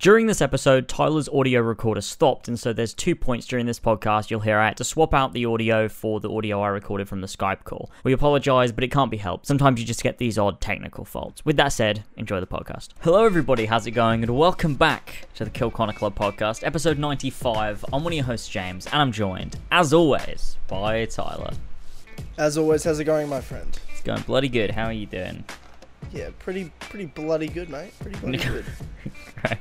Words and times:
During 0.00 0.28
this 0.28 0.40
episode, 0.40 0.88
Tyler's 0.88 1.28
audio 1.28 1.60
recorder 1.60 2.00
stopped, 2.00 2.48
and 2.48 2.58
so 2.58 2.72
there's 2.72 2.94
two 2.94 3.14
points 3.14 3.46
during 3.46 3.66
this 3.66 3.78
podcast 3.78 4.30
you'll 4.30 4.40
hear 4.40 4.58
I 4.58 4.68
had 4.68 4.78
to 4.78 4.84
swap 4.84 5.12
out 5.12 5.34
the 5.34 5.44
audio 5.44 5.90
for 5.90 6.20
the 6.20 6.30
audio 6.30 6.62
I 6.62 6.68
recorded 6.68 7.06
from 7.06 7.20
the 7.20 7.26
Skype 7.26 7.64
call. 7.64 7.90
We 8.02 8.14
apologize, 8.14 8.72
but 8.72 8.82
it 8.82 8.90
can't 8.90 9.10
be 9.10 9.18
helped. 9.18 9.44
Sometimes 9.44 9.78
you 9.78 9.84
just 9.84 10.02
get 10.02 10.16
these 10.16 10.38
odd 10.38 10.58
technical 10.58 11.04
faults. 11.04 11.44
With 11.44 11.58
that 11.58 11.74
said, 11.74 12.02
enjoy 12.16 12.40
the 12.40 12.46
podcast. 12.46 12.88
Hello, 13.00 13.26
everybody, 13.26 13.66
how's 13.66 13.86
it 13.86 13.90
going? 13.90 14.22
And 14.22 14.38
welcome 14.38 14.74
back 14.74 15.28
to 15.34 15.44
the 15.44 15.50
Kill 15.50 15.70
Connor 15.70 15.92
Club 15.92 16.14
podcast, 16.18 16.66
episode 16.66 16.98
95. 16.98 17.84
I'm 17.92 18.02
one 18.02 18.14
of 18.14 18.16
your 18.16 18.24
hosts, 18.24 18.48
James, 18.48 18.86
and 18.86 18.94
I'm 18.94 19.12
joined, 19.12 19.58
as 19.70 19.92
always, 19.92 20.56
by 20.66 21.04
Tyler. 21.04 21.52
As 22.38 22.56
always, 22.56 22.84
how's 22.84 23.00
it 23.00 23.04
going, 23.04 23.28
my 23.28 23.42
friend? 23.42 23.78
It's 23.92 24.00
going 24.00 24.22
bloody 24.22 24.48
good. 24.48 24.70
How 24.70 24.84
are 24.84 24.94
you 24.94 25.04
doing? 25.04 25.44
Yeah, 26.10 26.30
pretty, 26.38 26.72
pretty 26.80 27.04
bloody 27.04 27.48
good, 27.48 27.68
mate. 27.68 27.92
Pretty 28.00 28.18
bloody 28.18 28.38
good. 28.48 28.64
Right. 29.44 29.58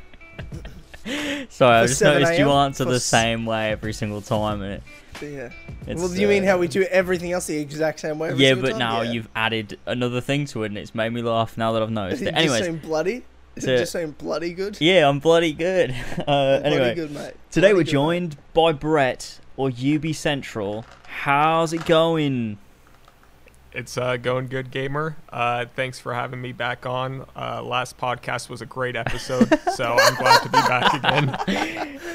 Sorry, 1.50 1.76
I 1.78 1.88
just 1.88 2.02
noticed 2.02 2.38
you 2.40 2.50
answer 2.52 2.86
the 2.86 3.00
same 3.00 3.46
way 3.46 3.72
every 3.72 3.94
single 3.94 4.22
time, 4.22 4.62
and 4.62 4.74
it, 4.74 4.84
Yeah. 5.22 5.50
well, 5.96 6.08
do 6.10 6.20
you 6.22 6.28
mean 6.28 6.44
uh, 6.44 6.48
how 6.48 6.58
we 6.58 6.68
do 6.68 6.84
everything 6.84 7.32
else 7.32 7.48
the 7.48 7.58
exact 7.58 8.00
same 8.00 8.20
way? 8.20 8.30
every 8.30 8.44
yeah, 8.46 8.54
but 8.56 8.72
time? 8.72 8.80
now 8.80 9.02
Yeah. 9.02 9.12
you've 9.12 9.30
added 9.36 9.80
another 9.86 10.22
thing 10.22 10.46
to 10.48 10.64
it, 10.64 10.68
and 10.68 10.78
it's 10.78 10.94
made 10.96 11.12
me 11.12 11.22
laugh 11.22 11.58
now 11.58 11.72
that 11.74 11.82
I've 11.82 11.92
noticed 12.02 12.22
it 12.22 12.30
it. 12.30 12.36
just 12.36 12.58
saying 12.60 12.78
bloody? 12.78 13.24
Is 13.56 13.64
so- 13.66 13.72
it 13.74 13.78
just 13.80 13.92
saying 13.92 14.16
bloody 14.18 14.54
good? 14.54 14.78
yeah, 14.80 15.08
I'm 15.10 15.20
bloody 15.20 15.54
good. 15.54 15.92
Uh, 16.20 16.24
Bloody 16.60 16.66
anyway, 16.66 16.96
good, 16.96 17.12
mate. 17.12 17.34
today 17.52 17.68
Bloody 17.70 17.74
we're 17.74 17.84
good, 17.84 17.92
joined 17.92 18.38
by 18.54 18.72
Brett 18.72 19.40
or 19.58 19.70
UB 19.70 20.14
Central. 20.14 20.86
How's 21.08 21.74
it 21.74 21.86
going? 21.86 22.58
It's 23.72 23.98
uh, 24.00 24.18
going 24.18 24.48
good, 24.48 24.72
gamer. 24.72 25.16
Uh, 25.32 25.66
thanks 25.76 26.00
for 26.00 26.14
having 26.16 26.42
me 26.42 26.52
back 26.54 26.88
on. 26.88 27.26
Uh, 27.36 27.62
last 27.62 27.98
podcast 28.00 28.50
was 28.50 28.62
a 28.62 28.66
great 28.66 28.96
episode, 28.96 29.48
so 29.76 29.96
I'm 30.00 30.16
glad 30.16 30.42
to 30.42 30.50
be 30.50 30.58
back 30.58 30.94
again. 30.94 32.00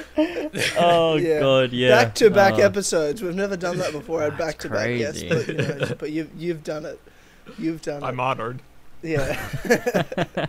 Oh 0.79 1.17
Yeah. 1.17 1.41
god, 1.41 1.73
yeah. 1.73 1.89
Back 2.05 2.15
to 2.17 2.31
back 2.31 2.59
episodes. 2.61 3.21
We've 3.23 3.35
never 3.35 3.57
done 3.57 3.79
that 3.79 3.91
before. 3.93 4.21
I 4.21 4.25
had 4.25 4.39
That's 4.39 4.45
back 4.55 4.59
to 4.61 4.69
back 4.69 4.87
guests, 4.99 5.23
crazy. 5.23 5.29
but, 5.29 5.49
you 5.49 5.55
know, 5.79 5.95
but 5.99 6.11
you've 6.13 6.31
you've 6.37 6.63
done 6.65 6.85
it. 6.85 7.01
You've 7.59 7.83
done 7.83 8.03
it. 8.03 8.07
I'm 8.07 8.21
honored. 8.21 8.61
Yeah. 9.03 10.47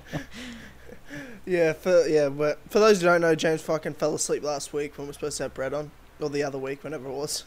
yeah, 1.47 1.73
for 1.73 2.07
yeah, 2.07 2.29
but 2.29 2.59
for 2.69 2.79
those 2.79 3.01
who 3.01 3.07
don't 3.07 3.21
know, 3.21 3.33
James 3.33 3.61
fucking 3.61 3.95
fell 3.95 4.13
asleep 4.13 4.43
last 4.43 4.71
week 4.73 4.97
when 4.97 5.07
we 5.07 5.09
were 5.09 5.13
supposed 5.13 5.37
to 5.37 5.43
have 5.43 5.53
Brett 5.55 5.73
on, 5.73 5.89
or 6.19 6.29
the 6.29 6.43
other 6.43 6.59
week, 6.59 6.83
whenever 6.83 7.07
it 7.09 7.13
was, 7.13 7.43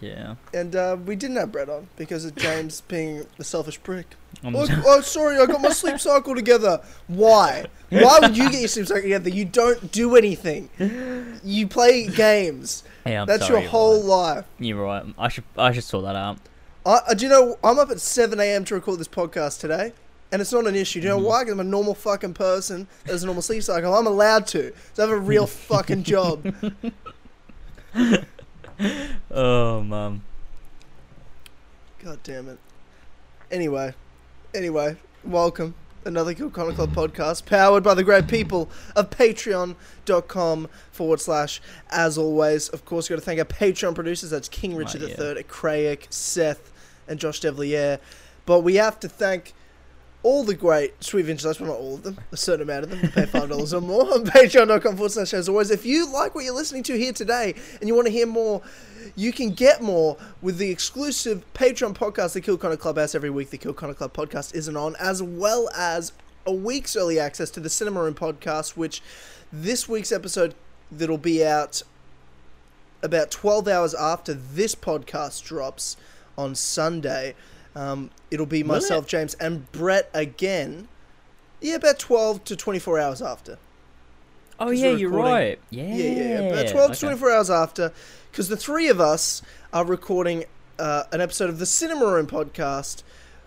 Yeah. 0.00 0.34
and 0.52 0.74
uh, 0.74 0.96
we 1.04 1.16
didn't 1.16 1.36
have 1.36 1.52
Brett 1.52 1.68
on 1.68 1.88
because 1.96 2.24
of 2.24 2.34
James 2.36 2.80
being 2.88 3.26
a 3.38 3.44
selfish 3.44 3.82
prick. 3.82 4.14
Oh, 4.44 4.66
oh, 4.86 5.00
sorry, 5.02 5.38
I 5.38 5.46
got 5.46 5.60
my 5.60 5.70
sleep 5.70 5.98
cycle 5.98 6.34
together. 6.34 6.80
Why? 7.06 7.66
Why 7.90 8.18
would 8.20 8.36
you 8.36 8.50
get 8.50 8.60
your 8.60 8.68
sleep 8.68 8.86
cycle 8.86 9.02
together? 9.02 9.30
You 9.30 9.44
don't 9.44 9.90
do 9.92 10.16
anything. 10.16 10.68
You 11.42 11.66
play 11.68 12.06
games. 12.06 12.82
Hey, 13.04 13.16
I'm 13.16 13.26
That's 13.26 13.46
sorry, 13.46 13.60
your 13.62 13.70
whole 13.70 14.00
but 14.00 14.06
life. 14.08 14.44
You're 14.58 14.82
right. 14.82 15.04
I 15.18 15.28
should 15.28 15.44
I 15.56 15.72
should 15.72 15.84
sort 15.84 16.04
that 16.04 16.16
out. 16.16 16.38
I, 16.84 17.00
I, 17.08 17.14
do 17.14 17.24
you 17.24 17.30
know, 17.30 17.58
I'm 17.64 17.78
up 17.78 17.90
at 17.90 18.00
7 18.00 18.38
a.m. 18.38 18.64
to 18.66 18.74
record 18.74 19.00
this 19.00 19.08
podcast 19.08 19.58
today, 19.60 19.92
and 20.30 20.40
it's 20.42 20.52
not 20.52 20.66
an 20.66 20.74
issue. 20.76 21.00
Do 21.00 21.08
you 21.08 21.14
know 21.14 21.18
why? 21.18 21.42
Because 21.42 21.54
I'm 21.54 21.60
a 21.60 21.64
normal 21.64 21.94
fucking 21.94 22.34
person. 22.34 22.86
There's 23.04 23.22
a 23.22 23.26
normal 23.26 23.42
sleep 23.42 23.62
cycle. 23.62 23.94
I'm 23.94 24.06
allowed 24.06 24.46
to. 24.48 24.72
So 24.94 25.04
I 25.04 25.08
have 25.08 25.16
a 25.16 25.20
real 25.20 25.46
fucking 25.68 26.02
job. 26.04 26.54
Oh 29.30 29.82
man. 29.82 30.22
God 32.02 32.20
damn 32.22 32.48
it. 32.48 32.58
Anyway, 33.50 33.94
anyway, 34.54 34.96
welcome. 35.24 35.74
Another 36.04 36.34
Kill 36.34 36.50
Connor 36.50 36.72
Club 36.72 36.92
podcast 36.94 37.46
powered 37.46 37.82
by 37.82 37.94
the 37.94 38.04
great 38.04 38.28
people 38.28 38.70
of 38.94 39.10
patreon.com 39.10 40.68
forward 40.92 41.20
slash 41.20 41.60
as 41.90 42.16
always. 42.16 42.68
Of 42.68 42.84
course, 42.84 43.08
we've 43.10 43.16
got 43.16 43.22
to 43.22 43.26
thank 43.26 43.40
our 43.40 43.44
Patreon 43.44 43.94
producers. 43.96 44.30
That's 44.30 44.48
King 44.48 44.76
Richard 44.76 45.02
Oh, 45.02 45.06
yeah. 45.08 45.32
III, 45.34 45.42
Craic, 45.44 46.06
Seth, 46.10 46.70
and 47.08 47.18
Josh 47.18 47.40
Devlier. 47.40 47.98
But 48.44 48.60
we 48.60 48.76
have 48.76 49.00
to 49.00 49.08
thank 49.08 49.52
all 50.26 50.42
the 50.42 50.56
great 50.56 51.04
Sweet 51.04 51.22
Vintage 51.22 51.60
well 51.60 51.70
not 51.70 51.78
all 51.78 51.94
of 51.94 52.02
them, 52.02 52.18
a 52.32 52.36
certain 52.36 52.62
amount 52.62 52.82
of 52.82 52.90
them, 52.90 52.98
pay 53.12 53.26
$5 53.26 53.72
or 53.72 53.80
more 53.80 54.12
on 54.12 54.24
patreon.com 54.26 54.96
forward 54.96 55.12
slash 55.12 55.32
as 55.32 55.48
always. 55.48 55.70
If 55.70 55.86
you 55.86 56.12
like 56.12 56.34
what 56.34 56.44
you're 56.44 56.52
listening 56.52 56.82
to 56.82 56.98
here 56.98 57.12
today 57.12 57.54
and 57.78 57.88
you 57.88 57.94
want 57.94 58.08
to 58.08 58.12
hear 58.12 58.26
more, 58.26 58.60
you 59.14 59.32
can 59.32 59.50
get 59.50 59.82
more 59.82 60.16
with 60.42 60.58
the 60.58 60.68
exclusive 60.68 61.44
Patreon 61.54 61.94
podcast, 61.94 62.32
the 62.32 62.40
Kill 62.40 62.58
Connor 62.58 62.76
Clubhouse, 62.76 63.14
every 63.14 63.30
week. 63.30 63.50
The 63.50 63.56
Kill 63.56 63.72
Connor 63.72 63.94
Club 63.94 64.12
podcast 64.14 64.52
isn't 64.52 64.76
on, 64.76 64.96
as 64.98 65.22
well 65.22 65.70
as 65.76 66.12
a 66.44 66.52
week's 66.52 66.96
early 66.96 67.20
access 67.20 67.48
to 67.50 67.60
the 67.60 67.70
Cinema 67.70 68.02
Room 68.02 68.14
podcast, 68.14 68.76
which 68.76 69.02
this 69.52 69.88
week's 69.88 70.10
episode 70.10 70.56
that'll 70.90 71.18
be 71.18 71.46
out 71.46 71.84
about 73.00 73.30
12 73.30 73.68
hours 73.68 73.94
after 73.94 74.34
this 74.34 74.74
podcast 74.74 75.44
drops 75.44 75.96
on 76.36 76.56
Sunday. 76.56 77.36
Um, 77.76 78.10
it'll 78.30 78.46
be 78.46 78.62
Will 78.62 78.72
it? 78.72 78.74
myself, 78.76 79.06
James, 79.06 79.34
and 79.34 79.70
Brett 79.70 80.10
again. 80.14 80.88
Yeah, 81.60 81.74
about 81.76 81.98
12 81.98 82.44
to 82.44 82.56
24 82.56 82.98
hours 82.98 83.22
after. 83.22 83.58
Oh, 84.58 84.70
yeah, 84.70 84.90
you're 84.90 85.10
right. 85.10 85.58
Yeah. 85.68 85.84
Yeah, 85.84 85.94
yeah, 85.94 86.22
yeah. 86.22 86.38
About 86.48 86.68
12 86.68 86.92
to 86.92 87.00
24 87.00 87.30
hours 87.30 87.50
after, 87.50 87.92
because 88.30 88.48
the 88.48 88.56
three 88.56 88.88
of 88.88 88.98
us 89.00 89.42
are 89.74 89.84
recording 89.84 90.44
uh, 90.78 91.04
an 91.12 91.20
episode 91.20 91.50
of 91.50 91.58
the 91.58 91.66
Cinema 91.66 92.06
Room 92.06 92.26
podcast 92.26 93.02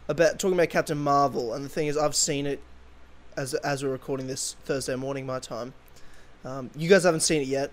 about 0.08 0.38
talking 0.38 0.54
about 0.54 0.70
Captain 0.70 0.98
Marvel. 1.00 1.54
And 1.54 1.66
the 1.66 1.70
thing 1.70 1.88
is, 1.88 1.98
I've 1.98 2.16
seen 2.16 2.46
it 2.46 2.62
as 3.36 3.56
as 3.56 3.84
we're 3.84 3.90
recording 3.92 4.28
this 4.28 4.56
Thursday 4.66 4.96
morning, 4.96 5.26
my 5.26 5.40
time. 5.40 5.74
Um, 6.46 6.70
you 6.76 6.88
guys 6.88 7.04
haven't 7.04 7.22
seen 7.22 7.42
it 7.42 7.48
yet. 7.48 7.72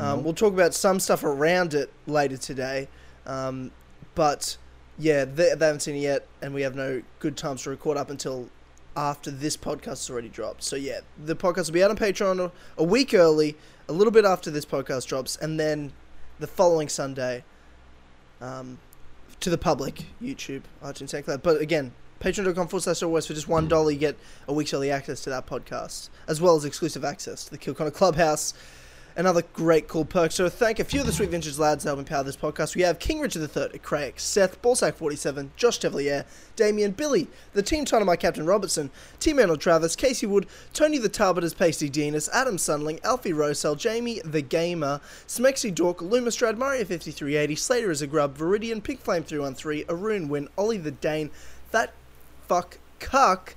Um. 0.00 0.24
We'll 0.24 0.34
talk 0.34 0.52
about 0.52 0.74
some 0.74 1.00
stuff 1.00 1.22
around 1.22 1.72
it 1.74 1.92
later 2.06 2.36
today. 2.36 2.88
Um, 3.24 3.70
but 4.14 4.56
yeah, 4.98 5.24
they, 5.24 5.54
they 5.54 5.66
haven't 5.66 5.80
seen 5.80 5.96
it 5.96 6.00
yet, 6.00 6.26
and 6.42 6.54
we 6.54 6.62
have 6.62 6.74
no 6.74 7.02
good 7.18 7.36
times 7.36 7.62
to 7.62 7.70
record 7.70 7.96
up 7.96 8.10
until 8.10 8.48
after 8.96 9.30
this 9.30 9.56
podcast 9.56 9.84
has 9.84 10.10
already 10.10 10.28
dropped. 10.28 10.62
So 10.62 10.76
yeah, 10.76 11.00
the 11.22 11.36
podcast 11.36 11.66
will 11.66 11.74
be 11.74 11.84
out 11.84 11.90
on 11.90 11.96
Patreon 11.96 12.50
a, 12.78 12.84
week 12.84 13.12
early, 13.12 13.56
a 13.88 13.92
little 13.92 14.10
bit 14.10 14.24
after 14.24 14.50
this 14.50 14.64
podcast 14.64 15.06
drops, 15.06 15.36
and 15.36 15.60
then 15.60 15.92
the 16.38 16.46
following 16.46 16.88
Sunday 16.88 17.44
um, 18.40 18.78
to 19.40 19.50
the 19.50 19.58
public, 19.58 20.04
YouTube, 20.22 20.62
iTunes, 20.82 21.10
SoundCloud. 21.10 21.42
But 21.42 21.60
again, 21.60 21.92
patreon.com 22.20 22.68
forward 22.68 22.82
slash 22.82 23.02
always 23.02 23.26
for 23.26 23.34
just 23.34 23.48
one 23.48 23.68
dollar 23.68 23.90
you 23.90 23.98
get 23.98 24.16
a 24.48 24.52
week's 24.52 24.72
early 24.72 24.90
access 24.90 25.20
to 25.24 25.30
that 25.30 25.46
podcast, 25.46 26.08
as 26.26 26.40
well 26.40 26.56
as 26.56 26.64
exclusive 26.64 27.04
access 27.04 27.44
to 27.44 27.50
the 27.50 27.58
Kill 27.58 27.74
Connor 27.74 27.90
Clubhouse 27.90 28.54
and 29.16 29.26
other 29.26 29.42
great 29.54 29.88
cool 29.88 30.04
perk. 30.04 30.30
So 30.30 30.48
thank 30.48 30.78
a 30.78 30.84
few 30.84 31.00
of 31.00 31.06
the 31.06 31.12
Sweet 31.12 31.30
Vintage 31.30 31.58
lads 31.58 31.84
that 31.84 31.90
help 31.90 31.98
empower 31.98 32.22
this 32.22 32.36
podcast. 32.36 32.76
We 32.76 32.82
have 32.82 32.98
King 32.98 33.20
Richard 33.20 33.50
III, 33.56 33.78
Craig, 33.78 34.20
Seth, 34.20 34.60
Ballsack47, 34.60 35.48
Josh 35.56 35.78
Devlier, 35.78 36.26
Damien, 36.54 36.92
Billy, 36.92 37.26
the 37.54 37.62
Team 37.62 37.84
Dynamite 37.84 38.20
Captain 38.20 38.44
Robertson, 38.44 38.90
Team 39.18 39.38
Arnold 39.38 39.60
Travis, 39.60 39.96
Casey 39.96 40.26
Wood, 40.26 40.46
Tony 40.74 40.98
the 40.98 41.08
Tarbiters, 41.08 41.56
Pasty 41.56 41.88
Dinas, 41.88 42.28
Adam 42.32 42.58
Sunling, 42.58 43.02
Alfie 43.02 43.32
Rosell, 43.32 43.76
Jamie 43.76 44.20
the 44.24 44.42
Gamer, 44.42 45.00
Smexy 45.26 45.74
Dork, 45.74 45.98
Lumistrad, 45.98 46.56
Mario5380, 46.56 47.58
Slater 47.58 47.90
is 47.90 48.02
a 48.02 48.06
Grub, 48.06 48.36
Viridian, 48.36 48.82
Pink 48.82 49.00
Flame 49.00 49.22
313, 49.22 49.86
Arun 49.88 50.28
Win, 50.28 50.48
Ollie 50.58 50.76
the 50.76 50.90
Dane, 50.90 51.30
That 51.70 51.92
Fuck 52.48 52.78
Cuck, 52.98 53.54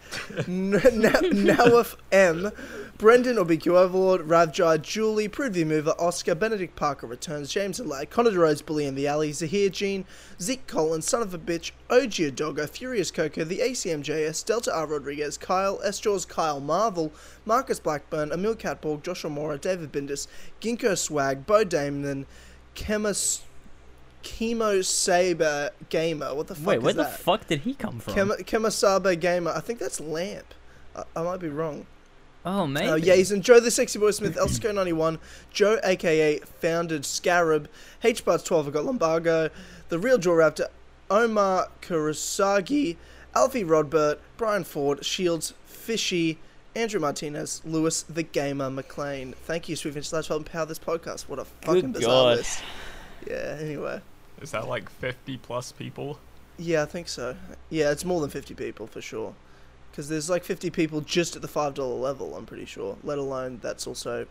Nawaf 0.47 1.95
M, 2.11 2.51
Brendan 2.99 3.37
Obiku 3.37 3.77
Overlord, 3.77 4.27
Ravjai, 4.27 4.81
Julie, 4.81 5.29
Prudview 5.29 5.65
Mover, 5.65 5.95
Oscar, 5.97 6.35
Benedict 6.35 6.75
Parker 6.75 7.07
returns, 7.07 7.49
James 7.49 7.79
and 7.79 7.87
Lad, 7.89 8.09
Connor 8.09 8.31
DeRose, 8.31 8.65
Bully 8.65 8.85
in 8.85 8.95
the 8.95 9.07
Alley, 9.07 9.31
Zahir 9.31 9.69
Jean, 9.69 10.03
Zeke 10.41 10.67
Collins, 10.67 11.07
Son 11.07 11.21
of 11.21 11.33
a 11.33 11.37
Bitch, 11.37 11.71
OG 11.89 12.35
Doggo, 12.35 12.67
Furious 12.67 13.09
Coco, 13.09 13.45
the 13.45 13.59
ACMJS, 13.59 14.43
Delta 14.43 14.75
R. 14.75 14.85
Rodriguez, 14.85 15.37
Kyle, 15.37 15.79
S. 15.81 16.01
Jaws, 16.01 16.25
Kyle 16.25 16.59
Marvel, 16.59 17.13
Marcus 17.45 17.79
Blackburn, 17.79 18.33
Emil 18.33 18.53
Catborg, 18.53 19.01
Joshua 19.01 19.29
Mora, 19.29 19.57
David 19.57 19.93
Bindis, 19.93 20.27
Ginkgo 20.59 20.97
Swag, 20.97 21.45
Bo 21.45 21.63
Damon, 21.63 22.25
Chemus, 22.75 23.43
Chemo 24.23 24.83
Saber 24.83 25.69
Gamer. 25.87 26.35
What 26.35 26.47
the 26.47 26.55
fuck 26.55 26.67
Wait, 26.67 26.81
where 26.81 26.91
the 26.91 27.03
that? 27.03 27.17
fuck 27.21 27.47
did 27.47 27.61
he 27.61 27.75
come 27.75 27.99
from? 28.01 28.13
Kem- 28.13 28.43
Kemasaba 28.43 29.17
Gamer. 29.17 29.51
I 29.51 29.61
think 29.61 29.79
that's 29.79 30.01
Lamp. 30.01 30.53
I, 30.93 31.03
I 31.15 31.23
might 31.23 31.39
be 31.39 31.47
wrong. 31.47 31.85
Oh 32.45 32.67
maybe. 32.67 32.89
Uh, 32.89 33.15
Yazen, 33.15 33.41
Joe 33.41 33.59
the 33.59 33.71
Sexy 33.71 33.99
Boy 33.99 34.11
Smith, 34.11 34.35
Elsco 34.35 34.73
91, 34.73 35.19
Joe 35.51 35.79
aka 35.83 36.39
Founded 36.39 37.05
Scarab, 37.05 37.69
H 38.03 38.23
Bards 38.25 38.43
12, 38.43 38.67
I've 38.67 38.73
got 38.73 38.85
Lombargo, 38.85 39.49
The 39.89 39.99
Real 39.99 40.17
Jaw 40.17 40.31
Raptor, 40.33 40.67
Omar 41.09 41.69
Kurosagi, 41.81 42.97
Alfie 43.35 43.63
Rodbert, 43.63 44.19
Brian 44.37 44.63
Ford, 44.63 45.03
Shields, 45.05 45.53
Fishy, 45.65 46.37
Andrew 46.75 46.99
Martinez, 46.99 47.61
Lewis 47.65 48.03
the 48.03 48.23
Gamer 48.23 48.69
McLean. 48.69 49.33
Thank 49.33 49.67
you, 49.69 49.75
Sweet 49.75 49.95
Vintage 49.95 50.13
Lads, 50.13 50.27
for 50.27 50.33
helping 50.33 50.51
power 50.51 50.65
this 50.65 50.79
podcast. 50.79 51.21
What 51.23 51.39
a 51.39 51.45
fucking 51.45 51.81
Good 51.81 51.93
bizarre 51.93 52.31
God. 52.31 52.37
list. 52.37 52.63
Yeah, 53.27 53.57
anyway. 53.59 54.01
Is 54.41 54.51
that 54.51 54.67
like 54.67 54.89
50 54.89 55.37
plus 55.37 55.71
people? 55.71 56.19
Yeah, 56.57 56.83
I 56.83 56.85
think 56.85 57.07
so. 57.07 57.35
Yeah, 57.69 57.91
it's 57.91 58.05
more 58.05 58.21
than 58.21 58.29
50 58.29 58.53
people 58.53 58.87
for 58.87 59.01
sure. 59.01 59.33
Because 59.91 60.09
there's 60.09 60.29
like 60.29 60.43
50 60.43 60.69
people 60.69 61.01
just 61.01 61.35
at 61.35 61.41
the 61.41 61.47
five 61.47 61.73
dollar 61.73 61.95
level. 61.95 62.35
I'm 62.35 62.45
pretty 62.45 62.65
sure. 62.65 62.97
Let 63.03 63.17
alone 63.17 63.59
that's 63.61 63.87
also 63.87 64.25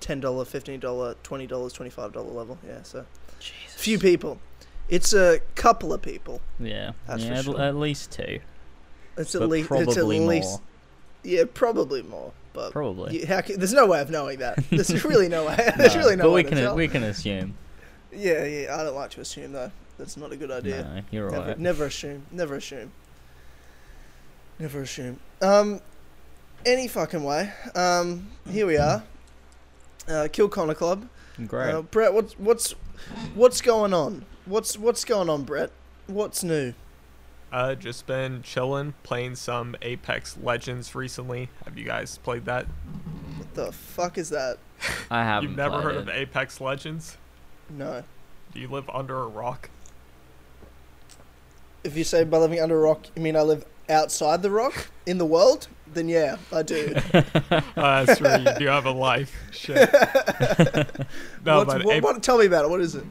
ten 0.00 0.20
dollar, 0.20 0.44
fifteen 0.44 0.80
dollar, 0.80 1.14
twenty 1.22 1.46
dollars, 1.46 1.72
twenty 1.72 1.90
five 1.90 2.12
dollar 2.12 2.30
level. 2.32 2.58
Yeah, 2.66 2.82
so 2.82 3.06
Jesus. 3.40 3.74
few 3.76 3.98
people. 3.98 4.38
It's 4.88 5.14
a 5.14 5.40
couple 5.54 5.92
of 5.94 6.02
people. 6.02 6.40
Yeah, 6.60 6.92
That's 7.06 7.24
yeah, 7.24 7.38
at- 7.38 7.44
sure. 7.44 7.60
at 7.60 7.74
least 7.76 8.12
two. 8.12 8.40
It's 9.16 9.34
at 9.34 9.38
But 9.40 9.48
least 9.48 9.70
it's 9.70 9.80
at 9.80 9.94
probably 9.94 10.20
least 10.20 10.50
more. 10.50 10.60
yeah, 11.22 11.44
probably 11.52 12.02
more. 12.02 12.32
But 12.52 12.70
Probably. 12.72 13.20
you- 13.20 13.26
how 13.26 13.40
ca- 13.40 13.56
there's 13.56 13.72
no 13.72 13.86
way 13.86 14.00
of 14.00 14.10
knowing 14.10 14.38
that. 14.40 14.58
There's 14.70 15.04
really 15.04 15.28
no 15.28 15.46
way. 15.46 15.72
There's 15.76 15.96
really 15.96 16.14
no 16.16 16.24
but 16.24 16.30
way 16.30 16.38
we 16.40 16.42
to 16.44 16.48
can 16.50 16.58
tell. 16.58 16.76
we 16.76 16.86
can 16.88 17.02
assume. 17.02 17.54
Yeah, 18.12 18.44
yeah. 18.44 18.76
I 18.78 18.84
don't 18.84 18.94
like 18.94 19.10
to 19.12 19.20
assume 19.22 19.52
though. 19.52 19.72
That's 19.98 20.16
not 20.16 20.30
a 20.32 20.36
good 20.36 20.50
idea. 20.52 20.82
No, 20.84 21.02
you're 21.10 21.30
Never, 21.30 21.46
right. 21.48 21.58
never 21.58 21.84
assume. 21.86 22.26
Never 22.30 22.54
assume. 22.56 22.92
Never 24.58 24.82
assume. 24.82 25.18
Um, 25.42 25.80
any 26.64 26.88
fucking 26.88 27.24
way. 27.24 27.52
Um, 27.74 28.28
here 28.48 28.66
we 28.66 28.76
are. 28.76 29.02
Uh, 30.08 30.28
Kill 30.30 30.48
Connor 30.48 30.74
Club. 30.74 31.08
Great. 31.46 31.72
Uh, 31.72 31.82
Brett, 31.82 32.14
what's 32.14 32.38
what's 32.38 32.72
what's 33.34 33.60
going 33.60 33.92
on? 33.92 34.24
What's 34.46 34.78
what's 34.78 35.04
going 35.04 35.28
on, 35.28 35.42
Brett? 35.42 35.70
What's 36.06 36.44
new? 36.44 36.74
Uh, 37.50 37.74
just 37.74 38.06
been 38.06 38.42
chilling, 38.42 38.94
playing 39.02 39.36
some 39.36 39.76
Apex 39.82 40.36
Legends 40.42 40.94
recently. 40.94 41.50
Have 41.64 41.78
you 41.78 41.84
guys 41.84 42.18
played 42.18 42.44
that? 42.46 42.66
What 43.36 43.54
the 43.54 43.72
fuck 43.72 44.18
is 44.18 44.30
that? 44.30 44.58
I 45.10 45.24
haven't. 45.24 45.50
You've 45.50 45.56
never 45.56 45.80
heard 45.80 45.94
it. 45.96 46.00
of 46.02 46.08
Apex 46.08 46.60
Legends? 46.60 47.16
No. 47.70 48.02
Do 48.52 48.60
you 48.60 48.68
live 48.68 48.88
under 48.90 49.20
a 49.20 49.26
rock? 49.26 49.70
If 51.82 51.96
you 51.96 52.04
say 52.04 52.24
by 52.24 52.38
living 52.38 52.60
under 52.60 52.76
a 52.76 52.80
rock, 52.80 53.06
you 53.14 53.22
mean 53.22 53.36
I 53.36 53.42
live 53.42 53.64
outside 53.88 54.42
the 54.42 54.50
rock 54.50 54.88
in 55.06 55.18
the 55.18 55.26
world? 55.26 55.68
Then 55.92 56.08
yeah, 56.08 56.36
I 56.52 56.62
do. 56.62 56.94
Uh, 57.12 57.22
that's 57.76 58.18
true. 58.18 58.28
You 58.30 58.58
do 58.58 58.66
have 58.66 58.86
a 58.86 58.90
life. 58.90 59.34
Shit. 59.52 59.76
no, 61.44 61.64
but 61.64 61.84
what, 61.84 61.96
Ap- 61.96 62.02
what- 62.02 62.22
tell 62.22 62.38
me 62.38 62.46
about 62.46 62.64
it. 62.64 62.68
What 62.70 62.80
is 62.80 62.94
it? 62.94 63.04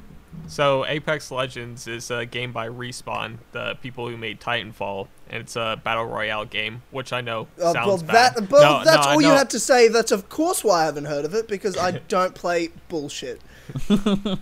so 0.46 0.86
Apex 0.86 1.32
Legends 1.32 1.88
is 1.88 2.12
a 2.12 2.26
game 2.26 2.52
by 2.52 2.68
Respawn, 2.68 3.38
the 3.54 3.78
people 3.82 4.10
who 4.10 4.18
made 4.18 4.42
Titanfall, 4.42 5.08
and 5.30 5.40
it's 5.42 5.56
a 5.56 5.80
battle 5.84 6.06
royale 6.06 6.44
game, 6.44 6.82
which 6.92 7.14
I 7.14 7.22
know 7.22 7.48
Uh, 7.58 7.72
sounds 7.72 7.88
well, 7.88 7.98
bad. 8.14 8.36
that 8.36 8.50
well, 8.52 8.80
No, 8.80 8.84
that's 8.84 9.06
no, 9.06 9.12
I 9.12 9.14
all 9.16 9.22
you 9.22 9.30
had 9.30 9.50
to 9.52 9.60
say. 9.60 9.88
That's 9.88 10.12
of 10.12 10.28
course 10.28 10.62
why 10.64 10.82
I 10.82 10.86
haven't 10.86 11.06
heard 11.06 11.24
of 11.24 11.34
it 11.34 11.48
because 11.48 11.78
I 11.78 11.92
don't 11.92 12.36
play 12.36 12.70
bullshit. 12.90 13.40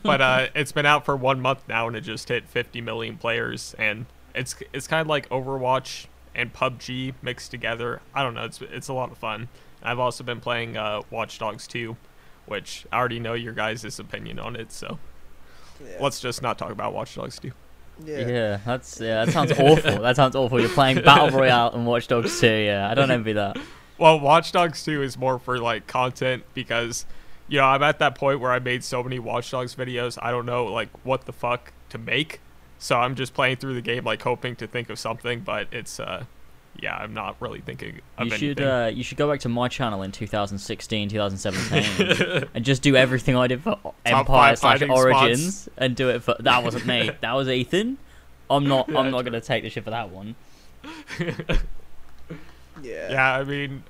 but 0.03 0.21
uh, 0.21 0.47
it's 0.55 0.71
been 0.71 0.87
out 0.87 1.05
for 1.05 1.15
one 1.15 1.39
month 1.39 1.59
now, 1.69 1.87
and 1.87 1.95
it 1.95 2.01
just 2.01 2.27
hit 2.29 2.47
50 2.47 2.81
million 2.81 3.17
players, 3.17 3.75
and 3.77 4.07
it's 4.33 4.55
it's 4.73 4.87
kind 4.87 5.01
of 5.01 5.07
like 5.07 5.29
Overwatch 5.29 6.07
and 6.35 6.53
PUBG 6.53 7.13
mixed 7.21 7.51
together. 7.51 8.01
I 8.13 8.23
don't 8.23 8.33
know. 8.33 8.45
It's 8.45 8.61
it's 8.61 8.87
a 8.87 8.93
lot 8.93 9.11
of 9.11 9.17
fun. 9.17 9.49
I've 9.83 9.99
also 9.99 10.23
been 10.23 10.39
playing 10.39 10.77
uh, 10.77 11.01
Watch 11.09 11.39
Dogs 11.39 11.65
2, 11.67 11.97
which 12.45 12.85
I 12.91 12.97
already 12.99 13.19
know 13.19 13.33
your 13.33 13.53
guys' 13.53 13.99
opinion 13.99 14.39
on 14.39 14.55
it. 14.55 14.71
So 14.71 14.99
Yeah. 15.83 15.97
let's 15.99 16.19
just 16.19 16.41
not 16.41 16.57
talk 16.57 16.71
about 16.71 16.93
Watch 16.93 17.15
Dogs 17.15 17.39
2. 17.39 17.51
yeah. 18.05 18.27
Yeah. 18.27 18.59
that's 18.65 18.99
yeah. 19.01 19.25
That 19.25 19.33
sounds 19.33 19.51
awful. 19.59 20.01
That 20.01 20.15
sounds 20.15 20.35
awful. 20.35 20.59
You're 20.59 20.69
playing 20.69 21.01
Battle 21.03 21.29
Royale 21.37 21.71
and 21.73 21.85
Watch 21.85 22.07
Dogs 22.07 22.39
2. 22.39 22.47
Yeah, 22.47 22.89
I 22.89 22.93
don't 22.93 23.11
envy 23.11 23.33
that. 23.33 23.57
Well, 23.97 24.19
Watch 24.19 24.51
Dogs 24.51 24.83
2 24.83 25.01
is 25.03 25.17
more 25.17 25.37
for 25.39 25.59
like 25.59 25.87
content 25.87 26.43
because 26.53 27.05
you 27.47 27.57
know, 27.57 27.65
I'm 27.65 27.83
at 27.83 27.99
that 27.99 28.15
point 28.15 28.39
where 28.39 28.51
I 28.51 28.59
made 28.59 28.81
so 28.83 29.03
many 29.03 29.19
Watch 29.19 29.51
Dogs 29.51 29.75
videos, 29.75 30.17
I 30.21 30.31
don't 30.31 30.45
know 30.45 30.65
like 30.65 30.89
what 31.05 31.25
the 31.25 31.33
fuck 31.33 31.73
to 31.89 31.97
make. 31.97 32.39
So 32.81 32.97
I'm 32.97 33.13
just 33.13 33.35
playing 33.35 33.57
through 33.57 33.75
the 33.75 33.81
game 33.81 34.03
like 34.03 34.23
hoping 34.23 34.55
to 34.55 34.65
think 34.65 34.89
of 34.89 34.97
something, 34.97 35.41
but 35.41 35.67
it's 35.71 35.99
uh 35.99 36.25
yeah, 36.79 36.95
I'm 36.95 37.13
not 37.13 37.35
really 37.39 37.59
thinking 37.59 37.99
of 38.17 38.25
You 38.27 38.31
anything. 38.33 38.39
should 38.39 38.61
uh, 38.61 38.89
you 38.91 39.03
should 39.03 39.17
go 39.17 39.29
back 39.29 39.41
to 39.41 39.49
my 39.49 39.67
channel 39.67 40.01
in 40.01 40.11
2016, 40.11 41.09
2017, 41.09 42.47
and 42.55 42.65
just 42.65 42.81
do 42.81 42.95
everything 43.05 43.35
I 43.35 43.45
did 43.47 43.61
for 43.61 43.77
Empire 44.03 44.55
slash 44.55 44.79
hiding 44.79 44.89
Origins, 44.89 45.69
and 45.77 45.95
do 45.95 46.09
it 46.09 46.23
for 46.23 46.35
that 46.39 46.63
wasn't 46.63 46.87
me. 46.87 47.11
That 47.21 47.33
was 47.33 47.47
Ethan. 47.47 47.97
I'm 48.49 48.65
not. 48.67 48.89
Yeah, 48.89 48.97
I'm 48.97 49.11
not 49.11 49.25
gonna 49.25 49.41
take 49.41 49.61
the 49.63 49.69
shit 49.69 49.83
for 49.83 49.91
that 49.91 50.09
one. 50.09 50.35
Yeah. 52.81 53.11
yeah, 53.11 53.35
I 53.35 53.43
mean 53.43 53.83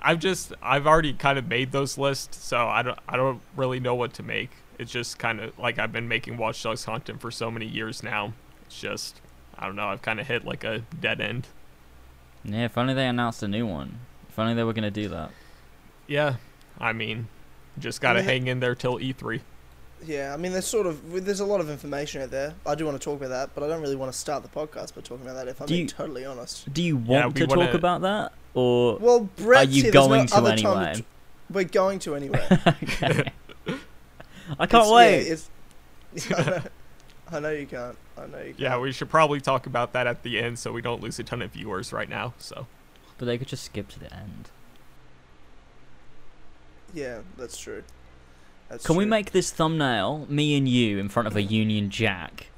I've 0.00 0.18
just 0.18 0.52
I've 0.60 0.88
already 0.88 1.12
kind 1.12 1.38
of 1.38 1.46
made 1.46 1.70
those 1.70 1.96
lists, 1.96 2.44
so 2.44 2.66
I 2.66 2.82
don't 2.82 2.98
I 3.08 3.16
don't 3.16 3.40
really 3.54 3.78
know 3.78 3.94
what 3.94 4.12
to 4.14 4.22
make. 4.24 4.50
It's 4.78 4.90
just 4.92 5.18
kind 5.18 5.40
of 5.40 5.58
like 5.58 5.78
I've 5.78 5.92
been 5.92 6.08
making 6.08 6.36
Watch 6.36 6.62
Dogs 6.62 6.84
content 6.84 7.20
for 7.20 7.30
so 7.30 7.50
many 7.50 7.66
years 7.66 8.02
now. 8.02 8.32
It's 8.66 8.80
just 8.80 9.20
I 9.58 9.66
don't 9.66 9.76
know, 9.76 9.86
I've 9.88 10.02
kind 10.02 10.18
of 10.20 10.26
hit 10.26 10.44
like 10.44 10.64
a 10.64 10.82
dead 11.00 11.20
end. 11.20 11.46
Yeah, 12.44 12.64
if 12.66 12.76
only 12.76 12.92
they 12.94 13.06
announced 13.06 13.42
a 13.42 13.48
new 13.48 13.66
one. 13.66 14.00
If 14.28 14.38
only 14.38 14.54
they 14.54 14.64
were 14.64 14.72
gonna 14.72 14.90
do 14.90 15.08
that. 15.08 15.30
Yeah, 16.06 16.36
I 16.78 16.92
mean, 16.92 17.28
just 17.78 18.00
gotta 18.00 18.18
Yeah. 18.20 18.24
hang 18.26 18.46
in 18.48 18.60
there 18.60 18.74
till 18.74 19.00
E 19.00 19.12
E3. 19.14 19.40
Yeah, 20.04 20.34
I 20.34 20.36
mean, 20.36 20.52
there's 20.52 20.66
sort 20.66 20.86
of 20.86 21.24
there's 21.24 21.40
a 21.40 21.46
lot 21.46 21.60
of 21.60 21.70
information 21.70 22.20
out 22.20 22.30
there. 22.30 22.54
I 22.66 22.74
do 22.74 22.84
want 22.84 23.00
to 23.00 23.02
talk 23.04 23.16
about 23.18 23.30
that, 23.30 23.50
but 23.54 23.64
I 23.64 23.68
don't 23.68 23.80
really 23.80 23.96
want 23.96 24.12
to 24.12 24.18
start 24.18 24.42
the 24.42 24.48
podcast 24.50 24.94
by 24.94 25.00
talking 25.00 25.24
about 25.24 25.36
that. 25.36 25.48
If 25.48 25.60
I'm 25.62 25.66
Do 25.68 25.72
being 25.74 25.84
you- 25.84 25.88
totally 25.88 26.24
honest. 26.26 26.70
Do 26.74 26.82
you 26.82 26.96
want 26.96 27.34
we 27.34 27.40
to 27.40 27.46
talk 27.46 27.56
wanna- 27.56 27.72
about 27.72 28.00
that, 28.02 28.32
or 28.52 28.98
Well, 28.98 29.20
Brett's 29.36 29.70
are 29.70 29.74
you 29.74 29.82
here, 29.84 29.92
going 29.92 30.20
no 30.22 30.26
to 30.26 30.34
other 30.36 30.50
anyway? 30.50 30.92
To 30.94 31.00
t- 31.00 31.06
we're 31.48 31.64
going 31.64 31.98
to 32.00 32.14
anyway. 32.16 32.46
okay. 32.66 33.32
I 34.58 34.66
can't 34.66 34.84
It's- 34.86 34.88
yeah, 34.88 34.94
wait. 34.94 35.26
it's, 35.26 35.50
I, 36.30 36.44
know, 36.44 36.62
I 37.32 37.40
know 37.40 37.50
you 37.50 37.66
can't. 37.66 37.96
I 38.16 38.26
know 38.26 38.38
you 38.38 38.44
can't. 38.44 38.58
Yeah, 38.60 38.78
we 38.78 38.92
should 38.92 39.10
probably 39.10 39.40
talk 39.40 39.66
about 39.66 39.92
that 39.94 40.06
at 40.06 40.22
the 40.22 40.38
end 40.40 40.58
so 40.58 40.72
we 40.72 40.80
don't 40.82 41.02
lose 41.02 41.18
a 41.18 41.24
ton 41.24 41.42
of 41.42 41.52
viewers 41.52 41.92
right 41.92 42.08
now. 42.08 42.34
So 42.38 42.66
But 43.18 43.26
they 43.26 43.38
could 43.38 43.48
just 43.48 43.64
skip 43.64 43.88
to 43.88 43.98
the 44.00 44.12
end. 44.14 44.50
Yeah, 46.92 47.20
that's 47.36 47.58
true. 47.58 47.82
That's 48.68 48.84
Can 48.86 48.96
we 48.96 49.04
make 49.04 49.32
this 49.32 49.50
thumbnail 49.50 50.26
me 50.28 50.56
and 50.56 50.68
you 50.68 50.98
in 50.98 51.08
front 51.08 51.26
of 51.26 51.36
a 51.36 51.42
Union 51.42 51.90
Jack 51.90 52.48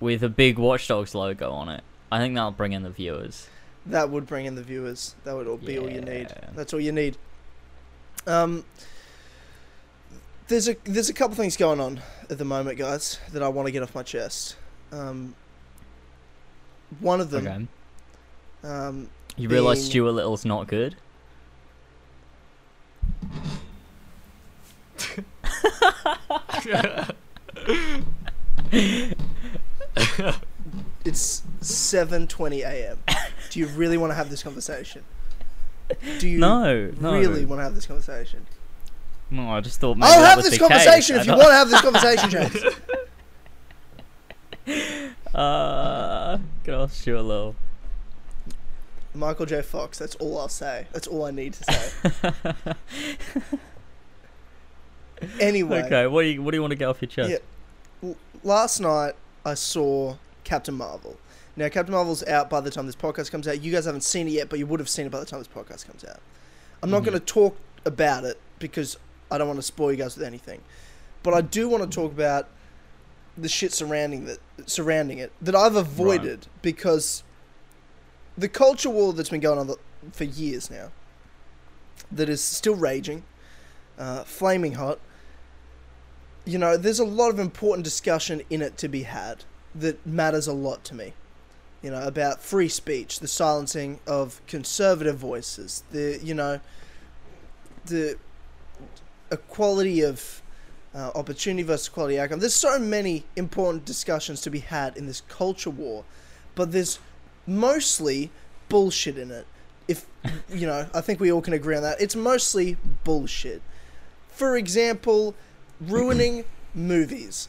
with 0.00 0.22
a 0.22 0.28
big 0.28 0.58
Watch 0.58 0.88
Dogs 0.88 1.14
logo 1.14 1.50
on 1.50 1.68
it? 1.68 1.82
I 2.10 2.18
think 2.18 2.34
that'll 2.34 2.52
bring 2.52 2.72
in 2.72 2.82
the 2.82 2.90
viewers. 2.90 3.48
that 3.86 4.10
would 4.10 4.26
bring 4.26 4.46
in 4.46 4.54
the 4.54 4.62
viewers. 4.62 5.14
That 5.24 5.34
would 5.34 5.46
all 5.46 5.56
be 5.56 5.78
all 5.78 5.90
you 5.90 6.00
need. 6.00 6.28
That's 6.54 6.72
all 6.72 6.80
you 6.80 6.92
need. 6.92 7.16
Um, 8.26 8.64
there's 10.48 10.68
a 10.68 10.76
there's 10.84 11.08
a 11.08 11.14
couple 11.14 11.36
things 11.36 11.56
going 11.56 11.80
on 11.80 12.00
at 12.30 12.38
the 12.38 12.44
moment, 12.44 12.78
guys, 12.78 13.18
that 13.32 13.42
I 13.42 13.48
want 13.48 13.66
to 13.66 13.72
get 13.72 13.82
off 13.82 13.94
my 13.94 14.02
chest. 14.02 14.56
Um, 14.92 15.34
one 17.00 17.20
of 17.20 17.30
them, 17.30 17.46
Okay. 17.46 17.66
um, 18.72 19.10
You 19.36 19.48
realise 19.48 19.84
Stuart 19.84 20.12
Little's 20.12 20.44
not 20.44 20.66
good? 20.66 20.96
it's 31.04 31.42
7:20 31.60 32.60
a.m. 32.64 32.98
Do 33.50 33.60
you 33.60 33.66
really 33.68 33.96
want 33.96 34.10
to 34.10 34.14
have 34.14 34.30
this 34.30 34.42
conversation? 34.42 35.04
Do 36.18 36.28
you 36.28 36.38
No, 36.38 36.90
no. 37.00 37.18
really 37.18 37.44
want 37.44 37.60
to 37.60 37.64
have 37.64 37.74
this 37.74 37.86
conversation? 37.86 38.46
No, 39.30 39.50
I 39.50 39.60
just 39.60 39.78
thought 39.80 39.96
maybe 39.98 40.10
I'll 40.10 40.24
have 40.24 40.38
this 40.42 40.46
the 40.50 40.58
case. 40.58 40.68
conversation 40.68 41.16
if 41.16 41.26
you 41.26 41.32
want 41.32 41.48
to 41.48 41.52
have 41.52 41.68
this 41.70 41.80
conversation, 41.80 42.30
James. 42.30 42.56
Uh, 45.34 46.38
old 46.68 46.90
Stuart 46.90 47.22
Little. 47.22 47.54
Michael 49.14 49.46
J. 49.46 49.62
Fox. 49.62 49.98
That's 49.98 50.14
all 50.16 50.38
I'll 50.38 50.48
say. 50.48 50.86
That's 50.92 51.06
all 51.06 51.24
I 51.24 51.30
need 51.30 51.54
to 51.54 51.64
say. 51.64 52.74
Anyway, 55.40 55.82
okay, 55.82 56.06
what 56.06 56.22
do 56.22 56.28
you 56.28 56.40
what 56.42 56.52
do 56.52 56.56
you 56.56 56.60
want 56.60 56.70
to 56.70 56.76
get 56.76 56.84
off 56.86 57.02
your 57.02 57.08
chest? 57.08 57.40
Yeah. 58.02 58.12
last 58.44 58.78
night 58.78 59.14
I 59.44 59.54
saw 59.54 60.14
Captain 60.44 60.74
Marvel. 60.76 61.16
Now, 61.56 61.68
Captain 61.68 61.92
Marvel's 61.92 62.24
out 62.28 62.48
by 62.48 62.60
the 62.60 62.70
time 62.70 62.86
this 62.86 62.94
podcast 62.94 63.32
comes 63.32 63.48
out. 63.48 63.60
You 63.60 63.72
guys 63.72 63.84
haven't 63.86 64.02
seen 64.04 64.28
it 64.28 64.32
yet, 64.34 64.48
but 64.48 64.60
you 64.60 64.66
would 64.68 64.78
have 64.78 64.88
seen 64.88 65.06
it 65.06 65.10
by 65.10 65.18
the 65.18 65.26
time 65.26 65.40
this 65.40 65.48
podcast 65.48 65.86
comes 65.88 66.04
out. 66.04 66.20
I'm 66.84 66.90
not 66.90 67.02
Mhm. 67.02 67.06
going 67.06 67.18
to 67.18 67.24
talk 67.26 67.56
about 67.84 68.22
it 68.22 68.38
because 68.60 68.96
I 69.30 69.38
don't 69.38 69.48
want 69.48 69.58
to 69.58 69.62
spoil 69.62 69.92
you 69.92 69.98
guys 69.98 70.16
with 70.16 70.26
anything. 70.26 70.60
But 71.22 71.34
I 71.34 71.40
do 71.40 71.68
want 71.68 71.82
to 71.82 71.94
talk 71.94 72.12
about 72.12 72.48
the 73.36 73.48
shit 73.48 73.72
surrounding 73.72 74.24
that 74.24 74.38
surrounding 74.66 75.18
it 75.18 75.32
that 75.40 75.54
I've 75.54 75.76
avoided 75.76 76.46
because 76.60 77.22
the 78.36 78.48
culture 78.48 78.90
war 78.90 79.12
that's 79.12 79.30
been 79.30 79.40
going 79.40 79.58
on 79.58 79.76
for 80.12 80.24
years 80.24 80.70
now 80.70 80.90
that 82.10 82.28
is 82.28 82.42
still 82.42 82.74
raging, 82.74 83.24
uh, 83.98 84.24
flaming 84.24 84.74
hot. 84.74 84.98
You 86.44 86.58
know, 86.58 86.76
there's 86.76 86.98
a 86.98 87.04
lot 87.04 87.30
of 87.30 87.38
important 87.38 87.84
discussion 87.84 88.42
in 88.48 88.62
it 88.62 88.78
to 88.78 88.88
be 88.88 89.02
had 89.02 89.44
that 89.74 90.04
matters 90.06 90.46
a 90.46 90.52
lot 90.52 90.84
to 90.84 90.94
me. 90.94 91.12
You 91.82 91.90
know, 91.90 92.02
about 92.02 92.42
free 92.42 92.68
speech, 92.68 93.20
the 93.20 93.28
silencing 93.28 94.00
of 94.06 94.40
conservative 94.46 95.16
voices, 95.16 95.84
the 95.90 96.18
you 96.22 96.34
know, 96.34 96.60
the 97.86 98.16
equality 99.30 100.02
of 100.02 100.42
uh, 100.94 101.10
opportunity 101.14 101.62
versus 101.62 101.88
quality 101.88 102.18
outcome. 102.18 102.40
There's 102.40 102.54
so 102.54 102.78
many 102.78 103.24
important 103.36 103.84
discussions 103.84 104.40
to 104.42 104.50
be 104.50 104.60
had 104.60 104.96
in 104.96 105.06
this 105.06 105.22
culture 105.28 105.70
war, 105.70 106.04
but 106.54 106.72
there's 106.72 106.98
mostly 107.46 108.30
bullshit 108.68 109.16
in 109.18 109.30
it 109.30 109.46
if 109.88 110.06
you 110.50 110.66
know, 110.66 110.86
I 110.94 111.00
think 111.00 111.18
we 111.18 111.32
all 111.32 111.40
can 111.40 111.54
agree 111.54 111.74
on 111.74 111.82
that. 111.82 112.00
It's 112.00 112.14
mostly 112.14 112.76
bullshit. 113.02 113.62
For 114.28 114.56
example, 114.56 115.34
ruining 115.80 116.44
movies, 116.74 117.48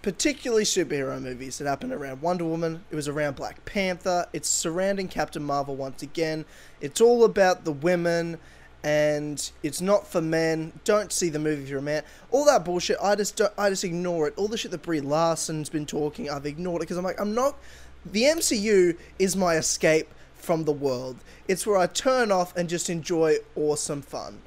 particularly 0.00 0.62
superhero 0.62 1.20
movies. 1.20 1.60
It 1.60 1.66
happened 1.66 1.92
around 1.92 2.22
Wonder 2.22 2.44
Woman. 2.44 2.84
It 2.90 2.96
was 2.96 3.08
around 3.08 3.36
Black 3.36 3.64
Panther. 3.64 4.26
It's 4.32 4.48
surrounding 4.48 5.08
Captain 5.08 5.42
Marvel 5.42 5.74
once 5.74 6.02
again. 6.02 6.44
It's 6.80 7.00
all 7.00 7.24
about 7.24 7.64
the 7.64 7.72
women, 7.72 8.38
and 8.82 9.50
it's 9.62 9.80
not 9.80 10.06
for 10.06 10.20
men. 10.20 10.72
Don't 10.84 11.12
see 11.12 11.28
the 11.28 11.38
movie 11.38 11.62
if 11.62 11.68
you're 11.68 11.80
a 11.80 11.82
man. 11.82 12.02
All 12.30 12.44
that 12.46 12.64
bullshit. 12.64 12.96
I 13.02 13.14
just 13.14 13.36
don't, 13.36 13.52
I 13.58 13.70
just 13.70 13.84
ignore 13.84 14.28
it. 14.28 14.34
All 14.36 14.48
the 14.48 14.56
shit 14.56 14.70
that 14.70 14.82
Brie 14.82 15.00
Larson's 15.00 15.68
been 15.68 15.86
talking, 15.86 16.30
I've 16.30 16.46
ignored 16.46 16.82
it 16.82 16.84
because 16.84 16.96
I'm 16.96 17.04
like 17.04 17.20
I'm 17.20 17.34
not. 17.34 17.56
The 18.04 18.22
MCU 18.22 18.96
is 19.18 19.36
my 19.36 19.56
escape 19.56 20.08
from 20.34 20.64
the 20.64 20.72
world. 20.72 21.16
It's 21.48 21.66
where 21.66 21.76
I 21.76 21.86
turn 21.86 22.32
off 22.32 22.56
and 22.56 22.68
just 22.68 22.88
enjoy 22.88 23.36
awesome 23.54 24.02
fun. 24.02 24.40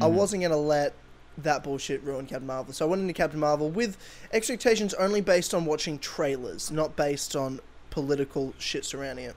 I 0.00 0.06
wasn't 0.06 0.42
gonna 0.42 0.56
let 0.56 0.92
that 1.38 1.62
bullshit 1.62 2.02
ruin 2.02 2.26
Captain 2.26 2.46
Marvel. 2.46 2.72
So 2.72 2.86
I 2.86 2.88
went 2.88 3.02
into 3.02 3.14
Captain 3.14 3.40
Marvel 3.40 3.70
with 3.70 3.96
expectations 4.32 4.94
only 4.94 5.20
based 5.20 5.54
on 5.54 5.64
watching 5.64 5.98
trailers, 5.98 6.70
not 6.70 6.96
based 6.96 7.36
on 7.36 7.60
political 7.90 8.54
shit 8.58 8.84
surrounding 8.84 9.26
it. 9.26 9.36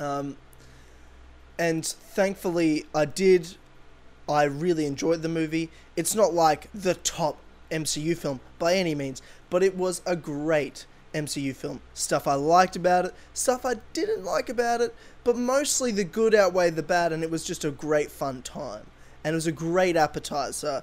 Um, 0.00 0.36
and 1.58 1.84
thankfully, 1.84 2.86
I 2.94 3.04
did. 3.04 3.56
I 4.28 4.44
really 4.44 4.86
enjoyed 4.86 5.22
the 5.22 5.28
movie. 5.28 5.70
It's 5.96 6.14
not 6.14 6.34
like 6.34 6.68
the 6.72 6.94
top 6.94 7.38
MCU 7.70 8.16
film 8.16 8.40
by 8.58 8.74
any 8.74 8.94
means, 8.94 9.22
but 9.50 9.62
it 9.62 9.76
was 9.76 10.02
a 10.06 10.16
great 10.16 10.86
MCU 11.14 11.54
film. 11.54 11.80
Stuff 11.94 12.26
I 12.26 12.34
liked 12.34 12.76
about 12.76 13.06
it, 13.06 13.14
stuff 13.32 13.64
I 13.64 13.76
didn't 13.92 14.24
like 14.24 14.48
about 14.48 14.80
it, 14.80 14.94
but 15.24 15.36
mostly 15.36 15.90
the 15.90 16.04
good 16.04 16.34
outweighed 16.34 16.76
the 16.76 16.82
bad, 16.82 17.12
and 17.12 17.22
it 17.22 17.30
was 17.30 17.44
just 17.44 17.64
a 17.64 17.70
great 17.70 18.10
fun 18.10 18.42
time. 18.42 18.86
And 19.24 19.34
it 19.34 19.36
was 19.36 19.46
a 19.46 19.52
great 19.52 19.96
appetizer 19.96 20.82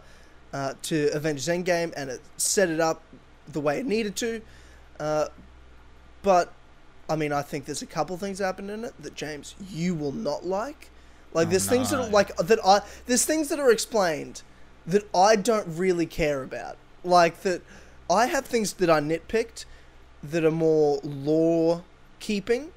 uh, 0.54 0.74
to 0.84 1.10
Avengers 1.14 1.48
Endgame, 1.48 1.94
and 1.96 2.10
it 2.10 2.22
set 2.38 2.70
it 2.70 2.80
up 2.80 3.04
the 3.48 3.62
way 3.62 3.80
it 3.80 3.86
needed 3.86 4.16
to. 4.18 4.42
Uh, 5.00 5.28
but 6.22 6.52
I 7.10 7.16
mean, 7.16 7.32
I 7.32 7.42
think 7.42 7.66
there's 7.66 7.82
a 7.82 7.88
couple 7.88 8.18
things 8.18 8.40
happened 8.40 8.72
in 8.72 8.84
it 8.84 8.94
that 9.02 9.16
James 9.16 9.56
you 9.70 9.94
will 9.94 10.12
not 10.12 10.46
like. 10.46 10.90
Like 11.34 11.48
Oh, 11.48 11.52
there's 11.52 11.68
things 11.68 11.92
that 11.92 12.00
are 12.00 12.10
like 12.10 12.36
that 12.38 12.60
I 12.66 12.82
there's 13.06 13.26
things 13.26 13.50
that 13.50 13.60
are 13.60 13.72
explained 13.72 14.42
that 14.88 15.04
I 15.14 15.36
don't 15.36 15.68
really 15.68 16.06
care 16.06 16.44
about. 16.44 16.78
Like 17.04 17.42
that 17.42 17.62
I 18.10 18.28
have 18.28 18.46
things 18.46 18.74
that 18.74 18.90
I 18.90 19.00
nitpicked 19.02 19.66
that 20.24 20.44
are 20.46 20.52
more 20.52 21.00
lore 21.04 21.84
keeping 22.20 22.72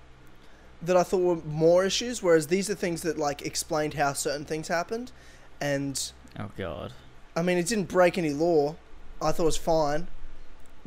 that 0.82 0.96
I 0.96 1.02
thought 1.02 1.20
were 1.20 1.36
more 1.36 1.84
issues, 1.84 2.22
whereas 2.22 2.48
these 2.48 2.70
are 2.70 2.74
things 2.74 3.02
that 3.02 3.18
like 3.18 3.42
explained 3.42 3.94
how 3.94 4.12
certain 4.12 4.44
things 4.44 4.68
happened, 4.68 5.12
and 5.60 6.12
Oh 6.38 6.50
god. 6.56 6.92
I 7.34 7.42
mean 7.42 7.58
it 7.58 7.66
didn't 7.66 7.88
break 7.88 8.18
any 8.18 8.32
lore. 8.32 8.76
I 9.20 9.32
thought 9.32 9.44
it 9.44 9.46
was 9.46 9.56
fine, 9.56 10.08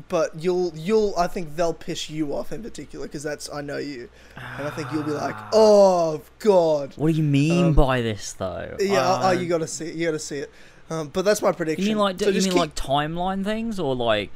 but 0.10 0.42
you'll 0.42 0.74
you'll 0.76 1.14
I 1.18 1.28
think 1.28 1.56
they'll 1.56 1.74
piss 1.74 2.10
you 2.10 2.34
off 2.34 2.52
in 2.52 2.64
particular 2.64 3.06
because 3.08 3.24
that's 3.24 3.52
I 3.54 3.62
know 3.62 3.78
you, 3.78 4.10
and 4.58 4.68
I 4.68 4.72
think 4.72 4.92
you'll 4.92 5.04
be 5.04 5.12
like, 5.12 5.36
oh 5.54 6.22
god, 6.40 6.94
What 6.96 7.12
do 7.12 7.18
you 7.18 7.24
mean 7.24 7.66
Um, 7.68 7.74
by 7.74 8.02
this 8.02 8.34
though? 8.34 8.76
yeah, 8.80 9.20
oh, 9.22 9.28
Uh, 9.28 9.32
you 9.32 9.48
gotta 9.48 9.68
see 9.68 9.86
it, 9.86 9.96
you 9.96 10.06
gotta 10.08 10.20
see 10.20 10.38
it. 10.40 10.52
Um, 10.90 11.08
but 11.10 11.24
that's 11.24 11.42
my 11.42 11.52
prediction. 11.52 11.84
You 11.88 11.92
mean 11.96 12.00
like 12.00 12.20
So 12.20 12.30
you 12.30 12.42
mean 12.42 12.52
keep- 12.52 12.54
like 12.60 12.76
timeline 12.76 13.44
things 13.44 13.80
or 13.80 13.96
like 13.96 14.30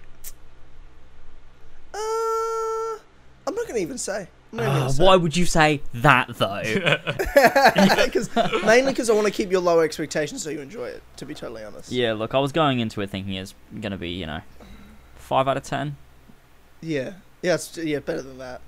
Uh, 1.94 1.98
I'm 3.48 3.56
not 3.56 3.68
gonna 3.68 3.80
even 3.80 3.98
say. 3.98 4.28
I'm 4.52 4.58
not 4.58 4.64
even 4.68 4.82
uh, 4.84 5.06
why 5.06 5.16
would 5.16 5.36
you 5.36 5.46
say 5.46 5.82
that 5.96 6.30
though? 6.38 6.62
Cause, 8.14 8.30
mainly 8.64 8.92
because 8.94 9.10
I 9.10 9.14
want 9.14 9.26
to 9.28 9.34
keep 9.34 9.52
your 9.52 9.62
low 9.62 9.80
expectations 9.82 10.44
so 10.44 10.50
you 10.50 10.62
enjoy 10.62 10.86
it. 10.88 11.04
To 11.18 11.26
be 11.26 11.34
totally 11.34 11.64
honest. 11.64 11.92
yeah, 11.92 12.14
look, 12.14 12.34
I 12.34 12.40
was 12.40 12.52
going 12.52 12.80
into 12.80 13.02
it 13.02 13.10
thinking 13.10 13.34
it's 13.34 13.54
gonna 13.82 13.98
be 13.98 14.10
you 14.12 14.26
know 14.26 14.42
five 15.26 15.48
out 15.48 15.58
of 15.58 15.64
ten. 15.64 15.98
Yeah. 16.82 17.14
Yeah. 17.42 17.56
It's, 17.56 17.78
yeah. 17.78 18.00
Better 18.00 18.22
than 18.22 18.38
that. 18.38 18.62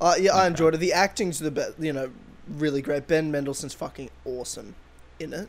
Uh, 0.00 0.14
yeah, 0.18 0.34
I 0.34 0.46
enjoyed 0.46 0.74
it. 0.74 0.78
The 0.78 0.92
acting's 0.92 1.38
the 1.38 1.50
best. 1.50 1.74
You 1.78 1.92
know, 1.92 2.10
really 2.48 2.82
great. 2.82 3.06
Ben 3.06 3.30
Mendelsohn's 3.30 3.74
fucking 3.74 4.10
awesome 4.24 4.74
in 5.18 5.32
it. 5.32 5.48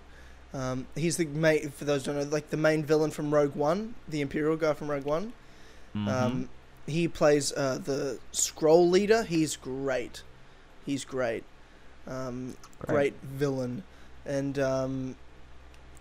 Um, 0.53 0.87
he's 0.95 1.17
the 1.17 1.25
main. 1.25 1.69
For 1.69 1.85
those 1.85 2.03
don't 2.03 2.17
know, 2.17 2.23
like 2.23 2.49
the 2.49 2.57
main 2.57 2.83
villain 2.83 3.11
from 3.11 3.33
Rogue 3.33 3.55
One, 3.55 3.95
the 4.07 4.21
Imperial 4.21 4.57
guy 4.57 4.73
from 4.73 4.89
Rogue 4.89 5.05
One. 5.05 5.33
Mhm. 5.95 6.07
Um, 6.07 6.49
he 6.87 7.07
plays 7.07 7.53
uh, 7.53 7.77
the 7.83 8.19
Skrull 8.33 8.89
leader. 8.89 9.23
He's 9.23 9.55
great. 9.55 10.23
He's 10.85 11.05
great. 11.05 11.43
Um, 12.07 12.55
great. 12.79 13.13
villain. 13.21 13.83
And 14.25 14.57
um, 14.57 15.15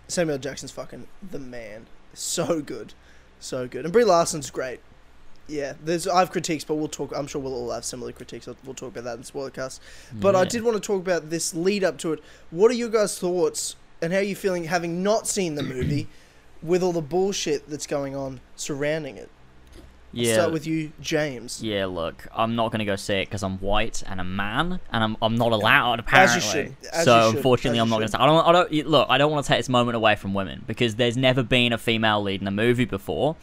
Samuel 0.07 0.39
Jackson's 0.39 0.71
fucking 0.71 1.07
the 1.31 1.37
man. 1.39 1.85
So 2.15 2.61
good. 2.61 2.95
So 3.39 3.67
good. 3.67 3.85
And 3.85 3.93
Brie 3.93 4.03
Larson's 4.03 4.49
great. 4.51 4.81
Yeah, 5.47 5.73
there's 5.83 6.07
I 6.07 6.19
have 6.19 6.31
critiques, 6.31 6.63
but 6.63 6.75
we'll 6.75 6.87
talk. 6.87 7.11
I'm 7.15 7.25
sure 7.25 7.41
we'll 7.41 7.55
all 7.55 7.71
have 7.71 7.83
similar 7.83 8.11
critiques. 8.11 8.45
We'll 8.45 8.75
talk 8.75 8.89
about 8.89 9.05
that 9.05 9.17
in 9.17 9.23
Spoilercast. 9.23 9.79
But 10.13 10.35
I 10.35 10.45
did 10.45 10.63
want 10.63 10.75
to 10.75 10.85
talk 10.85 11.01
about 11.01 11.31
this 11.31 11.55
lead 11.55 11.83
up 11.83 11.97
to 11.99 12.13
it. 12.13 12.23
What 12.51 12.69
are 12.69 12.75
your 12.75 12.89
guys' 12.89 13.17
thoughts 13.17 13.75
and 14.01 14.13
how 14.13 14.19
are 14.19 14.23
you 14.23 14.35
feeling 14.35 14.65
having 14.65 15.01
not 15.01 15.27
seen 15.27 15.55
the 15.55 15.63
movie 15.63 16.07
with 16.61 16.83
all 16.83 16.93
the 16.93 17.01
bullshit 17.01 17.67
that's 17.67 17.87
going 17.87 18.15
on 18.15 18.41
surrounding 18.55 19.17
it? 19.17 19.29
I'll 20.11 20.19
Yeah. 20.19 20.33
start 20.33 20.51
with 20.53 20.65
you, 20.65 20.91
James. 21.01 21.61
Yeah, 21.61 21.85
look, 21.85 22.27
I'm 22.33 22.55
not 22.55 22.71
gonna 22.71 22.85
go 22.85 22.95
see 22.95 23.15
it 23.15 23.25
because 23.25 23.43
I'm 23.43 23.59
white 23.59 24.01
and 24.07 24.19
a 24.19 24.23
man, 24.23 24.79
and 24.91 25.03
I'm 25.03 25.17
I'm 25.21 25.35
not 25.35 25.51
allowed 25.51 25.99
apparently. 25.99 26.37
As 26.37 26.45
apparently. 26.47 26.75
you 26.75 26.75
should. 26.83 26.93
As 26.93 27.05
so 27.05 27.17
you 27.17 27.29
should. 27.29 27.37
unfortunately, 27.37 27.79
As 27.79 27.83
I'm 27.83 27.89
not 27.89 27.95
gonna 27.97 28.07
say. 28.07 28.17
I 28.17 28.25
don't. 28.25 28.47
I 28.47 28.51
don't. 28.51 28.87
Look, 28.87 29.07
I 29.09 29.17
don't 29.19 29.31
want 29.31 29.45
to 29.45 29.47
take 29.47 29.59
this 29.59 29.69
moment 29.69 29.95
away 29.95 30.15
from 30.15 30.33
women 30.33 30.63
because 30.65 30.95
there's 30.95 31.15
never 31.17 31.43
been 31.43 31.73
a 31.73 31.77
female 31.77 32.21
lead 32.23 32.41
in 32.41 32.47
a 32.47 32.51
movie 32.51 32.85
before, 32.85 33.35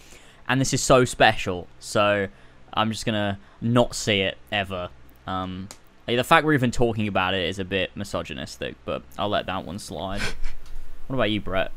and 0.49 0.61
this 0.61 0.75
is 0.75 0.83
so 0.83 1.05
special. 1.05 1.69
So 1.79 2.27
I'm 2.75 2.91
just 2.91 3.07
gonna 3.07 3.39
not 3.61 3.95
see 3.95 4.23
it 4.23 4.37
ever. 4.51 4.89
Um, 5.27 5.69
the 6.07 6.23
fact 6.25 6.45
we're 6.47 6.55
even 6.55 6.71
talking 6.73 7.07
about 7.09 7.35
it 7.35 7.49
is 7.49 7.59
a 7.59 7.65
bit 7.65 7.91
misogynistic, 7.97 8.75
but 8.85 9.03
I'll 9.19 9.29
let 9.29 9.47
that 9.47 9.65
one 9.65 9.79
slide. 9.79 10.21
what 11.07 11.15
about 11.17 11.31
you, 11.31 11.41
Brett? 11.41 11.71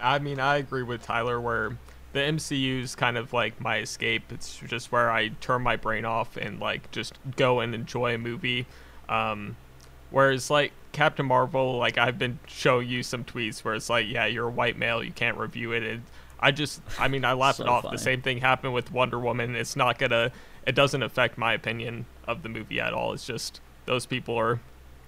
I 0.00 0.18
mean, 0.18 0.40
I 0.40 0.56
agree 0.56 0.82
with 0.82 1.02
Tyler 1.02 1.38
where 1.40 1.76
the 2.12 2.20
MCU 2.20 2.82
is 2.82 2.94
kind 2.94 3.16
of 3.16 3.32
like 3.32 3.60
my 3.60 3.78
escape. 3.78 4.32
It's 4.32 4.56
just 4.66 4.90
where 4.92 5.10
I 5.10 5.28
turn 5.40 5.62
my 5.62 5.76
brain 5.76 6.04
off 6.04 6.36
and 6.36 6.58
like 6.60 6.90
just 6.90 7.18
go 7.36 7.60
and 7.60 7.74
enjoy 7.74 8.14
a 8.14 8.18
movie. 8.18 8.66
Um, 9.08 9.56
whereas 10.10 10.50
like 10.50 10.72
Captain 10.92 11.26
Marvel, 11.26 11.78
like 11.78 11.98
I've 11.98 12.18
been 12.18 12.38
showing 12.46 12.88
you 12.88 13.02
some 13.02 13.24
tweets 13.24 13.60
where 13.64 13.74
it's 13.74 13.88
like, 13.88 14.06
yeah, 14.08 14.26
you're 14.26 14.48
a 14.48 14.50
white 14.50 14.76
male, 14.76 15.02
you 15.04 15.12
can't 15.12 15.36
review 15.36 15.72
it. 15.72 15.82
And 15.84 16.02
I 16.40 16.50
just, 16.50 16.80
I 16.98 17.08
mean, 17.08 17.24
I 17.24 17.32
laugh 17.34 17.56
So 17.56 17.64
it 17.64 17.68
off. 17.68 17.82
funny. 17.84 17.96
The 17.96 18.02
same 18.02 18.22
thing 18.22 18.38
happened 18.38 18.74
with 18.74 18.90
Wonder 18.90 19.18
Woman. 19.18 19.54
It's 19.54 19.76
not 19.76 19.98
gonna, 19.98 20.32
it 20.66 20.74
doesn't 20.74 21.02
affect 21.02 21.38
my 21.38 21.52
opinion 21.54 22.06
of 22.26 22.42
the 22.42 22.48
movie 22.48 22.80
at 22.80 22.92
all. 22.92 23.12
It's 23.12 23.26
just 23.26 23.60
those 23.86 24.06
people 24.06 24.36
are 24.36 24.60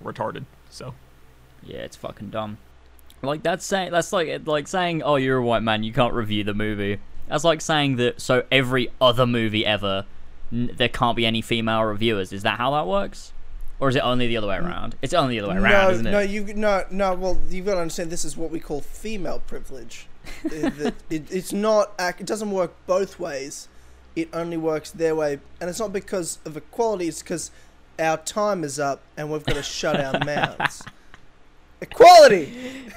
retarded. 0.03 0.45
So. 0.71 0.95
Yeah, 1.65 1.79
it's 1.79 1.97
fucking 1.97 2.31
dumb. 2.31 2.59
Like 3.23 3.43
that's 3.43 3.65
saying 3.65 3.93
that's 3.93 4.13
like 4.13 4.47
like 4.47 4.67
saying, 4.67 5.03
"Oh, 5.03 5.17
you're 5.17 5.39
a 5.39 5.45
white 5.45 5.63
man, 5.63 5.85
you 5.85 5.93
can't 5.93 6.13
review 6.13 6.43
the 6.43 6.55
movie." 6.55 6.99
That's 7.29 7.45
like 7.45 7.61
saying 7.61 7.97
that 7.97 8.21
so 8.21 8.45
every 8.51 8.91
other 9.01 9.27
movie 9.27 9.65
ever, 9.65 10.07
n- 10.53 10.73
there 10.77 10.89
can't 10.89 11.17
be 11.17 11.25
any 11.25 11.41
female 11.41 11.85
reviewers. 11.85 12.33
Is 12.33 12.43
that 12.43 12.59
how 12.59 12.73
that 12.73 12.87
works, 12.87 13.33
or 13.79 13.89
is 13.89 13.97
it 13.97 14.01
only 14.01 14.27
the 14.27 14.37
other 14.37 14.49
way 14.49 14.57
around? 14.57 14.97
It's 15.03 15.15
only 15.15 15.39
the 15.39 15.45
other 15.45 15.55
way 15.55 15.61
no, 15.61 15.63
around, 15.63 15.93
isn't 15.93 16.07
it? 16.07 16.11
no, 16.11 16.21
you 16.21 16.55
no, 16.55 16.85
no. 16.91 17.15
Well, 17.15 17.41
you've 17.49 17.65
got 17.65 17.75
to 17.75 17.81
understand. 17.81 18.11
This 18.11 18.25
is 18.25 18.37
what 18.37 18.51
we 18.51 18.59
call 18.59 18.81
female 18.81 19.41
privilege. 19.47 20.09
it, 20.45 20.95
it, 21.09 21.33
it's 21.33 21.53
not. 21.53 21.93
It 21.99 22.27
doesn't 22.27 22.51
work 22.51 22.75
both 22.87 23.21
ways. 23.21 23.69
It 24.17 24.29
only 24.33 24.57
works 24.57 24.91
their 24.91 25.15
way, 25.15 25.39
and 25.61 25.71
it's 25.71 25.79
not 25.79 25.93
because 25.93 26.39
of 26.45 26.57
equality. 26.57 27.07
It's 27.07 27.23
because 27.23 27.53
our 28.01 28.17
time 28.17 28.65
is 28.65 28.81
up, 28.81 29.01
and 29.17 29.31
we've 29.31 29.45
got 29.45 29.55
to 29.55 29.63
shut 29.63 30.01
our 30.01 30.19
mouths. 30.25 30.83
Equality. 31.83 32.53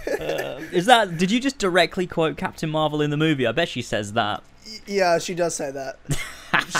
Is 0.08 0.86
that? 0.86 1.18
Did 1.18 1.32
you 1.32 1.39
just 1.39 1.58
directly 1.58 2.06
quote 2.08 2.38
Captain 2.38 2.70
Marvel 2.70 3.01
in 3.01 3.10
the 3.10 3.18
movie? 3.18 3.46
I 3.48 3.51
bet 3.51 3.68
she 3.68 3.82
says 3.82 4.13
that. 4.13 4.44
Yeah, 4.86 5.18
she 5.18 5.34
does 5.34 5.56
say 5.56 5.72
that. 5.72 5.98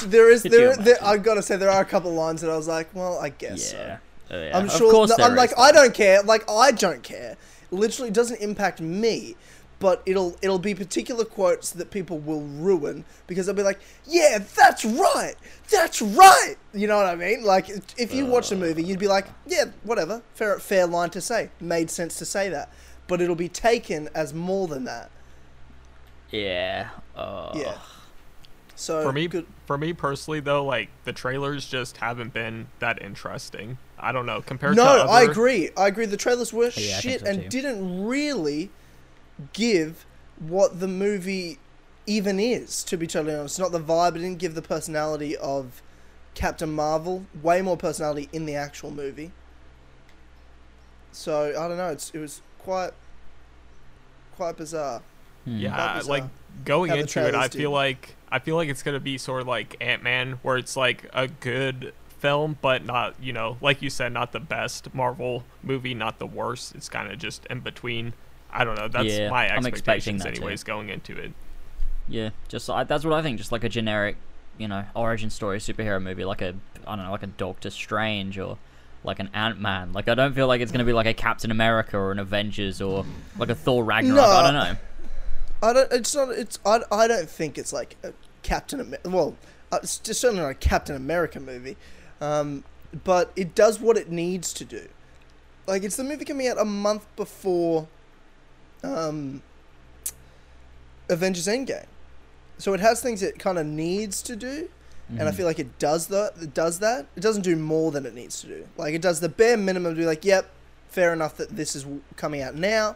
There 0.06 0.32
is 0.32 0.44
there, 0.44 0.76
there. 0.78 0.98
I 1.04 1.18
gotta 1.18 1.42
say 1.42 1.58
there 1.58 1.70
are 1.70 1.82
a 1.82 1.86
couple 1.86 2.14
lines 2.14 2.42
that 2.42 2.50
I 2.50 2.56
was 2.56 2.68
like, 2.68 2.90
well, 2.94 3.20
I 3.20 3.30
guess 3.30 3.72
so. 3.72 3.78
Yeah. 3.78 3.98
Uh, 4.32 4.42
yeah. 4.42 4.58
I'm 4.58 4.66
Of 4.66 4.72
sure. 4.72 4.92
course 4.92 5.16
no, 5.18 5.24
I'm 5.24 5.36
like, 5.36 5.52
is. 5.52 5.58
I 5.60 5.72
don't 5.72 5.94
care. 5.94 6.24
Like, 6.24 6.50
I 6.50 6.72
don't 6.72 7.04
care. 7.04 7.38
Literally, 7.72 8.10
doesn't 8.10 8.40
impact 8.42 8.80
me. 8.82 9.36
But 9.79 10.01
it'll 10.05 10.38
it'll 10.41 10.58
be 10.60 10.74
particular 10.74 11.25
quotes 11.25 11.72
that 11.72 11.91
people 11.91 12.17
will 12.20 12.41
ruin 12.41 13.03
because 13.27 13.46
they'll 13.46 13.55
be 13.55 13.62
like, 13.63 13.79
"Yeah, 14.05 14.38
that's 14.55 14.86
right, 14.86 15.36
that's 15.70 16.01
right." 16.01 16.55
You 16.74 16.88
know 16.88 16.96
what 16.98 17.08
I 17.08 17.15
mean? 17.15 17.44
Like, 17.44 17.70
if- 17.70 17.84
if 17.98 18.13
you 18.13 18.25
watch 18.25 18.50
the 18.50 18.55
movie, 18.55 18.84
you'd 18.84 19.00
be 19.00 19.08
like, 19.10 19.27
"Yeah, 19.46 19.65
whatever, 19.84 20.22
fair 20.34 20.60
fair 20.60 20.88
line 20.88 21.10
to 21.10 21.20
say, 21.22 21.50
made 21.60 21.91
sense 21.91 22.15
to 22.20 22.25
say 22.25 22.48
that." 22.50 22.70
But 23.08 23.20
it'll 23.22 23.36
be 23.36 23.50
taken 23.50 24.10
as 24.15 24.34
more 24.34 24.67
than 24.67 24.86
that. 24.86 25.12
Yeah. 26.32 26.89
Uh, 27.15 27.51
Yeah. 27.55 27.77
So 28.77 29.01
For 29.03 29.13
me, 29.13 29.27
good. 29.27 29.46
for 29.67 29.77
me 29.77 29.94
personally, 29.94 30.41
though, 30.41 30.63
like 30.65 30.89
the 31.05 31.13
trailers 31.13 31.65
just 31.65 31.98
haven't 31.98 32.34
been 32.34 32.67
that 32.79 33.01
interesting. 33.01 33.77
I 33.98 34.12
don't 34.12 34.25
know 34.25 34.41
compared 34.41 34.75
No, 34.75 34.84
to 34.84 34.89
other, 35.03 35.10
I 35.12 35.22
agree. 35.24 35.70
I 35.77 35.88
agree. 35.88 36.05
The 36.05 36.17
trailers 36.17 36.51
were 36.51 36.72
Yeah, 36.75 37.00
shit 37.00 37.22
so 37.22 37.25
and 37.27 37.44
too. 37.44 37.50
didn't 37.50 38.05
really 38.05 38.70
give 39.54 40.06
what 40.39 40.80
the 40.80 40.88
movie 40.88 41.60
even 42.08 42.39
is. 42.39 42.84
To 42.86 42.98
be 42.98 43.08
totally 43.08 43.36
honest, 43.36 43.60
not 43.60 43.72
the 43.72 43.80
vibe. 43.80 44.15
It 44.15 44.20
didn't 44.20 44.39
give 44.39 44.56
the 44.56 44.62
personality 44.62 45.36
of 45.38 45.82
Captain 46.34 46.72
Marvel. 46.72 47.25
Way 47.42 47.62
more 47.62 47.77
personality 47.77 48.30
in 48.32 48.46
the 48.46 48.56
actual 48.56 48.92
movie. 48.92 49.32
So 51.12 51.50
I 51.58 51.68
don't 51.68 51.77
know. 51.77 51.89
It's 51.89 52.12
it 52.12 52.20
was 52.20 52.42
quite 52.60 52.92
quite 54.36 54.58
bizarre. 54.58 55.01
Hmm. 55.46 55.58
Yeah, 55.58 55.75
Quite 55.75 55.94
bizarre. 56.00 56.10
like 56.20 56.24
going 56.65 56.92
How 56.92 56.98
into 56.98 57.27
it, 57.27 57.36
I 57.36 57.48
feel 57.48 57.72
did. 57.72 57.75
like 57.75 58.15
I 58.32 58.39
feel 58.39 58.56
like 58.56 58.70
it's 58.70 58.84
gonna 58.84 59.00
be 59.00 59.18
sort 59.18 59.42
of 59.42 59.48
like 59.48 59.75
Ant 59.80 60.04
Man, 60.04 60.34
where 60.42 60.58
it's 60.58 60.75
like 60.75 61.10
a 61.13 61.27
good 61.27 61.94
film, 62.20 62.58
but 62.62 62.84
not 62.86 63.15
you 63.22 63.32
know, 63.34 63.58
like 63.62 63.82
you 63.82 63.89
said, 63.89 64.12
not 64.12 64.32
the 64.34 64.39
best 64.39 64.94
Marvel 64.94 65.44
movie, 65.63 65.94
not 65.94 66.20
the 66.20 66.27
worst. 66.27 66.75
It's 66.75 66.89
kind 66.89 67.12
of 67.12 67.18
just 67.20 67.46
in 67.48 67.62
between. 67.62 68.13
I 68.56 68.64
don't 68.64 68.76
know. 68.76 68.88
That's 68.88 69.06
Yeah, 69.06 69.30
my 69.30 69.48
I'm 69.50 69.66
expecting 69.66 70.16
expectations, 70.16 70.24
that 70.24 70.36
too. 70.36 70.42
anyways, 70.44 70.64
going 70.64 70.90
into 70.90 71.18
it. 71.18 71.34
Yeah, 72.08 72.30
just 72.48 72.70
I, 72.70 72.84
that's 72.84 73.04
what 73.04 73.14
I 73.14 73.22
think. 73.22 73.38
Just 73.38 73.52
like 73.52 73.64
a 73.64 73.70
generic, 73.70 74.18
you 74.58 74.68
know, 74.68 74.86
origin 74.96 75.30
story 75.30 75.60
superhero 75.60 76.02
movie, 76.02 76.24
like 76.26 76.42
a 76.42 76.56
I 76.88 76.96
don't 76.96 77.06
know, 77.06 77.12
like 77.12 77.24
a 77.24 77.28
Doctor 77.28 77.70
Strange 77.70 78.38
or 78.38 78.58
like 79.04 79.20
an 79.20 79.30
Ant 79.34 79.60
Man. 79.60 79.92
Like 79.94 80.08
I 80.08 80.16
don't 80.16 80.34
feel 80.34 80.48
like 80.48 80.62
it's 80.62 80.72
gonna 80.72 80.86
be 80.86 80.94
like 80.94 81.08
a 81.08 81.14
Captain 81.14 81.52
America 81.52 81.98
or 81.98 82.12
an 82.12 82.20
Avengers 82.20 82.82
or 82.82 83.06
like 83.38 83.50
a 83.50 83.56
Thor 83.56 83.84
Ragnarok. 83.84 84.24
I 84.24 84.44
don't 84.44 84.54
know. 84.54 84.78
I 85.64 85.74
don't. 85.74 85.92
It's 85.92 86.16
not. 86.16 86.30
It's. 86.30 86.60
I. 86.66 86.82
I 86.92 87.08
don't 87.08 87.30
think 87.30 87.58
it's 87.58 87.74
like 87.74 87.96
a 88.04 88.14
Captain. 88.44 88.80
Amer- 88.80 89.00
well, 89.06 89.36
uh, 89.72 89.80
it's 89.82 89.98
just 89.98 90.22
certainly 90.22 90.44
not 90.44 90.50
a 90.50 90.54
Captain 90.56 90.96
America 90.96 91.40
movie, 91.40 91.76
um, 92.22 92.64
but 93.04 93.32
it 93.36 93.56
does 93.56 93.80
what 93.80 93.98
it 93.98 94.10
needs 94.12 94.54
to 94.54 94.66
do. 94.66 94.88
Like 95.68 95.84
it's 95.84 95.96
the 95.96 96.04
movie 96.04 96.26
coming 96.26 96.48
out 96.48 96.60
a 96.60 96.66
month 96.66 97.08
before, 97.16 97.88
um, 98.86 99.42
Avengers 101.10 101.48
Endgame, 101.48 101.86
so 102.58 102.74
it 102.74 102.80
has 102.80 103.01
things 103.01 103.22
it 103.22 103.38
kind 103.39 103.58
of 103.58 103.65
needs 103.65 104.22
to 104.24 104.36
do, 104.36 104.70
and 105.10 105.24
I 105.27 105.32
Mhm. 105.32 105.36
feel 105.36 105.46
like 105.46 105.60
it 105.60 105.77
does 105.77 106.08
that. 106.08 106.34
It 106.42 106.54
does 106.54 106.80
that. 106.80 107.06
It 107.15 107.20
doesn't 107.20 107.44
do 107.44 107.56
more 107.56 107.92
than 107.92 108.06
it 108.06 108.15
needs 108.15 108.42
to 108.42 108.48
do. 108.48 108.68
Like 108.77 108.94
it 108.96 109.01
does 109.01 109.20
the 109.20 109.30
bare 109.30 109.58
minimum 109.58 109.94
to 109.94 110.00
be 110.00 110.06
like, 110.06 110.25
yep, 110.25 110.50
fair 110.89 111.13
enough 111.13 111.38
that 111.38 111.56
this 111.56 111.75
is 111.75 111.86
coming 112.15 112.42
out 112.42 112.56
now. 112.56 112.96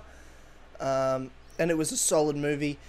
Um, 0.80 1.30
and 1.60 1.70
it 1.70 1.78
was 1.78 1.92
a 1.92 1.98
solid 1.98 2.36
movie. 2.36 2.80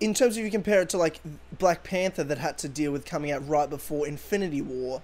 In 0.00 0.14
terms 0.14 0.36
of 0.36 0.42
you 0.44 0.50
compare 0.50 0.80
it 0.82 0.88
to 0.90 0.96
like 0.98 1.20
Black 1.58 1.84
Panther 1.84 2.24
that 2.24 2.38
had 2.38 2.58
to 2.58 2.68
deal 2.68 2.90
with 2.92 3.04
coming 3.04 3.30
out 3.30 3.46
right 3.46 3.70
before 3.70 4.06
Infinity 4.06 4.60
War, 4.62 5.00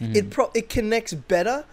Mhm. 0.00 0.14
it 0.14 0.30
pro- 0.30 0.50
it 0.54 0.68
connects 0.68 1.12
better 1.12 1.64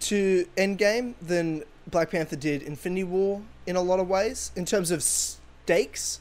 to 0.00 0.46
Endgame 0.56 1.14
than 1.22 1.62
Black 1.86 2.10
Panther 2.10 2.36
did 2.36 2.62
Infinity 2.62 3.04
War 3.04 3.42
in 3.66 3.76
a 3.76 3.82
lot 3.82 4.00
of 4.00 4.08
ways 4.08 4.50
in 4.56 4.64
terms 4.64 4.90
of 4.90 5.02
stakes, 5.02 6.20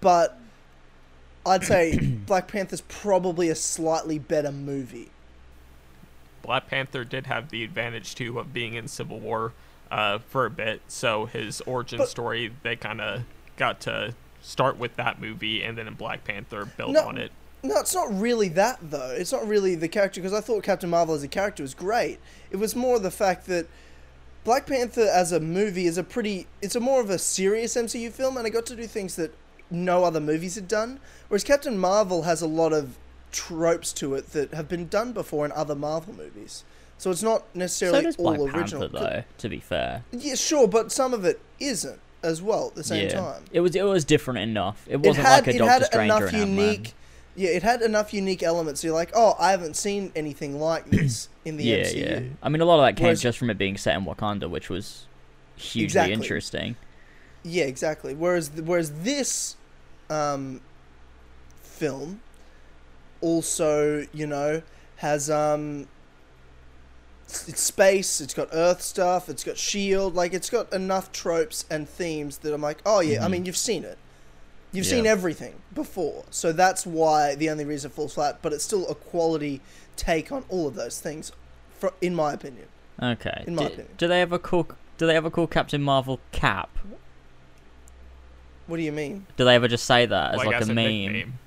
but 0.00 0.38
I'd 1.46 1.64
say 1.64 1.98
Black 2.26 2.48
Panther's 2.48 2.82
probably 2.82 3.48
a 3.48 3.54
slightly 3.54 4.18
better 4.18 4.52
movie. 4.52 5.10
Black 6.42 6.68
Panther 6.68 7.04
did 7.04 7.26
have 7.26 7.50
the 7.50 7.64
advantage 7.64 8.14
too 8.14 8.38
of 8.38 8.52
being 8.52 8.74
in 8.74 8.88
Civil 8.88 9.20
War 9.20 9.52
uh, 9.90 10.18
for 10.30 10.46
a 10.46 10.50
bit, 10.50 10.80
so 10.88 11.26
his 11.26 11.60
origin 11.62 11.98
But- 11.98 12.08
story 12.08 12.52
they 12.62 12.76
kind 12.76 13.00
of 13.00 13.22
got 13.56 13.80
to 13.82 14.14
start 14.42 14.78
with 14.78 14.96
that 14.96 15.20
movie, 15.20 15.62
and 15.62 15.76
then 15.76 15.86
in 15.86 15.94
Black 15.94 16.24
Panther 16.24 16.64
build 16.64 16.94
No, 16.94 17.06
on 17.08 17.18
it. 17.18 17.30
No, 17.62 17.78
it's 17.78 17.94
not 17.94 18.18
really 18.18 18.48
that 18.50 18.78
though. 18.80 19.10
It's 19.10 19.32
not 19.32 19.46
really 19.46 19.74
the 19.74 19.88
character 19.88 20.20
because 20.22 20.32
I 20.32 20.40
thought 20.40 20.62
Captain 20.62 20.88
Marvel 20.88 21.14
as 21.14 21.22
a 21.22 21.28
character 21.28 21.62
was 21.62 21.74
great. 21.74 22.18
It 22.50 22.56
was 22.56 22.74
more 22.74 22.98
the 22.98 23.10
fact 23.10 23.46
that 23.48 23.66
Black 24.44 24.66
Panther 24.66 25.02
as 25.12 25.32
a 25.32 25.40
movie 25.40 25.86
is 25.86 25.98
a 25.98 26.02
pretty. 26.02 26.46
It's 26.62 26.74
a 26.76 26.80
more 26.80 27.00
of 27.00 27.10
a 27.10 27.18
serious 27.18 27.74
MCU 27.76 28.10
film, 28.10 28.36
and 28.36 28.46
it 28.46 28.50
got 28.50 28.66
to 28.66 28.76
do 28.76 28.86
things 28.86 29.16
that 29.16 29.34
no 29.70 30.04
other 30.04 30.20
movies 30.20 30.54
had 30.54 30.66
done. 30.68 30.98
Whereas 31.28 31.44
Captain 31.44 31.76
Marvel 31.78 32.22
has 32.22 32.40
a 32.42 32.46
lot 32.46 32.72
of 32.72 32.96
tropes 33.32 33.92
to 33.94 34.14
it 34.14 34.30
that 34.32 34.52
have 34.54 34.68
been 34.68 34.88
done 34.88 35.12
before 35.12 35.44
in 35.44 35.52
other 35.52 35.74
Marvel 35.74 36.14
movies. 36.14 36.64
So 36.98 37.10
it's 37.10 37.22
not 37.22 37.40
so 37.42 37.58
necessarily 37.58 38.02
does 38.02 38.16
all 38.16 38.34
Black 38.36 38.54
original. 38.54 38.88
Panther 38.88 38.98
though. 38.98 39.24
To 39.38 39.48
be 39.48 39.60
fair, 39.60 40.04
Yeah, 40.10 40.34
sure, 40.34 40.66
but 40.68 40.90
some 40.92 41.14
of 41.14 41.24
it 41.24 41.40
isn't 41.58 42.00
as 42.22 42.42
well 42.42 42.68
at 42.68 42.74
the 42.74 42.84
same 42.84 43.08
yeah, 43.08 43.14
time. 43.20 43.44
it 43.52 43.60
was 43.60 43.74
it 43.74 43.82
was 43.84 44.04
different 44.04 44.40
enough. 44.40 44.84
It 44.86 44.94
it 44.94 45.06
wasn't 45.06 45.26
had 45.26 45.46
like 45.46 45.54
a 45.54 45.56
it 45.56 45.58
Doctor 45.58 45.84
Strange 45.86 46.10
or 46.10 46.16
enough 46.16 46.32
an 46.32 46.40
Ant-Man. 46.40 46.48
unique 46.68 46.94
yeah 47.40 47.50
it 47.50 47.62
had 47.62 47.80
enough 47.82 48.12
unique 48.12 48.42
elements 48.42 48.80
So 48.80 48.88
you're 48.88 48.94
like 49.02 49.12
oh 49.14 49.34
i 49.38 49.50
haven't 49.50 49.74
seen 49.76 50.12
anything 50.14 50.60
like 50.60 50.84
this 50.96 51.28
in 51.44 51.56
the 51.56 51.64
yeah, 51.64 51.76
mcu 51.84 51.96
yeah. 51.96 52.20
I 52.42 52.48
mean, 52.50 52.60
a 52.60 52.64
lot 52.64 52.78
of 52.80 52.84
that 52.86 52.96
came 52.96 53.06
Whereas- 53.06 53.22
just 53.22 53.38
from 53.38 53.48
it 53.50 53.58
being 53.58 53.76
set 53.76 53.96
in 53.96 54.04
Wakanda, 54.04 54.48
which 54.48 54.68
was 54.68 55.06
hugely 55.56 55.84
Exactly. 55.84 56.12
interesting. 56.14 56.76
Yeah, 57.42 57.64
exactly 57.64 58.14
whereas 58.14 58.50
whereas 58.50 58.90
this 59.02 59.56
um 60.10 60.60
film 61.62 62.20
also 63.22 64.06
you 64.12 64.26
know 64.26 64.62
has 64.96 65.30
um 65.30 65.88
it's 67.28 67.62
space 67.62 68.20
it's 68.20 68.34
got 68.34 68.48
earth 68.52 68.82
stuff 68.82 69.28
it's 69.28 69.44
got 69.44 69.56
shield 69.56 70.14
like 70.14 70.34
it's 70.34 70.50
got 70.50 70.70
enough 70.72 71.12
tropes 71.12 71.64
and 71.70 71.88
themes 71.88 72.38
that 72.38 72.52
i'm 72.52 72.60
like 72.60 72.78
oh 72.84 73.00
yeah 73.00 73.24
i 73.24 73.28
Mhm. 73.28 73.30
mean 73.30 73.46
you've 73.46 73.56
seen 73.56 73.84
it 73.84 73.96
you've 74.72 74.86
Yeah. 74.86 74.90
seen 74.92 75.06
everything 75.06 75.54
before 75.74 76.24
so 76.30 76.52
that's 76.52 76.86
why 76.86 77.34
the 77.34 77.48
only 77.50 77.64
reason 77.64 77.90
it 77.90 77.94
falls 77.94 78.14
flat 78.14 78.38
but 78.42 78.52
it's 78.52 78.64
still 78.64 78.86
a 78.88 78.94
quality 78.94 79.60
take 79.96 80.30
on 80.32 80.44
all 80.48 80.66
of 80.68 80.74
those 80.74 81.00
things 81.00 81.32
fro- 81.78 81.92
in 82.00 82.14
my 82.14 82.32
opinion 82.32 82.66
Okay. 83.02 83.44
In 83.46 83.54
my 83.54 83.62
do, 83.62 83.66
opinion. 83.68 83.88
do 83.96 84.08
they 84.08 84.20
ever 84.20 84.38
call 84.38 84.68
Do 84.98 85.06
they 85.06 85.16
ever 85.16 85.30
call 85.30 85.46
Captain 85.46 85.80
Marvel 85.82 86.20
Cap? 86.32 86.68
what 88.66 88.76
do 88.76 88.82
you 88.82 88.92
mean 88.92 89.26
Do 89.36 89.44
they 89.44 89.54
ever 89.54 89.68
just 89.68 89.84
say 89.84 90.06
that 90.06 90.32
as 90.32 90.36
like, 90.38 90.46
like, 90.46 90.56
as 90.56 90.68
a 90.68 90.74
meme? 90.74 90.84
nickname. 90.86 91.38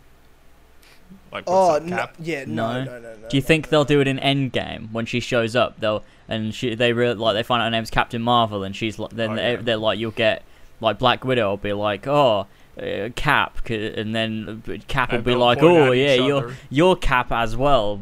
Like 1.31 1.43
oh 1.47 1.79
what's 1.79 1.91
up, 1.91 2.19
no, 2.19 2.25
yeah 2.25 2.45
no 2.45 2.73
No? 2.73 2.83
no 2.83 2.99
no 2.99 3.15
no 3.15 3.29
Do 3.29 3.37
you 3.37 3.41
no, 3.41 3.47
think 3.47 3.65
no, 3.65 3.69
they'll 3.71 3.83
no. 3.83 3.87
do 3.87 4.01
it 4.01 4.07
in 4.07 4.17
Endgame 4.17 4.91
when 4.91 5.05
she 5.05 5.19
shows 5.19 5.55
up? 5.55 5.79
They'll 5.79 6.03
and 6.27 6.53
she 6.53 6.75
they 6.75 6.93
re- 6.93 7.13
like 7.13 7.33
they 7.35 7.43
find 7.43 7.61
out 7.61 7.65
her 7.65 7.71
name's 7.71 7.89
Captain 7.89 8.21
Marvel 8.21 8.63
and 8.63 8.75
she's 8.75 8.99
like 8.99 9.11
then 9.11 9.31
Oh, 9.31 9.35
they, 9.35 9.51
yeah. 9.53 9.61
they're 9.61 9.77
like 9.77 9.99
you'll 9.99 10.11
get 10.11 10.43
like 10.79 10.99
Black 10.99 11.23
Widow 11.23 11.49
will 11.51 11.57
be 11.57 11.73
like 11.73 12.07
oh 12.07 12.47
uh, 12.81 13.09
Cap 13.15 13.59
c- 13.67 13.93
and 13.95 14.15
then 14.15 14.63
uh, 14.67 14.77
Cap 14.87 15.11
will 15.11 15.21
be 15.21 15.35
like 15.35 15.59
oh 15.61 15.91
yeah 15.91 16.13
each 16.15 16.21
you're 16.21 16.37
other. 16.45 16.55
you're 16.69 16.95
Cap 16.95 17.31
as 17.31 17.55
well 17.55 18.01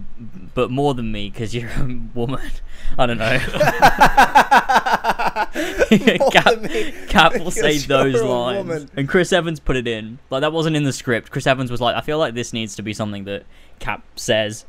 but 0.53 0.71
more 0.71 0.93
than 0.93 1.11
me 1.11 1.29
because 1.29 1.53
you're 1.55 1.69
a 1.69 1.99
woman. 2.13 2.41
I 2.97 3.05
don't 3.05 3.17
know. 3.19 3.39
Cap, 6.31 6.63
Cap 7.09 7.33
will 7.39 7.51
say 7.51 7.77
those 7.77 8.21
lines, 8.21 8.67
woman. 8.67 8.89
and 8.95 9.07
Chris 9.09 9.31
Evans 9.31 9.59
put 9.59 9.75
it 9.77 9.87
in. 9.87 10.19
Like 10.29 10.41
that 10.41 10.51
wasn't 10.51 10.75
in 10.75 10.83
the 10.83 10.93
script. 10.93 11.31
Chris 11.31 11.47
Evans 11.47 11.71
was 11.71 11.81
like, 11.81 11.95
"I 11.95 12.01
feel 12.01 12.17
like 12.17 12.33
this 12.33 12.53
needs 12.53 12.75
to 12.75 12.81
be 12.81 12.93
something 12.93 13.23
that 13.25 13.43
Cap 13.79 14.03
says." 14.15 14.65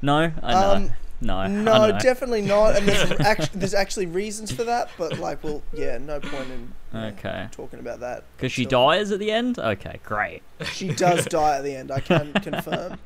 No, 0.00 0.32
I 0.42 0.52
know. 0.52 0.72
Um, 0.74 0.90
no, 1.20 1.46
No, 1.46 1.98
definitely 1.98 2.42
not. 2.42 2.76
And 2.76 2.86
there's 2.88 3.10
actually 3.20 3.58
there's 3.58 3.74
actually 3.74 4.06
reasons 4.06 4.52
for 4.52 4.64
that, 4.64 4.90
but 4.98 5.18
like, 5.18 5.42
well, 5.42 5.62
yeah, 5.72 5.98
no 5.98 6.20
point 6.20 6.50
in 6.50 6.72
you 6.92 6.98
know, 7.00 7.06
Okay. 7.08 7.48
talking 7.50 7.80
about 7.80 8.00
that. 8.00 8.24
Because 8.36 8.52
she 8.52 8.64
So- 8.64 8.70
dies 8.70 9.10
at 9.12 9.18
the 9.18 9.30
end. 9.32 9.58
Okay, 9.58 9.98
great. 10.04 10.42
She 10.72 10.88
does 10.88 11.24
die 11.26 11.56
at 11.58 11.64
the 11.64 11.74
end. 11.74 11.90
I 11.90 12.00
can 12.00 12.32
confirm. 12.34 12.98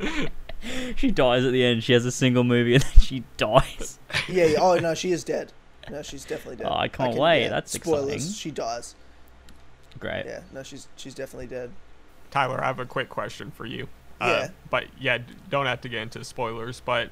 She 0.96 1.12
dies 1.12 1.44
at 1.44 1.52
the 1.52 1.64
end. 1.64 1.84
She 1.84 1.92
has 1.92 2.04
a 2.04 2.10
single 2.10 2.42
movie 2.42 2.74
and 2.74 2.82
then 2.82 3.00
she 3.00 3.22
dies. 3.36 4.00
Yeah. 4.28 4.46
yeah. 4.46 4.58
Oh 4.60 4.74
no, 4.76 4.92
she 4.94 5.12
is 5.12 5.22
dead. 5.22 5.52
No, 5.88 6.02
she's 6.02 6.24
definitely 6.24 6.56
dead. 6.56 6.66
Oh, 6.68 6.74
I 6.76 6.88
can't 6.88 7.12
can- 7.12 7.20
wait. 7.22 7.42
yeah, 7.44 7.48
That's 7.50 7.70
spoilers. 7.72 8.14
exciting. 8.14 8.32
She 8.34 8.50
dies. 8.50 8.94
Great. 10.00 10.24
Yeah. 10.26 10.40
No, 10.52 10.64
she's 10.64 10.88
she's 10.96 11.14
definitely 11.14 11.46
dead. 11.46 11.70
Tyler, 12.32 12.60
I 12.60 12.66
have 12.66 12.80
a 12.80 12.86
quick 12.86 13.08
question 13.08 13.52
for 13.52 13.66
you. 13.66 13.86
Yeah. 14.20 14.26
Uh, 14.26 14.48
but 14.68 14.84
yeah, 15.00 15.18
don't 15.48 15.66
have 15.66 15.80
to 15.82 15.88
get 15.88 16.02
into 16.02 16.24
spoilers. 16.24 16.80
But 16.84 17.10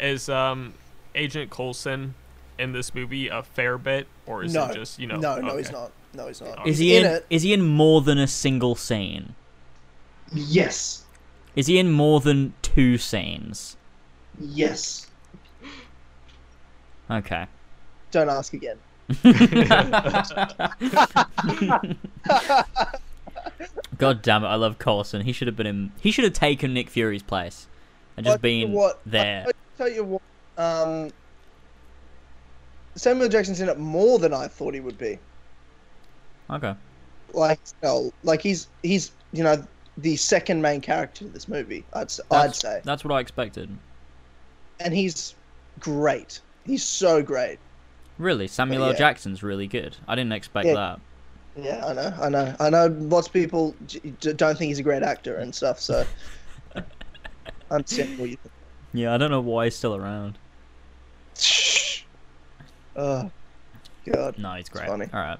is 0.00 0.28
um, 0.28 0.74
Agent 1.14 1.50
Coulson 1.50 2.14
in 2.58 2.72
this 2.72 2.94
movie 2.94 3.28
a 3.28 3.42
fair 3.42 3.78
bit, 3.78 4.06
or 4.26 4.44
is 4.44 4.52
no. 4.54 4.66
it 4.66 4.74
just 4.74 4.98
you 4.98 5.06
know? 5.06 5.16
No, 5.16 5.40
no, 5.40 5.56
he's 5.56 5.72
not. 5.72 5.92
No, 6.14 6.28
he's 6.28 6.40
not. 6.40 6.66
Is 6.66 6.78
He's 6.78 6.90
he 6.90 6.96
in? 6.96 7.04
it? 7.04 7.26
Is 7.28 7.42
he 7.42 7.52
in 7.52 7.62
more 7.62 8.00
than 8.00 8.18
a 8.18 8.26
single 8.28 8.76
scene? 8.76 9.34
Yes. 10.32 11.04
Is 11.56 11.66
he 11.66 11.78
in 11.78 11.90
more 11.90 12.20
than 12.20 12.54
two 12.62 12.98
scenes? 12.98 13.76
Yes. 14.38 15.08
Okay. 17.10 17.46
Don't 18.10 18.28
ask 18.28 18.54
again. 18.54 18.78
God 23.98 24.22
damn 24.22 24.44
it! 24.44 24.48
I 24.48 24.54
love 24.54 24.78
Coulson. 24.78 25.22
He 25.22 25.32
should 25.32 25.46
have 25.46 25.56
been 25.56 25.66
in. 25.66 25.92
He 26.00 26.10
should 26.10 26.24
have 26.24 26.32
taken 26.32 26.72
Nick 26.72 26.88
Fury's 26.88 27.22
place 27.22 27.68
and 28.16 28.24
just 28.24 28.34
I'll 28.34 28.38
tell 28.38 28.50
you 28.50 28.66
been 28.66 28.74
what, 28.74 29.00
there. 29.04 29.44
I, 29.46 29.50
I 29.50 29.52
tell 29.76 29.88
you 29.90 30.04
what. 30.04 30.22
Um, 30.56 31.10
Samuel 32.96 33.28
Jackson's 33.28 33.60
in 33.60 33.68
it 33.68 33.78
more 33.78 34.18
than 34.18 34.32
I 34.32 34.46
thought 34.46 34.74
he 34.74 34.80
would 34.80 34.98
be. 34.98 35.18
Okay. 36.50 36.74
like 37.32 37.58
no, 37.82 38.12
like 38.22 38.40
he's 38.42 38.68
he's 38.82 39.10
you 39.32 39.42
know 39.42 39.64
the 39.98 40.14
second 40.16 40.60
main 40.62 40.80
character 40.80 41.24
in 41.24 41.32
this 41.32 41.48
movie. 41.48 41.84
I'd 41.94 42.02
s- 42.02 42.20
I'd 42.30 42.54
say, 42.54 42.80
That's 42.84 43.04
what 43.04 43.12
I 43.14 43.20
expected. 43.20 43.68
and 44.80 44.94
he's 44.94 45.34
great. 45.80 46.40
He's 46.66 46.84
so 46.84 47.22
great. 47.22 47.58
Really, 48.18 48.46
Samuel 48.46 48.84
L. 48.84 48.94
Jackson's 48.94 49.42
really 49.42 49.66
good. 49.66 49.96
I 50.06 50.14
didn't 50.14 50.32
expect 50.32 50.66
Yeah. 50.66 50.74
that. 50.74 51.00
Yeah, 51.56 51.86
I 51.86 51.92
know, 51.92 52.14
I 52.20 52.28
know, 52.28 52.56
I 52.60 52.70
know. 52.70 52.86
Lots 52.98 53.26
of 53.28 53.32
people 53.32 53.74
don't 54.20 54.38
think 54.58 54.68
he's 54.68 54.78
a 54.80 54.82
great 54.82 55.02
actor 55.04 55.36
and 55.36 55.54
stuff. 55.54 55.80
So, 55.80 56.04
I 56.76 56.82
understand 57.70 58.18
what 58.18 58.30
you 58.30 58.36
think. 58.36 58.52
Yeah, 58.94 59.12
I 59.12 59.18
don't 59.18 59.30
know 59.30 59.40
why 59.40 59.64
he's 59.64 59.74
still 59.74 59.96
around. 59.96 60.38
Shh. 61.38 62.02
Oh, 62.96 63.30
God. 64.06 64.38
No, 64.38 64.54
he's 64.54 64.68
great. 64.68 64.86
funny. 64.86 65.06
All 65.12 65.20
right. 65.20 65.38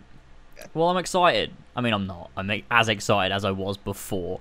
Well, 0.75 0.89
I'm 0.89 0.97
excited. 0.97 1.53
I 1.77 1.81
mean, 1.81 1.95
I'm 1.95 2.07
not. 2.07 2.31
I'm 2.37 2.51
as 2.71 2.89
excited 2.89 3.33
as 3.33 3.45
I 3.45 3.53
was 3.53 3.77
before. 3.77 4.41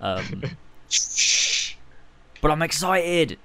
Um, 0.00 0.42
but 2.40 2.50
I'm 2.50 2.62
excited 2.62 3.38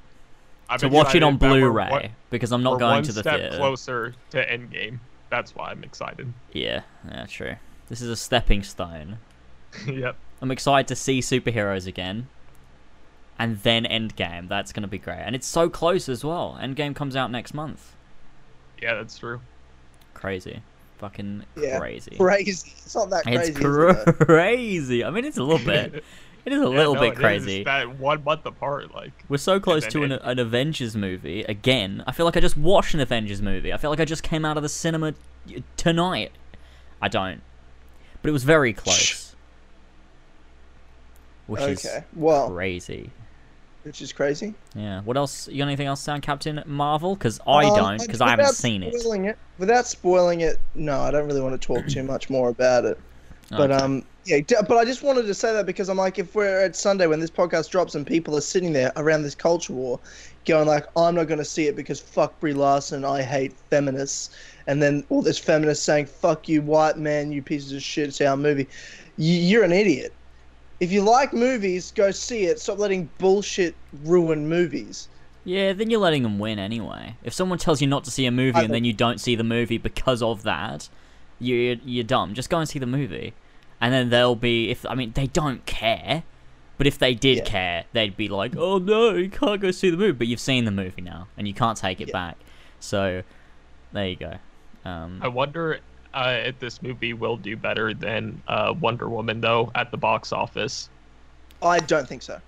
I'm 0.70 0.80
to 0.80 0.88
watch 0.90 1.16
it 1.16 1.24
on 1.24 1.38
Blu-ray 1.38 1.90
one- 1.90 2.10
because 2.30 2.52
I'm 2.52 2.64
not 2.64 2.80
going 2.80 3.04
to 3.04 3.12
the 3.12 3.22
step 3.22 3.40
theater. 3.40 3.58
closer 3.58 4.14
to 4.32 4.46
Endgame. 4.46 5.00
That's 5.30 5.56
why 5.56 5.72
I'm 5.72 5.84
excited. 5.84 6.32
Yeah, 6.54 6.82
yeah, 7.08 7.26
true. 7.26 7.56
This 7.90 8.02
is 8.02 8.10
a 8.10 8.16
stepping 8.16 8.64
stone. 8.64 9.18
yep. 9.88 10.16
I'm 10.42 10.52
excited 10.52 10.88
to 10.90 10.96
see 10.96 11.20
superheroes 11.20 11.88
again. 11.88 12.28
And 13.40 13.58
then 13.60 13.84
Endgame. 13.86 14.48
That's 14.50 14.72
going 14.74 14.82
to 14.82 14.88
be 14.88 14.98
great. 14.98 15.20
And 15.20 15.36
it's 15.36 15.48
so 15.48 15.70
close 15.70 16.10
as 16.10 16.24
well. 16.24 16.58
Endgame 16.62 16.96
comes 16.96 17.16
out 17.16 17.30
next 17.32 17.54
month. 17.54 17.96
Yeah, 18.82 18.96
that's 18.96 19.18
true. 19.18 19.42
Crazy. 20.14 20.62
Fucking 20.98 21.44
Yeah, 21.56 21.78
crazy. 21.80 22.18
Crazy. 22.18 22.74
It's 22.84 22.96
not 22.96 23.10
that 23.12 23.24
crazy. 23.24 23.52
It's 23.52 23.60
is 23.60 23.66
it, 23.66 24.06
crazy. 24.20 25.04
I 25.04 25.12
mean, 25.12 25.26
it's 25.26 25.38
a 25.38 25.44
little 25.44 25.66
bit. 25.66 26.04
It 26.46 26.54
is 26.54 26.62
a 26.62 26.64
Yeah, 26.64 26.70
little 26.70 26.94
no, 26.94 27.02
bit 27.02 27.16
crazy. 27.18 27.66
That 27.66 28.00
one 28.00 28.24
month 28.24 28.46
apart, 28.46 28.96
like 28.96 29.12
We're 29.28 29.36
so 29.36 29.60
close 29.60 29.86
to 29.88 30.04
an, 30.04 30.14
an 30.14 30.40
Avengers 30.40 30.96
movie 30.96 31.44
again. 31.44 32.06
I 32.08 32.14
feel 32.14 32.26
like 32.26 32.38
I 32.38 32.40
just 32.40 32.56
watched 32.56 32.94
an 32.94 33.02
Avengers 33.02 33.42
movie. 33.42 33.74
I 33.74 33.78
feel 33.78 33.90
like 33.90 34.00
I 34.00 34.06
just 34.06 34.24
came 34.24 34.46
out 34.46 34.56
of 34.56 34.64
the 34.64 34.70
cinema 34.70 35.14
tonight. 35.76 36.32
I 37.02 37.10
don't. 37.10 37.42
But 38.22 38.30
it 38.30 38.32
was 38.32 38.46
very 38.46 38.72
close. 38.72 39.36
Which 41.48 41.60
Okay. 41.62 41.72
is 41.74 41.88
Well, 42.14 42.50
crazy. 42.52 43.12
Which 43.88 44.02
is 44.02 44.12
crazy. 44.12 44.54
Yeah. 44.76 45.02
What 45.02 45.16
else? 45.18 45.48
You 45.48 45.60
got 45.60 45.64
anything 45.64 45.88
else 45.88 46.08
on 46.10 46.20
Captain 46.22 46.62
Marvel? 46.66 47.16
Because 47.16 47.40
I 47.48 47.66
Um, 47.66 47.76
don't, 47.76 48.02
because 48.02 48.20
I 48.22 48.30
haven't 48.32 48.54
seen 48.54 48.84
it. 48.84 48.94
spoiling 49.00 49.26
it. 49.26 49.38
Without 49.58 49.88
spoiling 49.88 50.42
it, 50.42 50.58
no, 50.76 51.00
I 51.00 51.10
don't 51.10 51.26
really 51.26 51.42
want 51.42 51.60
to 51.60 51.66
talk 51.66 51.88
too 51.88 52.04
much 52.04 52.30
more 52.30 52.50
about 52.50 52.84
it. 52.86 53.00
But 53.50 53.72
Okay. 53.72 53.82
um, 53.82 54.04
yeah, 54.26 54.42
d- 54.46 54.56
but 54.68 54.76
I 54.78 54.84
just 54.84 55.04
wanted 55.04 55.26
to 55.26 55.34
say 55.34 55.54
that 55.54 55.66
because 55.66 55.88
I'm 55.88 55.96
like, 55.98 56.20
if 56.20 56.36
we're 56.36 56.60
at 56.66 56.76
Sunday 56.76 57.08
when 57.08 57.22
this 57.22 57.32
podcast 57.32 57.70
drops 57.70 57.96
and 57.96 58.06
people 58.06 58.36
are 58.36 58.42
sitting 58.42 58.74
there 58.74 58.92
around 58.98 59.24
this 59.24 59.36
culture 59.36 59.72
war, 59.72 60.02
going 60.46 60.68
like, 60.68 60.86
I'm 60.98 61.16
not 61.16 61.28
going 61.28 61.38
to 61.40 61.46
see 61.46 61.68
it 61.68 61.78
because 61.78 62.02
fuck 62.02 62.38
Brie 62.42 62.54
Larson, 62.54 63.06
I 63.06 63.22
hate 63.22 63.54
feminists, 63.70 64.32
and 64.68 64.84
then 64.84 65.06
all 65.10 65.22
this 65.22 65.38
feminists 65.38 65.86
saying, 65.86 66.08
fuck 66.08 66.50
you, 66.50 66.62
white 66.62 66.98
man, 66.98 67.32
you 67.32 67.42
pieces 67.42 67.72
of 67.72 67.82
shit, 67.82 68.10
it's 68.10 68.20
our 68.20 68.36
movie. 68.36 68.68
Y- 69.18 69.24
You're 69.26 69.64
an 69.64 69.72
idiot. 69.72 70.12
If 70.80 70.92
you 70.92 71.02
like 71.02 71.34
movies, 71.34 71.92
go 71.96 72.12
see 72.12 72.46
it. 72.46 72.60
Stop 72.60 72.78
letting 72.78 73.10
bullshit 73.18 73.76
ruin 74.04 74.48
movies. 74.48 75.10
Yeah, 75.44 75.74
then 75.74 75.90
you're 75.90 76.00
letting 76.00 76.24
them 76.24 76.40
win 76.40 76.60
anyway. 76.60 77.16
If 77.24 77.34
someone 77.34 77.58
tells 77.58 77.82
you 77.82 77.88
not 77.88 78.04
to 78.04 78.12
see 78.12 78.26
a 78.26 78.32
movie 78.32 78.60
I 78.60 78.64
and 78.64 78.74
then 78.74 78.84
you 78.84 78.94
don't 78.94 79.20
see 79.20 79.36
the 79.36 79.44
movie 79.46 79.78
because 79.78 80.22
of 80.22 80.44
that, 80.44 80.90
you're 81.40 81.76
you're 81.86 82.04
dumb. 82.04 82.34
Just 82.34 82.50
go 82.50 82.60
and 82.60 82.68
see 82.68 82.80
the 82.80 82.86
movie, 82.86 83.34
and 83.80 83.94
then 83.94 84.10
they'll 84.10 84.36
be. 84.36 84.70
If 84.70 84.86
I 84.86 84.94
mean, 84.94 85.14
they 85.14 85.28
don't 85.28 85.66
care, 85.66 86.24
but 86.78 86.86
if 86.86 86.98
they 87.00 87.14
did 87.14 87.38
Yeah. 87.38 87.44
care, 87.46 87.84
they'd 87.94 88.18
be 88.18 88.28
like, 88.28 88.56
"Oh 88.58 88.78
no, 88.78 89.14
you 89.16 89.30
can't 89.30 89.62
go 89.62 89.72
see 89.72 89.90
the 89.90 89.98
movie." 89.98 90.12
But 90.14 90.28
you've 90.28 90.40
seen 90.40 90.66
the 90.66 90.72
movie 90.72 91.02
now, 91.02 91.28
and 91.38 91.48
you 91.48 91.54
can't 91.54 91.78
take 91.78 92.02
it 92.02 92.10
Yeah. 92.10 92.14
back. 92.14 92.38
So, 92.80 93.24
there 93.94 94.08
you 94.10 94.16
go. 94.18 94.34
Um, 94.86 95.20
I 95.24 95.28
wonder 95.30 95.80
uh, 96.18 96.42
if 96.46 96.60
this 96.60 96.82
movie 96.82 97.14
will 97.14 97.38
do 97.38 97.56
better 97.56 97.94
than 97.94 98.42
uh, 98.48 98.74
Wonder 98.80 99.08
Woman 99.10 99.40
though 99.42 99.72
at 99.76 99.92
the 99.92 99.98
box 99.98 100.32
office. 100.32 100.90
I 101.62 101.80
don't 101.80 102.08
think 102.08 102.24
so. 102.24 102.40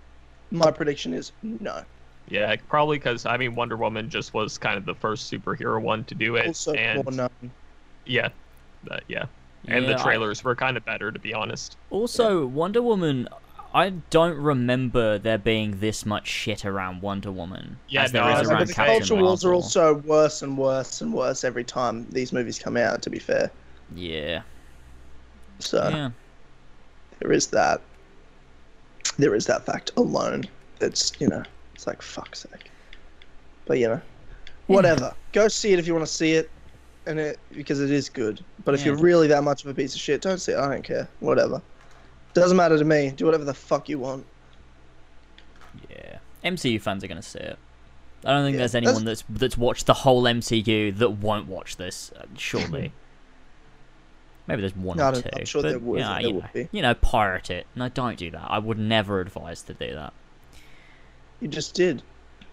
My 0.51 0.71
prediction 0.71 1.13
is 1.13 1.31
no. 1.43 1.83
Yeah, 2.27 2.55
probably 2.67 2.97
because 2.97 3.25
I 3.25 3.37
mean 3.37 3.55
Wonder 3.55 3.77
Woman 3.77 4.09
just 4.09 4.33
was 4.33 4.57
kind 4.57 4.77
of 4.77 4.85
the 4.85 4.95
first 4.95 5.31
superhero 5.31 5.81
one 5.81 6.03
to 6.05 6.15
do 6.15 6.35
it, 6.35 6.47
Also, 6.47 6.73
and 6.73 7.03
more 7.03 7.13
known. 7.13 7.51
yeah, 8.05 8.29
that, 8.83 9.03
yeah, 9.07 9.25
and 9.67 9.85
yeah, 9.85 9.93
the 9.93 9.99
I- 9.99 10.03
trailers 10.03 10.43
were 10.43 10.55
kind 10.55 10.77
of 10.77 10.85
better 10.85 11.11
to 11.11 11.19
be 11.19 11.33
honest. 11.33 11.77
Also, 11.91 12.45
Wonder 12.47 12.81
Woman. 12.81 13.27
I 13.71 13.91
don't 14.09 14.35
remember 14.35 15.19
there 15.19 15.37
being 15.37 15.79
this 15.79 16.03
much 16.03 16.27
shit 16.27 16.65
around 16.65 17.03
Wonder 17.03 17.31
Woman 17.31 17.77
Yeah, 17.87 18.05
as 18.05 18.11
there 18.11 18.23
no, 18.23 18.27
I 18.27 18.41
is 18.41 18.47
around 18.49 18.59
but 18.61 18.67
the 18.67 18.73
Captain 18.73 18.97
culture 18.97 19.15
wars 19.15 19.45
are 19.45 19.53
also 19.53 19.93
worse 19.93 20.41
and 20.41 20.57
worse 20.57 21.01
and 21.01 21.13
worse 21.13 21.43
every 21.43 21.63
time 21.63 22.07
these 22.09 22.33
movies 22.33 22.57
come 22.57 22.77
out. 22.77 23.03
To 23.03 23.11
be 23.11 23.19
fair, 23.19 23.51
Yeah, 23.95 24.41
so 25.59 25.87
yeah. 25.89 26.09
there 27.19 27.31
is 27.31 27.47
that. 27.47 27.81
There 29.17 29.35
is 29.35 29.45
that 29.47 29.65
fact 29.65 29.91
alone. 29.97 30.45
It's 30.81 31.11
you 31.19 31.27
know, 31.27 31.43
it's 31.75 31.87
like 31.87 32.01
fuck's 32.01 32.41
sake. 32.41 32.71
But 33.65 33.79
you 33.79 33.87
know, 33.87 34.01
whatever. 34.67 35.13
Go 35.33 35.47
see 35.47 35.73
it 35.73 35.79
if 35.79 35.87
you 35.87 35.93
want 35.93 36.05
to 36.05 36.11
see 36.11 36.33
it, 36.33 36.49
and 37.05 37.19
it 37.19 37.39
because 37.51 37.81
it 37.81 37.91
is 37.91 38.09
good. 38.09 38.43
But 38.63 38.75
if 38.75 38.85
you're 38.85 38.95
really 38.95 39.27
that 39.27 39.43
much 39.43 39.63
of 39.63 39.69
a 39.69 39.73
piece 39.73 39.95
of 39.95 40.01
shit, 40.01 40.21
don't 40.21 40.39
see 40.39 40.53
it. 40.53 40.57
I 40.57 40.69
don't 40.69 40.83
care. 40.83 41.07
Whatever. 41.19 41.61
Doesn't 42.33 42.57
matter 42.57 42.77
to 42.77 42.85
me. 42.85 43.11
Do 43.15 43.25
whatever 43.25 43.43
the 43.43 43.53
fuck 43.53 43.89
you 43.89 43.99
want. 43.99 44.25
Yeah, 45.89 46.19
MCU 46.43 46.79
fans 46.79 47.03
are 47.03 47.07
gonna 47.07 47.21
see 47.21 47.39
it. 47.39 47.57
I 48.25 48.31
don't 48.31 48.43
think 48.43 48.53
Yeah, 48.53 48.59
there's 48.59 48.75
anyone 48.75 49.05
that's 49.05 49.23
that's 49.29 49.57
watched 49.57 49.85
the 49.85 49.93
whole 49.93 50.23
MCU 50.23 50.97
that 50.97 51.11
won't 51.11 51.47
watch 51.47 51.77
this. 51.77 52.11
Uh, 52.11 52.25
surely, 52.37 52.91
maybe 54.49 54.61
there's 54.61 54.75
one 54.75 54.97
No, 54.97 55.07
or 55.09 55.11
don't- 55.13 55.23
two. 55.23 55.29
I'm 55.33 55.45
sure 55.45 55.61
but, 55.61 55.69
there 55.69 55.79
would- 55.79 55.99
Yeah, 55.99 56.13
there 56.13 56.21
you 56.27 56.33
would 56.35 56.43
know, 56.43 56.49
be. 56.53 56.67
you 56.71 56.81
know, 56.81 56.93
pirate 56.95 57.49
it. 57.49 57.65
No, 57.75 57.87
don't 57.89 58.17
do 58.17 58.29
that. 58.31 58.45
I 58.49 58.59
would 58.59 58.77
never 58.79 59.21
advise 59.21 59.61
to 59.63 59.73
do 59.73 59.93
that. 59.95 60.13
You 61.39 61.47
just 61.47 61.73
did. 61.75 62.03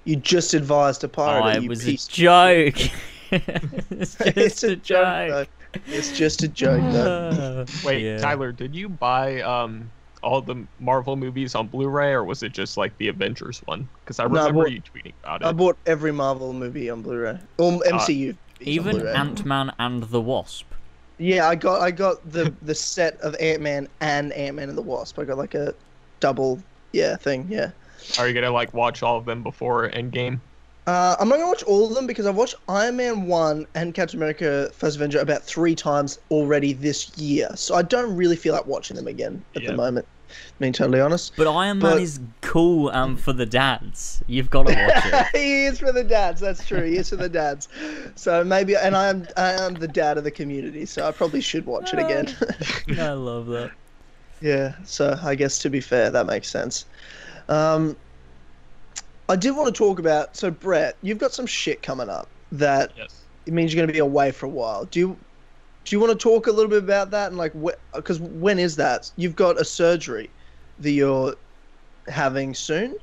You 0.04 0.16
just 0.16 0.54
advised 0.54 1.00
to 1.00 1.08
pirate. 1.08 1.42
oh, 1.42 1.48
it, 1.48 1.56
it 1.56 1.62
you 1.64 1.68
was 1.68 1.86
a 1.88 1.96
joke. 1.96 2.76
it's 3.32 4.14
just 4.14 4.36
it's 4.36 4.62
a, 4.62 4.76
joke. 4.76 5.28
though. 5.28 5.46
It's 5.88 6.16
just 6.16 6.42
a 6.44 6.48
joke, 6.48 6.80
though. 6.92 7.64
Wait, 7.84 8.02
Yeah. 8.04 8.18
Tyler, 8.18 8.52
did 8.52 8.74
you 8.74 8.88
buy 8.88 9.40
um 9.42 9.90
all 10.22 10.40
the 10.40 10.64
Marvel 10.80 11.14
movies 11.16 11.54
on 11.54 11.66
Blu-ray, 11.68 12.12
or 12.12 12.24
was 12.24 12.42
it 12.42 12.52
just 12.52 12.76
like 12.76 12.96
the 12.98 13.08
Avengers 13.08 13.60
one? 13.66 13.88
Because 14.04 14.18
I 14.20 14.24
No, 14.26 14.36
I 14.36 14.46
remember 14.46 14.62
bought- 14.64 14.72
you 14.72 14.80
tweeting 14.82 15.12
about 15.24 15.42
it. 15.42 15.46
I 15.46 15.52
bought 15.52 15.76
every 15.86 16.12
Marvel 16.12 16.52
movie 16.52 16.88
on 16.88 17.02
Blu-ray. 17.02 17.38
Or 17.58 17.72
MCU. 17.80 18.08
movies 18.26 18.34
on 18.60 18.66
Even 18.68 19.06
Ant 19.08 19.44
Man 19.44 19.72
and 19.78 20.04
the 20.04 20.20
Wasp. 20.20 20.66
Yeah, 21.18 21.48
I 21.48 21.54
got 21.54 21.80
I 21.80 21.90
got 21.90 22.30
the 22.30 22.54
the 22.62 22.74
set 22.74 23.18
of 23.20 23.34
Ant 23.40 23.62
Man 23.62 23.88
and 24.00 24.32
Ant 24.32 24.56
Man 24.56 24.68
and 24.68 24.76
the 24.76 24.82
Wasp. 24.82 25.18
I 25.18 25.24
got 25.24 25.38
like 25.38 25.54
a 25.54 25.74
double 26.20 26.60
yeah 26.92 27.16
thing. 27.16 27.46
Yeah. 27.48 27.70
Are 28.18 28.28
you 28.28 28.34
gonna 28.34 28.50
like 28.50 28.72
watch 28.74 29.02
all 29.02 29.16
of 29.16 29.24
them 29.24 29.42
before 29.42 29.88
Endgame? 29.90 30.40
Uh, 30.86 31.16
I'm 31.18 31.28
not 31.28 31.36
gonna 31.36 31.48
watch 31.48 31.64
all 31.64 31.88
of 31.88 31.94
them 31.94 32.06
because 32.06 32.26
I've 32.26 32.36
watched 32.36 32.54
Iron 32.68 32.96
Man 32.96 33.26
one 33.26 33.66
and 33.74 33.94
Captain 33.94 34.18
America: 34.18 34.70
First 34.74 34.96
Avenger 34.96 35.18
about 35.18 35.42
three 35.42 35.74
times 35.74 36.18
already 36.30 36.72
this 36.74 37.16
year, 37.18 37.48
so 37.54 37.74
I 37.74 37.82
don't 37.82 38.14
really 38.14 38.36
feel 38.36 38.54
like 38.54 38.66
watching 38.66 38.96
them 38.96 39.08
again 39.08 39.42
at 39.56 39.62
Yeah. 39.62 39.70
the 39.70 39.76
moment. 39.76 40.06
Being 40.58 40.72
totally 40.72 41.00
honest. 41.00 41.34
But 41.36 41.46
Iron 41.48 41.78
Man 41.80 41.92
But- 41.92 42.02
is 42.02 42.18
cool 42.40 42.88
um, 42.90 43.16
for 43.16 43.32
the 43.32 43.44
dads. 43.46 44.22
You've 44.26 44.48
got 44.50 44.66
to 44.68 44.74
watch 44.74 45.04
it. 45.04 45.26
he 45.38 45.64
is 45.66 45.78
for 45.78 45.92
the 45.92 46.02
dads. 46.04 46.40
That's 46.40 46.66
true. 46.66 46.82
He 46.82 46.96
is 46.96 47.10
for 47.10 47.16
the 47.16 47.28
dads. 47.28 47.68
So 48.14 48.42
maybe, 48.42 48.74
and 48.76 48.96
I 48.96 49.08
am 49.08 49.26
I 49.36 49.52
am 49.52 49.74
the 49.74 49.88
dad 49.88 50.16
of 50.18 50.24
the 50.24 50.30
community, 50.30 50.86
so 50.86 51.06
I 51.06 51.12
probably 51.12 51.40
should 51.42 51.66
watch 51.66 51.92
it 51.92 51.98
again. 51.98 52.34
I 52.98 53.12
love 53.12 53.46
that. 53.48 53.70
yeah. 54.40 54.74
So 54.84 55.18
I 55.22 55.34
guess 55.34 55.58
to 55.60 55.70
be 55.70 55.80
fair, 55.80 56.10
that 56.10 56.26
makes 56.26 56.48
sense. 56.48 56.86
Um, 57.48 57.94
I 59.28 59.36
did 59.36 59.56
want 59.56 59.74
to 59.74 59.76
talk 59.78 59.98
about. 59.98 60.36
So 60.36 60.50
Brett, 60.50 60.96
you've 61.02 61.18
got 61.18 61.32
some 61.32 61.46
shit 61.46 61.82
coming 61.82 62.08
up 62.08 62.28
that 62.52 62.92
Yes. 62.96 63.22
it 63.46 63.52
means 63.52 63.74
you're 63.74 63.80
going 63.80 63.88
to 63.88 63.92
be 63.92 63.98
away 63.98 64.30
for 64.30 64.46
a 64.46 64.48
while. 64.50 64.84
Do 64.86 65.00
you 65.00 65.16
do 65.86 65.94
you 65.94 66.00
want 66.00 66.12
to 66.12 66.22
talk 66.22 66.48
a 66.48 66.52
little 66.52 66.68
bit 66.68 66.82
about 66.82 67.10
that 67.12 67.28
and 67.28 67.38
like 67.38 67.52
what? 67.52 67.80
because 67.94 68.20
when 68.20 68.58
is 68.58 68.76
that? 68.76 69.10
You've 69.16 69.36
got 69.36 69.58
a 69.58 69.64
surgery 69.64 70.30
that 70.80 70.90
you're 70.90 71.34
having 72.08 72.54
soon. 72.54 72.96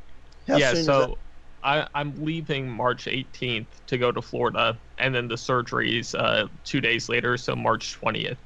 How 0.47 0.57
yeah, 0.57 0.73
soon 0.73 0.83
so 0.83 1.17
I, 1.63 1.87
I'm 1.95 2.13
leaving 2.21 2.69
March 2.69 3.05
18th 3.05 3.67
to 3.87 3.97
go 3.97 4.11
to 4.11 4.21
Florida, 4.21 4.77
and 4.97 5.15
then 5.15 5.29
the 5.29 5.37
surgery 5.37 5.97
is 5.99 6.13
uh, 6.13 6.47
two 6.65 6.81
days 6.81 7.07
later, 7.07 7.37
so 7.37 7.55
March 7.55 7.97
20th. 8.01 8.37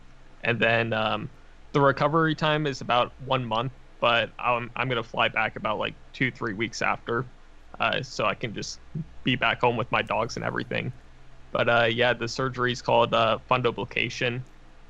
And 0.44 0.60
then 0.60 0.94
um, 0.94 1.30
the 1.74 1.82
recovery 1.82 2.36
time 2.36 2.68
is 2.68 2.82
about 2.82 3.14
one 3.26 3.44
month, 3.44 3.72
but 4.00 4.30
I'm, 4.38 4.70
I'm 4.76 4.88
going 4.88 5.02
to 5.02 5.10
fly 5.10 5.30
back 5.30 5.56
about 5.56 5.80
like 5.80 5.96
two, 6.14 6.30
three 6.30 6.54
weeks 6.54 6.84
after, 6.84 7.26
uh, 7.80 8.04
so 8.04 8.26
I 8.26 8.36
can 8.36 8.54
just 8.54 8.80
be 9.24 9.36
back 9.36 9.62
home 9.62 9.78
with 9.78 9.92
my 9.92 10.04
dogs 10.04 10.36
and 10.36 10.46
everything. 10.46 10.94
But 11.58 11.70
uh, 11.70 11.86
yeah, 11.86 12.14
the 12.14 12.28
surgery 12.28 12.72
is 12.72 12.84
called 12.84 13.16
uh, 13.16 13.40
fundoplication. 13.50 14.44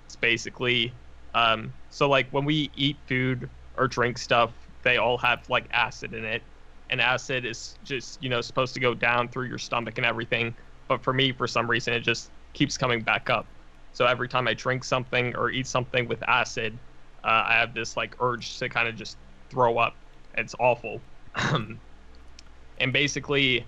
It's 0.05 0.17
basically 0.17 0.91
um, 1.33 1.71
so 1.89 2.09
like 2.09 2.29
when 2.31 2.43
we 2.43 2.69
eat 2.75 2.97
food 3.07 3.49
or 3.77 3.87
drink 3.87 4.17
stuff 4.17 4.51
they 4.83 4.97
all 4.97 5.17
have 5.17 5.47
like 5.47 5.67
acid 5.71 6.13
in 6.13 6.25
it, 6.25 6.41
and 6.89 6.99
acid 6.99 7.45
is 7.45 7.77
just 7.83 8.21
you 8.21 8.27
know 8.27 8.41
supposed 8.41 8.73
to 8.73 8.81
go 8.81 8.93
down 8.93 9.29
through 9.29 9.47
your 9.47 9.57
stomach 9.57 9.97
and 9.97 10.05
everything. 10.05 10.53
But 10.89 11.01
for 11.05 11.13
me, 11.13 11.31
for 11.31 11.47
some 11.47 11.69
reason, 11.69 11.93
it 11.93 12.01
just 12.01 12.31
keeps 12.51 12.77
coming 12.77 12.99
back 12.99 13.29
up. 13.29 13.47
So 13.93 14.05
every 14.05 14.27
time 14.27 14.45
I 14.49 14.53
drink 14.53 14.83
something 14.83 15.37
or 15.37 15.49
eat 15.51 15.67
something 15.67 16.05
with 16.09 16.21
acid, 16.27 16.77
uh, 17.23 17.43
I 17.47 17.53
have 17.53 17.73
this 17.75 17.95
like 17.95 18.13
urge 18.19 18.59
to 18.59 18.67
kind 18.67 18.89
of 18.89 18.95
just 18.95 19.15
throw 19.49 19.77
up. 19.77 19.95
It's 20.33 20.53
awful. 20.59 20.99
and 21.35 22.91
basically, 22.91 23.65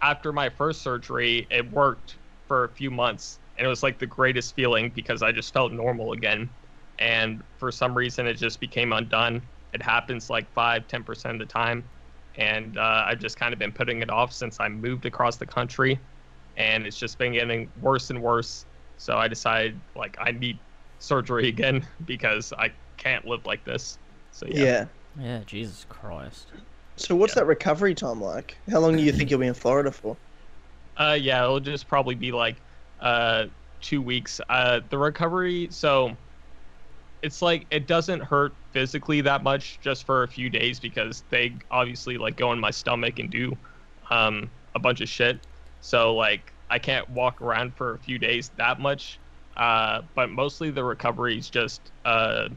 after 0.00 0.32
my 0.32 0.48
first 0.48 0.80
surgery, 0.80 1.46
it 1.50 1.70
worked 1.70 2.17
for 2.48 2.64
a 2.64 2.74
few 2.74 2.90
months, 2.90 3.40
and 3.56 3.66
it 3.66 3.68
was 3.68 3.82
like 3.84 3.98
the 3.98 4.06
greatest 4.06 4.56
feeling 4.56 4.90
because 4.94 5.22
I 5.22 5.32
just 5.32 5.52
felt 5.52 5.72
normal 5.72 6.12
again. 6.12 6.50
And 6.98 7.42
for 7.58 7.70
some 7.70 7.96
reason, 7.96 8.26
it 8.26 8.34
just 8.34 8.60
became 8.60 8.92
undone. 8.92 9.48
It 9.72 9.82
happens 9.82 10.30
like 10.30 10.52
five, 10.52 10.88
ten 10.88 11.04
percent 11.04 11.34
of 11.34 11.40
the 11.48 11.52
time, 11.52 11.90
and 12.36 12.78
uh, 12.78 13.04
I've 13.06 13.20
just 13.20 13.36
kind 13.38 13.52
of 13.52 13.58
been 13.58 13.72
putting 13.72 14.02
it 14.02 14.10
off 14.10 14.32
since 14.32 14.58
I 14.60 14.68
moved 14.68 15.06
across 15.06 15.36
the 15.36 15.46
country, 15.46 16.00
and 16.56 16.86
it's 16.86 16.96
just 16.96 17.18
been 17.18 17.32
getting 17.34 17.72
worse 17.76 18.10
and 18.10 18.22
worse. 18.22 18.66
So 18.96 19.16
I 19.16 19.28
decided 19.28 19.82
like 19.94 20.16
I 20.20 20.32
need 20.32 20.60
surgery 20.98 21.48
again 21.48 21.86
because 22.04 22.52
I 22.58 22.72
can't 22.96 23.24
live 23.26 23.46
like 23.46 23.64
this. 23.64 23.98
So 24.30 24.46
yeah. 24.46 24.64
Yeah. 24.64 24.88
Yeah, 25.16 25.42
Jesus 25.44 25.84
Christ. 25.84 26.52
So 26.96 27.16
what's 27.16 27.34
Yeah. 27.34 27.40
that 27.40 27.46
recovery 27.46 27.94
time 27.94 28.20
like? 28.20 28.60
How 28.70 28.78
long 28.80 28.96
do 28.96 29.02
you 29.02 29.12
think 29.12 29.30
you'll 29.30 29.40
be 29.40 29.46
in 29.46 29.54
Florida 29.54 29.90
for? 29.92 30.18
Uh, 30.98 31.16
yeah, 31.20 31.42
it'll 31.44 31.60
just 31.60 31.88
probably 31.88 32.14
be 32.16 32.32
like 32.32 32.62
uh 33.00 33.46
two 33.80 34.02
weeks. 34.02 34.40
Uh, 34.48 34.80
the 34.90 34.98
recovery, 34.98 35.68
so 35.70 36.18
it's 37.22 37.42
like 37.42 37.66
it 37.70 37.86
doesn't 37.86 38.20
hurt 38.20 38.56
physically 38.72 39.20
that 39.22 39.42
much 39.42 39.80
just 39.80 40.06
for 40.06 40.22
a 40.22 40.28
few 40.28 40.48
days 40.50 40.78
because 40.78 41.24
they 41.30 41.58
obviously 41.70 42.16
like 42.16 42.36
go 42.36 42.52
in 42.52 42.60
my 42.60 42.70
stomach 42.70 43.18
and 43.18 43.30
do 43.30 43.52
um 44.10 44.50
a 44.74 44.78
bunch 44.78 45.00
of 45.00 45.08
shit. 45.08 45.46
So 45.80 46.14
like 46.14 46.54
I 46.70 46.78
can't 46.78 47.08
walk 47.08 47.40
around 47.42 47.76
for 47.76 47.94
a 47.94 47.98
few 47.98 48.18
days 48.18 48.50
that 48.56 48.78
much. 48.80 49.20
Uh, 49.56 50.02
but 50.14 50.30
mostly 50.30 50.70
the 50.70 50.84
recovery 50.84 51.36
is 51.38 51.50
just 51.50 51.90
uh 52.04 52.48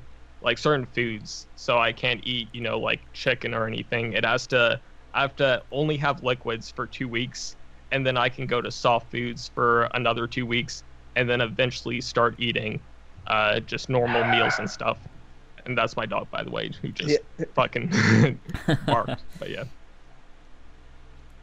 like 0.42 0.58
certain 0.58 0.86
foods. 0.86 1.48
So 1.56 1.78
I 1.80 1.94
can't 1.94 2.22
eat, 2.24 2.54
you 2.54 2.62
know, 2.62 2.80
like 2.80 3.08
chicken 3.14 3.54
or 3.54 3.68
anything. 3.68 4.14
It 4.14 4.26
has 4.26 4.48
to 4.48 4.82
I 5.14 5.22
have 5.22 5.36
to 5.38 5.64
only 5.72 5.98
have 5.98 6.24
liquids 6.24 6.72
for 6.72 6.88
two 6.88 7.10
weeks 7.10 7.56
and 7.92 8.06
then 8.06 8.18
I 8.18 8.30
can 8.30 8.48
go 8.48 8.62
to 8.62 8.72
soft 8.72 9.12
foods 9.12 9.50
for 9.54 9.84
another 9.94 10.28
two 10.28 10.46
weeks, 10.46 10.84
and 11.16 11.30
then 11.30 11.42
eventually 11.42 12.02
start 12.02 12.36
eating 12.40 12.86
uh, 13.28 13.60
just 13.62 13.90
normal 13.90 14.24
meals 14.24 14.60
and 14.60 14.70
stuff. 14.70 15.00
And 15.66 15.78
that's 15.78 15.96
my 15.96 16.06
dog, 16.06 16.30
by 16.32 16.44
the 16.44 16.52
way, 16.52 16.72
who 16.82 16.92
just 16.92 17.22
Yeah. 17.38 17.46
fucking 17.56 17.92
barked. 18.88 19.26
But 19.40 19.50
yeah, 19.52 19.66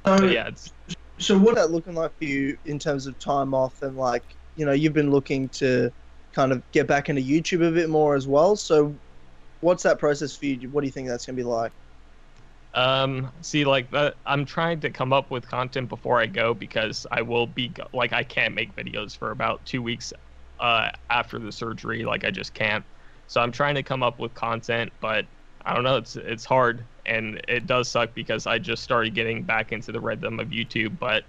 So, 0.06 0.20
but 0.20 0.30
yeah, 0.30 0.48
it's 0.48 0.72
So 1.20 1.38
what's 1.38 1.56
that 1.56 1.70
looking 1.70 1.94
like 1.94 2.12
for 2.18 2.24
you 2.24 2.58
in 2.64 2.78
terms 2.78 3.06
of 3.06 3.18
time 3.18 3.54
off 3.54 3.76
and 3.82 3.96
like, 3.96 4.24
you 4.56 4.64
know, 4.66 4.72
you've 4.72 4.92
been 4.92 5.10
looking 5.10 5.48
to 5.50 5.92
kind 6.34 6.52
of 6.52 6.62
get 6.72 6.86
back 6.86 7.08
into 7.08 7.22
YouTube 7.22 7.66
a 7.66 7.72
bit 7.72 7.90
more 7.90 8.14
as 8.14 8.28
well. 8.28 8.56
So 8.56 9.00
what's 9.60 9.84
that 9.84 9.98
process 9.98 10.36
for 10.36 10.46
you? 10.46 10.70
What 10.70 10.82
do 10.82 10.86
you 10.88 10.92
think 10.92 11.08
that's 11.08 11.26
going 11.26 11.36
to 11.36 11.40
be 11.40 11.44
like? 11.46 11.72
Um 12.78 13.32
see 13.42 13.64
like 13.64 13.90
that 13.90 14.16
i'm 14.26 14.44
trying 14.44 14.80
to 14.80 14.90
come 14.90 15.12
up 15.12 15.30
with 15.32 15.48
content 15.48 15.88
before 15.88 16.20
i 16.20 16.26
go 16.26 16.54
because 16.54 17.06
i 17.12 17.22
will 17.22 17.46
be 17.46 17.74
like 17.92 18.12
i 18.12 18.22
can't 18.22 18.54
make 18.54 18.74
videos 18.76 19.18
for 19.18 19.32
about 19.32 19.64
two 19.66 19.82
weeks 19.82 20.12
uh 20.60 20.88
after 21.10 21.38
the 21.40 21.52
surgery 21.52 22.04
like 22.04 22.24
i 22.24 22.30
just 22.30 22.54
can't 22.54 22.84
so 23.26 23.40
i'm 23.40 23.52
trying 23.52 23.74
to 23.74 23.82
come 23.82 24.02
up 24.02 24.20
with 24.20 24.34
content 24.34 24.92
but 25.00 25.26
i 25.66 25.74
don't 25.74 25.84
know 25.84 25.96
it's 25.96 26.16
it's 26.16 26.44
hard 26.44 26.86
and 27.06 27.40
it 27.48 27.66
does 27.66 27.90
suck 27.90 28.14
because 28.14 28.46
i 28.46 28.58
just 28.58 28.82
started 28.84 29.14
getting 29.14 29.44
back 29.44 29.72
into 29.72 29.92
the 29.92 30.00
rhythm 30.00 30.38
of 30.40 30.48
youtube 30.48 30.98
but 30.98 31.24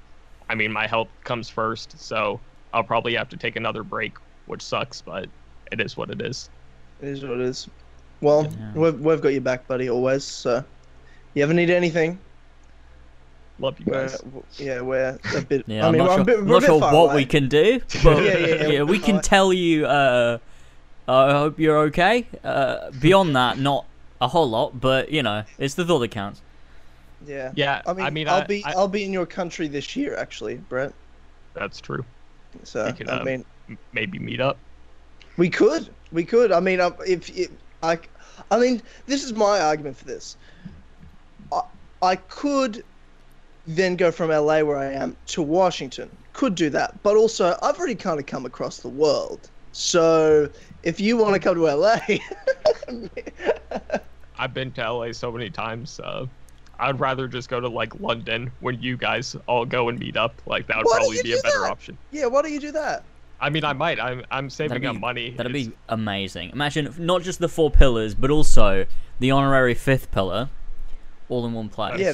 i 0.50 0.56
mean 0.56 0.72
my 0.72 0.88
health 0.88 1.12
comes 1.26 1.50
first 1.50 1.98
so 2.00 2.44
i'll 2.74 2.84
probably 2.84 3.16
have 3.16 3.30
to 3.30 3.38
take 3.38 3.56
another 3.56 3.84
break 3.84 4.16
which 4.46 4.64
sucks 4.64 5.02
but 5.02 5.30
it 5.72 5.82
is 5.82 5.98
what 5.98 6.12
it 6.12 6.22
is 6.22 6.50
It 7.00 7.10
is 7.10 7.24
what 7.24 7.40
it 7.40 7.42
is. 7.42 7.70
Well, 8.22 8.48
Yeah. 8.58 8.74
we've, 8.74 9.00
we've 9.00 9.22
got 9.22 9.34
your 9.34 9.42
back, 9.42 9.68
buddy, 9.68 9.90
always. 9.90 10.26
So 10.26 10.66
you 11.34 11.44
ever 11.44 11.54
need 11.54 11.70
anything? 11.70 12.20
love 13.60 13.78
you 13.80 13.86
We're, 13.88 14.10
yeah, 14.58 14.82
we're 14.82 15.20
a 15.36 15.42
bit. 15.42 15.66
Yeah, 15.68 15.84
I 15.84 15.88
I'm 15.88 15.94
mean, 15.94 16.06
not 16.06 16.16
sure, 16.16 16.26
bit, 16.26 16.40
I'm 16.40 16.46
we're 16.48 16.58
a 16.58 16.60
not 16.62 16.64
sure 16.66 16.80
what 16.80 16.94
away. 17.12 17.16
we 17.16 17.26
can 17.26 17.50
do, 17.50 17.82
but 18.04 18.24
Yeah, 18.24 18.38
yeah, 18.38 18.68
yeah, 18.68 18.84
we 18.84 18.98
we're 18.98 19.06
can 19.06 19.16
fine. 19.16 19.22
tell 19.22 19.54
you. 19.54 19.86
Uh, 19.86 20.38
I 21.08 21.32
hope 21.32 21.60
you're 21.60 21.78
okay. 21.88 22.28
Uh, 22.44 22.92
beyond 22.92 23.36
that, 23.36 23.58
not 23.58 23.86
a 24.22 24.28
whole 24.28 24.50
lot, 24.50 24.80
but 24.80 25.12
you 25.12 25.24
know, 25.24 25.44
it's 25.58 25.74
the 25.74 25.84
thought 25.86 26.00
that 26.00 26.12
counts. 26.12 26.42
Yeah. 27.26 27.52
yeah 27.56 27.82
I 27.86 27.94
mean, 27.94 28.06
i 28.06 28.10
mean 28.12 28.28
I'll 28.30 28.42
I, 28.44 28.46
be 28.46 28.64
I- 28.64 28.74
I'll 28.74 28.88
be 28.88 29.04
in 29.04 29.12
your 29.12 29.26
country 29.26 29.68
this 29.68 29.96
year, 29.96 30.16
actually, 30.16 30.56
Brett. 30.58 30.94
that's 31.54 31.82
true 31.82 32.06
So 32.64 32.86
We 32.86 32.94
could, 32.94 33.10
I 33.10 33.24
mean, 33.24 33.44
M- 33.68 33.78
maybe 33.92 34.20
meet 34.20 34.40
up 34.40 34.58
we 35.38 35.50
could, 35.50 35.94
we 36.12 36.26
could. 36.26 36.52
I 36.52 36.60
mean, 36.60 36.80
uh, 36.82 36.92
if, 37.08 37.30
if 37.30 37.50
I, 37.82 38.00
I 38.52 38.60
mean, 38.60 38.82
this 39.06 39.24
is 39.24 39.34
my 39.34 39.60
argument 39.62 39.98
for 39.98 40.06
this. 40.06 40.38
I, 41.52 41.62
I 42.02 42.16
could 42.16 42.84
then 43.68 43.96
go 43.96 44.12
from 44.12 44.30
LA 44.30 44.62
where 44.62 44.78
I 44.78 44.92
am 44.94 45.16
to 45.28 45.42
Washington. 45.42 46.10
Could 46.34 46.56
do 46.56 46.70
that, 46.72 47.02
but 47.04 47.16
also 47.18 47.58
I've 47.62 47.78
already 47.78 47.96
kind 47.96 48.20
of 48.20 48.26
come 48.26 48.46
across 48.46 48.78
the 48.78 48.90
world. 48.90 49.50
So 49.72 50.50
if 50.84 51.00
you 51.00 51.18
want 51.18 51.34
to 51.34 51.40
come 51.40 51.56
to 51.56 51.64
LA, 51.76 51.98
I've 54.38 54.54
been 54.54 54.72
to 54.74 54.92
LA 54.94 55.12
so 55.12 55.32
many 55.32 55.50
times. 55.50 56.00
Uh, 56.00 56.26
I'd 56.80 57.00
rather 57.00 57.28
just 57.28 57.50
go 57.50 57.60
to 57.60 57.68
like 57.68 58.00
London 58.00 58.52
when 58.62 58.82
you 58.82 58.96
guys 58.96 59.36
all 59.48 59.66
go 59.66 59.90
and 59.90 60.00
meet 60.00 60.16
up. 60.16 60.34
Like 60.46 60.68
that 60.68 60.78
would 60.78 60.86
Why 60.86 60.98
probably 61.00 61.22
be 61.22 61.34
a 61.34 61.42
better 61.42 61.62
that? 61.62 61.72
option. 61.72 61.98
yeah, 62.12 62.26
why 62.26 62.42
don't 62.42 62.54
you 62.54 62.60
do 62.60 62.72
that? 62.72 63.04
I 63.42 63.50
mean, 63.50 63.64
I 63.66 63.74
might. 63.74 64.00
I'm 64.00 64.24
I'm 64.32 64.50
saving 64.50 64.82
That'd 64.82 64.96
up 64.98 65.02
money. 65.02 65.32
That'd 65.32 65.54
It's- 65.56 65.68
be 65.68 65.74
amazing. 65.90 66.52
Imagine 66.52 66.94
not 66.98 67.22
just 67.22 67.40
the 67.40 67.50
four 67.50 67.70
pillars, 67.70 68.16
but 68.16 68.32
also 68.32 68.86
the 69.20 69.32
honorary 69.32 69.74
fifth 69.74 70.10
pillar, 70.12 70.50
all 71.30 71.46
in 71.46 71.54
one 71.54 71.70
place. 71.70 72.00
Yeah. 72.00 72.14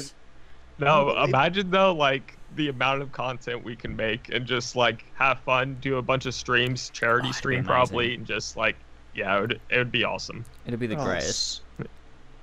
no. 0.79 1.23
Imagine 1.23 1.69
though, 1.71 1.93
like 1.95 2.39
the 2.49 2.69
amount 2.69 3.01
of 3.01 3.11
content 3.11 3.63
we 3.63 3.75
can 3.75 3.95
make 3.95 4.29
and 4.29 4.45
just 4.45 4.75
like 4.75 5.05
have 5.15 5.41
fun, 5.41 5.79
do 5.79 5.97
a 5.97 6.01
bunch 6.01 6.25
of 6.25 6.33
streams, 6.35 6.89
charity 6.89 7.29
Oh, 7.29 7.31
stream 7.31 7.63
probably, 7.63 8.15
and 8.15 8.25
just 8.25 8.55
like 8.55 8.77
yeah, 9.13 9.37
it 9.37 9.41
would 9.41 9.61
it 9.69 9.77
would 9.77 9.91
be 9.91 10.03
awesome. 10.03 10.45
It'd 10.65 10.79
be 10.79 10.87
the 10.87 10.95
Oh, 10.95 11.03
greatest. 11.05 11.63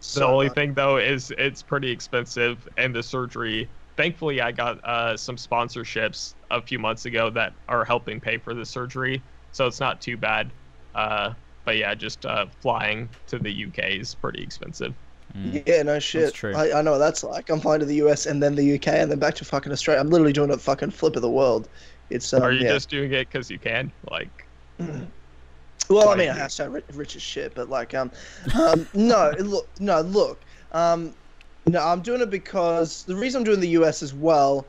s- 0.00 0.14
the 0.14 0.24
only 0.26 0.48
thing 0.48 0.74
though 0.74 0.98
is 0.98 1.30
it's 1.38 1.62
pretty 1.62 1.90
expensive 1.90 2.66
and 2.76 2.94
the 2.94 3.02
surgery 3.02 3.70
thankfully 3.96 4.40
i 4.40 4.50
got 4.52 4.82
uh, 4.84 5.16
some 5.16 5.36
sponsorships 5.36 6.34
a 6.50 6.60
few 6.62 6.78
months 6.78 7.04
ago 7.06 7.30
that 7.30 7.54
are 7.68 7.84
helping 7.84 8.20
pay 8.20 8.36
for 8.38 8.54
the 8.54 8.64
surgery 8.64 9.24
so 9.52 9.66
it's 9.66 9.80
not 9.80 10.00
too 10.00 10.16
bad 10.16 10.52
uh, 10.94 11.32
but 11.64 11.76
yeah 11.76 11.94
just 11.94 12.26
uh, 12.26 12.46
flying 12.60 13.08
to 13.26 13.38
the 13.38 13.64
uk 13.66 13.78
is 13.78 14.14
pretty 14.14 14.42
expensive 14.42 14.94
Mm. 15.34 15.66
Yeah, 15.66 15.82
no 15.82 15.98
shit. 15.98 16.34
true. 16.34 16.54
I, 16.54 16.78
I 16.78 16.82
know 16.82 16.92
what 16.92 16.98
that's 16.98 17.24
like. 17.24 17.48
I'm 17.48 17.60
flying 17.60 17.80
to 17.80 17.86
the 17.86 17.96
US 18.06 18.26
and 18.26 18.42
then 18.42 18.54
the 18.54 18.74
UK 18.74 18.88
and 18.88 19.10
then 19.10 19.18
back 19.18 19.34
to 19.36 19.44
fucking 19.44 19.72
Australia. 19.72 20.00
I'm 20.00 20.10
literally 20.10 20.32
doing 20.32 20.50
a 20.50 20.58
fucking 20.58 20.90
flip 20.90 21.16
of 21.16 21.22
the 21.22 21.30
world. 21.30 21.68
It's 22.10 22.32
um, 22.32 22.42
are 22.42 22.52
you 22.52 22.64
yeah. 22.64 22.72
just 22.72 22.90
doing 22.90 23.12
it 23.12 23.28
because 23.30 23.50
you 23.50 23.58
can 23.58 23.92
like 24.10 24.46
Well, 25.88 26.08
I 26.08 26.16
mean, 26.16 26.30
I 26.30 26.46
sound 26.46 26.74
rich, 26.74 26.84
rich 26.94 27.16
as 27.16 27.22
shit, 27.22 27.54
but 27.54 27.68
like, 27.68 27.94
um, 27.94 28.10
um, 28.54 28.86
no, 28.94 29.32
look, 29.38 29.68
no, 29.78 30.00
look, 30.00 30.44
um, 30.72 31.14
no, 31.66 31.82
I'm 31.82 32.02
doing 32.02 32.20
it 32.20 32.30
because 32.30 33.04
the 33.04 33.16
reason 33.16 33.40
I'm 33.40 33.44
doing 33.44 33.60
the 33.60 33.68
US 33.68 34.02
as 34.02 34.14
well 34.14 34.68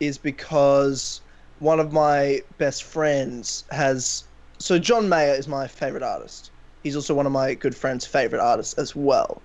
is 0.00 0.18
because 0.18 1.20
one 1.58 1.80
of 1.80 1.92
my 1.92 2.40
best 2.58 2.84
friends 2.84 3.64
has. 3.70 4.24
So 4.60 4.78
John 4.78 5.08
Mayer 5.08 5.34
is 5.34 5.48
my 5.48 5.66
favorite 5.66 6.02
artist. 6.02 6.52
He's 6.82 6.96
also 6.96 7.14
one 7.14 7.26
of 7.26 7.32
my 7.32 7.54
good 7.54 7.76
friends' 7.76 8.06
favorite 8.06 8.40
artists 8.40 8.74
as 8.74 8.96
well. 8.96 9.42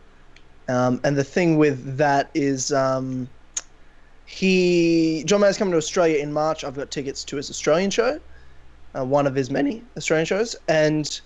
Um, 0.70 1.00
and 1.04 1.16
the 1.16 1.24
thing 1.24 1.58
with 1.58 1.98
that 1.98 2.30
is, 2.34 2.72
um, 2.74 3.30
he 4.26 5.24
John 5.26 5.40
Mayer's 5.42 5.58
coming 5.58 5.72
to 5.72 5.78
Australia 5.78 6.18
in 6.22 6.34
March. 6.34 6.64
I've 6.64 6.76
got 6.76 6.92
tickets 6.92 7.24
to 7.26 7.38
his 7.38 7.50
Australian 7.50 7.90
show 7.90 8.20
uh, 8.98 9.06
one 9.06 9.28
of 9.28 9.36
his 9.36 9.50
many 9.50 9.84
Australian 9.96 10.26
shows, 10.26 10.56
and 10.68 11.22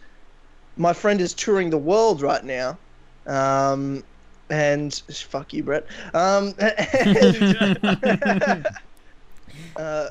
my 0.77 0.93
friend 0.93 1.19
is 1.21 1.33
touring 1.33 1.69
the 1.69 1.77
world 1.77 2.21
right 2.21 2.43
now. 2.43 2.77
Um, 3.27 4.03
and 4.49 4.93
fuck 5.11 5.53
you, 5.53 5.63
Brett. 5.63 5.85
Um, 6.13 6.53
and- 6.59 6.75
uh, 9.77 10.09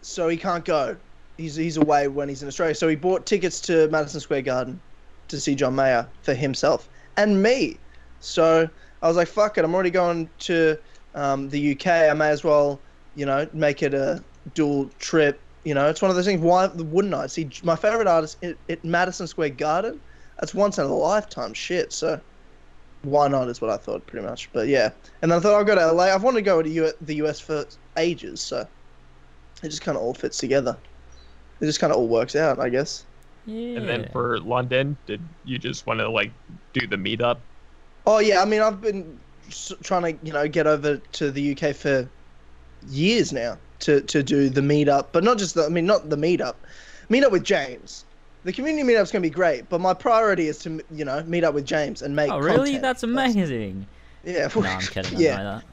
so 0.00 0.28
he 0.28 0.36
can't 0.36 0.64
go. 0.64 0.96
He's 1.36 1.56
he's 1.56 1.76
away 1.76 2.08
when 2.08 2.28
he's 2.28 2.42
in 2.42 2.48
Australia. 2.48 2.74
So 2.74 2.88
he 2.88 2.96
bought 2.96 3.26
tickets 3.26 3.60
to 3.62 3.88
Madison 3.88 4.20
Square 4.20 4.42
Garden 4.42 4.80
to 5.28 5.40
see 5.40 5.54
John 5.54 5.74
Mayer 5.74 6.06
for 6.22 6.34
himself 6.34 6.88
and 7.16 7.42
me. 7.42 7.80
So 8.20 8.68
I 9.02 9.08
was 9.08 9.16
like, 9.16 9.28
fuck 9.28 9.58
it. 9.58 9.64
I'm 9.64 9.74
already 9.74 9.90
going 9.90 10.30
to 10.40 10.78
um, 11.14 11.48
the 11.48 11.72
UK. 11.72 11.86
I 11.86 12.12
may 12.14 12.30
as 12.30 12.44
well, 12.44 12.82
you 13.14 13.26
know, 13.26 13.48
make 13.52 13.82
it 13.82 13.94
a 13.94 14.24
dual 14.54 14.90
trip. 14.98 15.42
You 15.64 15.74
know, 15.74 15.88
it's 15.88 16.02
one 16.02 16.10
of 16.10 16.16
those 16.16 16.26
things. 16.26 16.40
Why 16.40 16.68
wouldn't 16.74 17.14
I 17.14 17.26
see 17.26 17.50
my 17.62 17.76
favorite 17.76 18.06
artist 18.06 18.42
at, 18.42 18.84
Madison 18.84 19.26
Square 19.26 19.50
Garden? 19.50 20.00
That's 20.40 20.54
once 20.54 20.78
in 20.78 20.84
a 20.84 20.94
lifetime 20.94 21.54
shit. 21.54 21.92
So 21.92 22.20
why 23.02 23.28
not 23.28 23.48
is 23.48 23.60
what 23.60 23.70
I 23.70 23.76
thought 23.76 24.06
pretty 24.06 24.26
much. 24.26 24.50
But 24.52 24.68
yeah, 24.68 24.90
and 25.20 25.30
then 25.30 25.38
I 25.38 25.40
thought 25.40 25.54
I'll 25.54 25.64
go 25.64 25.74
to 25.74 25.92
LA. 25.92 26.04
I've 26.04 26.22
wanted 26.22 26.38
to 26.38 26.42
go 26.42 26.62
to 26.62 26.70
U- 26.70 26.92
the 27.00 27.16
US 27.16 27.40
for 27.40 27.64
ages, 27.98 28.40
so 28.40 28.66
it 29.62 29.68
just 29.68 29.82
kind 29.82 29.96
of 29.96 30.02
all 30.02 30.14
fits 30.14 30.38
together. 30.38 30.80
It 31.60 31.66
just 31.66 31.80
kind 31.80 31.92
of 31.92 31.98
all 31.98 32.08
works 32.08 32.34
out, 32.34 32.58
I 32.58 32.68
guess. 32.68 33.06
Yeah. 33.46 33.78
And 33.78 33.88
then 33.88 34.08
for 34.12 34.38
London, 34.40 34.96
did 35.06 35.20
you 35.44 35.58
just 35.58 35.86
want 35.86 36.00
to 36.00 36.08
like 36.08 36.30
do 36.72 36.86
the 36.86 36.96
meetup? 36.96 37.38
Oh 38.06 38.18
yeah, 38.18 38.40
I 38.40 38.44
mean 38.44 38.60
I've 38.62 38.80
been 38.80 39.18
trying 39.82 40.16
to 40.18 40.26
you 40.26 40.32
know 40.32 40.46
get 40.48 40.66
over 40.66 40.96
to 40.98 41.30
the 41.30 41.56
UK 41.56 41.74
for 41.74 42.08
years 42.88 43.32
now 43.32 43.58
to 43.80 44.00
to 44.02 44.22
do 44.22 44.48
the 44.48 44.60
meetup, 44.60 45.06
but 45.12 45.24
not 45.24 45.38
just 45.38 45.54
the 45.54 45.64
I 45.64 45.68
mean 45.68 45.86
not 45.86 46.08
the 46.10 46.16
meetup, 46.16 46.54
meet 47.08 47.24
up 47.24 47.32
with 47.32 47.44
James. 47.44 48.04
The 48.44 48.52
community 48.52 48.82
meetup's 48.88 49.12
gonna 49.12 49.22
be 49.22 49.30
great, 49.30 49.68
but 49.68 49.80
my 49.80 49.94
priority 49.94 50.48
is 50.48 50.58
to 50.60 50.80
you 50.92 51.04
know 51.04 51.22
meet 51.24 51.44
up 51.44 51.54
with 51.54 51.64
James 51.64 52.02
and 52.02 52.14
make. 52.14 52.30
oh, 52.30 52.38
really? 52.38 52.56
content 52.78 52.82
That's 52.82 53.00
first. 53.02 53.12
amazing. 53.12 53.86
Yeah. 54.24 54.48
No, 54.54 54.62
I'm 54.62 54.80
kidding. 54.80 55.18
yeah. 55.18 55.34
I 55.34 55.36
know 55.38 55.44
that. 55.56 55.64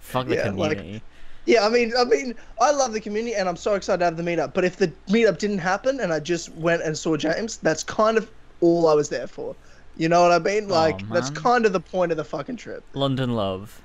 Fuck 0.00 0.26
the 0.26 0.34
Yeah, 0.36 0.50
like- 0.50 0.78
community. 0.78 1.02
Yeah, 1.46 1.64
I 1.64 1.68
mean, 1.70 1.92
I 1.98 2.04
mean, 2.04 2.34
I 2.60 2.70
love 2.70 2.92
the 2.92 3.00
community, 3.00 3.34
and 3.34 3.48
I'm 3.48 3.56
so 3.56 3.74
excited 3.74 3.98
to 4.00 4.04
have 4.04 4.16
the 4.16 4.22
meetup. 4.22 4.52
But 4.54 4.64
if 4.64 4.76
the 4.76 4.88
meetup 5.08 5.38
didn't 5.38 5.58
happen, 5.58 6.00
and 6.00 6.12
I 6.12 6.20
just 6.20 6.54
went 6.54 6.82
and 6.82 6.96
saw 6.96 7.16
James, 7.16 7.56
that's 7.58 7.82
kind 7.82 8.16
of 8.18 8.30
all 8.60 8.88
I 8.88 8.94
was 8.94 9.08
there 9.08 9.26
for. 9.26 9.56
You 9.96 10.08
know 10.08 10.22
what 10.22 10.32
I 10.32 10.38
mean? 10.38 10.68
Like, 10.68 11.06
that's 11.08 11.30
kind 11.30 11.66
of 11.66 11.72
the 11.72 11.80
point 11.80 12.12
of 12.12 12.16
the 12.16 12.24
fucking 12.24 12.56
trip. 12.56 12.84
London 12.94 13.34
love. 13.34 13.80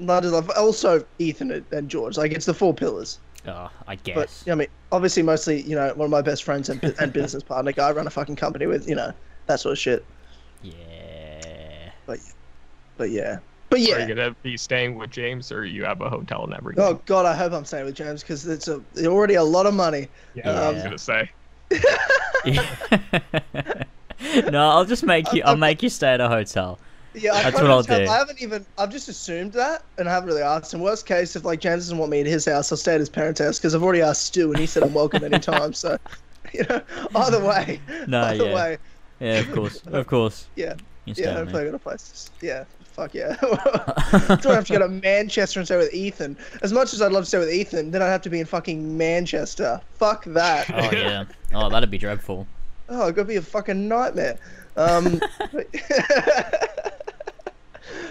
London 0.00 0.32
love. 0.32 0.50
also 0.56 1.04
Ethan 1.18 1.64
and- 1.72 1.88
George. 1.88 2.16
Like, 2.16 2.32
it's 2.32 2.46
the 2.46 2.54
four 2.54 2.74
pillars. 2.74 3.18
Oh, 3.46 3.70
I 3.86 3.94
But 3.96 4.04
guess. 4.04 4.44
I 4.48 4.54
mean, 4.54 4.68
obviously, 4.92 5.22
mostly, 5.22 5.62
you 5.62 5.74
know, 5.74 5.88
one 5.94 6.04
of 6.06 6.10
my 6.10 6.20
best 6.22 6.44
friends 6.44 6.68
and, 6.68 6.82
and 7.00 7.12
business 7.12 7.42
partner, 7.42 7.72
guy 7.72 7.88
I 7.88 7.92
run 7.92 8.06
a 8.06 8.10
fucking 8.10 8.36
company 8.36 8.66
with. 8.66 8.88
You 8.88 8.96
know, 8.96 9.12
that 9.46 9.60
sort 9.60 9.72
of 9.72 9.78
shit. 9.78 10.04
Yeah. 10.62 11.90
But, 12.06 12.18
But 12.96 13.10
yeah, 13.10 13.38
but 13.70 13.80
yeah, 13.80 13.96
Are 13.96 14.00
you 14.00 14.14
gonna 14.14 14.34
be 14.42 14.56
staying 14.56 14.96
with 14.96 15.10
James, 15.10 15.52
or 15.52 15.64
you 15.64 15.84
have 15.84 16.00
a 16.00 16.08
hotel 16.08 16.44
and 16.44 16.54
everything? 16.54 16.84
Oh 16.84 17.00
God, 17.06 17.26
I 17.26 17.34
hope 17.34 17.52
I'm 17.52 17.64
staying 17.64 17.84
with 17.86 17.94
James 17.94 18.22
because 18.22 18.46
it's 18.46 18.68
a 18.68 18.82
already 19.06 19.34
a 19.34 19.44
lot 19.44 19.66
of 19.66 19.74
money. 19.74 20.08
yeah, 20.34 20.50
I 20.50 20.68
was 20.70 20.78
um, 20.78 20.84
gonna 20.84 20.98
say. 20.98 21.30
no, 24.50 24.70
I'll 24.70 24.84
just 24.84 25.04
make 25.04 25.32
you. 25.32 25.42
I'll 25.44 25.56
make 25.56 25.82
you 25.82 25.88
stay 25.88 26.14
at 26.14 26.20
a 26.20 26.28
hotel. 26.28 26.78
Yeah, 27.14 27.32
I 27.32 27.44
That's 27.44 27.56
can't 27.56 27.68
what 27.68 27.72
I'll 27.72 27.82
tell- 27.82 27.98
do. 27.98 28.06
I 28.10 28.16
haven't 28.18 28.40
even. 28.40 28.64
I've 28.76 28.90
just 28.90 29.08
assumed 29.08 29.52
that, 29.54 29.82
and 29.96 30.08
I 30.08 30.12
haven't 30.12 30.28
really 30.28 30.42
asked. 30.42 30.74
In 30.74 30.80
worst 30.80 31.06
case, 31.06 31.36
if 31.36 31.44
like 31.44 31.60
James 31.60 31.84
doesn't 31.84 31.98
want 31.98 32.10
me 32.10 32.20
at 32.20 32.26
his 32.26 32.44
house, 32.44 32.70
I'll 32.70 32.78
stay 32.78 32.94
at 32.94 33.00
his 33.00 33.08
parents' 33.08 33.40
house 33.40 33.58
because 33.58 33.74
I've 33.74 33.82
already 33.82 34.02
asked 34.02 34.26
Stu, 34.26 34.50
and 34.50 34.58
he 34.58 34.66
said 34.66 34.82
I'm 34.82 34.94
welcome 34.94 35.24
anytime. 35.24 35.72
So, 35.72 35.98
you 36.52 36.64
know, 36.68 36.82
either 37.14 37.44
way, 37.44 37.80
No, 38.06 38.22
either 38.22 38.44
yeah. 38.46 38.54
way, 38.54 38.78
Yeah, 39.20 39.38
of 39.40 39.52
course, 39.52 39.82
of 39.86 40.06
course. 40.06 40.46
yeah, 40.56 40.74
yeah. 41.06 41.32
Hopefully, 41.32 41.62
I 41.62 41.64
me. 41.64 41.70
got 41.70 41.76
a 41.76 41.80
place. 41.80 42.30
To, 42.38 42.46
yeah, 42.46 42.64
fuck 42.98 43.14
yeah. 43.14 43.36
Do 44.42 44.50
I 44.50 44.54
have 44.54 44.66
to 44.66 44.72
go 44.72 44.78
to 44.80 44.88
Manchester 45.02 45.60
and 45.60 45.66
stay 45.66 45.76
with 45.76 45.94
Ethan? 45.94 46.36
As 46.62 46.72
much 46.72 46.92
as 46.92 47.00
I'd 47.00 47.12
love 47.12 47.24
to 47.24 47.28
stay 47.28 47.38
with 47.38 47.52
Ethan, 47.52 47.92
then 47.92 48.02
I'd 48.02 48.08
have 48.08 48.22
to 48.22 48.30
be 48.30 48.40
in 48.40 48.46
fucking 48.46 48.96
Manchester. 48.98 49.80
Fuck 49.94 50.24
that. 50.24 50.68
Oh 50.70 50.90
yeah. 50.92 51.24
Oh, 51.54 51.68
that'd 51.68 51.90
be 51.90 51.98
dreadful. 51.98 52.46
Oh, 52.88 53.06
it's 53.06 53.16
gonna 53.16 53.28
be 53.28 53.36
a 53.36 53.42
fucking 53.42 53.86
nightmare. 53.86 54.38
Um, 54.76 55.20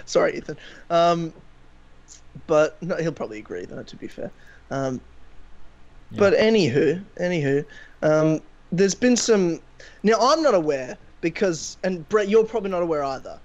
sorry, 0.06 0.36
Ethan. 0.38 0.56
Um, 0.90 1.32
but 2.46 2.80
no, 2.82 2.96
he'll 2.96 3.12
probably 3.12 3.38
agree, 3.38 3.64
though. 3.66 3.82
To 3.82 3.96
be 3.96 4.08
fair. 4.08 4.30
Um, 4.70 5.00
Yeah. 6.10 6.18
But 6.20 6.34
anywho, 6.34 7.04
anywho, 7.20 7.64
um, 8.02 8.40
there's 8.72 8.94
been 8.94 9.16
some. 9.16 9.60
Now 10.02 10.16
I'm 10.20 10.42
not 10.42 10.54
aware 10.54 10.96
because, 11.20 11.76
and 11.82 12.08
Brett, 12.08 12.28
you're 12.28 12.44
probably 12.44 12.70
not 12.70 12.82
aware 12.82 13.04
either. 13.04 13.38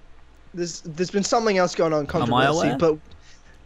There's 0.53 0.81
there's 0.81 1.11
been 1.11 1.23
something 1.23 1.57
else 1.57 1.75
going 1.75 1.93
on 1.93 1.99
Am 1.99 2.05
I 2.05 2.45
controversy, 2.47 2.75
but 2.79 2.97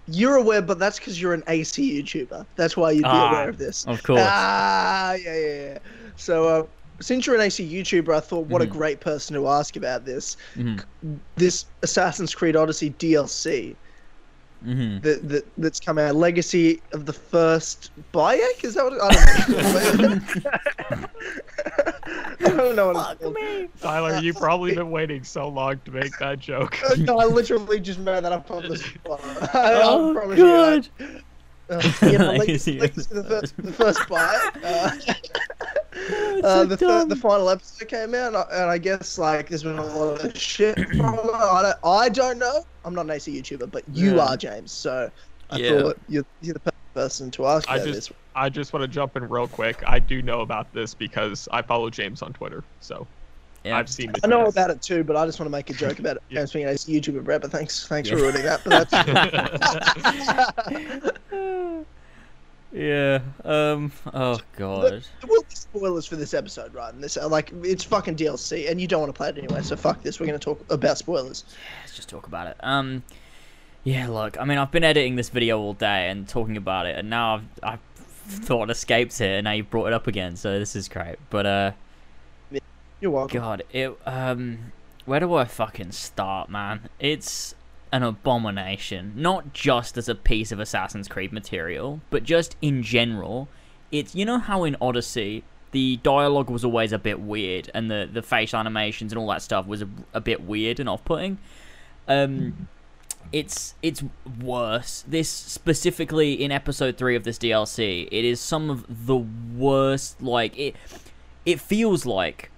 you're 0.07 0.35
aware. 0.37 0.61
But 0.61 0.79
that's 0.79 0.99
because 0.99 1.21
you're 1.21 1.33
an 1.33 1.43
AC 1.47 2.01
YouTuber. 2.01 2.45
That's 2.55 2.77
why 2.77 2.91
you'd 2.91 3.03
be 3.03 3.09
Ah, 3.09 3.29
aware 3.29 3.49
of 3.49 3.57
this. 3.57 3.85
Of 3.85 4.03
course. 4.03 4.21
Ah, 4.23 5.13
yeah, 5.13 5.37
yeah, 5.37 5.55
yeah. 5.73 5.77
So, 6.15 6.47
uh, 6.47 6.63
since 7.01 7.25
you're 7.27 7.35
an 7.35 7.41
AC 7.41 7.69
YouTuber, 7.69 8.15
I 8.15 8.19
thought, 8.21 8.47
what 8.47 8.61
Mhm. 8.61 8.65
a 8.65 8.67
great 8.67 9.01
person 9.01 9.35
to 9.35 9.47
ask 9.47 9.75
about 9.75 10.05
this. 10.05 10.37
Mhm. 10.55 10.83
This 11.35 11.65
Assassin's 11.83 12.33
Creed 12.33 12.55
Odyssey 12.55 12.89
DLC 12.89 13.75
Mhm. 14.65 15.01
that, 15.03 15.29
that 15.29 15.45
that's 15.57 15.79
come 15.79 15.97
out, 15.97 16.15
Legacy 16.15 16.81
of 16.91 17.05
the 17.05 17.13
First 17.13 17.91
Bayek. 18.13 18.63
Is 18.63 18.73
that 18.73 18.85
what? 18.85 18.93
It, 18.93 19.01
I 19.01 19.95
don't 19.97 20.91
know. 20.91 21.07
I 22.39 22.49
don't 22.49 22.75
know 22.75 22.87
what 22.93 23.11
it's 23.11 23.21
called. 23.21 23.69
Tyler, 23.81 24.19
you've 24.19 24.37
probably 24.37 24.73
been 24.75 24.89
waiting 24.91 25.23
so 25.23 25.47
long 25.47 25.79
to 25.85 25.91
make 25.91 26.17
that 26.19 26.39
joke. 26.39 26.77
No, 26.97 27.19
I 27.19 27.25
literally 27.25 27.79
just 27.79 27.99
made 27.99 28.23
that 28.23 28.31
up 28.31 28.49
on 28.49 28.67
the 28.67 28.77
spot. 28.77 29.19
I, 29.55 29.81
Oh 29.83 30.11
I 30.11 30.13
promise 30.13 30.37
you. 30.39 30.45
god. 30.45 30.89
I- 31.69 31.73
Uh, 31.75 31.81
yeah, 32.03 32.17
but 32.19 32.37
Legacy 32.37 32.79
Legacy, 32.79 33.07
the 33.13 33.23
first, 33.23 33.57
the 33.57 33.71
first 33.73 33.99
Bayek. 34.01 34.63
Uh, 34.63 35.17
uh, 35.97 36.41
so 36.41 36.65
the, 36.65 36.77
fir- 36.77 36.85
dumb. 36.87 37.09
the 37.09 37.15
final 37.15 37.49
episode 37.49 37.87
came 37.87 38.13
out, 38.15 38.27
and 38.27 38.37
I, 38.37 38.41
and 38.51 38.69
I 38.69 38.77
guess 38.77 39.17
like 39.17 39.49
there's 39.49 39.63
been 39.63 39.77
a 39.77 39.85
lot 39.85 40.23
of 40.23 40.37
shit 40.37 40.75
from 40.75 40.99
it. 40.99 41.01
I 41.33 41.61
don't, 41.63 41.77
I 41.83 42.09
don't 42.09 42.37
know. 42.39 42.65
I'm 42.85 42.93
not 42.95 43.05
an 43.05 43.11
AC 43.11 43.31
YouTuber, 43.41 43.69
but 43.71 43.83
you 43.91 44.15
Yeah. 44.15 44.25
are, 44.25 44.37
James. 44.37 44.71
So 44.71 45.11
I 45.49 45.57
Yeah. 45.57 45.81
thought 45.81 45.97
you're, 46.07 46.25
you're 46.41 46.53
the 46.53 46.71
person 46.93 47.31
to 47.31 47.45
ask 47.47 47.69
I 47.69 47.77
just- 47.79 48.09
this. 48.09 48.11
I 48.35 48.49
just 48.49 48.71
want 48.71 48.83
to 48.83 48.87
jump 48.87 49.17
in 49.17 49.27
real 49.27 49.47
quick. 49.47 49.81
I 49.87 49.97
do 49.97 50.21
know 50.21 50.41
about 50.41 50.71
this 50.71 50.93
because 50.93 51.47
I 51.51 51.63
follow 51.63 51.89
James 51.89 52.21
on 52.21 52.33
Twitter, 52.33 52.63
so 52.81 53.07
Yeah. 53.67 53.77
I've 53.77 53.89
seen 53.89 54.13
I 54.23 54.27
know 54.27 54.45
tweets. 54.45 54.49
about 54.49 54.69
it 54.69 54.81
too, 54.81 55.03
but 55.03 55.15
I 55.15 55.25
just 55.25 55.39
want 55.39 55.47
to 55.47 55.51
make 55.51 55.69
a 55.69 55.73
joke 55.73 55.99
about 55.99 56.17
it. 56.17 56.23
Yeah. 56.29 56.39
James 56.39 56.51
being 56.51 56.65
an 56.65 56.71
AC 56.71 56.91
YouTuber, 56.99 57.23
Brett. 57.23 57.41
But 57.41 57.51
thanks, 57.51 57.87
thanks 57.87 58.09
for 58.09 58.15
ruining 58.17 58.43
that. 58.43 58.61
But 58.63 58.89
that's 58.89 58.91
yeah. 62.71 63.19
Um. 63.45 63.91
Oh 64.13 64.39
god. 64.57 64.91
There 64.91 65.01
will 65.29 65.43
be 65.43 65.55
spoilers 65.55 66.05
for 66.05 66.15
this 66.15 66.33
episode, 66.33 66.73
right? 66.73 66.93
And 66.93 67.03
this, 67.03 67.17
uh, 67.17 67.27
like, 67.29 67.51
it's 67.63 67.83
fucking 67.83 68.15
DLC, 68.15 68.69
and 68.69 68.81
you 68.81 68.87
don't 68.87 69.01
want 69.01 69.13
to 69.13 69.17
play 69.17 69.29
it 69.29 69.37
anyway. 69.37 69.61
So 69.61 69.75
fuck 69.75 70.01
this. 70.03 70.19
We're 70.19 70.25
gonna 70.25 70.39
talk 70.39 70.63
about 70.69 70.97
spoilers. 70.97 71.45
Let's 71.83 71.95
just 71.95 72.09
talk 72.09 72.27
about 72.27 72.47
it. 72.47 72.57
Um. 72.61 73.03
Yeah. 73.83 74.07
Look. 74.09 74.39
I 74.39 74.43
mean, 74.45 74.57
I've 74.57 74.71
been 74.71 74.83
editing 74.83 75.15
this 75.15 75.29
video 75.29 75.59
all 75.59 75.73
day 75.73 76.09
and 76.09 76.27
talking 76.27 76.57
about 76.57 76.85
it, 76.87 76.97
and 76.97 77.09
now 77.09 77.35
I've 77.35 77.43
I've 77.63 77.79
thought 78.27 78.69
escapes 78.69 79.21
it, 79.21 79.29
and 79.29 79.45
now 79.45 79.51
you've 79.51 79.69
brought 79.69 79.87
it 79.87 79.93
up 79.93 80.07
again. 80.07 80.35
So 80.35 80.59
this 80.59 80.75
is 80.75 80.89
great. 80.89 81.17
But 81.29 81.45
uh. 81.45 81.71
You're 82.99 83.11
welcome. 83.11 83.39
God, 83.39 83.63
it 83.71 83.97
um 84.05 84.71
where 85.05 85.19
do 85.19 85.33
I 85.33 85.45
fucking 85.45 85.91
start, 85.91 86.49
man? 86.49 86.89
It's 86.99 87.55
an 87.91 88.03
abomination. 88.03 89.13
Not 89.15 89.53
just 89.53 89.97
as 89.97 90.09
a 90.09 90.15
piece 90.15 90.51
of 90.51 90.59
Assassin's 90.59 91.07
Creed 91.07 91.31
material, 91.31 92.01
but 92.09 92.23
just 92.23 92.57
in 92.61 92.83
general. 92.83 93.47
It's 93.91 94.15
you 94.15 94.25
know 94.25 94.39
how 94.39 94.63
in 94.63 94.75
Odyssey 94.81 95.43
the 95.71 95.97
dialogue 96.01 96.49
was 96.49 96.63
always 96.65 96.91
a 96.91 96.97
bit 96.97 97.19
weird 97.19 97.69
and 97.73 97.91
the 97.91 98.09
the 98.11 98.21
face 98.21 98.53
animations 98.53 99.11
and 99.11 99.19
all 99.19 99.27
that 99.27 99.41
stuff 99.41 99.67
was 99.67 99.81
a, 99.81 99.89
a 100.13 100.21
bit 100.21 100.41
weird 100.43 100.79
and 100.79 100.89
off-putting. 100.89 101.37
Um 102.07 102.67
it's 103.31 103.75
it's 103.81 104.03
worse. 104.41 105.03
This 105.07 105.29
specifically 105.29 106.33
in 106.33 106.51
episode 106.51 106.97
3 106.97 107.15
of 107.15 107.25
this 107.25 107.37
DLC, 107.37 108.07
it 108.11 108.25
is 108.25 108.39
some 108.39 108.69
of 108.69 109.05
the 109.05 109.17
worst 109.17 110.21
like 110.21 110.57
it 110.57 110.75
it 111.45 111.59
feels 111.59 112.05
like 112.05 112.49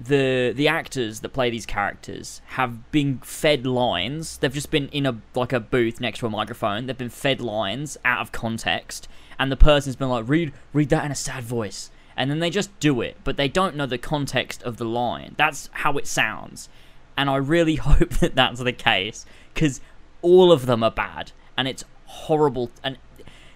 the 0.00 0.52
the 0.54 0.68
actors 0.68 1.20
that 1.20 1.30
play 1.30 1.50
these 1.50 1.66
characters 1.66 2.40
have 2.48 2.90
been 2.92 3.18
fed 3.18 3.66
lines. 3.66 4.38
They've 4.38 4.52
just 4.52 4.70
been 4.70 4.88
in 4.88 5.06
a 5.06 5.20
like 5.34 5.52
a 5.52 5.60
booth 5.60 6.00
next 6.00 6.20
to 6.20 6.26
a 6.26 6.30
microphone. 6.30 6.86
They've 6.86 6.96
been 6.96 7.08
fed 7.08 7.40
lines 7.40 7.96
out 8.04 8.20
of 8.20 8.32
context, 8.32 9.08
and 9.38 9.50
the 9.50 9.56
person's 9.56 9.96
been 9.96 10.08
like, 10.08 10.28
"Read 10.28 10.52
read 10.72 10.90
that 10.90 11.04
in 11.04 11.10
a 11.10 11.16
sad 11.16 11.42
voice," 11.42 11.90
and 12.16 12.30
then 12.30 12.38
they 12.38 12.50
just 12.50 12.78
do 12.78 13.00
it, 13.00 13.16
but 13.24 13.36
they 13.36 13.48
don't 13.48 13.74
know 13.76 13.86
the 13.86 13.98
context 13.98 14.62
of 14.62 14.76
the 14.76 14.84
line. 14.84 15.34
That's 15.36 15.68
how 15.72 15.98
it 15.98 16.06
sounds, 16.06 16.68
and 17.16 17.28
I 17.28 17.36
really 17.36 17.76
hope 17.76 18.10
that 18.20 18.36
that's 18.36 18.60
the 18.60 18.72
case 18.72 19.26
because 19.52 19.80
all 20.22 20.52
of 20.52 20.66
them 20.66 20.84
are 20.84 20.92
bad, 20.92 21.32
and 21.56 21.66
it's 21.66 21.84
horrible, 22.06 22.70
and 22.84 22.98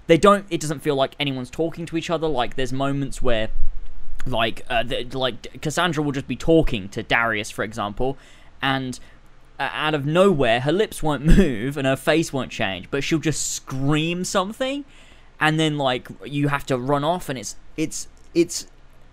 they 0.08 0.18
don't. 0.18 0.46
It 0.50 0.60
doesn't 0.60 0.80
feel 0.80 0.96
like 0.96 1.14
anyone's 1.20 1.50
talking 1.50 1.86
to 1.86 1.96
each 1.96 2.10
other. 2.10 2.26
Like 2.26 2.56
there's 2.56 2.72
moments 2.72 3.22
where 3.22 3.50
like 4.26 4.64
uh, 4.68 4.82
the, 4.82 5.04
like 5.12 5.60
Cassandra 5.60 6.02
will 6.02 6.12
just 6.12 6.28
be 6.28 6.36
talking 6.36 6.88
to 6.90 7.02
Darius, 7.02 7.50
for 7.50 7.64
example, 7.64 8.16
and 8.60 8.98
uh, 9.58 9.68
out 9.72 9.94
of 9.94 10.06
nowhere 10.06 10.60
her 10.60 10.72
lips 10.72 11.02
won't 11.02 11.24
move 11.38 11.76
and 11.76 11.86
her 11.86 11.96
face 11.96 12.32
won't 12.32 12.50
change, 12.50 12.90
but 12.90 13.04
she'll 13.04 13.18
just 13.18 13.52
scream 13.52 14.24
something, 14.24 14.84
and 15.40 15.58
then 15.58 15.78
like 15.78 16.08
you 16.24 16.48
have 16.48 16.64
to 16.66 16.78
run 16.78 17.04
off, 17.04 17.28
and 17.28 17.38
it's 17.38 17.56
it's 17.76 18.08
it's 18.34 18.66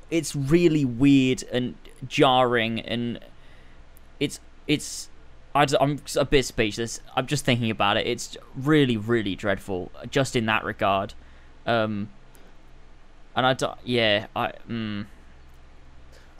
it's 0.10 0.36
really 0.36 0.86
weird 0.86 1.44
and 1.52 1.76
jarring, 2.08 2.80
and 2.80 3.20
it's 4.20 4.40
it's. 4.68 5.10
I 5.56 5.66
am 5.82 6.00
a 6.16 6.26
bit 6.26 6.46
speechless. 6.46 7.02
I'm 7.16 7.26
just 7.26 7.44
thinking 7.44 7.72
about 7.72 7.98
it. 7.98 8.06
It's 8.06 8.38
really, 8.56 8.98
really 8.98 9.36
dreadful, 9.36 9.92
just 10.12 10.36
in 10.36 10.46
that 10.46 10.64
regard. 10.64 11.16
Um, 11.66 12.10
and 13.36 13.46
I 13.46 13.54
don't, 13.54 13.78
yeah, 13.84 14.28
I, 14.36 14.54
mm, 14.70 15.06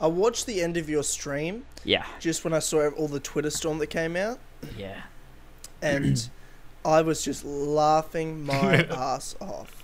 I 0.00 0.06
watched 0.06 0.46
the 0.46 0.62
end 0.62 0.76
of 0.76 0.88
your 0.88 1.02
stream 1.02 1.64
yeah, 1.84 2.04
just 2.18 2.44
when 2.44 2.52
I 2.52 2.58
saw 2.58 2.88
all 2.90 3.08
the 3.08 3.20
Twitter 3.20 3.50
storm 3.50 3.78
that 3.78 3.88
came 3.88 4.16
out, 4.16 4.38
Yeah. 4.76 5.02
and 5.82 6.28
I 6.84 7.02
was 7.02 7.22
just 7.24 7.44
laughing 7.44 8.44
my 8.44 8.84
ass 8.90 9.36
off. 9.40 9.82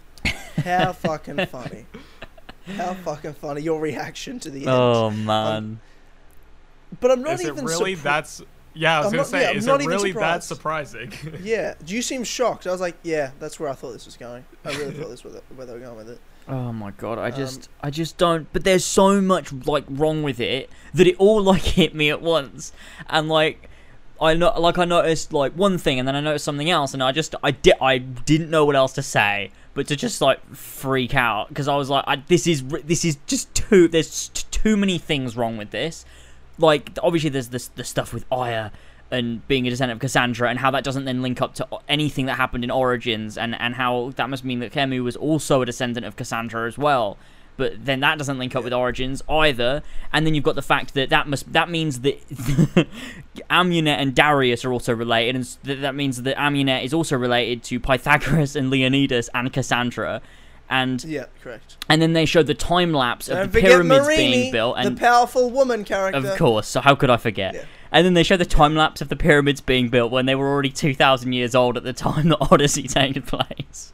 How 0.65 0.93
fucking 0.93 1.47
funny! 1.47 1.87
How 2.67 2.95
fucking 2.95 3.35
funny 3.35 3.61
your 3.61 3.79
reaction 3.81 4.41
to 4.41 4.51
the 4.51 4.61
end. 4.61 4.69
Oh 4.71 5.11
man. 5.11 5.81
but 7.01 7.11
I'm 7.11 7.23
not 7.23 7.35
Is 7.35 7.41
it 7.43 7.49
even 7.49 7.65
really 7.67 7.95
surpri- 7.95 8.03
that's? 8.03 8.43
Yeah, 8.75 8.97
I 8.97 8.99
was 8.99 9.07
I'm 9.07 9.11
gonna 9.13 9.17
not- 9.23 9.27
say, 9.29 9.43
yeah, 9.43 9.51
I'm 9.51 9.57
is 9.57 9.67
not 9.67 9.81
it 9.81 9.85
even 9.85 9.97
really 9.97 10.13
that 10.13 10.43
surprised. 10.45 10.91
surprising? 10.91 11.41
Yeah, 11.45 11.75
Do 11.85 11.95
you 11.95 12.03
seem 12.03 12.25
shocked. 12.25 12.67
I 12.67 12.73
was 12.73 12.81
like, 12.81 12.97
yeah, 13.03 13.31
that's 13.39 13.59
where 13.61 13.69
I 13.69 13.75
thought 13.75 13.93
this 13.93 14.05
was 14.07 14.17
going. 14.17 14.45
I 14.65 14.71
really 14.77 14.93
thought 14.93 15.09
this 15.11 15.25
was 15.25 15.41
where 15.55 15.67
they 15.67 15.73
were 15.75 15.79
going 15.79 15.97
with 15.97 16.11
it. 16.11 16.21
Oh 16.49 16.73
my 16.73 16.93
god, 16.93 17.19
I 17.19 17.29
Um, 17.31 17.35
just 17.37 17.69
I 17.83 17.91
just 17.91 18.19
don't 18.19 18.47
but 18.53 18.65
there's 18.65 18.85
so 18.85 19.21
much 19.21 19.53
like 19.53 19.85
wrong 19.89 20.23
with 20.23 20.41
it 20.41 20.71
that 20.95 21.07
it 21.07 21.17
all 21.19 21.43
like 21.53 21.63
hit 21.63 21.95
me 21.95 22.11
at 22.11 22.23
once. 22.23 22.73
And 23.09 23.29
like 23.29 23.69
I 24.21 24.35
know 24.35 24.53
like 24.59 24.79
I 24.79 24.85
noticed 24.85 25.33
like 25.33 25.53
one 25.53 25.77
thing 25.79 25.99
and 25.99 26.07
then 26.07 26.15
I 26.17 26.21
noticed 26.21 26.45
something 26.45 26.71
else 26.71 26.95
and 26.95 27.03
I 27.03 27.13
just 27.13 27.35
I 27.43 27.51
did 27.51 27.75
I 27.81 27.99
didn't 27.99 28.51
know 28.51 28.65
what 28.65 28.77
else 28.77 28.93
to 28.95 29.03
say 29.03 29.51
but 29.75 29.87
to 29.89 29.97
just 29.97 30.21
like 30.23 30.55
freak 30.55 31.15
out 31.15 31.49
because 31.49 31.69
I 31.69 31.77
was 31.77 31.91
like 31.91 32.05
I, 32.07 32.17
this 32.17 32.47
is 32.47 32.63
this 32.65 33.05
is 33.05 33.19
just 33.27 33.53
too 33.55 33.89
there's 33.89 34.29
t- 34.29 34.45
too 34.51 34.77
many 34.77 34.99
things 34.99 35.37
wrong 35.37 35.57
with 35.57 35.71
this. 35.71 36.05
Like 36.59 36.97
obviously 37.03 37.31
there's 37.31 37.49
this 37.49 37.69
the 37.69 37.85
stuff 37.85 38.15
with 38.15 38.25
Aya 38.31 38.71
and 39.11 39.47
being 39.47 39.67
a 39.67 39.71
descendant 39.71 39.97
of 39.97 40.01
Cassandra 40.01 40.49
and 40.51 40.59
how 40.59 40.71
that 40.73 40.83
doesn't 40.85 41.05
then 41.05 41.23
link 41.23 41.41
up 41.41 41.55
to 41.55 41.67
anything 41.89 42.27
that 42.27 42.35
happened 42.37 42.65
in 42.65 42.71
Origins 42.71 43.39
and, 43.39 43.55
and 43.61 43.75
how 43.77 44.13
that 44.17 44.29
must 44.29 44.45
mean 44.45 44.59
that 44.61 44.73
Khemu 44.73 45.03
was 45.05 45.15
also 45.17 45.63
a 45.63 45.67
descendant 45.67 46.05
of 46.07 46.17
Cassandra 46.17 46.67
as 46.67 46.77
well. 46.77 47.17
But 47.59 47.87
then 47.87 48.01
that 48.01 48.19
doesn't 48.19 48.39
link 48.39 48.55
up 48.55 48.65
with 48.65 48.75
Origins 48.75 49.23
either. 49.31 49.83
And 50.13 50.27
then 50.27 50.35
you've 50.35 50.45
got 50.45 50.57
the 50.57 50.63
fact 50.63 50.93
that 50.95 51.09
that 51.09 51.27
must 51.27 51.53
that 51.55 51.71
means 51.71 52.01
that 52.01 52.19
Amunet 53.51 53.97
and 53.99 54.15
Darius 54.15 54.65
are 54.65 54.73
also 54.73 54.95
related, 54.95 55.37
and 55.37 55.81
that 55.83 55.95
means 55.95 56.23
that 56.23 56.37
Amunet 56.37 56.85
is 56.85 56.93
also 56.93 57.17
related 57.17 57.63
to 57.65 57.81
Pythagoras 57.81 58.57
and 58.57 58.71
Leonidas 58.71 59.31
and 59.35 59.53
Cassandra. 59.53 60.21
And 60.69 61.03
Yeah, 61.05 61.27
correct. 61.43 61.77
and 61.89 62.03
then 62.03 62.13
they 62.13 62.27
showed 62.27 62.49
the 62.49 62.55
time 62.55 62.93
lapse 62.93 63.29
of 63.29 63.37
Don't 63.37 63.47
the 63.47 63.53
forget 63.53 63.71
pyramids 63.71 64.05
Marini, 64.07 64.33
being 64.33 64.53
built, 64.53 64.77
and 64.79 64.97
the 64.97 65.01
powerful 65.01 65.49
woman 65.49 65.85
character. 65.85 66.29
of 66.29 66.37
course. 66.37 66.67
So 66.67 66.81
how 66.81 66.97
could 66.97 67.09
I 67.09 67.17
forget? 67.19 67.55
Yeah. 67.55 67.65
And 67.93 68.05
then 68.05 68.14
they 68.14 68.22
show 68.22 68.37
the 68.37 68.45
time 68.45 68.74
lapse 68.74 69.01
of 69.01 69.09
the 69.09 69.16
pyramids 69.16 69.61
being 69.61 69.89
built 69.89 70.12
when 70.12 70.26
they 70.26 70.34
were 70.34 70.49
already 70.49 70.70
two 70.70 70.95
thousand 70.95 71.32
years 71.32 71.55
old 71.55 71.76
at 71.76 71.84
the 71.84 71.93
time 71.93 72.28
the 72.30 72.39
Odyssey 72.51 72.89
taking 72.89 73.22
place. 73.22 73.93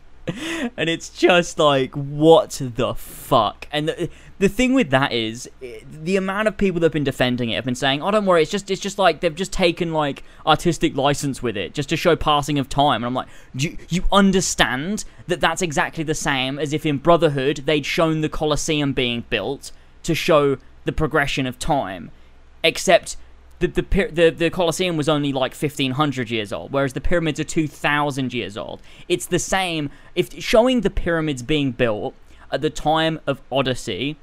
and 0.77 0.89
it's 0.89 1.09
just 1.09 1.59
like, 1.59 1.93
what 1.95 2.61
the 2.77 2.95
fuck? 2.95 3.67
And 3.73 3.89
the, 3.89 4.09
the 4.39 4.49
thing 4.49 4.73
with 4.73 4.91
that 4.91 5.13
is, 5.13 5.51
eh, 5.61 5.81
the 5.85 6.17
amount 6.17 6.47
of 6.47 6.57
people 6.57 6.81
that 6.81 6.87
have 6.87 6.93
been 6.93 7.03
defending 7.03 7.51
it 7.51 7.57
have 7.57 7.65
been 7.65 7.75
saying, 7.75 8.03
"Oh, 8.03 8.11
don't 8.13 8.27
worry, 8.27 8.43
it's 8.43 8.51
just, 8.51 8.71
it's 8.71 8.81
just 8.81 8.99
like 8.99 9.21
they've 9.21 9.35
just 9.35 9.53
taken 9.53 9.93
like 9.93 10.23
artistic 10.47 10.97
license 10.97 11.43
with 11.43 11.57
it, 11.57 11.75
just 11.75 11.89
to 11.89 11.97
show 11.97 12.15
passing 12.15 12.59
of 12.59 12.69
time." 12.69 13.03
And 13.03 13.07
I'm 13.07 13.15
like, 13.15 13.29
you, 13.55 13.77
you 13.89 14.05
understand 14.13 15.05
that 15.27 15.41
that's 15.41 15.63
exactly 15.63 16.05
the 16.05 16.15
same 16.15 16.59
as 16.59 16.73
if 16.73 16.87
in 16.87 16.99
Brotherhood 16.99 17.63
they'd 17.67 17.87
shown 17.87 18.21
the 18.21 18.29
Colosseum 18.29 18.93
being 18.93 19.25
built 19.29 19.73
to 20.05 20.15
show 20.15 20.57
the 20.85 20.93
progression 20.93 21.47
of 21.47 21.59
time, 21.59 22.13
except 22.63 23.17
the 23.63 23.83
the 23.83 24.09
the, 24.13 24.31
the 24.31 24.51
Colosseum 24.51 24.97
was 24.97 25.09
only 25.09 25.33
like 25.33 25.55
1500 25.55 26.31
years 26.31 26.53
old, 26.53 26.73
whereas 26.73 26.93
the 26.93 27.01
pyramids 27.01 27.39
are 27.41 27.45
2000 27.45 28.35
years 28.35 28.57
old. 28.57 28.83
It's 29.09 29.27
the 29.27 29.39
same. 29.39 29.91
If 30.15 30.43
showing 30.43 30.81
the 30.81 30.91
pyramids 30.91 31.43
being 31.43 31.73
built 31.73 32.15
at 32.51 32.61
the 32.61 32.71
time 32.71 33.21
of 33.27 33.41
Odyssey 33.51 34.17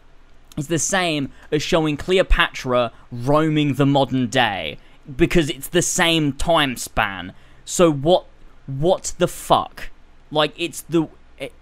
is 0.58 0.68
the 0.68 0.80
same 0.80 1.32
as 1.52 1.64
showing 1.64 1.98
Cleopatra 1.98 2.92
roaming 3.12 3.76
the 3.76 3.86
modern 3.86 4.28
day 4.28 4.78
because 5.16 5.50
it's 5.50 5.70
the 5.70 5.82
same 5.82 6.34
time 6.34 6.76
span. 6.76 7.34
So 7.66 7.92
what 7.92 8.26
what 8.68 9.14
the 9.18 9.28
fuck? 9.28 9.90
Like 10.32 10.54
it's 10.58 10.82
the 10.82 11.08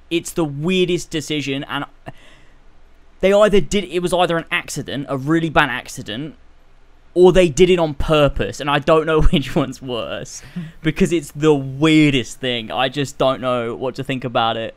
it's 0.09 0.32
the 0.32 0.45
weirdest 0.45 1.09
decision 1.09 1.63
and 1.65 1.86
they 3.19 3.34
either 3.34 3.61
did 3.61 3.84
it 3.84 3.99
was 3.99 4.13
either 4.13 4.38
an 4.38 4.45
accident, 4.51 5.05
a 5.09 5.17
really 5.17 5.49
bad 5.49 5.69
accident, 5.69 6.36
or 7.18 7.32
they 7.32 7.49
did 7.49 7.72
it 7.72 7.80
on 7.80 7.95
purpose, 7.95 8.59
and 8.59 8.70
I 8.70 8.78
don't 8.78 9.07
know 9.07 9.22
which 9.34 9.55
one's 9.55 9.82
worse 9.82 10.43
because 10.84 11.11
it's 11.11 11.32
the 11.32 11.53
weirdest 11.55 12.39
thing. 12.39 12.72
I 12.72 12.89
just 12.89 13.18
don't 13.18 13.41
know 13.41 13.76
what 13.76 13.95
to 13.95 14.03
think 14.03 14.24
about 14.24 14.55
it. 14.55 14.76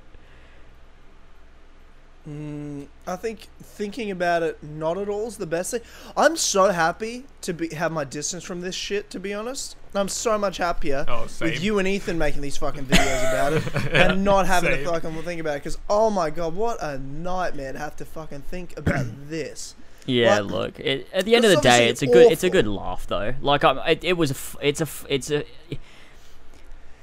Mm, 2.29 2.87
I 3.07 3.17
think 3.17 3.49
thinking 3.63 4.11
about 4.11 4.43
it 4.43 4.63
not 4.63 4.97
at 4.99 5.09
all 5.09 5.27
is 5.27 5.37
the 5.39 5.47
best 5.47 5.71
thing. 5.71 5.81
I'm 6.17 6.37
so 6.37 6.71
happy 6.71 7.25
to 7.43 7.53
be 7.53 7.75
have 7.75 7.93
my 7.93 8.05
distance 8.05 8.43
from 8.45 8.61
this 8.63 8.75
shit. 8.75 9.11
To 9.11 9.21
be 9.21 9.33
honest, 9.35 9.77
I'm 9.95 10.09
so 10.09 10.39
much 10.39 10.57
happier 10.59 11.05
Oh, 11.09 11.27
with 11.41 11.63
you 11.63 11.79
and 11.79 11.89
Ethan 11.89 12.17
making 12.19 12.41
these 12.43 12.57
fucking 12.59 12.85
videos 12.87 13.23
about 13.33 13.53
it 13.55 13.93
and 13.95 14.25
not 14.25 14.47
having 14.47 14.71
Same. 14.73 14.85
to 14.85 14.91
fucking 14.91 15.23
think 15.23 15.41
about 15.41 15.57
it. 15.57 15.61
Because 15.61 15.79
oh 15.89 16.09
my 16.09 16.31
god, 16.31 16.55
what 16.55 16.79
a 16.83 16.99
nightmare 16.99 17.73
to 17.73 17.79
have 17.79 17.97
to 17.97 18.05
fucking 18.05 18.43
think 18.43 18.79
about 18.79 19.07
this. 19.29 19.75
Yeah, 20.07 20.41
Like- 20.41 20.51
look. 20.51 20.81
It, 20.81 21.09
at 21.13 21.25
the 21.25 21.35
end 21.37 21.45
of 21.45 21.51
the 21.51 21.61
day, 21.61 21.89
it's 21.89 22.03
a 22.03 22.07
good. 22.07 22.33
It's 22.33 22.45
a 22.45 22.51
good 22.51 22.67
laugh 22.67 23.07
though. 23.07 23.35
Like 23.41 23.65
I, 23.65 23.91
it, 23.91 24.05
it 24.05 24.13
was. 24.17 24.31
A, 24.31 24.35
f- 24.35 24.57
it's 24.63 24.81
a. 24.81 24.85
f- 24.85 25.07
It's 25.09 25.31
a. 25.31 25.45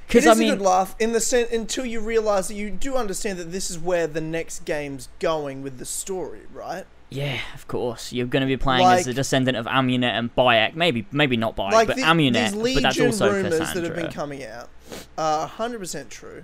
Because 0.07 0.25
I 0.25 0.31
a 0.31 0.35
mean, 0.35 0.51
good 0.55 0.61
laugh 0.61 0.95
in 0.99 1.11
the 1.11 1.19
sense 1.19 1.51
until 1.51 1.85
you 1.85 1.99
realize 1.99 2.47
that 2.47 2.53
you 2.55 2.69
do 2.69 2.95
understand 2.95 3.37
that 3.39 3.51
this 3.51 3.69
is 3.69 3.77
where 3.77 4.07
the 4.07 4.21
next 4.21 4.63
game's 4.63 5.09
going 5.19 5.61
with 5.63 5.79
the 5.79 5.85
story, 5.85 6.41
right? 6.53 6.85
yeah, 7.09 7.39
of 7.55 7.65
course, 7.69 8.11
you're 8.11 8.25
going 8.25 8.41
to 8.41 8.47
be 8.47 8.57
playing 8.57 8.85
as 8.85 9.05
Like- 9.05 9.07
a 9.07 9.13
descendant 9.13 9.55
of 9.57 9.65
Amunet 9.65 10.11
and 10.11 10.33
Bayek. 10.35 10.75
Maybe, 10.75 11.05
maybe 11.11 11.37
not 11.37 11.55
Bayek, 11.55 11.71
like 11.71 11.87
but 11.87 11.95
the- 11.97 12.03
Amunet. 12.03 12.73
But 12.73 12.81
that's 12.83 12.99
also 12.99 13.31
rumors 13.31 13.57
Cassandra. 13.59 13.81
that 13.81 13.87
have 13.87 13.95
been 13.95 14.11
coming 14.13 14.43
out 14.45 14.69
are 15.17 15.47
100% 15.47 16.09
true. 16.09 16.43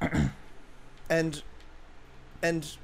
and 1.10 1.42
and 2.42 2.76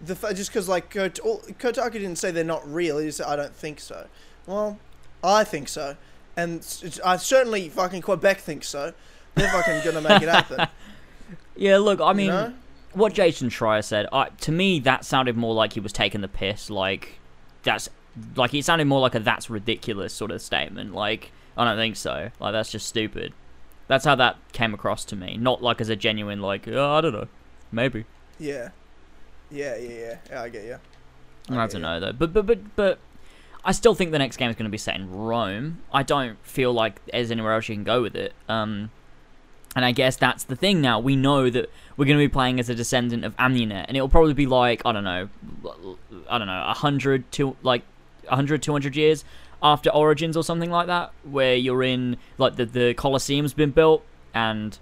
the 0.00 0.14
just 0.34 0.50
because 0.50 0.68
like 0.68 0.90
Kot- 0.90 1.14
Kotaku 1.14 1.92
didn't 1.92 2.16
say 2.16 2.30
they're 2.30 2.44
not 2.44 2.70
real, 2.70 2.98
he 2.98 3.10
said 3.10 3.26
I 3.26 3.36
don't 3.36 3.54
think 3.54 3.80
so. 3.80 4.06
Well, 4.46 4.78
I 5.22 5.44
think 5.44 5.68
so, 5.68 5.96
and 6.36 6.60
I 7.04 7.16
certainly 7.16 7.68
fucking 7.68 8.02
Quebec 8.02 8.40
thinks 8.40 8.68
so. 8.68 8.92
They're 9.34 9.50
fucking 9.50 9.82
gonna 9.84 10.06
make 10.06 10.22
it 10.22 10.28
happen. 10.28 10.68
yeah, 11.56 11.78
look. 11.78 12.00
I 12.00 12.12
mean, 12.12 12.26
you 12.26 12.32
know? 12.32 12.54
what 12.94 13.12
Jason 13.12 13.50
Schreier 13.50 13.84
said, 13.84 14.06
I, 14.12 14.30
to 14.40 14.52
me, 14.52 14.80
that 14.80 15.04
sounded 15.04 15.36
more 15.36 15.54
like 15.54 15.74
he 15.74 15.80
was 15.80 15.92
taking 15.92 16.22
the 16.22 16.28
piss. 16.28 16.70
Like 16.70 17.18
that's 17.62 17.88
like 18.34 18.54
it 18.54 18.64
sounded 18.64 18.86
more 18.86 19.00
like 19.00 19.14
a 19.14 19.20
"that's 19.20 19.50
ridiculous" 19.50 20.12
sort 20.12 20.30
of 20.30 20.40
statement. 20.40 20.94
Like 20.94 21.32
I 21.56 21.64
don't 21.64 21.76
think 21.76 21.96
so. 21.96 22.30
Like 22.40 22.52
that's 22.52 22.70
just 22.70 22.86
stupid. 22.86 23.32
That's 23.88 24.04
how 24.04 24.14
that 24.16 24.36
came 24.52 24.74
across 24.74 25.04
to 25.06 25.16
me. 25.16 25.36
Not 25.36 25.62
like 25.62 25.80
as 25.80 25.88
a 25.88 25.96
genuine 25.96 26.40
like 26.40 26.66
oh, 26.68 26.92
I 26.92 27.00
don't 27.00 27.12
know, 27.12 27.28
maybe. 27.70 28.04
yeah, 28.38 28.70
yeah, 29.50 29.76
yeah, 29.76 29.90
yeah. 29.90 30.16
yeah 30.30 30.42
I 30.42 30.48
get 30.48 30.64
you. 30.64 30.78
I, 31.48 31.54
I 31.54 31.66
don't 31.66 31.74
you. 31.74 31.78
know 31.80 32.00
though. 32.00 32.12
But 32.12 32.32
but 32.32 32.46
but 32.46 32.76
but 32.76 32.98
I 33.64 33.72
still 33.72 33.94
think 33.94 34.12
the 34.12 34.18
next 34.18 34.36
game 34.36 34.48
is 34.48 34.56
going 34.56 34.64
to 34.64 34.70
be 34.70 34.78
set 34.78 34.96
in 34.96 35.10
Rome. 35.10 35.82
I 35.92 36.02
don't 36.02 36.38
feel 36.44 36.72
like 36.72 37.04
there's 37.06 37.30
anywhere 37.30 37.52
else 37.52 37.68
you 37.68 37.74
can 37.74 37.84
go 37.84 38.00
with 38.00 38.14
it. 38.14 38.32
Um, 38.48 38.90
and 39.74 39.84
I 39.84 39.92
guess 39.92 40.16
that's 40.16 40.44
the 40.44 40.56
thing 40.56 40.80
now. 40.80 41.00
We 41.00 41.16
know 41.16 41.50
that 41.50 41.70
we're 41.96 42.06
going 42.06 42.16
to 42.16 42.24
be 42.24 42.32
playing 42.32 42.60
as 42.60 42.68
a 42.70 42.74
descendant 42.74 43.24
of 43.24 43.36
Amunet, 43.36 43.86
and 43.88 43.96
it'll 43.96 44.08
probably 44.08 44.34
be 44.34 44.46
like 44.46 44.82
I 44.84 44.92
don't 44.92 45.04
know, 45.04 45.28
I 46.30 46.38
don't 46.38 46.46
know, 46.46 46.64
a 46.66 46.74
hundred 46.74 47.30
to 47.32 47.56
like 47.62 47.82
a 48.28 48.36
hundred, 48.36 48.62
two 48.62 48.72
hundred 48.72 48.96
years 48.96 49.24
after 49.62 49.90
Origins 49.90 50.36
or 50.36 50.44
something 50.44 50.70
like 50.70 50.86
that, 50.86 51.12
where 51.24 51.56
you're 51.56 51.82
in 51.82 52.16
like 52.38 52.56
the 52.56 52.64
the 52.64 52.94
Colosseum's 52.94 53.52
been 53.52 53.70
built 53.70 54.02
and 54.32 54.78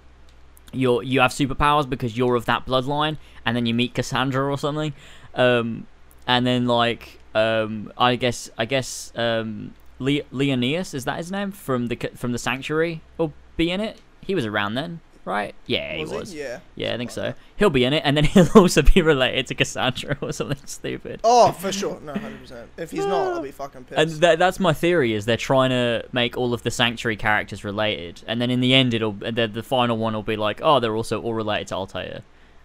you're 0.77 1.03
you 1.03 1.21
have 1.21 1.31
superpowers 1.31 1.89
because 1.89 2.17
you're 2.17 2.37
of 2.37 2.45
that 2.47 2.67
bloodline, 2.67 3.19
and 3.45 3.57
then 3.57 3.67
you 3.67 3.75
meet 3.75 3.95
Cassandra 3.95 4.51
or 4.51 4.59
something, 4.59 4.93
um, 5.35 5.87
and 6.27 6.47
then 6.47 6.67
like 6.67 7.21
um, 7.35 7.93
I 7.99 8.17
guess 8.17 8.51
I 8.57 8.65
guess 8.65 9.13
um, 9.17 9.75
Le- 9.99 10.23
Leonidas 10.31 10.95
is 10.95 11.05
that 11.05 11.19
his 11.19 11.31
name? 11.31 11.53
From 11.53 11.87
the 11.89 11.97
from 12.15 12.33
the 12.33 12.39
Sanctuary? 12.39 13.01
Will 13.19 13.33
be 13.57 13.71
in 13.71 13.81
it. 13.81 14.01
He 14.21 14.35
was 14.35 14.47
around 14.47 14.75
then, 14.75 15.01
right? 15.25 15.55
Yeah, 15.67 15.97
Was 15.99 16.11
he 16.11 16.17
was. 16.17 16.35
Yeah. 16.35 16.61
Yeah, 16.77 16.95
I 16.95 16.97
think 16.97 17.11
so. 17.11 17.35
He'll 17.57 17.71
be 17.71 17.85
in 17.85 17.93
it, 17.93 18.03
and 18.05 18.17
then 18.17 18.25
he'll 18.25 18.49
also 18.55 18.83
be 18.83 19.01
related 19.03 19.47
to 19.49 19.55
Cassandra 19.55 20.17
or 20.21 20.33
something 20.33 20.59
stupid. 20.67 21.21
Oh, 21.25 21.53
for 21.53 21.73
sure. 21.73 21.99
No, 22.01 22.13
hundred 22.13 22.41
percent. 22.41 22.69
If 22.77 22.91
he's 22.91 23.07
not, 23.07 23.33
I'll 23.35 23.43
be 23.43 23.51
fucking 23.51 23.85
pissed. 23.85 23.99
And 24.01 24.11
that, 24.23 24.39
that's 24.39 24.61
my 24.61 24.73
theory 24.73 25.13
is 25.15 25.25
they're 25.25 25.37
trying 25.37 25.71
to 25.71 26.05
make 26.13 26.37
all 26.37 26.53
of 26.55 26.63
the 26.63 26.71
sanctuary 26.71 27.17
characters 27.17 27.65
related, 27.65 28.23
and 28.27 28.41
then 28.41 28.51
in 28.51 28.61
the 28.61 28.75
end 28.75 28.93
it'll 28.95 29.13
the, 29.13 29.47
the 29.53 29.63
final 29.63 29.97
one 29.97 30.15
will 30.15 30.23
be 30.23 30.37
like, 30.37 30.61
oh, 30.63 30.81
they're 30.81 30.97
also 30.97 31.21
all 31.23 31.35
related 31.35 31.69
to 31.69 31.75
Altair, 31.75 32.21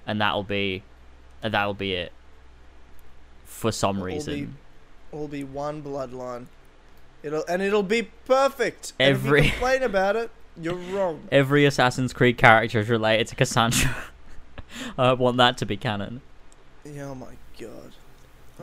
and 0.08 0.20
that'll 0.20 0.44
be, 0.44 0.84
and 1.44 1.54
that'll 1.54 1.74
be 1.74 1.94
it. 1.94 2.12
For 3.46 3.72
some 3.72 3.98
It'll 3.98 4.06
reason, 4.08 4.34
be- 5.12 5.18
All 5.18 5.28
be 5.28 5.44
one 5.44 5.82
bloodline. 5.84 6.46
It'll 7.24 7.44
and 7.50 7.62
it'll 7.62 7.84
be 7.84 8.04
perfect. 8.26 8.94
And 9.00 9.12
if 9.12 9.18
Every- 9.26 9.44
you 9.46 9.50
complain 9.52 9.84
about 9.84 10.16
it, 10.16 10.32
you're 10.62 10.76
wrong. 10.76 11.28
every 11.32 11.66
Assassin's 11.66 12.14
Creed 12.14 12.38
character 12.38 12.80
is 12.80 12.90
related 12.90 13.28
to 13.28 13.36
Cassandra. 13.36 13.96
I 14.98 15.14
want 15.14 15.38
that 15.38 15.58
to 15.60 15.66
be 15.66 15.78
canon. 15.78 16.22
Yeah, 16.86 17.10
oh 17.10 17.16
my 17.16 17.34
god. 17.60 17.94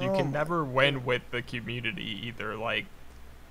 You 0.00 0.10
Oh 0.10 0.16
can 0.16 0.26
my 0.26 0.32
never 0.32 0.64
win 0.64 1.04
with 1.04 1.22
the 1.30 1.42
community 1.42 2.20
either. 2.26 2.56
Like, 2.56 2.86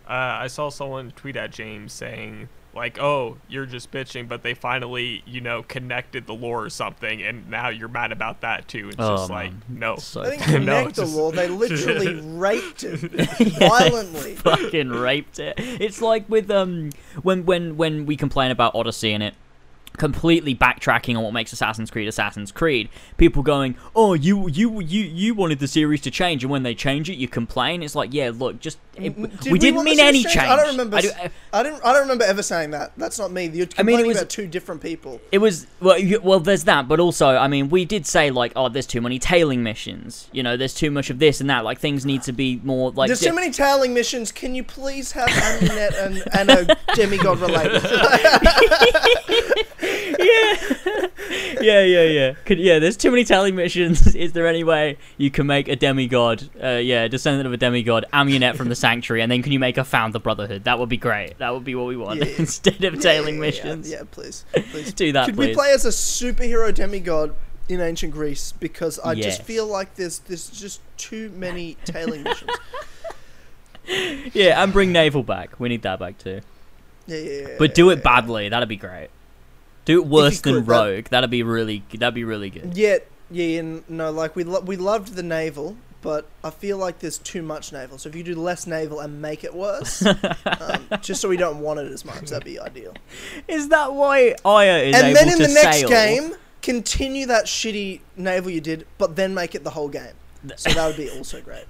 uh, 0.08 0.12
I 0.42 0.48
saw 0.48 0.70
someone 0.70 1.12
tweet 1.12 1.36
at 1.36 1.52
James 1.52 1.92
saying, 1.92 2.50
like, 2.76 3.00
oh, 3.00 3.38
you're 3.48 3.66
just 3.66 3.90
bitching, 3.92 4.28
but 4.28 4.44
they 4.44 4.54
finally, 4.54 5.24
you 5.26 5.40
know, 5.42 5.64
connected 5.64 6.28
the 6.28 6.34
lore 6.34 6.64
or 6.66 6.70
something, 6.70 7.22
and 7.24 7.50
now 7.50 7.70
you're 7.70 7.88
mad 7.88 8.12
about 8.12 8.42
that 8.42 8.68
too. 8.68 8.90
It's 8.90 8.98
Oh, 9.00 9.16
just 9.18 9.30
like, 9.30 9.52
man. 9.52 9.62
no. 9.70 9.96
So 9.96 10.24
They 10.30 10.38
didn't 10.38 10.66
No, 10.66 10.80
connect 10.80 10.96
the 10.98 11.02
just- 11.04 11.16
lore. 11.16 11.32
They 11.32 11.48
literally 11.66 12.20
raped 12.38 12.84
it 12.84 13.12
Yeah, 13.40 13.70
violently. 13.70 14.36
fucking 14.36 14.90
raped 14.90 15.40
it. 15.40 15.56
It's 15.58 16.02
like 16.02 16.30
with 16.30 16.52
um 16.52 16.90
when 17.24 17.46
when 17.46 17.78
when 17.78 18.06
we 18.06 18.18
complain 18.18 18.52
about 18.52 18.76
Odyssey 18.76 19.14
and 19.14 19.24
it 19.24 19.34
completely 19.98 20.54
backtracking 20.54 21.16
on 21.16 21.24
what 21.24 21.32
makes 21.32 21.54
Assassin's 21.54 21.90
Creed 21.90 22.08
Assassin's 22.08 22.52
Creed. 22.52 22.90
People 23.18 23.44
going, 23.44 23.76
"Oh, 23.96 24.14
you 24.14 24.50
you 24.50 24.82
you 24.82 25.04
you 25.06 25.34
wanted 25.34 25.60
the 25.60 25.68
series 25.70 26.02
to 26.02 26.12
change, 26.12 26.44
and 26.44 26.52
when 26.52 26.64
they 26.64 26.76
change 26.76 27.10
it, 27.10 27.16
you 27.16 27.30
complain." 27.30 27.82
It's 27.82 27.96
like, 27.96 28.14
yeah, 28.14 28.30
look, 28.34 28.60
just 28.60 28.78
it, 28.98 29.16
did 29.16 29.46
we 29.46 29.52
we 29.54 29.60
didn't 29.60 29.84
mean 29.84 30.00
any 30.00 30.24
change. 30.24 30.36
change? 30.36 30.48
I 30.48 30.56
don't 30.56 30.68
remember 30.70 30.98
I 30.98 31.02
do- 31.02 31.10
s- 31.10 31.16
uh, 31.20 31.30
I 31.54 31.64
didn't. 31.64 31.82
I 31.86 31.92
don't 31.94 32.02
remember 32.04 32.24
ever 32.26 32.42
saying 32.44 32.72
that. 32.72 32.94
That's 32.98 33.20
not 33.20 33.32
me. 33.32 33.46
You're 33.48 33.68
I 33.78 33.84
mean, 33.84 34.00
it 34.00 34.08
was- 34.08 34.18
about 34.18 34.30
two 34.30 34.48
different 34.48 34.82
people. 34.82 35.20
It 35.32 35.40
was 35.40 35.68
well, 35.82 35.98
you, 36.00 36.20
well. 36.22 36.40
There's 36.40 36.64
that, 36.66 36.88
but 36.88 37.00
also, 37.00 37.28
I 37.36 37.48
mean, 37.48 37.70
we 37.70 37.86
did 37.86 38.06
say 38.06 38.32
like, 38.32 38.54
oh, 38.56 38.70
there's 38.70 38.88
too 38.88 39.02
many 39.02 39.20
tailing 39.20 39.64
missions. 39.64 40.30
You 40.32 40.44
know, 40.44 40.58
there's 40.58 40.74
too 40.74 40.92
much 40.92 41.10
of 41.10 41.20
this 41.20 41.42
and 41.42 41.50
that. 41.50 41.64
Like, 41.66 41.80
things 41.80 42.06
need 42.06 42.24
to 42.24 42.32
be 42.34 42.60
more 42.64 42.92
like. 42.92 43.08
There's 43.08 43.20
di- 43.20 43.28
too 43.30 43.36
many 43.36 43.52
tailing 43.52 43.94
missions. 43.94 44.32
Can 44.32 44.56
you 44.56 44.64
please 44.64 45.12
have 45.14 45.28
Amunet 45.30 46.06
and, 46.06 46.24
and 46.50 46.50
a 46.70 46.78
demigod 46.96 47.40
related? 47.40 47.84
yeah, 49.82 51.08
yeah, 51.62 51.82
yeah. 51.82 52.04
Yeah. 52.04 52.34
Could, 52.46 52.60
yeah, 52.60 52.80
there's 52.80 52.98
too 52.98 53.10
many 53.12 53.24
tailing 53.24 53.56
missions. 53.56 54.16
Is 54.16 54.34
there 54.34 54.48
any 54.48 54.64
way 54.64 54.98
you 55.18 55.32
can 55.32 55.48
make 55.48 55.68
a 55.68 55.76
demigod? 55.76 56.50
Uh, 56.62 56.70
yeah, 56.78 57.08
descendant 57.08 57.48
of 57.48 57.54
a 57.54 57.58
demigod, 57.58 58.06
Amunet 58.14 58.56
from 58.56 58.70
the 58.70 58.76
Sanctuary, 58.76 59.22
and 59.22 59.32
then 59.32 59.42
can 59.44 59.52
you 59.52 59.60
make 59.60 59.78
a 59.78 59.84
Found 59.84 60.14
the 60.14 60.20
Brotherhood? 60.20 60.64
That 60.66 60.80
would 60.80 60.90
be 60.90 60.98
great. 60.98 61.38
That 61.40 61.54
would 61.54 61.64
be 61.64 61.76
what 61.76 61.88
we 61.88 61.98
want 61.98 62.20
Yeah, 62.20 62.26
yeah. 62.28 62.36
instead 62.40 62.84
of 62.84 62.96
Yeah, 62.96 63.00
tailing 63.02 63.40
missions. 63.40 63.90
Yeah, 63.90 63.98
yeah, 64.00 64.04
please, 64.12 64.46
please 64.72 64.94
Do 64.94 65.12
that, 65.14 65.26
Could 65.26 65.36
please. 65.36 65.48
we 65.50 65.54
play 65.56 65.72
as 65.72 65.86
a 65.86 65.90
superhero 65.90 66.74
demigod 66.74 67.36
in 67.70 67.82
ancient 67.82 68.14
Greece? 68.14 68.52
Because 68.52 69.00
I 69.00 69.14
Yes. 69.14 69.38
just 69.38 69.44
feel 69.44 69.66
like 69.68 69.96
there's 69.96 70.20
there's 70.20 70.50
just 70.50 70.82
too 70.98 71.30
many 71.36 71.78
tailing 71.86 72.24
missions. 72.24 72.52
Yeah, 74.34 74.62
and 74.64 74.74
bring 74.74 74.92
naval 74.92 75.24
back. 75.24 75.60
We 75.60 75.70
need 75.70 75.84
that 75.84 76.00
back 76.00 76.18
too. 76.18 76.42
Yeah, 77.08 77.18
yeah, 77.18 77.42
yeah. 77.50 77.56
But 77.60 77.76
do 77.76 77.92
it 77.92 78.04
badly. 78.04 78.50
That'd 78.50 78.68
be 78.68 78.78
great. 78.78 79.10
Do 79.86 80.02
it 80.02 80.08
worse 80.08 80.42
than 80.42 80.56
could, 80.56 80.68
Rogue. 80.68 81.06
That'd 81.06 81.30
be 81.30 81.44
really. 81.44 81.84
That'd 81.94 82.14
be 82.16 82.24
really 82.24 82.50
good. 82.50 82.76
Yeah, 82.76 82.98
yeah, 83.32 83.60
n- 83.60 83.84
no, 83.88 84.12
like 84.12 84.36
we 84.36 84.44
lo- 84.44 84.62
we 84.62 84.78
loved 84.78 85.14
the 85.16 85.24
naval, 85.24 85.78
but 86.02 86.28
I 86.44 86.50
feel 86.50 86.78
like 86.78 87.00
there's 87.00 87.18
too 87.20 87.42
much 87.44 87.72
naval. 87.72 87.98
So 88.00 88.10
if 88.10 88.16
you 88.16 88.24
do 88.24 88.36
less 88.36 88.66
naval 88.68 89.00
and 89.00 89.22
make 89.22 89.44
it 89.44 89.54
worse, 89.54 90.04
um, 90.06 90.88
just 91.02 91.22
so 91.22 91.30
we 91.30 91.38
don't 91.38 91.60
want 91.60 91.80
it 91.80 91.92
as 91.92 92.04
much, 92.04 92.30
that'd 92.30 92.44
be 92.44 92.60
ideal. 92.60 92.94
Is 93.48 93.70
that 93.70 93.94
why 93.94 94.36
Aya 94.44 94.78
is 94.80 94.96
and 94.96 95.06
able 95.08 95.16
to 95.16 95.20
And 95.22 95.30
then 95.30 95.42
in 95.42 95.48
the 95.48 95.54
next 95.54 95.78
sail? 95.82 95.90
game, 95.90 96.36
continue 96.64 97.28
that 97.28 97.46
shitty 97.46 98.02
naval 98.18 98.50
you 98.50 98.62
did, 98.62 98.88
but 98.98 99.16
then 99.16 99.34
make 99.36 99.54
it 99.56 99.64
the 99.64 99.70
whole 99.72 99.90
game. 99.90 100.14
So 100.56 100.72
that 100.72 100.88
would 100.88 100.98
be 100.98 101.10
also 101.10 101.42
great, 101.42 101.66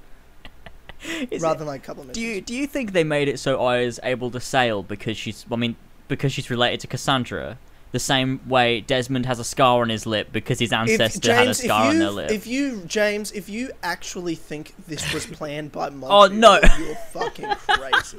Is 1.31 1.41
rather 1.41 1.55
it- 1.55 1.59
than 1.59 1.67
like 1.67 1.81
a 1.83 1.85
couple 1.85 2.03
of 2.03 2.11
do 2.13 2.21
you 2.21 2.41
do 2.41 2.53
you 2.53 2.65
think 2.67 2.93
they 2.93 3.03
made 3.03 3.27
it 3.27 3.39
so 3.39 3.61
Aya's 3.65 3.99
able 4.03 4.31
to 4.31 4.39
sail 4.39 4.83
because 4.83 5.17
she's? 5.17 5.45
I 5.51 5.55
mean, 5.55 5.75
because 6.07 6.31
she's 6.33 6.49
related 6.49 6.79
to 6.81 6.87
Cassandra, 6.87 7.57
the 7.91 7.99
same 7.99 8.41
way 8.47 8.81
Desmond 8.81 9.25
has 9.25 9.39
a 9.39 9.43
scar 9.43 9.81
on 9.81 9.89
his 9.89 10.05
lip 10.05 10.29
because 10.31 10.59
his 10.59 10.73
ancestor 10.73 11.33
had 11.33 11.47
a 11.47 11.53
scar 11.53 11.87
on 11.87 11.93
you, 11.93 11.99
their 11.99 12.09
lip. 12.11 12.31
if 12.31 12.45
you, 12.45 12.81
James, 12.87 13.31
if 13.31 13.47
you 13.47 13.71
actually 13.83 14.35
think 14.35 14.73
this 14.87 15.13
was 15.13 15.25
planned 15.25 15.71
by 15.71 15.87
oh, 15.87 15.91
Montreal, 15.91 16.23
Oh, 16.23 16.27
no. 16.27 16.59
you're 16.79 16.95
fucking 16.95 17.49
crazy. 17.67 18.17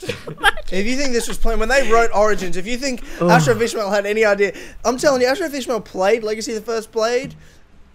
if 0.72 0.86
you 0.86 0.96
think 0.96 1.12
this 1.12 1.26
was 1.28 1.36
planned 1.38 1.60
when 1.60 1.68
they 1.68 1.90
wrote 1.90 2.10
Origins, 2.14 2.56
if 2.56 2.66
you 2.66 2.78
think 2.78 3.02
Ashraf 3.20 3.60
Ismail 3.60 3.90
had 3.90 4.06
any 4.06 4.24
idea, 4.24 4.52
I'm 4.84 4.96
telling 4.96 5.20
you, 5.20 5.26
Ashraf 5.26 5.52
Ismail 5.52 5.80
played 5.80 6.22
Legacy 6.22 6.54
of 6.54 6.64
the 6.64 6.72
First 6.72 6.92
Blade, 6.92 7.34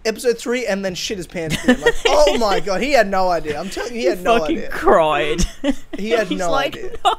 Episode 0.04 0.36
Three, 0.38 0.66
and 0.66 0.84
then 0.84 0.94
shit 0.94 1.16
his 1.16 1.26
pants. 1.26 1.56
Like, 1.66 1.94
oh 2.06 2.36
my 2.36 2.60
god, 2.60 2.82
he 2.82 2.92
had 2.92 3.08
no 3.08 3.30
idea. 3.30 3.58
I'm 3.58 3.70
telling 3.70 3.94
you, 3.94 4.00
he 4.00 4.04
had 4.06 4.20
no 4.22 4.38
fucking 4.38 4.58
idea. 4.58 4.68
cried. 4.70 5.40
He 5.96 6.10
had 6.10 6.26
He's 6.28 6.38
no 6.38 6.50
like, 6.50 6.76
idea. 6.76 6.90
"No." 7.02 7.14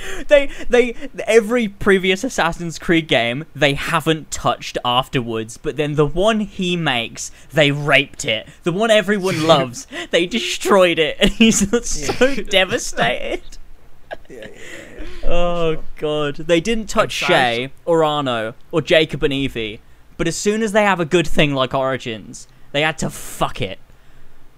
They, 0.28 0.46
they, 0.68 0.94
every 1.26 1.68
previous 1.68 2.22
Assassin's 2.24 2.78
Creed 2.78 3.08
game 3.08 3.44
they 3.54 3.74
haven't 3.74 4.30
touched 4.30 4.78
afterwards, 4.84 5.56
but 5.56 5.76
then 5.76 5.94
the 5.94 6.06
one 6.06 6.40
he 6.40 6.76
makes, 6.76 7.30
they 7.52 7.70
raped 7.72 8.24
it. 8.24 8.48
The 8.62 8.72
one 8.72 8.90
everyone 8.90 9.46
loves, 9.46 9.86
they 10.10 10.26
destroyed 10.26 10.98
it, 10.98 11.16
and 11.20 11.30
he's 11.30 11.68
so 12.16 12.34
devastated. 12.34 13.42
Yeah, 14.28 14.46
yeah. 14.46 15.28
Oh 15.28 15.82
god, 15.96 16.36
they 16.36 16.60
didn't 16.60 16.88
touch 16.88 17.22
And 17.22 17.28
Shay 17.28 17.72
or 17.84 18.04
Arno 18.04 18.54
or 18.70 18.82
Jacob 18.82 19.22
and 19.22 19.32
Evie, 19.32 19.80
but 20.16 20.28
as 20.28 20.36
soon 20.36 20.62
as 20.62 20.72
they 20.72 20.82
have 20.82 21.00
a 21.00 21.04
good 21.04 21.26
thing 21.26 21.54
like 21.54 21.74
Origins, 21.74 22.46
they 22.72 22.82
had 22.82 22.98
to 22.98 23.10
fuck 23.10 23.60
it. 23.60 23.78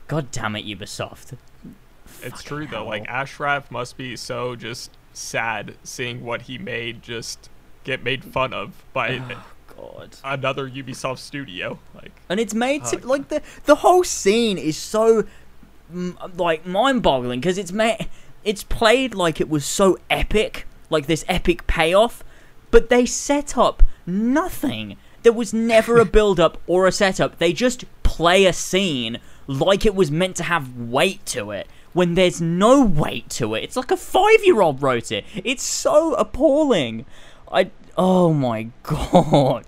God 0.09 0.31
damn 0.31 0.57
it, 0.57 0.67
Ubisoft. 0.67 1.37
It's 2.23 2.43
true 2.43 2.67
though. 2.67 2.87
Like 2.87 3.09
Ashraf 3.09 3.71
must 3.71 3.97
be 3.97 4.17
so 4.17 4.57
just 4.57 4.91
sad 5.13 5.75
seeing 5.85 6.25
what 6.25 6.43
he 6.43 6.59
made 6.59 7.03
just 7.03 7.51
get 7.85 8.03
made 8.03 8.25
fun 8.25 8.53
of 8.53 8.85
by 8.93 9.19
oh, 9.19 9.45
God. 9.77 10.17
another 10.25 10.69
Ubisoft 10.69 11.19
studio. 11.19 11.79
Like 11.95 12.13
and 12.29 12.39
it's 12.39 12.55
made 12.55 12.85
to 12.87 12.99
Fuck. 12.99 13.05
like 13.05 13.29
the 13.29 13.43
the 13.65 13.77
whole 13.77 14.05
scene 14.05 14.59
is 14.59 14.77
so 14.77 15.25
like 16.37 16.67
mind-boggling 16.67 17.41
because 17.41 17.59
it's 17.59 17.73
made 17.73 18.09
it's 18.45 18.65
played 18.65 19.15
like 19.15 19.41
it 19.41 19.49
was 19.49 19.65
so 19.65 19.99
epic 20.09 20.67
like 20.91 21.07
this 21.07 21.25
epic 21.29 21.67
payoff 21.67 22.25
but 22.71 22.89
they 22.89 23.05
set 23.05 23.59
up 23.59 23.83
nothing 24.07 24.97
there 25.23 25.33
was 25.33 25.53
never 25.53 26.01
a 26.01 26.05
build-up 26.17 26.59
or 26.67 26.87
a 26.87 26.93
setup 26.93 27.39
they 27.39 27.53
just 27.53 27.85
play 28.03 28.47
a 28.47 28.53
scene 28.53 29.19
like 29.47 29.85
it 29.85 29.95
was 29.95 30.11
meant 30.11 30.37
to 30.37 30.45
have 30.45 30.77
weight 30.77 31.25
to 31.27 31.51
it 31.51 31.67
when 31.93 32.15
there's 32.15 32.41
no 32.41 32.83
weight 32.85 33.29
to 33.29 33.55
it 33.55 33.63
it's 33.63 33.77
like 33.77 33.91
a 33.91 33.97
five-year-old 33.97 34.83
wrote 34.83 35.13
it 35.13 35.25
it's 35.45 35.63
so 35.63 36.15
appalling 36.15 37.05
i 37.51 37.71
oh 37.97 38.33
my 38.33 38.69
god 38.83 39.65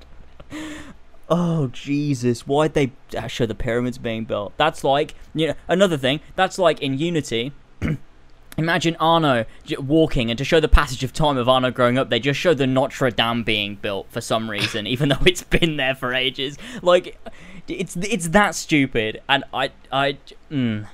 Oh 1.28 1.68
Jesus! 1.68 2.46
Why'd 2.46 2.74
they 2.74 2.92
uh, 3.16 3.26
show 3.28 3.46
the 3.46 3.54
pyramids 3.54 3.98
being 3.98 4.24
built? 4.24 4.52
That's 4.56 4.84
like 4.84 5.14
you 5.34 5.48
know 5.48 5.54
another 5.68 5.96
thing. 5.96 6.20
That's 6.36 6.58
like 6.58 6.80
in 6.82 6.98
Unity. 6.98 7.52
Imagine 8.56 8.94
Arno 9.00 9.46
walking, 9.78 10.30
and 10.30 10.38
to 10.38 10.44
show 10.44 10.60
the 10.60 10.68
passage 10.68 11.02
of 11.02 11.12
time 11.12 11.36
of 11.36 11.48
Arno 11.48 11.70
growing 11.70 11.98
up, 11.98 12.08
they 12.08 12.20
just 12.20 12.38
show 12.38 12.54
the 12.54 12.66
Notre 12.68 13.10
Dame 13.10 13.42
being 13.42 13.74
built 13.74 14.06
for 14.10 14.20
some 14.20 14.48
reason, 14.48 14.86
even 14.86 15.08
though 15.10 15.18
it's 15.26 15.42
been 15.42 15.76
there 15.76 15.94
for 15.94 16.14
ages. 16.14 16.58
Like, 16.82 17.18
it's 17.66 17.96
it's 17.96 18.28
that 18.28 18.54
stupid, 18.54 19.22
and 19.28 19.44
I 19.52 19.70
I 19.90 20.18
mm. 20.50 20.86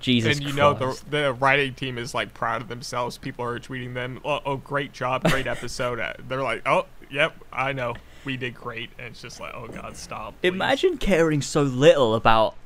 Jesus 0.00 0.38
and 0.38 0.46
you 0.46 0.52
know 0.54 0.72
the 0.74 1.00
the 1.08 1.32
writing 1.34 1.74
team 1.74 1.98
is 1.98 2.14
like 2.14 2.34
proud 2.34 2.62
of 2.62 2.68
themselves. 2.68 3.18
People 3.18 3.44
are 3.44 3.58
tweeting 3.58 3.94
them, 3.94 4.20
"Oh, 4.24 4.40
oh 4.44 4.56
great 4.56 4.92
job, 4.92 5.22
great 5.24 5.46
episode." 5.56 6.00
Uh, 6.00 6.14
They're 6.26 6.42
like, 6.42 6.62
"Oh, 6.66 6.86
yep, 7.10 7.34
I 7.52 7.72
know, 7.72 7.94
we 8.24 8.36
did 8.36 8.54
great." 8.54 8.90
And 8.98 9.08
it's 9.08 9.22
just 9.22 9.40
like, 9.40 9.52
"Oh 9.54 9.68
God, 9.68 9.96
stop!" 9.96 10.34
please." 10.40 10.48
Imagine 10.48 10.96
caring 10.98 11.42
so 11.42 11.62
little 11.62 12.14
about 12.14 12.56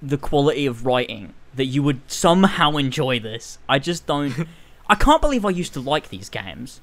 the 0.00 0.16
quality 0.16 0.66
of 0.66 0.86
writing 0.86 1.34
that 1.54 1.66
you 1.66 1.82
would 1.82 2.00
somehow 2.10 2.76
enjoy 2.76 3.18
this. 3.18 3.58
I 3.68 3.78
just 3.78 4.06
don't. 4.06 4.46
I 4.88 4.94
can't 4.94 5.20
believe 5.20 5.44
I 5.44 5.50
used 5.50 5.74
to 5.74 5.80
like 5.80 6.08
these 6.10 6.28
games. 6.28 6.80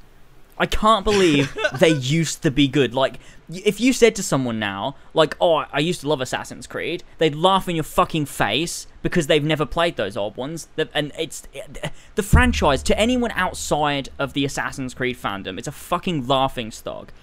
I 0.58 0.66
can't 0.66 1.04
believe 1.04 1.58
they 1.80 1.90
used 1.90 2.44
to 2.44 2.52
be 2.52 2.68
good. 2.68 2.94
Like, 2.94 3.20
if 3.50 3.80
you 3.80 3.94
said 3.94 4.16
to 4.16 4.24
someone 4.24 4.60
now, 4.60 4.96
like, 5.14 5.36
oh, 5.42 5.66
I 5.72 5.80
used 5.80 6.02
to 6.02 6.08
love 6.08 6.22
Assassin's 6.22 6.68
Creed, 6.68 7.04
they'd 7.18 7.36
laugh 7.36 7.68
in 7.68 7.76
your 7.76 7.84
fucking 7.84 8.26
face 8.26 8.88
because 9.04 9.28
they've 9.28 9.44
never 9.44 9.66
played 9.66 9.96
those 9.98 10.18
old 10.18 10.36
ones. 10.36 10.68
The- 10.76 10.90
And 10.96 11.12
it's 11.20 11.44
the 12.16 12.24
franchise 12.24 12.82
to 12.84 12.98
anyone 13.00 13.32
outside 13.32 14.10
of 14.18 14.34
the 14.34 14.44
Assassin's 14.46 14.96
Creed 14.96 15.18
fandom. 15.18 15.60
It's 15.60 15.68
a 15.68 15.72
fucking 15.72 16.26
laughing 16.28 16.72
stock. 16.72 17.14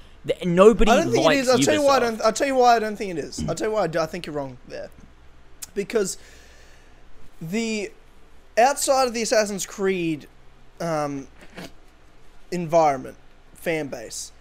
Nobody 0.44 0.90
I 0.92 0.96
don't 0.96 1.10
think 1.10 1.26
it 1.32 1.38
is. 1.38 1.48
I'll 1.48 1.58
tell 1.58 1.74
you 1.74 1.82
why. 1.82 1.96
I 1.96 2.00
don't, 2.00 2.20
I'll 2.22 2.32
tell 2.32 2.46
you 2.46 2.54
why 2.54 2.76
I 2.76 2.78
don't 2.78 2.94
think 2.96 3.10
it 3.12 3.18
is. 3.18 3.42
I'll 3.48 3.54
tell 3.54 3.68
you 3.68 3.74
why 3.74 3.84
I, 3.84 3.86
do- 3.88 3.98
I 3.98 4.06
think 4.06 4.26
you're 4.26 4.34
wrong 4.36 4.58
there. 4.68 4.90
Because 5.74 6.18
the 7.40 7.90
outside 8.58 9.08
of 9.08 9.14
the 9.14 9.22
Assassin's 9.22 9.64
Creed 9.64 10.26
um, 10.80 11.26
environment, 12.50 13.16
fan 13.54 13.86
base, 13.88 14.32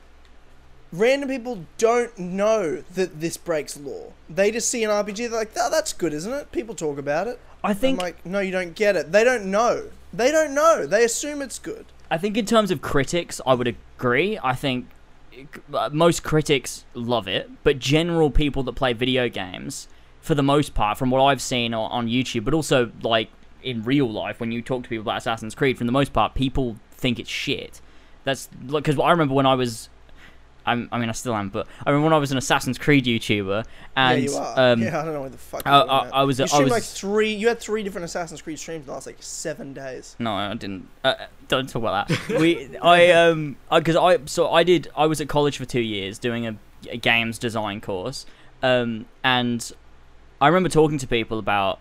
random 0.92 1.30
people 1.30 1.66
don't 1.78 2.18
know 2.18 2.84
that 2.94 3.20
this 3.20 3.38
breaks 3.38 3.78
lore. 3.78 4.14
They 4.30 4.52
just 4.52 4.70
see 4.70 4.84
an 4.84 4.90
RPG. 4.90 5.30
They're 5.30 5.40
like, 5.40 5.52
"Oh, 5.58 5.70
that's 5.70 5.94
good, 5.94 6.14
isn't 6.14 6.32
it?" 6.32 6.52
People 6.52 6.76
talk 6.76 6.98
about 6.98 7.28
it. 7.28 7.40
I 7.64 7.74
think 7.74 8.00
I'm 8.00 8.06
like, 8.06 8.26
"No, 8.26 8.40
you 8.40 8.52
don't 8.52 8.76
get 8.76 8.96
it." 8.96 9.12
They 9.12 9.24
don't 9.24 9.46
know. 9.46 9.90
They 10.14 10.32
don't 10.32 10.54
know. 10.54 10.86
They 10.86 11.04
assume 11.04 11.42
it's 11.42 11.60
good. 11.60 11.86
I 12.12 12.18
think 12.18 12.38
in 12.38 12.46
terms 12.46 12.72
of 12.72 12.82
critics, 12.82 13.40
I 13.46 13.54
would 13.54 13.68
agree. 13.68 14.40
I 14.44 14.54
think 14.54 14.88
uh, 15.74 15.90
most 15.92 16.24
critics 16.24 16.86
love 16.94 17.28
it, 17.28 17.50
but 17.64 17.80
general 17.80 18.32
people 18.32 18.64
that 18.64 18.74
play 18.74 18.94
video 18.94 19.30
games, 19.30 19.88
for 20.22 20.36
the 20.36 20.44
most 20.44 20.74
part, 20.74 20.98
from 20.98 21.12
what 21.12 21.22
I've 21.22 21.42
seen 21.42 21.74
on, 21.74 21.92
on 21.92 22.08
YouTube, 22.08 22.46
but 22.46 22.54
also 22.54 22.92
like 23.04 23.30
in 23.62 23.84
real 23.84 24.10
life, 24.10 24.40
when 24.40 24.52
you 24.52 24.62
talk 24.62 24.84
to 24.84 24.90
people 24.90 25.04
about 25.04 25.18
Assassin's 25.18 25.54
Creed, 25.54 25.78
for 25.78 25.84
the 25.84 25.92
most 25.92 26.14
part, 26.14 26.34
people 26.34 26.78
think 26.92 27.20
it's 27.20 27.30
shit. 27.30 27.82
That's 28.24 28.48
because 28.48 28.98
I 29.00 29.12
remember 29.12 29.34
when 29.34 29.46
I 29.46 29.56
was. 29.56 29.90
I'm, 30.66 30.88
I 30.92 31.00
mean, 31.00 31.10
I 31.10 31.14
still 31.14 31.34
am, 31.36 31.50
but 31.50 31.66
I 31.86 31.90
remember 31.90 32.06
when 32.06 32.14
I 32.14 32.18
was 32.20 32.32
an 32.32 32.38
Assassin's 32.38 32.78
Creed 32.78 33.06
YouTuber, 33.06 33.66
and 33.96 34.22
yeah, 34.24 34.30
you 34.30 34.36
are. 34.38 34.60
um, 34.74 34.82
yeah, 34.82 35.00
I 35.02 35.06
don't 35.06 35.14
know 35.14 35.22
what 35.22 35.32
the 35.32 35.38
fuck. 35.38 35.64
I- 35.66 35.80
I- 35.82 36.10
I 36.10 36.24
was- 36.24 36.38
You 36.40 36.46
I 36.52 36.60
was- 36.62 36.72
like 36.72 36.84
three. 36.84 37.34
You 37.34 37.48
had 37.48 37.60
three 37.60 37.82
different 37.84 38.06
Assassin's 38.06 38.42
Creed 38.42 38.60
streams 38.60 38.82
in 38.82 38.86
the 38.88 38.92
last 38.92 39.08
like 39.08 39.18
seven 39.22 39.74
days. 39.74 40.16
No, 40.20 40.34
I 40.34 40.54
didn't. 40.54 40.88
Uh, 41.04 41.16
don't 41.48 41.68
talk 41.68 41.82
about 41.82 42.08
that. 42.10 42.40
we, 42.40 42.78
I, 42.84 43.12
um, 43.12 43.58
because 43.74 43.96
I, 43.96 44.20
so 44.26 44.52
I 44.52 44.64
did. 44.64 44.90
I 44.96 45.06
was 45.08 45.20
at 45.22 45.28
college 45.30 45.58
for 45.58 45.66
two 45.66 45.82
years 45.82 46.20
doing 46.20 46.46
a, 46.46 46.56
a 46.90 46.98
games 46.98 47.40
design 47.40 47.82
course, 47.82 48.26
um, 48.62 49.06
and 49.24 49.72
I 50.40 50.48
remember 50.48 50.70
talking 50.70 50.98
to 51.00 51.08
people 51.08 51.40
about 51.40 51.80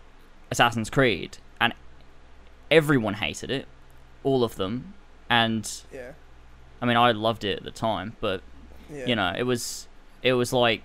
Assassin's 0.51 0.89
Creed, 0.89 1.37
and 1.61 1.75
everyone 2.71 3.15
hated 3.15 3.51
it, 3.51 3.67
all 4.25 4.45
of 4.45 4.57
them, 4.57 4.95
and 5.29 5.71
Yeah. 5.93 6.13
I 6.81 6.87
mean, 6.87 6.97
I 6.97 7.11
loved 7.13 7.45
it 7.45 7.59
at 7.59 7.65
the 7.65 7.71
time, 7.71 8.17
but 8.21 8.41
Yeah. 8.93 9.07
you 9.07 9.17
know, 9.17 9.33
it 9.37 9.43
was, 9.45 9.87
it 10.23 10.33
was 10.35 10.53
like. 10.53 10.83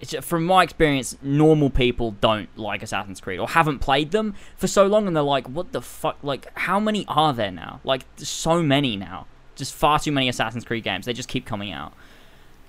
It's, 0.00 0.14
from 0.26 0.44
my 0.44 0.64
experience, 0.64 1.16
normal 1.22 1.70
people 1.70 2.12
don't 2.20 2.48
like 2.58 2.82
Assassin's 2.82 3.20
Creed 3.20 3.38
or 3.38 3.48
haven't 3.48 3.78
played 3.78 4.10
them 4.10 4.34
for 4.56 4.66
so 4.66 4.86
long, 4.86 5.06
and 5.06 5.16
they're 5.16 5.22
like, 5.22 5.48
"What 5.48 5.72
the 5.72 5.80
fuck? 5.80 6.18
Like, 6.22 6.46
how 6.58 6.78
many 6.78 7.06
are 7.08 7.32
there 7.32 7.50
now? 7.52 7.80
Like, 7.84 8.04
so 8.16 8.62
many 8.62 8.96
now. 8.96 9.26
Just 9.54 9.72
far 9.72 9.98
too 9.98 10.12
many 10.12 10.28
Assassin's 10.28 10.64
Creed 10.64 10.84
games. 10.84 11.06
They 11.06 11.12
just 11.12 11.28
keep 11.28 11.46
coming 11.46 11.72
out." 11.72 11.92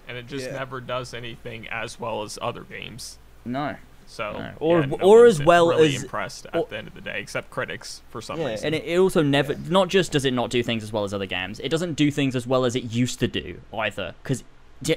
and 0.07 0.17
it 0.17 0.27
just 0.27 0.45
Yeah. 0.45 0.53
never 0.59 0.79
does 0.79 1.15
anything 1.15 1.67
as 1.69 1.99
well 1.99 2.21
as 2.21 2.37
other 2.39 2.61
games. 2.61 3.17
No. 3.43 3.77
So 4.07 4.33
No. 4.33 4.51
Or- 4.59 4.79
yeah, 4.81 4.85
no 4.85 4.95
or 4.97 5.25
as 5.25 5.41
well 5.43 5.69
really 5.69 5.95
as- 5.95 6.03
impressed 6.03 6.45
or- 6.53 6.59
at 6.61 6.69
the 6.69 6.77
end 6.77 6.87
of 6.87 6.93
the 6.93 7.01
day, 7.01 7.19
except 7.19 7.49
critics 7.49 8.01
for 8.09 8.21
some 8.21 8.39
Yeah, 8.39 8.47
reason. 8.51 8.67
and 8.67 8.75
it, 8.75 8.83
it 8.85 8.97
also 8.97 9.21
never. 9.21 9.53
Yeah. 9.53 9.59
Not 9.69 9.87
just 9.89 10.11
does 10.11 10.25
it 10.25 10.33
not 10.33 10.49
do 10.49 10.61
things 10.63 10.83
as 10.83 10.93
well 10.93 11.03
as 11.03 11.13
other 11.13 11.25
games, 11.25 11.59
it 11.59 11.69
doesn't 11.69 11.93
do 11.93 12.11
things 12.11 12.35
as 12.35 12.45
well 12.45 12.65
as 12.65 12.75
it 12.75 12.83
used 12.85 13.19
to 13.19 13.27
do 13.27 13.61
either. 13.73 14.13
Because 14.23 14.43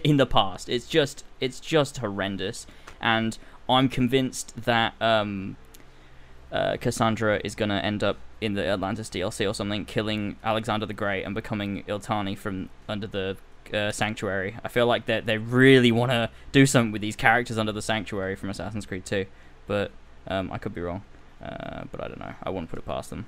in 0.04 0.16
the 0.18 0.26
past, 0.26 0.68
it's 0.68 0.86
just 0.86 1.24
it's 1.40 1.58
just 1.60 1.98
horrendous, 1.98 2.66
and 3.00 3.38
I'm 3.68 3.88
convinced 3.88 4.54
that 4.64 4.94
um, 5.00 5.56
uh, 6.52 6.76
Cassandra 6.80 7.40
is 7.44 7.54
gonna 7.54 7.76
end 7.78 8.02
up 8.02 8.16
in 8.40 8.54
the 8.54 8.66
Atlantis 8.66 9.08
DLC 9.10 9.48
or 9.48 9.52
something, 9.54 9.84
killing 9.84 10.36
Alexander 10.44 10.86
the 10.86 10.94
Great 10.94 11.24
and 11.24 11.34
becoming 11.34 11.82
Iltani 11.84 12.36
from 12.36 12.68
under 12.88 13.06
the 13.06 13.36
uh, 13.74 13.92
Sanctuary. 13.92 14.56
I 14.64 14.68
feel 14.68 14.86
like 14.86 15.06
that 15.06 15.26
they 15.26 15.38
really 15.38 15.92
want 15.92 16.10
to 16.12 16.30
do 16.52 16.66
something 16.66 16.92
with 16.92 17.02
these 17.02 17.16
characters 17.16 17.58
under 17.58 17.72
the 17.72 17.82
Sanctuary 17.82 18.34
from 18.36 18.50
Assassin's 18.50 18.86
Creed 18.86 19.04
2, 19.04 19.26
but 19.66 19.90
um, 20.26 20.50
I 20.52 20.58
could 20.58 20.74
be 20.74 20.80
wrong. 20.80 21.02
Uh, 21.42 21.84
but 21.92 22.02
I 22.02 22.08
don't 22.08 22.18
know. 22.20 22.34
I 22.42 22.50
wouldn't 22.50 22.68
put 22.70 22.78
it 22.78 22.84
past 22.86 23.10
them. 23.10 23.26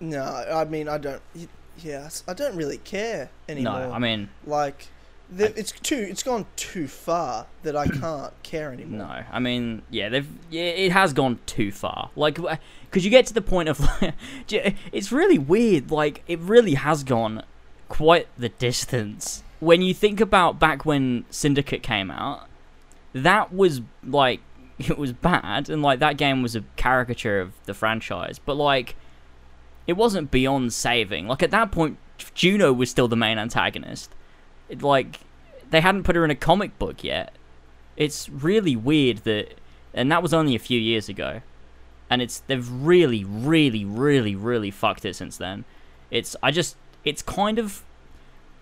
No, 0.00 0.22
I 0.22 0.64
mean 0.64 0.88
I 0.88 0.98
don't. 0.98 1.22
Yes, 1.82 2.22
I 2.28 2.34
don't 2.34 2.56
really 2.56 2.78
care 2.78 3.30
anymore. 3.48 3.80
No, 3.80 3.92
I 3.92 3.98
mean, 3.98 4.28
like, 4.46 4.88
the, 5.30 5.48
I- 5.48 5.52
it's 5.56 5.72
too. 5.72 5.96
It's 5.96 6.22
gone 6.22 6.44
too 6.56 6.86
far 6.88 7.46
that 7.62 7.74
I 7.76 7.86
can't 7.86 8.32
care 8.42 8.72
anymore. 8.72 9.06
no. 9.08 9.22
I 9.32 9.38
mean, 9.38 9.82
yeah, 9.90 10.08
they've 10.08 10.28
yeah, 10.50 10.62
it 10.64 10.92
has 10.92 11.12
gone 11.12 11.38
too 11.46 11.72
far. 11.72 12.10
Like, 12.16 12.38
because 12.82 13.04
you 13.04 13.10
get 13.10 13.26
to 13.26 13.34
the 13.34 13.40
point 13.42 13.68
of, 13.68 13.80
it's 14.50 15.10
really 15.12 15.38
weird. 15.38 15.90
Like, 15.90 16.22
it 16.28 16.38
really 16.40 16.74
has 16.74 17.02
gone 17.04 17.42
quite 17.88 18.28
the 18.36 18.48
distance. 18.50 19.42
When 19.60 19.82
you 19.82 19.92
think 19.92 20.20
about 20.20 20.58
back 20.58 20.84
when 20.84 21.24
Syndicate 21.30 21.82
came 21.82 22.10
out, 22.10 22.48
that 23.12 23.52
was 23.52 23.80
like 24.04 24.40
it 24.78 24.98
was 24.98 25.12
bad, 25.12 25.68
and 25.68 25.82
like 25.82 25.98
that 25.98 26.16
game 26.16 26.42
was 26.42 26.54
a 26.54 26.64
caricature 26.76 27.40
of 27.40 27.52
the 27.64 27.74
franchise. 27.74 28.38
But 28.38 28.54
like, 28.54 28.94
it 29.86 29.94
wasn't 29.94 30.30
beyond 30.30 30.72
saving. 30.72 31.26
Like 31.26 31.42
at 31.42 31.50
that 31.50 31.72
point, 31.72 31.98
Juno 32.34 32.72
was 32.72 32.90
still 32.90 33.08
the 33.08 33.16
main 33.16 33.38
antagonist. 33.38 34.10
It, 34.68 34.82
like 34.82 35.20
they 35.70 35.80
hadn't 35.80 36.04
put 36.04 36.16
her 36.16 36.24
in 36.24 36.30
a 36.30 36.36
comic 36.36 36.78
book 36.78 37.02
yet. 37.02 37.34
It's 37.96 38.28
really 38.28 38.76
weird 38.76 39.18
that, 39.18 39.54
and 39.92 40.10
that 40.12 40.22
was 40.22 40.32
only 40.32 40.54
a 40.54 40.60
few 40.60 40.78
years 40.78 41.08
ago, 41.08 41.42
and 42.08 42.22
it's 42.22 42.40
they've 42.46 42.70
really, 42.70 43.24
really, 43.24 43.84
really, 43.84 44.36
really 44.36 44.70
fucked 44.70 45.04
it 45.04 45.16
since 45.16 45.36
then. 45.36 45.64
It's 46.10 46.36
I 46.42 46.52
just 46.52 46.76
it's 47.04 47.22
kind 47.22 47.58
of, 47.58 47.82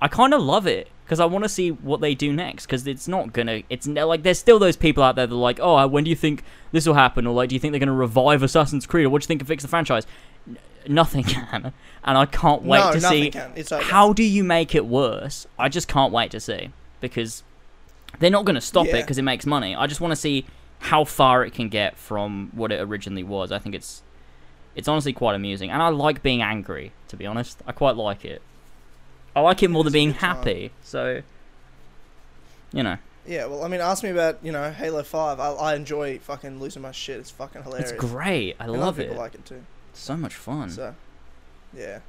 I 0.00 0.08
kind 0.08 0.34
of 0.34 0.42
love 0.42 0.66
it 0.66 0.88
because 1.04 1.20
I 1.20 1.24
want 1.24 1.44
to 1.44 1.48
see 1.48 1.70
what 1.70 2.00
they 2.00 2.14
do 2.14 2.32
next 2.32 2.66
because 2.66 2.86
it's 2.86 3.08
not 3.08 3.32
gonna 3.32 3.62
it's 3.70 3.86
like 3.86 4.22
there's 4.22 4.38
still 4.38 4.58
those 4.58 4.76
people 4.76 5.02
out 5.02 5.16
there 5.16 5.26
that 5.26 5.34
are 5.34 5.38
like 5.38 5.58
oh 5.60 5.86
when 5.86 6.04
do 6.04 6.10
you 6.10 6.16
think 6.16 6.42
this 6.72 6.86
will 6.86 6.94
happen 6.94 7.26
or 7.26 7.34
like 7.34 7.48
do 7.48 7.54
you 7.54 7.60
think 7.60 7.72
they're 7.72 7.80
gonna 7.80 7.92
revive 7.92 8.42
Assassin's 8.42 8.86
Creed 8.86 9.06
or 9.06 9.10
what 9.10 9.22
do 9.22 9.24
you 9.24 9.28
think 9.28 9.40
can 9.40 9.46
fix 9.46 9.62
the 9.62 9.68
franchise? 9.68 10.06
N- 10.46 10.58
nothing 10.88 11.24
can, 11.24 11.72
and 12.04 12.18
I 12.18 12.26
can't 12.26 12.62
wait 12.62 12.80
no, 12.80 12.92
to 12.92 13.00
see 13.00 13.32
over. 13.34 13.82
how 13.82 14.12
do 14.12 14.22
you 14.22 14.44
make 14.44 14.74
it 14.74 14.86
worse? 14.86 15.46
I 15.58 15.68
just 15.68 15.88
can't 15.88 16.12
wait 16.12 16.30
to 16.32 16.40
see 16.40 16.70
because 17.00 17.42
they're 18.18 18.30
not 18.30 18.44
going 18.44 18.54
to 18.54 18.60
stop 18.60 18.86
it 18.86 19.02
because 19.02 19.18
it 19.18 19.22
makes 19.22 19.46
money. 19.46 19.74
I 19.74 19.86
just 19.86 20.00
want 20.00 20.12
to 20.12 20.16
see 20.16 20.46
how 20.78 21.04
far 21.04 21.44
it 21.44 21.52
can 21.52 21.68
get 21.68 21.96
from 21.96 22.50
what 22.52 22.72
it 22.72 22.80
originally 22.80 23.22
was. 23.22 23.52
I 23.52 23.58
think 23.58 23.74
it's 23.74 24.02
it's 24.74 24.88
honestly 24.88 25.12
quite 25.12 25.34
amusing, 25.34 25.70
and 25.70 25.82
I 25.82 25.88
like 25.88 26.22
being 26.22 26.42
angry. 26.42 26.92
To 27.08 27.16
be 27.16 27.26
honest, 27.26 27.62
I 27.66 27.72
quite 27.72 27.96
like 27.96 28.24
it. 28.24 28.42
I 29.36 29.40
like 29.40 29.62
it 29.62 29.70
more 29.70 29.84
than 29.84 29.92
being 29.92 30.14
happy. 30.14 30.72
So, 30.82 31.22
you 32.72 32.82
know, 32.82 32.96
Yeah, 33.26 33.46
well, 33.46 33.62
I 33.64 33.68
mean, 33.68 33.80
ask 33.80 34.02
me 34.02 34.10
about 34.10 34.38
you 34.42 34.50
know 34.50 34.70
Halo 34.72 35.02
Five. 35.02 35.38
I, 35.38 35.50
I 35.52 35.74
enjoy 35.76 36.18
fucking 36.18 36.58
losing 36.58 36.82
my 36.82 36.90
shit. 36.92 37.18
It's 37.20 37.30
fucking 37.30 37.62
hilarious. 37.62 37.90
it's 37.92 38.00
great. 38.00 38.56
I 38.58 38.64
And 38.64 38.72
love 38.72 38.98
it. 38.98 39.04
people 39.08 39.18
like 39.18 39.34
it 39.34 39.44
too. 39.44 39.62
It's 39.90 40.00
so 40.00 40.16
much 40.16 40.34
fun. 40.34 40.70
So, 40.70 40.94
yeah, 41.76 42.00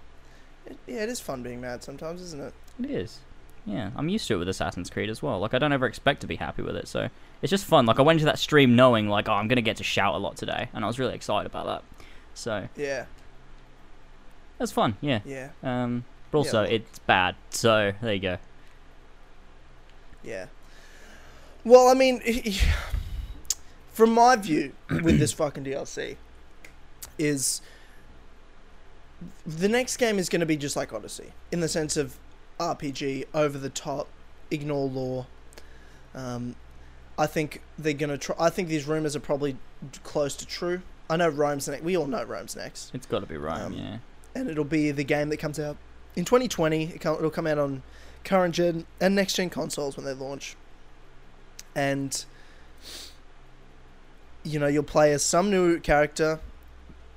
it, 0.65 0.77
yeah, 0.87 1.03
it 1.03 1.09
is 1.09 1.19
fun 1.19 1.43
being 1.43 1.61
mad 1.61 1.83
sometimes, 1.83 2.21
isn't 2.21 2.41
it? 2.41 2.53
It 2.83 2.89
is. 2.91 3.19
Yeah, 3.65 3.91
I'm 3.97 4.07
used 4.07 4.25
to 4.29 4.35
it 4.35 4.37
with 4.37 4.47
Assassin's 4.47 4.89
Creed 4.89 5.09
as 5.09 5.21
well. 5.21 5.39
Like, 5.41 5.53
I 5.53 5.59
don't 5.59 5.73
ever 5.73 5.85
expect 5.87 6.21
to 6.21 6.27
be 6.27 6.37
happy 6.37 6.61
with 6.61 6.77
it, 6.77 6.87
so 6.87 7.09
it's 7.41 7.49
just 7.49 7.65
fun. 7.65 7.85
Like, 7.85 7.99
I 7.99 8.01
went 8.01 8.15
into 8.15 8.25
that 8.25 8.39
stream 8.39 8.77
knowing, 8.77 9.09
like, 9.09 9.27
oh, 9.27 9.33
I'm 9.33 9.49
gonna 9.49 9.61
get 9.61 9.75
to 9.77 9.83
shout 9.83 10.15
a 10.15 10.17
lot 10.17 10.37
today, 10.37 10.69
and 10.73 10.85
I 10.85 10.87
was 10.87 10.97
really 10.99 11.13
excited 11.15 11.45
about 11.45 11.65
that. 11.65 11.83
So 12.33 12.69
Yeah, 12.77 13.05
that's 14.57 14.71
fun. 14.71 14.95
Yeah. 15.01 15.19
yeah, 15.25 15.49
Um, 15.63 16.05
but 16.31 16.39
also 16.39 16.63
well- 16.63 16.71
it's 16.71 16.99
bad. 16.99 17.35
So 17.49 17.93
there 18.01 18.13
you 18.13 18.19
go. 18.19 18.37
yeah. 20.23 20.47
Well, 21.63 21.89
I 21.89 21.95
mean, 21.95 22.21
from 23.91 24.13
my 24.13 24.37
view 24.37 24.71
with 24.89 25.19
this 25.19 25.33
fucking 25.33 25.65
DLC, 25.65 26.15
is 27.17 27.61
the 29.45 29.67
next 29.67 29.97
game 29.97 30.19
is 30.19 30.29
going 30.29 30.39
to 30.39 30.45
be 30.45 30.55
just 30.55 30.75
like 30.75 30.93
Odyssey 30.93 31.33
in 31.51 31.59
the 31.59 31.67
sense 31.67 31.97
of 31.97 32.17
RPG, 32.59 33.25
over 33.33 33.57
the 33.57 33.69
top, 33.69 34.07
ignore 34.51 34.87
lore. 34.87 35.27
Um, 36.15 36.55
I 37.17 37.27
think 37.27 37.61
they're 37.77 37.93
going 37.93 38.09
to 38.11 38.17
try. 38.17 38.35
I 38.39 38.49
think 38.49 38.67
these 38.67 38.87
rumors 38.87 39.15
are 39.15 39.19
probably 39.19 39.57
close 40.03 40.35
to 40.37 40.45
true. 40.45 40.81
I 41.09 41.17
know 41.17 41.29
Rome's 41.29 41.67
next. 41.67 41.83
We 41.83 41.97
all 41.97 42.07
know 42.07 42.23
Rome's 42.23 42.55
next. 42.55 42.91
It's 42.93 43.05
got 43.05 43.19
to 43.19 43.25
be 43.25 43.37
Rome. 43.37 43.61
Um, 43.61 43.73
yeah. 43.73 43.97
and 44.35 44.49
it'll 44.49 44.63
be 44.63 44.91
the 44.91 45.03
game 45.03 45.29
that 45.29 45.37
comes 45.37 45.59
out 45.59 45.77
in 46.17 46.25
2020. 46.25 46.83
It 46.83 47.05
it'll 47.05 47.29
come 47.29 47.47
out 47.47 47.57
on 47.57 47.83
current 48.25 48.55
gen 48.55 48.85
and 48.99 49.15
next 49.15 49.35
gen 49.35 49.49
consoles 49.49 49.95
when 49.95 50.05
they 50.05 50.13
launch. 50.13 50.57
And 51.73 52.25
you 54.43 54.59
know, 54.59 54.67
you'll 54.67 54.83
play 54.83 55.13
as 55.13 55.23
some 55.23 55.49
new 55.49 55.79
character. 55.79 56.39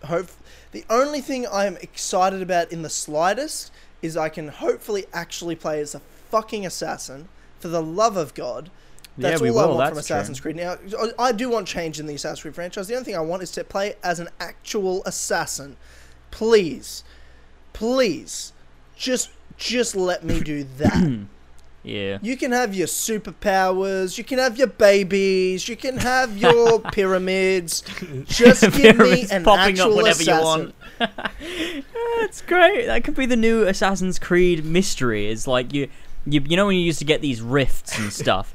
Hope 0.04 0.28
the 0.72 0.84
only 0.88 1.20
thing 1.20 1.46
I 1.46 1.66
am 1.66 1.76
excited 1.78 2.42
about 2.42 2.70
in 2.70 2.82
the 2.82 2.90
slightest 2.90 3.72
is 4.02 4.16
I 4.16 4.28
can 4.28 4.48
hopefully 4.48 5.06
actually 5.12 5.56
play 5.56 5.80
as 5.80 5.94
a 5.94 6.00
fucking 6.30 6.64
assassin. 6.64 7.28
For 7.58 7.68
the 7.68 7.82
love 7.82 8.16
of 8.16 8.32
God, 8.32 8.70
that's 9.18 9.40
yeah, 9.40 9.42
we 9.42 9.50
all 9.50 9.58
I 9.58 9.66
will. 9.66 9.76
want 9.76 9.90
from 9.90 9.98
Assassin's 9.98 10.38
true. 10.38 10.54
Creed. 10.54 10.64
Now, 10.64 10.76
I 10.98 11.28
I 11.28 11.32
do 11.32 11.50
want 11.50 11.66
change 11.68 12.00
in 12.00 12.06
the 12.06 12.14
Assassin's 12.14 12.40
Creed 12.40 12.54
franchise. 12.54 12.88
The 12.88 12.94
only 12.94 13.04
thing 13.04 13.16
I 13.16 13.20
want 13.20 13.42
is 13.42 13.50
to 13.52 13.64
play 13.64 13.96
as 14.02 14.18
an 14.18 14.28
actual 14.38 15.02
assassin. 15.04 15.76
Please, 16.30 17.04
please, 17.74 18.52
just 19.00 19.30
just 19.56 19.96
let 19.96 20.22
me 20.22 20.40
do 20.40 20.64
that. 20.78 21.26
Yeah. 21.82 22.18
you 22.20 22.36
can 22.36 22.52
have 22.52 22.74
your 22.74 22.86
superpowers. 22.86 24.18
You 24.18 24.22
can 24.22 24.38
have 24.38 24.58
your 24.58 24.66
babies. 24.66 25.66
You 25.66 25.76
can 25.76 25.96
have 25.96 26.36
your 26.36 26.78
pyramids. 26.92 27.82
Just 28.26 28.70
give 28.76 28.98
me 28.98 29.26
an 29.30 29.44
popping 29.44 29.80
up 29.80 29.86
actual 29.86 30.02
you 30.02 30.06
assassin. 30.06 30.74
want. 30.98 31.10
That's 32.20 32.42
great. 32.42 32.84
That 32.84 33.02
could 33.02 33.14
be 33.14 33.24
the 33.24 33.34
new 33.34 33.66
Assassin's 33.66 34.18
Creed 34.18 34.62
mystery. 34.62 35.28
It's 35.30 35.46
like 35.46 35.72
you, 35.72 35.88
you, 36.26 36.42
you 36.46 36.54
know 36.54 36.66
when 36.66 36.76
you 36.76 36.82
used 36.82 36.98
to 36.98 37.06
get 37.06 37.22
these 37.22 37.40
rifts 37.40 37.98
and 37.98 38.12
stuff. 38.12 38.52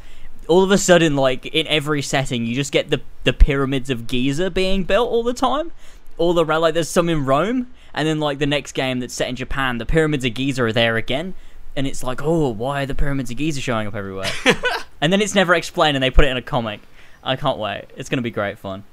All 0.48 0.62
of 0.62 0.70
a 0.70 0.78
sudden, 0.78 1.16
like 1.16 1.48
in 1.48 1.66
every 1.66 2.04
setting, 2.04 2.46
you 2.46 2.54
just 2.54 2.72
get 2.72 2.91
the 2.91 3.02
the 3.24 3.34
pyramids 3.34 3.89
of 3.89 4.06
Giza 4.06 4.52
being 4.52 4.84
built 4.84 5.10
all 5.10 5.24
the 5.24 5.34
time. 5.34 5.72
All 6.20 6.36
the 6.36 6.46
like, 6.46 6.76
there's 6.76 6.89
some 6.89 7.10
in 7.10 7.26
Rome, 7.26 7.74
and 7.96 8.08
then 8.08 8.20
like 8.20 8.38
the 8.38 8.46
next 8.46 8.74
game 8.74 9.00
that's 9.00 9.14
set 9.14 9.28
in 9.30 9.36
Japan, 9.36 9.80
the 9.80 9.86
pyramids 9.86 10.24
of 10.24 10.36
Giza 10.36 10.64
are 10.66 10.72
there 10.74 10.98
again, 10.98 11.34
and 11.76 11.88
it's 11.88 12.04
like, 12.04 12.22
oh, 12.22 12.50
why 12.50 12.84
are 12.84 12.86
the 12.86 12.93
pyramids 12.93 13.32
of 13.32 13.38
Giza 13.38 13.62
showing 13.62 13.88
up 13.88 13.96
everywhere? 13.96 14.30
and 15.02 15.12
then 15.12 15.22
it's 15.22 15.34
never 15.34 15.56
explained, 15.56 15.98
and 15.98 16.04
they 16.04 16.12
put 16.12 16.26
it 16.26 16.28
in 16.30 16.38
a 16.38 16.41
comic. 16.41 16.82
I 17.24 17.36
can't 17.36 17.58
wait. 17.58 17.86
It's 17.96 18.10
gonna 18.10 18.22
be 18.22 18.30
great 18.30 18.60
fun. 18.60 18.84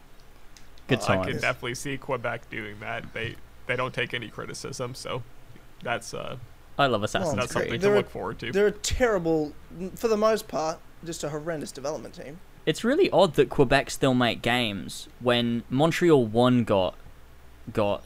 Good 0.88 1.00
Well, 1.00 1.20
I 1.20 1.24
can 1.24 1.34
definitely 1.40 1.74
see 1.74 1.98
Quebec 1.98 2.48
doing 2.48 2.80
that. 2.80 3.12
They 3.12 3.36
they 3.66 3.76
don't 3.76 3.92
take 3.92 4.14
any 4.14 4.28
criticism, 4.28 4.94
so 4.94 5.22
that's 5.82 6.14
uh 6.14 6.36
I 6.78 6.86
love 6.86 7.02
Assassin's 7.02 7.36
That's 7.36 7.52
something 7.52 7.70
Creed. 7.70 7.80
to 7.80 7.86
They're 7.86 7.94
a- 7.94 7.98
look 7.98 8.10
forward 8.10 8.38
to. 8.40 8.50
They're 8.50 8.68
a 8.68 8.72
terrible, 8.72 9.52
for 9.94 10.08
the 10.08 10.16
most 10.16 10.48
part, 10.48 10.78
just 11.04 11.22
a 11.22 11.28
horrendous 11.28 11.70
development 11.70 12.14
team. 12.14 12.38
It's 12.64 12.82
really 12.82 13.10
odd 13.10 13.34
that 13.34 13.50
Quebec 13.50 13.90
still 13.90 14.14
make 14.14 14.40
games 14.40 15.08
when 15.20 15.64
Montreal 15.68 16.24
One 16.24 16.64
got 16.64 16.94
got 17.72 18.04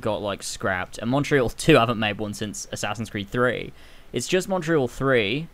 got 0.00 0.22
like 0.22 0.42
scrapped, 0.42 0.98
and 0.98 1.10
Montreal 1.10 1.50
Two 1.50 1.74
haven't 1.76 1.98
made 1.98 2.18
one 2.18 2.34
since 2.34 2.66
Assassin's 2.72 3.10
Creed 3.10 3.28
Three. 3.30 3.72
It's 4.12 4.26
just 4.28 4.48
Montreal 4.48 4.88
Three, 4.88 5.48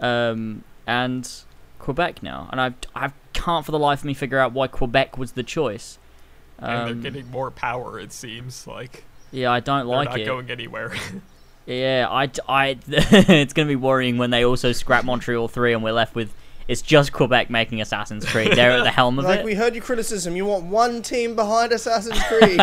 um, 0.00 0.64
and 0.86 1.30
Quebec 1.78 2.22
now, 2.22 2.48
and 2.52 2.60
I 2.60 2.74
I 2.94 3.12
can't 3.32 3.64
for 3.64 3.72
the 3.72 3.78
life 3.78 4.00
of 4.00 4.04
me 4.04 4.14
figure 4.14 4.38
out 4.38 4.52
why 4.52 4.66
Quebec 4.66 5.16
was 5.16 5.32
the 5.32 5.42
choice. 5.42 5.98
and 6.58 6.90
Um, 6.90 7.00
they're 7.02 7.12
getting 7.12 7.30
more 7.30 7.50
power. 7.50 7.98
It 7.98 8.12
seems 8.12 8.66
like 8.66 9.04
yeah, 9.30 9.50
I 9.52 9.60
don't 9.60 9.86
they're 9.86 9.96
like 9.96 10.08
not 10.10 10.20
it. 10.20 10.24
going 10.26 10.50
anywhere. 10.50 10.92
Yeah, 11.66 12.06
I, 12.10 12.30
I, 12.48 12.78
it's 12.88 13.52
gonna 13.52 13.68
be 13.68 13.76
worrying 13.76 14.16
when 14.16 14.30
they 14.30 14.42
also 14.42 14.72
scrap 14.72 15.04
Montreal 15.04 15.48
three 15.48 15.74
and 15.74 15.82
we're 15.84 15.92
left 15.92 16.14
with 16.14 16.32
it's 16.68 16.82
just 16.82 17.12
Quebec 17.12 17.48
making 17.50 17.80
Assassin's 17.80 18.24
Creed. 18.26 18.52
They're 18.52 18.70
at 18.72 18.84
the 18.84 18.90
helm 18.90 19.18
of 19.18 19.24
Like 19.24 19.36
it. 19.36 19.38
Like 19.38 19.44
we 19.46 19.54
heard 19.54 19.74
your 19.74 19.82
criticism. 19.82 20.36
You 20.36 20.44
want 20.46 20.64
one 20.66 21.02
team 21.02 21.34
behind 21.34 21.72
Assassin's 21.72 22.22
Creed. 22.28 22.60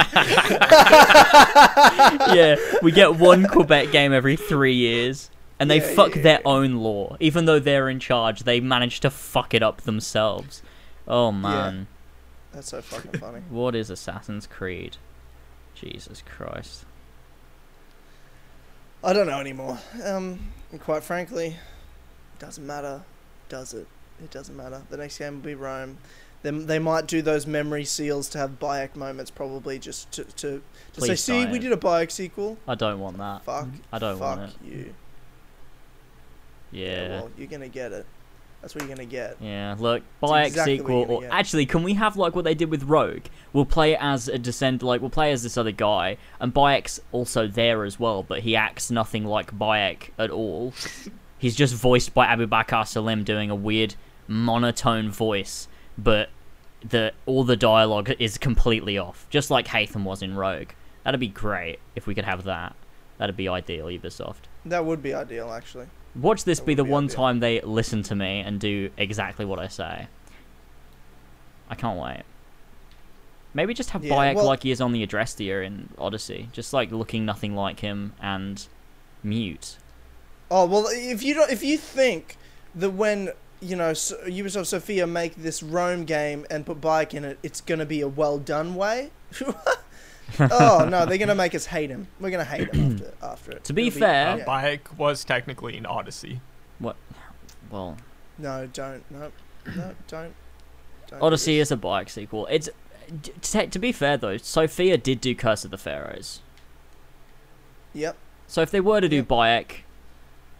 yeah, 2.35 2.55
we 2.81 2.91
get 2.91 3.15
one 3.15 3.47
Quebec 3.47 3.91
game 3.91 4.13
every 4.13 4.35
three 4.35 4.73
years, 4.75 5.29
and 5.59 5.69
they 5.69 5.77
Yeah, 5.79 5.95
fuck 5.95 6.15
yeah, 6.15 6.21
their 6.21 6.37
yeah. 6.39 6.51
own 6.51 6.75
lore. 6.77 7.17
Even 7.19 7.45
though 7.45 7.59
they're 7.59 7.89
in 7.89 7.99
charge, 7.99 8.43
they 8.43 8.59
manage 8.59 8.99
to 9.01 9.09
fuck 9.09 9.53
it 9.53 9.63
up 9.63 9.81
themselves. 9.81 10.61
Oh 11.07 11.31
man, 11.31 11.87
That's 12.53 12.69
so 12.69 12.81
fucking 12.81 13.19
funny. 13.19 13.41
what 13.49 13.75
is 13.75 13.89
Assassin's 13.89 14.47
Creed? 14.47 14.97
Jesus 15.75 16.23
Christ. 16.25 16.85
I 19.03 19.13
don't 19.13 19.27
know 19.27 19.39
anymore. 19.39 19.77
Um, 20.03 20.39
and 20.71 20.81
quite 20.81 21.03
frankly, 21.03 21.47
it 21.47 22.39
doesn't 22.39 22.65
matter, 22.65 23.03
does 23.49 23.73
it? 23.73 23.87
It 24.23 24.31
doesn't 24.31 24.55
matter. 24.55 24.81
The 24.89 24.97
next 24.97 25.17
game 25.17 25.35
will 25.35 25.41
be 25.41 25.55
Rome. 25.55 25.97
Then 26.41 26.67
they 26.67 26.79
might 26.79 27.07
do 27.07 27.21
those 27.21 27.47
memory 27.47 27.85
seals 27.85 28.29
to 28.29 28.37
have 28.37 28.59
Bayek 28.59 28.95
moments, 28.95 29.31
probably 29.31 29.79
just 29.79 30.11
to 30.11 30.23
to, 30.23 30.61
to 30.93 31.01
say, 31.01 31.15
see, 31.15 31.45
we 31.47 31.59
did 31.59 31.71
a 31.71 31.77
Bayek 31.77 32.11
sequel. 32.11 32.57
I 32.67 32.75
don't 32.75 32.99
want 32.99 33.17
that. 33.17 33.43
Fuck. 33.43 33.65
Mm-hmm. 33.65 33.77
I 33.91 33.99
don't 33.99 34.19
fuck 34.19 34.37
want 34.37 34.51
it. 34.51 34.67
you. 34.67 34.93
Yeah. 36.71 37.09
Well, 37.09 37.31
you're 37.37 37.47
gonna 37.47 37.67
get 37.67 37.91
it. 37.93 38.05
That's 38.61 38.73
what 38.73 38.83
you're 38.83 38.95
gonna 38.95 39.05
get. 39.05 39.37
Yeah, 39.39 39.75
look, 39.77 40.03
Bayek 40.21 40.47
exactly 40.47 40.77
sequel, 40.77 41.05
or 41.09 41.25
actually, 41.31 41.65
can 41.65 41.83
we 41.83 41.93
have 41.95 42.17
like 42.17 42.35
what 42.35 42.45
they 42.45 42.55
did 42.55 42.69
with 42.69 42.83
Rogue? 42.83 43.25
We'll 43.53 43.65
play 43.65 43.93
it 43.93 43.99
as 44.01 44.27
a 44.27 44.37
descend, 44.37 44.83
like 44.83 45.01
we'll 45.01 45.09
play 45.09 45.31
as 45.31 45.43
this 45.43 45.57
other 45.57 45.71
guy, 45.71 46.17
and 46.39 46.53
Bayek's 46.53 46.99
also 47.11 47.47
there 47.47 47.83
as 47.83 47.99
well, 47.99 48.23
but 48.23 48.39
he 48.39 48.55
acts 48.55 48.89
nothing 48.89 49.25
like 49.25 49.55
Bayek 49.57 50.09
at 50.17 50.31
all. 50.31 50.73
He's 51.45 51.55
just 51.55 51.75
voiced 51.75 52.15
by 52.15 52.25
Abubakar 52.25 52.87
Salim 52.87 53.23
doing 53.23 53.51
a 53.51 53.55
weird 53.55 53.93
monotone 54.27 55.11
voice, 55.11 55.67
but 55.95 56.29
the 56.81 57.13
all 57.27 57.43
the 57.43 57.55
dialogue 57.55 58.11
is 58.17 58.39
completely 58.39 58.97
off, 58.97 59.27
just 59.29 59.51
like 59.51 59.67
Haytham 59.67 60.05
was 60.05 60.23
in 60.23 60.35
Rogue. 60.35 60.69
That'd 61.03 61.19
be 61.19 61.27
great 61.27 61.77
if 61.95 62.07
we 62.07 62.15
could 62.15 62.25
have 62.25 62.45
that. 62.45 62.75
That'd 63.19 63.37
be 63.37 63.47
ideal, 63.47 63.85
Ubisoft. 63.85 64.45
That 64.65 64.85
would 64.85 65.03
be 65.03 65.13
ideal, 65.13 65.51
actually. 65.51 65.85
Watch 66.15 66.45
this 66.45 66.57
That 66.57 66.65
be 66.65 66.73
the 66.73 66.83
be 66.83 66.89
one 66.89 67.03
ideal. 67.03 67.15
time 67.15 67.39
they 67.41 67.61
listen 67.61 68.01
to 68.01 68.15
me 68.15 68.39
and 68.39 68.59
do 68.59 68.89
exactly 68.97 69.45
what 69.45 69.59
I 69.59 69.67
say. 69.67 70.07
I 71.69 71.75
can't 71.75 71.99
wait. 71.99 72.23
Maybe 73.53 73.75
just 73.75 73.91
have 73.91 74.03
Yeah, 74.03 74.15
Bayek 74.15 74.35
well- 74.37 74.45
like 74.45 74.63
he 74.63 74.71
is 74.71 74.81
on 74.81 74.93
the 74.93 75.05
Adrestia 75.05 75.63
in 75.63 75.89
Odyssey, 75.99 76.49
just 76.53 76.73
like 76.73 76.91
looking 76.91 77.23
nothing 77.23 77.53
like 77.55 77.81
him 77.81 78.13
and 78.19 78.67
mute. 79.21 79.77
Oh 80.51 80.65
well, 80.65 80.87
if 80.91 81.23
you 81.23 81.33
don't, 81.33 81.51
if 81.51 81.63
you 81.63 81.77
think 81.77 82.37
that 82.75 82.91
when 82.91 83.29
you 83.61 83.75
know 83.75 83.89
S- 83.89 84.13
Ubisoft 84.25 84.67
Sofia 84.67 85.07
make 85.07 85.35
this 85.35 85.63
Rome 85.63 86.05
game 86.05 86.45
and 86.49 86.65
put 86.65 86.79
Bayek 86.81 87.13
in 87.13 87.23
it, 87.25 87.39
it's 87.43 87.61
gonna 87.61 87.85
be 87.85 88.01
a 88.01 88.07
well 88.07 88.37
done 88.37 88.75
way. 88.75 89.11
oh 90.39 90.87
no, 90.89 91.05
they're 91.05 91.17
gonna 91.17 91.35
make 91.35 91.55
us 91.55 91.65
hate 91.67 91.89
him. 91.89 92.07
We're 92.19 92.29
gonna 92.31 92.43
hate 92.43 92.73
him 92.73 92.93
after 92.93 93.13
after 93.23 93.51
it. 93.51 93.63
To 93.65 93.73
be 93.73 93.87
It'll 93.87 93.99
fair- 93.99 94.27
Uh, 94.29 94.35
yeah. 94.37 94.45
Bayek 94.45 94.97
was 94.97 95.23
technically 95.23 95.77
in 95.77 95.85
Odyssey. 95.85 96.41
What? 96.79 96.95
Well, 97.69 97.97
no, 98.37 98.67
don't, 98.71 99.03
no, 99.09 99.31
no, 99.75 99.95
don't. 100.07 100.33
don't 101.07 101.21
Odyssey 101.21 101.57
this. 101.57 101.69
is 101.69 101.71
a 101.71 101.77
Bayek 101.77 102.09
sequel. 102.09 102.47
It's 102.47 102.69
to, 103.41 103.67
to 103.67 103.79
be 103.79 103.91
fair 103.91 104.17
though, 104.17 104.37
Sofia 104.37 104.97
did 104.97 105.21
do 105.21 105.33
Curse 105.35 105.63
of 105.65 105.71
the 105.71 105.77
Pharaohs. 105.77 106.41
Yep, 107.93 108.17
So 108.47 108.61
if 108.61 108.71
they 108.71 108.81
were 108.81 108.99
to 108.99 109.07
do 109.07 109.17
Yep. 109.17 109.27
Bayek, 109.29 109.67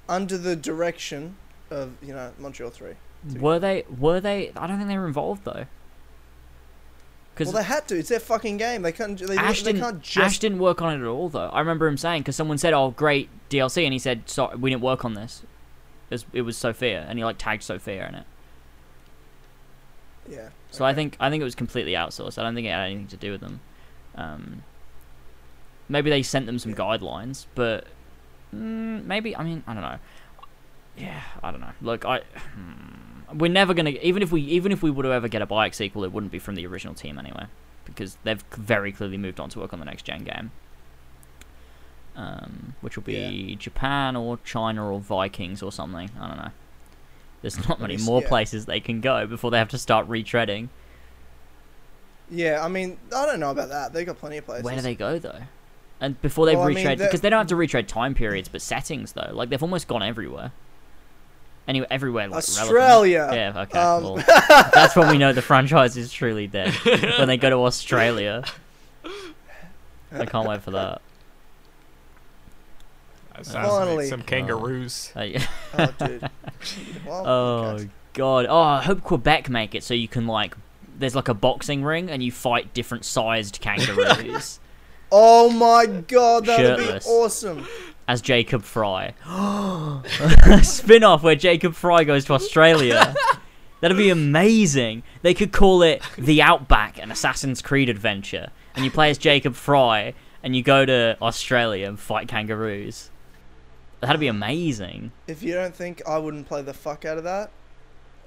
under 0.07 0.37
the 0.37 0.55
direction 0.55 1.37
of 1.71 1.93
you 2.01 2.13
know 2.13 2.31
Montreal 2.37 2.71
Three. 2.71 2.93
Were 3.39 3.59
they 3.59 3.85
were 3.97 4.19
they? 4.19 4.51
I 4.55 4.67
don't 4.67 4.77
think 4.77 4.89
they 4.89 4.97
were 4.97 5.07
involved 5.07 5.45
though. 5.45 5.65
Because 7.33 7.53
Well, 7.53 7.61
they 7.63 7.67
had 7.67 7.85
to. 7.89 7.97
It's 7.97 8.07
their 8.07 8.19
fucking 8.21 8.55
game. 8.57 8.81
They 8.81 8.93
can't. 8.93 9.19
They, 9.19 9.35
Ash 9.35 9.61
they 9.61 9.73
didn't, 9.73 9.81
can't 9.83 10.01
just. 10.01 10.17
Ash 10.17 10.39
didn't 10.39 10.59
work 10.59 10.81
on 10.81 10.93
it 10.93 11.01
at 11.03 11.07
all, 11.07 11.27
though. 11.27 11.49
I 11.49 11.59
remember 11.59 11.85
him 11.85 11.97
saying 11.97 12.21
because 12.21 12.35
someone 12.37 12.57
said, 12.57 12.73
"Oh, 12.73 12.91
great 12.91 13.29
DLC," 13.49 13.83
and 13.83 13.91
he 13.91 13.99
said, 13.99 14.29
"Sorry, 14.29 14.55
we 14.55 14.69
didn't 14.69 14.83
work 14.83 15.03
on 15.03 15.15
this. 15.15 15.41
It 16.09 16.13
was, 16.13 16.25
it 16.31 16.41
was 16.43 16.55
Sofia," 16.57 17.05
and 17.09 17.19
he 17.19 17.25
like 17.25 17.37
tagged 17.37 17.63
Sofia 17.63 18.07
in 18.07 18.15
it. 18.15 18.25
yeah. 20.29 20.49
So 20.71 20.85
I 20.85 20.93
think 20.93 21.17
I 21.19 21.29
think 21.29 21.41
it 21.41 21.45
was 21.45 21.55
completely 21.55 21.93
outsourced. 21.93 22.37
I 22.37 22.43
don't 22.43 22.55
think 22.55 22.67
it 22.67 22.71
had 22.71 22.85
anything 22.85 23.07
to 23.07 23.17
do 23.17 23.31
with 23.31 23.41
them. 23.41 23.59
Um, 24.15 24.63
maybe 25.89 26.09
they 26.09 26.21
sent 26.23 26.45
them 26.45 26.59
some 26.59 26.71
Yeah. 26.71 26.77
guidelines, 26.77 27.47
but 27.55 27.85
mm, 28.55 29.05
maybe 29.05 29.35
I 29.35 29.43
mean 29.43 29.63
I 29.67 29.73
don't 29.73 29.83
know. 29.83 29.99
Yeah, 30.97 31.21
I 31.43 31.51
don't 31.51 31.61
know. 31.61 31.73
Look, 31.81 32.05
I 32.05 32.21
hmm, 32.55 33.37
we're 33.37 33.51
never 33.51 33.73
gonna 33.73 33.91
even 34.01 34.23
if 34.23 34.31
we 34.31 34.41
even 34.41 34.71
if 34.71 34.81
we 34.81 34.91
were 34.91 35.03
to 35.03 35.11
ever 35.11 35.27
get 35.27 35.41
a 35.41 35.47
Bayek 35.47 35.75
sequel, 35.75 36.03
it 36.03 36.11
wouldn't 36.11 36.31
be 36.31 36.39
from 36.39 36.55
the 36.55 36.65
original 36.65 36.93
team 36.93 37.19
anyway, 37.19 37.45
because 37.85 38.17
they've 38.23 38.43
very 38.51 38.91
clearly 38.91 39.17
moved 39.17 39.39
on 39.39 39.49
to 39.49 39.59
work 39.59 39.73
on 39.73 39.79
the 39.79 39.85
next 39.85 40.03
gen 40.03 40.23
game. 40.23 40.51
Um, 42.15 42.75
which 42.79 42.95
will 42.95 43.03
be 43.03 43.57
Japan 43.57 44.15
or 44.15 44.37
China 44.45 44.89
or 44.89 45.01
Vikings 45.01 45.61
or 45.61 45.69
something. 45.69 46.09
I 46.17 46.27
don't 46.29 46.37
know. 46.37 46.51
There's 47.41 47.67
not 47.69 47.81
many 47.81 47.95
least- 47.95 48.05
more 48.05 48.21
yeah. 48.21 48.29
places 48.29 48.65
they 48.65 48.79
can 48.79 49.01
go 49.01 49.27
before 49.27 49.51
they 49.51 49.57
have 49.57 49.69
to 49.69 49.77
start 49.77 50.07
retreading. 50.07 50.69
Yeah, 52.29 52.63
I 52.63 52.69
mean, 52.69 52.97
I 53.15 53.25
don't 53.25 53.39
know 53.39 53.51
about 53.51 53.69
that. 53.69 53.93
They 53.93 54.03
got 54.05 54.17
plenty 54.17 54.37
of 54.37 54.45
places. 54.45 54.63
Where 54.63 54.75
do 54.75 54.81
they 54.81 54.95
go 54.95 55.19
though? 55.19 55.41
And 56.05 56.21
before 56.21 56.45
they've 56.45 56.55
Well, 56.55 56.65
I 56.67 56.69
mean, 56.69 56.77
retread, 56.77 56.97
the- 56.99 57.05
because 57.05 57.21
they 57.21 57.29
don't 57.31 57.39
have 57.39 57.47
to 57.47 57.55
retread 57.55 57.87
time 57.87 58.13
periods, 58.13 58.47
but 58.47 58.61
settings 58.61 59.13
though, 59.13 59.31
like 59.33 59.49
they've 59.49 59.63
almost 59.63 59.87
gone 59.87 60.03
everywhere. 60.03 60.51
Anyway, 61.67 61.87
everywhere 61.89 62.27
like 62.27 62.43
relevant. 62.43 62.59
Australia. 62.59 63.29
Yeah, 63.33 63.61
okay. 63.63 63.79
Um, 63.79 64.03
well, 64.03 64.15
that's 64.71 64.95
when 64.95 65.09
we 65.09 65.17
know 65.17 65.33
the 65.33 65.41
franchise 65.41 65.97
is 65.97 66.13
truly 66.13 66.45
dead. 66.45 66.71
when 67.17 67.27
they 67.27 67.37
go 67.37 67.49
to 67.49 67.55
Australia. 67.55 68.43
I 70.11 70.25
can't 70.27 70.47
wait 70.47 70.61
for 70.61 70.69
that. 70.71 71.01
That 73.35 73.45
sounds 73.47 73.67
like 73.67 73.79
Finally. 73.79 74.07
some 74.09 74.21
kangaroos. 74.21 75.11
Uh, 75.15 75.39
Oh, 75.77 75.93
dude. 75.99 76.29
Well, 77.05 77.27
oh 77.27 77.79
god. 78.13 78.45
Oh, 78.47 78.59
I 78.59 78.81
hope 78.83 79.01
Quebec 79.03 79.49
make 79.49 79.73
it 79.75 79.83
so 79.83 79.93
you 79.95 80.07
can 80.07 80.25
like. 80.27 80.55
There's 80.97 81.15
like 81.15 81.27
a 81.27 81.33
boxing 81.33 81.83
ring 81.83 82.09
and 82.11 82.21
you 82.23 82.31
fight 82.31 82.73
different 82.73 83.05
sized 83.05 83.59
kangaroos 83.59 84.59
Oh 85.11 85.49
my 85.49 85.85
god, 85.85 86.45
that 86.45 86.77
would 86.77 86.87
be 87.01 87.05
awesome. 87.05 87.65
as 88.07 88.21
Jacob 88.21 88.63
Frye. 88.63 89.13
Spin 90.63 91.03
off 91.03 91.23
where 91.23 91.35
Jacob 91.35 91.75
Frye 91.75 92.03
goes 92.03 92.25
to 92.25 92.33
Australia. 92.33 93.13
That'd 93.81 93.97
be 93.97 94.09
amazing. 94.09 95.03
They 95.21 95.33
could 95.33 95.51
call 95.51 95.83
it 95.83 96.01
The 96.17 96.41
Outback, 96.41 96.97
an 96.97 97.11
Assassin's 97.11 97.61
Creed 97.61 97.89
adventure. 97.89 98.49
And 98.75 98.83
you 98.83 98.91
play 98.91 99.09
as 99.09 99.17
Jacob 99.17 99.55
Frye 99.55 100.13
and 100.41 100.55
you 100.55 100.63
go 100.63 100.85
to 100.85 101.17
Australia 101.21 101.87
and 101.87 101.99
fight 101.99 102.27
kangaroos. 102.27 103.09
That'd 104.01 104.19
be 104.19 104.27
amazing. 104.27 105.11
If 105.27 105.41
you 105.43 105.53
don't 105.53 105.75
think 105.75 106.01
I 106.07 106.17
wouldn't 106.17 106.47
play 106.47 106.61
the 106.61 106.73
fuck 106.73 107.05
out 107.05 107.17
of 107.17 107.23
that, 107.23 107.51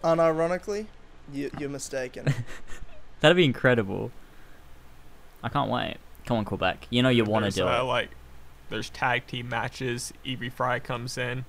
unironically, 0.02 0.86
you, 1.32 1.50
you're 1.58 1.68
mistaken. 1.68 2.32
That'd 3.20 3.36
be 3.36 3.44
incredible. 3.44 4.10
I 5.42 5.48
can't 5.48 5.70
wait. 5.70 5.96
Come 6.28 6.36
on, 6.36 6.44
Quebec. 6.44 6.88
You 6.90 7.02
know 7.02 7.08
you 7.08 7.24
want 7.24 7.46
to 7.46 7.50
do 7.50 7.66
uh, 7.66 7.80
it. 7.80 7.84
Like, 7.84 8.10
there's 8.68 8.90
tag 8.90 9.26
team 9.26 9.48
matches. 9.48 10.12
Evie 10.24 10.50
Frye 10.50 10.78
comes 10.78 11.16
in. 11.16 11.46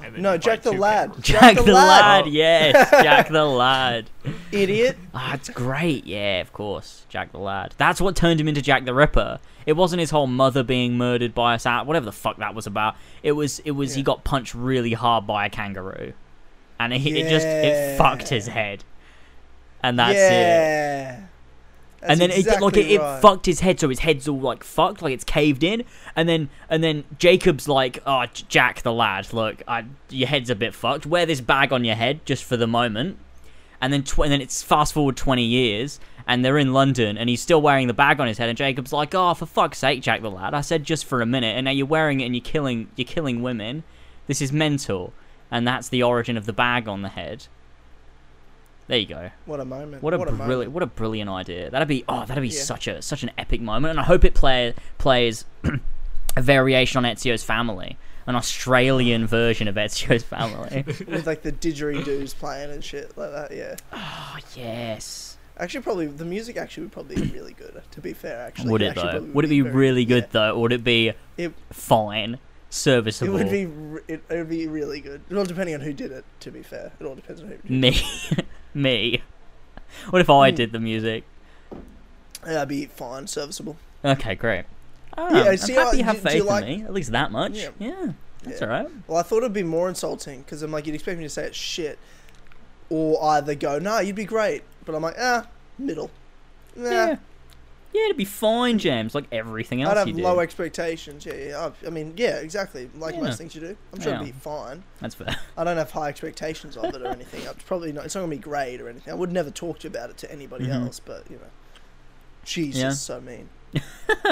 and 0.00 0.16
no, 0.18 0.38
Jack 0.38 0.62
the 0.62 0.70
Lad. 0.70 1.10
kangaroos. 1.24 1.24
Jack, 1.24 1.56
the, 1.56 1.72
lad. 1.72 2.24
Oh. 2.26 2.28
yes. 2.28 2.90
Jack 3.02 3.30
the 3.30 3.44
lad. 3.44 4.10
Idiot. 4.52 4.96
Ah, 5.12 5.34
it's 5.34 5.48
great. 5.48 6.06
Yeah, 6.06 6.40
of 6.40 6.52
course. 6.52 7.04
Jack 7.08 7.32
the 7.32 7.38
Lad. 7.38 7.74
That's 7.78 8.00
what 8.00 8.14
turned 8.14 8.40
him 8.40 8.46
into 8.46 8.62
Jack 8.62 8.84
the 8.84 8.94
Ripper. 8.94 9.40
It 9.66 9.72
wasn't 9.72 9.98
his 9.98 10.10
whole 10.10 10.28
mother 10.28 10.62
being 10.62 10.96
murdered 10.96 11.34
by 11.34 11.56
a 11.56 11.58
sat, 11.58 11.84
whatever 11.84 12.06
the 12.06 12.12
fuck 12.12 12.36
that 12.36 12.54
was 12.54 12.68
about. 12.68 12.94
It 13.24 13.32
was 13.32 13.58
it 13.64 13.72
was 13.72 13.96
he 13.96 14.04
got 14.04 14.22
punched 14.22 14.54
really 14.54 14.92
hard 14.92 15.26
by 15.26 15.46
a 15.46 15.50
kangaroo. 15.50 16.12
And 16.78 16.92
it, 16.92 17.04
it 17.04 17.28
just 17.28 17.44
it 17.44 17.98
fucked 17.98 18.28
his 18.28 18.46
head. 18.46 18.84
And 19.82 19.98
that's 19.98 20.16
it. 20.16 21.31
Yeah. 22.02 22.12
and 22.12 22.20
then 22.20 22.30
it 22.30 22.46
like 22.60 22.76
it, 22.76 22.98
right. 22.98 23.16
it 23.18 23.20
fucked 23.20 23.46
his 23.46 23.60
head, 23.60 23.78
so 23.80 23.88
his 23.88 24.00
head's 24.00 24.26
all 24.28 24.40
like 24.40 24.64
fucked, 24.64 25.02
like 25.02 25.14
it's 25.14 25.24
caved 25.24 25.62
in. 25.62 25.84
And 26.16 26.28
then 26.28 26.50
and 26.68 26.82
then 26.82 27.04
Jacob's 27.18 27.68
like, 27.68 28.02
"Oh, 28.06 28.26
Jack 28.32 28.82
the 28.82 28.92
lad, 28.92 29.32
look, 29.32 29.62
I, 29.68 29.84
your 30.10 30.28
head's 30.28 30.50
a 30.50 30.54
bit 30.54 30.74
fucked. 30.74 31.06
Wear 31.06 31.26
this 31.26 31.40
bag 31.40 31.72
on 31.72 31.84
your 31.84 31.94
head 31.94 32.24
just 32.26 32.44
for 32.44 32.56
the 32.56 32.66
moment." 32.66 33.18
And 33.80 33.92
then 33.92 34.02
tw- 34.02 34.20
and 34.20 34.32
then 34.32 34.40
it's 34.40 34.62
fast 34.62 34.92
forward 34.92 35.16
twenty 35.16 35.44
years, 35.44 36.00
and 36.26 36.44
they're 36.44 36.58
in 36.58 36.72
London, 36.72 37.16
and 37.16 37.28
he's 37.28 37.40
still 37.40 37.60
wearing 37.62 37.86
the 37.86 37.94
bag 37.94 38.20
on 38.20 38.26
his 38.26 38.38
head. 38.38 38.48
And 38.48 38.58
Jacob's 38.58 38.92
like, 38.92 39.14
"Oh, 39.14 39.34
for 39.34 39.46
fuck's 39.46 39.78
sake, 39.78 40.02
Jack 40.02 40.22
the 40.22 40.30
lad, 40.30 40.54
I 40.54 40.60
said 40.60 40.84
just 40.84 41.04
for 41.04 41.20
a 41.20 41.26
minute, 41.26 41.56
and 41.56 41.64
now 41.64 41.70
you're 41.70 41.86
wearing 41.86 42.20
it, 42.20 42.26
and 42.26 42.34
you're 42.34 42.44
killing 42.44 42.88
you're 42.96 43.06
killing 43.06 43.42
women. 43.42 43.84
This 44.26 44.42
is 44.42 44.52
mental." 44.52 45.12
And 45.50 45.68
that's 45.68 45.90
the 45.90 46.02
origin 46.02 46.38
of 46.38 46.46
the 46.46 46.54
bag 46.54 46.88
on 46.88 47.02
the 47.02 47.10
head. 47.10 47.46
There 48.88 48.98
you 48.98 49.06
go. 49.06 49.30
What 49.46 49.60
a 49.60 49.64
moment. 49.64 50.02
What 50.02 50.12
a, 50.14 50.18
moment. 50.18 50.38
brilliant, 50.44 50.72
what 50.72 50.82
a 50.82 50.86
brilliant 50.86 51.30
idea. 51.30 51.70
That'd 51.70 51.88
be 51.88 52.04
oh, 52.08 52.24
that'd 52.26 52.42
be 52.42 52.48
Yeah. 52.48 52.60
such 52.62 52.88
a 52.88 53.00
such 53.02 53.22
an 53.22 53.30
epic 53.38 53.60
moment, 53.60 53.90
and 53.92 54.00
I 54.00 54.04
hope 54.04 54.24
it 54.24 54.34
play 54.34 54.74
plays 54.98 55.44
a 56.36 56.42
variation 56.42 57.04
on 57.04 57.10
Ezio's 57.14 57.44
family, 57.44 57.96
an 58.26 58.34
Australian 58.36 59.26
version 59.26 59.68
of 59.68 59.76
Ezio's 59.76 60.22
family. 60.24 60.82
With 60.86 61.26
like 61.26 61.42
the 61.42 61.52
didgeridoos 61.52 62.34
playing 62.34 62.70
and 62.70 62.82
shit 62.84 63.16
like 63.16 63.30
that, 63.30 63.54
yeah. 63.56 63.76
oh 63.92 64.36
yes. 64.56 65.36
Actually, 65.58 65.82
probably 65.82 66.06
the 66.06 66.24
music 66.24 66.56
actually 66.56 66.84
would 66.84 66.92
probably 66.92 67.14
be 67.16 67.28
really 67.30 67.52
good. 67.52 67.80
To 67.92 68.00
be 68.00 68.14
fair, 68.14 68.40
actually, 68.40 68.70
would 68.72 68.82
it 68.82 68.94
though? 68.94 69.02
probably 69.02 69.30
Would 69.30 69.44
it 69.44 69.48
be 69.48 69.60
very- 69.60 69.74
really 69.74 70.04
good 70.04 70.24
yeah. 70.24 70.28
though? 70.32 70.54
Or 70.56 70.62
would 70.62 70.72
it 70.72 70.82
be 70.82 71.12
It- 71.36 71.52
fine, 71.70 72.38
It 72.86 73.28
would 73.28 73.50
be. 73.50 73.62
It, 74.08 74.22
it 74.30 74.36
would 74.38 74.48
be 74.48 74.66
really 74.66 75.00
good. 75.00 75.20
Well, 75.30 75.44
depending 75.44 75.74
on 75.74 75.82
who 75.82 75.92
did 75.92 76.10
it. 76.10 76.24
To 76.40 76.50
be 76.50 76.62
fair, 76.62 76.92
it 76.98 77.04
all 77.04 77.14
depends 77.14 77.40
on 77.42 77.48
who. 77.48 77.56
Did 77.56 77.70
me, 77.70 78.00
me. 78.74 79.22
What 80.10 80.22
if 80.22 80.30
I 80.30 80.50
Hmm. 80.50 80.56
did 80.56 80.72
the 80.72 80.80
music? 80.80 81.24
That'd 82.44 82.68
be 82.68 82.86
fine, 82.86 83.26
serviceable. 83.26 83.76
Okay, 84.04 84.34
great. 84.34 84.64
Oh, 85.16 85.28
Yeah, 85.34 85.50
I'm 85.50 85.58
happy 85.58 85.98
you 85.98 86.04
have 86.04 86.22
do- 86.22 86.28
do 86.30 86.34
you 86.36 86.40
faith 86.40 86.44
like- 86.44 86.64
in 86.64 86.80
me. 86.80 86.84
At 86.84 86.92
least 86.94 87.12
that 87.12 87.30
much. 87.30 87.52
Yeah. 87.52 87.68
Yeah, 87.78 88.12
that's 88.42 88.60
Yeah. 88.60 88.66
alright. 88.66 88.88
Well, 89.06 89.18
I 89.18 89.22
thought 89.22 89.38
it'd 89.38 89.52
be 89.52 89.62
more 89.62 89.88
insulting 89.90 90.40
because 90.40 90.62
I'm 90.62 90.72
like, 90.72 90.86
you'd 90.86 90.94
expect 90.94 91.18
me 91.18 91.24
to 91.24 91.28
say 91.30 91.44
it's 91.44 91.56
shit, 91.56 91.98
or 92.88 93.22
either 93.22 93.54
go, 93.54 93.78
nah, 93.78 94.00
you'd 94.00 94.16
be 94.16 94.24
great, 94.24 94.62
but 94.86 94.94
I'm 94.94 95.02
like, 95.02 95.16
ah, 95.18 95.46
middle. 95.78 96.10
Nah, 96.74 96.90
Yeah. 96.90 97.16
Yeah, 97.92 98.04
it'd 98.06 98.16
be 98.16 98.24
fine, 98.24 98.78
James, 98.78 99.14
like 99.14 99.24
everything 99.30 99.82
else 99.82 99.92
I'd 99.92 99.98
have 99.98 100.08
you 100.08 100.14
do. 100.14 100.22
low 100.22 100.40
expectations. 100.40 101.26
Yeah, 101.26 101.34
yeah. 101.34 101.70
I, 101.82 101.86
I 101.86 101.90
mean, 101.90 102.14
yeah, 102.16 102.36
exactly. 102.36 102.88
Like 102.96 103.14
Yeah. 103.14 103.20
most 103.20 103.36
things 103.36 103.54
you 103.54 103.60
do, 103.60 103.76
I'm 103.92 104.00
sure 104.00 104.14
it'd 104.14 104.26
Yeah. 104.26 104.32
be 104.32 104.38
fine. 104.38 104.82
That's 105.00 105.14
fair. 105.14 105.36
I 105.58 105.64
don't 105.64 105.76
have 105.76 105.90
high 105.90 106.08
expectations 106.08 106.76
of 106.78 106.94
it 106.94 107.02
or 107.02 107.06
anything. 107.08 107.42
It's 107.42 107.62
probably 107.64 107.92
not. 107.92 108.06
It's 108.06 108.14
not 108.14 108.22
gonna 108.22 108.30
be 108.30 108.38
great 108.38 108.80
or 108.80 108.88
anything. 108.88 109.12
I 109.12 109.16
would 109.16 109.30
never 109.30 109.50
talk 109.50 109.80
to 109.80 109.84
you 109.88 109.90
about 109.90 110.08
it 110.10 110.16
to 110.18 110.32
anybody 110.32 110.66
Mhm. 110.66 110.86
else. 110.86 111.00
But 111.00 111.24
you 111.28 111.36
know, 111.36 111.42
Jesus, 112.44 112.80
Yeah. 112.80 112.90
so 112.92 113.20
mean. 113.20 113.48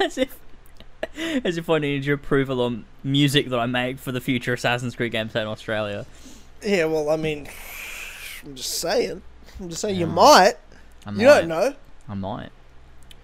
as 0.00 0.16
if 0.18 0.36
as 1.44 1.58
if 1.58 1.68
I 1.70 1.78
needed 1.78 2.06
your 2.06 2.14
approval 2.16 2.60
on 2.62 2.86
music 3.02 3.50
that 3.50 3.58
I 3.58 3.66
make 3.66 3.98
for 3.98 4.10
the 4.10 4.20
future 4.20 4.54
Assassin's 4.54 4.96
Creed 4.96 5.12
game 5.12 5.28
set 5.28 5.42
in 5.42 5.48
Australia. 5.48 6.06
Yeah, 6.62 6.86
well, 6.86 7.10
I 7.10 7.16
mean, 7.16 7.46
I'm 8.44 8.54
just 8.54 8.78
saying. 8.80 9.20
I'm 9.60 9.68
just 9.68 9.82
saying 9.82 9.96
you 9.96 10.06
Yeah. 10.06 10.12
might. 10.12 10.54
I 11.06 11.10
You 11.10 11.16
might. 11.18 11.24
don't 11.40 11.48
know. 11.48 11.74
I 12.08 12.14
might. 12.14 12.50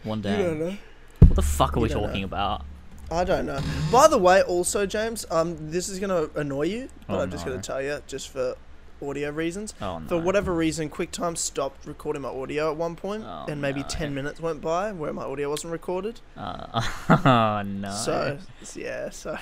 One 0.04 0.18
You 0.18 0.22
day. 0.22 0.42
don't 0.42 0.60
know. 0.60 0.76
What 1.20 1.36
the 1.36 1.42
fuck 1.42 1.76
are 1.76 1.80
You 1.80 1.82
we 1.84 1.88
talking 1.88 2.20
know. 2.22 2.26
about? 2.26 2.64
I 3.10 3.24
don't 3.24 3.44
know. 3.46 3.60
By 3.90 4.06
the 4.08 4.18
way, 4.18 4.42
also 4.42 4.86
James, 4.86 5.26
um, 5.30 5.70
this 5.70 5.88
is 5.88 5.98
gonna 5.98 6.28
annoy 6.36 6.62
you, 6.66 6.88
but 7.08 7.16
Oh, 7.18 7.20
I'm 7.22 7.30
just 7.30 7.44
no. 7.44 7.52
gonna 7.52 7.62
tell 7.62 7.82
you, 7.82 8.00
just 8.06 8.28
for 8.28 8.54
audio 9.02 9.30
reasons. 9.30 9.74
Oh 9.82 9.98
no. 9.98 10.06
For 10.08 10.18
whatever 10.18 10.54
reason, 10.54 10.88
QuickTime 10.90 11.36
stopped 11.36 11.86
recording 11.86 12.22
my 12.22 12.28
audio 12.28 12.70
at 12.70 12.76
one 12.76 12.94
point, 12.96 13.24
Oh, 13.26 13.46
and 13.48 13.60
maybe 13.60 13.80
no. 13.80 13.86
ten 13.88 14.14
minutes 14.14 14.40
went 14.40 14.60
by 14.60 14.92
where 14.92 15.12
my 15.12 15.22
audio 15.24 15.50
wasn't 15.50 15.72
recorded. 15.72 16.20
Uh, 16.36 16.82
oh 17.24 17.62
no. 17.66 17.90
So 17.92 18.38
yeah, 18.76 19.10
so 19.10 19.36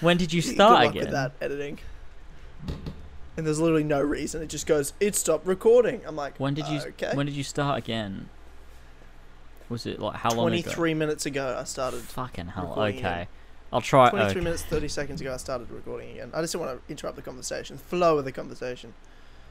when 0.00 0.16
did 0.16 0.32
you 0.32 0.42
start 0.42 0.86
again? 0.88 1.02
with 1.04 1.10
that 1.12 1.32
editing. 1.40 1.78
And 3.36 3.46
there's 3.46 3.60
literally 3.60 3.84
no 3.84 4.00
reason. 4.00 4.42
It 4.42 4.48
just 4.48 4.66
goes, 4.66 4.92
it 5.00 5.14
stopped 5.16 5.46
recording. 5.46 6.02
I'm 6.06 6.16
like, 6.16 6.38
When 6.38 6.52
did 6.54 6.66
you 6.68 6.80
Okay. 6.80 7.12
when 7.14 7.24
did 7.26 7.34
you 7.34 7.44
start 7.44 7.78
again? 7.78 8.28
Was 9.72 9.86
it 9.86 9.98
like 9.98 10.16
how 10.16 10.30
long 10.30 10.48
23 10.48 10.94
minutes 10.94 11.26
ago, 11.26 11.56
I 11.58 11.64
started. 11.64 12.00
Fucking 12.02 12.48
hell. 12.48 12.74
Okay. 12.76 12.98
again. 12.98 13.26
I'll 13.72 13.80
try. 13.80 14.10
23 14.10 14.30
okay. 14.30 14.40
minutes, 14.44 14.62
30 14.62 14.88
seconds 14.88 15.20
ago, 15.20 15.32
I 15.32 15.38
started 15.38 15.70
recording 15.70 16.10
again. 16.10 16.30
I 16.34 16.42
just 16.42 16.52
didn't 16.52 16.66
want 16.66 16.86
to 16.86 16.90
interrupt 16.92 17.16
the 17.16 17.22
conversation, 17.22 17.78
flow 17.78 18.18
of 18.18 18.24
the 18.24 18.32
conversation. 18.32 18.92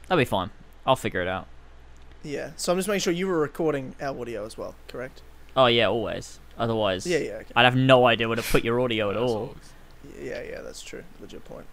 That'll 0.06 0.20
be 0.20 0.24
fine. 0.24 0.50
I'll 0.86 0.96
figure 0.96 1.20
it 1.20 1.28
out. 1.28 1.48
Yeah. 2.22 2.52
So 2.56 2.72
I'm 2.72 2.78
just 2.78 2.88
making 2.88 3.00
sure 3.00 3.12
you 3.12 3.26
were 3.26 3.38
recording 3.38 3.96
our 4.00 4.18
audio 4.18 4.46
as 4.46 4.56
well, 4.56 4.76
correct? 4.86 5.22
Oh 5.56 5.66
yeah, 5.66 5.86
always. 5.86 6.38
Otherwise, 6.56 7.06
Yeah, 7.06 7.18
yeah, 7.18 7.32
okay. 7.32 7.52
I'd 7.56 7.64
have 7.64 7.76
no 7.76 8.06
idea 8.06 8.28
where 8.28 8.36
to 8.36 8.42
put 8.42 8.62
your 8.62 8.80
audio 8.80 9.10
at 9.10 9.16
all. 9.16 9.56
Yeah, 10.20 10.42
yeah, 10.42 10.60
that's 10.60 10.82
true. 10.82 11.02
Legit 11.20 11.44
point. 11.44 11.66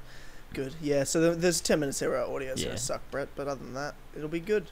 Good. 0.54 0.74
Yeah, 0.82 1.04
so 1.04 1.36
there's 1.36 1.62
10 1.62 1.80
minutes 1.80 2.00
there 2.00 2.10
where 2.10 2.20
our 2.20 2.28
audio's 2.28 2.60
Yeah. 2.62 2.68
going 2.68 2.78
to 2.78 2.84
suck, 2.84 3.02
Brett, 3.12 3.28
but 3.36 3.48
other 3.48 3.64
than 3.64 3.76
that, 3.76 3.94
it'll 4.16 4.28
be 4.28 4.40
good. 4.40 4.72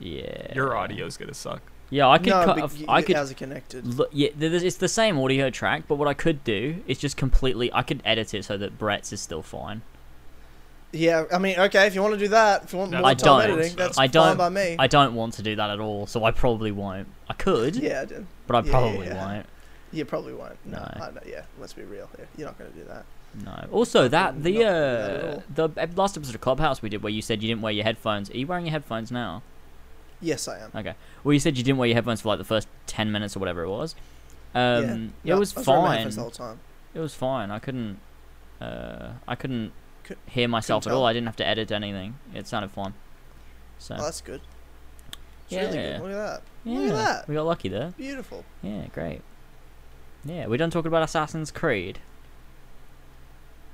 Yeah. 0.00 0.54
Your 0.54 0.76
audio's 0.76 1.16
gonna 1.16 1.34
suck. 1.34 1.62
Yeah, 1.90 2.08
I 2.08 2.18
could. 2.18 2.28
no, 2.28 2.44
cut 2.44 2.54
but 2.56 2.64
off- 2.64 2.78
y- 2.78 2.84
I 2.88 3.02
could. 3.02 3.16
How's 3.16 3.30
it 3.32 3.36
connected? 3.36 3.84
Look, 3.84 4.10
yeah, 4.12 4.28
th- 4.28 4.52
th- 4.52 4.62
it's 4.62 4.76
the 4.76 4.88
same 4.88 5.18
audio 5.18 5.50
track, 5.50 5.84
but 5.88 5.96
what 5.96 6.06
I 6.08 6.14
could 6.14 6.44
do 6.44 6.82
is 6.86 6.98
just 6.98 7.16
completely. 7.16 7.72
I 7.72 7.82
could 7.82 8.00
edit 8.04 8.32
it 8.32 8.44
so 8.44 8.56
that 8.58 8.78
Brett's 8.78 9.12
is 9.12 9.20
still 9.20 9.42
fine. 9.42 9.82
Yeah, 10.92 11.24
I 11.32 11.38
mean, 11.38 11.56
okay, 11.58 11.86
if 11.86 11.94
you 11.94 12.02
want 12.02 12.14
to 12.14 12.18
do 12.18 12.28
that, 12.28 12.64
if 12.64 12.72
you 12.72 12.78
want 12.80 12.90
No, 12.90 12.98
more 12.98 13.06
I 13.10 13.14
time 13.14 13.48
don't. 13.48 13.58
editing, 13.58 13.76
that's 13.76 13.96
I 13.98 14.02
fine 14.06 14.10
don't- 14.10 14.36
by 14.38 14.48
me. 14.48 14.76
I 14.78 14.86
don't 14.88 15.14
want 15.14 15.34
to 15.34 15.42
do 15.42 15.54
that 15.56 15.70
at 15.70 15.78
all, 15.80 16.06
so 16.06 16.24
I 16.24 16.30
probably 16.32 16.72
won't. 16.72 17.06
I 17.28 17.34
could, 17.34 17.76
yeah, 17.76 18.02
I 18.02 18.04
do. 18.06 18.26
but 18.48 18.56
I 18.56 18.60
Yeah, 18.66 18.70
probably 18.72 19.06
yeah. 19.06 19.26
won't. 19.34 19.46
You 19.92 20.04
probably 20.04 20.34
won't. 20.34 20.56
No, 20.64 20.78
No. 20.78 21.04
I 21.04 21.10
know, 21.10 21.20
yeah, 21.26 21.42
let's 21.60 21.72
be 21.72 21.82
real 21.82 22.08
here. 22.16 22.26
You're 22.36 22.46
not 22.48 22.58
going 22.58 22.72
to 22.72 22.78
do 22.78 22.84
that. 22.84 23.04
No. 23.44 23.68
Also, 23.72 24.08
that 24.08 24.42
the 24.42 24.52
do 24.52 24.58
that 24.58 24.66
at 25.10 25.24
uh 25.24 25.28
all. 25.34 25.42
the 25.54 25.80
ep- 25.80 25.96
last 25.98 26.16
episode 26.16 26.34
of 26.34 26.40
Clubhouse 26.40 26.82
we 26.82 26.88
did 26.88 27.02
where 27.04 27.12
you 27.12 27.22
said 27.22 27.40
you 27.42 27.48
didn't 27.48 27.62
wear 27.62 27.72
your 27.72 27.84
headphones. 27.84 28.28
Are 28.30 28.36
you 28.36 28.46
wearing 28.48 28.66
your 28.66 28.72
headphones 28.72 29.12
now? 29.12 29.42
Yes, 30.20 30.48
I 30.48 30.58
am. 30.58 30.70
Okay. 30.74 30.94
Well, 31.24 31.32
you 31.32 31.38
said 31.40 31.56
you 31.56 31.64
didn't 31.64 31.78
wear 31.78 31.88
your 31.88 31.94
headphones 31.94 32.20
for 32.20 32.28
like 32.28 32.38
the 32.38 32.44
first 32.44 32.68
ten 32.86 33.10
minutes 33.12 33.36
or 33.36 33.40
whatever 33.40 33.62
it 33.62 33.68
was. 33.70 33.94
Um, 34.54 35.12
yeah. 35.24 35.34
it 35.34 35.38
was 35.38 35.56
I 35.56 35.60
was 35.60 35.66
wearing 35.66 35.82
my 35.82 35.96
fine. 36.02 36.10
the 36.10 36.20
whole 36.20 36.30
time. 36.30 36.60
It 36.94 36.98
was 36.98 37.14
fine. 37.14 37.50
I 37.50 37.58
couldn't. 37.58 37.98
Uh, 38.60 39.12
I 39.26 39.34
couldn't 39.34 39.72
Cou- 40.04 40.16
hear 40.26 40.48
myself 40.48 40.86
at 40.86 40.92
all. 40.92 41.06
I 41.06 41.12
didn't 41.12 41.26
have 41.26 41.36
to 41.36 41.46
edit 41.46 41.70
anything. 41.72 42.18
It 42.34 42.46
sounded 42.46 42.70
fine. 42.70 42.94
So 43.78 43.94
Oh, 43.98 44.02
that's 44.02 44.20
good. 44.20 44.40
It's 45.48 45.52
really 45.52 45.78
Yeah. 45.78 45.98
good. 45.98 46.02
Look 46.02 46.12
at 46.12 46.16
that. 46.16 46.42
yeah, 46.64 46.78
look 46.78 46.88
at 46.90 46.96
that. 46.96 47.28
we 47.28 47.34
got 47.34 47.46
lucky 47.46 47.68
there. 47.68 47.94
Beautiful. 47.96 48.44
Yeah, 48.62 48.86
great. 48.92 49.22
Yeah, 50.24 50.46
we 50.48 50.58
done 50.58 50.70
talking 50.70 50.88
about 50.88 51.02
Assassin's 51.02 51.50
Creed. 51.50 51.98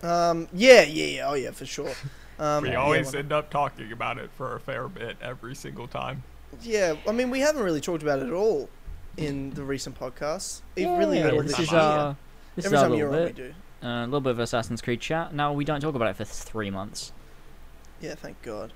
Um, 0.03 0.49
yeah, 0.53 0.83
yeah, 0.83 1.05
yeah. 1.07 1.29
Oh, 1.29 1.35
yeah, 1.35 1.51
for 1.51 1.67
sure. 1.67 1.93
Um, 2.39 2.65
we 2.65 2.75
always 2.75 3.07
well- 3.13 3.21
end 3.21 3.33
up 3.33 3.49
talking 3.49 3.91
about 3.93 4.19
it 4.19 4.29
for 4.37 4.55
a 4.57 4.61
fair 4.61 4.89
bit 4.89 5.17
every 5.23 5.55
single 5.55 5.89
time. 5.89 6.23
Yeah, 6.63 6.95
I 7.07 7.13
mean, 7.13 7.31
we 7.31 7.41
haven't 7.41 7.63
really 7.63 7.81
talked 7.81 8.03
about 8.03 8.19
it 8.21 8.27
at 8.27 8.33
all 8.33 8.69
in 9.17 9.51
the 9.51 9.63
recent 9.65 9.99
podcasts. 9.99 10.63
It 10.77 10.87
really 10.87 11.19
yeah, 11.19 11.31
this 11.43 11.59
is 11.59 11.73
our 11.73 12.17
this 12.55 12.67
Every 12.67 12.77
is 12.77 12.83
our 12.83 12.89
time 12.89 12.99
you're 12.99 13.15
on, 13.15 13.25
we 13.25 13.33
do. 13.33 13.55
uh, 13.83 13.87
a 13.87 14.05
little 14.05 14.21
bit 14.21 14.31
of 14.31 14.39
Assassin's 14.39 14.81
Creed 14.83 15.01
chat. 15.01 15.35
Now 15.35 15.53
we 15.53 15.65
don't 15.65 15.81
talk 15.81 15.95
about 15.95 16.09
it 16.09 16.17
for 16.17 16.25
three 16.25 16.71
months. 16.71 17.13
Yeah, 18.01 18.15
thank 18.15 18.41
God. 18.43 18.73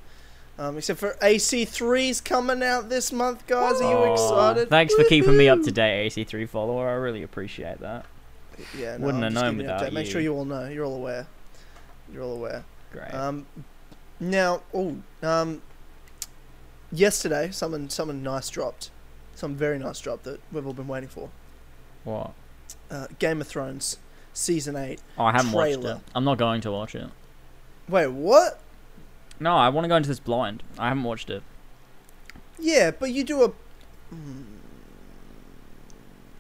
Um, 0.59 0.77
except 0.77 1.01
for 1.01 1.17
AC3's 1.23 2.21
coming 2.21 2.63
out 2.63 2.91
this 2.91 3.13
month, 3.13 3.47
guys. 3.47 3.81
Are 3.81 3.91
you 3.91 3.97
Aw, 3.97 4.13
excited? 4.13 4.69
Thanks 4.69 4.95
for 4.95 5.05
keeping 5.05 5.37
me 5.37 5.49
up 5.49 5.63
to 5.63 5.73
date, 5.73 6.13
AC3 6.13 6.47
follower. 6.49 6.89
I 6.89 6.93
really 6.95 7.23
appreciate 7.23 7.81
that. 7.81 8.05
Yeah, 8.77 8.99
no, 8.99 9.07
Wouldn't 9.07 9.25
I'm 9.25 9.33
have 9.35 9.43
known 9.43 9.53
you 9.55 9.63
without 9.63 9.81
update. 9.83 9.93
Make 9.95 10.07
sure 10.07 10.21
you. 10.21 10.33
you 10.33 10.37
all 10.37 10.45
know. 10.45 10.69
You're 10.69 10.85
all 10.85 10.97
aware. 10.97 11.27
You're 12.13 12.23
all 12.23 12.35
aware. 12.35 12.65
Great. 12.93 13.15
Um, 13.15 13.47
now, 14.19 14.61
oh, 14.75 14.97
um, 15.23 15.63
yesterday, 16.93 17.51
someone, 17.51 17.89
someone 17.91 18.23
nice 18.23 18.49
dropped, 18.51 18.91
some 19.35 19.55
very 19.55 19.79
nice 19.79 20.01
drop 20.01 20.23
that 20.25 20.41
we've 20.53 20.67
all 20.67 20.73
been 20.73 20.89
waiting 20.89 21.09
for. 21.09 21.31
what? 22.05 22.33
Uh, 22.91 23.07
Game 23.19 23.41
of 23.41 23.49
Thrones 23.49 23.99
season 24.33 24.77
eight. 24.77 25.01
Oh, 25.19 25.25
I 25.25 25.33
haven't 25.33 25.53
watched 25.53 25.85
it. 25.85 25.99
I'm 26.15 26.25
not 26.25 26.39
going 26.39 26.61
to 26.63 26.71
watch 26.71 26.95
it. 26.95 27.09
Wait, 27.89 28.07
what? 28.09 28.61
No, 29.41 29.57
I 29.57 29.69
want 29.71 29.85
to 29.85 29.89
go 29.89 29.97
into 29.97 30.09
this 30.09 30.21
blind. 30.21 30.63
I 30.79 30.89
haven't 30.89 31.03
watched 31.05 31.31
it. 31.31 31.43
Yeah, 32.59 32.91
but 32.91 33.11
you 33.11 33.25
do 33.25 33.43
a. 33.45 33.53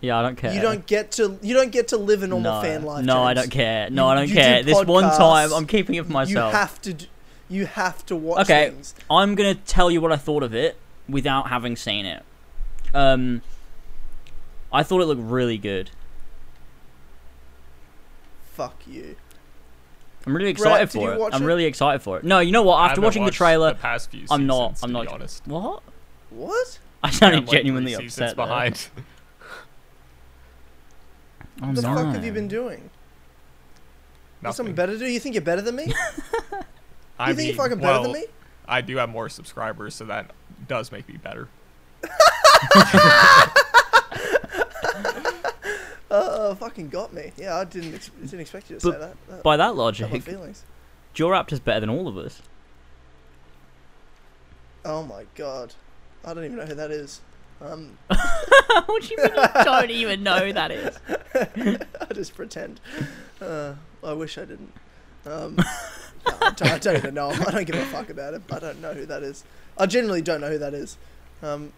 Yeah, 0.00 0.18
I 0.18 0.22
don't 0.22 0.36
care. 0.36 0.54
You 0.54 0.60
don't 0.60 0.86
get 0.86 1.12
to. 1.12 1.38
You 1.42 1.54
don't 1.54 1.72
get 1.72 1.88
to 1.88 1.96
live 1.96 2.22
a 2.22 2.26
normal 2.26 2.54
no, 2.54 2.62
fan 2.62 2.82
life. 2.84 3.04
No, 3.04 3.22
I 3.22 3.34
don't 3.34 3.50
care. 3.50 3.90
No, 3.90 4.06
You- 4.06 4.10
I 4.10 4.14
don't 4.14 4.28
do 4.28 4.34
care. 4.34 4.62
This 4.62 4.84
one 4.84 5.04
time. 5.04 5.52
I'm 5.52 5.66
keeping 5.66 5.96
it 5.96 6.06
for 6.06 6.12
myself. 6.12 6.52
You 6.52 6.58
have 6.58 6.80
to. 6.82 6.94
d- 6.94 7.08
You 7.50 7.66
have 7.66 8.06
to 8.06 8.16
watch 8.16 8.42
Okay. 8.48 8.70
things. 8.70 8.94
I'm 9.10 9.34
gonna 9.34 9.54
tell 9.54 9.90
you 9.90 10.00
what 10.00 10.12
I 10.12 10.16
thought 10.16 10.42
of 10.42 10.54
it 10.54 10.76
without 11.08 11.48
having 11.48 11.76
seen 11.76 12.06
it. 12.06 12.22
Um, 12.94 13.42
I 14.72 14.82
thought 14.84 15.02
it 15.02 15.06
looked 15.06 15.20
really 15.20 15.58
good. 15.58 15.90
Fuck 18.54 18.76
you. 18.86 19.16
I'm 20.26 20.36
really 20.36 20.50
excited 20.50 20.90
did 20.90 21.00
for 21.00 21.12
it. 21.12 21.34
I'm 21.34 21.42
it? 21.42 21.46
really 21.46 21.64
excited 21.64 22.02
for 22.02 22.18
it. 22.18 22.24
No, 22.24 22.38
you 22.40 22.52
know 22.52 22.62
what? 22.62 22.78
After 22.78 23.00
watching 23.00 23.24
the 23.24 23.30
trailer, 23.30 23.70
the 23.72 23.78
past 23.78 24.10
few 24.10 24.26
I'm 24.30 24.46
not- 24.46 24.76
seasons, 24.76 24.84
I'm 24.84 24.92
not- 24.92 25.08
honest. 25.08 25.46
what? 25.46 25.82
What? 26.30 26.78
I 27.02 27.10
sounded 27.10 27.38
I'm, 27.38 27.44
like, 27.46 27.52
genuinely 27.56 27.94
upset. 27.94 28.36
behind. 28.36 28.88
What 31.58 31.74
the 31.74 31.82
no. 31.82 31.94
fuck 31.94 32.14
have 32.14 32.24
you 32.24 32.32
been 32.32 32.48
doing? 32.48 32.88
Got 34.42 34.54
something 34.54 34.74
better 34.74 34.92
to 34.92 34.98
do? 34.98 35.04
You 35.04 35.20
think 35.20 35.34
you're 35.34 35.42
better 35.44 35.60
than 35.60 35.76
me? 35.76 35.92
You 37.20 37.24
I 37.24 37.34
think 37.34 37.38
mean, 37.38 37.46
you're 37.48 37.56
fucking 37.56 37.78
better 37.78 38.02
than 38.02 38.12
me? 38.12 38.24
I 38.66 38.80
do 38.80 38.96
have 38.96 39.08
more 39.08 39.28
subscribers, 39.28 39.94
so 39.94 40.04
that 40.06 40.30
does 40.68 40.90
make 40.92 41.08
me 41.08 41.16
better. 41.16 41.48
Uh, 46.10 46.54
fucking 46.56 46.88
got 46.88 47.12
me. 47.12 47.30
Yeah, 47.36 47.56
I 47.56 47.64
didn't 47.64 47.94
ex- 47.94 48.10
didn't 48.20 48.40
expect 48.40 48.68
you 48.68 48.78
to 48.80 48.84
But 48.86 48.92
say 48.94 48.98
that. 48.98 49.16
that 49.28 49.42
By 49.44 49.56
that 49.56 49.66
hurt 49.68 49.74
my 49.76 49.82
logic, 49.82 50.22
feelings. 50.24 50.64
Joraptor's 51.14 51.60
better 51.60 51.78
than 51.78 51.88
all 51.90 52.08
of 52.08 52.16
us. 52.16 52.42
Oh 54.84 55.04
my 55.04 55.24
god, 55.36 55.74
I 56.24 56.34
don't 56.34 56.44
even 56.44 56.56
know 56.56 56.66
who 56.66 56.74
that 56.74 56.90
is. 56.90 57.20
Um, 57.60 57.96
what 58.08 59.02
do 59.02 59.08
you 59.08 59.18
mean 59.18 59.30
you 59.36 59.64
don't 59.64 59.90
even 59.90 60.22
know 60.24 60.38
who 60.46 60.52
that 60.52 60.72
is? 60.72 60.98
I 62.00 62.12
just 62.12 62.34
pretend. 62.34 62.80
Uh, 63.40 63.74
I 64.02 64.12
wish 64.12 64.36
I 64.36 64.46
didn't. 64.46 64.72
Um, 65.26 65.58
no, 66.26 66.32
I, 66.40 66.50
don't, 66.50 66.62
I 66.72 66.78
don't 66.78 66.96
even 66.96 67.14
know 67.14 67.30
him. 67.30 67.44
I 67.46 67.50
don't 67.50 67.66
give 67.66 67.76
a 67.76 67.84
fuck 67.86 68.10
about 68.10 68.34
him. 68.34 68.44
I 68.52 68.58
don't 68.58 68.80
know 68.80 68.92
who 68.94 69.06
that 69.06 69.22
is. 69.22 69.44
I 69.78 69.86
generally 69.86 70.22
don't 70.22 70.40
know 70.40 70.50
who 70.50 70.58
that 70.58 70.74
is. 70.74 70.96
Um, 71.42 71.72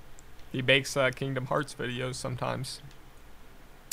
He 0.51 0.62
makes 0.62 0.97
uh, 0.97 1.11
Kingdom 1.11 1.47
Hearts 1.47 1.74
videos 1.78 2.16
sometimes. 2.16 2.80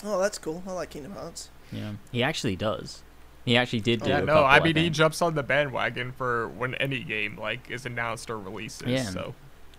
oh, 0.04 0.20
that's 0.20 0.38
cool. 0.38 0.64
I 0.68 0.72
like 0.74 0.90
Kingdom 0.90 1.14
Hearts. 1.14 1.50
Yeah, 1.72 1.94
he 2.12 2.24
actually 2.24 2.56
does. 2.56 3.04
He 3.46 3.56
actually 3.58 3.82
did 3.82 4.02
do. 4.02 4.10
Yeah, 4.10 4.18
a 4.20 4.22
no, 4.22 4.34
couple, 4.34 4.46
I 4.46 4.60
mean 4.60 4.76
he 4.76 4.90
jumps 4.90 5.22
on 5.22 5.36
the 5.36 5.44
bandwagon 5.44 6.12
for 6.12 6.48
when 6.50 6.76
any 6.76 7.00
game 7.04 7.38
like 7.38 7.70
is 7.72 7.86
announced 7.86 8.30
or 8.30 8.38
releases. 8.40 8.88
Yeah. 8.88 9.04
So 9.04 9.34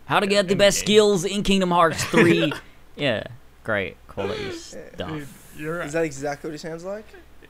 How 0.07 0.21
to 0.21 0.27
get 0.27 0.49
the 0.49 0.57
best 0.57 0.79
game. 0.79 0.85
skills 0.87 1.25
in 1.25 1.43
Kingdom 1.43 1.71
Hearts 1.71 2.03
3. 2.07 2.53
yeah, 2.97 3.25
great 3.65 3.97
quality 4.09 4.51
stuff. 4.53 4.97
Dude, 4.97 5.27
you're 5.57 5.83
Is 5.83 5.93
that 5.93 6.05
exactly 6.05 6.49
what 6.49 6.55
he 6.55 6.59
sounds 6.59 6.85
like? 6.85 7.05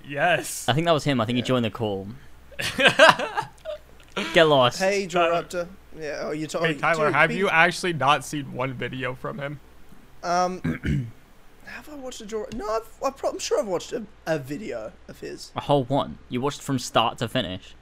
yes. 0.07 0.66
I 0.68 0.73
think 0.73 0.87
that 0.87 0.93
was 0.93 1.05
him. 1.05 1.21
I 1.21 1.27
think 1.27 1.37
he 1.37 1.43
joined 1.43 1.64
the 1.64 1.71
call. 1.71 2.09
Get 4.34 4.44
lost. 4.44 4.78
Hey, 4.78 5.06
Tyler. 5.06 5.42
Joraptor. 5.42 5.68
Yeah. 5.98 6.18
Oh, 6.22 6.30
you 6.32 6.46
told 6.46 6.66
Hey 6.66 6.74
Tyler, 6.74 7.06
dude, 7.06 7.14
have 7.14 7.30
be- 7.30 7.36
you 7.36 7.48
actually 7.48 7.92
not 7.92 8.24
seen 8.24 8.52
one 8.52 8.74
video 8.74 9.14
from 9.14 9.38
him? 9.38 9.61
Um, 10.22 10.61
have 11.64 11.88
I 11.88 11.94
watched 11.96 12.20
a 12.20 12.26
Jor? 12.26 12.48
No, 12.54 12.68
I've, 12.68 12.88
I 13.04 13.11
pro- 13.11 13.30
I'm 13.30 13.38
sure 13.38 13.58
I've 13.58 13.66
watched 13.66 13.92
a, 13.92 14.04
a 14.26 14.38
video 14.38 14.92
of 15.08 15.20
his. 15.20 15.52
A 15.56 15.61
whole 15.61 15.84
one. 15.84 16.18
You 16.28 16.40
watched 16.40 16.61
from 16.62 16.78
start 16.78 17.18
to 17.18 17.28
finish. 17.28 17.74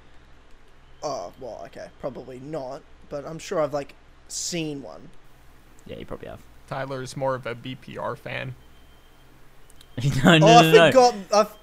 Oh, 1.02 1.32
well, 1.40 1.60
okay, 1.66 1.88
probably 2.00 2.40
not, 2.40 2.82
but 3.08 3.24
I'm 3.26 3.38
sure 3.38 3.60
I've 3.60 3.74
like 3.74 3.94
seen 4.28 4.82
one. 4.82 5.10
Yeah, 5.86 5.96
you 5.96 6.06
probably 6.06 6.28
have. 6.28 6.40
Tyler 6.66 7.02
is 7.02 7.16
more 7.16 7.34
of 7.34 7.46
a 7.46 7.54
BPR 7.54 8.16
fan. 8.16 8.54
no, 10.24 10.38
no, 10.38 10.46
oh, 10.46 10.62
no, 10.62 10.68
I 10.68 10.72
no. 10.72 10.90
forgot. 10.90 11.14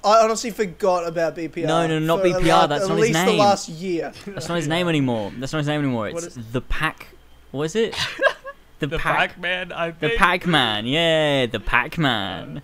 I, 0.03 0.09
I 0.09 0.23
honestly 0.23 0.51
forgot 0.51 1.07
about 1.07 1.35
BPR. 1.35 1.65
No, 1.65 1.87
no, 1.87 1.99
not 1.99 2.19
BPR, 2.19 2.45
like 2.45 2.69
that's 2.69 2.87
not 2.87 2.97
his 2.97 3.11
name. 3.11 3.15
At 3.15 3.25
least 3.25 3.25
the 3.25 3.37
last 3.37 3.69
year. 3.69 4.11
That's 4.27 4.47
not 4.49 4.55
his 4.55 4.67
name 4.67 4.87
anymore. 4.87 5.31
That's 5.37 5.53
not 5.53 5.59
his 5.59 5.67
name 5.67 5.81
anymore. 5.81 6.09
It's 6.09 6.25
is- 6.25 6.51
the 6.51 6.61
Pack. 6.61 7.07
What 7.51 7.63
is 7.63 7.75
it? 7.75 7.95
The, 8.79 8.87
The 8.87 8.99
Pack. 8.99 9.29
Pac-Man, 9.29 9.71
I 9.71 9.85
think. 9.91 9.99
The 10.01 10.07
think. 10.09 10.19
Pac-Man. 10.19 10.85
Yeah, 10.85 11.45
the 11.45 11.61
Pac-Man. 11.61 12.61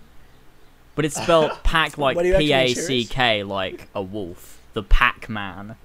But 0.93 1.05
it's 1.05 1.15
spelled 1.15 1.51
Pac 1.63 1.97
like 1.97 2.17
What, 2.17 2.25
are 2.25 2.27
you 2.27 2.33
actually 2.33 2.47
P 2.47 2.51
A 2.53 2.65
being 2.65 2.75
C 2.75 3.05
K 3.05 3.43
like 3.43 3.87
a 3.95 4.01
wolf. 4.01 4.59
The 4.73 4.83
Pac-Man. 4.83 5.77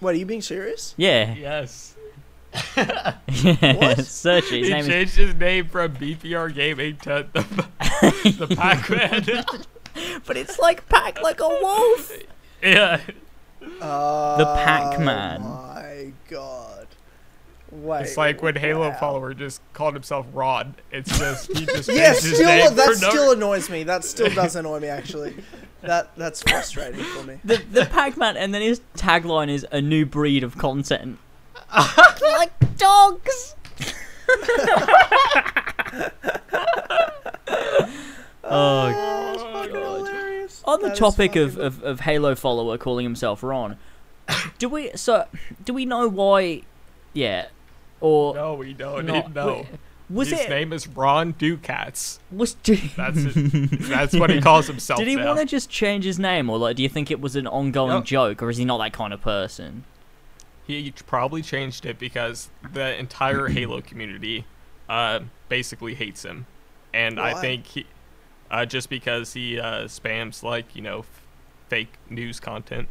Wait, 0.00 0.14
are 0.14 0.18
you 0.18 0.24
being 0.24 0.40
serious? 0.40 0.94
Yeah. 0.96 1.34
Yes. 1.34 1.96
Yeah. 2.76 3.16
What? 3.76 3.98
Search 4.04 4.52
it. 4.52 4.58
His 4.60 4.68
he 4.68 4.74
name 4.74 4.80
is 4.80 4.86
changed 4.86 5.16
his 5.16 5.34
name 5.34 5.66
from 5.68 5.94
BPR 5.96 6.54
Gaming 6.54 6.96
to 6.98 7.26
the, 7.32 7.40
the 8.46 8.54
Pac-Man. 8.56 9.44
But 10.24 10.38
it's 10.38 10.58
like 10.58 10.88
Pac 10.88 11.20
like 11.20 11.38
a 11.40 11.48
wolf. 11.48 12.10
yeah. 12.62 12.98
Uh, 13.78 14.56
Pac-Man. 14.64 15.42
My 15.42 16.12
God. 16.30 16.86
Wait. 17.70 18.02
It's 18.02 18.16
like 18.16 18.42
when 18.42 18.56
Halo 18.56 18.88
wow. 18.88 18.96
follower 18.98 19.34
just 19.34 19.60
called 19.74 19.92
himself 19.92 20.26
Rod. 20.32 20.74
It's 20.90 21.18
just 21.18 21.52
he 21.56 21.66
just 21.66 21.88
Yeah, 21.90 22.12
changed 22.12 22.24
his 22.24 22.34
still 22.36 22.48
name 22.48 22.74
that 22.74 22.94
for 22.94 23.00
no 23.02 23.10
still 23.10 23.32
annoys 23.32 23.68
me. 23.68 23.82
That 23.82 24.04
still 24.04 24.30
does 24.30 24.56
annoy 24.56 24.80
me 24.80 24.88
actually. 24.88 25.34
That 25.82 26.10
that's 26.16 26.42
frustrating 26.42 27.02
for 27.04 27.24
me. 27.24 27.38
The 27.44 27.62
the 27.70 27.84
Pac-Man 27.86 28.36
and 28.38 28.54
then 28.54 28.62
his 28.62 28.80
tagline 28.96 29.50
is 29.50 29.66
a 29.72 29.80
new 29.82 30.06
breed 30.06 30.42
of 30.42 30.56
content. 30.56 31.18
like 32.22 32.76
dogs. 32.76 33.54
oh, 38.44 38.44
oh 38.44 39.32
That's 39.32 39.42
fucking 39.42 39.74
hilarious. 39.74 40.62
On 40.64 40.80
the 40.80 40.86
That 40.88 40.92
is 40.94 40.98
topic 40.98 41.36
of, 41.36 41.52
fucking- 41.52 41.66
of, 41.66 41.82
of 41.82 42.00
Halo 42.00 42.34
follower 42.34 42.78
calling 42.78 43.04
himself 43.04 43.42
Ron, 43.42 43.76
do 44.58 44.68
we 44.68 44.90
so 44.94 45.26
do 45.64 45.72
we 45.74 45.84
know 45.84 46.08
why? 46.08 46.62
Yeah, 47.12 47.46
or 48.00 48.34
No, 48.34 48.54
we 48.54 48.72
don't. 48.72 49.06
not? 49.06 49.34
no. 49.34 49.66
Was 50.10 50.28
his 50.28 50.40
it 50.40 50.50
name 50.50 50.74
is 50.74 50.86
Ron 50.88 51.32
Ducats. 51.38 52.18
was? 52.30 52.54
That's 52.64 53.16
his, 53.22 53.88
that's 53.88 54.14
what 54.14 54.28
he 54.28 54.42
calls 54.42 54.66
himself. 54.66 54.98
Did 54.98 55.08
he 55.08 55.16
now. 55.16 55.28
want 55.28 55.38
to 55.38 55.46
just 55.46 55.70
change 55.70 56.04
his 56.04 56.18
name, 56.18 56.50
or 56.50 56.58
like, 56.58 56.76
do 56.76 56.82
you 56.82 56.88
think 56.90 57.10
it 57.10 57.18
was 57.18 57.34
an 57.34 57.46
ongoing 57.46 57.92
Yep. 57.92 58.04
joke, 58.04 58.42
or 58.42 58.50
is 58.50 58.58
he 58.58 58.66
not 58.66 58.76
that 58.78 58.92
kind 58.92 59.14
of 59.14 59.22
person? 59.22 59.84
He 60.66 60.92
probably 61.06 61.42
changed 61.42 61.86
it 61.86 61.98
because 61.98 62.48
the 62.72 62.96
entire 62.98 63.48
Halo 63.48 63.80
community 63.80 64.46
uh, 64.88 65.20
basically 65.48 65.94
hates 65.94 66.24
him, 66.24 66.46
and 66.94 67.18
I 67.18 67.34
think 67.40 67.66
he 67.66 67.86
uh, 68.50 68.66
just 68.66 68.88
because 68.90 69.32
he 69.32 69.58
uh, 69.58 69.84
spams 69.84 70.42
like 70.42 70.76
you 70.76 70.82
know 70.82 71.00
f- 71.00 71.22
fake 71.68 71.94
news 72.10 72.38
content, 72.38 72.88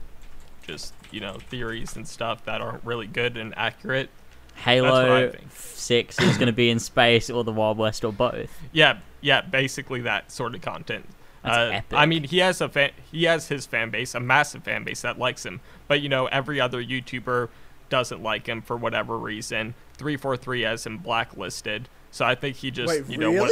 just 0.66 0.94
you 1.12 1.20
know 1.20 1.38
theories 1.50 1.96
and 1.96 2.08
stuff 2.08 2.44
that 2.46 2.62
aren't 2.62 2.84
really 2.84 3.08
good 3.08 3.38
and 3.38 3.54
accurate. 3.56 4.10
Halo. 4.56 5.32
Six 5.54 6.20
is 6.20 6.38
going 6.38 6.48
to 6.48 6.54
be 6.54 6.70
in 6.70 6.80
space, 6.80 7.30
or 7.30 7.44
the 7.44 7.52
Wild 7.52 7.78
West, 7.78 8.04
or 8.04 8.12
both. 8.12 8.50
Yeah, 8.72 9.00
yeah, 9.22 9.42
basically 9.42 10.02
that 10.02 10.32
sort 10.32 10.56
of 10.56 10.62
content. 10.62 11.08
Uh. 11.44 11.82
I 11.92 12.06
mean, 12.06 12.24
he 12.24 12.40
has 12.40 12.62
a 12.62 12.70
fan, 12.70 12.92
he 13.12 13.24
has 13.24 13.48
his 13.48 13.66
fan 13.66 13.90
base, 13.90 14.14
a 14.14 14.20
massive 14.20 14.64
fan 14.64 14.84
base 14.84 15.02
that 15.02 15.18
likes 15.18 15.46
him. 15.46 15.62
But 15.88 16.02
you 16.02 16.10
know, 16.10 16.28
every 16.28 16.60
other 16.60 16.84
YouTuber 16.84 17.50
doesn't 17.92 18.24
like 18.24 18.48
him 18.48 18.64
for 18.64 18.76
whatever 18.76 19.16
reason. 19.20 19.76
Three 19.94 20.18
four 20.18 20.36
three 20.36 20.62
has 20.62 20.88
him 20.88 20.98
blacklisted. 20.98 21.88
So 22.10 22.26
I 22.26 22.34
think 22.34 22.56
he 22.56 22.72
just 22.72 22.90
Wait, 22.92 23.08
you 23.08 23.18
know 23.20 23.32
what? 23.32 23.52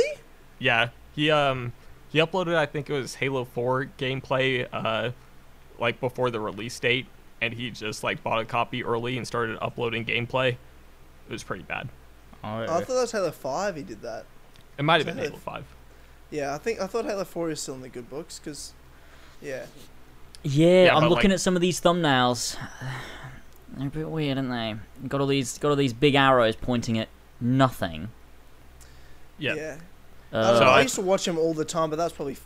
Yeah, 0.58 0.90
he 1.16 1.30
um 1.30 1.74
he 2.12 2.18
uploaded 2.18 2.56
I 2.56 2.66
think 2.66 2.90
it 2.90 2.94
was 2.94 3.16
Halo 3.16 3.46
Four 3.46 3.90
gameplay 4.00 4.68
uh 4.74 5.12
like 5.78 6.00
before 6.00 6.32
the 6.32 6.40
release 6.40 6.80
date, 6.80 7.06
and 7.40 7.54
he 7.54 7.70
just 7.70 8.04
like 8.04 8.24
bought 8.24 8.40
a 8.40 8.46
copy 8.46 8.84
early 8.84 9.18
and 9.18 9.28
started 9.28 9.60
uploading 9.62 10.04
gameplay. 10.06 10.50
It 10.50 11.32
was 11.32 11.44
pretty 11.44 11.64
bad. 11.64 11.90
I 12.44 12.66
thought 12.66 12.88
that 12.88 12.90
was 12.90 13.12
Halo 13.12 13.32
Five. 13.32 13.76
He 13.76 13.84
did 13.84 14.02
that. 14.02 14.26
It 14.78 14.84
might 14.84 14.98
have 14.98 15.06
been 15.06 15.18
Halo 15.18 15.30
Halo 15.30 15.40
Five. 15.40 15.66
Yeah, 16.32 16.56
I 16.56 16.58
think 16.58 16.80
I 16.82 16.88
thought 16.88 17.06
Halo 17.06 17.26
Four 17.26 17.52
is 17.52 17.62
still 17.62 17.76
in 17.76 17.82
the 17.82 17.90
good 17.90 18.10
books 18.10 18.40
because, 18.40 18.74
yeah, 19.42 19.66
Yeah, 20.44 20.86
Yeah, 20.86 20.96
I'm 20.96 21.04
looking 21.10 21.30
like- 21.32 21.36
at 21.36 21.42
some 21.42 21.56
of 21.56 21.62
these 21.62 21.82
thumbnails. 21.82 22.56
They're 23.78 23.88
a 23.88 23.92
bit 23.92 24.10
weird, 24.10 24.38
aren't 24.38 24.50
they? 24.50 25.08
Got 25.08 25.22
all 25.22 25.28
these, 25.28 25.58
got 25.58 25.70
all 25.70 25.76
these 25.76 25.94
big 25.94 26.16
arrows 26.16 26.56
pointing 26.56 26.98
at 26.98 27.08
nothing. 27.40 28.10
Yeah. 29.38 29.54
yeah. 29.56 29.78
I, 30.34 30.36
Uh, 30.38 30.60
So 30.60 30.66
I 30.66 30.78
I- 30.78 30.82
used 30.82 30.96
to 30.96 31.02
watch 31.02 31.28
him 31.28 31.38
all 31.38 31.54
the 31.54 31.66
time, 31.66 31.90
but 31.90 31.96
that 31.98 32.04
was 32.06 32.14
probably 32.14 32.38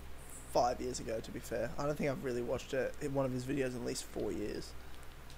five 0.54 0.80
years 0.80 1.00
ago. 1.00 1.20
To 1.20 1.32
be 1.32 1.40
fair, 1.40 1.72
I 1.78 1.86
don't 1.86 1.98
think 1.98 2.10
I've 2.10 2.24
really 2.24 2.42
watched 2.42 2.74
it, 2.74 2.94
in 3.02 3.14
one 3.14 3.26
of 3.26 3.32
his 3.32 3.44
videos 3.46 3.70
in 3.72 3.78
at 3.78 3.86
least 3.86 4.04
four 4.06 4.32
years. 4.32 4.70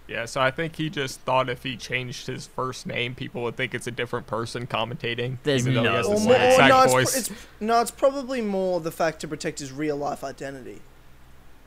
Yeah, 0.08 0.26
so 0.26 0.40
I 0.40 0.52
think 0.52 0.76
he 0.76 0.90
just 0.92 1.22
thought 1.22 1.50
if 1.50 1.64
he 1.64 1.76
changed 1.76 2.28
his 2.28 2.46
first 2.46 2.86
name, 2.86 3.16
people 3.16 3.42
would 3.44 3.56
think 3.58 3.74
it's 3.74 3.88
a 3.88 3.92
different 3.92 4.28
person 4.28 4.68
commentating. 4.68 5.38
There's 5.42 5.68
even 5.68 5.84
though 5.84 5.84
no 5.84 5.92
he 5.92 5.98
has 5.98 6.06
the 6.08 6.12
Or 6.14 6.18
same 6.18 6.30
or 6.30 6.46
exact 6.46 6.70
no, 6.70 6.84
it's, 6.84 6.92
voice. 6.94 7.12
pr- 7.28 7.34
it's 7.34 7.48
no, 7.60 7.82
it's 7.82 7.90
probably 7.92 8.42
more 8.42 8.80
the 8.80 8.92
fact 8.92 9.22
to 9.22 9.28
protect 9.28 9.58
his 9.58 9.72
real 9.72 9.96
life 9.98 10.24
identity. 10.24 10.82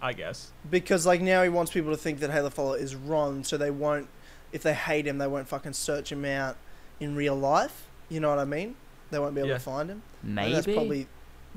I 0.01 0.12
guess. 0.12 0.53
Because 0.70 1.07
like 1.07 1.20
now 1.20 1.42
he 1.42 1.49
wants 1.49 1.72
people 1.72 1.90
to 1.90 1.96
think 1.96 2.20
that 2.20 2.30
Halo 2.30 2.51
Follower 2.51 2.76
is 2.78 2.94
Ron, 2.94 3.44
so 3.44 3.57
they 3.57 3.70
won't. 3.70 4.09
If 4.53 4.62
they 4.62 4.74
hate 4.74 5.07
him, 5.07 5.18
they 5.18 5.26
won't 5.26 5.49
fucking 5.49 5.72
search 5.74 6.11
him 6.12 6.24
out 6.24 6.57
in 7.01 7.14
real 7.16 7.34
life. 7.36 7.86
You 8.09 8.20
know 8.20 8.30
what 8.30 8.38
I 8.38 8.44
mean? 8.44 8.76
They 9.11 9.18
won't 9.18 9.34
be 9.34 9.40
able 9.40 9.49
Yeah. 9.51 9.55
to 9.55 9.61
find 9.61 9.90
him. 9.90 10.03
And 10.22 10.34
maybe. 10.34 10.53
that's 10.55 10.66
probably 10.66 11.07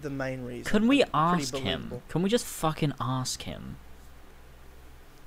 the 0.01 0.09
main 0.09 0.43
reason. 0.43 0.63
Can 0.65 0.87
we 0.87 0.97
Pretty 0.97 1.11
ask 1.13 1.55
him? 1.55 2.01
Can 2.09 2.21
we 2.21 2.29
just 2.29 2.45
fucking 2.45 2.93
ask 2.99 3.43
him? 3.43 3.77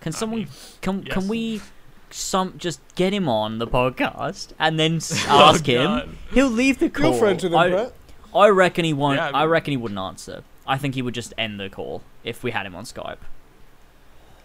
Can 0.01 0.12
I 0.12 0.17
someone 0.17 0.41
mean, 0.41 0.49
can 0.83 1.03
yes. 1.05 1.15
can 1.15 1.29
we 1.29 1.61
some 2.11 2.55
just 2.59 2.81
get 2.95 3.12
him 3.12 3.29
on 3.29 3.59
the 3.59 3.67
podcast 3.67 4.49
and 4.59 4.79
then 4.79 4.97
s- 4.97 5.25
Oh, 5.29 5.51
ask 5.51 5.65
him? 5.67 5.85
God. 5.85 6.09
He'll 6.33 6.49
leave 6.49 6.79
the 6.79 6.91
call. 6.91 7.11
You're 7.11 7.19
friends 7.19 7.43
with 7.43 7.53
him, 7.53 7.59
I, 7.59 7.69
Brett. 7.71 7.93
I 8.35 8.49
reckon 8.49 8.85
he 8.85 8.93
won't. 8.93 9.17
Yeah, 9.17 9.29
I 9.33 9.43
I 9.43 9.47
reckon 9.47 9.71
he 9.73 9.77
wouldn't 9.77 9.99
answer. 9.99 10.43
I 10.67 10.79
think 10.79 10.95
he 10.95 11.03
would 11.03 11.15
just 11.15 11.35
end 11.37 11.61
the 11.61 11.69
call 11.69 12.03
if 12.23 12.43
we 12.43 12.51
had 12.53 12.65
him 12.67 12.75
on 12.75 12.85
Skype. 12.85 13.19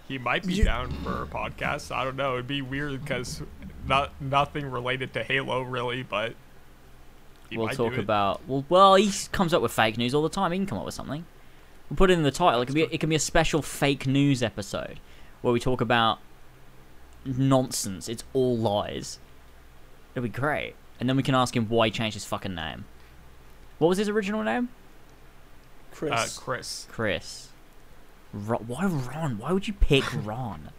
He 0.07 0.17
might 0.17 0.45
be 0.45 0.55
You- 0.55 0.63
down 0.63 0.91
for 1.03 1.22
a 1.24 1.28
podcast. 1.28 1.95
I 1.95 2.03
don't 2.03 2.15
know. 2.15 2.34
It'd 2.34 2.47
be 2.47 2.61
weird 2.61 3.01
because 3.01 3.41
not 3.88 4.11
nothing 4.20 4.70
related 4.70 5.13
to 5.13 5.24
Halo 5.24 5.61
really, 5.61 6.03
but 6.03 6.34
He 7.49 7.57
we'll 7.57 7.67
might 7.67 7.76
talk 7.78 7.93
do 7.93 7.99
it. 7.99 8.03
about. 8.03 8.41
Well, 8.47 8.65
well, 8.70 8.95
he 8.95 9.11
comes 9.32 9.53
up 9.53 9.61
with 9.61 9.72
fake 9.72 9.97
news 9.97 10.13
all 10.15 10.24
the 10.24 10.30
time. 10.30 10.51
He 10.51 10.57
can 10.57 10.65
come 10.67 10.78
up 10.80 10.86
with 10.86 10.95
something. 10.95 11.26
We'll 11.89 11.97
put 11.97 12.09
it 12.11 12.13
in 12.13 12.24
the 12.24 12.32
title. 12.32 12.61
It 12.61 12.65
can 12.65 12.76
be. 12.76 12.84
It 12.84 12.99
can 12.99 13.09
be 13.09 13.15
a 13.15 13.20
special 13.20 13.61
fake 13.61 14.05
news 14.07 14.41
episode 14.43 14.99
where 15.41 15.53
we 15.53 15.59
talk 15.59 15.80
about 15.82 16.20
nonsense. 17.26 18.09
It's 18.09 18.24
all 18.34 18.57
lies. 18.57 19.20
It'll 20.15 20.24
be 20.24 20.30
great. 20.30 20.76
And 20.99 21.07
then 21.07 21.15
we 21.17 21.24
can 21.24 21.36
ask 21.36 21.55
him 21.55 21.67
why 21.70 21.88
he 21.88 21.91
changed 21.91 22.15
his 22.15 22.26
fucking 22.26 22.53
name. 22.55 22.86
What 23.78 23.88
was 23.88 23.97
his 23.97 24.09
original 24.09 24.43
name? 24.43 24.70
Chris. 25.91 26.11
Uh, 26.11 26.27
Chris. 26.39 26.87
Chris. 26.91 27.49
Ro- 28.33 28.63
why 28.65 28.85
Ron? 28.85 29.37
Why 29.39 29.51
would 29.51 29.67
you 29.67 29.73
pick 29.73 30.03
Ron? 30.25 30.69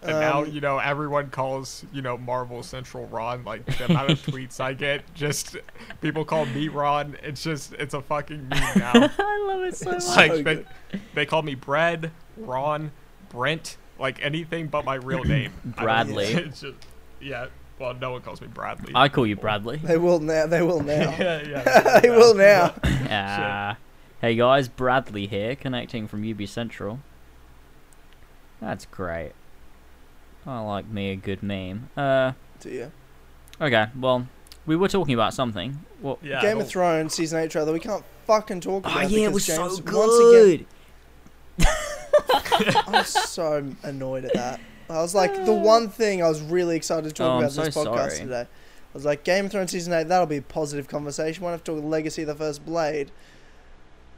And 0.00 0.20
now 0.20 0.42
Um, 0.44 0.50
you 0.52 0.60
know 0.60 0.78
everyone 0.78 1.28
calls 1.30 1.84
you 1.92 2.02
know 2.02 2.16
Marvel 2.16 2.62
Central 2.62 3.06
Ron. 3.08 3.44
Like 3.44 3.66
the 3.66 3.86
amount 3.86 4.10
of 4.10 4.18
tweets 4.26 4.60
I 4.60 4.72
get, 4.72 5.02
just 5.14 5.56
people 6.00 6.24
call 6.24 6.46
me 6.46 6.68
Ron. 6.68 7.16
It's 7.22 7.42
just 7.42 7.72
it's 7.74 7.94
a 7.94 8.00
fucking 8.02 8.48
meme 8.48 8.60
now. 8.78 8.92
I 8.94 9.46
love 9.48 9.62
it 9.62 9.76
so 9.76 9.90
much. 9.90 10.02
So 10.04 10.42
they, 10.42 10.64
they 11.14 11.26
call 11.26 11.42
me 11.42 11.56
Brad, 11.56 12.12
Ron, 12.36 12.92
Brent, 13.28 13.76
like 13.98 14.24
anything 14.24 14.68
but 14.68 14.84
my 14.84 14.94
real 14.94 15.24
name. 15.24 15.52
I 15.64 15.64
don't- 15.64 15.84
Bradley. 15.84 16.26
It's 16.26 16.60
just, 16.60 16.76
yeah. 17.20 17.46
Well, 17.78 17.94
no 17.94 18.12
one 18.12 18.22
calls 18.22 18.40
me 18.40 18.48
Bradley. 18.48 18.92
I 18.94 19.08
call 19.08 19.26
you 19.26 19.36
Bradley. 19.36 19.76
They 19.78 19.96
will 19.98 20.18
now. 20.20 20.46
They 20.46 20.62
will 20.62 20.82
now. 20.82 20.94
yeah, 21.18 21.42
yeah. 21.42 22.00
they 22.00 22.10
will 22.10 22.34
now. 22.34 22.74
Ah. 23.10 23.78
hey 24.20 24.34
guys, 24.34 24.68
Bradley 24.68 25.26
here, 25.26 25.56
connecting 25.56 26.06
from 26.06 26.28
UB 26.28 26.46
Central. 26.46 26.98
That's 28.60 28.84
great. 28.84 29.32
I 30.46 30.60
like 30.60 30.88
me 30.88 31.10
a 31.12 31.16
good 31.16 31.42
meme. 31.42 31.88
Uh, 31.96 32.32
Do 32.60 32.68
you? 32.68 32.92
okay, 33.60 33.86
well, 33.98 34.26
we 34.66 34.76
were 34.76 34.88
talking 34.88 35.14
about 35.14 35.32
something. 35.32 35.84
What? 36.02 36.18
Yeah, 36.22 36.42
Game 36.42 36.58
of 36.60 36.68
Thrones 36.68 37.14
season 37.14 37.40
eight 37.40 37.50
trailer. 37.50 37.72
We 37.72 37.80
can't 37.80 38.04
fucking 38.26 38.60
talk 38.60 38.84
about. 38.84 38.96
Oh 38.96 39.00
it 39.00 39.10
yeah, 39.10 39.28
it 39.28 39.32
because 39.32 39.34
was 39.34 39.46
James, 39.46 39.90
so 39.90 39.98
Once 39.98 41.66
again, 42.60 42.76
I'm 42.86 43.04
so 43.04 43.72
annoyed 43.84 44.26
at 44.26 44.34
that. 44.34 44.60
I 44.90 45.00
was 45.02 45.14
like, 45.14 45.44
the 45.44 45.52
one 45.52 45.88
thing 45.90 46.22
I 46.22 46.28
was 46.28 46.40
really 46.40 46.76
excited 46.76 47.04
to 47.08 47.12
talk 47.14 47.26
Oh, 47.34 47.38
about 47.38 47.52
this 47.52 47.74
so 47.74 47.84
podcast 47.84 48.10
sorry. 48.12 48.18
today. 48.20 48.40
I 48.42 48.46
was 48.94 49.04
like, 49.04 49.22
Game 49.24 49.44
of 49.46 49.52
Thrones 49.52 49.70
season 49.70 49.92
eight. 49.92 50.08
That'll 50.08 50.26
be 50.26 50.38
a 50.38 50.42
positive 50.42 50.88
conversation. 50.88 51.42
We 51.42 51.44
Won't 51.44 51.54
have 51.54 51.64
to 51.64 51.74
talk 51.74 51.84
Legacy 51.84 52.22
of 52.22 52.28
the 52.28 52.34
First 52.34 52.64
Blade. 52.64 53.10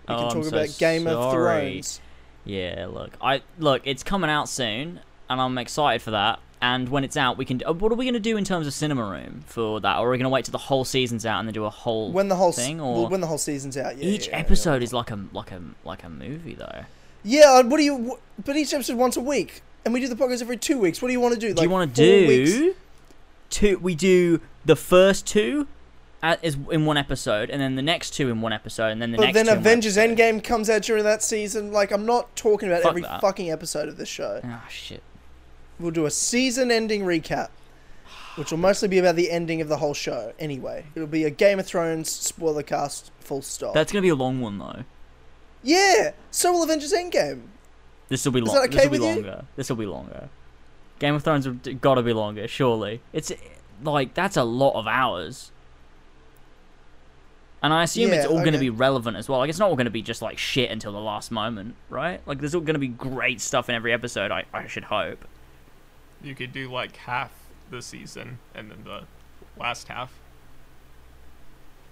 We 0.08 0.14
Oh, 0.14 0.16
can 0.18 0.24
I'm 0.26 0.30
talk 0.32 0.44
so 0.44 0.48
about 0.56 0.78
Game 0.78 1.06
of. 1.06 1.32
Thrones. 1.32 2.00
Yeah, 2.44 2.86
look, 2.90 3.12
I 3.20 3.42
look, 3.58 3.82
it's 3.84 4.02
coming 4.02 4.30
out 4.30 4.48
soon, 4.48 5.00
and 5.28 5.40
I'm 5.40 5.58
excited 5.58 6.02
for 6.02 6.12
that. 6.12 6.38
And 6.62 6.88
when 6.88 7.04
it's 7.04 7.16
out, 7.16 7.36
we 7.38 7.44
can. 7.44 7.62
Uh, 7.66 7.72
what 7.72 7.90
are 7.90 7.94
we 7.94 8.04
gonna 8.04 8.20
do 8.20 8.36
in 8.36 8.44
terms 8.44 8.66
of 8.66 8.72
cinema 8.72 9.04
room 9.04 9.42
for 9.46 9.80
that? 9.80 9.98
Or 9.98 10.08
are 10.08 10.10
we 10.10 10.18
gonna 10.18 10.28
wait 10.30 10.44
till 10.44 10.52
the 10.52 10.58
whole 10.58 10.84
season's 10.84 11.24
out 11.26 11.38
and 11.40 11.48
then 11.48 11.52
do 11.54 11.64
a 11.64 11.70
whole 11.70 12.12
When 12.12 12.28
the 12.28 12.36
whole 12.36 12.52
thing? 12.52 12.78
well, 12.78 12.88
Or 12.88 13.08
when 13.08 13.20
the 13.20 13.26
whole 13.26 13.38
season's 13.38 13.76
out, 13.76 13.96
yeah. 13.98 14.04
each 14.04 14.26
yeah, 14.28 14.34
yeah. 14.36 14.40
episode 14.40 14.82
is 14.82 14.92
like 14.92 15.10
a 15.10 15.18
like 15.32 15.52
a 15.52 15.60
like 15.84 16.04
a 16.04 16.08
movie 16.10 16.54
though. 16.54 16.84
Yeah, 17.24 17.62
what 17.62 17.76
do 17.78 17.82
you? 17.82 18.18
But 18.44 18.56
each 18.56 18.72
episode 18.74 18.96
once 18.98 19.16
a 19.16 19.20
week, 19.20 19.62
and 19.84 19.94
we 19.94 20.00
do 20.00 20.08
the 20.08 20.16
podcast 20.16 20.42
every 20.42 20.56
two 20.56 20.78
weeks. 20.78 21.00
What 21.02 21.08
do 21.08 21.12
you 21.12 21.20
want 21.20 21.34
to 21.34 21.40
do? 21.40 21.48
Like 21.48 21.56
do 21.56 21.62
you 21.62 21.70
want 21.70 21.94
to 21.94 22.02
four 22.02 22.28
weeks? 22.28 22.50
do 22.52 22.74
two? 23.50 23.78
We 23.78 23.94
do 23.94 24.40
the 24.64 24.76
first 24.76 25.26
two 25.26 25.66
at, 26.22 26.38
is 26.44 26.56
in 26.70 26.84
one 26.84 26.96
episode, 26.98 27.48
and 27.50 27.60
then 27.62 27.76
the 27.76 27.82
next 27.82 28.10
two 28.10 28.28
in 28.28 28.40
one 28.42 28.52
episode, 28.52 28.88
and 28.88 29.00
then 29.00 29.10
the 29.10 29.16
But 29.16 29.24
next. 29.24 29.34
then 29.36 29.46
in 29.48 29.50
one 29.52 29.58
Avengers. 29.58 29.96
Endgame 29.96 30.44
comes 30.44 30.68
out 30.68 30.82
during 30.82 31.04
that 31.04 31.22
season. 31.22 31.72
Like, 31.72 31.90
I'm 31.92 32.04
not 32.04 32.34
talking 32.36 32.68
about 32.68 32.82
Fuck 32.82 32.90
every 32.90 33.02
that. 33.02 33.20
fucking 33.22 33.50
episode 33.50 33.88
of 33.88 33.96
this 33.96 34.08
show. 34.08 34.40
Ah 34.44 34.66
shit. 34.68 35.02
We'll 35.78 35.92
do 35.92 36.04
a 36.04 36.10
season-ending 36.10 37.00
recap, 37.04 37.48
which 38.36 38.50
will 38.50 38.58
mostly 38.58 38.86
be 38.88 38.98
about 38.98 39.16
the 39.16 39.30
ending 39.30 39.62
of 39.62 39.68
the 39.68 39.78
whole 39.78 39.94
show. 39.94 40.34
Anyway, 40.38 40.84
it'll 40.94 41.08
be 41.08 41.24
a 41.24 41.30
Game 41.30 41.58
of 41.58 41.64
Thrones 41.66 42.10
spoiler 42.10 42.62
cast. 42.62 43.10
Full 43.20 43.40
stop. 43.40 43.72
That's 43.72 43.90
gonna 43.90 44.02
be 44.02 44.10
a 44.10 44.14
long 44.14 44.42
one 44.42 44.58
though. 44.58 44.84
yeah. 45.62 46.10
So 46.30 46.52
will 46.52 46.62
Avengers 46.64 46.92
Endgame. 46.92 47.44
This 48.10 48.24
will 48.26 48.32
be 48.32 48.40
Is 48.42 48.48
long. 48.48 48.56
okay 48.64 48.68
this 48.68 48.84
will 48.84 48.90
be 48.90 48.98
with 48.98 49.00
you? 49.00 49.14
longer. 49.14 49.44
This 49.56 49.68
will 49.70 49.76
be 49.76 49.86
longer. 49.86 50.28
Game 50.98 51.14
of 51.14 51.24
Thrones 51.24 51.46
have 51.46 51.80
got 51.80 51.94
to 51.94 52.02
be 52.02 52.12
longer, 52.12 52.46
surely. 52.46 53.00
It's 53.14 53.32
like 53.82 54.12
that's 54.12 54.36
a 54.36 54.44
lot 54.44 54.74
of 54.78 54.86
hours. 54.86 55.50
And 57.62 57.72
I 57.72 57.82
assume 57.84 58.12
it's 58.12 58.24
Yeah, 58.24 58.30
all 58.30 58.40
going 58.40 58.52
to 58.54 58.58
be 58.58 58.70
relevant 58.70 59.16
as 59.16 59.28
well. 59.28 59.38
Like 59.38 59.50
it's 59.50 59.58
not 59.58 59.68
all 59.68 59.76
going 59.76 59.84
to 59.86 59.90
be 59.90 60.02
just 60.02 60.22
like 60.22 60.38
shit 60.38 60.70
until 60.70 60.92
the 60.92 61.00
last 61.00 61.30
moment, 61.30 61.74
right? 61.90 62.20
Like 62.26 62.38
there's 62.40 62.54
all 62.54 62.60
going 62.62 62.74
to 62.74 62.78
be 62.80 62.88
great 62.88 63.40
stuff 63.40 63.68
in 63.68 63.74
every 63.74 63.92
episode. 63.92 64.30
I, 64.30 64.44
I 64.52 64.66
should 64.66 64.84
hope. 64.84 65.26
You 66.22 66.34
could 66.34 66.52
do 66.52 66.70
like 66.70 66.96
half 66.96 67.32
the 67.70 67.80
season 67.82 68.38
and 68.54 68.70
then 68.70 68.84
the 68.84 69.02
last 69.58 69.88
half. 69.88 70.12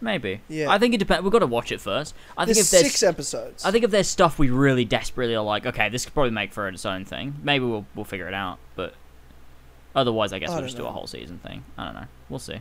Maybe. 0.00 0.40
Yeah. 0.48 0.70
I 0.70 0.78
think 0.78 0.94
it 0.94 0.98
depends. 0.98 1.22
We've 1.24 1.32
got 1.32 1.40
to 1.40 1.46
watch 1.46 1.72
it 1.72 1.80
first. 1.80 2.14
I 2.36 2.44
think 2.44 2.54
There's 2.56 2.72
if 2.72 2.80
there's 2.80 2.92
six 2.92 3.02
episodes. 3.02 3.64
I 3.64 3.72
think 3.72 3.84
if 3.84 3.90
there's 3.90 4.06
stuff 4.08 4.38
we 4.38 4.48
really 4.50 4.84
desperately 4.84 5.34
are 5.34 5.42
like, 5.42 5.66
okay, 5.66 5.88
this 5.88 6.04
could 6.04 6.14
probably 6.14 6.30
make 6.30 6.52
for 6.52 6.68
its 6.68 6.86
own 6.86 7.04
thing. 7.04 7.34
Maybe 7.42 7.64
we'll 7.64 7.84
we'll 7.96 8.04
figure 8.04 8.28
it 8.28 8.34
out. 8.34 8.58
But 8.76 8.94
otherwise, 9.96 10.32
I 10.32 10.38
guess 10.38 10.50
I 10.50 10.54
we'll 10.56 10.64
just 10.64 10.76
do 10.76 10.86
a 10.86 10.92
whole 10.92 11.06
season 11.08 11.38
thing. 11.38 11.64
I 11.76 11.86
don't 11.86 11.94
know. 11.94 12.06
We'll 12.28 12.38
see. 12.38 12.60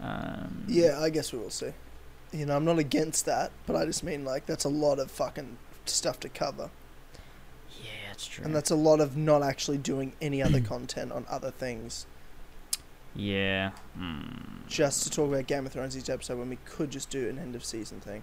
Um, 0.00 0.64
Yeah, 0.68 1.00
I 1.00 1.10
guess 1.10 1.32
we 1.32 1.38
will 1.38 1.50
see. 1.50 1.72
You 2.32 2.44
know, 2.46 2.56
I'm 2.56 2.64
not 2.64 2.78
against 2.78 3.24
that, 3.24 3.50
but 3.66 3.74
I 3.74 3.86
just 3.86 4.04
mean 4.04 4.24
like 4.24 4.44
that's 4.46 4.64
a 4.64 4.68
lot 4.68 4.98
of 4.98 5.10
fucking 5.10 5.56
stuff 5.86 6.20
to 6.20 6.28
cover, 6.28 6.68
Yeah, 7.82 8.12
it's 8.12 8.26
true. 8.26 8.44
and 8.44 8.54
that's 8.54 8.70
a 8.70 8.74
lot 8.76 9.00
of 9.00 9.16
not 9.16 9.42
actually 9.42 9.78
doing 9.78 10.12
any 10.20 10.42
other 10.42 10.60
content 10.60 11.10
on 11.10 11.24
other 11.30 11.50
things, 11.50 12.04
yeah. 13.18 13.70
Hmm. 13.96 14.62
just 14.68 15.02
to 15.04 15.10
talk 15.10 15.28
about 15.28 15.46
Game 15.46 15.66
of 15.66 15.72
Thrones 15.72 15.96
each 15.96 16.08
episode 16.08 16.38
when 16.38 16.48
we 16.48 16.58
could 16.64 16.90
just 16.90 17.10
do 17.10 17.28
an 17.28 17.38
end 17.38 17.54
of 17.54 17.64
season 17.64 18.00
thing. 18.00 18.22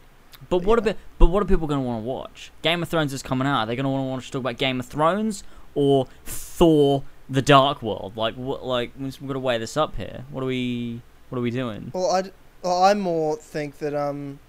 But 0.50 0.50
But 0.50 0.64
what 0.66 0.80
yeah. 0.80 0.92
about? 0.92 0.98
But 1.20 1.26
what 1.28 1.44
are 1.44 1.46
people 1.46 1.68
going 1.68 1.82
to 1.82 1.86
want 1.86 2.04
to 2.04 2.08
watch? 2.08 2.52
Game 2.62 2.82
of 2.82 2.90
Thrones 2.90 3.14
is 3.14 3.22
coming 3.22 3.48
out. 3.48 3.62
Are 3.62 3.66
they 3.66 3.76
going 3.76 3.84
to 3.84 3.90
want 3.90 4.08
to 4.08 4.12
watch 4.12 4.32
talk 4.32 4.40
about 4.40 4.58
Game 4.58 4.80
of 4.80 4.86
Thrones 4.86 5.44
or 5.74 6.08
Thor: 6.24 7.04
The 7.30 7.42
Dark 7.42 7.82
World? 7.82 8.16
Like 8.16 8.36
what? 8.36 8.66
Like 8.66 8.92
we've 9.00 9.20
got 9.28 9.34
to 9.34 9.40
weigh 9.40 9.58
this 9.58 9.76
up 9.78 9.96
here. 9.96 10.26
What 10.32 10.44
are 10.44 10.48
we? 10.48 11.02
What 11.30 11.40
are 11.40 11.42
we 11.42 11.52
doing? 11.52 11.92
Well, 11.94 12.12
I 12.12 12.24
well, 12.62 12.84
I 12.84 12.94
more 12.94 13.36
think 13.36 13.78
that 13.80 13.94
um 13.94 14.40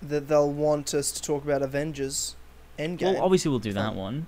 that 0.00 0.28
they'll 0.28 0.50
want 0.50 0.94
us 0.94 1.12
to 1.12 1.22
talk 1.22 1.44
about 1.44 1.62
Avengers 1.62 2.36
Endgame. 2.78 3.14
Well, 3.14 3.22
obviously 3.22 3.50
we'll 3.50 3.58
do 3.60 3.72
that 3.72 3.94
one. 3.94 4.26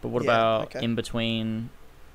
But 0.00 0.08
what 0.08 0.22
Yeah, 0.22 0.30
about 0.30 0.76
okay. 0.76 0.84
in 0.84 0.94
between 0.94 1.70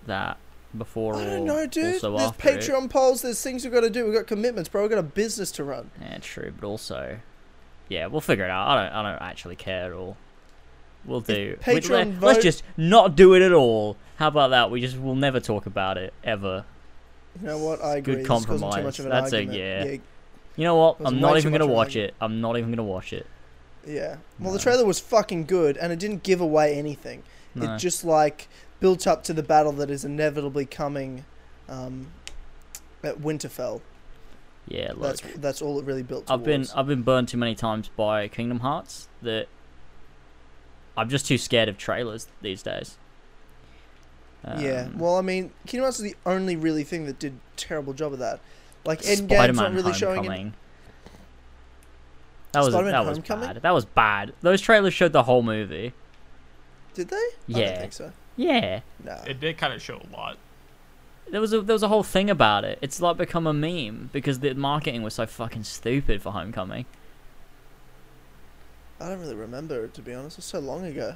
that, 0.05 0.38
before 0.78 1.15
I 1.15 1.22
or 1.22 1.26
don't 1.26 1.45
know, 1.45 1.65
dude. 1.65 1.95
also 1.95 2.11
There's 2.17 2.30
after 2.30 2.49
it? 2.49 2.59
Patreon 2.61 2.89
polls. 2.89 3.22
There's 3.22 3.41
things 3.41 3.63
we've 3.63 3.74
got 3.74 3.82
to 3.82 3.89
do. 3.89 4.05
We've 4.05 4.13
got 4.13 4.28
commitments, 4.28 4.70
bro. 4.70 4.82
We've 4.82 4.89
got 4.91 4.99
a 4.99 5.03
business 5.03 5.51
to 5.53 5.63
run. 5.63 5.91
Yeah, 5.99 6.17
true, 6.20 6.53
but 6.59 6.65
also, 6.67 7.20
yeah, 7.88 8.05
we'll 8.07 8.22
figure 8.22 8.45
it 8.45 8.51
out. 8.51 8.67
I 8.67 8.83
don't, 8.83 8.93
I 8.96 9.12
don't 9.12 9.21
actually 9.21 9.55
care 9.55 9.86
at 9.87 9.93
all. 9.93 10.17
We'll 11.05 11.21
do. 11.21 11.58
we- 11.66 11.74
Patreon 11.74 12.13
vote- 12.13 12.28
let's 12.28 12.43
just 12.43 12.63
not 12.78 13.16
do 13.16 13.33
it 13.33 13.41
at 13.41 13.54
all. 13.54 13.97
How 14.17 14.28
about 14.28 14.50
that? 14.50 14.70
We 14.70 14.82
just 14.82 15.00
will 15.00 15.16
never 15.16 15.39
talk 15.39 15.66
about 15.66 15.97
it 15.97 16.13
ever. 16.24 16.66
You 17.41 17.47
know 17.47 17.58
what? 17.58 17.82
I 17.82 18.00
Good 18.01 18.12
agree. 18.12 18.24
Too 18.24 18.28
compromise. 18.28 18.83
much 18.83 19.00
of 19.00 19.05
an 19.05 19.12
That's 19.12 19.32
a- 19.33 19.37
argument. 19.37 19.59
yeah. 19.59 19.83
yeah. 19.86 19.97
You 20.55 20.66
know 20.66 20.75
what? 20.75 20.97
I'm 21.05 21.21
not 21.21 21.37
even 21.37 21.54
gonna 21.54 21.66
watch 21.67 21.96
it. 21.96 22.13
I'm 22.20 22.41
not 22.41 22.58
even 22.58 22.70
gonna 22.70 22.83
watch 22.83 23.13
it. 23.13 23.25
Yeah. 23.87 24.17
Well, 24.39 24.51
the 24.51 24.59
trailer 24.59 24.86
was 24.86 25.00
fucking 25.00 25.46
good, 25.46 25.78
and 25.78 25.93
it 25.93 26.00
didn't 26.00 26.21
give 26.24 26.41
away 26.41 26.75
anything. 26.78 27.24
No. 27.55 27.75
It 27.75 27.78
just 27.78 28.04
like 28.04 28.50
built 28.80 29.06
up 29.08 29.24
to 29.26 29.34
the 29.34 29.43
battle 29.43 29.72
that 29.74 29.89
is 29.89 30.06
inevitably 30.06 30.66
coming 30.66 31.26
um, 31.68 32.08
at 33.04 33.18
Winterfell. 33.20 33.82
yeah, 34.68 34.93
look. 34.96 35.01
That's 35.01 35.22
that's 35.38 35.62
all 35.62 35.80
it 35.80 35.86
really 35.86 36.04
built. 36.04 36.30
I've 36.30 36.43
been 36.43 36.62
towards. 36.62 36.74
I've 36.74 36.88
been 36.88 37.01
burned 37.04 37.28
too 37.28 37.38
many 37.38 37.56
times 37.56 37.89
by 37.96 38.28
Kingdom 38.28 38.60
Hearts 38.60 39.08
that 39.22 39.47
I'm 40.97 41.10
just 41.10 41.26
too 41.26 41.38
scared 41.38 41.70
of 41.70 41.78
trailers 41.78 42.28
these 42.42 42.62
days. 42.64 42.97
yeah. 44.58 44.88
Um, 44.88 44.97
Well, 45.00 45.18
I 45.18 45.22
mean, 45.22 45.51
Kingdom 45.68 45.86
Hearts 45.86 45.97
is 46.00 46.04
the 46.04 46.16
only 46.26 46.56
really 46.56 46.84
thing 46.84 47.06
that 47.06 47.20
did 47.20 47.34
a 47.34 47.58
terrible 47.58 47.93
job 47.93 48.14
of 48.14 48.20
that. 48.20 48.39
Like 48.86 49.01
Endgame's 49.01 49.58
not 49.58 49.74
really 49.74 49.93
showing. 49.93 50.16
Homecoming. 50.18 50.42
Any- 50.42 50.54
that 52.51 52.62
was 52.62 52.74
Spider-Man 52.74 52.92
that 52.93 53.06
was 53.10 53.20
bad. 53.20 53.56
That 53.62 53.74
was 53.74 53.86
bad. 53.86 54.34
Those 54.42 54.60
trailers 54.62 54.93
showed 54.93 55.14
the 55.14 55.24
whole 55.24 55.43
movie. 55.43 55.93
did 56.96 57.10
they? 57.10 57.16
I 57.16 57.51
don't 57.51 57.62
Yeah. 57.62 57.80
think 57.80 57.93
so. 57.93 58.12
Yeah. 58.39 58.79
No. 59.03 59.21
It 59.28 59.41
did 59.41 59.57
kind 59.57 59.74
of 59.74 59.82
show 59.82 59.97
a 59.97 60.16
lot. 60.16 60.37
There 61.29 61.41
was 61.41 61.51
a 61.51 61.59
there 61.59 61.74
was 61.74 61.83
a 61.83 61.89
whole 61.89 62.03
thing 62.03 62.29
about 62.29 62.63
it. 62.63 62.79
It's 62.82 63.01
like 63.01 63.17
become 63.17 63.45
a 63.45 63.53
meme 63.53 64.09
because 64.13 64.39
the 64.39 64.53
marketing 64.53 65.03
was 65.03 65.16
so 65.16 65.25
fucking 65.25 65.66
stupid 65.66 66.21
for 66.21 66.32
Homecoming. 66.32 66.86
I 68.97 69.09
don't 69.09 69.20
really 69.20 69.36
remember 69.36 69.83
it 69.83 69.93
to 69.95 70.01
be 70.01 70.13
honest. 70.13 70.36
It 70.36 70.37
was 70.37 70.45
so 70.45 70.59
long 70.59 70.86
ago. 70.86 71.16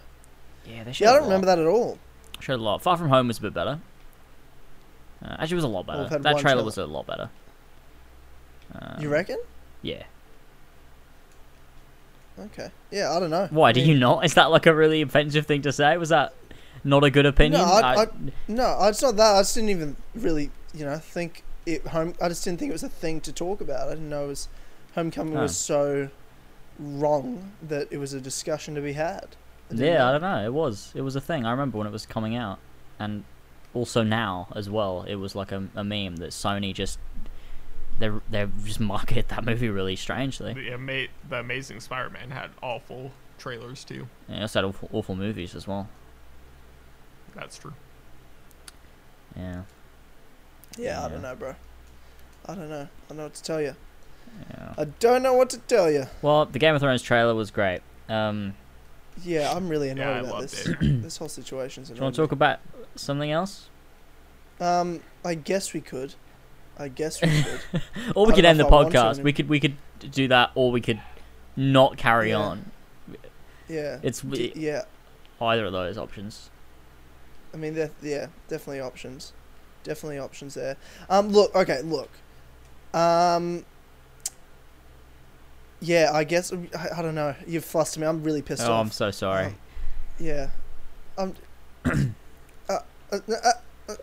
Yeah, 0.65 0.83
they 0.83 0.91
showed 0.91 1.05
Yeah, 1.05 1.11
I 1.11 1.13
a 1.13 1.15
don't 1.19 1.23
remember 1.29 1.45
that 1.45 1.59
at 1.59 1.65
all. 1.65 1.97
Showed 2.41 2.59
a 2.59 2.63
lot. 2.63 2.81
Far 2.81 2.97
from 2.97 3.07
Home 3.07 3.29
was 3.29 3.37
a 3.37 3.41
bit 3.41 3.53
better. 3.53 3.79
Uh, 5.23 5.37
actually, 5.39 5.53
it 5.53 5.55
was 5.55 5.63
a 5.63 5.69
lot 5.69 5.87
better. 5.87 6.01
we've 6.01 6.09
that 6.09 6.21
trailer 6.23 6.39
trailer. 6.41 6.63
was 6.65 6.77
a 6.77 6.85
lot 6.85 7.07
better. 7.07 7.29
Um, 8.75 9.01
you 9.01 9.07
reckon? 9.07 9.39
Yeah. 9.81 10.03
Okay. 12.37 12.69
Yeah, 12.91 13.13
I 13.13 13.19
don't 13.19 13.29
know. 13.29 13.47
Why 13.51 13.69
I 13.69 13.71
do 13.71 13.81
you 13.81 13.97
not? 13.97 14.25
Is 14.25 14.33
that 14.33 14.51
like 14.51 14.65
a 14.65 14.75
really 14.75 15.01
offensive 15.01 15.45
thing 15.45 15.61
to 15.61 15.71
say? 15.71 15.95
Was 15.97 16.09
that 16.09 16.33
not 16.83 17.03
a 17.03 17.09
good 17.11 17.25
opinion? 17.25 17.61
No, 17.61 17.67
I, 17.67 17.95
uh, 17.95 18.05
I, 18.05 18.07
no, 18.47 18.77
it's 18.87 19.01
not 19.01 19.15
that. 19.17 19.35
I 19.35 19.39
just 19.41 19.55
didn't 19.55 19.69
even 19.69 19.95
really 20.15 20.51
you 20.73 20.85
know, 20.85 20.97
think 20.97 21.43
it 21.65 21.85
home. 21.87 22.13
I 22.21 22.27
just 22.27 22.43
didn't 22.43 22.59
think 22.59 22.69
it 22.69 22.73
was 22.73 22.83
a 22.83 22.89
thing 22.89 23.21
to 23.21 23.31
talk 23.31 23.61
about. 23.61 23.87
I 23.87 23.91
didn't 23.91 24.09
know 24.09 24.25
it 24.25 24.29
was 24.29 24.47
Homecoming 24.95 25.37
Oh. 25.37 25.41
was 25.41 25.51
ah. 25.51 25.73
so 25.73 26.09
wrong 26.79 27.51
that 27.61 27.87
it 27.91 27.97
was 27.97 28.13
a 28.13 28.21
discussion 28.21 28.75
to 28.75 28.81
be 28.81 28.93
had. 28.93 29.35
I 29.71 29.75
Yeah, 29.75 29.97
know. 29.99 30.07
I 30.07 30.11
don't 30.11 30.21
know. 30.21 30.45
It 30.45 30.53
was. 30.53 30.91
It 30.95 31.01
was 31.01 31.15
a 31.15 31.21
thing. 31.21 31.45
I 31.45 31.51
remember 31.51 31.77
when 31.77 31.87
it 31.87 31.93
was 31.93 32.05
coming 32.05 32.35
out, 32.35 32.59
and 32.99 33.23
also 33.73 34.03
now 34.03 34.47
as 34.55 34.69
well. 34.69 35.03
It 35.07 35.15
was 35.15 35.35
like 35.35 35.51
a, 35.51 35.67
a 35.75 35.83
meme 35.83 36.17
that 36.17 36.31
Sony 36.31 36.73
just 36.73 36.99
they 37.99 38.09
they 38.29 38.47
just 38.63 38.79
marketed 38.79 39.29
that 39.29 39.45
movie 39.45 39.69
really 39.69 39.95
strangely. 39.95 40.53
The, 40.53 40.73
ama- 40.73 41.07
the 41.29 41.39
Amazing 41.39 41.79
Spider-Man 41.79 42.31
had 42.31 42.51
awful 42.61 43.11
trailers 43.37 43.83
too. 43.83 44.07
Yeah, 44.27 44.43
it's 44.43 44.53
had 44.53 44.63
awful, 44.63 44.89
awful 44.91 45.15
movies 45.15 45.55
as 45.55 45.67
well. 45.67 45.87
That's 47.35 47.57
true. 47.57 47.73
Yeah, 49.35 49.61
Yeah, 50.77 51.03
I 51.05 51.09
don't 51.09 51.21
know, 51.23 51.35
bro. 51.35 51.55
I 52.45 52.55
don't 52.55 52.69
know. 52.69 52.81
I 52.83 53.07
don't 53.09 53.17
know 53.17 53.23
what 53.23 53.33
to 53.35 53.43
tell 53.43 53.61
you. 53.61 53.75
yeah. 54.51 54.73
I 54.77 54.85
don't 54.85 55.23
know 55.23 55.33
what 55.33 55.49
to 55.51 55.57
tell 55.59 55.89
you. 55.89 56.05
Well, 56.21 56.45
the 56.45 56.59
Game 56.59 56.75
of 56.75 56.81
Thrones 56.81 57.01
trailer 57.01 57.33
was 57.33 57.49
great. 57.49 57.81
Um, 58.09 58.53
Yeah, 59.23 59.51
I'm 59.51 59.69
really 59.69 59.89
annoyed 59.89 60.23
Yeah, 60.23 60.29
about 60.29 60.41
this. 60.41 60.67
it. 60.67 60.77
this 61.01 61.17
whole 61.17 61.29
situation's. 61.29 61.89
Do 61.89 61.95
you 61.95 62.01
want 62.01 62.13
to 62.15 62.21
talk 62.21 62.31
about 62.31 62.59
something 62.95 63.31
else? 63.31 63.69
Um, 64.59 64.99
I 65.25 65.33
guess 65.35 65.73
we 65.73 65.81
could. 65.81 66.13
I 66.77 66.87
guess 66.89 67.21
we 67.21 67.29
could. 67.43 67.81
Or 68.15 68.25
we 68.27 68.33
I 68.33 68.35
could 68.35 68.45
end 68.45 68.59
the 68.59 68.67
I 68.67 68.69
podcast. 68.69 69.23
We 69.23 69.33
could 69.33 69.49
we 69.49 69.59
could 69.59 69.75
do 69.99 70.27
that, 70.27 70.51
or 70.55 70.71
we 70.71 70.81
could 70.81 71.01
not 71.55 71.97
carry 71.97 72.29
Yeah. 72.29 72.37
on. 72.37 72.71
Yeah. 73.67 73.99
It's 74.03 74.21
D- 74.21 74.53
yeah. 74.55 74.83
either 75.41 75.65
of 75.65 75.71
those 75.71 75.97
options. 75.97 76.49
I 77.53 77.57
mean, 77.57 77.75
there- 77.75 77.91
yeah, 78.01 78.27
definitely 78.47 78.81
options. 78.81 79.33
Definitely 79.83 80.19
options 80.19 80.53
there. 80.53 80.77
Um, 81.09 81.29
look, 81.29 81.53
okay, 81.55 81.81
look. 81.81 82.09
Um, 82.93 83.65
yeah, 85.81 86.11
I 86.13 86.23
guess 86.23 86.53
I, 86.53 86.89
I 86.97 87.01
don't 87.01 87.15
know. 87.15 87.35
You've 87.45 87.65
flustered 87.65 88.01
me. 88.01 88.07
I'm 88.07 88.23
really 88.23 88.41
pissed 88.41 88.61
Oh, 88.63 88.65
off. 88.65 88.69
Oh, 88.71 88.81
I'm 88.81 88.91
so 88.91 89.11
sorry. 89.11 89.47
Um, 89.47 89.55
yeah. 90.19 90.49
Um. 91.17 91.33
uh, 91.85 91.91
uh, 92.69 92.79
uh, 93.11 93.51
uh, 93.89 93.95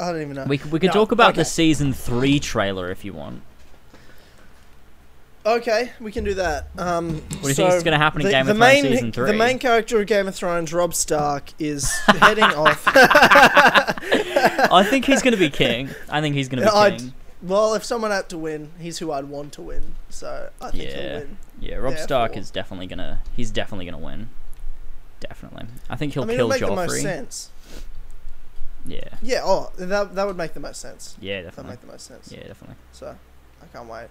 I 0.00 0.12
don't 0.12 0.22
even 0.22 0.34
know. 0.34 0.44
we 0.44 0.58
could, 0.58 0.72
we 0.72 0.80
could 0.80 0.88
no, 0.88 0.92
talk 0.92 1.12
about 1.12 1.30
okay. 1.30 1.42
the 1.42 1.44
season 1.44 1.92
three 1.92 2.40
trailer 2.40 2.90
if 2.90 3.04
you 3.04 3.12
want. 3.12 3.42
Okay, 5.48 5.92
we 5.98 6.12
can 6.12 6.24
do 6.24 6.34
that. 6.34 6.68
Um, 6.76 7.14
What 7.14 7.30
do 7.42 7.48
you 7.48 7.54
so 7.54 7.64
think 7.64 7.74
is 7.76 7.82
going 7.82 7.92
to 7.92 7.98
happen 7.98 8.20
in 8.20 8.26
the, 8.26 8.32
Game 8.32 8.44
the 8.46 8.52
of 8.52 8.58
Thrones 8.58 8.82
main, 8.82 8.92
season 8.92 9.12
three? 9.12 9.26
The 9.26 9.32
main 9.38 9.58
character 9.58 9.98
of 10.00 10.06
Game 10.06 10.28
of 10.28 10.34
Thrones, 10.34 10.72
Robb 10.74 10.94
Stark, 10.94 11.52
is 11.58 11.90
heading 12.06 12.44
off. 12.44 12.82
I 12.86 14.84
think 14.88 15.06
he's 15.06 15.22
going 15.22 15.32
to 15.32 15.38
be 15.38 15.48
king. 15.50 15.88
I 16.10 16.20
think 16.20 16.34
he's 16.36 16.48
going 16.48 16.62
to 16.62 16.68
be 16.70 16.76
I'd- 16.76 16.96
king. 16.98 17.14
Well, 17.40 17.74
if 17.74 17.84
someone 17.84 18.10
had 18.10 18.28
to 18.30 18.36
win, 18.38 18.72
he's 18.80 18.98
who 18.98 19.12
I'd 19.12 19.26
want 19.26 19.52
to 19.54 19.62
win. 19.62 19.94
So 20.08 20.50
I 20.60 20.70
think 20.70 20.82
he'll 20.90 21.18
win. 21.20 21.38
Yeah, 21.60 21.76
Robb 21.76 21.96
Stark 21.98 22.36
is 22.36 22.50
definitely 22.50 22.88
going 22.88 22.98
to. 22.98 23.20
He's 23.34 23.50
definitely 23.52 23.84
going 23.86 23.98
to 23.98 24.04
win. 24.04 24.28
Definitely. 25.20 25.66
I 25.88 25.94
think 25.96 26.14
he'll 26.14 26.24
I 26.24 26.26
mean, 26.26 26.36
kill 26.36 26.48
make 26.48 26.60
the 26.60 26.66
most 26.66 26.90
Joffrey. 26.92 27.02
sense. 27.02 27.50
Yeah. 28.84 29.00
Yeah. 29.22 29.42
Oh, 29.44 29.70
that 29.78 30.14
that 30.16 30.26
would 30.26 30.36
make 30.36 30.52
the 30.54 30.60
most 30.60 30.80
sense. 30.80 31.16
Yeah, 31.20 31.42
definitely. 31.42 31.62
That 31.62 31.68
make 31.70 31.80
the 31.80 31.86
most 31.92 32.06
sense. 32.06 32.32
Yeah, 32.32 32.46
definitely. 32.46 32.76
So 32.92 33.16
I 33.62 33.66
can't 33.66 33.88
wait. 33.88 34.08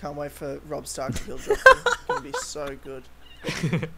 Can't 0.00 0.16
wait 0.16 0.32
for 0.32 0.58
Robb 0.66 0.86
Stark 0.86 1.14
to 1.14 1.22
kill 1.24 1.38
Joffrey. 1.38 1.58
it's 1.86 2.04
gonna 2.06 2.20
be 2.22 2.32
so 2.40 2.76
good. 2.84 3.88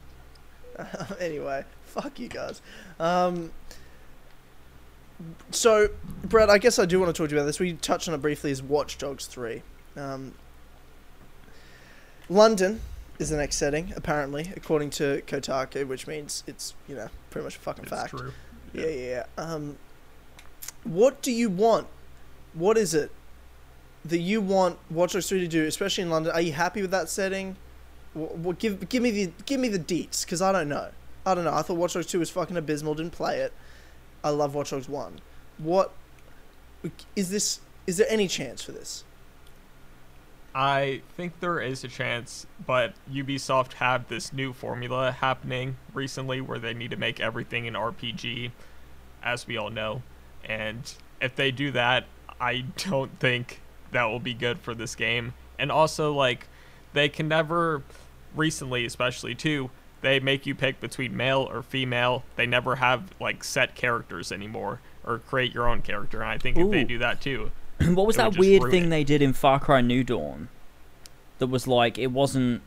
anyway, 1.21 1.65
fuck 1.87 2.19
you 2.19 2.29
guys. 2.29 2.61
Um, 2.99 3.53
so, 5.51 5.89
Brad, 6.25 6.51
I 6.51 6.59
guess 6.59 6.79
I 6.79 6.87
do 6.87 6.99
want 6.99 7.15
to 7.15 7.23
talk 7.23 7.29
to 7.29 7.35
you 7.35 7.41
about 7.41 7.47
this. 7.47 7.61
We 7.61 7.75
touched 7.75 8.09
on 8.09 8.15
it 8.15 8.19
briefly. 8.19 8.51
Is 8.51 8.63
Watch 8.63 8.99
Dogs 8.99 9.27
three? 9.27 9.63
Um, 9.97 10.35
London 12.29 12.81
is 13.19 13.31
the 13.31 13.37
next 13.37 13.57
setting, 13.57 13.93
apparently, 13.95 14.53
according 14.57 14.91
to 14.91 15.23
Kotaku, 15.27 15.87
which 15.87 16.07
means 16.09 16.43
it's 16.47 16.75
you 16.89 16.97
know 16.97 17.09
pretty 17.31 17.45
much 17.45 17.57
a 17.57 17.61
fucking 17.61 17.85
It's 17.85 17.93
fact. 17.93 18.11
true. 18.11 18.33
Yeah, 18.73 18.87
yeah. 18.87 19.25
yeah. 19.39 19.43
Um, 19.45 19.77
what 20.83 21.23
do 21.23 21.31
you 21.31 21.49
want? 21.51 21.87
What 22.55 22.77
is 22.77 22.93
it 22.95 23.13
that 24.05 24.19
you 24.19 24.41
want 24.41 24.79
Watch 24.91 25.13
Dogs 25.13 25.29
3 25.29 25.41
to 25.41 25.49
do, 25.49 25.65
especially 25.67 26.03
in 26.03 26.11
London? 26.11 26.33
Are 26.33 26.41
you 26.41 26.53
happy 26.53 26.83
with 26.83 26.91
that 26.91 27.09
setting? 27.09 27.57
What, 28.15 28.37
what 28.37 28.59
give 28.59 28.89
give 28.89 29.03
me 29.03 29.11
the 29.11 29.33
give 29.47 29.61
me 29.61 29.69
the 29.69 29.79
deets, 29.79 30.25
because 30.25 30.43
I 30.43 30.53
don't 30.53 30.69
know. 30.69 30.89
I 31.25 31.35
don't 31.35 31.45
know. 31.45 31.55
I 31.55 31.63
thought 31.63 31.77
Watch 31.77 31.95
Dogs 31.95 32.07
2 32.07 32.19
was 32.19 32.31
fucking 32.31 32.57
abysmal. 32.57 32.95
Didn't 32.95 33.13
play 33.13 33.39
it. 33.41 33.53
I 34.25 34.31
love 34.31 34.55
Watch 34.55 34.71
Dogs 34.71 34.89
1. 34.89 35.21
What 35.59 35.93
is 37.17 37.31
this? 37.31 37.61
Is 37.87 37.97
there 37.97 38.07
any 38.09 38.29
chance 38.29 38.63
for 38.63 38.73
this? 38.73 39.05
I 40.55 41.01
think 41.17 41.41
there 41.41 41.61
is 41.61 41.83
a 41.83 41.89
chance, 41.89 42.47
but 42.67 42.93
Ubisoft 43.11 43.75
have 43.75 44.09
this 44.09 44.33
new 44.33 44.53
formula 44.53 45.11
happening 45.11 45.77
recently 45.95 46.43
where 46.43 46.59
they 46.59 46.75
need 46.75 46.91
to 46.91 46.97
make 46.97 47.21
everything 47.21 47.67
an 47.67 47.75
RPG, 47.75 48.51
as 49.23 49.47
we 49.47 49.57
all 49.57 49.71
know. 49.71 50.03
And 50.45 50.93
if 51.23 51.35
they 51.37 51.53
do 51.53 51.71
that, 51.71 52.05
I 52.39 52.65
don't 52.77 53.19
think 53.19 53.63
that 53.93 54.05
will 54.05 54.21
be 54.21 54.35
good 54.35 54.59
for 54.59 54.75
this 54.75 54.95
game. 54.95 55.35
And 55.59 55.71
also, 55.71 56.13
like, 56.13 56.49
they 56.93 57.09
can 57.09 57.29
never, 57.29 57.83
recently 58.35 58.85
especially 58.85 59.35
too, 59.35 59.71
they 60.01 60.19
make 60.19 60.47
you 60.47 60.55
pick 60.55 60.81
between 60.81 61.17
male 61.17 61.49
or 61.51 61.63
female. 61.63 62.25
They 62.37 62.47
never 62.47 62.77
have, 62.77 63.05
like, 63.21 63.45
set 63.45 63.75
characters 63.77 64.33
anymore 64.33 64.81
or 65.05 65.19
create 65.19 65.55
your 65.55 65.69
own 65.69 65.83
character. 65.83 66.21
And 66.21 66.31
I 66.31 66.39
think 66.39 66.57
if 66.57 66.71
they 66.71 66.85
do 66.85 66.99
that 66.99 67.21
too, 67.21 67.51
what 67.81 68.07
was 68.07 68.17
It 68.17 68.19
that 68.19 68.29
just 68.33 68.39
weird 68.41 68.71
thing 68.71 68.87
it. 68.87 68.91
they 68.91 69.05
did 69.05 69.23
in 69.23 69.33
Far 69.33 69.61
Cry 69.61 69.81
New 69.81 70.03
Dawn? 70.05 70.49
That 71.39 71.47
was 71.49 71.67
like 71.67 71.99
it 71.99 72.09
wasn't 72.09 72.63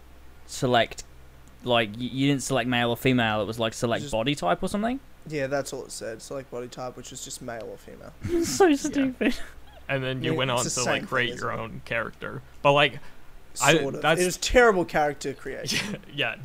select, 0.45 1.03
like 1.63 1.89
you 1.97 2.27
didn't 2.27 2.43
select 2.43 2.69
male 2.69 2.89
or 2.89 2.97
female. 2.97 3.41
It 3.41 3.45
was 3.45 3.59
like 3.59 3.73
select 3.73 4.01
Just- 4.03 4.11
body 4.11 4.35
type 4.35 4.61
or 4.61 4.67
something. 4.69 4.99
Yeah, 5.27 5.47
that's 5.47 5.73
all 5.73 5.85
it 5.85 5.91
said. 5.91 6.21
Select 6.21 6.51
body 6.51 6.67
type, 6.67 6.95
which 6.95 7.11
is 7.11 7.23
just 7.25 7.41
male 7.41 7.67
or 7.71 7.77
female. 7.77 8.13
so 8.45 8.73
stupid. 8.75 9.35
And 9.89 10.03
then 10.03 10.23
you 10.23 10.31
Yeah, 10.31 10.37
went 10.37 10.51
on 10.51 10.63
to 10.65 10.83
like 10.83 11.07
create 11.07 11.29
isn't 11.31 11.41
your 11.41 11.51
it? 11.51 11.59
own 11.59 11.81
character. 11.85 12.41
But 12.61 12.73
like, 12.73 12.99
I- 13.61 13.77
Sort 13.77 13.95
of. 13.95 14.01
that's- 14.01 14.21
It 14.21 14.25
was 14.25 14.37
terrible 14.37 14.85
character 14.85 15.33
creation. 15.33 15.97
yeah, 16.13 16.35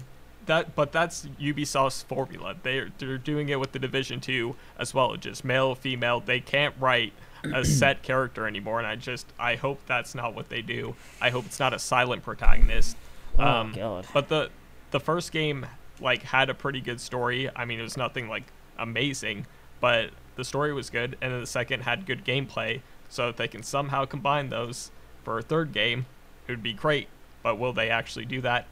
that 0.46 0.74
but 0.74 0.92
that's 0.92 1.26
Ubisoft's 1.40 2.02
formula. 2.04 2.54
They're 2.62 2.90
they're 2.98 3.18
doing 3.18 3.48
it 3.48 3.58
with 3.60 3.72
the 3.72 3.78
Division 3.78 4.20
Two 4.20 4.56
as 4.78 4.94
well, 4.94 5.16
just 5.16 5.44
male, 5.44 5.74
female. 5.74 6.20
They 6.20 6.40
can't 6.40 6.74
write 6.78 7.12
a 7.44 7.64
set 7.64 8.02
character 8.02 8.46
anymore, 8.46 8.78
and 8.78 8.86
I 8.86 8.96
just 8.96 9.26
I 9.38 9.56
hope 9.56 9.80
that's 9.86 10.14
not 10.14 10.34
what 10.34 10.48
they 10.48 10.62
do. 10.62 10.94
I 11.20 11.30
hope 11.30 11.46
it's 11.46 11.58
not 11.60 11.72
a 11.74 11.78
silent 11.78 12.22
protagonist. 12.22 12.96
Oh 13.38 13.44
Um, 13.44 13.72
god. 13.72 14.06
But 14.12 14.28
the 14.28 14.50
the 14.90 15.00
first 15.00 15.30
game 15.32 15.66
like 16.00 16.22
had 16.22 16.48
a 16.50 16.54
pretty 16.54 16.80
good 16.80 17.00
story. 17.00 17.48
I 17.54 17.64
mean, 17.64 17.78
it 17.78 17.82
was 17.82 17.96
nothing 17.96 18.28
like 18.28 18.44
amazing, 18.78 19.46
but 19.80 20.10
the 20.36 20.44
story 20.44 20.72
was 20.72 20.90
good, 20.90 21.16
and 21.20 21.32
then 21.32 21.40
the 21.40 21.46
second 21.46 21.82
had 21.82 22.06
good 22.06 22.24
gameplay. 22.24 22.80
So 23.10 23.28
if 23.28 23.36
they 23.36 23.48
can 23.48 23.62
somehow 23.62 24.06
combine 24.06 24.48
those 24.48 24.90
for 25.24 25.38
a 25.38 25.42
third 25.42 25.72
game, 25.72 26.06
it 26.48 26.52
would 26.52 26.62
be 26.62 26.72
great. 26.72 27.08
But 27.42 27.58
will 27.58 27.72
they 27.74 27.90
actually 27.90 28.24
do 28.24 28.40
that? 28.40 28.66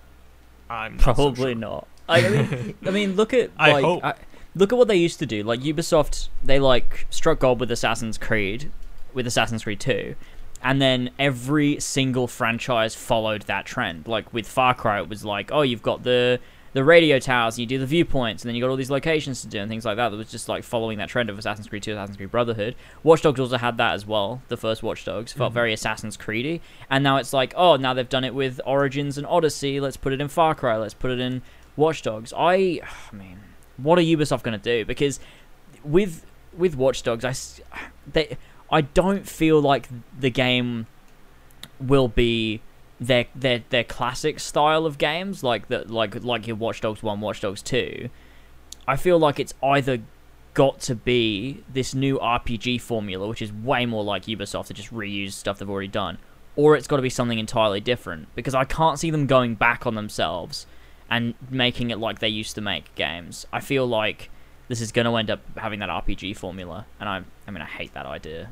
I'm 0.70 0.94
not 0.97 1.01
so 1.02 1.12
Probably 1.15 1.52
sure. 1.52 1.60
not. 1.60 1.86
I 2.09 2.24
I 2.27 2.28
mean, 2.31 2.74
I 2.86 2.90
mean, 2.90 3.16
look 3.16 3.35
at 3.35 3.51
I 3.59 3.73
like, 3.73 3.85
hope. 3.85 4.05
I- 4.05 4.15
look 4.55 4.73
at 4.73 4.78
what 4.78 4.89
they 4.89 4.97
used 4.97 5.19
to 5.19 5.27
do. 5.27 5.43
Like 5.43 5.60
Ubisoft, 5.60 6.28
they 6.43 6.59
like 6.59 7.06
struck 7.10 7.40
gold 7.40 7.60
with 7.60 7.70
Assassin's 7.70 8.16
Creed, 8.19 8.70
with 9.12 9.27
Assassin's 9.27 9.65
Creed 9.65 9.81
Two, 9.81 10.15
and 10.62 10.81
then 10.81 11.10
every 11.19 11.81
single 11.81 12.27
franchise 12.27 12.94
followed 12.94 13.43
that 13.43 13.66
trend. 13.66 14.06
Like 14.09 14.32
with 14.32 14.47
Far 14.47 14.74
Cry, 14.74 15.01
it 15.01 15.09
was 15.09 15.24
like, 15.24 15.51
oh, 15.52 15.62
you've 15.62 15.82
got 15.82 16.02
the 16.02 16.40
the 16.79 16.85
radio 16.85 17.19
towers, 17.19 17.55
and 17.57 17.59
you 17.63 17.67
do 17.67 17.77
the 17.77 17.87
viewpoints, 17.87 18.45
and 18.45 18.49
then 18.49 18.55
you 18.55 18.63
got 18.63 18.71
all 18.71 18.77
these 18.77 18.89
locations 18.89 19.41
to 19.43 19.49
do 19.49 19.59
and 19.59 19.69
things 19.69 19.85
like 19.85 19.97
that. 19.97 20.11
That 20.11 20.17
was 20.17 20.31
just 20.31 20.49
like 20.49 20.63
following 20.63 20.99
that 20.99 21.09
trend 21.09 21.29
of 21.29 21.37
Assassin's 21.37 21.67
Creed 21.67 21.83
2, 21.83 21.91
Assassin's 21.95 22.17
Creed 22.17 22.31
Brotherhood. 22.31 22.77
Watch 23.03 23.23
Dogs 23.23 23.41
also 23.41 23.57
had 23.59 23.79
that 23.79 23.95
as 23.95 24.07
well. 24.07 24.43
The 24.47 24.57
first 24.57 24.81
Watch 24.85 25.05
Dogs 25.05 25.33
felt 25.33 25.51
Mhm. 25.51 25.55
very 25.55 25.73
Assassin's 25.73 26.17
Creedy, 26.17 26.61
and 26.89 27.03
now 27.03 27.17
it's 27.17 27.33
like, 27.33 27.53
oh, 27.57 27.75
now 27.75 27.95
they've 27.95 28.09
done 28.09 28.23
it 28.23 28.33
with 28.33 28.61
Origins 28.65 29.19
and 29.19 29.27
Odyssey. 29.27 29.81
Let's 29.81 29.97
put 29.97 30.13
it 30.13 30.21
in 30.21 30.29
Far 30.29 30.55
Cry. 30.55 30.77
Let's 30.77 30.95
put 30.95 31.11
it 31.11 31.19
in 31.19 31.43
Watch 31.75 32.03
Dogs. 32.03 32.33
I, 32.37 32.81
I 33.13 33.17
mean, 33.17 33.41
what 33.77 33.99
are 33.99 34.03
Ubisoft 34.03 34.45
gonna 34.45 34.57
do? 34.57 34.85
Because 34.85 35.19
with 35.83 36.25
with 36.57 36.77
Watch 36.77 37.03
Dogs, 37.03 37.25
I 37.25 37.35
they 38.13 38.39
I 38.71 38.83
don't 38.83 39.27
feel 39.27 39.61
like 39.61 39.89
the 40.17 40.31
game 40.31 40.87
will 41.81 42.07
be 42.09 42.61
their 43.01 43.27
their 43.35 43.62
their 43.70 43.85
classic 43.85 44.41
style 44.41 44.85
of 44.85 44.99
games 44.99 45.43
like 45.43 45.69
that 45.69 45.91
like 45.91 46.23
like 46.25 46.47
your 46.47 46.57
Watch 46.57 46.81
Dogs 46.81 47.03
1 47.03 47.20
Watch 47.20 47.41
Dogs 47.41 47.62
2 47.62 48.09
I 48.87 48.97
feel 48.97 49.19
like 49.19 49.39
it's 49.39 49.55
either 49.62 50.01
got 50.55 50.81
to 50.81 50.95
be 50.97 51.62
this 51.73 51.95
new 51.95 52.19
RPG 52.19 52.81
formula 52.81 53.29
which 53.29 53.41
is 53.41 53.53
way 53.53 53.87
more 53.87 54.03
like 54.03 54.25
Ubisoft 54.25 54.66
to 54.66 54.75
just 54.75 54.93
reuse 54.93 55.33
stuff 55.33 55.59
they've 55.59 55.70
already 55.70 55.89
done 55.89 56.19
or 56.57 56.75
it's 56.75 56.89
got 56.89 56.97
to 56.97 57.03
be 57.03 57.11
something 57.11 57.39
entirely 57.39 57.81
different 57.81 58.35
because 58.35 58.55
I 58.55 58.65
can't 58.65 58.99
see 58.99 59.11
them 59.11 59.27
going 59.27 59.55
back 59.55 59.87
on 59.87 59.95
themselves 59.95 60.66
and 61.09 61.35
making 61.51 61.91
it 61.91 61.99
like 61.99 62.19
they 62.19 62.29
used 62.29 62.57
to 62.57 62.61
make 62.61 62.93
games. 62.97 63.47
I 63.53 63.61
feel 63.61 63.87
like 63.87 64.29
this 64.66 64.81
is 64.81 64.91
going 64.91 65.07
to 65.07 65.15
end 65.16 65.31
up 65.31 65.41
having 65.57 65.79
that 65.79 65.89
RPG 65.89 66.37
formula 66.37 66.87
and 66.99 67.09
I 67.09 67.23
I 67.47 67.53
mean 67.53 67.62
I 67.62 67.66
hate 67.66 67.95
that 67.95 68.07
idea 68.07 68.51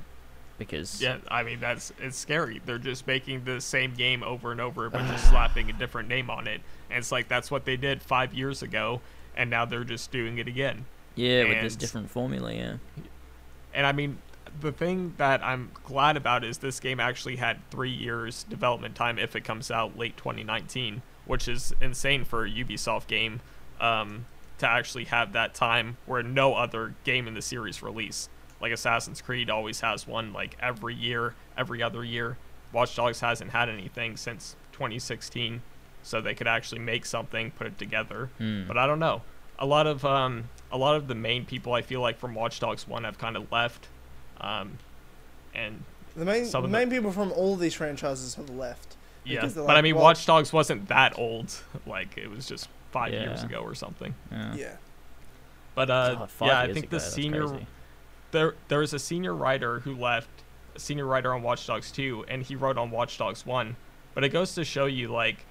because 0.58 1.00
Yeah, 1.00 1.18
I 1.28 1.42
mean 1.42 1.60
that's 1.60 1.92
it's 2.00 2.16
scary. 2.16 2.60
They're 2.64 2.78
just 2.78 3.06
making 3.06 3.44
the 3.44 3.60
same 3.60 3.94
game 3.94 4.22
over 4.22 4.52
and 4.52 4.60
over, 4.60 4.90
but 4.90 5.06
just 5.06 5.28
slapping 5.30 5.70
a 5.70 5.72
different 5.72 6.08
name 6.08 6.30
on 6.30 6.46
it. 6.46 6.60
And 6.90 6.98
it's 6.98 7.12
like 7.12 7.28
that's 7.28 7.50
what 7.50 7.64
they 7.64 7.76
did 7.76 8.02
five 8.02 8.34
years 8.34 8.62
ago, 8.62 9.00
and 9.36 9.50
now 9.50 9.64
they're 9.64 9.84
just 9.84 10.10
doing 10.10 10.38
it 10.38 10.48
again. 10.48 10.86
yeah, 11.44 11.48
with 11.48 11.62
this 11.62 11.76
different 11.76 12.10
formula, 12.10 12.52
yeah. 12.52 12.76
And 13.74 13.86
I 13.86 13.92
mean, 13.92 14.18
the 14.60 14.72
thing 14.72 15.14
that 15.16 15.42
I'm 15.42 15.70
glad 15.84 16.16
about 16.16 16.44
is 16.44 16.58
this 16.58 16.80
game 16.80 17.00
actually 17.00 17.36
had 17.36 17.58
three 17.70 17.90
years 17.90 18.44
development 18.44 18.94
time 18.94 19.18
if 19.18 19.36
it 19.36 19.42
comes 19.42 19.70
out 19.70 19.98
late 19.98 20.16
2019, 20.16 21.02
which 21.24 21.48
is 21.48 21.74
insane 21.80 22.24
for 22.24 22.44
a 22.44 22.50
Ubisoft 22.50 23.06
game 23.06 23.40
um, 23.80 24.26
to 24.58 24.68
actually 24.68 25.04
have 25.04 25.32
that 25.32 25.54
time 25.54 25.98
where 26.06 26.22
no 26.22 26.54
other 26.54 26.94
game 27.04 27.26
in 27.28 27.34
the 27.34 27.42
series 27.42 27.82
release. 27.82 28.28
Like 28.60 28.72
Assassin's 28.72 29.20
Creed 29.20 29.50
always 29.50 29.80
has 29.80 30.06
one 30.06 30.32
like 30.32 30.56
every 30.60 30.94
year, 30.94 31.34
every 31.56 31.82
other 31.82 32.02
year. 32.04 32.36
Watch 32.72 32.96
Dogs 32.96 33.20
hasn't 33.20 33.50
had 33.52 33.68
anything 33.68 34.16
since 34.16 34.56
2016, 34.72 35.62
so 36.02 36.20
they 36.20 36.34
could 36.34 36.46
actually 36.48 36.80
make 36.80 37.06
something, 37.06 37.50
put 37.52 37.66
it 37.66 37.78
together. 37.78 38.30
Hmm. 38.38 38.66
But 38.66 38.76
I 38.78 38.86
don't 38.86 38.98
know. 38.98 39.22
A 39.58 39.66
lot 39.66 39.86
of 39.86 40.04
um, 40.04 40.48
a 40.72 40.76
lot 40.78 40.96
of 40.96 41.06
the 41.08 41.14
main 41.14 41.44
people 41.44 41.72
I 41.74 41.82
feel 41.82 42.00
like 42.00 42.18
from 42.18 42.34
Watch 42.34 42.60
Dogs 42.60 42.86
One 42.88 43.04
have 43.04 43.18
kind 43.18 43.36
of 43.36 43.50
left, 43.52 43.88
um, 44.40 44.78
and 45.54 45.82
The 46.16 46.24
main 46.24 46.44
Some 46.46 46.62
the 46.62 46.66
of 46.66 46.72
the- 46.72 46.78
main 46.78 46.90
people 46.90 47.12
from 47.12 47.32
all 47.32 47.56
these 47.56 47.74
franchises 47.74 48.34
have 48.34 48.50
left. 48.50 48.96
yeah. 49.24 49.40
Because 49.40 49.54
they're 49.54 49.64
But 49.66 49.76
I 49.76 49.82
mean, 49.82 49.94
well- 49.94 50.04
Watch 50.04 50.26
Dogs 50.26 50.52
wasn't 50.52 50.88
that 50.88 51.18
old. 51.18 51.54
Like 51.86 52.16
it 52.18 52.28
was 52.30 52.46
just 52.46 52.68
five 52.90 53.12
years 53.12 53.42
ago 53.42 53.58
or 53.60 53.74
something. 53.74 54.14
yeah. 54.32 54.54
Yeah. 54.56 54.76
But 55.74 55.90
uh, 55.90 56.14
God, 56.16 56.30
five 56.30 56.48
yeah, 56.48 56.60
I 56.60 56.72
think 56.72 56.86
ago, 56.86 56.96
the 56.96 57.00
senior 57.00 57.46
crazy. 57.48 57.66
There 58.36 58.54
there 58.68 58.78
was 58.80 58.92
a 58.92 58.98
senior 58.98 59.34
writer 59.34 59.80
who 59.80 59.94
left, 59.96 60.28
a 60.74 60.78
senior 60.78 61.06
writer 61.06 61.32
on 61.34 61.42
Watch 61.42 61.66
Dogs 61.66 61.90
2, 61.90 62.26
and 62.28 62.42
he 62.42 62.54
wrote 62.54 62.76
on 62.78 62.90
Watch 62.90 63.16
Dogs 63.18 63.44
1. 63.46 63.76
But 64.14 64.24
it 64.24 64.28
goes 64.28 64.54
to 64.54 64.64
show 64.64 64.86
you 64.86 65.08
like 65.08 65.44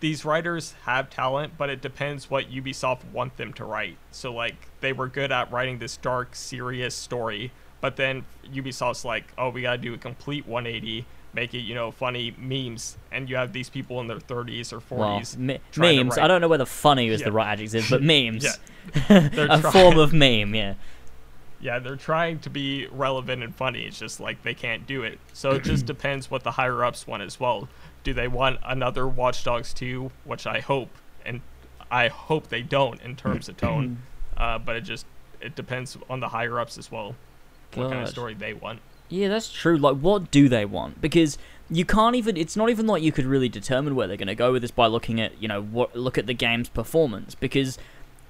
these 0.00 0.24
writers 0.24 0.74
have 0.84 1.08
talent, 1.10 1.52
but 1.56 1.70
it 1.70 1.80
depends 1.80 2.28
what 2.28 2.50
Ubisoft 2.50 3.04
want 3.12 3.36
them 3.36 3.52
to 3.54 3.64
write. 3.64 3.96
So 4.10 4.32
like 4.32 4.68
they 4.80 4.92
were 4.92 5.08
good 5.08 5.30
at 5.32 5.50
writing 5.52 5.78
this 5.78 5.96
dark, 5.96 6.34
serious 6.34 6.94
story, 6.94 7.52
but 7.80 7.96
then 7.96 8.24
Ubisoft's 8.52 9.04
like, 9.04 9.32
oh, 9.38 9.50
we 9.50 9.62
gotta 9.62 9.78
do 9.78 9.94
a 9.94 9.98
complete 9.98 10.46
180, 10.46 11.04
make 11.34 11.54
it 11.54 11.60
you 11.60 11.74
know 11.74 11.90
funny 11.90 12.34
memes, 12.38 12.96
and 13.12 13.30
you 13.30 13.36
have 13.36 13.52
these 13.52 13.68
people 13.68 14.00
in 14.00 14.08
their 14.08 14.18
30s 14.18 14.72
or 14.72 14.80
40s. 14.80 15.36
Well, 15.36 15.46
me- 15.46 15.60
memes. 16.02 16.18
I 16.18 16.26
don't 16.26 16.40
know 16.40 16.48
whether 16.48 16.66
funny 16.66 17.08
is 17.08 17.20
Yeah. 17.20 17.26
the 17.26 17.32
right 17.32 17.52
adjective, 17.58 17.86
but 17.88 18.02
memes. 18.12 18.44
Yeah. 18.44 19.28
A 19.50 19.58
form 19.70 19.98
of 19.98 20.12
meme, 20.12 20.54
yeah. 20.54 20.74
Yeah, 21.62 21.78
they're 21.78 21.96
trying 21.96 22.40
to 22.40 22.50
be 22.50 22.88
relevant 22.88 23.42
and 23.42 23.54
funny. 23.54 23.84
It's 23.84 23.98
just 23.98 24.18
like 24.18 24.42
they 24.42 24.52
can't 24.52 24.86
do 24.86 25.04
it. 25.04 25.18
So 25.32 25.52
it 25.52 25.62
just 25.62 25.86
depends 25.94 26.30
what 26.30 26.42
the 26.42 26.50
higher 26.50 26.84
ups 26.84 27.06
want 27.06 27.22
as 27.22 27.38
well. 27.38 27.68
Do 28.02 28.12
they 28.12 28.28
want 28.28 28.58
another 28.64 29.06
Watch 29.06 29.44
Dogs 29.44 29.72
2, 29.72 30.10
which 30.24 30.44
I 30.44 30.58
hope, 30.58 30.90
and 31.24 31.40
I 31.88 32.08
hope 32.08 32.48
they 32.48 32.62
don't 32.62 33.00
in 33.00 33.16
terms 33.16 33.48
of 33.48 33.56
tone. 33.56 33.98
Uh, 34.34 34.58
but 34.58 34.74
it 34.74 34.80
just 34.80 35.04
it 35.42 35.54
depends 35.54 35.96
on 36.08 36.20
the 36.20 36.28
higher 36.28 36.58
ups 36.58 36.78
as 36.78 36.90
well. 36.90 37.14
What 37.74 37.90
kind 37.90 38.02
of 38.02 38.08
story 38.08 38.32
they 38.32 38.54
want. 38.54 38.80
Yeah, 39.08 39.28
that's 39.28 39.52
true. 39.52 39.76
Like, 39.76 39.98
what 39.98 40.30
do 40.30 40.48
they 40.48 40.64
want? 40.64 41.02
Because 41.02 41.36
you 41.70 41.84
can't 41.84 42.16
even. 42.16 42.36
It's 42.38 42.56
not 42.56 42.70
even 42.70 42.86
like 42.86 43.02
you 43.02 43.12
could 43.12 43.26
really 43.26 43.50
determine 43.50 43.94
where 43.94 44.08
they're 44.08 44.16
going 44.16 44.28
to 44.28 44.34
go 44.34 44.52
with 44.52 44.62
this 44.62 44.70
by 44.70 44.86
looking 44.86 45.20
at, 45.20 45.40
you 45.40 45.48
know, 45.48 45.62
what 45.62 45.94
look 45.94 46.16
at 46.16 46.26
the 46.26 46.34
game's 46.34 46.70
performance. 46.70 47.34
Because 47.34 47.78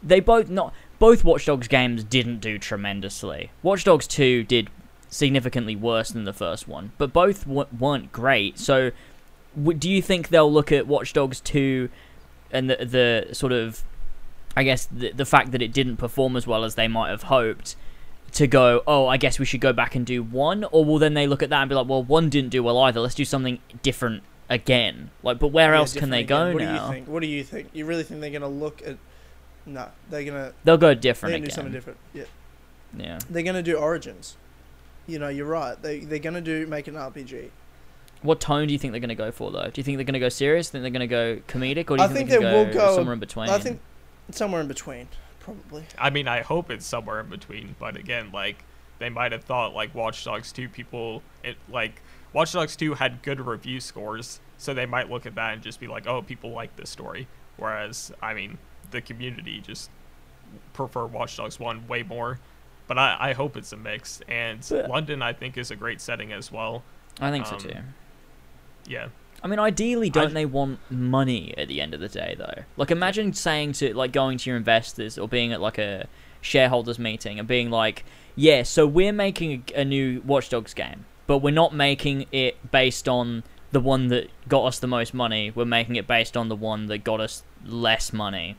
they 0.02 0.18
both 0.18 0.50
not 0.50 0.74
both 1.02 1.24
Watch 1.24 1.46
Dogs 1.46 1.66
games 1.66 2.04
didn't 2.04 2.38
do 2.38 2.58
tremendously. 2.60 3.50
Watch 3.64 3.82
Dogs 3.82 4.06
Two 4.06 4.44
did 4.44 4.70
significantly 5.08 5.74
worse 5.74 6.10
than 6.10 6.22
the 6.22 6.32
first 6.32 6.68
one, 6.68 6.92
but 6.96 7.12
both 7.12 7.44
w- 7.44 7.66
weren't 7.76 8.12
great. 8.12 8.56
So, 8.56 8.92
w- 9.56 9.76
do 9.76 9.90
you 9.90 10.00
think 10.00 10.28
they'll 10.28 10.50
look 10.52 10.70
at 10.70 10.86
Watch 10.86 11.12
Dogs 11.12 11.40
Two 11.40 11.88
and 12.52 12.70
the 12.70 12.76
the 12.86 13.34
sort 13.34 13.52
of, 13.52 13.82
I 14.56 14.62
guess 14.62 14.86
the 14.86 15.10
the 15.10 15.24
fact 15.24 15.50
that 15.50 15.60
it 15.60 15.72
didn't 15.72 15.96
perform 15.96 16.36
as 16.36 16.46
well 16.46 16.62
as 16.62 16.76
they 16.76 16.86
might 16.88 17.10
have 17.10 17.24
hoped? 17.24 17.74
to 18.30 18.46
go, 18.46 18.82
oh, 18.86 19.06
I 19.08 19.18
guess 19.18 19.38
we 19.38 19.44
should 19.44 19.60
go 19.60 19.74
back 19.74 19.94
and 19.94 20.06
do 20.06 20.22
one, 20.22 20.64
or 20.72 20.86
will 20.86 20.98
then 20.98 21.12
they 21.12 21.26
look 21.26 21.42
at 21.42 21.50
that 21.50 21.60
and 21.60 21.68
be 21.68 21.74
like, 21.74 21.86
well, 21.86 22.02
one 22.02 22.30
didn't 22.30 22.48
do 22.48 22.62
well 22.62 22.78
either. 22.78 22.98
Let's 22.98 23.14
do 23.14 23.26
something 23.26 23.58
different 23.82 24.22
again. 24.48 25.10
Like, 25.22 25.38
but 25.38 25.48
where 25.48 25.72
Yeah, 25.72 25.80
else 25.80 25.92
can 25.92 26.08
they 26.08 26.20
again. 26.20 26.28
go 26.28 26.52
what 26.54 26.62
now? 26.62 26.78
do 26.78 26.86
you 26.86 26.92
think? 26.94 27.08
What 27.08 27.20
do 27.20 27.26
you 27.26 27.44
think? 27.44 27.68
You 27.74 27.84
really 27.84 28.04
think 28.04 28.22
they're 28.22 28.30
gonna 28.30 28.48
look 28.48 28.80
at? 28.86 28.96
No, 29.66 29.88
they're 30.10 30.24
gonna 30.24 30.52
They'll 30.64 30.76
go 30.76 30.88
they're 30.88 30.94
different 30.96 31.34
gonna 31.34 31.44
do 31.46 31.50
something 31.52 31.72
different. 31.72 31.98
Yeah, 32.12 32.24
Yeah. 32.96 33.18
they're 33.30 33.42
gonna 33.42 33.62
do 33.62 33.76
Origins. 33.76 34.36
You 35.06 35.18
know, 35.18 35.28
you're 35.28 35.46
right. 35.46 35.80
They 35.80 36.00
they're 36.00 36.18
gonna 36.18 36.40
do 36.40 36.66
make 36.66 36.88
an 36.88 36.94
RPG. 36.94 37.50
What 38.22 38.40
tone 38.40 38.66
do 38.68 38.72
you 38.72 38.78
think 38.78 38.92
they're 38.92 39.00
going 39.00 39.08
to 39.08 39.16
go 39.16 39.32
for 39.32 39.50
though? 39.50 39.64
Do 39.64 39.72
you 39.80 39.82
think 39.82 39.98
they're 39.98 40.04
going 40.04 40.12
to 40.14 40.20
go 40.20 40.28
serious? 40.28 40.70
Think 40.70 40.82
they're 40.82 40.92
going 40.92 41.00
to 41.00 41.06
go 41.08 41.40
comedic, 41.48 41.90
or 41.90 41.96
do 41.96 42.02
you 42.04 42.08
I 42.08 42.12
think, 42.12 42.28
think 42.28 42.30
they're 42.30 42.38
they 42.38 42.44
going 42.44 42.52
to 42.52 42.58
will 42.68 42.72
go, 42.72 42.86
go- 42.90 42.94
somewhere 42.94 43.14
in 43.14 43.18
between? 43.18 43.48
I 43.48 43.58
think 43.58 43.80
somewhere 44.30 44.60
in 44.60 44.68
between, 44.68 45.08
probably. 45.40 45.84
I 45.98 46.10
mean, 46.10 46.28
I 46.28 46.42
hope 46.42 46.70
it's 46.70 46.86
somewhere 46.86 47.18
in 47.18 47.28
between. 47.28 47.74
But 47.80 47.96
again, 47.96 48.30
like 48.30 48.62
they 49.00 49.08
might 49.08 49.32
have 49.32 49.42
thought 49.42 49.74
like 49.74 49.92
Watch 49.92 50.24
Dogs 50.24 50.52
2 50.52 50.68
people 50.68 51.24
it 51.42 51.56
like 51.68 52.00
Watch 52.32 52.52
Dogs 52.52 52.76
2 52.76 52.94
had 52.94 53.22
good 53.22 53.40
review 53.40 53.80
scores, 53.80 54.38
so 54.56 54.72
they 54.72 54.86
might 54.86 55.10
look 55.10 55.26
at 55.26 55.34
that 55.34 55.54
and 55.54 55.60
just 55.60 55.80
be 55.80 55.88
like, 55.88 56.06
"Oh, 56.06 56.22
people 56.22 56.50
like 56.52 56.76
this 56.76 56.90
story." 56.90 57.26
Whereas, 57.56 58.12
I 58.22 58.34
mean, 58.34 58.58
the 58.92 59.00
community 59.00 59.60
just 59.60 59.90
prefer 60.72 61.06
Watch 61.06 61.36
Dogs 61.36 61.58
1 61.58 61.88
way 61.88 62.02
more. 62.02 62.38
But 62.86 62.98
I, 62.98 63.16
I 63.18 63.32
hope 63.32 63.56
it's 63.56 63.72
a 63.72 63.76
mix. 63.76 64.20
And 64.28 64.68
London, 64.88 65.22
I 65.22 65.32
think, 65.32 65.56
is 65.56 65.70
a 65.70 65.76
great 65.76 66.00
setting 66.00 66.32
as 66.32 66.52
well. 66.52 66.82
I 67.20 67.30
think 67.30 67.46
so 67.46 67.54
um, 67.54 67.60
too. 67.60 67.74
Yeah. 68.86 69.08
I 69.42 69.48
mean, 69.48 69.58
ideally, 69.58 70.10
don't 70.10 70.30
I- 70.30 70.34
they 70.34 70.46
want 70.46 70.78
money 70.90 71.54
at 71.56 71.68
the 71.68 71.80
end 71.80 71.94
of 71.94 72.00
the 72.00 72.08
day, 72.08 72.34
though? 72.38 72.62
Like, 72.76 72.90
imagine 72.90 73.32
saying 73.32 73.72
to, 73.74 73.94
like, 73.94 74.12
going 74.12 74.38
to 74.38 74.50
your 74.50 74.56
investors 74.56 75.18
or 75.18 75.28
being 75.28 75.52
at, 75.52 75.60
like, 75.60 75.78
a 75.78 76.06
shareholders 76.40 76.98
meeting 76.98 77.38
and 77.38 77.48
being 77.48 77.70
like, 77.70 78.04
yeah, 78.34 78.62
so 78.62 78.86
we're 78.86 79.12
making 79.12 79.64
a, 79.74 79.80
a 79.80 79.84
new 79.84 80.20
Watch 80.24 80.48
Dogs 80.50 80.74
game, 80.74 81.06
but 81.26 81.38
we're 81.38 81.52
not 81.52 81.74
making 81.74 82.26
it 82.32 82.70
based 82.70 83.08
on 83.08 83.42
the 83.70 83.80
one 83.80 84.08
that 84.08 84.28
got 84.48 84.64
us 84.64 84.78
the 84.78 84.86
most 84.86 85.14
money. 85.14 85.50
We're 85.54 85.64
making 85.64 85.96
it 85.96 86.06
based 86.06 86.36
on 86.36 86.48
the 86.48 86.56
one 86.56 86.86
that 86.86 87.04
got 87.04 87.20
us 87.20 87.42
less 87.64 88.12
money. 88.12 88.56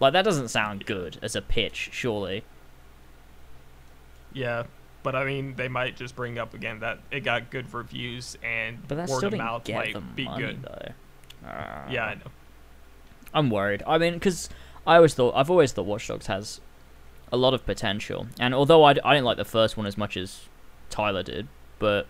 Like, 0.00 0.12
that 0.14 0.22
doesn't 0.22 0.48
sound 0.48 0.86
good 0.86 1.18
as 1.22 1.36
a 1.36 1.42
pitch, 1.42 1.90
surely. 1.92 2.42
Yeah. 4.32 4.64
But 5.02 5.14
I 5.16 5.24
mean, 5.24 5.54
they 5.56 5.68
might 5.68 5.96
just 5.96 6.14
bring 6.14 6.38
up 6.38 6.52
again 6.52 6.80
that 6.80 6.98
it 7.10 7.20
got 7.20 7.50
good 7.50 7.72
reviews 7.72 8.36
and 8.42 8.86
But 8.86 8.96
that 8.96 9.08
word 9.08 9.16
still 9.16 9.26
of 9.28 9.32
didn't 9.32 9.44
mouth 9.44 9.64
get 9.64 9.76
might 9.76 9.92
them 9.94 10.12
be 10.14 10.24
money, 10.26 10.42
good. 10.46 10.62
though. 10.62 11.48
Uh, 11.48 11.86
Yeah, 11.90 12.04
I 12.04 12.14
know. 12.16 12.30
I'm 13.32 13.48
worried. 13.50 13.82
I 13.86 13.96
mean, 13.96 14.14
because 14.14 14.50
I 14.86 14.96
always 14.96 15.14
thought 15.14 15.34
I've 15.34 15.50
always 15.50 15.72
thought 15.72 15.86
Watch 15.86 16.06
Dogs 16.08 16.26
has 16.26 16.60
a 17.32 17.36
lot 17.36 17.54
of 17.54 17.64
potential, 17.64 18.26
and 18.40 18.52
although 18.54 18.82
I, 18.84 18.90
I 19.04 19.14
didn't 19.14 19.24
like 19.24 19.36
the 19.36 19.44
first 19.44 19.76
one 19.76 19.86
as 19.86 19.96
much 19.96 20.16
as 20.16 20.48
Tyler 20.90 21.22
did, 21.22 21.46
but 21.78 22.06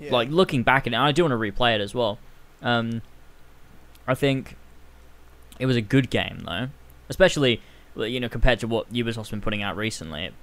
Yeah. 0.00 0.10
like 0.10 0.28
looking 0.28 0.62
back 0.64 0.86
at 0.86 0.92
it, 0.92 0.96
and 0.96 1.04
I 1.04 1.12
do 1.12 1.22
want 1.22 1.32
to 1.32 1.36
replay 1.38 1.74
it 1.76 1.80
as 1.80 1.94
well. 1.94 2.18
Um, 2.60 3.00
I 4.06 4.14
think 4.14 4.56
it 5.62 5.66
was 5.66 5.76
a 5.76 5.80
good 5.80 6.10
game 6.10 6.42
though, 6.44 6.68
especially 7.08 7.62
you 7.94 8.18
know 8.18 8.28
compared 8.28 8.58
to 8.58 8.66
what 8.66 8.92
Ubisoft's 8.92 9.30
been 9.30 9.40
putting 9.40 9.62
out 9.62 9.76
recently. 9.76 10.24
It, 10.24 10.34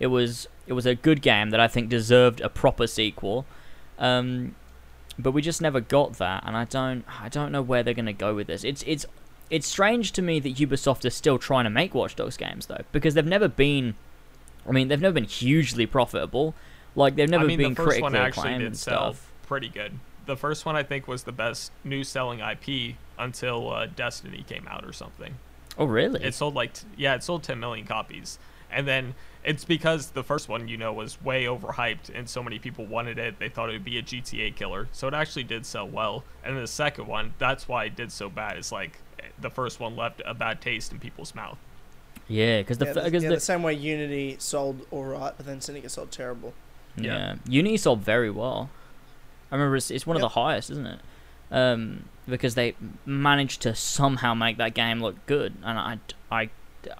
it 0.00 0.06
was 0.08 0.48
it 0.66 0.72
was 0.72 0.86
a 0.86 0.96
good 0.96 1.22
game 1.22 1.50
that 1.50 1.60
I 1.60 1.68
think 1.68 1.88
deserved 1.88 2.40
a 2.40 2.48
proper 2.48 2.88
sequel. 2.88 3.46
Um, 3.96 4.56
but 5.18 5.30
we 5.30 5.40
just 5.40 5.62
never 5.62 5.80
got 5.80 6.14
that, 6.14 6.42
and 6.44 6.56
I 6.56 6.64
don't 6.64 7.04
I 7.20 7.28
don't 7.28 7.52
know 7.52 7.62
where 7.62 7.84
they're 7.84 7.94
gonna 7.94 8.12
go 8.12 8.34
with 8.34 8.48
this. 8.48 8.64
It's 8.64 8.82
it's 8.88 9.06
it's 9.50 9.68
strange 9.68 10.10
to 10.12 10.22
me 10.22 10.40
that 10.40 10.56
Ubisoft 10.56 11.04
is 11.04 11.14
still 11.14 11.38
trying 11.38 11.62
to 11.62 11.70
make 11.70 11.94
Watch 11.94 12.16
Dogs 12.16 12.36
games 12.36 12.66
though, 12.66 12.82
because 12.90 13.14
they've 13.14 13.24
never 13.24 13.46
been. 13.46 13.94
I 14.68 14.72
mean, 14.72 14.88
they've 14.88 15.00
never 15.00 15.14
been 15.14 15.24
hugely 15.24 15.86
profitable. 15.86 16.56
Like 16.96 17.14
they've 17.14 17.30
never 17.30 17.44
I 17.44 17.46
mean, 17.46 17.58
been 17.58 17.74
the 17.74 17.84
first 17.84 18.00
one 18.00 18.10
critically 18.10 18.26
actually 18.26 18.40
acclaimed 18.40 18.60
did 18.62 18.66
and 18.66 18.76
stuff. 18.76 19.32
pretty 19.46 19.68
good. 19.68 19.92
The 20.26 20.36
first 20.36 20.66
one 20.66 20.76
I 20.76 20.82
think 20.82 21.06
was 21.08 21.22
the 21.22 21.32
best 21.32 21.72
new 21.84 22.04
selling 22.04 22.40
IP 22.40 22.96
until 23.18 23.72
uh, 23.72 23.86
Destiny 23.86 24.44
came 24.48 24.66
out 24.68 24.84
or 24.84 24.92
something. 24.92 25.36
Oh 25.78 25.84
really? 25.84 26.22
It 26.24 26.34
sold 26.34 26.54
like 26.54 26.72
t- 26.74 26.86
yeah, 26.96 27.14
it 27.14 27.22
sold 27.22 27.42
10 27.42 27.58
million 27.60 27.86
copies, 27.86 28.38
and 28.70 28.86
then 28.88 29.14
it's 29.44 29.64
because 29.64 30.10
the 30.10 30.24
first 30.24 30.48
one 30.48 30.66
you 30.68 30.76
know 30.76 30.92
was 30.92 31.22
way 31.22 31.44
overhyped 31.44 32.10
and 32.12 32.28
so 32.28 32.42
many 32.42 32.58
people 32.58 32.84
wanted 32.86 33.18
it. 33.18 33.38
They 33.38 33.48
thought 33.48 33.68
it 33.68 33.72
would 33.74 33.84
be 33.84 33.98
a 33.98 34.02
GTA 34.02 34.56
killer, 34.56 34.88
so 34.92 35.06
it 35.06 35.14
actually 35.14 35.44
did 35.44 35.64
sell 35.66 35.86
well. 35.88 36.24
And 36.42 36.56
then 36.56 36.62
the 36.62 36.66
second 36.68 37.06
one, 37.06 37.34
that's 37.38 37.68
why 37.68 37.84
it 37.84 37.94
did 37.94 38.10
so 38.10 38.28
bad. 38.28 38.56
It's 38.56 38.72
like 38.72 38.98
eh, 39.20 39.24
the 39.40 39.50
first 39.50 39.78
one 39.78 39.94
left 39.96 40.22
a 40.24 40.34
bad 40.34 40.60
taste 40.60 40.90
in 40.92 40.98
people's 40.98 41.34
mouth. 41.34 41.58
yeah, 42.26 42.60
because 42.62 42.78
the 42.78 42.86
yeah, 42.86 42.90
f- 43.04 43.12
yeah, 43.12 43.18
the, 43.20 43.28
the 43.36 43.40
same 43.40 43.62
way 43.62 43.74
Unity 43.74 44.36
sold 44.40 44.86
alright, 44.92 45.34
but 45.36 45.46
then 45.46 45.60
Syndicate 45.60 45.90
sold 45.92 46.10
terrible. 46.10 46.54
yeah. 46.96 47.04
yeah. 47.04 47.34
Unity 47.48 47.76
sold 47.76 48.00
very 48.00 48.30
well. 48.30 48.70
I 49.50 49.54
remember 49.54 49.76
it's, 49.76 49.90
it's 49.90 50.06
one 50.06 50.16
Yep. 50.16 50.24
of 50.24 50.32
the 50.32 50.40
highest, 50.40 50.70
isn't 50.70 50.86
it? 50.86 51.00
Um, 51.50 52.04
because 52.28 52.54
they 52.56 52.74
managed 53.04 53.62
to 53.62 53.74
somehow 53.74 54.34
make 54.34 54.56
that 54.58 54.74
game 54.74 55.00
look 55.00 55.24
good, 55.26 55.54
and 55.62 55.78
I, 55.78 55.98
I, 56.30 56.50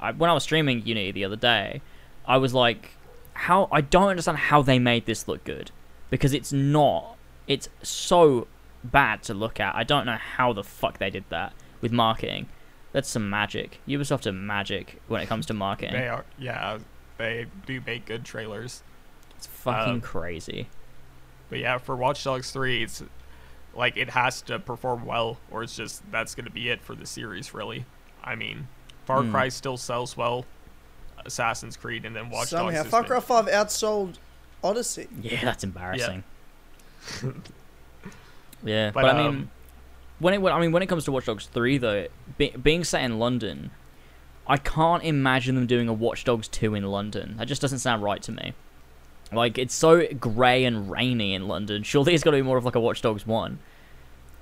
I, 0.00 0.12
when 0.12 0.30
I 0.30 0.32
was 0.32 0.44
streaming 0.44 0.86
Unity 0.86 1.10
the 1.12 1.24
other 1.24 1.36
day, 1.36 1.80
I 2.26 2.36
was 2.36 2.54
like, 2.54 2.90
how 3.34 3.68
I 3.72 3.80
don't 3.80 4.08
understand 4.08 4.38
how 4.38 4.62
they 4.62 4.78
made 4.78 5.06
this 5.06 5.26
look 5.28 5.44
good 5.44 5.70
because 6.10 6.32
it's 6.32 6.52
not. 6.52 7.16
It's 7.46 7.68
so 7.82 8.46
bad 8.82 9.22
to 9.24 9.34
look 9.34 9.60
at. 9.60 9.74
I 9.74 9.82
don't 9.84 10.06
know 10.06 10.16
how 10.16 10.52
the 10.52 10.64
fuck 10.64 10.98
they 10.98 11.10
did 11.10 11.24
that 11.30 11.52
with 11.80 11.92
marketing. 11.92 12.48
That's 12.92 13.08
some 13.08 13.28
magic. 13.28 13.80
Ubisoft 13.86 14.26
are 14.26 14.32
magic 14.32 15.00
when 15.08 15.20
it 15.20 15.26
comes 15.28 15.44
to 15.46 15.54
marketing. 15.54 15.92
They 15.92 16.08
are, 16.08 16.24
yeah, 16.38 16.78
they 17.18 17.46
do 17.66 17.80
make 17.84 18.06
good 18.06 18.24
trailers. 18.24 18.82
It's 19.36 19.46
fucking 19.46 19.94
Um, 19.94 20.00
crazy. 20.00 20.68
But 21.48 21.58
yeah, 21.60 21.78
for 21.78 21.94
Watch 21.96 22.24
Dogs 22.24 22.50
3, 22.50 22.82
it's 22.82 23.02
like 23.74 23.96
it 23.96 24.10
has 24.10 24.42
to 24.42 24.58
perform 24.58 25.04
well, 25.06 25.38
or 25.50 25.62
it's 25.62 25.76
just 25.76 26.02
that's 26.10 26.34
going 26.34 26.46
to 26.46 26.50
be 26.50 26.68
it 26.70 26.80
for 26.82 26.94
the 26.94 27.06
series, 27.06 27.52
really. 27.54 27.84
I 28.24 28.34
mean, 28.34 28.68
Far 29.04 29.22
Hmm. 29.22 29.30
Cry 29.30 29.48
still 29.48 29.76
sells 29.76 30.16
well, 30.16 30.44
Assassin's 31.24 31.76
Creed, 31.76 32.04
and 32.04 32.16
then 32.16 32.30
Watch 32.30 32.48
Somehow, 32.48 32.64
Dogs. 32.66 32.76
has 32.78 32.86
Far 32.88 33.02
been- 33.02 33.08
Cry 33.10 33.20
5 33.20 33.46
outsold 33.46 34.14
Odyssey. 34.64 35.06
Yeah, 35.22 35.44
that's 35.44 35.62
embarrassing. 35.62 36.24
yeah, 38.64 38.90
but, 38.92 39.02
But, 39.02 39.04
I 39.04 39.18
mean, 39.18 39.26
um, 39.26 39.50
when 40.18 40.34
it 40.34 40.42
I 40.44 40.60
mean 40.60 40.72
when 40.72 40.82
it 40.82 40.86
comes 40.86 41.04
to 41.04 41.12
Watch 41.12 41.26
Dogs 41.26 41.46
three 41.46 41.78
though, 41.78 42.06
be, 42.38 42.50
being 42.50 42.82
set 42.84 43.02
in 43.04 43.18
London, 43.18 43.70
I 44.46 44.56
can't 44.56 45.04
imagine 45.04 45.54
them 45.54 45.66
doing 45.66 45.88
a 45.88 45.92
Watch 45.92 46.24
Dogs 46.24 46.48
two 46.48 46.74
in 46.74 46.84
London. 46.84 47.36
That 47.38 47.46
just 47.46 47.60
doesn't 47.62 47.78
sound 47.80 48.02
right 48.02 48.22
to 48.22 48.32
me. 48.32 48.54
Like 49.32 49.58
it's 49.58 49.74
so 49.74 50.06
grey 50.14 50.64
and 50.64 50.90
rainy 50.90 51.34
in 51.34 51.48
London. 51.48 51.82
Surely 51.82 52.14
it's 52.14 52.22
got 52.22 52.30
to 52.30 52.36
be 52.36 52.42
more 52.42 52.58
of 52.58 52.64
like 52.64 52.74
a 52.74 52.80
Watch 52.80 53.02
Dogs 53.02 53.26
one. 53.26 53.58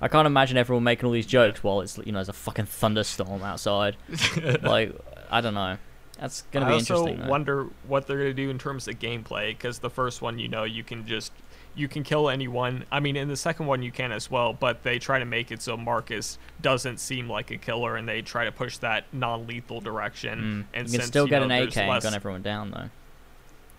I 0.01 0.07
can't 0.07 0.27
imagine 0.27 0.57
everyone 0.57 0.83
making 0.83 1.05
all 1.05 1.11
these 1.11 1.25
jokes 1.25 1.63
while 1.63 1.81
it's 1.81 1.97
you 1.99 2.11
know 2.11 2.19
there's 2.19 2.29
a 2.29 2.33
fucking 2.33 2.65
thunderstorm 2.65 3.41
outside. 3.41 3.95
like 4.61 4.93
I 5.31 5.41
don't 5.41 5.53
know. 5.53 5.77
That's 6.19 6.43
gonna 6.51 6.65
I 6.65 6.69
be 6.69 6.73
also 6.75 6.99
interesting. 6.99 7.25
though. 7.25 7.31
wonder 7.31 7.67
what 7.87 8.07
they're 8.07 8.17
gonna 8.17 8.33
do 8.33 8.49
in 8.49 8.59
terms 8.59 8.87
of 8.87 8.99
gameplay, 8.99 9.49
because 9.49 9.79
the 9.79 9.89
first 9.89 10.21
one, 10.21 10.39
you 10.39 10.47
know, 10.47 10.63
you 10.63 10.83
can 10.83 11.05
just 11.05 11.31
you 11.75 11.87
can 11.87 12.03
kill 12.03 12.29
anyone. 12.29 12.85
I 12.91 12.99
mean, 12.99 13.15
in 13.15 13.27
the 13.27 13.35
second 13.35 13.65
one, 13.65 13.81
you 13.83 13.91
can 13.91 14.11
as 14.11 14.31
well, 14.31 14.53
but 14.53 14.83
they 14.83 14.99
try 14.99 15.19
to 15.19 15.25
make 15.25 15.51
it 15.51 15.61
so 15.61 15.75
Marcus 15.75 16.37
doesn't 16.61 16.99
seem 16.99 17.29
like 17.29 17.51
a 17.51 17.57
killer, 17.57 17.95
and 17.97 18.07
they 18.07 18.21
try 18.21 18.45
to 18.45 18.51
push 18.51 18.77
that 18.77 19.05
non-lethal 19.11 19.81
direction. 19.81 20.39
Mm. 20.39 20.77
And 20.77 20.87
you 20.87 20.91
can 20.91 21.01
since, 21.01 21.07
still 21.07 21.25
you 21.25 21.29
get 21.31 21.39
know, 21.39 21.45
an 21.45 21.51
AK 21.67 21.73
there's 21.73 21.77
and 21.77 22.03
gun 22.03 22.13
everyone 22.13 22.41
down 22.41 22.71
though. 22.71 22.89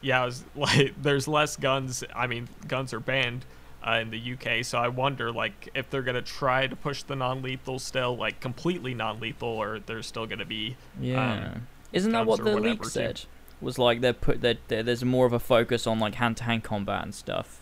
Yeah, 0.00 0.24
was 0.24 0.44
like, 0.56 1.00
there's 1.00 1.28
less 1.28 1.56
guns. 1.56 2.04
I 2.14 2.26
mean, 2.26 2.48
guns 2.68 2.92
are 2.92 3.00
banned 3.00 3.44
uh, 3.86 3.98
in 4.00 4.10
the 4.10 4.32
UK, 4.34 4.64
so 4.64 4.78
I 4.78 4.88
wonder 4.88 5.30
like 5.32 5.68
if 5.74 5.90
they're 5.90 6.02
gonna 6.02 6.22
try 6.22 6.66
to 6.66 6.76
push 6.76 7.02
the 7.02 7.16
non-lethal 7.16 7.78
still, 7.78 8.16
like 8.16 8.40
completely 8.40 8.94
non-lethal, 8.94 9.48
or 9.48 9.80
there's 9.80 10.06
still 10.06 10.26
gonna 10.26 10.44
be. 10.44 10.76
Yeah. 11.00 11.52
um, 11.54 11.66
Isn't 11.92 12.12
that 12.12 12.26
what 12.26 12.42
the 12.44 12.56
leak 12.56 12.82
too. 12.82 12.88
said? 12.88 13.22
Was 13.60 13.78
like 13.78 14.00
they 14.02 14.12
put 14.12 14.42
that 14.42 14.68
there's 14.68 15.04
more 15.04 15.24
of 15.24 15.32
a 15.32 15.38
focus 15.38 15.86
on 15.86 15.98
like 15.98 16.16
hand 16.16 16.36
to 16.38 16.44
hand 16.44 16.62
combat 16.62 17.02
and 17.04 17.14
stuff. 17.14 17.60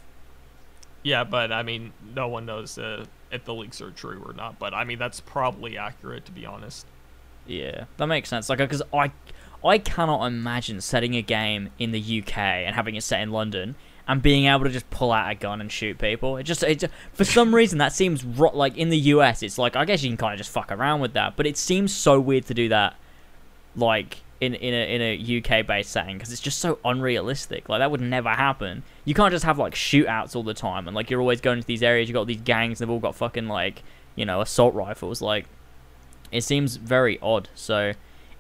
Yeah, 1.05 1.23
but 1.23 1.53
I 1.53 1.63
mean, 1.63 1.93
no 2.15 2.29
one 2.29 2.47
knows 2.47 2.79
uh, 2.79 3.05
if 3.31 3.45
the 3.45 3.55
leaks 3.55 3.81
are 3.81 3.91
true 3.91 4.23
or 4.27 4.33
not. 4.33 4.59
But 4.59 4.75
I 4.75 4.85
mean, 4.85 4.99
that's 4.99 5.21
probably 5.21 5.77
accurate 5.77 6.25
to 6.25 6.33
be 6.33 6.47
honest. 6.47 6.87
Yeah, 7.47 7.85
that 7.99 8.07
makes 8.07 8.29
sense. 8.29 8.49
Like, 8.49 8.59
because 8.59 8.83
I, 8.93 9.13
I 9.65 9.79
cannot 9.79 10.27
imagine 10.27 10.81
setting 10.81 11.17
a 11.17 11.23
game 11.23 11.71
in 11.79 11.93
the 11.93 12.23
UK 12.23 12.37
and 12.37 12.75
having 12.75 12.97
it 12.97 13.03
set 13.03 13.21
in 13.23 13.31
London 13.31 13.77
and 14.07 14.21
being 14.21 14.47
able 14.47 14.65
to 14.65 14.71
just 14.71 14.89
pull 14.91 15.13
out 15.13 15.31
a 15.31 15.35
gun 15.35 15.61
and 15.61 15.73
shoot 15.73 15.99
people. 15.99 16.37
It 16.37 16.43
just, 16.43 16.63
it 16.63 16.81
just 16.81 16.93
for 17.15 17.25
some 17.25 17.55
reason 17.61 17.79
that 17.79 17.93
seems 17.93 18.25
ro- 18.25 18.51
like 18.55 18.77
in 18.77 18.91
the 18.91 18.99
US. 18.99 19.43
It's 19.43 19.59
like 19.59 19.77
I 19.77 19.85
guess 19.85 20.03
you 20.03 20.11
can 20.11 20.17
kind 20.17 20.35
of 20.35 20.39
just 20.39 20.51
fuck 20.51 20.71
around 20.71 21.01
with 21.01 21.15
that, 21.15 21.37
but 21.37 21.47
it 21.47 21.57
seems 21.57 21.95
so 21.95 22.21
weird 22.21 22.47
to 22.47 22.55
do 22.55 22.69
that, 22.69 22.97
like 23.75 24.19
in 24.41 24.55
in 24.55 24.75
a 24.75 24.95
in 24.95 25.01
a 25.01 25.39
UK 25.39 25.67
based 25.67 25.91
setting 25.91 26.19
because 26.19 26.33
it's 26.33 26.43
just 26.43 26.59
so 26.59 26.79
unrealistic. 26.85 27.69
Like 27.69 27.81
that 27.81 27.91
would 27.91 28.01
never 28.01 28.31
happen. 28.31 28.83
You 29.05 29.15
can't 29.15 29.33
just 29.33 29.45
have 29.45 29.59
like 29.59 29.75
shootouts 29.75 30.37
all 30.37 30.43
the 30.43 30.55
time 30.55 30.87
and 30.87 30.95
like 30.95 31.09
you're 31.11 31.21
always 31.21 31.41
going 31.41 31.61
to 31.61 31.67
these 31.67 31.83
areas. 31.83 32.09
You've 32.09 32.15
got 32.15 32.27
these 32.27 32.41
gangs. 32.43 32.81
and 32.81 32.89
They've 32.89 32.93
all 32.93 33.01
got 33.01 33.15
fucking 33.15 33.49
like 33.49 33.83
you 34.15 34.27
know 34.27 34.41
assault 34.43 34.75
rifles. 34.75 35.23
Like 35.23 35.47
it 36.31 36.43
seems 36.43 36.77
very 36.77 37.19
odd. 37.23 37.49
So 37.55 37.95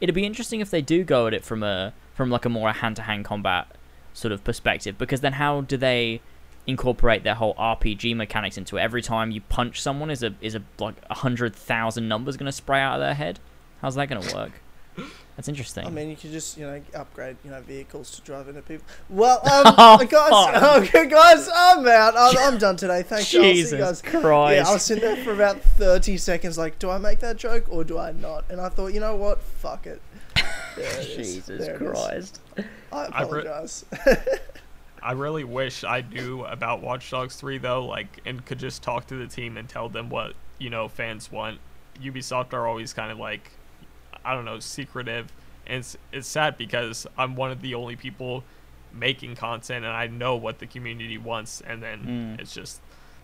it'd 0.04 0.14
be 0.14 0.26
interesting 0.26 0.60
if 0.60 0.70
they 0.70 0.82
do 0.82 1.02
go 1.02 1.26
at 1.26 1.32
it 1.32 1.42
from 1.44 1.62
a 1.62 1.94
from 2.14 2.30
like 2.30 2.44
a 2.44 2.48
more 2.50 2.70
hand 2.70 2.94
to 2.96 3.02
hand 3.02 3.24
combat 3.24 3.66
sort 4.12 4.32
of 4.32 4.44
perspective 4.44 4.98
because 4.98 5.22
then 5.22 5.32
how 5.32 5.62
do 5.62 5.78
they 5.78 6.20
incorporate 6.66 7.24
their 7.24 7.34
whole 7.34 7.54
RPG 7.54 8.14
mechanics 8.14 8.58
into 8.58 8.76
it? 8.76 8.82
Every 8.82 9.00
time 9.00 9.30
you 9.30 9.40
punch 9.40 9.80
someone 9.80 10.10
is 10.10 10.22
a 10.22 10.34
is 10.42 10.54
a 10.54 10.62
like 10.78 10.96
a 11.08 11.14
hundred 11.14 11.56
thousand 11.56 12.06
numbers 12.06 12.36
gonna 12.36 12.52
spray 12.52 12.80
out 12.80 12.96
of 12.96 13.00
their 13.00 13.14
head? 13.14 13.40
How's 13.80 13.94
that 13.94 14.08
gonna 14.10 14.34
work? 14.34 14.60
That's 15.36 15.48
interesting. 15.48 15.84
I 15.84 15.90
mean, 15.90 16.10
you 16.10 16.16
could 16.16 16.30
just 16.30 16.56
you 16.56 16.64
know 16.64 16.80
upgrade 16.94 17.36
you 17.44 17.50
know 17.50 17.60
vehicles 17.60 18.10
to 18.12 18.22
drive 18.22 18.48
into 18.48 18.62
people. 18.62 18.86
Well, 19.10 19.38
um, 19.52 19.74
Oh, 19.76 19.98
guys, 19.98 20.30
fuck. 20.30 20.62
okay, 20.94 21.08
guys, 21.08 21.48
I'm 21.52 21.86
out. 21.88 22.14
I'm, 22.16 22.36
I'm 22.38 22.58
done 22.58 22.76
today. 22.76 23.02
Thanks, 23.02 23.32
y'all. 23.32 23.42
See 23.42 23.48
you 23.48 23.54
Jesus 23.54 23.80
guys. 23.80 24.02
Christ. 24.02 24.56
Yeah, 24.64 24.70
I 24.70 24.72
was 24.72 24.82
sitting 24.82 25.02
there 25.02 25.22
for 25.24 25.32
about 25.32 25.60
30 25.60 26.16
seconds, 26.18 26.56
like, 26.56 26.78
do 26.78 26.88
I 26.90 26.98
make 26.98 27.18
that 27.20 27.36
joke 27.36 27.64
or 27.68 27.82
do 27.82 27.98
I 27.98 28.12
not? 28.12 28.44
And 28.48 28.60
I 28.60 28.68
thought, 28.68 28.94
you 28.94 29.00
know 29.00 29.16
what? 29.16 29.40
Fuck 29.40 29.86
it. 29.86 30.00
There 30.76 30.86
it 31.00 31.06
is. 31.20 31.34
Jesus 31.36 31.64
There 31.64 31.76
it 31.76 31.82
is. 31.82 31.88
Christ. 31.88 32.40
I 32.92 33.04
I 33.06 33.22
re- 33.22 33.42
apologize. 33.42 33.84
I 35.02 35.12
really 35.12 35.44
wish 35.44 35.84
I 35.84 36.00
knew 36.00 36.44
about 36.44 36.80
Watch 36.80 37.10
Dogs 37.10 37.36
3 37.36 37.58
though, 37.58 37.84
like, 37.86 38.20
and 38.24 38.44
could 38.44 38.58
just 38.58 38.82
talk 38.82 39.06
to 39.08 39.14
the 39.16 39.26
team 39.26 39.56
and 39.56 39.68
tell 39.68 39.88
them 39.88 40.08
what 40.10 40.34
you 40.58 40.70
know 40.70 40.88
fans 40.88 41.30
want. 41.30 41.58
Ubisoft 42.02 42.52
are 42.54 42.66
always 42.66 42.92
kind 42.92 43.12
of 43.12 43.18
like, 43.18 43.52
I 44.24 44.34
don't 44.34 44.44
know, 44.44 44.58
secretive, 44.60 45.32
and 45.66 45.78
it's, 45.80 45.96
it's 46.12 46.28
sad 46.28 46.56
because 46.56 47.06
I'm 47.18 47.36
one 47.36 47.50
of 47.50 47.60
the 47.62 47.74
only 47.74 47.96
people 47.96 48.44
making 48.92 49.34
content, 49.36 49.84
and 49.84 49.92
I 49.94 50.06
know 50.06 50.36
what 50.36 50.58
the 50.60 50.66
community 50.66 51.18
wants, 51.18 51.60
and 51.60 51.82
then 51.82 52.36
Mm. 52.36 52.40
it's 52.40 52.54
just 52.54 52.80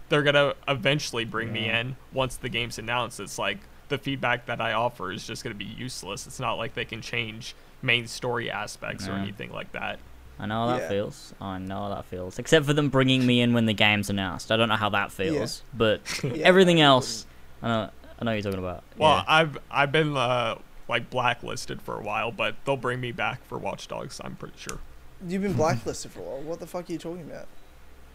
they're 0.09 0.23
gonna 0.25 0.55
eventually 0.67 1.25
bring 1.25 1.53
me 1.53 1.69
in 1.69 1.95
once 2.13 2.37
the 2.37 2.49
game's 2.49 2.79
announced. 2.79 3.21
It's 3.21 3.39
like 3.39 3.59
the 3.89 3.97
feedback 3.99 4.47
that 4.47 4.61
I 4.61 4.73
offer 4.73 5.13
is 5.13 5.25
just 5.25 5.45
gonna 5.45 5.55
be 5.55 5.65
useless. 5.65 6.27
It's 6.27 6.41
not 6.41 6.55
like 6.55 6.75
they 6.75 6.85
can 6.85 7.01
change 7.01 7.55
main 7.83 8.07
story 8.09 8.51
aspects 8.51 9.09
or 9.09 9.13
anything 9.13 9.53
like 9.53 9.71
that. 9.73 10.01
I 10.41 10.47
know 10.47 10.67
how 10.67 10.67
that 10.75 10.83
Yeah. 10.83 10.89
feels. 10.89 11.35
I 11.41 11.59
know 11.59 11.83
how 11.83 11.89
that 11.91 12.07
feels. 12.07 12.39
Except 12.41 12.67
for 12.67 12.73
them 12.73 12.89
bringing 12.89 13.25
me 13.27 13.41
in 13.41 13.53
when 13.53 13.67
the 13.67 13.73
game's 13.75 14.11
announced. 14.11 14.51
I 14.51 14.57
don't 14.57 14.69
know 14.69 14.77
how 14.77 14.89
that 14.89 15.13
feels. 15.13 15.63
But 15.73 16.01
Yeah, 16.25 16.31
everything 16.45 16.79
no, 16.79 16.85
else, 16.97 17.27
I 17.63 17.69
know, 17.69 17.91
I 18.19 18.25
know 18.25 18.31
what 18.31 18.33
you're 18.33 18.43
talking 18.43 18.59
about. 18.59 18.83
Well, 18.99 19.17
yeah. 19.19 19.25
I've 19.29 19.59
I've 19.71 19.93
been 19.93 20.17
uh, 20.17 20.57
like 20.91 21.09
blacklisted 21.09 21.81
for 21.81 21.99
a 21.99 22.03
while, 22.03 22.31
but 22.33 22.57
they'll 22.67 22.77
bring 22.77 23.01
me 23.01 23.13
back 23.13 23.43
for 23.47 23.57
Watch 23.57 23.89
Dogs. 23.89 24.21
I'm 24.23 24.37
pretty 24.37 24.57
sure. 24.59 24.79
You've 25.27 25.43
been 25.43 25.55
blacklisted 25.55 26.11
for 26.11 26.21
a 26.21 26.23
while. 26.25 26.43
What 26.43 26.61
the 26.61 26.67
fuck 26.67 26.91
are 26.91 26.93
you 26.93 26.99
talking 26.99 27.23
about? 27.23 27.47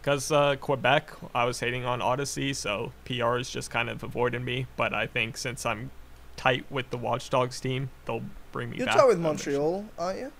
Cause 0.02 0.30
uh, 0.30 0.54
Quebec, 0.56 1.10
I 1.34 1.44
was 1.46 1.58
hating 1.58 1.84
on 1.84 2.00
Odyssey, 2.00 2.52
so 2.52 2.92
PR 3.04 3.38
is 3.38 3.50
just 3.50 3.70
kind 3.72 3.88
of 3.88 4.04
avoiding 4.04 4.44
me. 4.44 4.66
But 4.76 4.94
I 4.94 5.06
think 5.08 5.36
since 5.36 5.66
I'm 5.66 5.90
tight 6.36 6.64
with 6.70 6.90
the 6.90 6.96
Watch 6.98 7.28
Dogs 7.30 7.58
team, 7.58 7.90
they'll 8.04 8.22
bring 8.52 8.70
me 8.70 8.76
back. 8.76 8.78
You're 8.78 8.86
back. 8.86 8.96
tight 8.96 9.08
with. 9.08 9.18
Montreal, 9.18 9.84
aren't 9.98 10.18
you? 10.20 10.32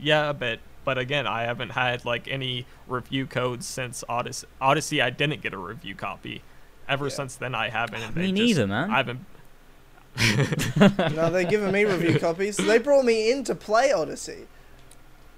Yeah, 0.00 0.30
a 0.30 0.34
bit. 0.34 0.58
But 0.84 0.98
again, 0.98 1.26
I 1.26 1.42
haven't 1.42 1.70
had 1.70 2.04
like 2.04 2.26
any 2.26 2.66
review 2.88 3.26
codes 3.26 3.66
since 3.66 4.02
Odyssey. 4.08 4.46
Odyssey, 4.60 5.00
I 5.02 5.10
didn't 5.10 5.40
get 5.42 5.52
a 5.52 5.58
review 5.58 5.94
copy. 5.94 6.42
Ever 6.88 7.06
Yeah. 7.06 7.14
since 7.14 7.36
then, 7.36 7.54
I 7.54 7.68
haven't. 7.68 8.02
And 8.02 8.16
Me 8.16 8.32
neither, 8.32 8.62
just, 8.62 8.68
man. 8.68 8.90
I 8.90 8.96
haven't. 8.98 9.24
No, 11.14 11.30
they're 11.30 11.44
giving 11.44 11.72
me 11.72 11.84
review 11.84 12.18
copies. 12.20 12.56
They 12.56 12.78
brought 12.78 13.04
me 13.04 13.30
in 13.30 13.44
to 13.44 13.54
play 13.54 13.92
Odyssey. 13.92 14.46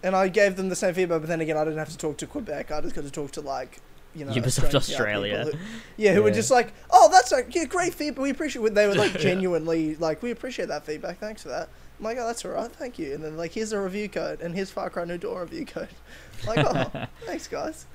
And 0.03 0.15
I 0.15 0.29
gave 0.29 0.57
them 0.57 0.69
the 0.69 0.77
same 0.77 0.95
feedback, 0.95 1.21
but 1.23 1.29
then 1.29 1.41
again, 1.41 1.57
I 1.57 1.65
didn't 1.65 1.79
have 1.79 1.89
to 1.91 1.99
talk 1.99 2.19
to 2.19 2.27
Quebec. 2.27 2.71
I 2.71 2.81
just 2.81 2.95
got 2.95 3.03
to 3.05 3.11
talk 3.11 3.33
to, 3.33 3.41
like, 3.41 3.81
you 4.15 4.25
know, 4.25 4.33
Ubisoft 4.33 4.73
Australian 4.75 5.41
Australia. 5.41 5.45
Who, 5.45 5.53
yeah, 5.97 6.13
who 6.15 6.23
were 6.23 6.31
just 6.31 6.53
like, 6.53 6.73
oh, 6.91 7.09
that's 7.11 7.33
a 7.33 7.43
yeah, 7.51 7.65
great 7.65 7.93
feedback. 7.95 8.23
We 8.23 8.31
appreciate 8.31 8.65
it. 8.65 8.75
They 8.75 8.87
were, 8.87 8.95
like, 8.95 9.19
genuinely, 9.19 9.97
like, 9.97 10.23
we 10.23 10.31
appreciate 10.31 10.69
that 10.69 10.85
feedback. 10.87 11.19
Thanks 11.19 11.43
for 11.43 11.49
that. 11.49 11.69
I'm 11.99 12.05
like, 12.05 12.17
oh, 12.19 12.27
that's 12.29 12.45
all 12.45 12.53
right. 12.53 12.71
Thank 12.71 12.97
you. 13.01 13.13
And 13.15 13.25
then, 13.25 13.37
like, 13.37 13.51
here's 13.53 13.73
a 13.73 13.81
review 13.81 14.09
code, 14.09 14.41
and 14.41 14.55
here's 14.55 14.71
Far 14.71 14.89
Cry 14.89 15.05
New 15.05 15.19
Dawn 15.19 15.37
review 15.41 15.67
code. 15.67 15.89
like, 16.47 16.59
oh, 16.59 17.07
thanks, 17.27 17.49
guys. 17.49 17.87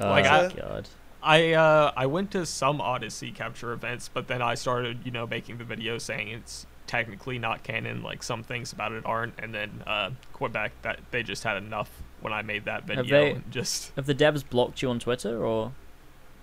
oh, 0.00 0.08
Like, 0.10 0.26
I- 0.26 0.48
God. 0.52 0.88
I 1.22 1.52
uh 1.52 1.92
I 1.96 2.06
went 2.06 2.30
to 2.32 2.46
some 2.46 2.80
Odyssey 2.80 3.30
capture 3.30 3.72
events, 3.72 4.08
but 4.12 4.28
then 4.28 4.40
I 4.42 4.54
started, 4.54 5.00
you 5.04 5.10
know, 5.10 5.26
making 5.26 5.58
the 5.58 5.64
video 5.64 5.98
saying 5.98 6.28
it's 6.28 6.66
technically 6.86 7.38
not 7.38 7.62
canon, 7.62 8.02
like 8.02 8.22
some 8.22 8.42
things 8.42 8.72
about 8.72 8.92
it 8.92 9.04
aren't, 9.06 9.34
and 9.38 9.54
then 9.54 9.82
uh 9.86 10.10
Quebec 10.32 10.72
that 10.82 11.00
they 11.10 11.22
just 11.22 11.44
had 11.44 11.56
enough 11.56 11.90
when 12.20 12.32
I 12.32 12.42
made 12.42 12.64
that 12.64 12.84
video. 12.84 13.04
they- 13.04 13.30
and 13.32 13.50
just 13.50 13.92
Have 13.96 14.06
the 14.06 14.14
devs 14.14 14.42
blocked 14.48 14.82
you 14.82 14.90
on 14.90 14.98
Twitter 14.98 15.44
or 15.44 15.72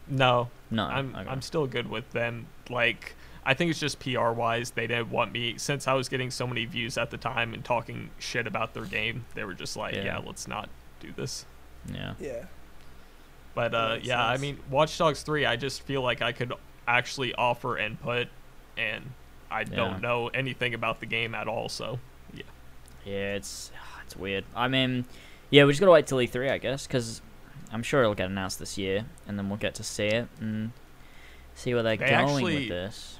no, 0.08 0.50
no? 0.72 0.84
I'm 0.86 1.16
Okay. 1.16 1.30
I'm 1.30 1.42
still 1.42 1.68
good 1.68 1.90
with 1.90 2.12
them. 2.12 2.48
Like 2.70 3.16
I 3.46 3.54
think 3.54 3.72
it's 3.72 3.80
just 3.80 4.00
PR 4.00 4.32
wise, 4.32 4.72
they 4.72 4.88
didn't 4.88 5.10
want 5.10 5.32
me 5.32 5.58
since 5.58 5.88
I 5.88 5.94
was 5.94 6.10
getting 6.10 6.30
so 6.32 6.46
many 6.46 6.66
views 6.66 6.98
at 6.98 7.12
the 7.12 7.18
time 7.18 7.54
and 7.54 7.64
talking 7.64 8.10
shit 8.20 8.46
about 8.46 8.74
their 8.74 8.86
game. 8.86 9.26
They 9.36 9.44
were 9.46 9.54
just 9.54 9.76
like, 9.78 9.96
Yeah. 9.96 10.04
yeah, 10.04 10.18
let's 10.20 10.48
not 10.48 10.70
do 11.00 11.12
this. 11.16 11.46
yeah. 11.92 12.14
Yeah. 12.20 12.46
But 13.58 13.74
uh, 13.74 13.98
yeah, 14.04 14.24
I 14.24 14.38
mean, 14.38 14.60
Watch 14.70 14.96
Dogs 15.00 15.24
3, 15.24 15.48
I 15.48 15.56
just 15.56 15.82
feel 15.82 16.04
like 16.04 16.22
I 16.22 16.32
could 16.32 16.54
actually 16.88 17.34
offer 17.34 17.76
input, 17.76 18.28
and 18.78 19.04
I 19.50 19.62
Yeah. 19.62 19.66
don't 19.76 20.00
know 20.00 20.28
anything 20.28 20.76
about 20.76 21.00
the 21.00 21.08
game 21.08 21.34
at 21.34 21.48
all, 21.48 21.68
so. 21.68 21.98
Yeah, 23.04 23.34
it's 23.34 23.72
it's 24.06 24.16
weird. 24.16 24.44
I 24.56 24.68
mean, 24.68 25.06
Yeah, 25.50 25.64
we 25.66 25.72
just 25.72 25.80
gotta 25.80 25.92
wait 25.92 26.06
till 26.06 26.20
E3, 26.20 26.52
I 26.52 26.60
guess, 26.60 26.86
because 26.86 27.24
I'm 27.72 27.82
sure 27.82 28.02
it'll 28.02 28.14
get 28.14 28.30
announced 28.30 28.60
this 28.60 28.78
year, 28.78 29.06
and 29.28 29.40
then 29.40 29.50
we'll 29.50 29.58
get 29.58 29.74
to 29.76 29.84
see 29.84 30.06
it 30.06 30.28
and 30.40 30.72
see 31.56 31.74
where 31.74 31.82
they're 31.82 31.98
They 31.98 32.10
going 32.12 32.14
actually- 32.30 32.56
with 32.56 32.70
this. 32.70 33.18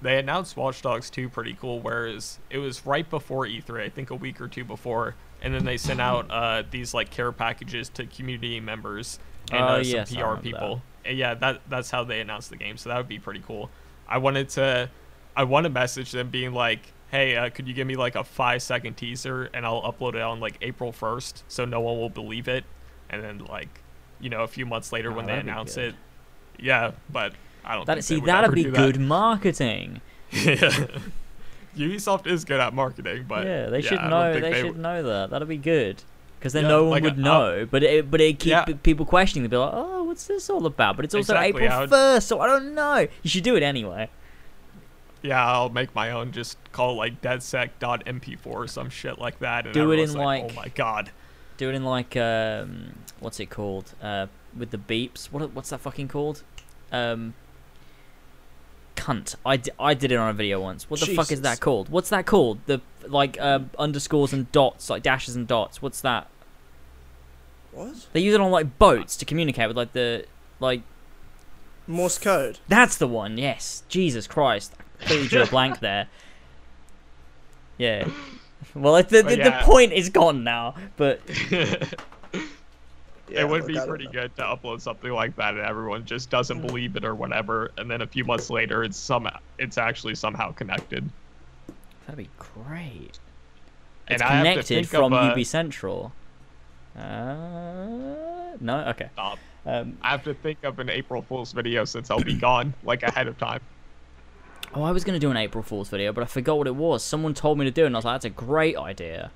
They 0.00 0.16
announced 0.18 0.56
Watch 0.56 0.80
Dogs 0.82 1.10
2 1.10 1.28
pretty 1.28 1.54
cool, 1.54 1.80
whereas 1.80 2.38
it 2.50 2.58
was 2.58 2.86
right 2.86 3.08
before 3.10 3.46
E3, 3.46 3.82
I 3.82 3.88
think 3.88 4.10
a 4.10 4.14
week 4.14 4.40
or 4.40 4.46
two 4.46 4.62
before, 4.64 5.16
and 5.40 5.52
then 5.52 5.64
they 5.64 5.76
sent 5.76 6.00
out 6.00 6.30
uh, 6.30 6.62
these 6.70 6.94
like 6.94 7.10
care 7.10 7.32
packages 7.32 7.88
to 7.88 8.06
community 8.06 8.60
members 8.60 9.18
and 9.50 9.62
Oh, 9.64 9.66
uh, 9.68 9.78
yes, 9.78 10.10
some 10.10 10.36
PR 10.36 10.40
people. 10.40 10.82
And 11.04 11.18
yeah, 11.18 11.34
that 11.34 11.62
that's 11.68 11.90
how 11.90 12.04
they 12.04 12.20
announced 12.20 12.50
the 12.50 12.56
game, 12.56 12.76
so 12.76 12.88
that 12.90 12.96
would 12.96 13.08
be 13.08 13.18
pretty 13.18 13.42
cool. 13.46 13.70
I 14.08 14.18
wanted 14.18 14.48
to, 14.50 14.88
I 15.34 15.44
want 15.44 15.64
to 15.64 15.70
message 15.70 16.12
them 16.12 16.28
being 16.30 16.52
like, 16.52 16.92
hey, 17.10 17.36
uh, 17.36 17.50
could 17.50 17.66
you 17.66 17.74
give 17.74 17.86
me 17.86 17.96
like 17.96 18.14
a 18.14 18.22
five 18.24 18.62
second 18.62 18.94
teaser 18.96 19.50
and 19.54 19.64
I'll 19.66 19.82
upload 19.82 20.14
it 20.14 20.20
on 20.22 20.38
like 20.40 20.58
April 20.62 20.92
1st, 20.92 21.42
so 21.48 21.64
no 21.64 21.80
one 21.80 21.96
will 21.98 22.08
believe 22.10 22.46
it, 22.48 22.64
and 23.10 23.22
then 23.22 23.38
like, 23.46 23.68
you 24.20 24.30
know, 24.30 24.42
a 24.44 24.48
few 24.48 24.64
months 24.66 24.92
later 24.92 25.10
Oh, 25.10 25.16
when 25.16 25.26
they 25.26 25.36
announce 25.38 25.76
it, 25.76 25.94
yeah, 26.58 26.92
but 27.10 27.32
I 27.64 27.74
don't. 27.74 27.86
That 27.86 27.94
think 27.96 28.04
see, 28.04 28.20
that'd 28.20 28.54
be 28.54 28.64
good 28.64 28.94
That. 28.96 29.00
marketing. 29.00 30.00
Yeah. 30.32 30.86
Ubisoft 31.76 32.26
is 32.26 32.44
good 32.44 32.60
at 32.60 32.74
marketing, 32.74 33.24
but 33.26 33.46
yeah, 33.46 33.66
they 33.70 33.80
should 33.80 34.00
know. 34.02 34.34
They, 34.34 34.40
they 34.40 34.60
should 34.60 34.76
know 34.78 35.02
that. 35.02 35.30
That'd 35.30 35.48
be 35.48 35.56
good. 35.56 36.02
Because 36.42 36.54
then 36.54 36.64
Yeah, 36.64 36.70
no 36.70 36.82
one 36.82 36.90
like, 36.90 37.02
would 37.04 37.12
uh, 37.20 37.22
know, 37.22 37.68
but 37.70 37.84
it 37.84 38.10
but 38.10 38.20
it 38.20 38.40
keep 38.40 38.50
Yeah. 38.50 38.64
people 38.82 39.06
questioning. 39.06 39.44
They'd 39.44 39.50
be 39.52 39.56
like, 39.56 39.70
"Oh, 39.72 40.02
what's 40.02 40.26
this 40.26 40.50
all 40.50 40.66
about?" 40.66 40.96
But 40.96 41.04
it's 41.04 41.14
also 41.14 41.34
Exactly, 41.34 41.62
April 41.66 41.86
first, 41.86 42.26
so 42.26 42.40
I 42.40 42.48
don't 42.48 42.74
know. 42.74 43.06
You 43.22 43.30
should 43.30 43.44
do 43.44 43.54
it 43.54 43.62
anyway. 43.62 44.10
Yeah, 45.22 45.46
I'll 45.46 45.68
make 45.68 45.94
my 45.94 46.10
own. 46.10 46.32
Just 46.32 46.58
call 46.72 46.94
it 46.94 46.96
like 46.96 47.20
dedsec.mp4 47.22 48.44
or 48.46 48.66
some 48.66 48.90
shit 48.90 49.20
like 49.20 49.38
that. 49.38 49.66
And 49.66 49.72
Do 49.72 49.92
it 49.92 50.00
in, 50.00 50.10
everyone's 50.10 50.16
like- 50.16 50.50
oh 50.50 50.54
my 50.56 50.66
god. 50.74 51.10
Do 51.58 51.68
it 51.70 51.76
in 51.76 51.84
like 51.84 52.16
um, 52.16 52.94
what's 53.20 53.38
it 53.38 53.46
called? 53.48 53.92
Uh, 54.02 54.26
with 54.58 54.72
the 54.72 54.78
beeps. 54.78 55.26
What 55.26 55.52
what's 55.52 55.70
that 55.70 55.78
fucking 55.78 56.08
called? 56.08 56.42
Um, 56.90 57.34
cunt. 58.96 59.34
I, 59.44 59.56
d- 59.56 59.70
I 59.78 59.94
did 59.94 60.12
it 60.12 60.16
on 60.16 60.28
a 60.30 60.32
video 60.32 60.60
once. 60.60 60.88
What 60.90 61.00
the 61.00 61.14
fuck 61.14 61.30
is 61.32 61.40
that 61.42 61.60
called? 61.60 61.88
What's 61.88 62.10
that 62.10 62.26
called? 62.26 62.58
The 62.66 62.80
like 63.06 63.40
um, 63.40 63.70
underscores 63.78 64.32
and 64.32 64.50
dots, 64.52 64.88
like 64.90 65.02
dashes 65.02 65.34
and 65.36 65.46
dots. 65.46 65.82
What's 65.82 66.00
that? 66.02 66.28
What? 67.72 68.06
They 68.12 68.20
use 68.20 68.34
it 68.34 68.40
on 68.40 68.50
like 68.50 68.78
boats 68.78 69.16
to 69.16 69.24
communicate 69.24 69.68
with 69.68 69.76
like 69.76 69.92
the 69.92 70.26
like. 70.60 70.82
Morse 71.86 72.18
code. 72.18 72.58
That's 72.68 72.96
the 72.96 73.08
one. 73.08 73.38
Yes. 73.38 73.82
Jesus 73.88 74.26
Christ. 74.26 74.72
I 74.78 74.98
completely 75.00 75.28
drew 75.28 75.42
a 75.42 75.46
blank 75.50 75.80
there. 75.80 76.08
Yeah. 77.78 78.08
Well, 78.74 78.92
like, 78.92 79.08
the, 79.08 79.22
But 79.22 79.30
the, 79.30 79.38
yeah. 79.38 79.58
the 79.58 79.64
point 79.64 79.92
is 79.92 80.08
gone 80.08 80.44
now, 80.44 80.76
but 80.96 81.20
Yeah, 83.32 83.40
it 83.42 83.48
would 83.48 83.62
look, 83.62 83.68
be 83.68 83.88
pretty 83.88 84.06
good 84.08 84.34
to 84.36 84.42
upload 84.42 84.80
something 84.80 85.10
like 85.12 85.36
that, 85.36 85.54
and 85.54 85.62
everyone 85.62 86.04
just 86.04 86.30
doesn't 86.30 86.60
believe 86.60 86.96
it 86.96 87.04
or 87.04 87.14
whatever, 87.14 87.70
and 87.78 87.90
then 87.90 88.02
a 88.02 88.06
few 88.06 88.24
months 88.24 88.50
later, 88.50 88.84
it's 88.84 88.96
some 88.96 89.28
it's 89.58 89.78
actually 89.78 90.14
somehow 90.14 90.52
connected. 90.52 91.08
that'd 92.06 92.18
be 92.18 92.30
great. 92.38 93.18
And 94.08 94.16
It's 94.16 94.22
I 94.22 94.26
have 94.28 94.44
to 94.44 94.50
connected 94.50 94.66
think 94.66 94.86
from 94.88 95.12
of, 95.12 95.12
uh, 95.12 95.32
UB 95.32 95.44
Central. 95.46 96.12
Uh, 96.96 98.56
no, 98.60 98.84
okay. 98.88 99.08
Stop. 99.14 99.38
Um, 99.64 99.96
I 100.02 100.10
have 100.10 100.24
to 100.24 100.34
think 100.34 100.64
of 100.64 100.78
an 100.80 100.90
April 100.90 101.22
Fool's 101.22 101.52
video 101.52 101.84
since 101.84 102.10
I'll 102.10 102.22
be 102.22 102.34
gone, 102.34 102.74
like 102.82 103.02
ahead 103.02 103.28
of 103.28 103.38
time. 103.38 103.60
oh, 104.74 104.82
I 104.82 104.90
was 104.92 105.04
gonna 105.04 105.18
do 105.20 105.30
an 105.30 105.36
April 105.36 105.62
Fool's 105.62 105.88
video, 105.88 106.12
but 106.12 106.22
I 106.22 106.26
forgot 106.26 106.58
what 106.58 106.66
it 106.66 106.74
was. 106.76 107.04
Someone 107.04 107.34
told 107.34 107.58
me 107.58 107.64
to 107.64 107.70
do 107.70 107.84
it, 107.84 107.86
and 107.86 107.96
I 107.96 107.98
was 107.98 108.04
like, 108.04 108.14
"That's 108.14 108.24
a 108.26 108.30
great 108.30 108.76
idea." 108.76 109.30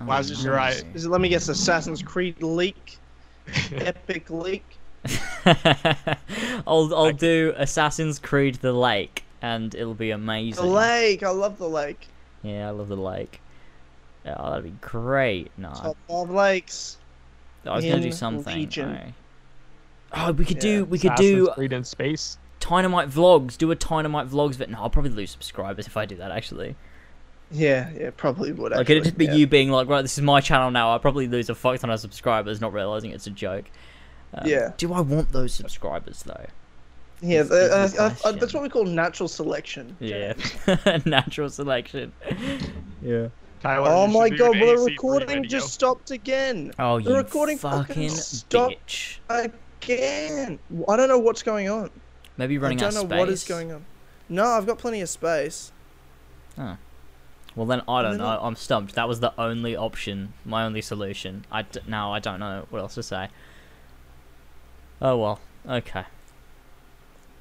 Oh, 0.00 0.06
Why 0.06 0.20
is 0.20 0.30
it 0.30 0.42
your 0.42 0.58
eye- 0.58 0.80
Is 0.94 1.04
it, 1.04 1.08
let 1.08 1.20
me 1.20 1.28
guess, 1.28 1.48
Assassin's 1.48 2.02
Creed 2.02 2.42
leak? 2.42 2.98
Epic 3.72 4.28
leak? 4.30 4.64
I'll 6.66 6.94
I'll 6.94 7.12
do 7.12 7.52
Assassin's 7.56 8.18
Creed: 8.18 8.56
The 8.56 8.72
Lake, 8.72 9.22
and 9.42 9.74
it'll 9.74 9.94
be 9.94 10.10
amazing. 10.10 10.64
The 10.64 10.70
lake! 10.70 11.22
I 11.22 11.30
love 11.30 11.58
the 11.58 11.68
lake. 11.68 12.08
Yeah, 12.42 12.68
I 12.68 12.70
love 12.70 12.88
the 12.88 12.96
lake. 12.96 13.40
Oh, 14.26 14.50
that'd 14.50 14.64
be 14.64 14.70
great. 14.80 15.50
No, 15.58 15.70
Top 15.72 15.96
five 16.08 16.30
lakes. 16.30 16.96
I 17.66 17.76
was 17.76 17.84
gonna 17.84 18.00
do 18.00 18.12
something. 18.12 18.54
Legion. 18.54 19.14
Oh, 20.12 20.32
we 20.32 20.44
could 20.44 20.56
Yeah, 20.56 20.62
do 20.62 20.84
we 20.86 20.98
could 20.98 21.12
Assassin's 21.12 21.46
do 21.48 21.52
Creed 21.54 21.72
in 21.72 21.84
space. 21.84 22.38
Dynamite 22.60 23.10
vlogs. 23.10 23.58
Do 23.58 23.70
a 23.70 23.74
Dynamite 23.74 24.28
vlogs. 24.28 24.56
But 24.56 24.70
no, 24.70 24.78
I'll 24.80 24.90
probably 24.90 25.10
lose 25.10 25.30
subscribers 25.30 25.86
if 25.86 25.96
I 25.98 26.06
do 26.06 26.16
that. 26.16 26.30
Actually, 26.30 26.76
Yeah, 27.54 27.90
yeah, 27.96 28.10
probably 28.16 28.52
would. 28.52 28.72
like 28.72 28.80
Actually. 28.80 28.96
it'd 28.96 29.04
just 29.04 29.18
be 29.18 29.26
yeah. 29.26 29.34
you 29.34 29.46
being 29.46 29.70
like, 29.70 29.88
right, 29.88 30.02
this 30.02 30.18
is 30.18 30.22
my 30.22 30.40
channel 30.40 30.70
now. 30.70 30.90
I'll 30.90 30.98
probably 30.98 31.28
lose 31.28 31.48
a 31.48 31.54
fuck 31.54 31.78
ton 31.78 31.90
of 31.90 32.00
subscribers, 32.00 32.60
not 32.60 32.72
realizing 32.72 33.12
it's 33.12 33.28
a 33.28 33.30
joke. 33.30 33.66
Um, 34.34 34.46
Yeah. 34.46 34.72
Do 34.76 34.92
I 34.92 35.00
want 35.00 35.30
those 35.30 35.54
subscribers 35.54 36.24
though? 36.24 36.46
Yeah, 37.20 37.40
is 37.40 37.48
the, 37.48 37.54
the 37.54 38.02
uh, 38.02 38.06
uh, 38.06 38.28
uh, 38.28 38.32
that's 38.32 38.52
what 38.52 38.64
we 38.64 38.68
call 38.68 38.84
natural 38.84 39.28
selection. 39.28 39.96
Yeah, 40.00 40.34
natural 41.06 41.48
selection. 41.48 42.12
yeah. 43.02 43.28
Tyler, 43.60 43.88
Oh 43.88 44.06
my 44.08 44.28
god, 44.28 44.60
well, 44.60 44.76
the 44.76 44.84
recording 44.84 45.44
just 45.44 45.72
stopped 45.72 46.10
again. 46.10 46.72
Oh, 46.78 47.00
The 47.00 47.10
you 47.10 47.16
recording 47.16 47.56
fucking 47.56 47.86
fucking 47.86 48.08
stopped. 48.10 48.74
bitch. 48.86 49.18
Again. 49.30 50.58
I 50.86 50.96
don't 50.96 51.08
know 51.08 51.18
what's 51.18 51.42
going 51.42 51.70
on. 51.70 51.90
Maybe 52.36 52.58
running 52.58 52.82
out 52.82 52.88
of 52.88 52.92
space. 52.92 52.98
I 52.98 53.08
don't 53.08 53.10
know 53.10 53.18
what 53.20 53.28
is 53.30 53.44
going 53.44 53.72
on. 53.72 53.86
No, 54.28 54.44
I've 54.44 54.66
got 54.66 54.78
plenty 54.78 55.00
of 55.00 55.08
space. 55.08 55.72
Well, 57.56 57.66
then 57.66 57.82
I 57.88 58.02
don't 58.02 58.18
know. 58.18 58.34
no. 58.34 58.40
I'm 58.40 58.56
stumped. 58.56 58.94
That 58.94 59.06
was 59.08 59.20
the 59.20 59.32
only 59.38 59.76
option, 59.76 60.32
my 60.44 60.64
only 60.64 60.82
solution. 60.82 61.44
I 61.52 61.62
d- 61.62 61.80
now 61.86 62.12
I 62.12 62.18
don't 62.18 62.40
know 62.40 62.66
what 62.70 62.80
else 62.80 62.94
to 62.96 63.02
say. 63.02 63.28
Oh 65.00 65.16
well. 65.16 65.40
Okay. 65.68 66.04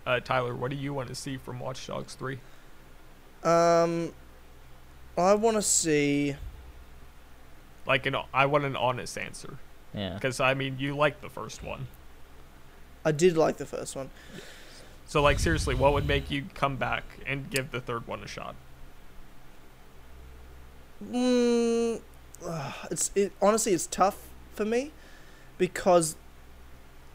Uh, 0.06 0.20
Tyler, 0.20 0.54
what 0.54 0.70
do 0.70 0.78
you 0.78 0.94
want 0.94 1.08
to 1.08 1.16
see 1.16 1.38
from 1.38 1.60
Watch 1.60 1.88
Dogs 1.88 2.16
3? 2.16 2.38
Um, 3.44 4.14
I 5.18 5.34
want 5.36 5.56
to 5.56 5.62
see. 5.62 6.36
Like, 7.86 8.06
an, 8.06 8.16
I 8.34 8.46
want 8.46 8.66
an 8.66 8.76
honest 8.76 9.18
answer. 9.18 9.58
Yeah. 9.94 10.14
Because, 10.16 10.40
I 10.40 10.54
mean, 10.54 10.78
you 10.80 10.96
liked 10.96 11.22
the 11.22 11.30
first 11.30 11.64
one. 11.64 11.88
I 13.06 13.12
did 13.12 13.38
like 13.38 13.58
the 13.58 13.66
first 13.66 13.96
one. 13.96 14.10
So, 15.06 15.22
like, 15.22 15.40
seriously, 15.40 15.76
what 15.76 15.94
would 15.94 16.08
make 16.08 16.32
you 16.32 16.46
come 16.54 16.76
back 16.78 17.04
and 17.26 17.50
give 17.50 17.72
the 17.72 17.82
third 17.82 18.08
one 18.08 18.24
a 18.24 18.28
shot? 18.28 18.56
Mm, 21.02 22.02
it's 22.92 23.12
it 23.16 23.32
honestly 23.42 23.74
it's 23.74 23.88
tough 23.88 24.18
for 24.54 24.66
me 24.66 24.92
because 25.58 26.16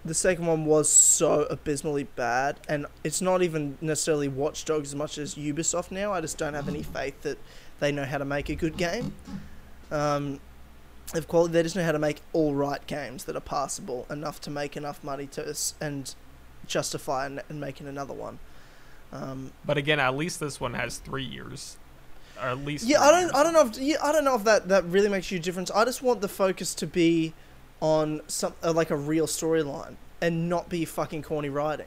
the 0.05 0.15
second 0.15 0.47
one 0.47 0.65
was 0.65 0.89
so 0.89 1.43
abysmally 1.51 2.05
bad, 2.05 2.61
and 2.69 2.87
it's 3.05 3.21
not 3.21 3.43
even 3.43 3.77
necessarily 3.81 4.29
Watch 4.29 4.65
Dogs 4.65 4.91
as 4.91 4.95
much 4.95 5.19
as 5.19 5.35
Ubisoft 5.35 5.91
now. 5.91 6.13
I 6.13 6.21
just 6.21 6.39
don't 6.39 6.55
have 6.55 6.69
any 6.69 6.83
faith 6.83 7.21
that 7.23 7.37
they 7.81 7.93
know 7.93 8.05
how 8.05 8.17
to 8.19 8.25
make 8.25 8.49
a 8.49 8.55
good 8.55 8.77
game. 8.77 9.13
Um, 9.91 10.41
of 11.15 11.27
quality, 11.27 11.53
they 11.53 11.63
just 11.63 11.75
know 11.75 11.85
how 11.85 11.93
to 11.93 11.99
make 11.99 12.21
all 12.33 12.55
right 12.55 12.87
games 12.87 13.25
that 13.25 13.35
are 13.37 13.41
passable 13.41 14.07
enough 14.09 14.41
to 14.43 14.51
make 14.51 14.77
enough 14.77 15.03
money 15.03 15.27
to 15.29 15.47
s- 15.49 15.75
and 15.81 16.15
justify 16.67 17.27
and, 17.27 17.43
and 17.49 17.61
making 17.61 17.87
another 17.89 18.15
one. 18.15 18.39
Um, 19.13 19.53
But 19.65 19.79
again, 19.79 19.99
at 20.01 20.15
least 20.17 20.39
this 20.39 20.61
one 20.61 20.75
has 20.75 20.99
three 20.99 21.25
years. 21.25 21.77
Or 22.41 22.49
at 22.49 22.65
least. 22.65 22.87
Yeah, 22.87 23.01
I 23.01 23.11
don't. 23.11 23.35
I 23.35 23.43
don't 23.43 23.53
know 23.53 23.67
if, 23.67 23.79
yeah, 23.79 23.97
I 24.03 24.13
don't 24.13 24.25
know 24.25 24.37
if 24.37 24.45
that, 24.45 24.69
that 24.69 24.85
really 24.85 25.09
makes 25.09 25.27
a 25.27 25.31
huge 25.31 25.45
difference. 25.45 25.71
I 25.71 25.85
just 25.85 26.03
want 26.03 26.21
the 26.21 26.29
focus 26.29 26.75
to 26.75 26.87
be 26.87 27.35
on 27.81 28.21
some 28.27 28.55
uh, 28.63 28.73
like 28.73 28.91
a 28.91 28.97
real 28.97 29.27
storyline 29.27 29.97
and 30.21 30.49
not 30.49 30.69
be 30.69 30.85
fucking 30.85 31.23
corny 31.23 31.49
writing. 31.49 31.87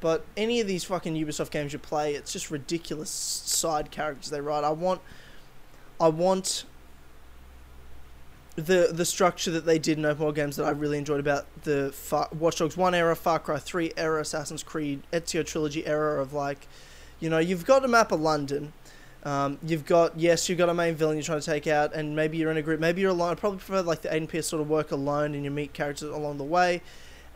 But 0.00 0.24
any 0.36 0.60
of 0.60 0.66
these 0.66 0.82
fucking 0.82 1.14
Ubisoft 1.14 1.50
games 1.50 1.72
you 1.72 1.78
play, 1.78 2.14
it's 2.14 2.32
just 2.32 2.50
ridiculous 2.50 3.10
side 3.10 3.92
characters 3.92 4.30
they 4.30 4.40
write. 4.40 4.64
I 4.64 4.70
want, 4.70 5.00
I 6.00 6.08
want 6.08 6.64
the 8.56 8.90
the 8.92 9.04
structure 9.04 9.50
that 9.52 9.64
they 9.64 9.78
did 9.78 9.98
in 9.98 10.04
open 10.04 10.24
world 10.24 10.34
games 10.34 10.56
that 10.56 10.66
I 10.66 10.70
really 10.70 10.98
enjoyed 10.98 11.20
about 11.20 11.46
the 11.62 11.92
Far, 11.92 12.28
Watch 12.36 12.58
Dogs 12.58 12.76
One 12.76 12.94
era, 12.94 13.14
Far 13.14 13.38
Cry 13.38 13.58
Three 13.58 13.92
era, 13.96 14.20
Assassin's 14.20 14.62
Creed, 14.62 15.02
Ezio 15.12 15.46
trilogy 15.46 15.86
era 15.86 16.20
of 16.20 16.32
like, 16.32 16.66
you 17.20 17.30
know, 17.30 17.38
you've 17.38 17.64
got 17.64 17.84
a 17.84 17.88
map 17.88 18.12
of 18.12 18.20
London. 18.20 18.72
Um, 19.24 19.58
you've 19.64 19.86
got 19.86 20.18
yes, 20.18 20.48
you've 20.48 20.58
got 20.58 20.68
a 20.68 20.74
main 20.74 20.94
villain 20.94 21.16
you're 21.16 21.22
trying 21.22 21.40
to 21.40 21.46
take 21.46 21.66
out, 21.66 21.94
and 21.94 22.16
maybe 22.16 22.38
you're 22.38 22.50
in 22.50 22.56
a 22.56 22.62
group, 22.62 22.80
maybe 22.80 23.00
you're 23.00 23.10
alone. 23.10 23.32
I 23.32 23.34
probably 23.34 23.58
prefer 23.58 23.82
like 23.82 24.02
the 24.02 24.08
Aiden 24.08 24.28
Pearce 24.28 24.48
sort 24.48 24.60
of 24.60 24.68
work 24.68 24.90
alone, 24.90 25.34
and 25.34 25.44
you 25.44 25.50
meet 25.50 25.72
characters 25.72 26.10
along 26.10 26.38
the 26.38 26.44
way, 26.44 26.82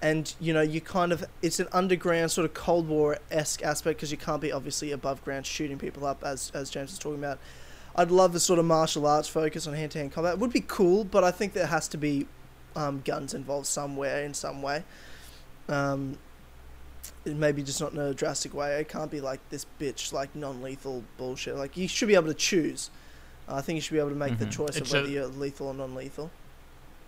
and 0.03 0.35
you 0.41 0.53
know 0.53 0.63
you 0.63 0.81
kind 0.81 1.13
of 1.13 1.25
it's 1.43 1.61
an 1.61 1.69
underground 1.73 2.33
sort 2.33 2.45
of 2.45 2.55
Cold 2.55 2.89
War 2.89 3.19
esque 3.31 3.63
aspect 3.63 3.99
because 3.99 4.11
you 4.11 4.19
can't 4.19 4.41
be 4.41 4.51
obviously 4.51 4.91
above 4.91 5.23
ground 5.25 5.47
shooting 5.47 5.79
people 5.79 6.05
up 6.05 6.25
as 6.25 6.51
as 6.55 6.71
James 6.71 6.91
was 6.91 6.99
talking 6.99 7.19
about. 7.19 7.39
I'd 7.95 8.11
love 8.11 8.33
the 8.33 8.41
sort 8.41 8.59
of 8.59 8.67
martial 8.67 9.07
arts 9.07 9.29
focus 9.29 9.67
on 9.67 9.73
hand 9.73 9.93
to 9.93 9.99
hand 9.99 10.13
combat. 10.13 10.35
It 10.35 10.39
would 10.41 10.53
be 10.53 10.61
cool, 10.61 11.05
but 11.05 11.25
I 11.25 11.31
think 11.31 11.55
there 11.55 11.67
has 11.67 11.89
to 11.89 11.97
be 11.97 12.27
um, 12.75 13.01
guns 13.05 13.33
involved 13.33 13.67
somewhere 13.67 14.23
in 14.23 14.35
some 14.35 14.61
way. 14.61 14.85
Um, 15.69 16.19
maybe 17.25 17.63
just 17.63 17.81
not 17.81 17.93
in 17.93 17.99
a 17.99 18.15
drastic 18.15 18.55
way. 18.55 18.81
It 18.81 18.89
can't 18.89 19.11
be 19.11 19.21
like 19.21 19.41
this 19.51 19.67
bitch 19.81 20.13
like 20.13 20.35
non-lethal 20.35 21.05
bullshit. 21.19 21.57
Like 21.57 21.77
you 21.77 21.89
should 21.89 22.09
be 22.09 22.15
able 22.15 22.29
to 22.29 22.35
choose. 22.35 22.91
I 23.49 23.61
think 23.61 23.77
you 23.77 23.81
should 23.81 23.95
be 23.95 24.01
able 24.01 24.11
to 24.11 24.17
make 24.17 24.39
the 24.39 24.47
Mhm. 24.47 24.53
choice 24.53 24.77
It 24.77 24.83
of 24.83 24.93
whether 24.93 25.09
you're 25.09 25.27
lethal 25.27 25.69
or 25.69 25.75
non-lethal. 25.75 26.31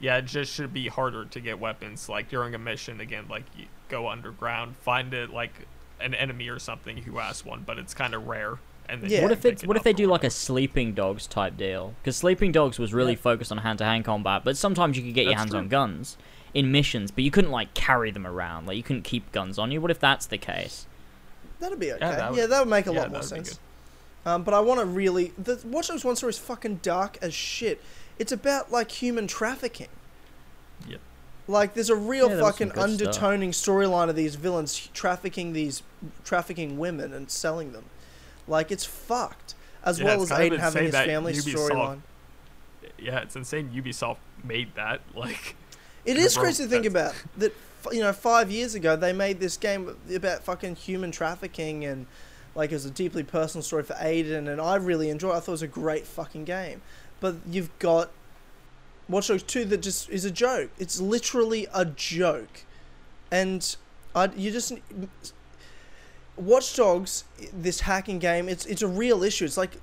yeah, 0.00 0.18
it 0.18 0.26
just 0.26 0.52
should 0.52 0.72
be 0.72 0.88
harder 0.88 1.24
to 1.24 1.40
get 1.40 1.58
weapons. 1.58 2.08
Like 2.08 2.28
during 2.28 2.54
a 2.54 2.58
mission, 2.58 3.00
again, 3.00 3.24
like 3.28 3.44
you 3.56 3.66
go 3.88 4.08
underground, 4.08 4.76
find 4.76 5.12
it 5.12 5.30
like 5.30 5.66
an 6.00 6.14
enemy 6.14 6.48
or 6.48 6.58
something 6.60 6.98
who 6.98 7.18
has 7.18 7.44
one, 7.44 7.64
but 7.66 7.78
it's 7.78 7.94
kind 7.94 8.14
of 8.14 8.26
rare. 8.28 8.58
And 8.88 9.02
then 9.02 9.10
Yeah. 9.10 9.22
What 9.22 9.32
if 9.32 9.44
it's 9.44 9.64
it 9.64 9.66
what 9.66 9.76
if 9.76 9.82
they 9.82 9.90
or 9.90 9.94
do 9.94 10.06
like 10.06 10.24
a 10.24 10.30
sleeping 10.30 10.94
dogs 10.94 11.26
type 11.26 11.56
deal? 11.56 11.94
Because 12.00 12.16
sleeping 12.16 12.52
dogs 12.52 12.78
was 12.78 12.94
really 12.94 13.12
Yeah. 13.12 13.18
focused 13.18 13.50
on 13.50 13.58
hand 13.58 13.78
to 13.80 13.84
hand 13.84 14.04
combat, 14.04 14.42
but 14.44 14.56
sometimes 14.56 14.96
you 14.96 15.02
could 15.02 15.14
get 15.14 15.24
your 15.26 15.36
hands 15.36 15.50
true. 15.50 15.58
on 15.58 15.68
guns 15.68 16.16
in 16.54 16.72
missions, 16.72 17.10
but 17.10 17.24
you 17.24 17.30
couldn't 17.30 17.50
like 17.50 17.74
carry 17.74 18.10
them 18.10 18.26
around. 18.26 18.66
Like 18.66 18.76
you 18.76 18.82
couldn't 18.82 19.02
keep 19.02 19.30
guns 19.32 19.58
on 19.58 19.70
you. 19.70 19.80
What 19.80 19.90
if 19.90 19.98
that's 19.98 20.26
the 20.26 20.38
case? 20.38 20.86
That'd 21.60 21.78
be 21.78 21.92
okay. 21.92 22.00
that 22.00 22.34
Yeah, 22.34 22.46
that 22.46 22.60
would 22.60 22.68
make 22.68 22.86
a 22.86 22.92
yeah, 22.92 23.00
lot 23.00 23.10
more 23.10 23.20
that 23.20 23.30
would 23.30 23.40
be 23.40 23.44
sense. 23.46 23.60
Um, 24.24 24.42
but 24.42 24.54
I 24.54 24.60
want 24.60 24.80
to 24.80 24.86
really. 24.86 25.32
The 25.38 25.60
Watch 25.64 25.88
Dogs 25.88 26.04
One 26.04 26.16
story 26.16 26.30
is 26.30 26.38
fucking 26.38 26.80
dark 26.82 27.18
as 27.22 27.34
shit. 27.34 27.82
It's 28.18 28.32
about 28.32 28.70
like 28.70 28.90
human 28.90 29.26
trafficking. 29.26 29.88
Yep. 30.88 31.00
Like 31.46 31.74
there's 31.74 31.90
a 31.90 31.96
real 31.96 32.28
Yeah, 32.28 32.36
there 32.36 32.44
was 32.44 32.56
some 32.56 32.68
fucking 32.68 32.82
undertoning 32.82 33.52
storyline 33.52 34.08
of 34.08 34.16
these 34.16 34.34
villains 34.34 34.88
trafficking 34.92 35.52
these 35.52 35.82
trafficking 36.24 36.78
women 36.78 37.12
and 37.12 37.30
selling 37.30 37.72
them. 37.72 37.84
Like 38.46 38.70
it's 38.70 38.84
fucked. 38.84 39.54
As 39.84 39.98
Yeah, 39.98 40.06
well 40.06 40.22
as 40.22 40.28
kind 40.28 40.52
of 40.52 40.58
Aiden 40.58 40.62
having 40.62 40.82
his 40.84 40.92
that 40.92 41.06
family 41.06 41.32
storyline. 41.32 42.00
Yeah, 42.98 43.20
it's 43.20 43.36
insane. 43.36 43.70
Ubisoft 43.74 44.18
made 44.44 44.74
that. 44.74 45.00
Like, 45.14 45.56
It 46.08 46.16
is 46.16 46.36
crazy 46.36 46.64
to 46.64 46.68
think 46.68 46.86
about 46.86 47.14
that. 47.36 47.52
You 47.92 48.00
know, 48.00 48.12
five 48.12 48.50
years 48.50 48.74
ago 48.74 48.96
they 48.96 49.12
made 49.12 49.40
this 49.40 49.56
game 49.56 49.96
about 50.14 50.42
fucking 50.42 50.76
human 50.76 51.10
trafficking 51.10 51.84
and 51.84 52.06
like 52.54 52.72
it 52.72 52.74
was 52.74 52.84
a 52.84 52.90
deeply 52.90 53.22
personal 53.22 53.62
story 53.62 53.84
for 53.84 53.94
Aiden, 53.94 54.48
and 54.48 54.60
I 54.60 54.74
really 54.74 55.10
enjoyed. 55.10 55.34
it. 55.34 55.36
I 55.36 55.40
thought 55.40 55.48
it 55.48 55.52
was 55.52 55.62
a 55.62 55.68
great 55.68 56.06
fucking 56.06 56.44
game. 56.44 56.82
But 57.20 57.36
you've 57.48 57.76
got 57.78 58.10
Watch 59.08 59.28
Dogs 59.28 59.44
Two 59.44 59.64
that 59.66 59.78
just 59.80 60.08
is 60.10 60.24
a 60.24 60.30
joke. 60.30 60.70
It's 60.78 61.00
literally 61.00 61.68
a 61.72 61.84
joke, 61.84 62.64
and 63.30 63.76
I 64.14 64.26
you 64.36 64.50
just 64.50 64.72
Watch 66.38 66.76
Dogs, 66.76 67.24
this 67.52 67.80
hacking 67.80 68.20
game, 68.20 68.48
it's 68.48 68.64
it's 68.66 68.82
a 68.82 68.88
real 68.88 69.24
issue. 69.24 69.44
It's 69.44 69.56
like 69.56 69.76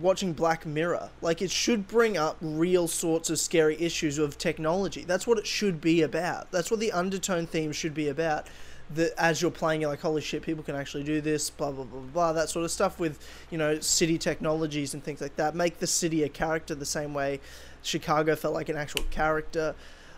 watching 0.00 0.32
Black 0.32 0.66
Mirror. 0.66 1.10
Like 1.20 1.40
it 1.40 1.50
should 1.50 1.86
bring 1.86 2.16
up 2.16 2.36
real 2.40 2.88
sorts 2.88 3.30
of 3.30 3.38
scary 3.38 3.80
issues 3.80 4.18
of 4.18 4.36
technology. 4.36 5.04
That's 5.04 5.26
what 5.26 5.38
it 5.38 5.46
should 5.46 5.80
be 5.80 6.02
about. 6.02 6.50
That's 6.50 6.70
what 6.70 6.80
the 6.80 6.90
undertone 6.92 7.46
theme 7.46 7.72
should 7.72 7.94
be 7.94 8.08
about. 8.08 8.48
That 8.94 9.12
as 9.16 9.40
you're 9.40 9.52
playing, 9.52 9.80
you're 9.80 9.90
like, 9.90 10.00
holy 10.00 10.20
shit, 10.20 10.42
people 10.42 10.64
can 10.64 10.74
actually 10.74 11.04
do 11.04 11.20
this, 11.20 11.50
blah 11.50 11.70
blah 11.70 11.84
blah 11.84 12.00
blah. 12.00 12.32
That 12.32 12.50
sort 12.50 12.64
of 12.64 12.72
stuff 12.72 12.98
with 12.98 13.24
you 13.50 13.58
know 13.58 13.78
city 13.78 14.18
technologies 14.18 14.94
and 14.94 15.04
things 15.04 15.20
like 15.20 15.36
that. 15.36 15.54
Make 15.54 15.78
the 15.78 15.86
city 15.86 16.24
a 16.24 16.28
character 16.28 16.74
the 16.74 16.84
same 16.84 17.14
way 17.14 17.40
Chicago 17.82 18.34
felt 18.34 18.54
like 18.54 18.68
an 18.68 18.76
actual 18.76 19.04
character. 19.10 19.76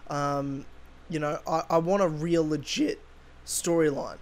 Um, 0.08 0.64
you 1.10 1.18
know, 1.18 1.38
I, 1.46 1.62
I 1.70 1.78
want 1.78 2.02
a 2.02 2.08
real 2.08 2.46
legit 2.48 3.00
storyline 3.44 4.16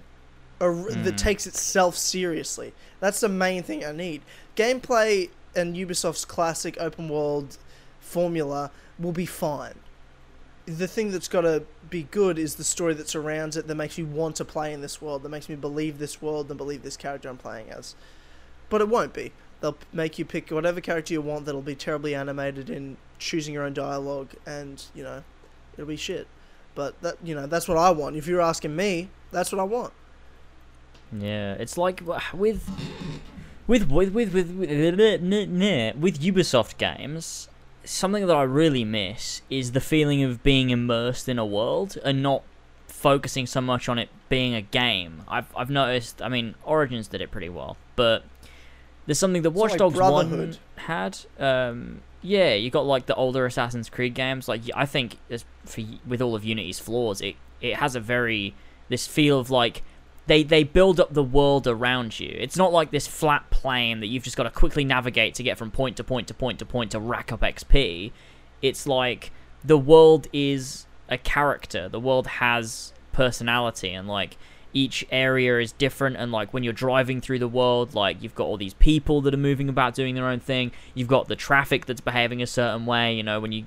a 0.62 0.66
r 0.66 0.74
that 0.90 1.14
Mm. 1.14 1.18
takes 1.18 1.46
itself 1.46 1.96
seriously. 1.96 2.72
That's 3.00 3.20
the 3.20 3.28
main 3.28 3.62
thing 3.62 3.84
I 3.84 3.92
need. 3.92 4.22
Gameplay 4.56 5.28
and 5.54 5.76
Ubisoft's 5.76 6.24
classic 6.24 6.76
open 6.80 7.08
world 7.08 7.58
formula 8.00 8.70
will 8.98 9.12
be 9.12 9.26
fine. 9.26 9.74
The 10.64 10.86
thing 10.86 11.10
that's 11.10 11.28
got 11.28 11.40
to 11.42 11.64
be 11.90 12.04
good 12.04 12.38
is 12.38 12.54
the 12.54 12.64
story 12.64 12.94
that 12.94 13.08
surrounds 13.08 13.56
it 13.56 13.66
that 13.66 13.74
makes 13.74 13.98
me 13.98 14.04
want 14.04 14.36
to 14.36 14.44
play 14.44 14.72
in 14.72 14.80
this 14.80 15.02
world, 15.02 15.24
that 15.24 15.28
makes 15.28 15.48
me 15.48 15.56
believe 15.56 15.98
this 15.98 16.22
world 16.22 16.48
and 16.50 16.56
believe 16.56 16.82
this 16.84 16.96
character 16.96 17.28
I'm 17.28 17.36
playing 17.36 17.70
as. 17.70 17.96
But 18.70 18.80
it 18.80 18.88
won't 18.88 19.12
be. 19.12 19.32
They'll 19.60 19.76
make 19.92 20.18
you 20.18 20.24
pick 20.24 20.50
whatever 20.50 20.80
character 20.80 21.12
you 21.14 21.20
want 21.20 21.44
that'll 21.46 21.62
be 21.62 21.74
terribly 21.74 22.14
animated 22.14 22.70
in 22.70 22.96
choosing 23.18 23.52
your 23.54 23.64
own 23.64 23.74
dialogue 23.74 24.30
and, 24.46 24.82
you 24.94 25.02
know, 25.02 25.24
it'll 25.74 25.86
be 25.86 25.96
shit. 25.96 26.26
But 26.74 27.00
that, 27.02 27.16
you 27.22 27.34
know, 27.34 27.46
that's 27.46 27.68
what 27.68 27.76
I 27.76 27.90
want. 27.90 28.16
If 28.16 28.26
you're 28.26 28.40
asking 28.40 28.74
me, 28.74 29.10
that's 29.32 29.52
what 29.52 29.60
I 29.60 29.64
want. 29.64 29.92
Yeah, 31.12 31.54
it's 31.54 31.76
like 31.76 32.02
with 32.32 32.68
with 33.66 33.90
with 33.90 34.10
with 34.10 34.12
with 34.12 34.32
with, 34.34 34.50
with 34.50 36.20
Ubisoft 36.20 36.78
games. 36.78 37.48
Something 37.84 38.26
that 38.26 38.36
I 38.36 38.42
really 38.44 38.84
miss 38.84 39.42
is 39.50 39.72
the 39.72 39.80
feeling 39.80 40.22
of 40.22 40.42
being 40.42 40.70
immersed 40.70 41.28
in 41.28 41.38
a 41.38 41.44
world 41.44 41.98
and 42.04 42.22
not 42.22 42.42
focusing 42.86 43.46
so 43.46 43.60
much 43.60 43.88
on 43.88 43.98
it 43.98 44.08
being 44.28 44.54
a 44.54 44.62
game. 44.62 45.22
I've 45.28 45.54
I've 45.56 45.70
noticed. 45.70 46.22
I 46.22 46.28
mean, 46.28 46.54
Origins 46.62 47.08
did 47.08 47.20
it 47.20 47.30
pretty 47.30 47.48
well, 47.48 47.76
but 47.96 48.24
there's 49.06 49.18
something 49.18 49.42
that 49.42 49.50
Watch 49.50 49.78
like 49.78 49.94
One 49.94 50.56
had. 50.76 51.18
Um, 51.38 52.02
yeah, 52.22 52.54
you 52.54 52.70
got 52.70 52.86
like 52.86 53.06
the 53.06 53.14
older 53.16 53.44
Assassin's 53.44 53.90
Creed 53.90 54.14
games. 54.14 54.48
Like 54.48 54.62
I 54.74 54.86
think 54.86 55.18
for 55.64 55.82
with 56.06 56.22
all 56.22 56.34
of 56.34 56.44
Unity's 56.44 56.78
flaws, 56.78 57.20
it 57.20 57.34
it 57.60 57.76
has 57.76 57.96
a 57.96 58.00
very 58.00 58.54
this 58.88 59.06
feel 59.06 59.40
of 59.40 59.50
like 59.50 59.82
they 60.26 60.42
they 60.42 60.64
build 60.64 61.00
up 61.00 61.14
the 61.14 61.22
world 61.22 61.66
around 61.66 62.20
you. 62.20 62.34
It's 62.38 62.56
not 62.56 62.72
like 62.72 62.90
this 62.90 63.06
flat 63.06 63.50
plane 63.50 64.00
that 64.00 64.06
you've 64.06 64.22
just 64.22 64.36
got 64.36 64.44
to 64.44 64.50
quickly 64.50 64.84
navigate 64.84 65.34
to 65.34 65.42
get 65.42 65.58
from 65.58 65.70
point 65.70 65.96
to 65.96 66.04
point 66.04 66.28
to 66.28 66.34
point 66.34 66.58
to 66.60 66.66
point 66.66 66.92
to 66.92 67.00
rack 67.00 67.32
up 67.32 67.40
XP. 67.40 68.12
It's 68.60 68.86
like 68.86 69.32
the 69.64 69.78
world 69.78 70.28
is 70.32 70.86
a 71.08 71.18
character. 71.18 71.88
The 71.88 72.00
world 72.00 72.26
has 72.26 72.92
personality 73.12 73.92
and 73.92 74.08
like 74.08 74.36
each 74.72 75.04
area 75.10 75.58
is 75.58 75.72
different 75.72 76.16
and 76.16 76.32
like 76.32 76.54
when 76.54 76.62
you're 76.62 76.72
driving 76.72 77.20
through 77.20 77.38
the 77.38 77.48
world 77.48 77.94
like 77.94 78.22
you've 78.22 78.34
got 78.34 78.44
all 78.44 78.56
these 78.56 78.72
people 78.74 79.20
that 79.20 79.34
are 79.34 79.38
moving 79.38 79.68
about 79.68 79.94
doing 79.94 80.14
their 80.14 80.26
own 80.26 80.40
thing 80.40 80.72
you've 80.94 81.08
got 81.08 81.28
the 81.28 81.36
traffic 81.36 81.84
that's 81.84 82.00
behaving 82.00 82.40
a 82.40 82.46
certain 82.46 82.86
way 82.86 83.14
you 83.14 83.22
know 83.22 83.38
when 83.38 83.52
you 83.52 83.66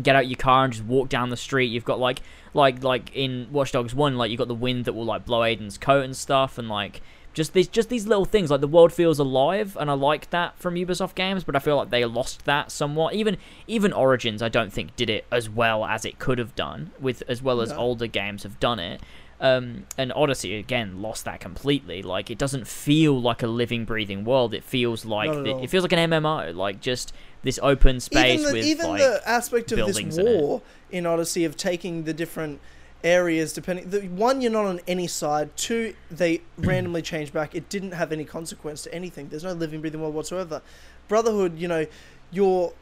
get 0.00 0.16
out 0.16 0.28
your 0.28 0.36
car 0.36 0.64
and 0.64 0.72
just 0.72 0.84
walk 0.84 1.08
down 1.08 1.30
the 1.30 1.36
street. 1.36 1.66
You've 1.70 1.84
got 1.84 1.98
like 1.98 2.22
like 2.54 2.82
like 2.82 3.14
in 3.14 3.48
Watch 3.50 3.72
Dogs 3.72 3.94
1 3.94 4.16
like 4.16 4.30
you've 4.30 4.38
got 4.38 4.48
the 4.48 4.54
wind 4.54 4.84
that 4.84 4.92
will 4.92 5.04
like 5.04 5.24
blow 5.24 5.40
Aiden's 5.40 5.78
coat 5.78 6.04
and 6.04 6.16
stuff 6.16 6.58
and 6.58 6.68
like 6.68 7.02
just 7.34 7.54
these 7.54 7.68
just 7.68 7.88
these 7.88 8.06
little 8.06 8.24
things. 8.24 8.50
Like 8.50 8.60
the 8.60 8.68
world 8.68 8.92
feels 8.92 9.18
alive 9.18 9.76
and 9.80 9.90
I 9.90 9.94
like 9.94 10.30
that 10.30 10.58
from 10.58 10.74
Ubisoft 10.74 11.14
games 11.14 11.44
but 11.44 11.56
I 11.56 11.58
feel 11.58 11.76
like 11.76 11.90
they 11.90 12.04
lost 12.04 12.44
that 12.44 12.70
somewhat. 12.70 13.14
Even 13.14 13.36
even 13.66 13.92
Origins 13.92 14.42
I 14.42 14.48
don't 14.48 14.72
think 14.72 14.94
did 14.96 15.10
it 15.10 15.24
as 15.30 15.48
well 15.48 15.84
as 15.84 16.04
it 16.04 16.18
could 16.18 16.38
have 16.38 16.54
done 16.54 16.90
with 17.00 17.22
as 17.28 17.42
well 17.42 17.60
as 17.60 17.70
No. 17.70 17.76
older 17.78 18.06
games 18.06 18.42
have 18.42 18.60
done 18.60 18.78
it 18.78 19.00
um, 19.42 19.86
and 19.98 20.12
Odyssey 20.12 20.56
again 20.56 21.02
lost 21.02 21.24
that 21.24 21.40
completely. 21.40 22.00
Like 22.02 22.30
it 22.30 22.38
doesn't 22.38 22.66
feel 22.66 23.20
like 23.20 23.42
a 23.42 23.48
living, 23.48 23.84
breathing 23.84 24.24
world. 24.24 24.54
It 24.54 24.62
feels 24.62 25.04
like 25.04 25.30
at 25.30 25.46
it, 25.46 25.68
feels 25.68 25.82
like 25.82 25.92
an 25.92 26.10
MMO, 26.10 26.54
like 26.54 26.80
just 26.80 27.12
this 27.42 27.58
open 27.60 27.98
space 27.98 28.38
even 28.38 28.46
the, 28.46 28.52
with 28.52 28.64
even 28.64 28.86
like 28.86 29.00
the 29.00 29.20
aspect 29.28 29.72
of 29.72 29.78
this 29.78 29.86
buildings 29.86 30.16
in 30.16 30.26
war 30.26 30.62
in 30.92 31.06
Odyssey 31.06 31.44
of 31.44 31.56
taking 31.56 32.04
the 32.04 32.14
different 32.14 32.60
areas 33.02 33.52
depending 33.52 33.90
the 33.90 34.02
one 34.02 34.40
you're 34.40 34.52
not 34.52 34.64
on 34.64 34.80
any 34.86 35.08
side. 35.08 35.54
Two 35.56 35.94
they 36.08 36.40
randomly 36.56 37.02
change 37.02 37.32
back. 37.32 37.52
It 37.56 37.68
didn't 37.68 37.92
have 37.92 38.12
any 38.12 38.24
consequence 38.24 38.84
to 38.84 38.94
anything. 38.94 39.28
There's 39.28 39.44
no 39.44 39.54
living 39.54 39.80
breathing 39.80 40.00
world 40.00 40.14
whatsoever. 40.14 40.62
Brotherhood 41.08 41.58
you 41.58 41.66
know 41.66 41.86
you're 42.30 42.72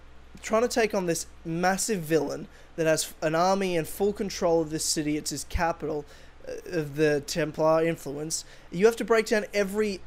trying 0.43 0.63
to 0.63 0.69
take 0.69 0.95
on 0.95 1.07
this 1.07 1.27
massive 1.43 2.03
villain 2.03 2.49
that 2.77 2.87
has 2.87 3.15
an 3.23 3.35
army 3.35 3.79
and 3.79 3.89
full 3.89 4.13
control 4.13 4.61
of 4.61 4.69
this 4.69 4.85
city. 4.85 5.17
It's 5.17 5.31
his 5.31 5.45
capital 5.45 6.05
of 6.67 6.97
the 6.97 7.21
templar 7.27 7.85
influence 7.85 8.45
you 8.73 8.87
have 8.87 8.97
to 8.97 9.05
break 9.05 9.27
down 9.27 9.45
every 9.55 10.01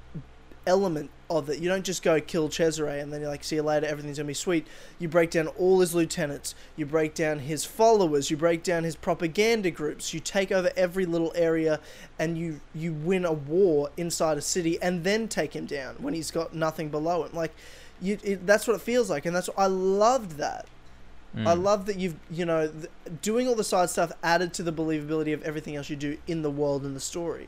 element 0.66 1.10
of 1.30 1.50
it. 1.50 1.60
You 1.60 1.70
don't 1.70 1.84
just 1.84 2.04
go 2.04 2.20
kill 2.22 2.50
Cesare 2.50 3.02
and 3.02 3.12
then 3.12 3.22
you're 3.22 3.30
like, 3.30 3.44
see 3.44 3.56
you 3.56 3.64
later, 3.64 3.86
everything's 3.86 4.18
gonna 4.18 4.28
be 4.28 4.34
sweet. 4.34 4.68
You 5.00 5.08
break 5.08 5.32
down 5.32 5.48
all 5.48 5.80
his 5.80 5.94
lieutenants, 5.94 6.56
you 6.76 6.86
break 6.86 7.14
down 7.14 7.40
his 7.40 7.66
followers, 7.66 8.30
you 8.32 8.38
break 8.38 8.64
down 8.64 8.84
his 8.84 8.96
propaganda 8.96 9.72
groups, 9.72 10.14
you 10.14 10.20
take 10.20 10.52
over 10.52 10.72
every 10.76 11.06
little 11.06 11.32
area 11.36 11.80
and 12.20 12.38
you 12.38 12.62
you 12.74 12.94
win 12.94 13.26
a 13.26 13.34
war 13.34 13.90
inside 13.98 14.38
a 14.38 14.42
city 14.42 14.82
and 14.82 15.04
then 15.04 15.28
take 15.28 15.56
him 15.56 15.66
down 15.66 15.96
when 16.00 16.14
he's 16.14 16.32
got 16.32 16.54
nothing 16.54 16.90
below 16.90 17.24
him. 17.24 17.32
Like 17.34 17.54
you 18.02 18.18
it, 18.24 18.46
that's 18.46 18.68
what 18.68 18.76
it 18.76 18.82
feels 18.82 19.10
like 19.10 19.26
and 19.26 19.36
that's 19.36 19.48
what, 19.48 19.60
I 19.60 19.68
loved 19.68 20.38
that. 20.38 20.68
I 21.36 21.56
Mm. 21.56 21.64
love 21.64 21.86
that 21.88 21.98
you've 21.98 22.16
you 22.30 22.46
know 22.46 22.68
th- 22.68 22.88
doing 23.22 23.48
all 23.48 23.56
the 23.56 23.64
side 23.64 23.90
stuff 23.90 24.12
added 24.22 24.54
to 24.54 24.64
the 24.64 24.72
believability 24.72 25.34
of 25.34 25.42
everything 25.44 25.76
else 25.76 25.90
you 25.90 25.96
do 25.96 26.18
in 26.28 26.44
the 26.44 26.52
world 26.52 26.84
and 26.86 26.96
the 26.96 27.00
story. 27.00 27.48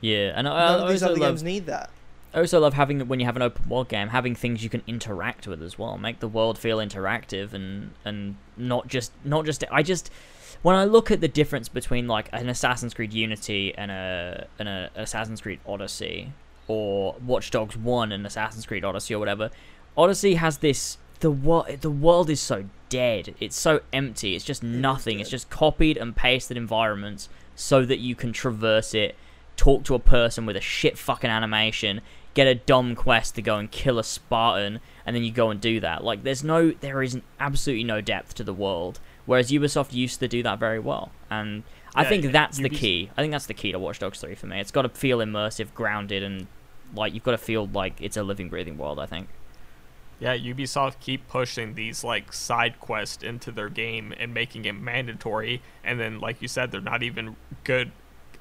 yeah, 0.00 0.32
and 0.34 0.48
I, 0.48 0.50
None 0.72 0.80
I 0.80 0.82
of 0.84 0.88
these 0.88 1.02
other 1.02 1.12
love 1.16 1.30
games 1.30 1.42
need 1.44 1.66
that. 1.66 1.90
I 2.34 2.38
also 2.40 2.58
love 2.58 2.74
having 2.74 3.06
when 3.08 3.20
you 3.20 3.26
have 3.26 3.36
an 3.36 3.42
open 3.42 3.68
world 3.68 3.88
game, 3.88 4.08
having 4.08 4.34
things 4.34 4.64
you 4.64 4.70
can 4.70 4.82
interact 4.86 5.46
with 5.46 5.62
as 5.62 5.78
well, 5.78 5.98
make 5.98 6.18
the 6.20 6.26
world 6.28 6.58
feel 6.58 6.78
interactive 6.78 7.52
and 7.52 7.92
and 8.04 8.36
not 8.56 8.88
just 8.88 9.12
not 9.24 9.44
just. 9.44 9.62
I 9.70 9.82
just 9.82 10.10
when 10.62 10.74
I 10.74 10.84
look 10.84 11.10
at 11.10 11.20
the 11.20 11.28
difference 11.28 11.68
between 11.68 12.08
like 12.08 12.28
an 12.32 12.48
Assassin's 12.48 12.94
Creed 12.94 13.12
Unity 13.12 13.74
and 13.76 13.90
a 13.90 14.46
and 14.58 14.68
a 14.68 14.90
Assassin's 14.96 15.40
Creed 15.42 15.60
Odyssey 15.66 16.32
or 16.66 17.14
Watch 17.24 17.50
Dogs 17.50 17.76
One 17.76 18.10
and 18.12 18.26
Assassin's 18.26 18.64
Creed 18.66 18.84
Odyssey 18.84 19.14
or 19.14 19.18
whatever, 19.18 19.50
Odyssey 19.96 20.34
has 20.34 20.58
this 20.58 20.96
the 21.22 21.30
world 21.30 21.68
the 21.80 21.90
world 21.90 22.28
is 22.28 22.40
so 22.40 22.64
dead. 22.88 23.34
It's 23.40 23.56
so 23.56 23.80
empty. 23.92 24.34
It's 24.34 24.44
just 24.44 24.62
nothing. 24.62 25.20
It's 25.20 25.30
just 25.30 25.48
copied 25.48 25.96
and 25.96 26.14
pasted 26.14 26.56
environments 26.56 27.28
so 27.54 27.84
that 27.86 28.00
you 28.00 28.14
can 28.14 28.32
traverse 28.32 28.92
it, 28.92 29.14
talk 29.56 29.84
to 29.84 29.94
a 29.94 29.98
person 29.98 30.46
with 30.46 30.56
a 30.56 30.60
shit 30.60 30.98
fucking 30.98 31.30
animation, 31.30 32.00
get 32.34 32.46
a 32.48 32.56
dumb 32.56 32.94
quest 32.96 33.36
to 33.36 33.42
go 33.42 33.56
and 33.56 33.70
kill 33.70 33.98
a 33.98 34.04
Spartan, 34.04 34.80
and 35.06 35.14
then 35.14 35.22
you 35.22 35.30
go 35.30 35.50
and 35.50 35.60
do 35.60 35.78
that. 35.80 36.02
Like 36.02 36.24
there's 36.24 36.42
no 36.42 36.72
there 36.72 37.02
is 37.02 37.18
absolutely 37.38 37.84
no 37.84 38.00
depth 38.00 38.34
to 38.34 38.44
the 38.44 38.54
world. 38.54 38.98
Whereas 39.24 39.52
Ubisoft 39.52 39.92
used 39.92 40.18
to 40.18 40.26
do 40.26 40.42
that 40.42 40.58
very 40.58 40.80
well, 40.80 41.12
and 41.30 41.62
I 41.94 42.02
Yeah, 42.02 42.08
think 42.08 42.24
yeah, 42.24 42.30
that's 42.32 42.58
the 42.58 42.68
key. 42.68 43.10
I 43.16 43.22
think 43.22 43.30
that's 43.30 43.46
the 43.46 43.54
key 43.54 43.70
to 43.70 43.78
Watch 43.78 44.00
Dogs 44.00 44.20
3 44.20 44.34
for 44.34 44.48
me. 44.48 44.58
It's 44.58 44.72
got 44.72 44.82
to 44.82 44.88
feel 44.88 45.18
immersive, 45.18 45.72
grounded, 45.74 46.24
and 46.24 46.48
like 46.96 47.14
you've 47.14 47.22
got 47.22 47.30
to 47.30 47.38
feel 47.38 47.68
like 47.68 47.94
it's 48.00 48.16
a 48.16 48.24
living, 48.24 48.48
breathing 48.48 48.76
world. 48.76 48.98
I 48.98 49.06
think. 49.06 49.28
Yeah, 50.22 50.36
Ubisoft 50.36 51.00
keep 51.00 51.26
pushing 51.28 51.74
these 51.74 52.04
like 52.04 52.32
side 52.32 52.78
quests 52.78 53.24
into 53.24 53.50
their 53.50 53.68
game 53.68 54.14
and 54.20 54.32
making 54.32 54.64
it 54.66 54.74
mandatory, 54.74 55.60
and 55.82 55.98
then 55.98 56.20
like 56.20 56.40
you 56.40 56.46
said, 56.46 56.70
they're 56.70 56.80
not 56.80 57.02
even 57.02 57.34
good 57.64 57.90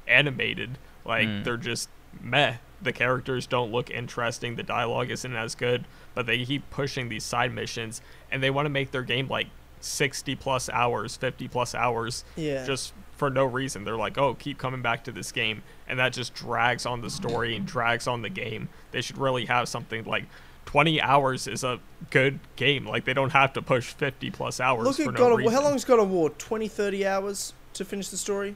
animated. 0.08 0.78
Like 1.06 1.28
Mm. 1.28 1.44
they're 1.44 1.58
just 1.58 1.90
meh. 2.22 2.56
The 2.82 2.92
characters 2.94 3.48
don't 3.48 3.72
look 3.72 3.90
interesting. 3.90 4.56
The 4.56 4.64
dialogue 4.64 5.10
isn't 5.12 5.36
as 5.36 5.56
good, 5.56 5.86
but 6.14 6.26
they 6.26 6.44
keep 6.46 6.70
pushing 6.70 7.10
these 7.10 7.24
side 7.24 7.54
missions, 7.54 8.02
and 8.32 8.42
they 8.44 8.50
want 8.50 8.66
to 8.66 8.70
make 8.70 8.92
their 8.92 9.04
game 9.04 9.28
like 9.28 9.48
60 9.80 10.36
plus 10.36 10.70
hours, 10.70 11.16
50 11.18 11.48
plus 11.48 11.74
hours, 11.74 12.24
Yeah. 12.36 12.64
just 12.66 12.94
for 13.18 13.30
no 13.32 13.46
reason. 13.46 13.84
They're 13.84 13.96
like, 13.98 14.18
oh, 14.18 14.36
keep 14.36 14.58
coming 14.60 14.82
back 14.84 15.04
to 15.06 15.12
this 15.12 15.32
game, 15.32 15.64
and 15.88 15.98
that 16.00 16.14
just 16.14 16.34
drags 16.36 16.86
on 16.86 17.02
the 17.02 17.10
story 17.10 17.56
and 17.56 17.66
drags 17.66 18.08
on 18.08 18.22
the 18.22 18.30
game. 18.30 18.70
They 18.92 19.02
should 19.02 19.18
really 19.18 19.46
have 19.46 19.68
something 19.68 20.04
like 20.04 20.26
20 20.66 21.02
hours 21.02 21.48
is 21.48 21.64
a 21.64 21.80
good 22.10 22.40
game. 22.56 22.86
Like 22.86 23.06
they 23.06 23.14
don't 23.14 23.32
have 23.32 23.54
to 23.54 23.62
push 23.62 23.92
50 23.94 24.32
plus 24.32 24.60
hours 24.60 24.86
Look 24.86 24.96
for 24.98 25.02
at 25.04 25.08
no 25.08 25.12
God 25.14 25.26
of 25.26 25.32
War. 25.32 25.38
reason. 25.40 25.54
How 25.54 25.62
long's 25.64 25.86
God 25.86 26.00
of 26.00 26.10
War? 26.10 26.30
20, 26.30 26.68
30 26.68 27.06
hours 27.08 27.54
to 27.74 27.84
finish 27.86 28.10
the 28.10 28.18
story? 28.18 28.56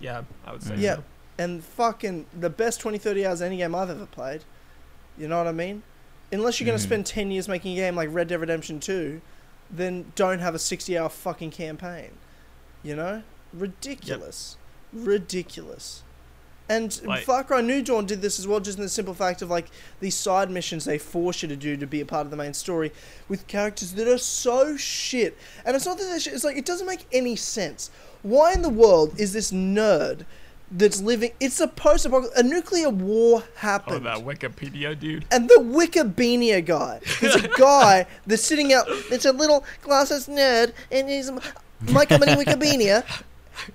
Yeah, 0.00 0.22
I 0.46 0.52
would 0.52 0.62
say. 0.62 0.76
Yeah. 0.76 0.96
so. 0.96 1.04
And 1.38 1.64
fucking 1.64 2.26
the 2.38 2.50
best 2.50 2.80
20, 2.80 2.98
30 2.98 3.26
hours 3.26 3.42
any 3.42 3.56
game 3.56 3.74
I've 3.74 3.90
ever 3.90 4.06
played. 4.06 4.44
You 5.18 5.26
know 5.28 5.38
what 5.38 5.46
I 5.48 5.52
mean? 5.52 5.82
Unless 6.32 6.60
you're 6.60 6.66
going 6.66 6.78
to 6.78 6.82
Mhm. 6.84 6.88
spend 6.88 7.06
10 7.06 7.30
years 7.30 7.48
making 7.48 7.72
a 7.72 7.76
game 7.76 7.96
like 7.96 8.08
Red 8.12 8.28
Dead 8.28 8.40
Redemption 8.40 8.78
2, 8.80 9.20
then 9.70 10.12
don't 10.14 10.38
have 10.40 10.54
a 10.54 10.58
60 10.58 10.96
hour 10.98 11.08
fucking 11.08 11.50
campaign. 11.50 12.10
You 12.82 12.96
know? 12.96 13.22
Ridiculous. 13.52 14.56
Ridiculous. 14.92 16.02
And 16.68 16.98
Like- 17.04 17.24
Far 17.24 17.44
Cry 17.44 17.60
New 17.60 17.82
Dawn 17.82 18.06
did 18.06 18.22
this 18.22 18.38
as 18.38 18.46
well, 18.48 18.58
just 18.60 18.78
in 18.78 18.84
the 18.84 18.88
simple 18.88 19.12
fact 19.14 19.42
of 19.42 19.50
like 19.50 19.66
these 20.00 20.14
side 20.14 20.50
missions 20.50 20.84
they 20.86 20.96
force 20.98 21.42
you 21.42 21.48
to 21.48 21.56
do 21.56 21.76
to 21.76 21.86
be 21.86 22.00
a 22.00 22.06
part 22.06 22.24
of 22.26 22.30
the 22.30 22.36
main 22.38 22.54
story 22.54 22.90
with 23.28 23.46
characters 23.46 23.92
that 23.92 24.08
are 24.08 24.16
so 24.18 24.76
shit. 24.76 25.36
And 25.66 25.76
it's 25.76 25.84
not 25.84 25.98
that 25.98 26.04
they're 26.04 26.20
shit, 26.20 26.32
it's 26.32 26.44
like 26.44 26.56
it 26.56 26.64
doesn't 26.64 26.86
make 26.86 27.06
any 27.12 27.36
sense. 27.36 27.90
Why 28.22 28.54
in 28.54 28.62
the 28.62 28.70
world 28.70 29.20
is 29.20 29.34
this 29.34 29.52
nerd 29.52 30.24
that's 30.72 31.02
living? 31.02 31.32
It's 31.38 31.60
a 31.60 31.68
post. 31.68 32.06
A 32.06 32.42
nuclear 32.42 32.88
war 32.88 33.42
happened. 33.56 33.96
Oh, 33.96 33.98
that 33.98 34.24
Wikipedia 34.24 34.98
dude. 34.98 35.26
And 35.30 35.46
the 35.50 35.60
Wikibeania 35.60 36.64
guy. 36.64 37.00
There's 37.20 37.34
a 37.36 37.48
guy 37.58 38.06
that's 38.26 38.42
sitting 38.42 38.72
out. 38.72 38.86
It's 38.88 39.26
a 39.26 39.32
little 39.32 39.64
glasses 39.82 40.26
nerd, 40.28 40.72
and 40.90 41.10
he's 41.10 41.30
my 41.90 42.06
company 42.06 42.32
Wikibeania. 42.32 43.04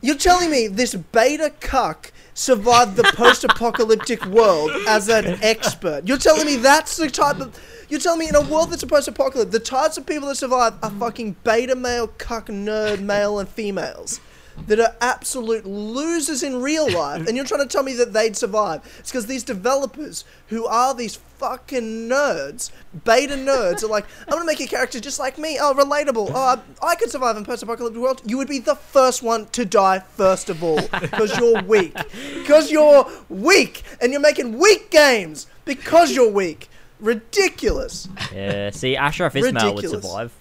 You're 0.02 0.16
telling 0.18 0.50
me 0.50 0.68
this 0.68 0.96
beta 0.96 1.54
cuck 1.60 2.12
survived 2.40 2.96
the 2.96 3.04
post-apocalyptic 3.04 4.26
world 4.28 4.72
as 4.88 5.10
an 5.10 5.38
expert? 5.42 6.08
You're 6.08 6.18
telling 6.18 6.46
me 6.46 6.56
that's 6.56 6.96
the 6.98 7.10
type 7.10 7.40
of. 7.40 7.60
You're 7.90 8.00
telling 8.00 8.20
me 8.20 8.30
in 8.30 8.36
a 8.36 8.42
world 8.42 8.70
that's 8.70 8.84
a 8.84 8.88
post-apocalyptic, 8.88 9.52
the 9.52 9.60
types 9.60 9.98
of 9.98 10.06
people 10.06 10.28
that 10.30 10.36
survive 10.36 10.74
are 10.84 10.92
fucking 10.92 11.36
beta 11.44 11.76
male 11.76 12.08
cuck 12.08 12.48
nerd 12.48 13.02
male 13.02 13.40
and 13.40 13.50
females 13.50 14.22
that 14.68 14.80
are 14.80 14.96
absolute 15.02 15.66
losers 15.66 16.44
in 16.44 16.62
real 16.62 16.92
life, 16.98 17.28
and 17.28 17.36
you're 17.36 17.46
trying 17.46 17.62
to 17.62 17.68
tell 17.68 17.84
me 17.84 17.94
that 17.94 18.14
they'd 18.14 18.36
survive. 18.36 18.82
It's 19.00 19.12
because 19.12 19.26
these 19.28 19.44
developers, 19.44 20.26
who 20.48 20.66
are 20.66 20.94
these 20.94 21.16
fucking 21.16 22.10
nerds, 22.10 22.72
beta 23.06 23.36
nerds, 23.36 23.84
are 23.84 23.88
like, 23.88 24.06
I'm 24.28 24.34
gonna 24.34 24.46
make 24.46 24.60
a 24.60 24.68
character 24.68 25.00
just 25.00 25.20
like 25.20 25.38
me. 25.38 25.58
Oh, 25.60 25.74
relatable. 25.74 26.32
Oh, 26.34 26.62
I, 26.82 26.86
I 26.86 26.96
could 26.96 27.10
survive 27.10 27.38
in 27.38 27.46
post-apocalyptic 27.46 28.02
world. 28.02 28.22
You 28.26 28.38
would 28.38 28.48
be 28.48 28.60
the 28.60 28.76
first 28.76 29.24
one 29.24 29.48
to 29.48 29.66
die 29.66 30.00
first 30.00 30.50
of 30.50 30.64
all, 30.64 30.82
because 31.00 31.38
you're 31.38 31.62
weak. 31.64 31.96
Because 32.40 32.72
you're 32.72 33.08
weak, 33.30 33.84
and 34.02 34.12
you're 34.12 34.22
making 34.22 34.58
weak 34.58 34.90
games 34.90 35.46
because 35.66 36.16
you're 36.16 36.32
weak. 36.32 36.68
Ridiculous. 37.00 38.08
Yeah. 38.34 38.72
See, 38.72 38.96
Ashraf 38.98 39.36
Ismail 39.36 39.76
would 39.76 39.90
survive. 39.90 40.34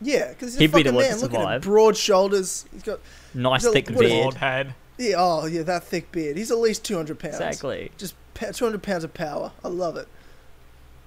Yeah, 0.00 0.28
because 0.28 0.52
he's 0.54 0.60
He'd 0.60 0.66
be 0.68 0.84
fucking 0.84 0.86
the 0.86 0.92
one 0.92 1.04
to 1.04 1.10
man. 1.10 1.20
Look 1.20 1.34
at 1.34 1.54
him, 1.56 1.60
broad 1.60 1.96
shoulders. 1.96 2.64
He's 2.72 2.82
got 2.82 3.00
Nice 3.34 3.62
So, 3.62 3.72
thick 3.72 3.90
what 3.90 3.96
is 3.96 4.00
it? 4.00 4.14
beard. 4.14 4.22
Bald 4.22 4.34
head. 4.36 4.74
yeah, 4.96 5.14
oh 5.18 5.46
yeah, 5.46 5.62
that 5.62 5.84
thick 5.84 6.12
beard. 6.12 6.36
He's 6.36 6.50
at 6.50 6.58
least 6.58 6.84
200 6.84 7.18
pounds. 7.18 7.34
Exactly. 7.36 7.90
Just 7.98 8.14
200 8.34 8.82
pounds 8.82 9.04
of 9.04 9.12
power. 9.14 9.52
I 9.64 9.68
love 9.68 9.96
it. 9.96 10.06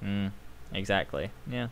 Mm, 0.04 0.32
exactly. 0.74 1.32
Yeah. 1.50 1.68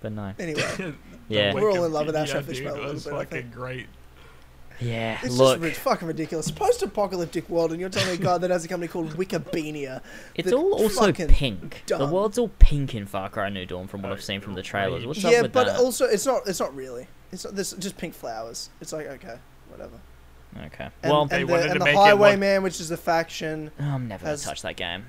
But 0.00 0.12
no. 0.12 0.32
Anyway, 0.38 0.62
Yeah. 1.28 1.54
We're 1.54 1.70
all 1.70 1.84
in 1.84 1.92
love 1.92 2.06
with 2.06 2.14
Wikipedia 2.14 2.22
Ashraf 2.22 2.46
dude 2.46 2.56
Ismail 2.56 2.74
a 2.74 2.76
little 2.76 2.92
was 2.92 3.04
bit, 3.04 3.12
I 3.12 3.16
fucking 3.18 3.42
think. 3.42 3.52
great. 3.54 3.86
Yeah. 4.80 5.18
it's 5.22 5.36
Look, 5.36 5.60
just 5.60 5.62
ri- 5.62 5.82
fucking 5.82 6.08
ridiculous. 6.08 6.50
Post-apocalyptic 6.50 7.48
world, 7.48 7.70
and 7.72 7.80
you're 7.80 7.88
telling 7.90 8.08
me 8.08 8.14
a 8.14 8.18
guy 8.18 8.38
that 8.38 8.50
has 8.50 8.64
a 8.64 8.68
company 8.68 8.88
called 8.88 9.10
Wikibeania. 9.16 10.00
it's 10.34 10.52
all 10.52 10.72
also 10.74 11.06
fucking 11.06 11.28
pink. 11.28 11.82
The 11.86 12.06
world's 12.06 12.38
all 12.38 12.48
pink 12.58 12.94
in 12.94 13.06
Far 13.06 13.28
Cry 13.28 13.48
New 13.50 13.66
Dawn 13.66 13.86
from 13.86 14.02
what 14.02 14.10
Oh, 14.10 14.14
I've 14.14 14.22
seen 14.24 14.40
from 14.40 14.54
the 14.54 14.62
trailers. 14.62 15.06
What's 15.06 15.22
yeah, 15.22 15.30
up 15.38 15.42
with 15.42 15.52
but 15.52 15.66
that? 15.66 15.78
also 15.80 16.06
it's 16.06 16.26
not. 16.26 16.42
It's 16.46 16.60
not 16.60 16.74
really. 16.74 17.06
It's 17.32 17.44
not, 17.44 17.54
this 17.54 17.72
just 17.72 17.96
pink 17.96 18.14
flowers. 18.14 18.70
It's 18.80 18.92
like 18.92 19.06
okay, 19.06 19.36
whatever. 19.68 20.00
okay. 20.66 20.88
And, 21.02 21.12
well, 21.12 21.26
They 21.26 21.40
and 21.42 21.50
wanted 21.50 21.68
the, 21.70 21.72
to 21.74 21.78
the 21.80 21.84
make 21.84 21.96
Highwayman, 21.96 22.62
which 22.62 22.80
is 22.80 22.90
a 22.90 22.96
faction. 22.96 23.70
Oh, 23.80 23.84
I'm 23.84 24.08
never 24.08 24.24
gonna 24.24 24.36
touch 24.36 24.62
that 24.62 24.76
game. 24.76 25.04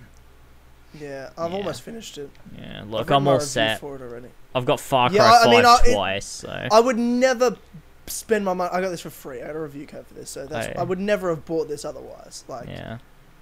Yeah, 1.00 1.30
I've 1.38 1.52
Yeah. 1.52 1.58
almost 1.58 1.82
finished 1.82 2.18
it. 2.18 2.30
Yeah. 2.58 2.82
I've 2.82 2.90
Look, 2.90 3.10
I'm 3.12 3.28
all 3.28 3.40
set. 3.42 3.80
for 3.82 3.96
it 3.96 4.02
already. 4.02 4.30
I've 4.56 4.66
got 4.66 4.80
Far 4.80 5.10
Cry 5.10 5.18
Yeah, 5.18 5.24
I- 5.26 5.42
I 5.42 5.44
5 5.44 5.50
mean, 5.52 5.66
I- 5.66 5.80
it- 5.86 5.94
twice, 5.94 6.26
so. 6.26 6.68
I 6.72 6.80
would 6.80 6.98
never 6.98 7.58
spend 8.07 8.45
my 8.45 8.53
money. 8.53 8.69
I 8.72 8.82
got 8.82 8.90
this 8.90 9.02
for 9.02 9.10
free. 9.10 9.41
I 9.41 9.48
got 9.48 9.56
a 9.56 9.60
review 9.60 9.88
code 9.88 10.07
for 10.07 10.14
this, 10.14 10.30
so 10.30 10.45
that's. 10.45 10.68
Oh, 10.68 10.72
yeah. 10.76 10.82
I 10.82 10.84
would 10.84 10.99
never 10.99 11.30
have 11.30 11.45
bought 11.45 11.68
this 11.68 11.86
otherwise. 11.86 12.44
Like, 12.48 12.68
yeah. 12.68 12.99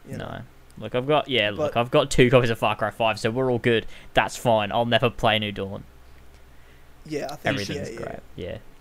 you 0.08 0.18
know. 0.18 0.26
No. 0.26 0.42
Look, 0.80 0.96
I've 0.96 1.08
got 1.08 1.28
yeah. 1.28 1.52
Look, 1.52 1.74
But- 1.74 1.80
I've 1.80 1.92
got 1.92 2.10
two 2.10 2.30
copies 2.30 2.50
of 2.50 2.58
Far 2.58 2.76
Cry 2.76 2.90
Five, 2.90 3.20
so 3.20 3.30
we're 3.30 3.52
all 3.52 3.60
good. 3.60 3.86
That's 4.14 4.36
fine. 4.36 4.72
I'll 4.72 4.86
never 4.86 5.10
play 5.10 5.38
New 5.40 5.52
Dawn. 5.52 5.84
Yeah, 7.06 7.26
I 7.26 7.36
think 7.36 7.46
Everything's 7.46 7.90
yeah, 7.90 8.00
yeah. 8.00 8.06
great. 8.06 8.20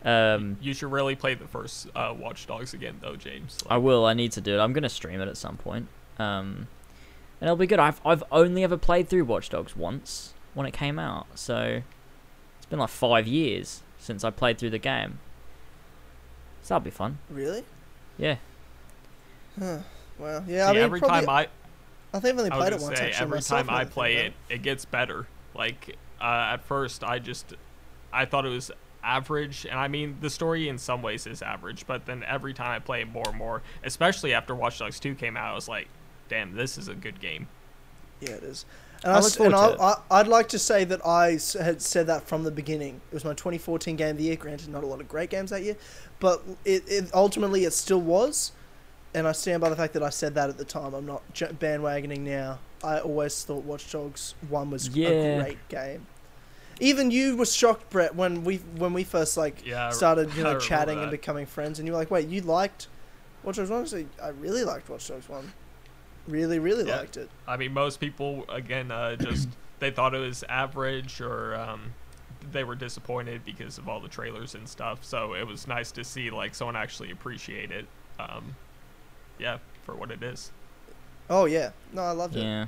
Yeah. 0.04 0.34
Um, 0.34 0.56
You 0.60 0.74
should 0.74 0.90
really 0.90 1.14
play 1.14 1.34
the 1.34 1.46
first 1.46 1.88
uh, 1.94 2.14
Watch 2.16 2.46
Dogs 2.46 2.74
again, 2.74 2.98
though, 3.00 3.16
James. 3.16 3.58
I 3.68 3.76
will. 3.76 4.04
I 4.04 4.14
need 4.14 4.32
to 4.32 4.40
do 4.40 4.54
it. 4.54 4.58
I'm 4.60 4.72
gonna 4.72 4.88
stream 4.88 5.20
it 5.20 5.28
at 5.28 5.36
some 5.36 5.56
point. 5.56 5.88
Um, 6.18 6.68
and 7.40 7.48
it'll 7.48 7.56
be 7.56 7.66
good. 7.66 7.78
I've 7.80 8.00
I've 8.04 8.22
only 8.32 8.64
ever 8.64 8.76
played 8.76 9.08
through 9.08 9.24
Watch 9.24 9.50
Dogs 9.50 9.76
once 9.76 10.34
when 10.54 10.66
it 10.66 10.72
came 10.72 10.98
out, 10.98 11.26
so 11.34 11.82
it's 12.58 12.66
been 12.66 12.78
like 12.78 12.90
five 12.90 13.26
years 13.26 13.82
since 13.98 14.24
I 14.24 14.30
played 14.30 14.58
through 14.58 14.70
the 14.70 14.78
game. 14.78 15.18
So 16.62 16.74
that'll 16.74 16.84
be 16.84 16.90
fun. 16.90 17.18
Really? 17.30 17.64
Yeah. 18.18 18.36
Huh. 19.58 19.78
Well, 20.18 20.44
See, 20.46 20.54
yeah. 20.54 20.68
I 20.68 20.72
mean, 20.72 20.82
every 20.82 21.00
probably, 21.00 21.26
time 21.26 21.28
I, 21.28 21.48
I 22.14 22.20
think 22.20 22.34
I've 22.34 22.38
only 22.38 22.50
I 22.50 22.56
was 22.56 22.62
played 22.62 22.72
it 22.72 22.76
gonna 22.76 22.82
once 22.84 22.98
say, 22.98 23.06
actually 23.06 23.22
every 23.22 23.36
myself. 23.36 23.66
time 23.66 23.74
I 23.74 23.84
play 23.84 24.14
about 24.14 24.26
it, 24.26 24.32
it 24.48 24.62
gets 24.62 24.84
better. 24.84 25.26
Like 25.54 25.96
uh, 26.20 26.50
at 26.54 26.64
first, 26.64 27.02
I 27.04 27.18
just 27.18 27.54
I 28.12 28.24
thought 28.24 28.46
it 28.46 28.50
was 28.50 28.70
average, 29.02 29.66
and 29.66 29.78
I 29.78 29.88
mean 29.88 30.18
the 30.20 30.30
story 30.30 30.68
in 30.68 30.78
some 30.78 31.02
ways 31.02 31.26
is 31.26 31.42
average, 31.42 31.86
but 31.86 32.06
then 32.06 32.24
every 32.26 32.54
time 32.54 32.70
I 32.70 32.78
play 32.78 33.02
it 33.02 33.08
more 33.08 33.28
and 33.28 33.36
more, 33.36 33.62
especially 33.84 34.32
after 34.32 34.54
Watch 34.54 34.78
Dogs 34.78 35.00
2 35.00 35.14
came 35.16 35.36
out, 35.36 35.52
I 35.52 35.54
was 35.54 35.68
like, 35.68 35.88
damn, 36.28 36.54
this 36.54 36.78
is 36.78 36.88
a 36.88 36.94
good 36.94 37.20
game. 37.20 37.48
Yeah, 38.20 38.30
it 38.30 38.44
is. 38.44 38.64
And, 39.04 39.12
I 39.12 39.16
I, 39.16 39.18
look 39.18 39.24
s- 39.26 39.36
and 39.40 39.52
forward 39.52 39.76
to 39.78 39.82
I, 39.82 39.90
I, 39.92 40.20
I'd 40.20 40.28
like 40.28 40.48
to 40.50 40.58
say 40.58 40.84
that 40.84 41.04
I 41.06 41.38
had 41.60 41.82
said 41.82 42.06
that 42.06 42.22
from 42.28 42.44
the 42.44 42.50
beginning. 42.50 43.00
It 43.10 43.14
was 43.14 43.24
my 43.24 43.32
2014 43.34 43.96
game 43.96 44.10
of 44.10 44.16
the 44.18 44.24
year. 44.24 44.36
Granted, 44.36 44.68
not 44.68 44.84
a 44.84 44.86
lot 44.86 45.00
of 45.00 45.08
great 45.08 45.30
games 45.30 45.50
that 45.50 45.62
year, 45.62 45.76
but 46.20 46.42
it, 46.64 46.84
it 46.86 47.10
ultimately 47.14 47.64
it 47.64 47.72
still 47.72 48.00
was. 48.00 48.52
And 49.14 49.26
I 49.28 49.32
stand 49.32 49.60
by 49.60 49.68
the 49.68 49.76
fact 49.76 49.92
that 49.94 50.02
I 50.02 50.08
said 50.10 50.34
that 50.36 50.48
at 50.48 50.56
the 50.56 50.64
time. 50.64 50.94
I'm 50.94 51.04
not 51.04 51.22
bandwagoning 51.34 52.20
now. 52.20 52.60
I 52.82 52.98
always 53.00 53.44
thought 53.44 53.64
Watch 53.64 53.90
Dogs 53.92 54.34
One 54.48 54.70
was 54.70 54.88
Yeah. 54.88 55.08
a 55.08 55.38
great 55.42 55.68
game. 55.68 56.06
Even 56.80 57.10
you 57.10 57.36
were 57.36 57.44
shocked, 57.46 57.90
Brett, 57.90 58.14
when 58.16 58.42
we 58.44 58.56
when 58.78 58.92
we 58.92 59.04
first 59.04 59.36
like 59.36 59.66
Yeah, 59.66 59.90
started 59.90 60.32
you 60.34 60.42
know 60.44 60.58
chatting 60.58 60.96
that. 60.96 61.02
and 61.02 61.10
becoming 61.10 61.44
friends, 61.46 61.78
and 61.78 61.86
you 61.86 61.92
were 61.92 61.98
like, 61.98 62.10
"Wait, 62.10 62.26
you 62.28 62.40
liked 62.40 62.88
Watch 63.44 63.56
Dogs 63.56 63.68
One?" 63.70 63.82
I 63.82 63.84
said, 63.84 64.08
"I 64.22 64.28
really 64.28 64.64
liked 64.64 64.88
Watch 64.88 65.06
Dogs 65.08 65.28
One. 65.28 65.52
Really, 66.28 66.58
really 66.58 66.86
Yeah. 66.86 66.98
liked 66.98 67.16
it." 67.16 67.28
I 67.46 67.56
mean, 67.56 67.72
most 67.72 68.00
people 68.00 68.44
again 68.48 68.90
uh, 68.90 69.16
just 69.20 69.48
they 69.80 69.90
thought 69.90 70.14
it 70.14 70.18
was 70.18 70.44
average 70.48 71.20
or 71.20 71.54
um, 71.56 71.92
they 72.52 72.64
were 72.64 72.74
disappointed 72.74 73.44
because 73.44 73.78
of 73.78 73.88
all 73.88 74.00
the 74.00 74.08
trailers 74.08 74.54
and 74.54 74.68
stuff. 74.68 75.04
So 75.04 75.34
it 75.34 75.46
was 75.46 75.66
nice 75.66 75.90
to 75.92 76.04
see 76.04 76.30
like 76.30 76.54
someone 76.54 76.76
actually 76.76 77.10
appreciate 77.10 77.70
it. 77.70 77.86
Um, 78.18 78.56
yeah, 79.38 79.58
for 79.84 79.94
what 79.96 80.10
it 80.10 80.22
is. 80.22 80.52
Oh 81.30 81.44
yeah, 81.46 81.70
no, 81.92 82.02
I 82.02 82.12
loved 82.12 82.36
it. 82.36 82.42
Yeah. 82.42 82.66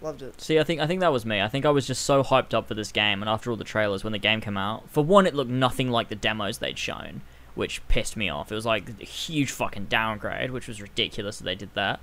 Loved 0.00 0.22
it. 0.22 0.40
See, 0.40 0.58
I 0.58 0.64
think 0.64 0.80
I 0.80 0.86
think 0.88 1.00
that 1.00 1.12
was 1.12 1.24
me. 1.24 1.40
I 1.40 1.48
think 1.48 1.64
I 1.64 1.70
was 1.70 1.86
just 1.86 2.04
so 2.04 2.22
hyped 2.24 2.52
up 2.54 2.66
for 2.66 2.74
this 2.74 2.90
game, 2.90 3.22
and 3.22 3.28
after 3.28 3.50
all 3.50 3.56
the 3.56 3.62
trailers, 3.64 4.02
when 4.02 4.12
the 4.12 4.18
game 4.18 4.40
came 4.40 4.56
out, 4.56 4.88
for 4.90 5.04
one, 5.04 5.26
it 5.26 5.34
looked 5.34 5.50
nothing 5.50 5.90
like 5.90 6.08
the 6.08 6.16
demos 6.16 6.58
they'd 6.58 6.76
shown, 6.78 7.22
which 7.54 7.86
pissed 7.86 8.16
me 8.16 8.28
off. 8.28 8.50
It 8.50 8.56
was 8.56 8.66
like 8.66 8.88
a 9.00 9.04
huge 9.04 9.52
fucking 9.52 9.84
downgrade, 9.86 10.50
which 10.50 10.66
was 10.66 10.82
ridiculous 10.82 11.38
that 11.38 11.44
they 11.44 11.54
did 11.54 11.72
that. 11.74 12.00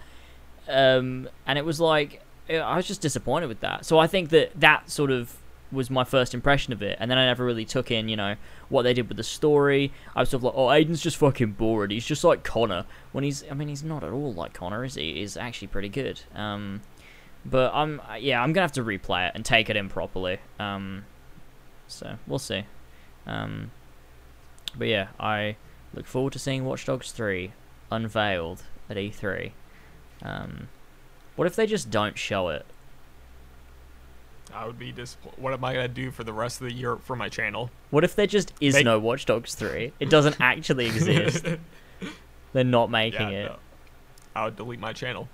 Um, 0.69 1.29
and 1.45 1.57
it 1.57 1.65
was 1.65 1.79
like 1.79 2.21
I 2.49 2.75
was 2.75 2.87
just 2.87 3.01
disappointed 3.01 3.47
with 3.47 3.59
that. 3.61 3.85
So 3.85 3.99
I 3.99 4.07
think 4.07 4.29
that 4.29 4.59
that 4.59 4.89
sort 4.89 5.11
of 5.11 5.37
was 5.71 5.89
my 5.91 6.03
first 6.03 6.33
impression 6.33 6.73
of 6.73 6.81
it, 6.81 6.97
and 6.99 7.11
then 7.11 7.17
I 7.17 7.25
never 7.25 7.45
really 7.45 7.65
took 7.65 7.91
in, 7.91 8.09
you 8.09 8.15
know, 8.15 8.35
what 8.69 8.83
they 8.83 8.93
did 8.93 9.07
with 9.07 9.17
the 9.17 9.23
story. 9.23 9.91
I 10.15 10.21
was 10.21 10.29
sort 10.29 10.39
of 10.39 10.45
like, 10.45 10.53
oh, 10.55 10.67
Aiden's 10.67 11.01
just 11.01 11.17
fucking 11.17 11.51
bored. 11.53 11.91
He's 11.91 12.05
just 12.05 12.23
like 12.23 12.43
Connor. 12.43 12.85
When 13.11 13.23
he's, 13.23 13.43
I 13.49 13.53
mean, 13.53 13.67
he's 13.67 13.83
not 13.83 14.03
at 14.03 14.11
all 14.11 14.33
like 14.33 14.53
Connor, 14.53 14.83
is 14.83 14.95
he? 14.95 15.15
He's 15.15 15.37
actually 15.37 15.67
pretty 15.67 15.89
good. 15.89 16.21
Um, 16.33 16.81
but 17.45 17.71
I'm, 17.73 18.01
yeah, 18.19 18.41
I'm 18.41 18.51
gonna 18.51 18.63
have 18.63 18.71
to 18.73 18.83
replay 18.83 19.27
it 19.27 19.33
and 19.35 19.45
take 19.45 19.69
it 19.69 19.75
in 19.75 19.89
properly. 19.89 20.39
Um, 20.59 21.05
so 21.87 22.17
we'll 22.25 22.39
see. 22.39 22.63
Um, 23.27 23.71
but 24.75 24.87
yeah, 24.87 25.09
I 25.19 25.55
look 25.93 26.07
forward 26.07 26.33
to 26.33 26.39
seeing 26.39 26.65
Watch 26.65 26.85
Dogs 26.85 27.11
3 27.11 27.53
unveiled 27.91 28.63
at 28.89 28.97
E3. 28.97 29.51
Um, 30.23 30.67
what 31.35 31.47
if 31.47 31.55
they 31.55 31.65
just 31.65 31.89
don't 31.89 32.17
show 32.17 32.49
it? 32.49 32.65
I 34.53 34.65
would 34.65 34.79
be 34.79 34.91
disappointed. 34.91 35.39
What 35.41 35.53
am 35.53 35.63
I 35.63 35.73
gonna 35.73 35.87
do 35.87 36.11
for 36.11 36.23
the 36.23 36.33
rest 36.33 36.59
of 36.59 36.67
the 36.67 36.73
year 36.73 36.95
for 36.97 37.15
my 37.15 37.29
channel? 37.29 37.69
What 37.91 38.03
if 38.03 38.15
there 38.15 38.27
just 38.27 38.53
is 38.59 38.73
Make- 38.73 38.85
no 38.85 38.97
Watch 38.99 39.25
Dogs 39.25 39.53
3? 39.55 39.93
It 39.99 40.09
doesn't 40.09 40.37
actually 40.41 40.87
exist. 40.87 41.45
They're 42.53 42.63
not 42.63 42.89
making 42.89 43.29
Yeah, 43.29 43.37
it. 43.37 43.45
no. 43.45 43.55
I 44.35 44.45
would 44.45 44.55
delete 44.55 44.79
my 44.79 44.91
channel. 44.93 45.27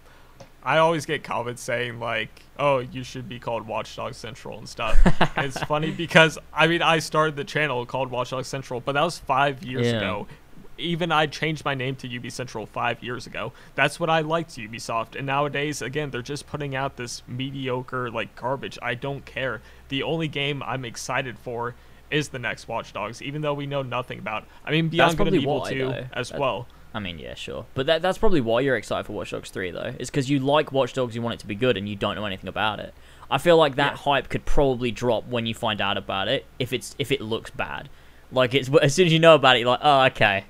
I 0.64 0.80
always 0.80 1.06
get 1.06 1.24
comments 1.24 1.62
saying 1.62 2.00
like, 2.00 2.42
"Oh, 2.58 2.80
you 2.80 3.04
should 3.04 3.30
be 3.30 3.40
called 3.40 3.68
Watchdog 3.68 4.16
Central 4.16 4.58
and 4.58 4.68
stuff." 4.68 4.98
and 5.38 5.46
it's 5.46 5.62
funny 5.64 5.92
because 6.06 6.38
I 6.54 6.68
mean, 6.68 6.82
I 6.82 7.00
started 7.00 7.36
the 7.36 7.44
channel 7.44 7.86
called 7.86 8.10
Watchdog 8.12 8.46
Central, 8.46 8.80
but 8.82 8.94
that 8.94 9.04
was 9.04 9.18
five 9.20 9.64
years 9.64 9.86
Yeah. 9.88 9.98
ago. 9.98 10.28
Even 10.78 11.12
I 11.12 11.26
changed 11.28 11.64
my 11.64 11.74
name 11.74 11.96
to 11.98 12.16
UB 12.18 12.30
Central 12.32 12.66
five 12.66 13.02
years 13.02 13.26
ago. 13.28 13.54
That's 13.76 14.00
what 14.00 14.10
I 14.10 14.20
liked 14.22 14.52
Ubisoft, 14.58 15.16
and 15.16 15.26
nowadays, 15.26 15.82
again, 15.82 16.10
they're 16.12 16.22
just 16.22 16.48
putting 16.48 16.76
out 16.76 16.98
this 16.98 17.24
mediocre 17.28 18.10
like 18.12 18.36
garbage. 18.36 18.78
I 18.82 18.94
don't 18.96 19.26
care. 19.26 19.62
The 19.90 20.04
only 20.04 20.28
game 20.28 20.62
I'm 20.64 20.84
excited 20.86 21.38
for 21.40 21.76
is 22.12 22.30
the 22.30 22.40
next 22.40 22.68
Watch 22.68 22.94
Dogs, 22.94 23.22
even 23.22 23.42
though 23.42 23.54
we 23.54 23.66
know 23.66 23.82
nothing 23.82 24.20
about. 24.20 24.46
I 24.66 24.72
mean, 24.72 24.90
Beyond 24.90 25.18
Good 25.18 25.28
and 25.28 25.36
Evil 25.38 25.60
why, 25.62 25.72
2 25.74 25.80
though. 25.88 26.06
as 26.14 26.30
That- 26.30 26.40
well. 26.40 26.68
I 26.94 27.00
mean, 27.00 27.20
yeah, 27.20 27.34
sure. 27.34 27.66
But 27.74 27.88
that, 27.88 28.02
that's 28.02 28.18
probably 28.18 28.40
why 28.40 28.62
you're 28.62 28.78
excited 28.78 29.06
for 29.06 29.12
Watch 29.14 29.32
Dogs 29.32 29.50
3, 29.50 29.72
though. 29.72 29.94
Is 30.00 30.10
because 30.10 30.30
you 30.30 30.40
like 30.40 30.72
Watch 30.72 30.94
Dogs, 30.94 31.14
you 31.14 31.22
want 31.22 31.34
it 31.34 31.40
to 31.40 31.48
be 31.48 31.56
good, 31.56 31.76
and 31.76 31.90
you 31.90 31.96
don't 31.98 32.16
know 32.16 32.26
anything 32.26 32.48
about 32.48 32.80
it. 32.80 32.94
I 33.30 33.38
feel 33.38 33.58
like 33.58 33.76
that 33.76 33.94
Yeah. 33.94 33.98
hype 33.98 34.30
could 34.30 34.46
probably 34.46 34.92
drop 34.92 35.28
when 35.28 35.46
you 35.46 35.54
find 35.54 35.82
out 35.82 35.98
about 35.98 36.28
it 36.30 36.46
if 36.60 36.72
it's 36.72 36.96
if 37.00 37.12
it 37.12 37.20
looks 37.22 37.50
bad. 37.50 37.90
Like 38.32 38.54
it's 38.54 38.70
as 38.82 38.94
soon 38.94 39.08
as 39.08 39.14
you 39.14 39.20
know 39.20 39.36
about 39.36 39.56
it, 39.58 39.60
you're 39.62 39.70
like, 39.70 39.80
oh, 39.84 40.04
okay, 40.06 40.46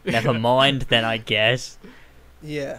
never 0.04 0.32
mind. 0.34 0.82
Then 0.82 1.04
I 1.04 1.16
guess 1.18 1.78
Yeah, 2.42 2.78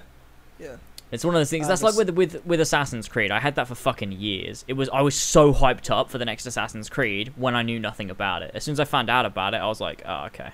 yeah. 0.60 0.78
it's 1.12 1.24
one 1.26 1.36
of 1.36 1.40
those 1.40 1.50
things. 1.50 1.68
That's 1.68 1.84
like 1.84 1.96
with 1.96 2.10
with 2.12 2.46
with 2.46 2.60
Assassin's 2.62 3.08
Creed. 3.08 3.32
I 3.32 3.40
had 3.40 3.56
that 3.56 3.68
for 3.68 3.76
fucking 3.76 4.12
years. 4.14 4.66
It 4.68 4.74
was 4.74 4.90
I 4.90 5.02
was 5.02 5.16
so 5.16 5.54
hyped 5.54 5.90
up 5.92 6.10
for 6.10 6.18
the 6.18 6.26
next 6.26 6.46
Assassin's 6.46 6.90
Creed 6.90 7.34
when 7.36 7.56
I 7.56 7.62
knew 7.64 7.80
nothing 7.80 8.10
about 8.10 8.42
it. 8.44 8.52
As 8.54 8.64
soon 8.64 8.74
as 8.74 8.80
I 8.80 8.86
found 8.86 9.10
out 9.10 9.26
about 9.26 9.54
it, 9.54 9.58
I 9.58 9.68
was 9.68 9.82
like, 9.82 10.02
oh, 10.06 10.26
okay. 10.26 10.52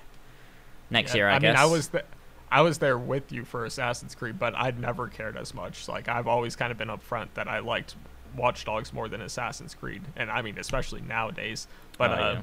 Next 0.90 1.10
Yeah, 1.12 1.16
year, 1.18 1.28
I, 1.28 1.36
I 1.36 1.38
guess. 1.38 1.54
mean, 1.54 1.62
I 1.62 1.66
was 1.66 1.88
th- 1.88 2.04
I 2.50 2.62
was 2.62 2.78
there 2.78 2.96
with 2.96 3.30
you 3.30 3.44
for 3.44 3.66
Assassin's 3.66 4.14
Creed, 4.14 4.38
but 4.38 4.54
I'd 4.56 4.80
never 4.80 5.06
cared 5.08 5.36
as 5.36 5.52
much. 5.54 5.86
Like 5.88 6.08
I've 6.08 6.26
always 6.26 6.56
kind 6.56 6.72
of 6.72 6.78
been 6.78 6.88
upfront 6.88 7.28
that 7.34 7.46
I 7.46 7.58
liked 7.58 7.94
Watch 8.36 8.64
Dogs 8.64 8.92
more 8.92 9.08
than 9.08 9.20
Assassin's 9.20 9.74
Creed, 9.74 10.02
and 10.16 10.30
I 10.30 10.40
mean 10.42 10.58
especially 10.58 11.02
nowadays. 11.02 11.66
But 11.98 12.10
Oh, 12.10 12.14
uh, 12.14 12.32
yeah. 12.32 12.40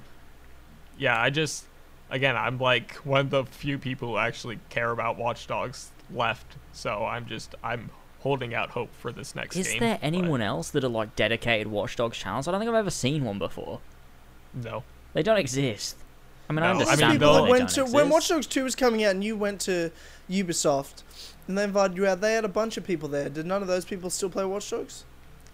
yeah. 1.15 1.22
I 1.22 1.30
just 1.31 1.65
again 2.10 2.36
I'm 2.36 2.60
like 2.60 2.95
one 2.98 3.22
of 3.22 3.30
the 3.30 3.45
few 3.45 3.77
people 3.77 4.10
who 4.10 4.18
actually 4.18 4.60
care 4.69 4.91
about 4.91 5.18
Watch 5.18 5.48
Dogs 5.48 5.91
left. 6.11 6.56
So 6.73 7.06
I'm 7.06 7.26
just 7.26 7.56
I'm 7.64 7.90
holding 8.19 8.56
out 8.56 8.72
hope 8.72 8.90
for 8.95 9.11
this 9.11 9.36
next 9.36 9.56
Is 9.56 9.68
game. 9.68 9.76
Is 9.76 9.80
there 9.80 9.99
but 10.02 10.06
anyone 10.06 10.41
else 10.41 10.72
that 10.72 10.84
are 10.84 10.90
like 10.90 11.15
dedicated 11.15 11.68
Watch 11.68 11.95
Dogs 11.95 12.18
channels? 12.18 12.48
I 12.48 12.52
don't 12.52 12.60
think 12.60 12.69
I've 12.69 12.76
ever 12.76 12.90
seen 12.90 13.23
one 13.23 13.40
before. 13.40 13.80
No. 14.53 14.84
They 15.14 15.23
don't 15.23 15.38
exist. 15.38 15.98
I 16.49 16.53
mean, 16.53 16.64
I 16.64 16.68
No, 16.68 16.69
I 16.72 16.73
mean, 16.73 16.82
understand 16.82 17.11
people 17.14 17.34
that 17.34 17.49
went 17.49 17.69
don't 17.69 17.69
to 17.69 17.82
when 17.84 18.07
exist. 18.07 18.11
Watch 18.11 18.27
Dogs 18.30 18.48
Two 18.48 18.64
was 18.64 18.76
coming 18.76 19.03
out, 19.03 19.11
and 19.11 19.23
you 19.23 19.36
went 19.36 19.61
to 19.61 19.91
Ubisoft, 20.30 21.03
and 21.48 21.57
they 21.57 21.64
invited 21.64 21.98
you 21.98 22.06
out. 22.06 22.22
They 22.22 22.34
had 22.34 22.45
a 22.45 22.49
bunch 22.49 22.77
of 22.77 22.84
people 22.84 23.10
there. 23.10 23.30
Did 23.30 23.45
none 23.45 23.61
of 23.61 23.68
those 23.68 23.86
people 23.86 24.10
still 24.10 24.30
play 24.30 24.45
Watch 24.45 24.69
Dogs? 24.69 25.06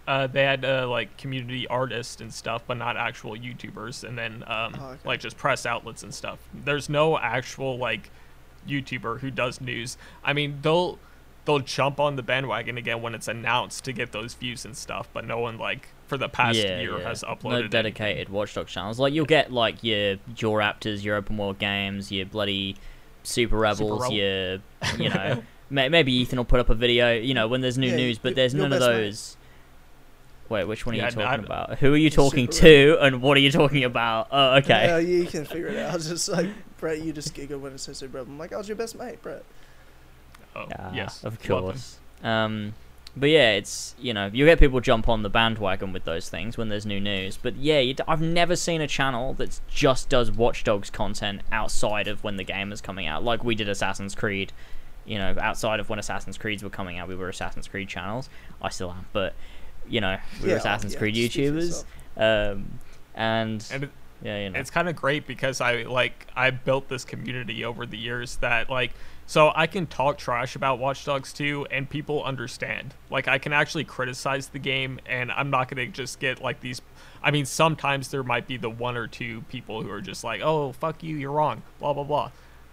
Uh, 0.06 0.26
they 0.26 0.42
had 0.42 0.64
uh, 0.64 0.88
like 0.88 1.16
community 1.16 1.66
artists 1.68 2.20
and 2.20 2.32
stuff, 2.34 2.62
but 2.66 2.76
not 2.76 2.96
actual 2.96 3.36
YouTubers, 3.36 4.02
and 4.02 4.18
then 4.18 4.42
um, 4.48 4.74
Oh, 4.78 4.86
okay. 4.90 4.98
like 5.04 5.20
just 5.20 5.36
press 5.36 5.64
outlets 5.64 6.02
and 6.02 6.12
stuff. 6.12 6.38
There's 6.52 6.88
no 6.88 7.16
actual 7.18 7.78
like 7.78 8.10
YouTuber 8.68 9.20
who 9.20 9.30
does 9.30 9.60
news. 9.60 9.96
I 10.24 10.32
mean, 10.32 10.58
they'll 10.62 10.98
they'll 11.44 11.58
jump 11.60 11.98
on 12.00 12.16
the 12.16 12.22
bandwagon 12.22 12.78
again 12.78 13.02
when 13.02 13.14
it's 13.14 13.26
announced 13.28 13.84
to 13.84 13.92
get 13.92 14.12
those 14.12 14.34
views 14.34 14.64
and 14.64 14.76
stuff, 14.76 15.08
but 15.12 15.24
no 15.24 15.38
one 15.38 15.56
like 15.58 15.88
for 16.08 16.16
the 16.18 16.28
past 16.28 16.58
yeah, 16.58 16.80
year 16.80 16.98
yeah. 16.98 17.08
has 17.08 17.22
uploaded 17.22 17.62
no 17.62 17.68
dedicated 17.68 18.28
Watch 18.28 18.54
Dogs 18.54 18.72
channels. 18.72 18.98
Like 19.00 19.12
you'll 19.12 19.24
get 19.24 19.52
like 19.52 19.82
your 19.84 20.16
your 20.36 20.58
Raptors, 20.58 21.02
your 21.04 21.16
open 21.16 21.36
world 21.36 21.58
games, 21.58 22.10
your 22.10 22.26
bloody 22.26 22.76
Super 23.22 23.56
Rebels, 23.56 24.02
Rebel. 24.02 24.16
your 24.16 24.52
you 24.98 25.08
know 25.14 25.42
maybe 25.70 26.12
Ethan 26.12 26.38
will 26.38 26.44
put 26.44 26.58
up 26.60 26.70
a 26.70 26.74
video. 26.74 27.12
You 27.14 27.34
know 27.34 27.46
when 27.48 27.60
there's 27.60 27.78
new 27.78 27.88
Yeah, 27.90 27.96
news, 27.96 28.18
but 28.18 28.34
there's 28.34 28.52
none 28.54 28.72
of 28.72 28.80
those. 28.80 29.36
mate. 29.36 29.38
Those. 30.52 30.60
Wait, 30.62 30.68
which 30.68 30.86
one 30.86 30.94
are 30.94 30.98
Yeah, 30.98 31.04
you 31.06 31.10
talking 31.12 31.26
I- 31.40 31.44
about? 31.44 31.78
Who 31.78 31.92
are 31.92 31.96
you 31.96 32.10
talking 32.10 32.50
Super 32.50 32.66
to, 32.66 32.98
and 33.00 33.22
what 33.22 33.36
are 33.36 33.40
you 33.40 33.50
talking 33.50 33.84
about? 33.84 34.28
Oh, 34.30 34.56
okay. 34.56 34.86
Yeah, 34.86 34.98
you 34.98 35.26
can 35.26 35.44
figure 35.44 35.68
it 35.68 35.78
out. 35.78 35.92
I 35.92 35.94
was 35.96 36.08
just 36.08 36.28
like 36.28 36.48
Brett, 36.78 37.00
you 37.02 37.12
just 37.12 37.34
giggle 37.34 37.58
when 37.58 37.72
it 37.72 37.78
says 37.78 37.98
Super 37.98 38.18
Rebel. 38.18 38.32
I'm 38.32 38.38
like, 38.38 38.52
I 38.52 38.56
was 38.58 38.68
your 38.68 38.76
best 38.76 38.96
mate, 38.98 39.20
Brett. 39.22 39.44
Oh, 40.54 40.66
Ah, 40.78 40.92
yes, 40.94 41.24
of 41.24 41.42
course. 41.42 41.98
Um, 42.22 42.74
but 43.16 43.28
yeah, 43.28 43.52
it's 43.52 43.94
you 43.98 44.14
know 44.14 44.30
you 44.32 44.44
get 44.46 44.58
people 44.58 44.80
jump 44.80 45.08
on 45.08 45.22
the 45.22 45.28
bandwagon 45.30 45.92
with 45.92 46.04
those 46.04 46.28
things 46.28 46.56
when 46.56 46.68
there's 46.68 46.86
new 46.86 47.00
news. 47.00 47.36
But 47.36 47.56
yeah, 47.56 47.78
you 47.80 47.94
d- 47.94 48.04
I've 48.08 48.22
never 48.22 48.56
seen 48.56 48.80
a 48.80 48.86
channel 48.86 49.34
that 49.34 49.60
just 49.68 50.08
does 50.08 50.30
Watch 50.30 50.64
Dogs 50.64 50.88
content 50.90 51.42
outside 51.50 52.08
of 52.08 52.22
when 52.24 52.36
the 52.36 52.44
game 52.44 52.72
is 52.72 52.80
coming 52.80 53.06
out, 53.06 53.22
like 53.24 53.44
we 53.44 53.54
did 53.54 53.68
Assassin's 53.68 54.14
Creed. 54.14 54.52
You 55.04 55.18
know, 55.18 55.34
outside 55.40 55.80
of 55.80 55.90
when 55.90 55.98
Assassin's 55.98 56.38
Creeds 56.38 56.62
were 56.62 56.70
coming 56.70 56.96
out, 56.98 57.08
we 57.08 57.16
were 57.16 57.28
Assassin's 57.28 57.66
Creed 57.66 57.88
channels. 57.88 58.28
I 58.62 58.68
still 58.68 58.90
am, 58.92 59.06
but 59.12 59.34
you 59.88 60.00
know, 60.00 60.18
we 60.40 60.46
were 60.46 60.50
Yeah, 60.50 60.58
Assassin's 60.58 60.94
yeah, 60.94 60.98
Creed 60.98 61.14
YouTubers. 61.14 61.84
Um, 62.16 62.78
and, 63.14 63.66
And 63.70 63.84
it, 63.84 63.90
yeah, 64.22 64.38
you 64.44 64.50
know, 64.50 64.58
it's 64.58 64.70
kind 64.70 64.88
of 64.88 64.94
great 64.96 65.26
because 65.26 65.60
I 65.60 65.82
like 65.82 66.28
I 66.36 66.50
built 66.50 66.88
this 66.88 67.04
community 67.04 67.64
over 67.64 67.86
the 67.86 67.98
years 67.98 68.36
that 68.36 68.70
like 68.70 68.92
so 69.26 69.52
I 69.54 69.66
can 69.66 69.86
talk 69.86 70.18
trash 70.18 70.56
about 70.56 70.78
Watch 70.78 71.04
Dogs 71.04 71.32
2 71.32 71.68
and 71.70 71.88
people 71.88 72.22
understand. 72.22 72.94
Like 73.10 73.28
I 73.28 73.38
can 73.38 73.52
actually 73.52 73.84
criticize 73.84 74.48
the 74.48 74.58
game 74.58 75.00
and 75.06 75.32
I'm 75.32 75.50
not 75.50 75.68
going 75.68 75.86
to 75.86 75.92
just 75.92 76.20
get 76.20 76.40
like 76.40 76.60
these 76.60 76.80
I 77.22 77.30
mean 77.30 77.46
sometimes 77.46 78.08
there 78.08 78.22
might 78.22 78.46
be 78.46 78.56
the 78.56 78.70
one 78.70 78.96
or 78.96 79.08
two 79.08 79.42
people 79.42 79.82
who 79.82 79.90
are 79.90 80.00
just 80.00 80.22
like, 80.22 80.40
"Oh, 80.40 80.72
fuck 80.72 81.02
you, 81.02 81.16
you're 81.16 81.32
wrong." 81.32 81.62
blah 81.80 81.92
blah 81.92 82.04
blah. 82.04 82.30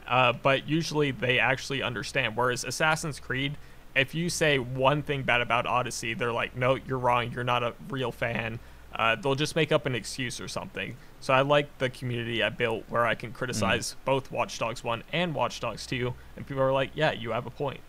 Uh, 0.07 0.33
but 0.33 0.67
usually 0.67 1.11
they 1.11 1.39
actually 1.39 1.83
understand 1.83 2.35
whereas 2.35 2.63
Assassin's 2.63 3.19
Creed 3.19 3.57
if 3.99 4.15
you 4.15 4.29
say 4.29 4.57
one 4.59 5.03
thing 5.03 5.23
bad 5.23 5.41
about 5.41 5.65
Odyssey, 5.67 6.13
they're 6.13 6.31
like, 6.33 6.55
"No, 6.55 6.75
you're 6.75 6.97
wrong. 6.97 7.31
You're 7.31 7.43
not 7.43 7.63
a 7.63 7.73
real 7.89 8.11
fan." 8.11 8.59
Uh, 8.95 9.15
they'll 9.15 9.35
just 9.35 9.55
make 9.55 9.71
up 9.71 9.85
an 9.85 9.93
excuse 9.93 10.41
or 10.41 10.47
something. 10.47 10.95
So 11.19 11.33
I 11.33 11.41
like 11.41 11.77
the 11.77 11.89
community 11.89 12.41
I 12.41 12.49
built 12.49 12.85
where 12.89 13.05
I 13.05 13.13
can 13.13 13.31
criticize 13.31 13.95
both 14.03 14.31
Watch 14.31 14.57
Dogs 14.57 14.83
1 14.83 15.03
and 15.13 15.35
Watch 15.35 15.59
Dogs 15.59 15.85
2, 15.85 16.13
and 16.35 16.47
people 16.47 16.63
are 16.63 16.71
like, 16.71 16.89
yeah, 16.95 17.11
you 17.11 17.31
have 17.31 17.45
a 17.45 17.51
point. 17.51 17.81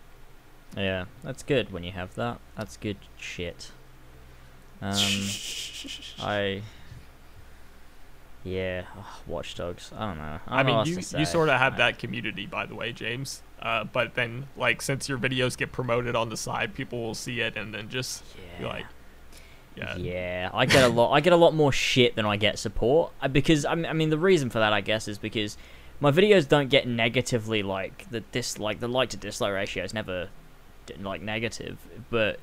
yeah, 0.77 1.07
that's 1.25 1.43
good 1.43 1.73
when 1.73 1.85
you 1.85 1.93
have 1.93 2.15
that. 2.17 2.39
That's 2.57 2.77
good 2.77 2.97
shit. 3.17 3.71
Um, 4.83 4.93
I. 6.21 6.63
Yeah, 8.43 8.85
ugh, 8.99 9.05
Watch 9.27 9.55
Dogs. 9.55 9.93
I 9.97 10.07
don't 10.07 10.19
know. 10.19 10.39
I, 10.47 10.61
I, 10.61 10.63
don't 10.63 10.87
mean, 10.87 10.97
you, 10.97 11.19
you 11.19 11.25
sort 11.27 11.49
of 11.51 11.59
have 11.59 11.77
that 11.77 11.99
community, 11.99 12.47
by 12.47 12.65
the 12.67 12.75
way, 12.75 12.93
James. 12.93 13.43
Uh, 13.61 13.85
but 13.85 14.15
then, 14.15 14.49
like, 14.57 14.81
since 14.81 15.09
your 15.09 15.19
videos 15.19 15.57
get 15.59 15.73
promoted 15.73 16.17
on 16.17 16.31
the 16.31 16.37
side, 16.37 16.75
people 16.75 17.03
will 17.03 17.15
see 17.15 17.41
it 17.41 17.57
and 17.57 17.75
then 17.75 17.91
just 17.91 18.25
be 18.35 18.41
Yeah. 18.63 18.69
like, 18.69 18.87
yeah. 19.77 19.97
Yeah, 19.97 20.51
I 20.55 20.67
get 20.67 20.85
a 20.85 20.89
lot. 20.89 21.13
I 21.13 21.21
get 21.21 21.33
a 21.33 21.37
lot 21.37 21.55
more 21.55 21.71
shit 21.71 22.17
than 22.17 22.27
I 22.27 22.37
get 22.37 22.59
support 22.59 23.13
Uh, 23.23 23.29
because 23.29 23.65
I 23.65 23.75
mean, 23.75 23.87
I 23.87 23.93
mean 23.93 24.11
the 24.11 24.19
reason 24.19 24.51
for 24.51 24.59
that 24.59 24.73
I 24.73 24.81
guess 24.81 25.07
is 25.07 25.17
because 25.17 25.57
my 26.01 26.11
videos 26.11 26.49
don't 26.49 26.69
get 26.69 26.89
negatively 26.89 27.63
like 27.63 28.11
the 28.11 28.21
dislike 28.21 28.81
the 28.81 28.89
like 28.89 29.11
to 29.11 29.17
dislike 29.17 29.53
ratio 29.53 29.85
is 29.85 29.95
never 29.95 30.29
like 30.99 31.23
negative, 31.23 31.79
but 32.11 32.41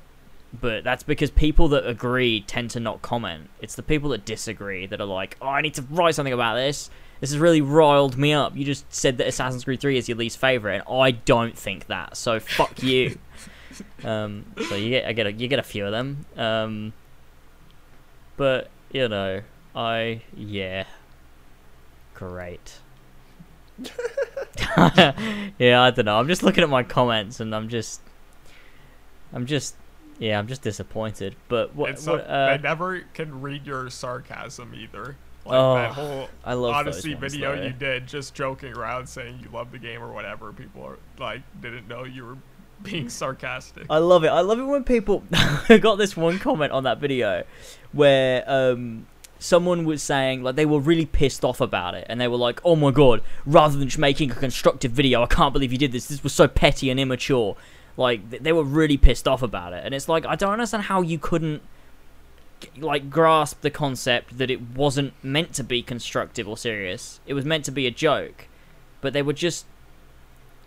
but 0.52 0.84
that's 0.84 1.02
because 1.02 1.30
people 1.30 1.68
that 1.68 1.86
agree 1.86 2.40
tend 2.42 2.70
to 2.70 2.80
not 2.80 3.02
comment. 3.02 3.50
It's 3.60 3.74
the 3.74 3.82
people 3.82 4.10
that 4.10 4.24
disagree 4.24 4.86
that 4.86 5.00
are 5.00 5.06
like, 5.06 5.36
oh, 5.40 5.48
I 5.48 5.60
need 5.60 5.74
to 5.74 5.82
write 5.90 6.14
something 6.14 6.32
about 6.32 6.54
this. 6.54 6.90
This 7.20 7.30
has 7.30 7.38
really 7.38 7.60
riled 7.60 8.16
me 8.16 8.32
up. 8.32 8.56
You 8.56 8.64
just 8.64 8.92
said 8.92 9.18
that 9.18 9.26
Assassin's 9.26 9.64
Creed 9.64 9.80
3 9.80 9.98
is 9.98 10.08
your 10.08 10.16
least 10.16 10.38
favorite, 10.38 10.84
and 10.88 11.00
I 11.00 11.10
don't 11.10 11.56
think 11.56 11.86
that. 11.88 12.16
So 12.16 12.40
fuck 12.40 12.82
you. 12.82 13.18
um, 14.04 14.46
so 14.68 14.76
you 14.76 14.90
get, 14.90 15.06
I 15.06 15.12
get, 15.12 15.26
a, 15.26 15.32
you 15.32 15.48
get 15.48 15.58
a 15.58 15.64
few 15.64 15.84
of 15.84 15.92
them. 15.92 16.24
Um, 16.36 16.92
but 18.36 18.70
you 18.92 19.08
know, 19.08 19.42
I 19.74 20.22
yeah, 20.34 20.84
great. 22.14 22.78
yeah, 25.58 25.82
I 25.82 25.90
don't 25.90 26.04
know. 26.04 26.18
I'm 26.18 26.28
just 26.28 26.42
looking 26.42 26.64
at 26.64 26.70
my 26.70 26.82
comments, 26.82 27.40
and 27.40 27.54
I'm 27.54 27.68
just, 27.68 28.00
I'm 29.32 29.46
just, 29.46 29.76
Yeah, 30.18 30.38
I'm 30.38 30.46
just 30.48 30.62
disappointed. 30.62 31.36
But 31.48 31.74
what? 31.74 31.90
It's 31.90 32.06
what 32.06 32.26
uh, 32.26 32.56
they 32.56 32.62
never 32.62 33.00
can 33.14 33.40
read 33.40 33.66
your 33.66 33.88
sarcasm 33.90 34.74
either. 34.74 35.16
Like 35.44 35.54
Oh, 35.54 35.74
that 35.74 35.92
whole 35.92 36.28
I 36.44 36.54
love 36.54 36.74
Odyssey 36.74 37.14
video 37.14 37.56
though. 37.56 37.62
you 37.62 37.70
did, 37.72 38.06
just 38.06 38.34
joking 38.34 38.76
around 38.76 39.06
saying 39.08 39.40
you 39.42 39.48
love 39.50 39.72
the 39.72 39.78
game 39.78 40.02
or 40.02 40.12
whatever. 40.12 40.52
People 40.52 40.82
are 40.82 40.98
like 41.18 41.42
didn't 41.60 41.88
know 41.88 42.04
you 42.04 42.24
were 42.24 42.36
being 42.82 43.08
sarcastic. 43.08 43.86
I 43.88 43.98
love 43.98 44.24
it. 44.24 44.28
I 44.28 44.40
love 44.40 44.58
it 44.58 44.64
when 44.64 44.84
people. 44.84 45.22
I 45.32 45.78
got 45.78 45.96
this 45.96 46.16
one 46.16 46.38
comment 46.38 46.72
on 46.72 46.84
that 46.84 46.98
video 46.98 47.44
where 47.92 48.44
um, 48.46 49.06
someone 49.38 49.84
was 49.84 50.02
saying 50.02 50.42
like 50.42 50.56
they 50.56 50.66
were 50.66 50.80
really 50.80 51.06
pissed 51.06 51.44
off 51.44 51.60
about 51.60 51.94
it, 51.94 52.06
and 52.08 52.20
they 52.20 52.28
were 52.28 52.36
like, 52.36 52.60
"Oh 52.64 52.76
my 52.76 52.90
god! 52.90 53.22
Rather 53.46 53.78
than 53.78 53.88
just 53.88 53.98
making 53.98 54.30
a 54.32 54.34
constructive 54.34 54.92
video, 54.92 55.22
I 55.22 55.26
can't 55.26 55.52
believe 55.52 55.72
you 55.72 55.78
did 55.78 55.92
this. 55.92 56.08
This 56.08 56.22
was 56.22 56.32
so 56.32 56.48
petty 56.48 56.90
and 56.90 56.98
immature." 57.00 57.56
Like 57.98 58.30
they 58.30 58.52
were 58.52 58.62
really 58.64 58.96
pissed 58.96 59.28
off 59.28 59.42
about 59.42 59.72
it, 59.74 59.84
and 59.84 59.92
it's 59.92 60.08
like 60.08 60.24
I 60.24 60.36
don't 60.36 60.52
understand 60.52 60.84
how 60.84 61.02
you 61.02 61.18
couldn't 61.18 61.62
like 62.76 63.10
grasp 63.10 63.60
the 63.60 63.70
concept 63.70 64.38
that 64.38 64.50
it 64.50 64.60
wasn't 64.74 65.12
meant 65.22 65.52
to 65.54 65.64
be 65.64 65.82
constructive 65.82 66.48
or 66.48 66.56
serious. 66.56 67.18
It 67.26 67.34
was 67.34 67.44
meant 67.44 67.64
to 67.66 67.72
be 67.72 67.86
a 67.86 67.90
joke, 67.90 68.46
but 69.00 69.12
they 69.12 69.20
were 69.20 69.32
just. 69.32 69.66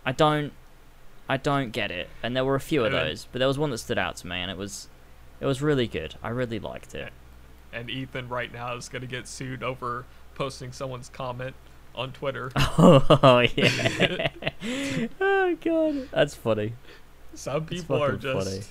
I 0.04 0.12
don't. 0.12 0.52
I 1.28 1.38
don't 1.38 1.70
get 1.70 1.90
it, 1.90 2.10
and 2.22 2.36
there 2.36 2.44
were 2.44 2.54
a 2.54 2.60
few 2.60 2.84
of 2.84 2.92
And 2.92 3.08
those, 3.08 3.26
but 3.32 3.38
there 3.38 3.48
was 3.48 3.58
one 3.58 3.70
that 3.70 3.78
stood 3.78 3.96
out 3.96 4.16
to 4.16 4.26
me, 4.26 4.36
and 4.36 4.50
it 4.50 4.58
was, 4.58 4.88
it 5.40 5.46
was 5.46 5.62
really 5.62 5.86
good. 5.86 6.16
I 6.22 6.28
really 6.28 6.58
liked 6.58 6.94
it. 6.94 7.12
and 7.72 7.88
Ethan 7.88 8.28
right 8.28 8.52
now 8.52 8.76
is 8.76 8.90
gonna 8.90 9.06
get 9.06 9.26
sued 9.26 9.62
over 9.62 10.04
posting 10.34 10.72
someone's 10.72 11.08
comment 11.08 11.54
on 11.94 12.12
Twitter. 12.12 12.52
Oh 12.78 13.46
yeah. 13.56 14.28
oh 15.20 15.56
god, 15.64 16.08
that's 16.12 16.34
funny. 16.34 16.74
Some 17.34 17.64
people 17.66 18.02
are 18.02 18.16
just 18.16 18.48
funny. 18.48 18.62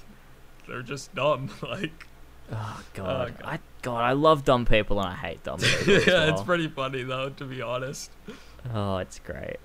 they're 0.68 0.84
just 0.84 1.14
dumb. 1.16 1.50
Like 1.62 2.08
Oh 2.52 2.84
god. 2.94 3.38
God. 3.40 3.46
I 3.48 3.60
God, 3.82 4.02
I 4.04 4.12
love 4.14 4.44
dumb 4.44 4.66
people 4.66 5.00
and 5.00 5.10
I 5.10 5.16
hate 5.16 5.44
dumb 5.44 5.60
people. 5.62 5.94
as 5.96 6.06
yeah, 6.08 6.30
it's 6.32 6.42
pretty 6.44 6.68
funny 6.68 7.04
though, 7.04 7.30
to 7.30 7.46
be 7.46 7.62
honest. 7.62 8.12
Oh, 8.74 8.98
it's 8.98 9.20
great. 9.20 9.58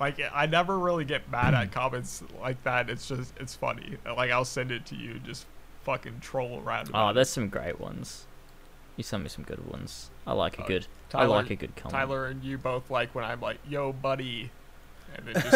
Like 0.00 0.20
I 0.32 0.46
never 0.46 0.78
really 0.78 1.04
get 1.04 1.28
mad 1.30 1.54
at 1.54 1.72
comments 1.72 2.22
like 2.40 2.62
that. 2.64 2.88
It's 2.90 3.08
just 3.08 3.32
it's 3.40 3.54
funny. 3.54 3.96
Like 4.06 4.30
I'll 4.30 4.44
send 4.44 4.70
it 4.72 4.86
to 4.86 4.94
you, 4.94 5.18
just 5.18 5.46
fucking 5.82 6.20
troll 6.20 6.62
around. 6.64 6.88
Oh, 6.88 6.90
about 6.90 7.10
it. 7.10 7.14
there's 7.16 7.30
some 7.30 7.48
great 7.48 7.80
ones. 7.80 8.26
You 8.96 9.02
sent 9.04 9.22
me 9.22 9.28
some 9.28 9.44
good 9.44 9.68
ones. 9.70 10.10
I 10.26 10.32
like 10.32 10.58
a 10.58 10.62
Uh, 10.62 10.66
good. 10.66 10.86
I 11.14 11.24
like 11.26 11.50
a 11.50 11.56
good 11.56 11.74
comment. 11.76 11.92
Tyler 11.94 12.26
and 12.26 12.42
you 12.44 12.56
both 12.58 12.90
like 12.90 13.14
when 13.14 13.24
I'm 13.24 13.40
like, 13.40 13.58
"Yo, 13.68 13.92
buddy," 13.92 14.50
and 15.16 15.26
then 15.26 15.34
just 15.34 15.54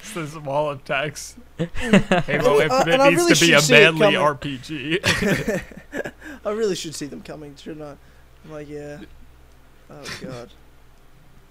it's 0.00 0.12
this 0.14 0.34
wall 0.44 0.70
of 0.70 0.84
text. 0.84 1.36
Halo 1.58 2.58
Uh, 2.58 2.62
Infinite 2.62 2.88
and 2.94 3.02
I 3.02 3.08
needs 3.10 3.20
really 3.22 3.34
to 3.34 3.46
be 3.46 3.52
a 3.52 3.60
see 3.60 3.74
it 3.74 3.94
manly. 3.94 4.16
RPG. 4.16 6.12
I 6.44 6.50
really 6.50 6.74
should 6.74 6.94
see 6.94 7.06
them 7.06 7.22
coming, 7.22 7.54
shouldn't 7.56 7.82
I? 7.84 7.96
I'm 8.44 8.50
like, 8.52 8.68
yeah. 8.68 8.98
Oh 9.90 10.02
god. 10.22 10.50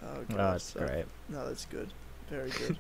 Oh 0.04 0.24
god. 0.30 0.40
Oh, 0.40 0.56
it's 0.56 0.64
so- 0.66 0.80
great. 0.80 1.06
No, 1.30 1.48
that's 1.48 1.66
good. 1.66 1.90
Very 2.30 2.50
good. 2.52 2.78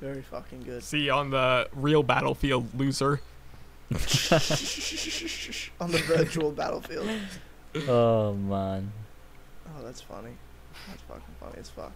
Very 0.00 0.22
fucking 0.22 0.62
good. 0.62 0.82
See 0.82 1.08
on 1.10 1.30
the 1.30 1.68
real 1.74 2.02
battlefield, 2.02 2.68
loser. 2.78 3.20
On 3.92 3.98
the 5.92 6.02
virtual 6.06 6.50
battlefield. 6.52 7.08
Oh 7.88 8.32
man. 8.34 8.92
Oh, 9.68 9.82
that's 9.84 10.00
funny. 10.00 10.32
That's 10.88 11.02
fucking 11.02 11.22
funny 11.40 11.54
as 11.58 11.68
fuck. 11.70 11.92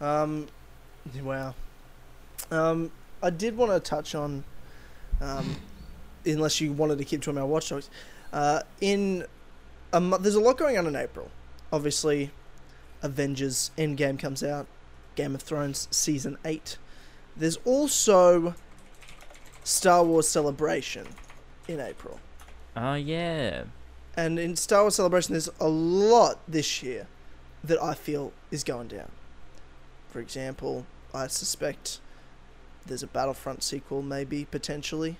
Um, 0.00 0.48
wow. 1.22 1.54
Um, 2.50 2.90
I 3.22 3.30
did 3.30 3.56
want 3.56 3.72
to 3.72 3.80
touch 3.80 4.14
on, 4.14 4.44
um, 5.20 5.56
unless 6.26 6.60
you 6.60 6.72
wanted 6.72 6.98
to 6.98 7.04
keep 7.04 7.22
talking 7.22 7.38
about 7.38 7.48
Watch 7.48 7.68
Dogs. 7.70 7.88
Uh, 8.32 8.60
in 8.80 9.24
a 9.92 10.00
mo- 10.00 10.18
there's 10.18 10.34
a 10.34 10.40
lot 10.40 10.58
going 10.58 10.76
on 10.76 10.86
in 10.86 10.96
April. 10.96 11.30
Obviously, 11.72 12.30
Avengers 13.02 13.70
Endgame 13.78 14.18
comes 14.18 14.42
out. 14.42 14.66
Game 15.14 15.34
of 15.34 15.42
Thrones 15.42 15.86
season 15.90 16.36
eight. 16.44 16.76
There's 17.36 17.56
also 17.64 18.54
Star 19.62 20.04
Wars 20.04 20.26
Celebration 20.28 21.06
in 21.68 21.80
April. 21.80 22.18
Oh 22.76 22.94
yeah. 22.94 23.64
And 24.16 24.38
in 24.38 24.56
Star 24.56 24.82
Wars 24.82 24.96
Celebration, 24.96 25.32
there's 25.32 25.50
a 25.60 25.68
lot 25.68 26.38
this 26.48 26.82
year 26.82 27.06
that 27.62 27.80
I 27.82 27.94
feel 27.94 28.32
is 28.50 28.64
going 28.64 28.88
down. 28.88 29.10
For 30.14 30.20
example, 30.20 30.86
I 31.12 31.26
suspect 31.26 31.98
there's 32.86 33.02
a 33.02 33.08
Battlefront 33.08 33.64
sequel, 33.64 34.00
maybe 34.00 34.44
potentially. 34.48 35.16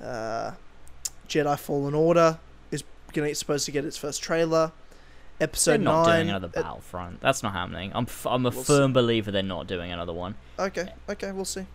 Uh, 0.00 0.52
Jedi 1.28 1.58
Fallen 1.58 1.94
Order 1.94 2.38
is 2.70 2.84
gonna 3.12 3.34
supposed 3.34 3.66
to 3.66 3.72
get 3.72 3.84
its 3.84 3.96
first 3.96 4.22
trailer. 4.22 4.70
Episode 5.40 5.70
they're 5.72 5.78
not 5.78 6.06
nine. 6.06 6.16
doing 6.18 6.28
another 6.28 6.46
uh, 6.46 6.62
Battlefront. 6.62 7.20
That's 7.20 7.42
not 7.42 7.54
happening. 7.54 7.90
I'm 7.92 8.04
f- 8.04 8.24
I'm 8.24 8.46
a 8.46 8.50
We'll 8.50 8.62
firm 8.62 8.92
believer 8.92 9.32
they're 9.32 9.42
not 9.42 9.66
doing 9.66 9.90
another 9.90 10.12
one. 10.12 10.36
okay, 10.60 10.92
okay, 11.08 11.32
we'll 11.32 11.44
see. 11.44 11.66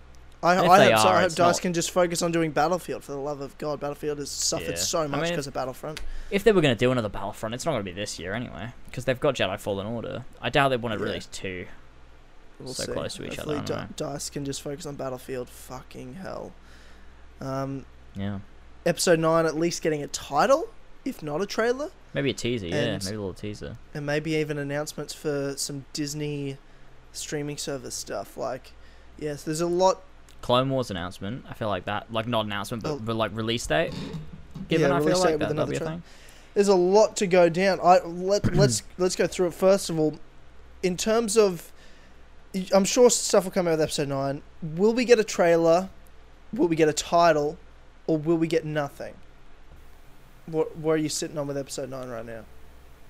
I, 0.42 0.52
I 0.52 0.56
hope 0.56 0.66
so. 1.02 1.10
are, 1.10 1.16
I 1.18 1.22
hope 1.24 1.32
Dice 1.36 1.38
not- 1.58 1.62
can 1.62 1.74
just 1.74 1.92
focus 1.92 2.22
on 2.22 2.32
doing 2.32 2.52
Battlefield. 2.52 3.04
For 3.04 3.12
the 3.12 3.18
love 3.18 3.42
of 3.42 3.58
God, 3.58 3.82
Battlefield 3.82 4.20
has 4.20 4.32
suffered 4.32 4.70
Yeah. 4.70 4.76
so 4.76 5.02
I 5.02 5.08
much 5.08 5.24
mean, 5.24 5.32
because 5.32 5.48
of 5.48 5.54
Battlefront. 5.54 6.00
If 6.32 6.46
they 6.46 6.54
were 6.54 6.62
going 6.62 6.74
to 6.74 6.80
do 6.80 6.90
another 6.94 7.10
Battlefront, 7.10 7.54
it's 7.54 7.66
not 7.66 7.74
going 7.74 7.84
to 7.84 7.92
be 7.92 7.94
this 8.00 8.18
year 8.18 8.34
anyway, 8.34 8.70
because 8.86 9.04
they've 9.04 9.20
got 9.20 9.36
Jedi 9.36 9.60
Fallen 9.60 9.88
Order. 9.88 10.24
I 10.42 10.50
doubt 10.50 10.70
they 10.70 10.78
want 10.78 10.94
to 10.98 11.00
Yeah. 11.04 11.10
release 11.10 11.26
two. 11.26 11.66
We'll 12.60 12.74
so 12.74 12.84
see. 12.86 12.92
close 12.92 13.16
to 13.16 13.26
each 13.26 13.38
other, 13.40 13.56
Hopefully 13.58 13.78
I 13.78 13.82
don't 13.86 13.96
Dice 13.98 14.30
can 14.30 14.46
just 14.46 14.62
focus 14.62 14.86
on 14.86 14.96
Battlefield. 14.96 15.50
Fucking 15.50 16.16
hell. 16.16 16.54
Um, 17.42 17.86
Yeah. 18.16 18.40
episode 18.86 19.20
9 19.20 19.46
at 19.46 19.56
least 19.58 19.82
getting 19.82 20.02
a 20.04 20.08
title, 20.08 20.70
if 21.04 21.22
not 21.22 21.42
a 21.42 21.46
trailer, 21.46 21.92
Maybe 22.14 22.30
a 22.30 22.34
teaser, 22.34 22.68
yeah. 22.68 22.98
Maybe 23.04 23.08
a 23.08 23.20
little 23.20 23.34
teaser. 23.34 23.78
and 23.94 24.06
maybe 24.06 24.36
even 24.36 24.58
announcements 24.58 25.14
for 25.14 25.56
some 25.58 25.84
Disney 25.92 26.58
streaming 27.12 27.58
service 27.58 27.94
stuff. 27.94 28.38
Like, 28.38 28.72
yes, 29.20 29.44
there's 29.44 29.60
a 29.60 29.68
lot. 29.68 30.02
Clone 30.42 30.70
Wars 30.70 30.90
announcement. 30.90 31.44
I 31.50 31.54
feel 31.56 31.68
like 31.68 31.84
that, 31.86 32.14
like 32.14 32.26
not 32.28 32.46
announcement, 32.46 32.84
but, 32.84 32.92
Oh. 32.94 33.00
but 33.04 33.18
like 33.18 33.32
release 33.36 33.68
date. 33.68 33.94
Given 34.70 34.88
Yeah, 34.90 34.96
I 34.96 35.00
release 35.00 35.14
feel 35.16 35.20
like 35.24 35.32
that, 35.32 35.40
that'll 35.40 35.52
another 35.54 35.72
be 35.72 35.78
a 35.78 35.80
thing. 35.80 36.04
There's 36.54 36.68
a 36.70 36.76
lot 36.76 37.18
to 37.18 37.28
go 37.28 37.50
down. 37.50 37.80
I 37.84 38.00
let 38.06 38.54
let's 38.56 38.82
let's 38.98 39.18
go 39.18 39.28
through 39.28 39.48
it. 39.48 39.54
First 39.54 39.90
of 39.90 40.00
all, 40.00 40.18
in 40.82 40.96
terms 40.96 41.36
of, 41.36 41.74
I'm 42.74 42.86
sure 42.86 43.10
stuff 43.10 43.44
will 43.46 43.52
come 43.52 43.68
out 43.68 43.72
with 43.72 43.82
episode 43.82 44.08
nine. 44.08 44.42
Will 44.62 44.94
we 44.94 45.06
get 45.06 45.20
a 45.20 45.24
trailer? 45.24 45.90
Will 46.54 46.68
we 46.68 46.76
get 46.76 46.88
a 46.88 46.94
title, 46.94 47.58
or 48.08 48.18
will 48.18 48.38
we 48.38 48.48
get 48.48 48.66
nothing? 48.66 49.14
What 50.46 50.78
where 50.78 50.96
are 50.96 50.98
you 50.98 51.10
sitting 51.10 51.38
on 51.38 51.48
with 51.48 51.58
episode 51.58 51.90
nine 51.90 52.08
right 52.10 52.26
now? 52.26 52.46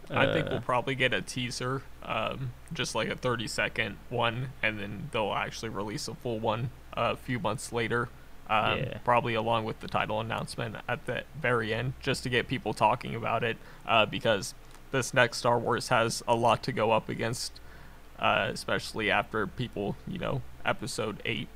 I 0.10 0.32
think 0.32 0.48
Uh, 0.48 0.50
we'll 0.52 0.62
probably 0.62 0.94
get 0.96 1.14
a 1.14 1.22
teaser, 1.22 1.82
um, 2.04 2.52
just 2.74 2.94
like 2.94 3.10
a 3.10 3.16
30 3.16 3.48
second 3.48 3.98
one, 4.10 4.50
and 4.62 4.80
then 4.80 5.10
they'll 5.12 5.34
actually 5.34 5.70
release 5.70 6.08
a 6.08 6.14
full 6.14 6.40
one 6.40 6.70
a 6.94 7.16
few 7.16 7.40
months 7.40 7.74
later. 7.74 8.10
Um, 8.48 8.78
Yeah. 8.78 8.98
Probably 9.04 9.34
along 9.34 9.66
with 9.66 9.80
the 9.80 9.88
title 9.88 10.20
announcement 10.22 10.76
at 10.88 11.08
the 11.08 11.24
very 11.42 11.74
end, 11.74 11.94
just 12.00 12.22
to 12.24 12.30
get 12.30 12.48
people 12.48 12.74
talking 12.76 13.16
about 13.16 13.44
it, 13.44 13.58
uh, 13.88 14.06
because 14.06 14.54
this 14.92 15.12
next 15.12 15.38
Star 15.40 15.58
Wars 15.58 15.88
has 15.90 16.22
a 16.28 16.36
lot 16.36 16.62
to 16.64 16.72
go 16.72 16.92
up 16.92 17.10
against, 17.10 17.60
uh, 18.20 18.50
especially 18.54 19.10
after 19.12 19.46
people, 19.48 19.96
you 20.08 20.20
know, 20.20 20.42
Episode 20.66 21.22
8, 21.26 21.48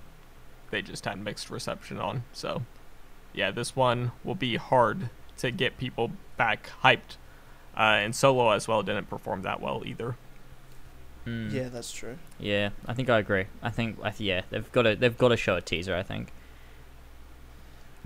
they 0.72 0.82
just 0.82 1.06
had 1.06 1.20
mixed 1.20 1.50
reception 1.50 2.00
on. 2.00 2.24
So, 2.34 2.64
yeah, 3.34 3.52
this 3.52 3.76
one 3.76 4.12
will 4.24 4.36
be 4.36 4.56
hard 4.58 5.10
to 5.38 5.52
get 5.52 5.78
people 5.78 6.12
back 6.38 6.70
hyped 6.84 7.16
uh, 7.78 7.82
and 8.04 8.16
Solo 8.16 8.50
as 8.52 8.68
well 8.68 8.84
didn't 8.84 9.10
perform 9.10 9.42
that 9.44 9.62
well 9.62 9.84
either. 9.86 10.16
mm, 11.26 11.52
Yeah, 11.52 11.70
that's 11.70 11.92
true. 11.92 12.18
Yeah, 12.40 12.70
I 12.86 12.94
think 12.94 13.10
I 13.10 13.20
agree. 13.20 13.46
I 13.64 13.70
think, 13.70 13.98
I 14.04 14.10
th- 14.12 14.20
yeah, 14.28 14.42
they've 14.50 14.70
got 14.72 14.82
to, 14.84 14.96
they've 14.96 15.18
got 15.18 15.30
to 15.30 15.38
show 15.38 15.56
a 15.56 15.62
teaser. 15.62 15.96
I 15.96 16.04
think. 16.04 16.32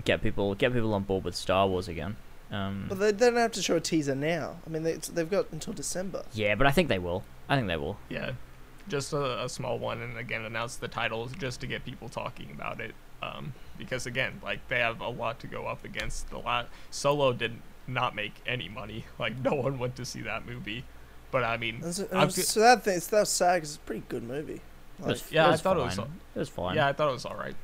Get 0.04 0.22
people, 0.22 0.54
get 0.54 0.72
people 0.72 0.92
on 0.94 1.02
board 1.04 1.24
with 1.24 1.34
Star 1.34 1.66
Wars 1.66 1.88
again. 1.88 2.16
Um, 2.50 2.86
But 2.88 2.98
they, 2.98 3.10
they 3.12 3.26
don't 3.30 3.36
have 3.38 3.52
to 3.52 3.62
show 3.62 3.76
a 3.76 3.80
teaser 3.80 4.14
now. 4.14 4.56
I 4.66 4.70
mean, 4.70 4.82
they, 4.82 4.92
they've 4.94 5.30
got 5.30 5.46
until 5.50 5.72
December. 5.72 6.24
yeah, 6.34 6.54
but 6.54 6.66
I 6.66 6.70
think 6.72 6.88
they 6.88 6.98
will. 6.98 7.24
I 7.48 7.56
think 7.56 7.68
they 7.68 7.76
will. 7.76 7.96
Yeah, 8.10 8.32
just 8.88 9.12
a, 9.12 9.44
a 9.44 9.48
small 9.48 9.78
one, 9.78 10.00
and 10.02 10.16
again 10.18 10.44
announce 10.44 10.76
the 10.76 10.88
titles 10.88 11.32
just 11.38 11.60
to 11.60 11.66
get 11.66 11.84
people 11.84 12.08
talking 12.08 12.50
about 12.52 12.80
it. 12.80 12.94
Um, 13.22 13.54
because 13.78 14.06
again, 14.06 14.40
like 14.42 14.66
they 14.68 14.78
have 14.80 15.00
a 15.00 15.08
lot 15.08 15.40
to 15.40 15.46
go 15.46 15.66
up 15.66 15.84
against. 15.84 16.30
The 16.30 16.38
lot 16.38 16.68
Solo 16.90 17.32
did 17.32 17.52
not 17.86 18.14
make 18.14 18.34
any 18.46 18.68
money. 18.68 19.04
Like 19.18 19.38
no 19.38 19.54
one 19.54 19.78
went 19.78 19.96
to 19.96 20.04
see 20.04 20.22
that 20.22 20.46
movie. 20.46 20.84
But 21.30 21.44
I 21.44 21.56
mean, 21.56 21.80
And 21.82 21.94
so, 21.94 22.06
I'm 22.12 22.30
so 22.30 22.60
that 22.60 22.84
thing, 22.84 22.96
it's 22.98 23.06
that 23.08 23.26
sad 23.28 23.60
'cause 23.62 23.70
it's 23.70 23.76
a 23.76 23.80
pretty 23.80 24.04
good 24.08 24.22
movie. 24.22 24.60
It 25.00 25.04
was, 25.06 25.32
yeah, 25.32 25.44
it 25.44 25.48
I 25.48 25.50
was 25.52 25.60
thought 25.62 25.76
it 25.76 25.80
was- 25.80 25.98
It 25.98 26.38
was 26.38 26.48
fine. 26.48 26.76
yeah, 26.76 26.86
I 26.86 26.92
thought 26.92 27.08
it 27.08 27.12
was 27.12 27.24
all 27.26 27.34
right. 27.36 27.56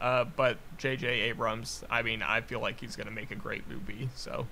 Uh, 0.00 0.24
but 0.24 0.58
J.J. 0.76 1.06
Abrams, 1.30 1.82
I 1.88 2.02
mean, 2.02 2.22
I 2.22 2.42
feel 2.42 2.60
like 2.60 2.78
he's 2.80 2.96
gonna 2.96 3.10
make 3.10 3.30
a 3.30 3.34
great 3.36 3.66
movie. 3.70 4.10
So 4.14 4.46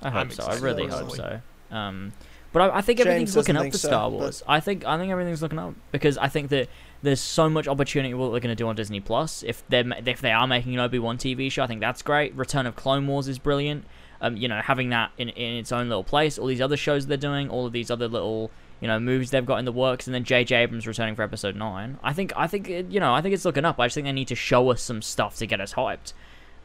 I 0.00 0.08
I'm 0.08 0.28
hope 0.28 0.32
so. 0.32 0.44
I 0.44 0.56
really 0.58 0.86
for 0.88 0.96
hope 0.98 1.16
so. 1.16 1.40
Um, 1.72 2.12
But 2.52 2.70
I, 2.70 2.78
I 2.78 2.80
think 2.82 2.98
James 2.98 3.06
everything's 3.06 3.36
looking 3.36 3.56
up 3.56 3.66
for 3.66 3.78
so, 3.78 3.88
Star 3.88 4.10
Wars. 4.10 4.42
I 4.46 4.60
think 4.60 4.84
I 4.84 4.98
think 4.98 5.10
everything's 5.10 5.42
looking 5.42 5.58
up 5.58 5.74
because 5.90 6.18
I 6.18 6.28
think 6.28 6.50
that 6.50 6.68
there's 7.02 7.20
so 7.20 7.48
much 7.48 7.66
opportunity 7.66 8.14
what 8.14 8.30
they're 8.30 8.40
going 8.40 8.54
to 8.54 8.62
do 8.62 8.68
on 8.68 8.76
Disney 8.76 9.00
Plus. 9.00 9.42
If 9.42 9.66
they 9.68 9.80
if 10.06 10.20
they 10.20 10.32
are 10.32 10.46
making 10.46 10.74
an 10.74 10.80
Obi 10.80 10.98
Wan 10.98 11.16
TV 11.16 11.50
show, 11.50 11.62
I 11.62 11.66
think 11.66 11.80
that's 11.80 12.02
great. 12.02 12.34
Return 12.34 12.66
of 12.66 12.76
Clone 12.76 13.06
Wars 13.06 13.28
is 13.28 13.38
brilliant. 13.38 13.84
Um, 14.20 14.36
you 14.36 14.48
know, 14.48 14.60
having 14.60 14.90
that 14.90 15.10
in 15.18 15.30
in 15.30 15.56
its 15.56 15.72
own 15.72 15.88
little 15.88 16.04
place. 16.04 16.38
All 16.38 16.46
these 16.46 16.60
other 16.60 16.76
shows 16.76 17.06
they're 17.06 17.16
doing, 17.16 17.48
all 17.48 17.66
of 17.66 17.72
these 17.72 17.90
other 17.90 18.06
little 18.06 18.50
you 18.80 18.88
know 18.88 19.00
movies 19.00 19.30
they've 19.30 19.46
got 19.46 19.56
in 19.56 19.64
the 19.64 19.72
works, 19.72 20.06
and 20.06 20.14
then 20.14 20.24
J.J. 20.24 20.54
Abrams 20.56 20.86
returning 20.86 21.14
for 21.14 21.22
Episode 21.22 21.56
Nine. 21.56 21.98
I 22.02 22.12
think 22.12 22.32
I 22.36 22.46
think 22.46 22.68
it, 22.68 22.90
you 22.90 23.00
know 23.00 23.14
I 23.14 23.22
think 23.22 23.34
it's 23.34 23.44
looking 23.44 23.64
up. 23.64 23.80
I 23.80 23.86
just 23.86 23.94
think 23.94 24.04
they 24.04 24.12
need 24.12 24.28
to 24.28 24.34
show 24.34 24.70
us 24.70 24.82
some 24.82 25.00
stuff 25.00 25.36
to 25.38 25.46
get 25.46 25.60
us 25.60 25.74
hyped. 25.74 26.12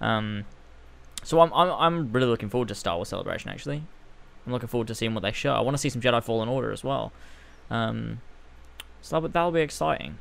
Um, 0.02 0.46
so 1.24 1.40
I'm 1.40 1.54
I'm 1.54 1.72
I'm 1.72 2.12
really 2.12 2.28
looking 2.28 2.50
forward 2.50 2.68
to 2.68 2.76
Star 2.76 2.96
Wars 2.98 3.10
Celebration. 3.10 3.50
Actually, 3.50 3.84
I'm 4.48 4.54
looking 4.54 4.70
forward 4.70 4.88
to 4.88 4.96
seeing 4.96 5.14
what 5.14 5.22
they 5.22 5.32
show. 5.34 5.54
I 5.54 5.60
want 5.60 5.76
to 5.76 5.78
see 5.78 5.90
some 5.90 6.02
Jedi 6.02 6.24
Fallen 6.24 6.48
Order 6.50 6.72
as 6.72 6.84
well. 6.84 7.12
Um, 7.70 8.22
so 9.02 9.18
that'll, 9.18 9.30
that'll 9.30 9.52
be 9.52 9.60
exciting. 9.62 10.18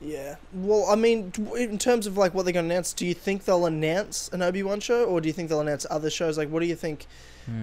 Yeah. 0.00 0.36
Well, 0.52 0.86
I 0.88 0.96
mean, 0.96 1.32
in 1.56 1.78
terms 1.78 2.06
of 2.06 2.16
like 2.16 2.34
what 2.34 2.44
they're 2.44 2.52
going 2.52 2.68
to 2.68 2.74
announce, 2.74 2.92
do 2.92 3.06
you 3.06 3.14
think 3.14 3.44
they'll 3.44 3.66
announce 3.66 4.28
an 4.32 4.42
Obi 4.42 4.62
Wan 4.62 4.80
show, 4.80 5.04
or 5.04 5.20
do 5.20 5.28
you 5.28 5.32
think 5.32 5.48
they'll 5.48 5.60
announce 5.60 5.86
other 5.90 6.10
shows? 6.10 6.36
Like, 6.38 6.48
what 6.48 6.60
do 6.60 6.66
you 6.66 6.74
think? 6.76 7.06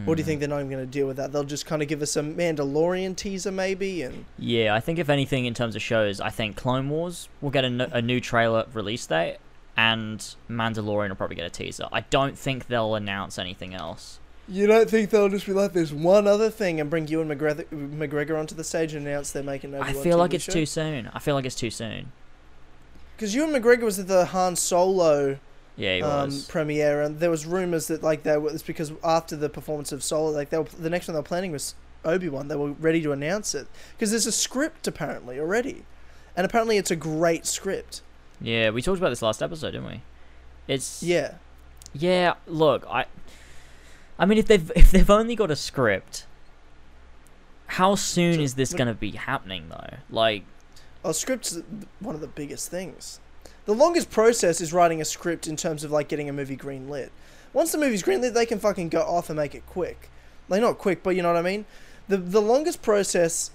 What 0.04 0.16
do 0.16 0.20
you 0.22 0.24
Hmm. 0.24 0.28
think 0.28 0.40
they're 0.42 0.50
not 0.50 0.58
even 0.58 0.70
going 0.70 0.86
to 0.86 0.92
deal 0.92 1.08
with 1.08 1.16
that? 1.18 1.32
They'll 1.32 1.46
just 1.46 1.66
kind 1.66 1.82
of 1.82 1.88
give 1.88 2.02
us 2.02 2.18
a 2.18 2.22
Mandalorian 2.22 3.16
teaser, 3.16 3.50
maybe, 3.52 4.02
and 4.02 4.26
Yeah, 4.38 4.76
I 4.76 4.82
think 4.82 5.00
if 5.00 5.10
anything 5.10 5.46
in 5.46 5.54
terms 5.54 5.74
of 5.74 5.82
shows, 5.82 6.20
I 6.20 6.30
think 6.30 6.58
Clone 6.58 6.90
Wars 6.90 7.30
will 7.40 7.50
get 7.50 7.64
a 7.64 8.02
new 8.02 8.20
trailer 8.20 8.66
release 8.74 9.06
date, 9.06 9.38
and 9.78 10.20
Mandalorian 10.50 11.08
will 11.10 11.16
probably 11.16 11.38
get 11.38 11.46
a 11.46 11.50
teaser. 11.50 11.88
I 11.94 12.02
don't 12.02 12.38
think 12.38 12.68
they'll 12.68 12.96
announce 12.96 13.40
anything 13.40 13.74
else. 13.74 14.19
You 14.50 14.66
don't 14.66 14.90
think 14.90 15.12
they'll 15.12 15.30
just 15.30 15.46
be 15.46 15.54
like, 15.54 15.74
"There's 15.74 15.94
one 15.94 16.28
other 16.28 16.50
thing," 16.50 16.80
and 16.80 16.90
bring 16.90 17.08
Ewan 17.08 17.28
McGregor, 17.28 17.66
McGregor 17.72 18.40
onto 18.40 18.56
the 18.56 18.64
stage 18.64 18.94
and 18.94 19.08
announce 19.08 19.32
they're 19.32 19.44
making 19.44 19.76
an 19.76 19.82
I 19.82 19.90
Obi 19.90 19.94
Wan 19.96 20.04
feel 20.04 20.18
like 20.18 20.34
it's 20.34 20.46
too 20.46 20.66
soon. 20.66 21.10
I 21.14 21.20
feel 21.20 21.36
like 21.36 21.46
it's 21.46 21.56
too 21.56 21.70
soon. 21.70 22.12
Because 23.16 23.36
Ewan 23.36 23.52
McGregor 23.52 23.84
was 23.84 24.00
at 24.00 24.08
the 24.08 24.26
Han 24.26 24.56
Solo 24.56 25.38
Yeah, 25.76 25.96
he 25.96 26.02
um, 26.02 26.28
was. 26.28 26.46
premiere, 26.46 27.02
and 27.02 27.20
there 27.20 27.30
was 27.30 27.46
rumors 27.46 27.88
that 27.88 28.02
like 28.02 28.24
they 28.24 28.38
were 28.38 28.50
it's 28.50 28.64
because 28.64 28.92
after 29.04 29.36
the 29.36 29.50
performance 29.50 29.92
of 29.92 30.04
Solo, 30.04 30.32
like 30.32 30.50
they 30.50 30.58
were, 30.58 30.64
the 30.80 30.90
next 30.90 31.08
one 31.08 31.14
they 31.14 31.20
were 31.20 31.24
planning 31.24 31.52
was 31.52 31.76
Obi 32.04 32.30
Wan. 32.30 32.48
They 32.48 32.56
were 32.56 32.72
ready 32.72 33.02
to 33.04 33.12
announce 33.12 33.54
it 33.54 33.68
because 33.94 34.10
there's 34.10 34.26
a 34.26 34.32
script 34.32 34.88
apparently 34.88 35.40
already, 35.40 35.86
and 36.36 36.46
apparently 36.46 36.78
it's 36.78 36.92
a 36.92 36.96
great 36.96 37.46
script. 37.46 38.02
Yeah, 38.42 38.70
we 38.72 38.82
talked 38.82 38.98
about 38.98 39.10
this 39.10 39.22
last 39.22 39.44
episode, 39.44 39.72
didn't 39.72 39.88
we? 39.88 40.02
It's 40.68 41.04
Yeah, 41.04 41.36
Yeah, 41.94 42.36
look, 42.48 42.86
I 42.90 43.06
I 44.20 44.26
mean 44.26 44.38
if 44.38 44.46
they've 44.46 44.72
if 44.76 44.92
they've 44.92 45.10
only 45.10 45.36
got 45.36 45.50
a 45.50 45.56
script, 45.56 46.26
how 47.68 47.96
soon 47.96 48.36
So, 48.36 48.42
is 48.42 48.56
this 48.56 48.74
going 48.74 48.88
to 48.88 48.94
be 48.94 49.12
happening 49.12 49.70
though? 49.70 49.98
Like 50.10 50.44
a 51.04 51.14
script's 51.14 51.60
one 52.00 52.14
of 52.14 52.22
the 52.22 52.28
biggest 52.28 52.70
things. 52.70 53.20
The 53.66 53.74
longest 53.74 54.12
process 54.12 54.62
is 54.62 54.74
writing 54.74 55.00
a 55.02 55.06
script 55.06 55.48
in 55.48 55.56
terms 55.56 55.84
of 55.84 55.92
like 55.92 56.10
getting 56.10 56.28
a 56.28 56.34
movie 56.34 56.58
greenlit. 56.58 57.10
Once 57.54 57.72
the 57.72 57.78
movie's 57.78 58.04
greenlit, 58.04 58.34
they 58.34 58.46
can 58.46 58.60
fucking 58.60 58.90
go 58.90 59.02
off 59.02 59.30
and 59.30 59.38
make 59.38 59.56
it 59.56 59.66
quick. 59.66 60.10
Like 60.50 60.62
not 60.62 60.78
quick, 60.78 61.02
but 61.02 61.16
you 61.16 61.22
know 61.22 61.32
what 61.32 61.38
I 61.38 61.42
mean. 61.42 61.66
The 62.10 62.18
the 62.18 62.42
longest 62.42 62.82
process 62.82 63.52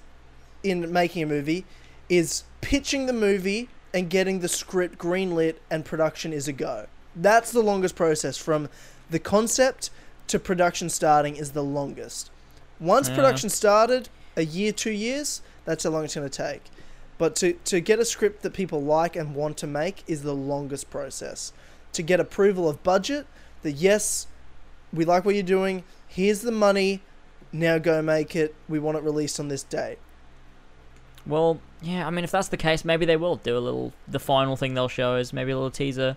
in 0.63 0.91
making 0.91 1.23
a 1.23 1.27
movie 1.27 1.67
is 2.09 2.45
pitching 2.63 3.07
the 3.07 3.13
movie 3.13 3.69
and 3.93 4.09
getting 4.09 4.41
the 4.41 4.49
script 4.49 4.99
greenlit 4.99 5.57
and 5.71 5.85
production 5.85 6.33
is 6.33 6.49
a 6.49 6.53
go. 6.53 6.87
That's 7.15 7.53
the 7.53 7.63
longest 7.63 7.95
process 7.95 8.37
from 8.37 8.69
the 9.11 9.19
concept 9.19 9.91
to 10.29 10.39
production 10.39 10.89
starting 10.89 11.37
is 11.37 11.53
the 11.53 11.63
longest. 11.63 12.31
Once 12.81 13.09
Yeah. 13.09 13.17
production 13.17 13.51
started, 13.51 14.09
a 14.37 14.45
year, 14.45 14.73
two 14.73 14.91
years, 14.91 15.43
that's 15.65 15.85
how 15.85 15.91
long 15.91 16.05
it's 16.05 16.15
going 16.15 16.29
to 16.29 16.43
take. 16.45 16.63
But 17.19 17.37
to, 17.37 17.53
to 17.67 17.81
get 17.81 17.99
a 18.01 18.05
script 18.05 18.43
that 18.43 18.53
people 18.53 18.83
like 18.83 19.15
and 19.15 19.35
want 19.35 19.57
to 19.59 19.67
make 19.67 20.03
is 20.07 20.23
the 20.23 20.35
longest 20.35 20.91
process. 20.91 21.53
To 21.93 22.03
get 22.03 22.19
approval 22.19 22.69
of 22.69 22.83
budget, 22.83 23.27
that 23.63 23.73
yes, 23.73 24.27
we 24.93 25.05
like 25.05 25.25
what 25.25 25.35
you're 25.35 25.45
doing, 25.45 25.85
here's 26.09 26.41
the 26.41 26.51
money, 26.53 27.03
now 27.53 27.79
go 27.79 28.03
make 28.03 28.35
it, 28.35 28.55
we 28.69 28.79
want 28.81 28.97
it 28.99 29.05
released 29.05 29.39
on 29.39 29.49
this 29.49 29.63
date. 29.63 29.99
Well, 31.27 31.61
yeah, 31.81 32.07
I 32.07 32.11
mean, 32.11 32.25
if 32.25 32.31
that's 32.31 32.49
the 32.49 32.57
case, 32.57 32.85
maybe 32.85 33.07
they 33.07 33.17
will 33.17 33.37
do 33.37 33.57
a 33.57 33.61
little. 33.61 33.93
The 34.07 34.19
final 34.19 34.57
thing 34.57 34.75
they'll 34.75 34.89
show 34.89 35.17
is 35.17 35.33
maybe 35.33 35.53
a 35.53 35.57
little 35.57 35.71
teaser, 35.71 36.17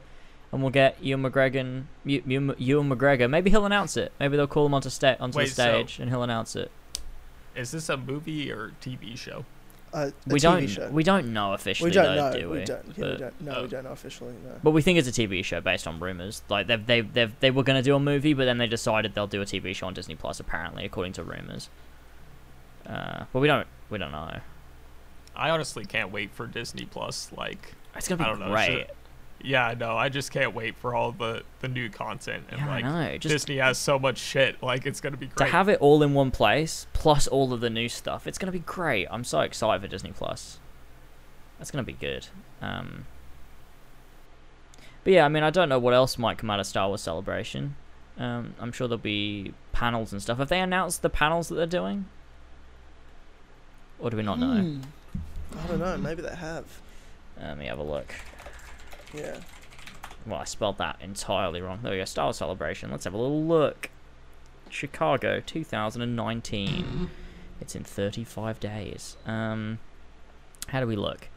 and 0.51 0.61
we'll 0.61 0.71
get 0.71 1.01
Ewan 1.03 1.23
McGregor. 1.29 1.59
And, 1.59 1.87
you, 2.05 2.23
you, 2.25 2.55
Ewan 2.57 2.89
McGregor. 2.89 3.29
Maybe 3.29 3.49
he'll 3.49 3.65
announce 3.65 3.97
it. 3.97 4.11
Maybe 4.19 4.37
they'll 4.37 4.47
call 4.47 4.65
him 4.65 4.73
onto 4.73 4.89
sta- 4.89 5.17
onto 5.19 5.37
Wait, 5.37 5.49
the 5.49 5.53
so- 5.55 5.63
stage, 5.63 5.99
and 5.99 6.09
he'll 6.09 6.23
announce 6.23 6.55
it. 6.55 6.71
Is 7.55 7.71
this 7.71 7.89
a 7.89 7.97
movie 7.97 8.51
or 8.51 8.71
TV 8.81 9.17
show? 9.17 9.43
Uh, 9.93 10.11
a 10.27 10.29
We 10.29 10.37
TV 10.39 10.41
don't. 10.41 10.67
show. 10.67 10.89
We 10.89 11.03
don't 11.03 11.33
know 11.33 11.53
officially. 11.53 11.89
We 11.89 11.93
don't 11.93 12.15
though, 12.15 12.29
know. 12.31 12.39
do 12.39 12.49
we? 12.49 12.59
we? 12.59 12.65
don't. 12.65 12.85
Yeah, 12.97 13.11
we 13.11 13.17
don't. 13.17 13.41
No, 13.41 13.53
oh. 13.55 13.61
we 13.63 13.67
don't 13.69 13.83
know 13.85 13.91
officially. 13.91 14.33
No. 14.45 14.51
But 14.61 14.71
we 14.71 14.81
think 14.81 14.99
it's 14.99 15.07
a 15.07 15.11
TV 15.11 15.43
show 15.43 15.59
based 15.61 15.87
on 15.87 15.99
rumors. 15.99 16.41
Like 16.49 16.67
they 16.67 16.75
they 16.75 17.01
they 17.01 17.25
they 17.39 17.51
were 17.51 17.63
gonna 17.63 17.81
do 17.81 17.95
a 17.95 17.99
movie, 17.99 18.33
but 18.33 18.45
then 18.45 18.57
they 18.57 18.67
decided 18.67 19.15
they'll 19.15 19.27
do 19.27 19.41
a 19.41 19.45
TV 19.45 19.73
show 19.73 19.87
on 19.87 19.93
Disney 19.93 20.15
Plus. 20.15 20.39
Apparently, 20.39 20.85
according 20.85 21.13
to 21.13 21.23
rumors. 21.23 21.69
Uh, 22.85 23.23
but 23.33 23.39
we 23.39 23.47
don't 23.47 23.65
we 23.89 23.97
don't 23.97 24.11
know. 24.11 24.39
I 25.35 25.49
honestly 25.49 25.85
can't 25.85 26.11
wait 26.11 26.31
for 26.31 26.47
Disney 26.47 26.85
Plus. 26.85 27.31
Like, 27.35 27.73
It's 27.95 28.07
gonna 28.07 28.23
I 28.23 28.25
be 28.25 28.31
don't 28.31 28.47
know. 28.47 28.53
great. 28.53 28.65
should- 28.87 28.91
yeah, 29.41 29.67
I 29.67 29.73
know. 29.75 29.95
I 29.95 30.09
just 30.09 30.31
can't 30.31 30.53
wait 30.53 30.75
for 30.75 30.95
all 30.95 31.11
the 31.11 31.43
the 31.59 31.67
new 31.67 31.89
content 31.89 32.45
and 32.49 32.59
Yeah, 32.59 32.67
I 32.67 32.69
like 32.69 32.85
know. 32.85 33.17
Just 33.17 33.33
Disney 33.33 33.57
has 33.57 33.77
so 33.77 33.97
much 33.99 34.17
shit. 34.17 34.61
Like, 34.61 34.85
it's 34.85 35.01
gonna 35.01 35.17
be 35.17 35.27
great 35.27 35.45
to 35.47 35.51
have 35.51 35.69
it 35.69 35.79
all 35.79 36.01
in 36.03 36.13
one 36.13 36.31
place, 36.31 36.87
plus 36.93 37.27
all 37.27 37.53
of 37.53 37.61
the 37.61 37.69
new 37.69 37.89
stuff, 37.89 38.27
it's 38.27 38.37
gonna 38.37 38.51
be 38.51 38.59
great. 38.59 39.07
I'm 39.09 39.23
so 39.23 39.41
excited 39.41 39.81
for 39.81 39.87
Disney 39.87 40.11
Plus. 40.11 40.59
That's 41.57 41.71
gonna 41.71 41.83
be 41.83 41.93
good. 41.93 42.27
Um, 42.61 43.05
but 45.03 45.13
yeah, 45.13 45.25
I 45.25 45.29
mean, 45.29 45.43
I 45.43 45.49
don't 45.49 45.69
know 45.69 45.79
what 45.79 45.93
else 45.93 46.17
might 46.17 46.37
come 46.37 46.49
out 46.49 46.59
of 46.59 46.65
Star 46.67 46.87
Wars 46.87 47.01
Celebration. 47.01 47.75
Um, 48.17 48.55
I'm 48.59 48.71
sure 48.71 48.87
there'll 48.87 48.97
be 48.97 49.53
panels 49.71 50.11
and 50.11 50.21
stuff. 50.21 50.39
Have 50.39 50.49
they 50.49 50.59
announced 50.59 51.01
the 51.01 51.09
panels 51.09 51.49
that 51.49 51.55
they're 51.55 51.65
doing? 51.65 52.05
Or 53.99 54.09
do 54.09 54.17
we 54.17 54.23
not 54.23 54.39
know? 54.39 54.61
Hmm. 54.61 54.81
I 55.63 55.67
don't 55.67 55.79
know. 55.79 55.97
Maybe 55.97 56.21
they 56.21 56.35
have. 56.35 56.65
Let 57.39 57.57
me 57.57 57.67
have 57.67 57.79
a 57.79 57.83
look. 57.83 58.13
Yeah. 59.13 59.37
Well, 60.25 60.39
I 60.39 60.43
spelled 60.43 60.77
that 60.79 60.97
entirely 61.01 61.61
wrong. 61.61 61.79
There 61.81 61.91
we 61.91 62.03
go. 62.03 62.23
Wars 62.23 62.37
Celebration. 62.37 62.91
Let's 62.91 63.05
have 63.05 63.13
a 63.13 63.17
little 63.17 63.43
look. 63.43 63.89
Chicago, 64.69 65.41
2019. 65.45 67.09
It's 67.61 67.75
in 67.75 67.83
35 67.83 68.59
days. 68.59 69.17
Um, 69.25 69.79
how 70.67 70.81
do 70.81 70.87
we 70.87 70.95
look? 70.95 71.29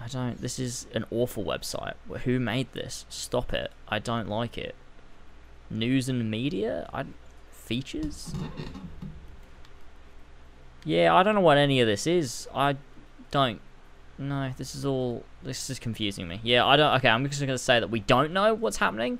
I 0.00 0.08
don't. 0.08 0.40
This 0.40 0.58
is 0.58 0.86
an 0.94 1.04
awful 1.10 1.44
website. 1.44 1.94
Who 2.24 2.40
made 2.40 2.72
this? 2.72 3.06
Stop 3.08 3.52
it. 3.52 3.70
I 3.88 3.98
don't 3.98 4.28
like 4.28 4.56
it. 4.56 4.74
News 5.70 6.08
and 6.08 6.30
media. 6.30 6.88
I 6.92 7.04
features. 7.50 8.34
Yeah, 10.84 11.14
I 11.14 11.22
don't 11.22 11.34
know 11.34 11.40
what 11.40 11.58
any 11.58 11.80
of 11.80 11.86
this 11.86 12.06
is. 12.06 12.48
I 12.54 12.76
don't. 13.30 13.60
No, 14.28 14.52
this 14.56 14.74
is 14.74 14.84
all. 14.84 15.24
This 15.42 15.68
is 15.70 15.78
confusing 15.78 16.28
me. 16.28 16.40
Yeah, 16.44 16.64
I 16.64 16.76
don't. 16.76 16.94
Okay, 16.96 17.08
I'm 17.08 17.26
just 17.28 17.40
gonna 17.40 17.58
say 17.58 17.80
that 17.80 17.90
we 17.90 18.00
don't 18.00 18.32
know 18.32 18.54
what's 18.54 18.76
happening. 18.76 19.18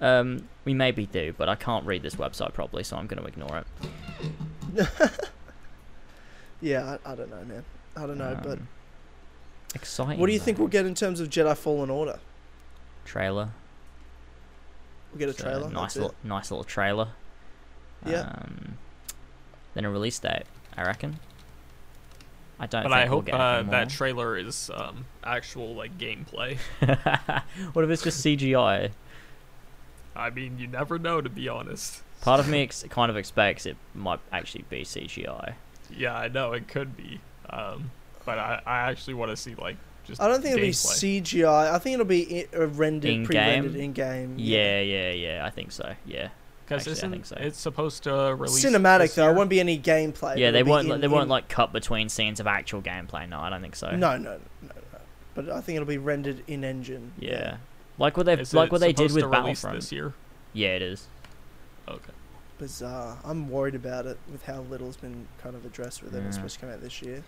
Um, 0.00 0.48
we 0.64 0.74
maybe 0.74 1.06
do, 1.06 1.32
but 1.38 1.48
I 1.48 1.54
can't 1.54 1.86
read 1.86 2.02
this 2.02 2.16
website 2.16 2.52
properly, 2.52 2.82
so 2.84 2.96
I'm 2.96 3.06
gonna 3.06 3.24
ignore 3.24 3.64
it. 4.76 4.88
Yeah, 6.60 6.96
I, 7.04 7.12
I 7.12 7.14
don't 7.16 7.28
know, 7.28 7.44
man. 7.44 7.64
I 7.96 8.06
don't 8.06 8.18
know, 8.18 8.38
but 8.40 8.52
Um, 8.58 8.68
exciting. 9.74 10.20
what 10.20 10.26
do 10.28 10.32
you 10.32 10.38
though. 10.38 10.44
think 10.44 10.58
we'll 10.58 10.68
get 10.68 10.86
in 10.86 10.94
terms 10.94 11.18
of 11.18 11.28
Jedi 11.28 11.56
Fallen 11.56 11.90
Order? 11.90 12.20
Trailer. 13.04 13.48
We'll 15.10 15.18
get 15.18 15.26
a 15.26 15.30
It's 15.32 15.42
trailer. 15.42 15.68
nice 15.70 15.96
little, 15.96 16.14
nice 16.22 16.52
little 16.52 16.62
trailer. 16.62 17.08
Yeah. 18.06 18.20
Um, 18.20 18.78
then 19.74 19.84
a 19.84 19.90
release 19.90 20.20
date, 20.20 20.44
I 20.76 20.84
reckon. 20.84 21.18
I 22.62 22.66
don't. 22.66 22.84
but 22.84 22.90
think 22.90 22.94
I 23.00 23.04
we'll 23.06 23.08
hope 23.14 23.26
get 23.26 23.34
uh, 23.34 23.62
that 23.64 23.88
trailer 23.90 24.36
is 24.36 24.70
um, 24.72 25.04
actual 25.24 25.74
like 25.74 25.98
gameplay. 25.98 26.58
what 27.72 27.84
if 27.84 27.90
it's 27.90 28.02
just 28.04 28.24
CGI? 28.24 28.92
I 30.14 30.30
mean, 30.30 30.58
you 30.60 30.68
never 30.68 30.96
know, 30.96 31.20
to 31.20 31.28
be 31.28 31.48
honest. 31.48 32.02
Part 32.20 32.38
of 32.38 32.48
me 32.48 32.62
ex- 32.62 32.84
kind 32.88 33.10
of 33.10 33.16
expects 33.16 33.66
it 33.66 33.76
might 33.96 34.20
actually 34.30 34.64
be 34.70 34.82
CGI. 34.84 35.54
Yeah, 35.90 36.16
I 36.16 36.28
know 36.28 36.52
it 36.52 36.68
could 36.68 36.96
be, 36.96 37.20
um, 37.50 37.90
but 38.24 38.38
I, 38.38 38.62
I 38.64 38.78
actually 38.90 39.14
want 39.14 39.32
to 39.32 39.36
see 39.36 39.56
like 39.56 39.76
just. 40.04 40.20
I 40.22 40.28
don't 40.28 40.40
think 40.40 40.54
it'll 40.54 40.64
be. 40.64 40.70
CGI. 40.70 41.72
I 41.72 41.78
think 41.80 41.94
it'll 41.94 42.06
be 42.06 42.46
i- 42.52 42.56
uh, 42.56 42.68
rendered, 42.68 43.10
In-game? 43.10 43.26
pre-rendered 43.26 43.74
in 43.74 43.92
game. 43.92 44.34
Yeah, 44.38 44.78
yeah, 44.80 45.10
yeah. 45.10 45.44
I 45.44 45.50
think 45.50 45.72
so. 45.72 45.94
Yeah. 46.06 46.28
Because 46.78 46.88
I 46.88 46.90
isn't 46.92 47.10
think 47.12 47.26
so. 47.26 47.36
it's 47.38 47.58
supposed 47.58 48.02
to 48.04 48.34
release 48.36 48.64
Cinematic 48.64 49.14
though. 49.14 49.30
It 49.30 49.34
won't 49.36 49.50
be 49.50 49.60
any 49.60 49.78
gameplay. 49.78 50.36
yeah, 50.36 50.50
they 50.50 50.60
it'll 50.60 50.64
be 50.66 50.70
won't. 50.70 50.88
in- 50.90 51.00
they 51.00 51.08
won't 51.08 51.24
in- 51.24 51.28
like 51.28 51.48
cut 51.48 51.72
between 51.72 52.08
scenes 52.08 52.40
of 52.40 52.46
actual 52.46 52.82
gameplay. 52.82 53.28
No, 53.28 53.40
I 53.40 53.50
don't 53.50 53.62
think 53.62 53.76
so. 53.76 53.90
No, 53.90 54.16
no, 54.16 54.32
no, 54.34 54.38
no, 54.62 54.68
no. 54.92 54.98
But 55.34 55.48
I 55.50 55.60
think 55.60 55.76
it'll 55.76 55.86
be 55.88 55.98
rendered 55.98 56.42
in 56.46 56.64
engine. 56.64 57.12
Yeah. 57.18 57.56
Like 57.98 58.16
what 58.16 58.26
they 58.26 58.34
Is 58.34 58.52
like 58.54 58.72
what 58.72 58.80
they 58.80 58.92
did 58.92 59.12
with 59.12 59.30
Battlefront. 59.30 59.76
this 59.80 59.92
year. 59.92 60.14
Yeah, 60.52 60.76
it 60.76 60.82
is. 60.82 61.06
Okay. 61.88 62.12
bizarre. 62.58 63.18
I'm 63.24 63.48
worried 63.50 63.74
about 63.74 64.06
it 64.06 64.18
with 64.30 64.44
how 64.44 64.60
little's 64.62 64.96
been 64.96 65.26
kind 65.42 65.54
of 65.56 65.64
addressed 65.64 66.02
with 66.02 66.14
it. 66.14 66.20
Yeah. 66.20 66.26
It's 66.26 66.36
supposed 66.36 66.54
to 66.54 66.60
come 66.60 66.70
out 66.70 66.80
this 66.80 67.02
year. 67.02 67.22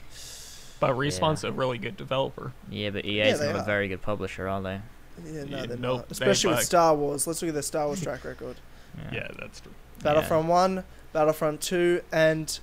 But 0.80 0.92
Respawn's 0.96 1.44
a 1.44 1.52
really 1.52 1.78
good 1.78 1.96
developer. 1.96 2.52
Yeah, 2.70 2.90
but 2.90 3.04
EA's 3.04 3.40
they 3.40 3.52
not 3.52 3.60
a 3.62 3.64
very 3.64 3.88
good 3.88 4.02
publisher, 4.02 4.48
are 4.48 4.60
they? 4.60 4.80
Yeah, 5.24 5.44
no, 5.44 5.56
Yeah, 5.56 5.66
they're 5.66 5.76
nope, 5.76 5.96
not. 5.98 6.08
they 6.08 6.12
Especially 6.12 6.50
with 6.50 6.58
bug. 6.58 6.64
Star 6.66 6.94
Wars. 6.94 7.26
Let's 7.26 7.40
look 7.42 7.48
at 7.48 7.54
their 7.54 7.62
Star 7.62 7.86
Wars 7.86 8.00
track 8.02 8.24
record. 8.24 8.56
Yeah, 9.12 9.28
that's 9.38 9.60
true. 9.60 9.72
Battlefront 10.02 10.48
1, 10.48 10.84
Battlefront 11.12 11.60
2, 11.60 12.00
and 12.12 12.58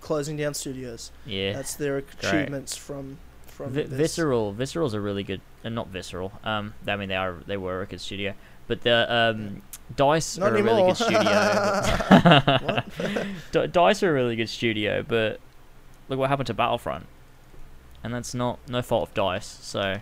closing 0.00 0.36
down 0.36 0.54
studios. 0.54 1.10
Yeah. 1.26 1.52
That's 1.54 1.74
their 1.74 1.98
achievements 1.98 2.76
from 2.76 3.18
from 3.46 3.72
Vi- 3.72 3.82
this. 3.82 3.98
Visceral, 3.98 4.52
Visceral's 4.52 4.94
a 4.94 5.00
really 5.00 5.24
good, 5.24 5.40
and 5.64 5.74
not 5.74 5.88
Visceral. 5.88 6.32
Um, 6.44 6.74
I 6.86 6.96
mean 6.96 7.08
they 7.08 7.16
are 7.16 7.36
they 7.46 7.56
were 7.56 7.82
a 7.82 7.86
good 7.86 8.00
studio, 8.00 8.34
but 8.68 8.82
the 8.82 9.12
um, 9.12 9.62
Dice 9.96 10.38
Not 10.38 10.52
are 10.52 10.56
a 10.56 10.62
really 10.62 10.82
good 10.82 10.96
studio. 10.96 12.82
D- 13.66 13.66
Dice 13.68 14.02
are 14.02 14.10
a 14.10 14.12
really 14.12 14.36
good 14.36 14.48
studio, 14.48 15.02
but 15.06 15.40
look 16.08 16.18
what 16.18 16.28
happened 16.28 16.46
to 16.48 16.54
Battlefront, 16.54 17.06
and 18.04 18.14
that's 18.14 18.34
not 18.34 18.58
no 18.68 18.82
fault 18.82 19.08
of 19.08 19.14
Dice. 19.14 19.58
So 19.62 19.80
Yeah, 19.80 20.00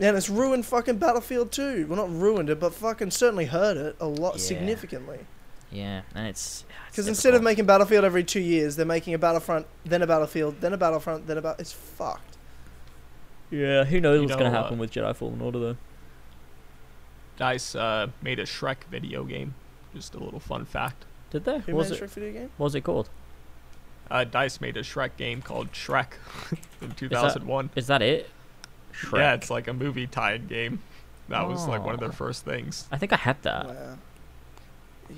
and 0.00 0.16
it's 0.16 0.28
ruined 0.28 0.66
fucking 0.66 0.98
Battlefield 0.98 1.52
2. 1.52 1.86
Well, 1.88 1.96
not 1.96 2.10
ruined 2.10 2.50
it, 2.50 2.60
but 2.60 2.74
fucking 2.74 3.10
certainly 3.10 3.46
hurt 3.46 3.76
it 3.76 3.96
a 4.00 4.06
lot 4.06 4.34
Yeah. 4.36 4.40
significantly. 4.42 5.20
yeah, 5.70 6.02
and 6.14 6.26
it's 6.26 6.64
Because 6.90 7.08
instead 7.08 7.34
of 7.34 7.42
making 7.42 7.66
Battlefield 7.66 8.04
every 8.04 8.24
two 8.24 8.40
years, 8.40 8.76
they're 8.76 8.86
making 8.86 9.14
a 9.14 9.18
Battlefront, 9.18 9.66
then 9.84 10.02
a 10.02 10.06
Battlefield, 10.06 10.60
then 10.60 10.72
a 10.72 10.76
Battlefront, 10.78 11.26
then 11.26 11.38
a 11.38 11.42
Bat. 11.42 11.56
It's 11.58 11.72
fucked. 11.72 12.36
yeah, 13.50 13.84
who 13.84 14.00
knows 14.00 14.16
You 14.16 14.22
what's 14.28 14.36
gonna 14.36 14.50
know, 14.50 14.58
uh, 14.58 14.62
happen 14.62 14.78
with 14.78 14.92
Jedi 14.92 15.14
Fallen 15.14 15.40
Order 15.40 15.58
though. 15.58 15.76
Dice 17.36 17.74
uh, 17.74 18.08
made 18.22 18.38
a 18.38 18.44
Shrek 18.44 18.84
video 18.90 19.24
game. 19.24 19.54
Just 19.94 20.14
a 20.14 20.18
little 20.18 20.40
fun 20.40 20.64
fact. 20.64 21.04
Did 21.30 21.44
they? 21.44 21.58
Who 21.58 21.72
What 21.74 21.78
was 21.80 21.90
made 21.90 22.00
a 22.00 22.04
it? 22.04 22.06
Shrek 22.10 22.14
video 22.14 22.32
game? 22.32 22.50
What 22.56 22.64
was 22.64 22.74
it 22.74 22.80
called? 22.82 23.10
Uh, 24.10 24.24
Dice 24.24 24.60
made 24.60 24.76
a 24.76 24.82
Shrek 24.82 25.16
game 25.16 25.42
called 25.42 25.72
Shrek 25.72 26.12
in 26.80 26.92
2001. 26.92 27.70
Is 27.76 27.88
that 27.88 28.00
it? 28.02 28.30
Shrek. 28.98 29.18
Yeah, 29.18 29.34
it's 29.34 29.50
like 29.50 29.68
a 29.68 29.72
movie 29.72 30.06
tied 30.06 30.48
game. 30.48 30.80
That 31.28 31.46
was 31.48 31.66
like 31.66 31.84
one 31.84 31.94
of 31.94 32.00
their 32.00 32.08
Oh. 32.10 32.12
first 32.12 32.44
things. 32.44 32.86
I 32.92 32.98
think 32.98 33.12
I 33.12 33.16
had 33.16 33.42
that. 33.42 33.66
Wow. 33.66 33.98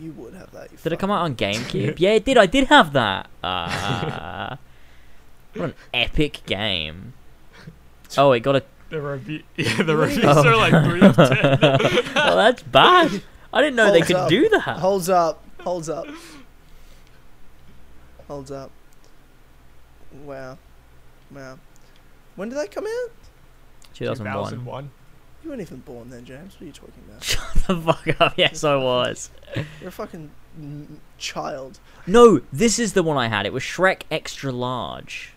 You 0.01 0.13
would 0.13 0.35
have 0.35 0.51
that. 0.53 0.71
You 0.73 0.79
Did 0.83 0.93
it 0.93 0.99
come 0.99 1.11
out 1.11 1.23
on 1.23 1.35
GameCube? 1.35 1.95
yeah, 1.99 2.11
it 2.11 2.25
did. 2.25 2.37
I 2.39 2.47
did 2.47 2.69
have 2.69 2.93
that. 2.95 3.29
Uh, 3.45 4.57
what 5.55 5.65
an 5.71 5.75
epic 5.95 6.41
game. 6.47 7.13
Oh, 8.17 8.33
it 8.33 8.41
got 8.41 8.57
a. 8.57 8.63
The 8.91 9.03
review, 9.03 9.43
yeah, 9.57 9.83
the 9.83 9.95
Really? 9.95 10.15
reviews 10.17 10.25
are 10.25 10.57
like 10.57 10.85
three 10.85 11.03
of 11.03 11.15
ten. 11.17 11.59
well, 12.15 12.37
that's 12.37 12.63
bad. 12.63 13.23
I 13.53 13.61
didn't 13.61 13.77
know 13.77 13.93
they 13.93 14.01
could 14.01 14.17
up. 14.17 14.31
do 14.31 14.49
that. 14.49 14.79
Holds 14.79 15.11
up. 15.11 15.45
Holds 15.61 15.91
up. 15.91 16.07
Holds 18.27 18.51
up. 18.51 18.71
Wow. 20.25 20.57
Wow. 21.31 21.59
When 22.37 22.49
did 22.49 22.57
that 22.57 22.71
come 22.71 22.87
out? 22.87 23.11
2001. 23.99 24.35
2001. 24.51 24.91
You 25.45 25.51
weren't 25.51 25.63
even 25.63 25.79
born 25.79 26.11
then, 26.11 26.25
James. 26.25 26.55
What 26.55 26.63
are 26.63 26.67
you 26.67 26.73
talking 26.73 27.03
about? 27.09 27.23
Shut 27.25 27.55
the 27.67 27.77
fuck 27.77 28.21
up. 28.21 28.35
Yes, 28.39 28.65
I 28.65 28.77
was. 28.77 29.31
You're 29.81 29.89
a 29.89 29.93
fucking 29.93 30.31
child. 31.19 31.79
No, 32.07 32.41
this 32.53 32.79
is 32.79 32.93
the 32.95 33.03
one 33.03 33.17
I 33.17 33.29
had. 33.29 33.47
It 33.47 33.53
was 33.53 33.63
Shrek 33.63 34.03
Extra 34.11 34.51
Large. 34.53 35.33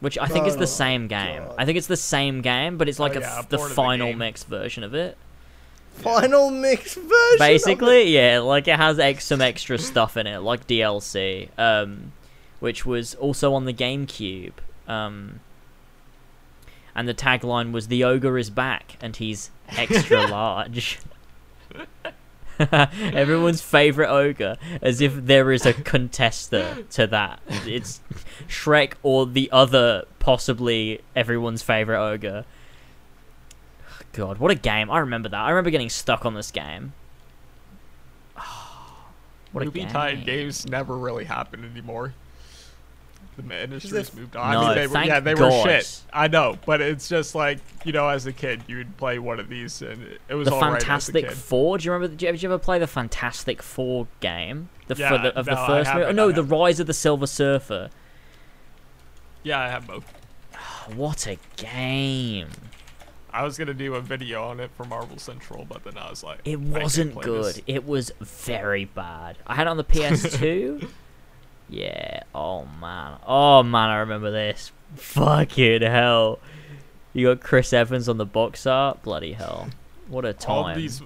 Which 0.00 0.16
I 0.16 0.28
think 0.28 0.46
is 0.46 0.54
Oh, 0.54 0.58
the 0.60 0.66
same 0.68 1.08
game. 1.08 1.42
God. 1.42 1.54
I 1.58 1.64
think 1.64 1.76
it's 1.76 1.88
the 1.88 1.96
same 1.96 2.40
game, 2.40 2.78
but 2.78 2.88
it's 2.88 3.00
Oh, 3.00 3.02
like 3.02 3.16
a 3.16 3.20
yeah, 3.20 3.38
f- 3.40 3.46
a 3.46 3.48
the 3.48 3.56
port 3.56 3.70
of 3.70 3.76
the 3.76 3.82
final 3.82 4.12
mix 4.12 4.44
version 4.44 4.84
of 4.84 4.94
it. 4.94 5.16
Final 5.94 6.50
mix 6.50 6.94
version. 6.94 7.06
of 7.10 7.34
it. 7.34 7.38
Basically, 7.40 8.14
yeah, 8.14 8.38
like 8.38 8.68
it 8.68 8.76
has 8.76 9.00
ex- 9.00 9.24
some 9.24 9.40
extra 9.42 9.76
stuff 9.76 10.16
in 10.16 10.28
it, 10.28 10.38
like 10.38 10.68
DLC, 10.68 11.48
um, 11.58 12.12
which 12.60 12.86
was 12.86 13.16
also 13.16 13.54
on 13.54 13.64
the 13.64 13.72
GameCube. 13.74 14.52
Um, 14.86 15.40
and 16.98 17.08
the 17.08 17.14
tagline 17.14 17.70
was 17.72 17.86
"The 17.88 18.02
ogre 18.02 18.36
is 18.36 18.50
back, 18.50 18.96
and 19.00 19.14
he's 19.14 19.50
extra 19.68 20.26
large." 20.30 20.98
Everyone's 22.58 23.62
favorite 23.62 24.10
ogre, 24.10 24.56
as 24.82 25.00
if 25.00 25.14
there 25.14 25.52
is 25.52 25.64
a 25.64 25.72
contester 25.72 26.88
to 26.90 27.06
that. 27.06 27.40
It's 27.64 28.00
Shrek 28.48 28.94
or 29.04 29.26
the 29.26 29.48
other, 29.52 30.06
possibly 30.18 31.00
everyone's 31.14 31.62
favorite 31.62 32.00
ogre. 32.00 32.44
God, 34.12 34.38
what 34.38 34.50
a 34.50 34.56
game! 34.56 34.90
I 34.90 34.98
remember 34.98 35.28
that. 35.28 35.38
I 35.38 35.50
remember 35.50 35.70
getting 35.70 35.88
stuck 35.90 36.26
on 36.26 36.34
this 36.34 36.50
game. 36.50 36.92
What 39.52 39.62
a 39.62 39.64
movie 39.64 39.80
game. 39.80 39.88
tied 39.88 40.26
games 40.26 40.68
never 40.68 40.94
really 40.98 41.24
happen 41.24 41.64
anymore. 41.64 42.12
The 43.38 43.44
ma- 43.44 43.54
industry's 43.54 44.12
moved 44.12 44.34
on. 44.36 44.52
No, 44.52 44.60
I 44.60 44.66
mean, 44.66 44.74
they 44.74 44.86
were, 44.88 44.92
thank 44.92 45.06
yeah, 45.08 45.20
they 45.20 45.34
were 45.34 45.48
God. 45.48 45.64
shit. 45.64 46.02
I 46.12 46.26
know, 46.28 46.58
but 46.66 46.80
it's 46.80 47.08
just 47.08 47.34
like 47.34 47.60
you 47.84 47.92
know, 47.92 48.08
as 48.08 48.26
a 48.26 48.32
kid, 48.32 48.62
you 48.66 48.76
would 48.78 48.96
play 48.96 49.18
one 49.20 49.38
of 49.40 49.48
these, 49.48 49.80
and 49.80 50.02
it- 50.02 50.20
it 50.28 50.34
was 50.34 50.48
The 50.48 50.54
all 50.54 50.60
right 50.60 50.76
as 50.76 50.82
a 50.82 50.86
Fantastic 50.86 51.28
kid. 51.28 51.34
Four. 51.36 51.78
Do 51.78 51.84
you 51.86 51.92
remember? 51.92 52.14
Did 52.16 52.22
you, 52.22 52.32
did 52.32 52.42
you 52.42 52.48
ever 52.50 52.58
play 52.58 52.78
the 52.80 52.86
Fantastic 52.88 53.62
Four 53.62 54.08
game? 54.20 54.68
The 54.88 54.96
for 54.96 55.00
Yeah, 55.00 55.16
the, 55.22 55.34
of 55.38 55.44
the 55.46 55.54
no, 55.54 55.62
I 55.62 55.66
first 55.68 55.94
movie? 55.94 56.04
Oh, 56.06 56.12
no, 56.12 56.32
the. 56.32 56.42
Rise 56.44 56.80
of 56.80 56.86
the 56.88 56.94
Silver 56.94 57.26
Surfer. 57.28 57.90
Yeah, 59.44 59.60
I 59.60 59.68
have 59.68 59.86
both. 59.86 60.04
What 60.96 61.26
a 61.26 61.38
game! 61.56 62.48
I 63.32 63.44
was 63.44 63.56
gonna 63.58 63.74
do 63.74 63.94
a 63.94 64.00
video 64.00 64.42
on 64.48 64.58
it 64.58 64.70
for 64.76 64.84
Marvel 64.84 65.18
Central, 65.18 65.64
but 65.64 65.84
then 65.84 65.96
I 65.98 66.08
was 66.10 66.24
like, 66.24 66.40
It 66.44 66.58
wasn't 66.58 67.14
good. 67.20 67.44
this. 67.56 67.60
It 67.66 67.86
was 67.86 68.10
very 68.20 68.86
bad. 68.86 69.36
I 69.46 69.54
had 69.54 69.66
it 69.66 69.70
on 69.70 69.76
the 69.76 69.84
PS2. 69.84 70.88
yeah. 71.68 72.22
Oh 72.34 72.66
man. 72.80 73.18
Oh 73.26 73.62
man, 73.62 73.90
I 73.90 73.96
remember 73.98 74.30
this. 74.30 74.72
Fucking 74.96 75.82
hell. 75.82 76.38
You 77.12 77.34
got 77.34 77.42
Chris 77.42 77.72
Evans 77.72 78.08
on 78.08 78.18
the 78.18 78.26
box 78.26 78.66
art. 78.66 79.02
Bloody 79.02 79.32
hell. 79.32 79.68
What 80.08 80.24
a 80.24 80.32
time. 80.32 80.56
All 80.56 80.74
these, 80.74 81.02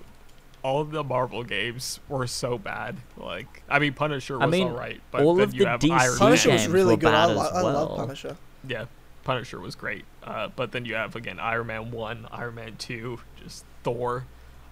all 0.62 0.80
of 0.80 0.90
the 0.90 1.02
Marvel 1.02 1.42
games 1.42 2.00
were 2.08 2.26
so 2.26 2.58
bad. 2.58 2.96
Like, 3.16 3.62
I 3.68 3.78
mean, 3.78 3.94
Punisher 3.94 4.38
was 4.38 4.46
I 4.46 4.46
mean, 4.46 4.68
alright, 4.68 5.00
but 5.10 5.22
all 5.22 5.34
then 5.34 5.48
of 5.48 5.54
you 5.54 5.64
the 5.64 5.68
have 5.70 5.80
DC 5.80 5.90
Iron 5.90 6.18
Punisher 6.18 6.48
Man. 6.48 6.58
was 6.58 6.68
really 6.68 6.94
were 6.94 7.00
good. 7.00 7.14
I, 7.14 7.26
bad 7.26 7.36
li- 7.36 7.42
as 7.42 7.52
I 7.52 7.60
love. 7.62 7.96
Punisher. 7.96 8.36
Yeah, 8.68 8.84
Punisher 9.24 9.58
was 9.58 9.74
great. 9.74 10.04
Uh, 10.22 10.48
but 10.54 10.72
then 10.72 10.84
you 10.84 10.94
have 10.94 11.16
again 11.16 11.40
Iron 11.40 11.66
Man 11.66 11.90
one, 11.90 12.26
Iron 12.30 12.54
Man 12.54 12.76
two, 12.76 13.18
just 13.42 13.64
Thor. 13.82 14.26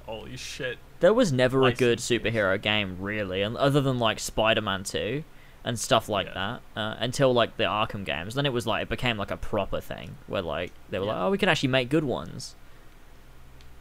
Holy 0.06 0.36
shit! 0.36 0.78
There 1.00 1.14
was 1.14 1.32
never 1.32 1.64
a 1.66 1.72
good 1.72 1.98
superhero 1.98 2.60
game, 2.60 2.96
really, 3.00 3.42
and 3.42 3.56
other 3.56 3.80
than 3.80 3.98
like 3.98 4.18
Spider-Man 4.18 4.82
2 4.84 5.22
and 5.64 5.78
stuff 5.78 6.08
like 6.08 6.26
Yeah. 6.28 6.58
that, 6.74 6.80
uh, 6.80 6.94
until 6.98 7.32
like 7.32 7.56
the 7.56 7.64
Arkham 7.64 8.04
games. 8.04 8.34
Then 8.34 8.46
it 8.46 8.52
was 8.52 8.66
like 8.66 8.82
it 8.84 8.88
became 8.88 9.16
like 9.16 9.30
a 9.30 9.36
proper 9.36 9.80
thing 9.80 10.16
where 10.26 10.42
like 10.42 10.72
they 10.90 10.98
were 10.98 11.04
like, 11.06 11.16
oh, 11.18 11.30
we 11.30 11.38
can 11.38 11.48
actually 11.48 11.68
make 11.70 11.88
good 11.88 12.04
ones. 12.04 12.54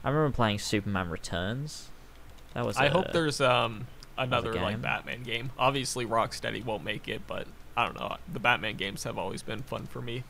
I 0.04 0.10
remember 0.10 0.36
playing 0.36 0.60
Superman 0.60 1.10
Returns. 1.10 1.90
That 2.54 2.66
was. 2.66 2.78
I 2.78 2.86
a- 2.86 2.90
hope 2.92 3.12
there's 3.12 3.40
um 3.42 3.88
another 4.18 4.54
like 4.54 4.82
Batman 4.82 5.24
game. 5.24 5.52
Obviously, 5.58 6.06
Rocksteady 6.06 6.64
won't 6.64 6.84
make 6.84 7.08
it, 7.08 7.22
but 7.28 7.48
I 7.78 7.86
don't 7.86 7.98
know. 8.00 8.18
The 8.32 8.40
Batman 8.40 8.76
games 8.76 9.04
have 9.06 9.18
always 9.18 9.42
been 9.44 9.62
fun 9.62 9.86
for 9.88 10.02
me. 10.02 10.24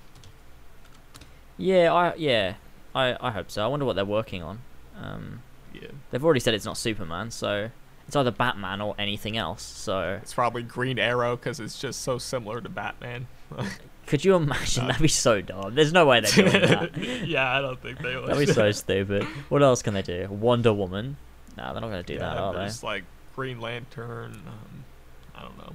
Yeah, 1.57 1.93
I 1.93 2.15
yeah, 2.15 2.55
I 2.95 3.17
I 3.19 3.31
hope 3.31 3.51
so. 3.51 3.63
I 3.63 3.67
wonder 3.67 3.85
what 3.85 3.95
they're 3.95 4.05
working 4.05 4.41
on. 4.43 4.59
Um, 5.01 5.41
Yeah, 5.73 5.89
they've 6.11 6.23
already 6.23 6.39
said 6.39 6.53
it's 6.53 6.65
not 6.65 6.77
Superman, 6.77 7.31
so 7.31 7.69
it's 8.09 8.15
either 8.15 8.31
Batman 8.31 8.81
or 8.81 8.95
anything 8.97 9.37
else. 9.37 9.61
So 9.61 10.17
it's 10.19 10.33
probably 10.33 10.63
Green 10.63 10.97
Arrow 10.97 11.35
because 11.35 11.59
it's 11.59 11.77
just 11.77 12.01
so 12.01 12.17
similar 12.17 12.59
to 12.59 12.67
Batman. 12.67 13.27
could 14.07 14.25
you 14.25 14.33
imagine? 14.33 14.87
That'd 14.87 14.99
be 14.99 15.07
so 15.07 15.41
dumb. 15.41 15.75
There's 15.75 15.93
no 15.93 16.07
way 16.07 16.21
they're 16.21 16.49
doing 16.49 16.51
that. 16.69 16.97
yeah, 17.27 17.55
I 17.55 17.61
don't 17.61 17.79
think 17.79 17.99
they 17.99 18.15
would. 18.15 18.29
That'd 18.29 18.47
be 18.47 18.51
so 18.51 18.71
stupid. 18.71 19.25
What 19.49 19.61
else 19.61 19.83
can 19.83 19.93
they 19.93 20.01
do? 20.01 20.27
Wonder 20.27 20.73
Woman? 20.73 21.17
No, 21.55 21.71
they're 21.71 21.81
not 21.81 21.89
gonna 21.91 22.01
do 22.01 22.13
yeah, 22.13 22.19
that, 22.21 22.37
are 22.37 22.53
they? 22.53 22.59
there's 22.61 22.81
like 22.81 23.03
Green 23.35 23.61
Lantern. 23.61 24.41
Um, 24.47 24.85
I 25.35 25.43
don't 25.43 25.57
know. 25.59 25.73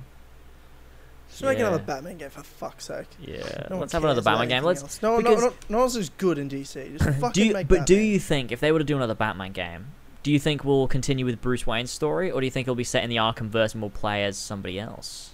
Just 1.30 1.44
make 1.44 1.60
another 1.60 1.78
Batman 1.78 2.18
game 2.18 2.30
for 2.30 2.42
fuck's 2.42 2.86
sake. 2.86 3.06
Yeah. 3.20 3.68
No 3.70 3.78
Let's 3.78 3.92
have 3.92 4.02
another 4.02 4.22
Batman 4.22 4.48
game. 4.48 4.64
Let's. 4.64 4.82
else. 4.82 5.00
No, 5.02 5.20
no, 5.20 5.30
because- 5.30 5.42
no, 5.42 5.52
no 5.68 5.78
one 5.78 5.84
else 5.84 5.94
is 5.94 6.08
good 6.10 6.38
in 6.38 6.50
DC. 6.50 6.98
Just 6.98 7.20
fucking 7.20 7.30
Do 7.30 7.44
you, 7.44 7.52
make 7.52 7.68
but 7.68 7.86
do 7.86 7.96
you 7.96 8.18
think 8.18 8.50
if 8.50 8.58
they 8.58 8.72
were 8.72 8.80
to 8.80 8.84
do 8.84 8.96
another 8.96 9.14
Batman 9.14 9.52
game, 9.52 9.86
do 10.24 10.32
you 10.32 10.40
think 10.40 10.64
we'll 10.64 10.88
continue 10.88 11.24
with 11.24 11.40
Bruce 11.40 11.66
Wayne's 11.66 11.92
story, 11.92 12.30
or 12.30 12.40
do 12.40 12.46
you 12.46 12.50
think 12.50 12.64
it'll 12.66 12.74
be 12.74 12.82
set 12.82 13.04
in 13.04 13.10
the 13.10 13.16
Arkham 13.16 13.48
verse 13.48 13.74
and 13.74 13.80
we'll 13.82 13.90
play 13.90 14.24
as 14.24 14.36
somebody 14.36 14.80
else? 14.80 15.30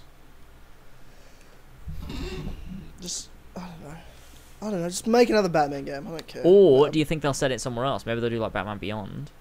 Just 3.01 3.29
I 3.55 3.61
don't 3.61 3.83
know. 3.83 3.95
I 4.61 4.69
don't 4.69 4.81
know. 4.81 4.89
Just 4.89 5.07
make 5.07 5.29
another 5.29 5.49
Batman 5.49 5.85
game. 5.85 6.05
I 6.07 6.11
don't 6.11 6.27
care. 6.27 6.41
Or 6.45 6.85
Um, 6.87 6.91
do 6.91 6.99
you 6.99 7.05
think 7.05 7.21
they'll 7.23 7.33
set 7.33 7.51
it 7.51 7.59
somewhere 7.61 7.85
else? 7.85 8.05
Maybe 8.05 8.19
they'll 8.21 8.29
do 8.29 8.39
like 8.39 8.53
Batman 8.53 8.77
Beyond. 8.77 9.31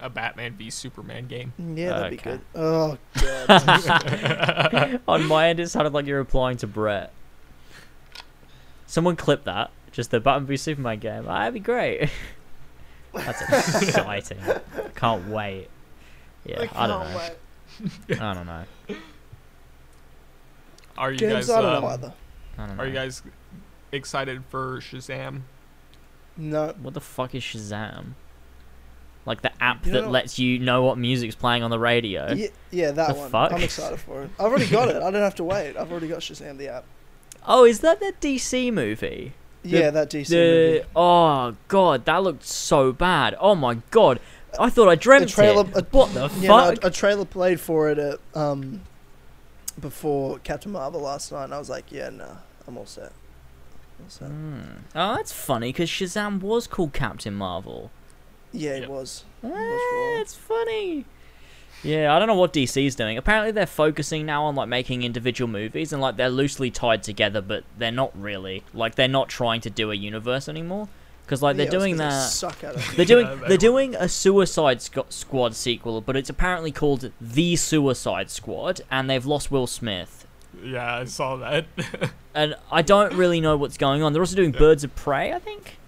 A 0.00 0.08
Batman 0.08 0.54
v 0.54 0.70
Superman 0.70 1.26
game. 1.26 1.52
Yeah, 1.58 1.90
that'd 1.90 2.10
be 2.10 2.16
good. 2.16 2.40
Oh 2.54 2.96
god. 3.46 5.00
On 5.06 5.26
my 5.26 5.48
end, 5.48 5.60
it 5.60 5.68
sounded 5.68 5.92
like 5.92 6.06
you're 6.06 6.18
replying 6.18 6.56
to 6.58 6.66
Brett. 6.66 7.12
Someone 8.86 9.14
clip 9.16 9.44
that. 9.44 9.70
Just 9.92 10.10
the 10.10 10.18
Batman 10.18 10.46
v 10.46 10.56
Superman 10.56 10.98
game. 11.00 11.24
Ah, 11.28 11.40
That'd 11.40 11.54
be 11.54 11.60
great. 11.60 12.08
That's 13.14 13.42
exciting. 13.82 14.38
Can't 14.94 15.28
wait. 15.28 15.68
Yeah, 16.44 16.66
I, 16.74 16.86
don't 16.86 17.02
can't 17.06 17.10
know. 17.12 17.18
wait. 18.08 18.20
I 18.20 18.34
don't 18.34 18.46
know. 18.46 18.64
Are 20.96 21.12
you 21.12 21.18
James, 21.18 21.46
guys? 21.46 21.50
I 21.50 21.62
don't 21.62 21.74
um, 21.76 21.82
know 21.82 21.88
either. 21.88 22.12
I 22.58 22.66
don't 22.66 22.76
know. 22.76 22.82
Are 22.82 22.86
you 22.86 22.92
guys 22.92 23.22
excited 23.92 24.44
for 24.48 24.78
Shazam? 24.78 25.42
No. 26.36 26.74
What 26.80 26.94
the 26.94 27.00
fuck 27.00 27.34
is 27.34 27.42
Shazam? 27.42 28.12
Like 29.26 29.42
the 29.42 29.52
app 29.62 29.84
You 29.86 29.92
that 29.92 30.04
know- 30.04 30.10
lets 30.10 30.38
you 30.38 30.58
know 30.58 30.82
what 30.82 30.98
music's 30.98 31.34
playing 31.34 31.62
on 31.62 31.70
the 31.70 31.78
radio. 31.78 32.32
Yeah, 32.32 32.48
yeah, 32.70 32.90
that 32.92 33.08
The 33.08 33.14
one. 33.20 33.30
fuck? 33.30 33.52
I'm 33.52 33.62
excited 33.62 34.00
for 34.00 34.22
it. 34.22 34.30
I've 34.38 34.46
already 34.46 34.66
got 34.66 34.88
it. 34.88 34.96
I 34.96 35.10
don't 35.10 35.22
have 35.22 35.34
to 35.36 35.44
wait. 35.44 35.76
I've 35.76 35.90
already 35.90 36.08
got 36.08 36.20
Shazam 36.20 36.56
the 36.58 36.68
app. 36.68 36.84
Oh, 37.46 37.64
is 37.64 37.80
that 37.80 38.00
the 38.00 38.14
DC 38.20 38.72
movie? 38.72 39.34
Yeah, 39.62 39.90
that 39.90 40.10
DC 40.10 40.28
The 40.28 40.36
movie. 40.36 40.84
oh 40.96 41.56
god, 41.68 42.04
that 42.06 42.22
looked 42.22 42.44
so 42.46 42.92
bad. 42.92 43.36
Oh 43.40 43.54
my 43.54 43.74
god, 43.90 44.18
I 44.58 44.70
thought 44.70 44.88
I 44.88 44.94
dreamt 44.94 45.26
The 45.26 45.32
trailer- 45.32 45.66
it. 45.68 45.76
uh, 45.76 45.82
what 45.90 46.14
the 46.14 46.30
Yeah, 46.40 46.48
fuck? 46.70 46.84
a, 46.84 46.86
a 46.86 46.90
trailer 46.90 47.24
played 47.26 47.60
for 47.60 47.90
it 47.90 47.98
at, 47.98 48.18
um, 48.34 48.80
before 49.78 50.38
Captain 50.40 50.72
Marvel 50.72 51.00
last 51.02 51.30
night, 51.32 51.44
and 51.44 51.54
I 51.54 51.58
was 51.58 51.70
like, 51.70 51.92
yeah, 51.92 52.08
nah, 52.10 52.36
I'm 52.66 52.76
all 52.78 52.86
set. 52.86 53.12
All 54.02 54.08
set. 54.08 54.28
Hmm. 54.28 54.60
Oh, 54.94 55.16
that's 55.16 55.32
funny 55.32 55.68
because 55.70 55.88
Shazam 55.90 56.40
was 56.40 56.66
called 56.66 56.92
Captain 56.92 57.34
Marvel. 57.34 57.90
Yeah, 58.52 58.74
Yep. 58.76 58.82
it 58.84 58.90
was. 58.90 59.24
Eh, 59.44 59.48
wrong. 59.48 60.20
it's 60.20 60.34
funny. 60.34 61.04
Yeah, 61.82 62.14
I 62.14 62.18
don't 62.18 62.28
know 62.28 62.34
what 62.34 62.52
DC's 62.52 62.94
doing. 62.94 63.16
Apparently, 63.16 63.52
they're 63.52 63.66
focusing 63.66 64.26
now 64.26 64.44
on 64.44 64.54
like 64.54 64.68
making 64.68 65.02
individual 65.02 65.48
movies, 65.50 65.92
and 65.92 66.02
like 66.02 66.16
they're 66.16 66.28
loosely 66.28 66.70
tied 66.70 67.02
together, 67.02 67.40
but 67.40 67.64
they're 67.78 67.90
not 67.90 68.12
really. 68.20 68.62
Like 68.74 68.96
they're 68.96 69.08
not 69.08 69.28
trying 69.28 69.60
to 69.62 69.70
do 69.70 69.90
a 69.90 69.94
universe 69.94 70.48
anymore, 70.48 70.88
because 71.24 71.40
like 71.42 71.56
they're 71.56 71.66
Yeah, 71.66 71.72
it 71.72 71.76
was 71.76 71.84
doing 71.84 71.96
'cause 71.96 71.98
they 71.98 72.50
that. 72.50 72.52
Suck 72.52 72.64
at 72.64 72.76
it. 72.76 72.96
They're 72.96 73.04
doing 73.06 73.26
Yeah, 73.28 73.34
they 73.36 73.48
they're 73.48 73.56
doing 73.56 73.94
a 73.94 74.08
Suicide 74.08 74.82
Squad 74.82 75.54
sequel, 75.54 76.00
but 76.02 76.16
it's 76.16 76.28
apparently 76.28 76.70
called 76.72 77.10
The 77.20 77.56
Suicide 77.56 78.30
Squad, 78.30 78.82
and 78.90 79.08
they've 79.08 79.24
lost 79.24 79.50
Will 79.50 79.66
Smith. 79.66 80.26
Yeah, 80.62 80.96
I 80.96 81.04
saw 81.04 81.36
that. 81.36 81.64
And 82.32 82.54
I 82.70 82.82
don't 82.82 83.14
really 83.14 83.40
know 83.40 83.56
what's 83.56 83.76
going 83.76 84.04
on. 84.04 84.12
They're 84.12 84.22
also 84.22 84.36
doing 84.36 84.52
Birds 84.52 84.84
of 84.84 84.94
Prey, 84.94 85.32
I 85.32 85.40
think. 85.40 85.78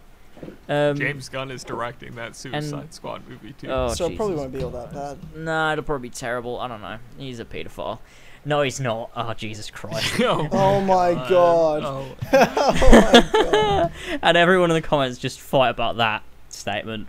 Um, 0.69 0.97
James 0.97 1.29
Gunn 1.29 1.51
is 1.51 1.65
directing 1.65 2.15
that 2.15 2.37
Suicide 2.37 2.95
Squad 2.95 3.29
movie 3.29 3.53
too. 3.53 3.69
Oh, 3.71 3.89
so 3.93 4.07
it 4.07 4.17
probably 4.17 4.37
won't 4.37 4.53
be 4.53 4.63
all 4.63 4.71
that 4.71 4.93
bad. 4.93 5.19
Nah, 5.37 5.73
it'll 5.73 5.85
probably 5.85 6.09
be 6.09 6.15
terrible. 6.15 6.59
I 6.61 6.69
don't 6.69 6.81
know. 6.81 6.99
He's 7.19 7.41
a 7.41 7.45
paedophile. 7.45 7.99
No, 8.45 8.63
he's 8.63 8.81
not. 8.81 9.11
Oh, 9.15 9.35
Jesus 9.35 9.71
Christ. 9.71 10.15
oh, 10.21 10.49
Oh 10.51 10.81
my 10.81 11.15
god. 11.15 11.83
Oh, 11.85 12.17
oh 12.33 13.31
my 13.33 13.41
god. 13.51 13.93
and 14.23 14.37
everyone 14.37 14.71
in 14.71 14.75
the 14.75 14.83
comments 14.83 15.19
just 15.19 15.41
fight 15.41 15.69
about 15.71 15.97
that 15.99 16.23
statement. 16.49 17.07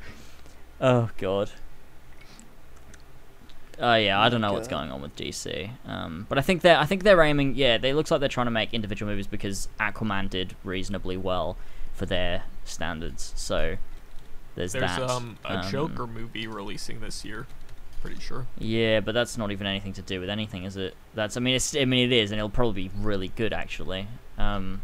Oh, 0.80 1.10
God. 1.18 1.50
Oh 3.80 3.96
yeah, 3.96 4.20
I 4.22 4.30
don't 4.30 4.42
know 4.42 4.54
what's 4.54 4.68
going 4.68 4.92
on 4.92 5.02
with 5.02 5.16
DC. 5.16 5.70
Um, 5.86 6.28
but 6.30 6.38
I 6.38 6.42
think 6.42 6.62
they're 6.62 6.78
I 6.78 6.86
think 6.86 7.04
they're 7.04 7.22
aiming. 7.22 7.56
Yeah, 7.56 7.78
they 7.78 7.92
looks 7.94 8.12
like 8.12 8.20
they're 8.20 8.30
trying 8.30 8.46
to 8.46 8.52
make 8.52 8.74
individual 8.74 9.12
movies 9.12 9.26
because 9.28 9.68
Aquaman 9.80 10.30
did 10.30 10.56
reasonably 10.64 11.18
well 11.18 11.58
for 11.94 12.06
their 12.06 12.44
standards. 12.66 13.34
So 13.36 13.78
there's, 14.56 14.74
there's 14.74 14.84
that. 14.98 15.02
um 15.10 15.38
a 15.46 15.60
Um, 15.60 15.72
Joker 15.72 16.08
movie 16.08 16.48
releasing 16.48 17.00
this 17.00 17.24
year. 17.24 17.48
Pretty 18.02 18.20
sure. 18.20 18.48
Yeah, 18.58 19.00
but 19.00 19.14
that's 19.14 19.38
not 19.38 19.52
even 19.52 19.66
anything 19.66 19.94
to 19.94 20.02
do 20.02 20.20
with 20.20 20.30
anything, 20.30 20.66
is 20.66 20.76
it? 20.76 20.96
That's 21.14 21.38
I 21.38 21.40
mean, 21.40 21.56
it's 21.56 21.76
I 21.76 21.86
mean 21.86 22.12
it 22.12 22.16
is, 22.16 22.32
and 22.32 22.40
it'll 22.40 22.50
probably 22.50 22.90
be 22.90 22.92
really 23.00 23.30
good 23.30 23.54
actually. 23.54 24.08
Um, 24.38 24.82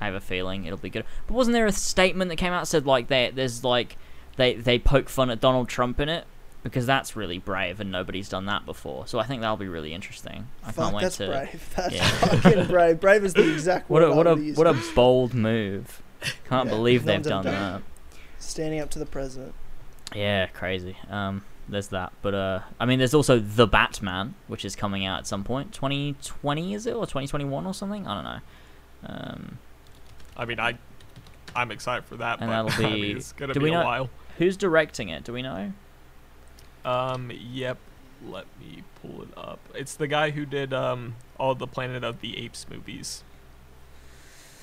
I 0.00 0.06
have 0.06 0.14
a 0.14 0.20
feeling 0.20 0.66
it'll 0.66 0.78
be 0.78 0.90
good. 0.90 1.04
But 1.26 1.34
wasn't 1.34 1.54
there 1.54 1.66
a 1.66 1.72
statement 1.72 2.28
that 2.28 2.36
came 2.36 2.52
out 2.52 2.60
that 2.60 2.66
said 2.66 2.86
like 2.86 3.08
they 3.08 3.30
there's 3.34 3.64
like 3.64 3.96
they 4.36 4.54
they 4.54 4.78
poke 4.78 5.08
fun 5.08 5.30
at 5.30 5.40
Donald 5.40 5.68
Trump 5.68 5.98
in 6.00 6.08
it 6.08 6.26
because 6.64 6.84
that's 6.86 7.14
really 7.14 7.38
brave 7.38 7.78
and 7.78 7.92
nobody's 7.92 8.28
done 8.28 8.46
that 8.46 8.66
before. 8.66 9.06
So 9.06 9.20
I 9.20 9.24
think 9.24 9.42
that'll 9.42 9.56
be 9.56 9.68
really 9.68 9.94
interesting. 9.94 10.48
I 10.64 10.72
Fuck, 10.72 10.84
can't 10.86 10.96
wait 10.96 11.00
to. 11.00 11.04
that's 11.04 11.16
to. 11.18 11.26
brave. 11.28 11.70
That's 11.76 11.94
yeah. 11.94 12.08
fucking 12.08 12.66
brave. 12.66 13.00
Brave 13.00 13.24
is 13.24 13.34
the 13.34 13.52
exact 13.52 13.88
What 13.88 14.02
word 14.02 14.10
a 14.12 14.16
what 14.16 14.26
I 14.26 14.30
a 14.30 14.34
would 14.34 14.44
use. 14.44 14.56
what 14.56 14.66
a 14.66 14.76
bold 14.96 15.32
move! 15.34 16.02
Can't 16.48 16.68
Yeah, 16.68 16.74
believe 16.74 17.04
they've 17.04 17.16
one's 17.16 17.26
done 17.28 17.44
that. 17.44 17.82
Standing 18.40 18.80
up 18.80 18.90
to 18.90 18.98
the 18.98 19.06
president. 19.06 19.54
Yeah, 20.14 20.46
crazy. 20.48 20.96
Um, 21.10 21.44
there's 21.68 21.88
that, 21.88 22.12
but 22.22 22.34
uh, 22.34 22.60
I 22.80 22.84
mean, 22.86 22.98
there's 22.98 23.14
also 23.14 23.38
the 23.38 23.66
Batman, 23.66 24.34
which 24.48 24.64
is 24.64 24.74
coming 24.76 25.04
out 25.06 25.18
at 25.20 25.26
some 25.26 25.44
point. 25.44 25.72
2020 25.72 26.74
is 26.74 26.86
it 26.86 26.92
or 26.94 27.06
2021 27.06 27.66
or 27.66 27.72
something? 27.74 28.06
I 28.06 28.14
don't 28.14 28.24
know. 28.24 28.40
Um, 29.06 29.58
I 30.36 30.44
mean, 30.44 30.60
I 30.60 30.78
I'm 31.56 31.70
excited 31.70 32.04
for 32.04 32.16
that, 32.16 32.40
And 32.40 32.50
but 32.50 32.68
that'll 32.68 32.84
I 32.86 32.94
be- 32.94 33.02
mean, 33.02 33.16
it's 33.18 33.32
gonna 33.32 33.54
do 33.54 33.60
be 33.60 33.64
we 33.64 33.70
a 33.70 33.74
know- 33.74 33.84
while. 33.84 34.10
who's 34.38 34.56
directing 34.56 35.08
it? 35.10 35.24
Do 35.24 35.32
we 35.32 35.42
know? 35.42 35.72
Um, 36.84 37.30
yep. 37.32 37.78
Let 38.26 38.46
me 38.60 38.82
pull 39.02 39.22
it 39.22 39.28
up. 39.36 39.58
It's 39.74 39.94
the 39.94 40.06
guy 40.06 40.30
who 40.30 40.46
did 40.46 40.72
um 40.72 41.14
all 41.38 41.54
the 41.54 41.66
Planet 41.66 42.04
of 42.04 42.20
the 42.20 42.38
Apes 42.42 42.66
movies. 42.70 43.22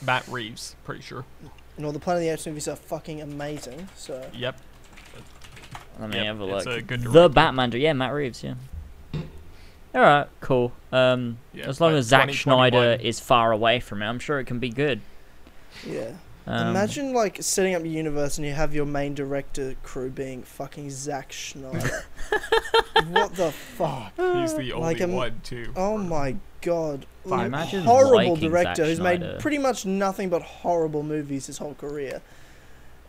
Matt 0.04 0.28
Reeves, 0.28 0.76
pretty 0.84 1.02
sure. 1.02 1.26
And 1.78 1.86
all 1.86 1.92
the 1.92 2.00
Planet 2.00 2.22
of 2.22 2.26
the 2.28 2.34
Apes 2.34 2.48
movies 2.48 2.68
are 2.68 2.76
fucking 2.76 3.22
amazing. 3.22 3.88
So 3.96 4.26
Yep. 4.34 4.58
Let 6.00 6.10
me 6.10 6.18
Yep, 6.18 6.26
have 6.26 6.42
a 6.42 6.56
it's 6.56 6.66
look. 6.66 6.78
a 6.78 6.82
good 6.82 7.02
the. 7.04 7.30
Batman, 7.30 7.72
yeah, 7.74 7.94
Matt 7.94 8.14
Reeves, 8.14 8.44
yeah. 8.44 8.56
All 9.94 10.02
right, 10.02 10.28
cool. 10.40 10.72
Um, 10.92 11.38
Yeah, 11.54 11.68
as 11.68 11.82
long 11.82 11.94
as 11.94 12.06
Zack 12.06 12.30
2021 12.30 12.72
Snyder 12.72 13.04
is 13.04 13.20
far 13.20 13.52
away 13.52 13.80
from 13.82 14.02
it, 14.02 14.06
I'm 14.08 14.20
sure 14.20 14.40
it 14.40 14.46
can 14.46 14.58
be 14.58 14.70
good. 14.70 15.02
yeah. 15.86 16.12
Um, 16.48 16.70
Imagine 16.70 17.14
like 17.14 17.38
setting 17.42 17.76
up 17.76 17.84
your 17.84 17.92
universe 17.94 18.38
and 18.38 18.48
you 18.48 18.54
have 18.54 18.74
your 18.74 18.86
main 18.86 19.14
director 19.14 19.76
crew 19.84 20.10
being 20.10 20.42
fucking 20.44 20.90
Zack 20.90 21.32
Snyder. 21.34 22.04
what 23.10 23.36
the 23.36 23.52
fuck? 23.52 24.14
He's 24.18 24.56
the 24.56 24.74
only 24.74 24.96
Like, 24.96 25.10
one 25.10 25.40
too. 25.44 25.72
Oh 25.76 25.98
my 25.98 26.36
god. 26.62 27.06
Fine. 27.28 27.46
Imagine 27.48 27.84
horrible 27.84 28.36
director 28.36 28.84
Zack 28.84 28.86
who's 28.88 28.98
Snyder. 28.98 29.34
made 29.34 29.40
pretty 29.40 29.60
much 29.60 29.86
nothing 29.86 30.30
but 30.30 30.42
horrible 30.42 31.04
movies 31.04 31.46
his 31.48 31.60
whole 31.60 31.76
career. 31.76 32.22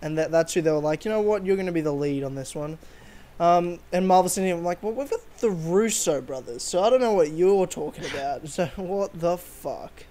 And 0.03 0.19
that 0.19 0.31
that's 0.31 0.53
who 0.53 0.61
they 0.61 0.71
were 0.71 0.79
like, 0.81 1.05
you 1.05 1.11
know 1.11 1.21
what, 1.21 1.47
you're 1.47 1.57
gonna 1.57 1.73
be 1.73 1.81
the 1.81 1.93
lead 1.93 2.25
on 2.25 2.35
this 2.35 2.55
one. 2.55 2.79
Um, 3.41 3.79
and 3.93 4.07
Marvel 4.07 4.29
Cinema, 4.29 4.59
I'm 4.59 4.65
like, 4.65 4.83
well, 4.83 4.93
we've 4.93 5.11
got 5.11 5.21
the 5.39 5.51
Russo 5.51 6.21
brothers, 6.21 6.63
so 6.63 6.83
I 6.83 6.91
don't 6.91 7.01
know 7.01 7.15
what 7.15 7.31
you're 7.33 7.67
talking 7.67 8.05
about. 8.05 8.47
So 8.49 8.67
what 8.77 9.19
the 9.19 9.39
fuck? 9.39 10.05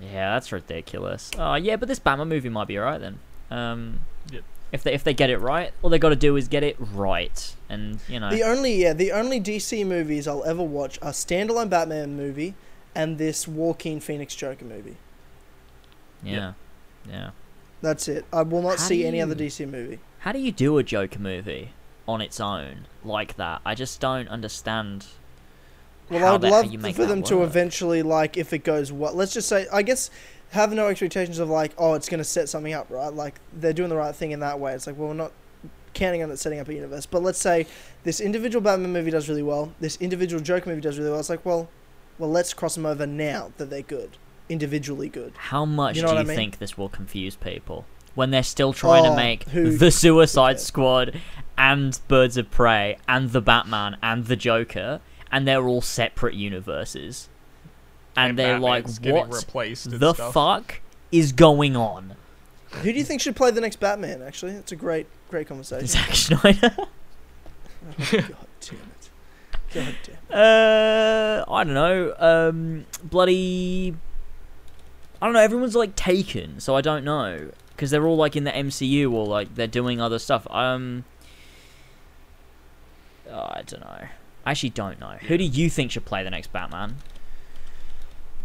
Yeah, 0.00 0.34
that's 0.34 0.52
ridiculous. 0.52 1.30
Oh, 1.38 1.54
yeah, 1.54 1.76
but 1.76 1.88
this 1.88 1.98
Batman 1.98 2.28
movie 2.28 2.48
might 2.48 2.68
be 2.68 2.78
alright 2.78 3.00
then. 3.00 3.18
Um, 3.50 4.00
Yep. 4.30 4.42
if 4.72 4.82
they 4.82 4.92
if 4.92 5.04
they 5.04 5.14
get 5.14 5.30
it 5.30 5.38
right, 5.38 5.72
all 5.82 5.88
they 5.90 5.98
got 5.98 6.08
to 6.10 6.16
do 6.16 6.36
is 6.36 6.48
get 6.48 6.62
it 6.64 6.76
right, 6.78 7.54
and 7.68 8.00
you 8.08 8.18
know, 8.20 8.30
The 8.30 8.42
only 8.42 8.74
yeah, 8.82 8.92
the 8.92 9.12
only 9.12 9.40
DC 9.40 9.86
movies 9.86 10.26
I'll 10.28 10.44
ever 10.44 10.62
watch 10.64 10.98
are 11.00 11.12
standalone 11.12 11.70
Batman 11.70 12.16
movie 12.16 12.54
and 12.94 13.18
this 13.18 13.46
Joaquin 13.46 14.00
Phoenix 14.00 14.34
Joker 14.34 14.64
movie. 14.64 14.96
yeah, 16.22 16.52
yeah. 17.08 17.30
That's 17.82 18.08
it. 18.08 18.24
I 18.32 18.42
will 18.42 18.62
not 18.62 18.78
How 18.78 18.84
see 18.88 19.02
do 19.02 19.08
any 19.08 19.20
other 19.20 19.34
DC 19.34 19.68
movie. 19.70 20.00
How 20.20 20.32
do 20.32 20.38
you 20.40 20.50
do 20.50 20.76
a 20.78 20.82
Joker 20.82 21.18
movie 21.20 21.70
on 22.08 22.20
its 22.20 22.40
own 22.40 22.86
like 23.04 23.36
that? 23.36 23.60
I 23.64 23.74
just 23.74 24.00
don't 24.00 24.28
understand. 24.28 25.06
Well, 26.10 26.34
I'd 26.34 26.42
love 26.42 26.70
for 26.94 27.06
them 27.06 27.22
to 27.24 27.42
eventually 27.42 28.02
like 28.02 28.36
if 28.36 28.52
it 28.52 28.64
goes 28.64 28.92
what. 28.92 29.16
Let's 29.16 29.32
just 29.32 29.48
say 29.48 29.66
I 29.72 29.82
guess 29.82 30.10
have 30.50 30.72
no 30.72 30.86
expectations 30.86 31.38
of 31.40 31.48
like 31.50 31.72
oh 31.76 31.94
it's 31.94 32.08
going 32.08 32.18
to 32.18 32.24
set 32.24 32.48
something 32.48 32.72
up 32.72 32.86
right. 32.90 33.12
Like 33.12 33.34
they're 33.52 33.72
doing 33.72 33.88
the 33.90 33.96
right 33.96 34.14
thing 34.14 34.30
in 34.30 34.40
that 34.40 34.60
way. 34.60 34.74
It's 34.74 34.86
like 34.86 34.96
well 34.96 35.08
we're 35.08 35.14
not 35.14 35.32
counting 35.94 36.22
on 36.22 36.30
it 36.30 36.38
setting 36.38 36.60
up 36.60 36.68
a 36.68 36.74
universe. 36.74 37.06
But 37.06 37.22
let's 37.22 37.38
say 37.38 37.66
this 38.04 38.20
individual 38.20 38.62
Batman 38.62 38.92
movie 38.92 39.10
does 39.10 39.28
really 39.28 39.42
well. 39.42 39.72
This 39.80 39.96
individual 40.00 40.42
Joker 40.42 40.70
movie 40.70 40.80
does 40.82 40.98
really 40.98 41.10
well. 41.10 41.18
It's 41.20 41.30
like 41.30 41.44
well, 41.44 41.68
well 42.18 42.30
let's 42.30 42.54
cross 42.54 42.74
them 42.76 42.86
over 42.86 43.06
now 43.06 43.50
that 43.56 43.70
they're 43.70 43.82
good, 43.82 44.16
individually 44.48 45.08
good. 45.08 45.32
How 45.36 45.64
much 45.64 45.96
You 45.96 46.02
know 46.02 46.08
do 46.08 46.14
you 46.14 46.20
I 46.20 46.24
mean? 46.24 46.36
think 46.36 46.58
this 46.58 46.78
will 46.78 46.88
confuse 46.88 47.34
people 47.34 47.84
when 48.14 48.30
they're 48.30 48.42
still 48.42 48.72
trying 48.72 49.04
to 49.04 49.10
Oh, 49.10 49.16
make 49.16 49.48
who- 49.48 49.76
the 49.76 49.90
Suicide? 49.90 50.60
Squad 50.60 51.20
and 51.58 51.98
Birds 52.08 52.36
of 52.36 52.50
Prey 52.50 52.96
and 53.08 53.30
the 53.30 53.40
Batman 53.40 53.96
and 54.02 54.26
the 54.26 54.36
Joker, 54.36 55.00
and 55.30 55.46
they're 55.46 55.66
all 55.66 55.80
separate 55.80 56.34
universes, 56.34 57.28
and, 58.16 58.38
they're 58.38 58.58
Batman's 58.60 58.98
like, 58.98 59.02
getting 59.02 59.28
what 59.28 59.34
replaced 59.34 59.90
the 59.90 60.14
stuff. 60.14 60.32
fuck 60.32 60.80
is 61.12 61.32
going 61.32 61.76
on? 61.76 62.16
Who 62.82 62.92
do 62.92 62.98
you 62.98 63.04
think 63.04 63.20
should 63.20 63.36
play 63.36 63.50
the 63.50 63.60
next 63.60 63.80
Batman? 63.80 64.22
Actually, 64.22 64.52
it's 64.52 64.72
a 64.72 64.76
great 64.76 65.06
great 65.30 65.46
conversation. 65.46 65.86
Zack 65.86 66.14
Snyder. 66.14 66.76
Oh, 67.88 67.92
God 68.10 68.36
damn 68.60 68.78
it. 68.80 69.10
God 69.72 69.94
damn. 70.02 70.14
it. 70.28 70.34
Uh, 70.34 71.44
I 71.48 71.62
don't 71.62 71.74
know. 71.74 72.14
Um, 72.18 72.86
bloody. 73.04 73.94
I 75.22 75.26
don't 75.26 75.34
know. 75.34 75.40
Everyone's 75.40 75.76
like 75.76 75.94
taken, 75.94 76.58
so 76.58 76.74
I 76.74 76.80
don't 76.80 77.04
know 77.04 77.52
because 77.70 77.90
they're 77.90 78.04
all 78.04 78.16
like 78.16 78.34
in 78.34 78.44
the 78.44 78.50
MCU 78.50 79.12
or 79.12 79.26
like 79.26 79.54
they're 79.54 79.66
doing 79.66 80.00
other 80.00 80.18
stuff. 80.18 80.46
Um, 80.50 81.04
oh, 83.30 83.38
I 83.38 83.62
don't 83.64 83.80
know. 83.80 84.08
I 84.46 84.52
actually 84.52 84.70
don't 84.70 85.00
know. 85.00 85.16
Who 85.22 85.36
do 85.36 85.44
you 85.44 85.68
think 85.68 85.90
should 85.90 86.04
play 86.04 86.22
the 86.22 86.30
next 86.30 86.52
Batman? 86.52 86.98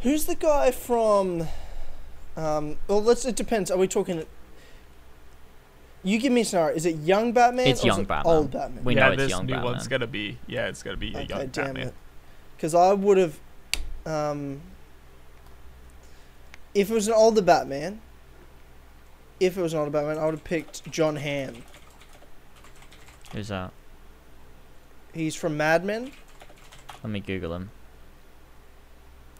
Who's 0.02 0.26
the 0.26 0.34
guy 0.36 0.72
from? 0.72 1.48
Um, 2.36 2.78
well, 2.88 3.03
let's. 3.03 3.23
It 3.23 3.36
depends. 3.36 3.69
Are 3.69 3.78
we 3.78 3.88
talking? 3.88 4.26
You 6.03 6.18
give 6.18 6.34
me 6.34 6.41
a 6.41 6.45
scenario. 6.45 6.76
Is 6.76 6.88
it 6.88 6.95
young 6.95 7.34
Batman? 7.34 7.68
It's 7.68 7.84
or 7.84 7.88
young 7.88 7.99
is 7.99 8.03
it 8.03 8.07
Batman. 8.07 8.36
Old 8.36 8.52
Batman. 8.52 8.84
We 8.84 8.95
yeah, 8.95 9.06
know 9.06 9.11
it's 9.11 9.22
this 9.22 9.30
young 9.30 9.45
new 9.45 9.53
Batman. 9.53 9.73
one's 9.73 9.88
gonna 9.88 10.07
be. 10.07 10.40
Yeah, 10.48 10.68
it's 10.68 10.82
gonna 10.82 10.98
be 10.98 11.14
a 11.14 11.19
okay, 11.19 11.28
young 11.28 11.48
damn 11.48 11.65
Batman. 11.65 11.88
it. 11.90 11.94
Because 12.57 12.73
I 12.73 12.94
would 12.94 13.18
have, 13.19 13.40
um, 14.07 14.61
if 16.73 16.90
it 16.90 16.94
was 16.94 17.07
an 17.07 17.14
older 17.14 17.44
Batman. 17.44 18.02
If 19.40 19.57
it 19.57 19.61
was 19.61 19.73
an 19.73 19.80
older 19.80 19.91
Batman, 19.91 20.19
I 20.19 20.26
would 20.26 20.36
have 20.36 20.44
picked 20.44 20.90
John 20.91 21.15
Hamm. 21.15 21.64
Who's 23.34 23.48
that? 23.48 23.72
He's 25.13 25.35
from 25.35 25.57
Mad 25.57 25.83
Men. 25.83 26.11
Let 27.03 27.09
me 27.11 27.19
Google 27.19 27.53
him. 27.53 27.71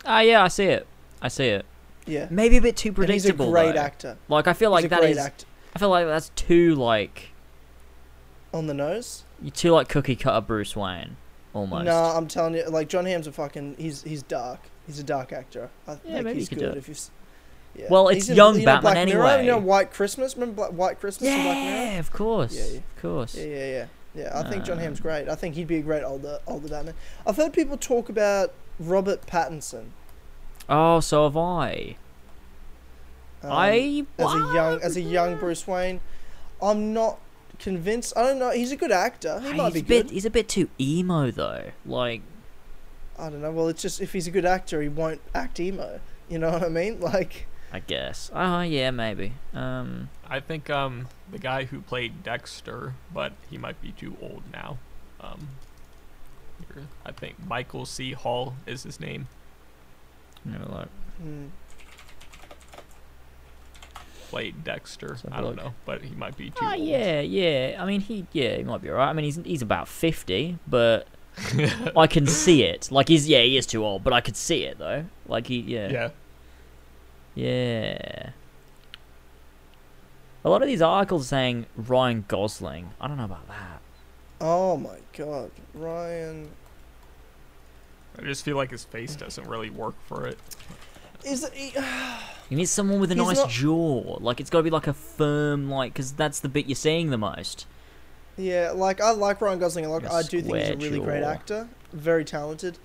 Ah, 0.06 0.22
yeah, 0.22 0.44
I 0.44 0.48
see 0.48 0.66
it. 0.66 0.88
I 1.22 1.28
see 1.28 1.48
it. 1.48 1.66
Yeah, 2.08 2.28
Maybe 2.32 2.58
a 2.58 2.62
bit 2.62 2.76
too 2.76 2.90
and 2.90 2.98
he's 3.10 3.26
a 3.26 3.30
predictable. 3.30 3.52
great 3.52 3.76
though. 3.76 3.82
actor. 3.82 4.18
Like 4.28 4.48
I 4.48 4.54
feel 4.54 4.72
like 4.72 4.82
he's 4.84 4.88
a 4.88 4.90
that 4.90 5.00
great 5.02 5.12
is. 5.12 5.18
actor. 5.20 5.46
I 5.76 5.80
feel 5.80 5.90
like 5.90 6.08
that's 6.08 6.30
too 6.36 6.74
like 6.76 7.30
On 8.54 8.66
the 8.66 8.74
nose. 8.74 9.24
you 9.42 9.52
too 9.52 9.72
like 9.72 9.88
cookie 9.88 10.16
cutter 10.16 10.42
Bruce 10.42 10.76
Wayne, 10.76 11.16
almost. 11.54 11.86
No, 11.86 11.96
I'm 11.96 12.28
telling 12.28 12.56
you, 12.56 12.66
like 12.68 12.90
John 12.90 13.06
Hamm's 13.06 13.28
a 13.28 13.32
fucking. 13.32 13.76
He's 13.78 14.02
he's 14.02 14.24
dark. 14.24 14.60
He's 14.88 14.98
a 14.98 15.04
dark 15.04 15.32
actor. 15.32 15.70
I 15.88 15.92
Yeah, 15.92 15.98
think 15.98 16.24
maybe 16.26 16.40
he's 16.40 16.50
you 16.52 16.58
could 16.58 16.60
do 16.60 16.66
good 16.70 16.76
it. 16.76 16.80
if 16.80 16.88
you. 16.88 16.94
s- 16.96 17.12
Yeah. 17.76 17.86
Well, 17.92 18.08
He's 18.08 18.24
it's 18.24 18.30
in- 18.32 18.36
young 18.36 18.56
you 18.56 18.62
know 18.62 18.66
Batman 18.66 18.82
Black 18.94 19.08
Mirror? 19.08 19.22
You 19.42 19.48
know 19.52 19.54
anyway. 19.58 19.60
White 19.68 19.92
Christmas? 19.94 20.36
Remember 20.36 20.56
Black, 20.56 20.72
White 20.72 21.00
Christmas? 21.00 21.30
in 21.30 21.44
Black 21.44 21.56
Mirror? 21.58 21.86
Yeah, 21.86 22.00
of 22.00 22.12
course. 22.12 22.54
Yeah, 22.58 22.66
yeah. 22.66 22.78
Of 22.96 23.02
course. 23.02 23.36
Yeah, 23.36 23.44
yeah, 23.46 23.66
yeah. 23.68 23.86
Yeah, 24.14 24.32
I 24.38 24.50
think 24.50 24.66
John. 24.66 24.78
Hamm's 24.78 25.00
great. 25.00 25.30
I 25.30 25.36
think 25.36 25.56
he'd 25.56 25.68
be 25.68 25.78
a 25.78 25.82
great 25.82 26.04
older 26.04 26.40
older 26.46 26.68
Batman. 26.68 26.96
I've 27.26 27.38
heard 27.38 27.54
people 27.54 27.78
talk 27.78 28.10
about 28.10 28.54
Robert 28.80 29.26
Pattinson. 29.26 29.86
Oh, 30.68 31.00
so 31.00 31.24
have 31.24 31.38
I. 31.38 31.96
um, 33.44 33.52
I 33.52 34.06
as 34.18 34.34
a 34.34 34.38
young 34.54 34.82
as 34.82 34.98
a 34.98 35.02
young 35.02 35.38
Bruce 35.38 35.66
Wayne. 35.66 36.02
I'm 36.62 36.94
not 36.94 37.20
convinced. 37.60 38.14
I 38.18 38.24
don't 38.24 38.40
know. 38.40 38.52
He's 38.52 38.72
a 38.72 38.76
good 38.76 38.92
actor. 38.92 39.40
He 39.40 39.54
might 39.54 39.74
be 39.74 39.80
a 39.80 39.84
bit. 39.84 40.08
good. 40.08 40.12
He's 40.14 40.26
a 40.26 40.30
bit 40.30 40.50
too 40.50 40.70
emo 40.80 41.32
though. 41.32 41.72
Like, 41.86 42.22
I 43.18 43.30
don't 43.30 43.42
know. 43.42 43.52
Well, 43.52 43.68
it's 43.70 43.82
just 43.82 44.02
if 44.02 44.14
he's 44.14 44.28
a 44.28 44.32
good 44.32 44.46
actor, 44.46 44.82
he 44.82 44.90
won't 44.90 45.22
act 45.34 45.60
emo. 45.60 46.00
You 46.28 46.40
know 46.40 46.52
what 46.52 46.64
I 46.64 46.70
mean? 46.70 47.00
Like, 47.02 47.48
I 47.74 47.80
guess. 47.80 48.30
Oh 48.34 48.62
yeah, 48.62 48.92
maybe. 48.92 49.34
Um. 49.54 50.10
I 50.30 50.40
think 50.40 50.70
um 50.70 51.08
the 51.32 51.40
guy 51.40 51.66
who 51.66 51.82
played 51.82 52.24
Dexter, 52.24 52.94
but 53.14 53.34
he 53.50 53.58
might 53.58 53.82
be 53.82 53.92
too 53.92 54.16
old 54.22 54.44
now. 54.52 54.78
Um, 55.22 55.50
here, 56.74 56.84
I 57.06 57.12
think 57.12 57.36
Michael 57.48 57.86
C. 57.86 58.12
Hall 58.14 58.56
is 58.66 58.84
his 58.84 59.00
name. 59.00 59.28
Never 60.44 60.66
look. 60.66 60.90
hmm. 61.22 61.46
Played 64.30 64.64
Dexter. 64.64 65.10
Let's 65.10 65.22
have 65.24 65.32
a 65.34 65.36
I 65.36 65.42
don't 65.42 65.56
look. 65.56 65.66
know, 65.66 65.74
but 65.86 66.02
he 66.04 66.16
might 66.16 66.38
be 66.38 66.50
too 66.52 66.56
Oh 66.62 66.72
old. 66.74 66.80
yeah, 66.80 67.20
yeah. 67.20 67.76
I 67.80 67.86
mean, 67.86 68.00
he 68.00 68.26
yeah, 68.32 68.56
he 68.58 68.64
might 68.64 68.82
be 68.82 68.90
alright. 68.90 69.10
I 69.10 69.14
mean, 69.14 69.26
he's 69.26 69.40
he's 69.44 69.62
about 69.62 69.88
fifty, 69.90 70.58
but 70.68 71.06
I 71.98 72.08
can 72.08 72.26
see 72.28 72.64
it. 72.64 72.90
Like 72.92 73.10
he's 73.10 73.28
yeah, 73.28 73.42
he 73.42 73.58
is 73.58 73.66
too 73.66 73.84
old, 73.86 74.04
but 74.06 74.14
I 74.14 74.22
could 74.22 74.38
see 74.38 74.64
it 74.64 74.78
though. 74.78 75.06
Like 75.28 75.48
he 75.48 75.60
yeah. 75.60 75.90
yeah. 75.90 76.10
Yeah. 77.36 78.32
A 80.44 80.50
lot 80.50 80.62
of 80.62 80.68
these 80.68 80.82
articles 80.82 81.28
saying 81.28 81.68
Ryan 81.78 82.26
Gosling. 82.28 82.92
I 83.00 83.08
don't 83.08 83.18
know 83.18 83.26
about 83.26 83.48
that. 83.48 83.82
Oh 84.40 84.76
my 84.78 84.98
God, 85.16 85.52
Ryan. 85.74 86.50
I 88.18 88.24
just 88.24 88.44
feel 88.44 88.56
like 88.58 88.72
his 88.72 88.84
face 88.84 89.16
doesn't 89.16 89.48
really 89.48 89.70
work 89.70 89.96
for 90.08 90.26
it. 90.28 90.38
Is 91.24 91.44
it? 91.44 91.54
He, 91.54 91.74
You 92.50 92.58
need 92.58 92.66
someone 92.66 93.00
with 93.00 93.12
a 93.12 93.16
He's 93.16 93.24
nice 93.24 93.38
not- 93.38 93.50
jaw. 93.50 94.18
Like 94.20 94.42
it's 94.42 94.50
got 94.50 94.58
to 94.60 94.64
be 94.64 94.70
like 94.72 94.88
a 94.88 94.94
firm, 94.94 95.70
like, 95.70 95.94
because 95.94 96.12
that's 96.12 96.42
the 96.42 96.50
bit 96.50 96.66
you're 96.66 96.76
seeing 96.76 97.10
the 97.12 97.18
most. 97.18 97.66
yeah, 98.36 98.72
like 98.76 99.00
I 99.00 99.12
like 99.12 99.40
Ryan 99.40 99.60
Gosling. 99.60 99.88
Like 99.90 100.04
A 100.04 100.12
I 100.12 100.22
do 100.24 100.42
think 100.42 100.56
he's 100.56 100.64
a 100.64 100.74
square 100.74 100.78
really 100.90 101.00
great 101.00 101.24
actor. 101.24 101.70
Very 101.94 102.26
talented. 102.26 102.78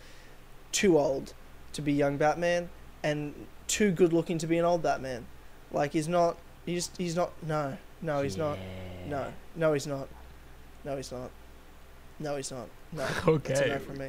Too 0.73 0.97
old 0.99 1.33
to 1.73 1.83
be 1.83 1.93
young 1.93 2.17
Batman, 2.17 2.69
and 3.03 3.35
too 3.67 3.91
good 3.91 4.13
looking 4.13 4.39
to 4.39 4.47
be 4.47 4.59
an 4.59 4.65
old 4.65 4.83
Batman. 4.83 5.27
Like 5.73 5.93
he's 5.93 6.09
not. 6.09 6.37
He's 6.65 6.91
he's 6.99 7.17
not. 7.17 7.33
No, 7.47 7.77
no, 8.03 8.23
he's 8.23 8.37
not. 8.37 8.59
No, 9.09 9.33
no, 9.55 9.73
he's 9.73 9.87
not. 9.87 10.09
No, 10.85 10.97
he's 10.97 11.13
not. 11.13 11.31
No, 12.19 12.37
he's 12.37 12.51
not. 12.51 12.69
No. 12.93 13.07
okay. 13.29 13.49
That's 13.55 13.61
a 13.61 13.65
Okay. 13.65 13.73
no 13.73 13.79
from 13.79 13.99
me. 13.99 14.09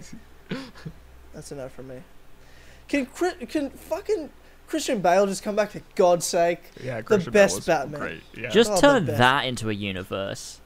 That's 1.34 1.51
enough 1.51 1.63
no 1.65 1.69
from 1.69 1.88
me. 1.89 2.01
Can 2.88 3.05
can 3.47 3.69
fucking 3.69 4.29
Christian 4.67 5.01
Bale 5.01 5.25
just 5.27 5.43
come 5.43 5.55
back 5.55 5.71
for 5.71 5.81
God's 5.95 6.25
sake? 6.25 6.61
Yeah, 6.81 7.01
Christian 7.01 7.34
best 7.34 7.51
Bale 7.53 7.57
was 7.57 7.65
Batman. 7.65 7.99
Great. 8.01 8.23
Yeah. 8.35 8.49
Just 8.49 8.71
Oh, 8.71 8.79
turn 8.81 9.05
that 9.05 9.45
into 9.45 9.69
a 9.69 9.73
universe. 9.73 10.61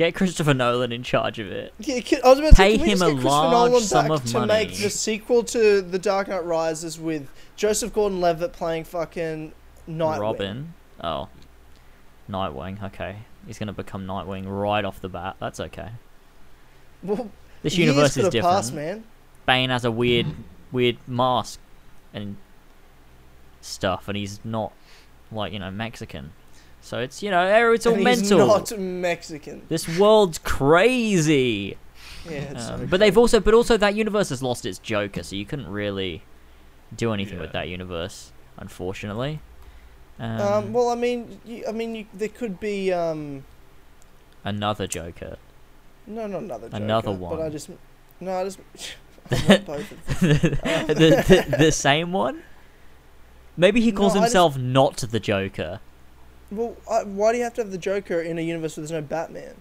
Get 0.00 0.14
Christopher 0.14 0.54
Nolan 0.54 0.92
in 0.92 1.02
charge 1.02 1.38
of 1.38 1.48
it. 1.48 1.74
Yeah, 1.78 2.00
can, 2.00 2.20
I 2.24 2.30
was 2.30 2.38
about 2.38 2.48
to 2.52 2.56
Pay 2.56 2.70
say, 2.70 2.76
can 2.78 2.82
we 2.86 2.92
him 2.92 2.98
just 3.00 3.02
a 3.02 3.12
Christopher 3.12 3.28
large 3.28 3.70
Nolan 3.70 3.82
sum 3.82 4.08
back 4.08 4.16
of 4.16 4.24
to 4.24 4.46
make 4.46 4.74
the 4.78 4.88
sequel 4.88 5.42
to 5.44 5.82
The 5.82 5.98
Dark 5.98 6.28
Knight 6.28 6.42
Rises 6.46 6.98
with 6.98 7.28
Joseph 7.54 7.92
Gordon-Levitt 7.92 8.54
playing 8.54 8.84
fucking 8.84 9.52
Nightwing. 9.86 10.18
Robin. 10.18 10.74
Oh. 11.04 11.28
Nightwing. 12.30 12.82
Okay. 12.82 13.16
He's 13.46 13.58
gonna 13.58 13.74
become 13.74 14.06
Nightwing 14.06 14.44
right 14.46 14.86
off 14.86 15.02
the 15.02 15.10
bat. 15.10 15.36
That's 15.38 15.60
okay. 15.60 15.90
Well, 17.02 17.30
This 17.62 17.76
years 17.76 17.90
universe 17.90 18.14
could 18.14 18.20
is 18.20 18.24
have 18.24 18.32
different. 18.32 18.56
Passed, 18.56 18.72
man. 18.72 19.04
Bane 19.44 19.68
has 19.68 19.84
a 19.84 19.90
weird, 19.90 20.28
weird 20.72 20.96
mask 21.06 21.60
and 22.14 22.38
stuff, 23.60 24.08
and 24.08 24.16
he's 24.16 24.40
not 24.46 24.72
like 25.30 25.52
you 25.52 25.58
know 25.58 25.70
Mexican. 25.70 26.32
So 26.90 26.98
it's 26.98 27.22
you 27.22 27.30
know 27.30 27.46
er, 27.46 27.72
it's 27.72 27.86
all 27.86 27.94
And 27.94 28.04
he's 28.08 28.20
mental. 28.28 28.48
not 28.48 28.76
Mexican. 28.76 29.62
This 29.68 29.86
world's 29.96 30.38
crazy. 30.38 31.76
Yeah, 32.24 32.32
it's 32.32 32.68
Um, 32.68 32.80
so 32.80 32.86
but 32.88 32.98
they've 32.98 33.16
also, 33.16 33.38
but 33.38 33.54
also 33.54 33.76
that 33.76 33.94
universe 33.94 34.30
has 34.30 34.42
lost 34.42 34.66
its 34.66 34.80
Joker, 34.80 35.22
so 35.22 35.36
you 35.36 35.46
couldn't 35.46 35.68
really 35.68 36.24
do 36.94 37.12
anything 37.12 37.38
with 37.38 37.52
that 37.52 37.68
universe, 37.68 38.32
unfortunately. 38.56 39.38
Um, 40.18 40.40
Um, 40.40 40.72
well, 40.72 40.88
I 40.88 40.96
mean, 40.96 41.38
you, 41.44 41.64
I 41.68 41.70
mean, 41.70 41.94
you, 41.94 42.06
there 42.12 42.28
could 42.28 42.58
be 42.58 42.92
um, 42.92 43.44
another 44.44 44.88
Joker. 44.88 45.36
no, 46.08 46.26
not 46.26 46.42
another 46.42 46.68
Joker, 46.70 46.82
Another 46.82 47.12
one. 47.12 47.36
But 47.36 47.46
I 47.46 47.48
just, 47.50 47.70
no, 48.18 48.32
I 48.32 48.42
just, 48.44 48.58
I 49.30 49.44
want 49.48 49.64
both 49.72 49.88
the, 50.20 50.88
the, 50.88 51.56
the 51.56 51.70
same 51.72 52.10
one. 52.12 52.42
Maybe 53.56 53.80
he 53.80 53.92
No, 53.92 53.98
calls 53.98 54.14
just- 54.14 54.24
himself 54.24 54.58
not 54.58 54.96
the 54.96 55.20
Joker. 55.20 55.78
Well, 56.50 56.76
I, 56.90 57.04
why 57.04 57.32
do 57.32 57.38
you 57.38 57.44
have 57.44 57.54
to 57.54 57.62
have 57.62 57.70
the 57.70 57.78
Joker 57.78 58.20
in 58.20 58.38
a 58.38 58.42
universe 58.42 58.76
where 58.76 58.82
there's 58.82 58.90
no 58.92 59.02
Batman? 59.06 59.54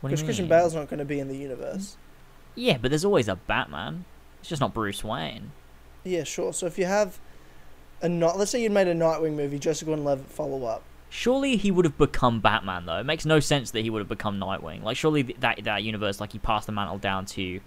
What 0.00 0.08
do 0.08 0.12
you 0.12 0.16
Because 0.16 0.22
Christian 0.22 0.44
mean? 0.44 0.50
Bale's 0.50 0.74
not 0.74 0.88
going 0.88 0.98
to 0.98 1.04
be 1.04 1.20
in 1.20 1.28
the 1.28 1.36
universe. 1.36 1.96
Yeah, 2.54 2.78
but 2.80 2.90
there's 2.90 3.04
always 3.04 3.28
a 3.28 3.36
Batman. 3.36 4.04
It's 4.40 4.48
just 4.48 4.60
not 4.60 4.74
Bruce 4.74 5.04
Wayne. 5.04 5.52
Yeah, 6.04 6.24
sure. 6.24 6.52
So 6.52 6.66
if 6.66 6.78
you 6.78 6.86
have 6.86 7.18
a 8.00 8.08
not, 8.08 8.38
let's 8.38 8.50
say 8.50 8.62
you 8.62 8.70
made 8.70 8.88
a 8.88 8.94
Nightwing 8.94 9.34
movie, 9.34 9.58
Joseph 9.58 9.86
Gordon-Levitt 9.86 10.26
follow 10.26 10.64
up. 10.64 10.82
Surely 11.10 11.56
he 11.56 11.70
would 11.70 11.84
have 11.84 11.98
become 11.98 12.40
Batman 12.40 12.86
though. 12.86 12.98
It 12.98 13.04
makes 13.04 13.24
no 13.26 13.38
sense 13.38 13.70
that 13.72 13.82
he 13.82 13.90
would 13.90 14.00
have 14.00 14.08
become 14.08 14.40
Nightwing. 14.40 14.82
Like 14.82 14.96
surely 14.96 15.22
th- 15.22 15.40
that 15.40 15.62
that 15.64 15.82
universe, 15.84 16.20
like 16.20 16.32
he 16.32 16.38
passed 16.38 16.66
the 16.66 16.72
mantle 16.72 16.98
down 16.98 17.26
to 17.26 17.60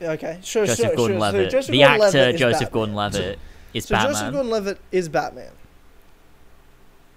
Okay, 0.00 0.40
sure, 0.42 0.66
Joseph 0.66 0.86
sure, 0.86 0.96
Gordon-Levitt. 0.96 1.52
sure. 1.52 1.62
So 1.62 1.68
Joseph 1.68 1.72
the 1.72 1.78
Gordon-Levitt 1.82 2.14
actor 2.20 2.34
is 2.34 2.40
Joseph 2.40 2.60
Batman. 2.60 2.72
Gordon-Levitt 2.72 3.38
is 3.74 3.84
So 3.84 3.94
Batman. 3.94 4.12
Joseph 4.12 4.32
Gordon-Levitt 4.32 4.78
is 4.90 5.08
Batman. 5.08 5.50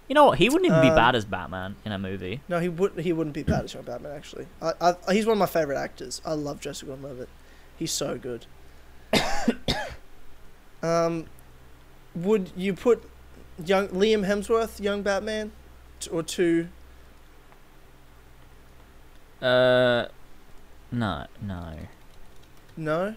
You 0.07 0.13
know 0.15 0.25
what? 0.25 0.37
He 0.37 0.49
wouldn't 0.49 0.65
even 0.67 0.81
be 0.81 0.89
Um, 0.89 0.95
bad 0.95 1.15
as 1.15 1.25
Batman 1.25 1.75
in 1.83 1.91
a 1.91 1.97
movie. 1.97 2.41
No, 2.47 2.59
he 2.59 2.69
would. 2.69 2.99
He 2.99 3.11
wouldn't 3.11 3.33
be 3.33 3.41
bad 3.43 3.63
as 3.65 3.73
young 3.73 3.83
Batman. 3.83 4.11
Actually, 4.15 4.45
I, 4.61 4.93
I, 5.07 5.13
he's 5.13 5.25
one 5.25 5.33
of 5.33 5.39
my 5.39 5.45
favorite 5.47 5.77
actors. 5.77 6.21
I 6.25 6.33
love 6.33 6.59
Joseph 6.59 6.87
Gordon-Levitt. 6.87 7.29
He's 7.77 7.91
so 7.91 8.17
good. 8.17 8.45
um, 10.83 11.25
would 12.13 12.51
you 12.55 12.73
put 12.73 13.09
young 13.63 13.87
Liam 13.89 14.25
Hemsworth, 14.27 14.79
young 14.79 15.01
Batman, 15.01 15.51
t- 15.99 16.09
or 16.11 16.21
two? 16.21 16.67
Uh, 19.41 20.05
no, 20.91 21.25
no. 21.41 21.73
No. 22.77 23.15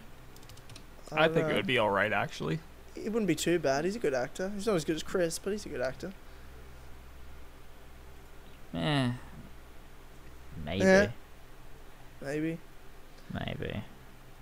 I 1.12 1.26
don't 1.26 1.34
think 1.34 1.46
know. 1.46 1.52
it 1.52 1.56
would 1.56 1.66
be 1.66 1.78
all 1.78 1.90
right 1.90 2.12
actually. 2.12 2.60
It 2.96 3.12
wouldn't 3.12 3.26
be 3.28 3.34
too 3.34 3.58
bad. 3.58 3.84
He's 3.84 3.96
a 3.96 4.00
good 4.00 4.14
actor. 4.14 4.50
He's 4.54 4.66
not 4.66 4.76
as 4.76 4.84
good 4.84 4.96
as 4.96 5.02
Chris, 5.02 5.38
but 5.38 5.52
he's 5.52 5.64
a 5.64 5.68
good 5.68 5.80
actor. 5.80 6.12
Eh. 8.74 9.10
Maybe. 10.64 10.84
Eh. 10.84 11.08
Maybe. 12.20 12.58
Maybe. 13.32 13.82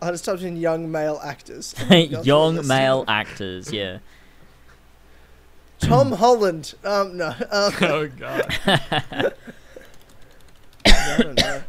I 0.01 0.11
just 0.11 0.25
typed 0.25 0.43
in 0.43 0.57
young 0.57 0.91
male 0.91 1.21
actors. 1.23 1.75
My 1.89 2.07
gosh, 2.07 2.17
what 2.19 2.27
Young 2.27 2.67
male 2.67 3.05
actors, 3.09 3.73
yeah. 3.73 3.99
Tom 5.79 6.13
Holland. 6.13 6.75
Um, 6.85 7.17
no. 7.17 7.29
Um, 7.29 7.35
oh 7.83 8.09
god. 8.09 8.59
I 10.87 11.19
don't 11.19 11.39
know. 11.39 11.63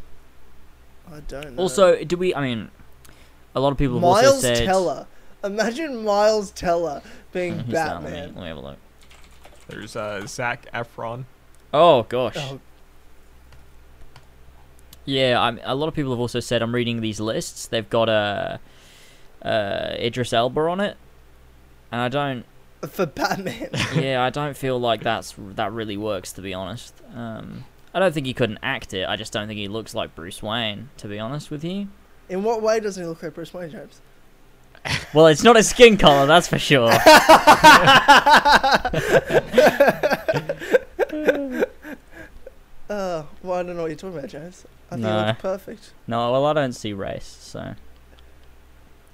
I 1.12 1.20
don't 1.28 1.56
know. 1.56 1.62
also, 1.62 2.04
do 2.04 2.18
we? 2.18 2.34
I 2.36 2.42
mean, 2.42 2.70
a 3.56 3.60
lot 3.60 3.72
of 3.72 3.78
people 3.78 3.96
have 3.96 4.02
Miles 4.02 4.26
also 4.26 4.54
said. 4.54 4.66
Teller. 4.66 5.08
Imagine 5.44 6.04
Miles 6.04 6.52
Teller 6.52 7.02
being 7.32 7.60
Who's 7.60 7.74
that? 7.74 8.02
Let 8.02 8.04
me, 8.04 8.10
Batman. 8.10 8.36
let 8.36 8.42
me 8.42 8.48
have 8.48 8.58
a 8.58 8.62
look. 8.62 8.78
There's 9.68 9.96
uh 9.96 10.26
Zac 10.28 10.72
Efron. 10.74 11.26
Oh 11.74 12.04
gosh. 12.04 12.36
Oh, 12.38 12.60
Yeah, 15.06 15.40
I'm, 15.40 15.60
a 15.64 15.76
lot 15.76 15.88
of 15.88 15.94
people 15.94 16.12
have 16.12 16.20
also 16.20 16.40
said 16.40 16.62
I'm 16.62 16.74
reading 16.74 17.02
these 17.02 17.20
lists. 17.20 17.68
They've 17.68 17.90
got 17.90 18.10
a 18.10 18.60
uh, 19.44 19.48
uh, 19.48 19.96
Idris 20.00 20.34
Elba 20.34 20.62
on 20.62 20.80
it, 20.80 20.98
and 21.92 22.02
I 22.02 22.10
don't. 22.10 22.46
For 22.88 23.06
Batman. 23.06 23.70
yeah, 23.96 24.24
I 24.24 24.30
don't 24.30 24.56
feel 24.56 24.80
like 24.80 25.02
that's 25.02 25.36
that 25.38 25.72
really 25.72 25.98
works. 25.98 26.32
To 26.34 26.42
be 26.42 26.54
honest, 26.54 26.94
um, 27.16 27.66
I 27.94 28.00
don't 28.00 28.14
think 28.14 28.28
he 28.28 28.34
couldn't 28.34 28.60
act 28.62 28.94
it. 28.94 29.08
I 29.08 29.16
just 29.16 29.34
don't 29.34 29.48
think 29.48 29.60
he 29.60 29.68
looks 29.68 29.96
like 29.96 30.16
Bruce 30.16 30.44
Wayne. 30.44 30.90
To 30.98 31.08
be 31.08 31.20
honest 31.20 31.50
with 31.52 31.64
you. 31.64 31.88
In 32.30 32.44
what 32.44 32.62
way 32.62 32.80
doesn't 32.80 33.02
he 33.02 33.08
look 33.08 33.24
like 33.24 33.34
Bruce 33.34 33.54
Wayne, 33.54 33.72
James? 33.72 34.02
Well, 35.14 35.28
it's 35.28 35.44
not 35.44 35.56
his 35.56 35.70
skin 35.70 35.98
color, 35.98 36.26
that's 36.26 36.48
for 36.48 36.60
sure. 36.60 36.92
Uh, 42.90 43.24
well, 43.44 43.60
I 43.60 43.64
don't 43.64 43.76
know 43.76 43.82
what 43.84 43.88
you're 43.90 43.98
talking 43.98 44.18
about, 44.18 44.30
James. 44.30 44.66
I 44.90 44.96
think 44.96 45.04
No. 45.04 45.20
he 45.22 45.28
looks 45.28 45.42
perfect. 45.42 45.94
no, 46.08 46.32
well, 46.32 46.46
I 46.46 46.54
don't 46.54 46.72
see 46.74 46.94
race, 46.94 47.26
so 47.42 47.76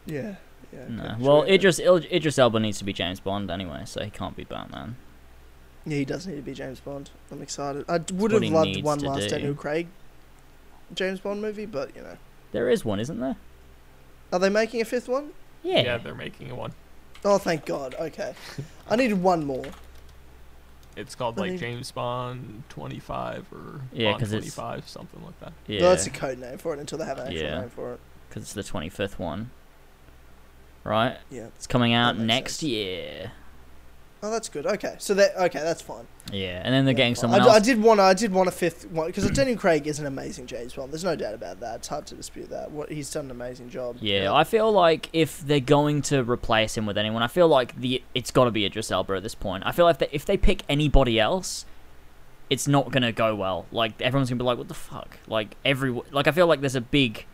Yeah. 0.05 0.35
Yeah. 0.71 0.87
no. 0.89 1.15
Well, 1.19 1.47
yeah. 1.47 1.53
Idris 1.55 1.79
Il- 1.79 1.97
Idris 2.11 2.37
Elba 2.39 2.59
needs 2.59 2.77
to 2.79 2.83
be 2.83 2.93
James 2.93 3.19
Bond 3.19 3.49
anyway, 3.51 3.83
so 3.85 4.03
he 4.03 4.09
can't 4.09 4.35
be 4.35 4.43
Batman. 4.43 4.95
Yeah, 5.85 5.97
he 5.97 6.05
does 6.05 6.25
need 6.27 6.35
to 6.37 6.41
be 6.41 6.53
James 6.53 6.79
Bond. 6.79 7.09
I'm 7.31 7.41
excited. 7.41 7.85
I 7.87 7.93
would 7.97 8.11
what 8.11 8.31
have 8.31 8.43
loved 8.51 8.83
one 8.83 8.99
to 8.99 9.09
last 9.09 9.21
do. 9.23 9.29
Daniel 9.29 9.53
Craig 9.53 9.87
James 10.93 11.19
Bond 11.19 11.41
movie, 11.41 11.65
but 11.65 11.95
you 11.95 12.01
know, 12.01 12.17
There 12.51 12.69
is 12.69 12.85
one, 12.85 12.99
isn't 12.99 13.19
there? 13.19 13.35
are 14.31 14.39
they 14.39 14.49
making 14.49 14.81
a 14.81 14.85
fifth 14.85 15.07
one? 15.09 15.31
Yeah. 15.63 15.81
Yeah, 15.81 15.97
they're 15.97 16.15
making 16.15 16.55
one. 16.55 16.73
Oh, 17.25 17.37
thank 17.37 17.65
God. 17.65 17.95
Okay, 17.99 18.33
I 18.89 18.95
needed 18.95 19.21
one 19.21 19.45
more. 19.45 19.65
It's 20.95 21.15
called 21.15 21.37
like 21.37 21.57
James 21.57 21.91
Bond 21.91 22.63
25 22.69 23.47
or 23.51 23.81
Yeah, 23.91 24.11
Bond 24.11 24.19
'cause 24.21 24.31
it's- 24.33 24.53
25, 24.55 24.87
something 24.87 25.23
like 25.23 25.39
that. 25.39 25.53
Yeah. 25.67 25.81
Well, 25.81 25.89
that's 25.91 26.05
a 26.05 26.09
code 26.11 26.37
name 26.39 26.57
for 26.57 26.73
it 26.73 26.79
until 26.79 26.97
they 26.99 27.05
have 27.05 27.17
an 27.17 27.27
actual 27.27 27.41
Yeah. 27.41 27.59
name 27.61 27.69
for 27.69 27.93
it. 27.93 27.99
because 28.29 28.43
it's 28.43 28.53
the 28.53 28.63
25th 28.63 29.19
one. 29.19 29.51
Right? 30.83 31.17
Yeah. 31.29 31.47
It's 31.55 31.67
coming 31.67 31.93
out 31.93 32.17
next 32.17 32.57
sense. 32.57 32.63
year. 32.63 33.31
Oh, 34.25 34.31
that's 34.31 34.47
good. 34.47 34.65
Okay, 34.65 34.95
so 34.99 35.13
that 35.15 35.35
okay, 35.35 35.59
that's 35.59 35.81
fine. 35.81 36.07
Yeah, 36.31 36.61
and 36.63 36.73
then 36.73 36.85
they're 36.85 36.93
Yeah, 36.93 36.97
getting 36.97 37.15
someone 37.15 37.41
I, 37.41 37.43
else. 37.43 37.55
I 37.57 37.59
did 37.59 37.81
want. 37.83 37.99
I 37.99 38.13
did 38.13 38.31
want 38.31 38.47
a 38.47 38.53
fifth 38.53 38.89
one 38.89 39.07
because 39.07 39.29
Daniel 39.31 39.57
Craig 39.57 39.85
is 39.85 39.99
an 39.99 40.05
amazing 40.05 40.47
James 40.47 40.73
Bond. 40.73 40.93
There's 40.93 41.03
no 41.03 41.17
doubt 41.17 41.33
about 41.33 41.59
that. 41.59 41.75
It's 41.79 41.89
hard 41.89 42.05
to 42.07 42.15
dispute 42.15 42.49
that. 42.49 42.71
What 42.71 42.89
he's 42.89 43.11
done 43.11 43.25
an 43.25 43.31
amazing 43.31 43.69
job. 43.69 43.97
Yeah, 43.99 44.33
I 44.33 44.45
feel 44.45 44.71
like 44.71 45.09
if 45.11 45.41
they're 45.45 45.59
going 45.59 46.01
to 46.03 46.23
replace 46.23 46.77
him 46.77 46.85
with 46.85 46.97
anyone, 46.97 47.21
I 47.21 47.27
feel 47.27 47.49
like 47.49 47.75
the 47.75 48.01
it's 48.15 48.31
got 48.31 48.45
to 48.45 48.51
be 48.51 48.65
Idris 48.65 48.91
Elba 48.91 49.13
at 49.15 49.23
this 49.23 49.35
point. 49.35 49.63
I 49.65 49.73
feel 49.73 49.83
like 49.83 49.95
if 49.95 49.99
they, 50.09 50.15
if 50.15 50.25
they 50.25 50.37
pick 50.37 50.63
anybody 50.69 51.19
else, 51.19 51.65
it's 52.49 52.65
not 52.65 52.91
gonna 52.91 53.11
go 53.11 53.35
well. 53.35 53.65
Like 53.73 54.01
everyone's 54.01 54.29
gonna 54.29 54.39
be 54.39 54.45
like, 54.45 54.57
"What 54.57 54.69
the 54.69 54.73
fuck?" 54.73 55.17
Like 55.27 55.57
every 55.65 55.91
like 56.11 56.27
I 56.27 56.31
feel 56.31 56.47
like 56.47 56.61
there's 56.61 56.75
a 56.75 56.81
big 56.81 57.25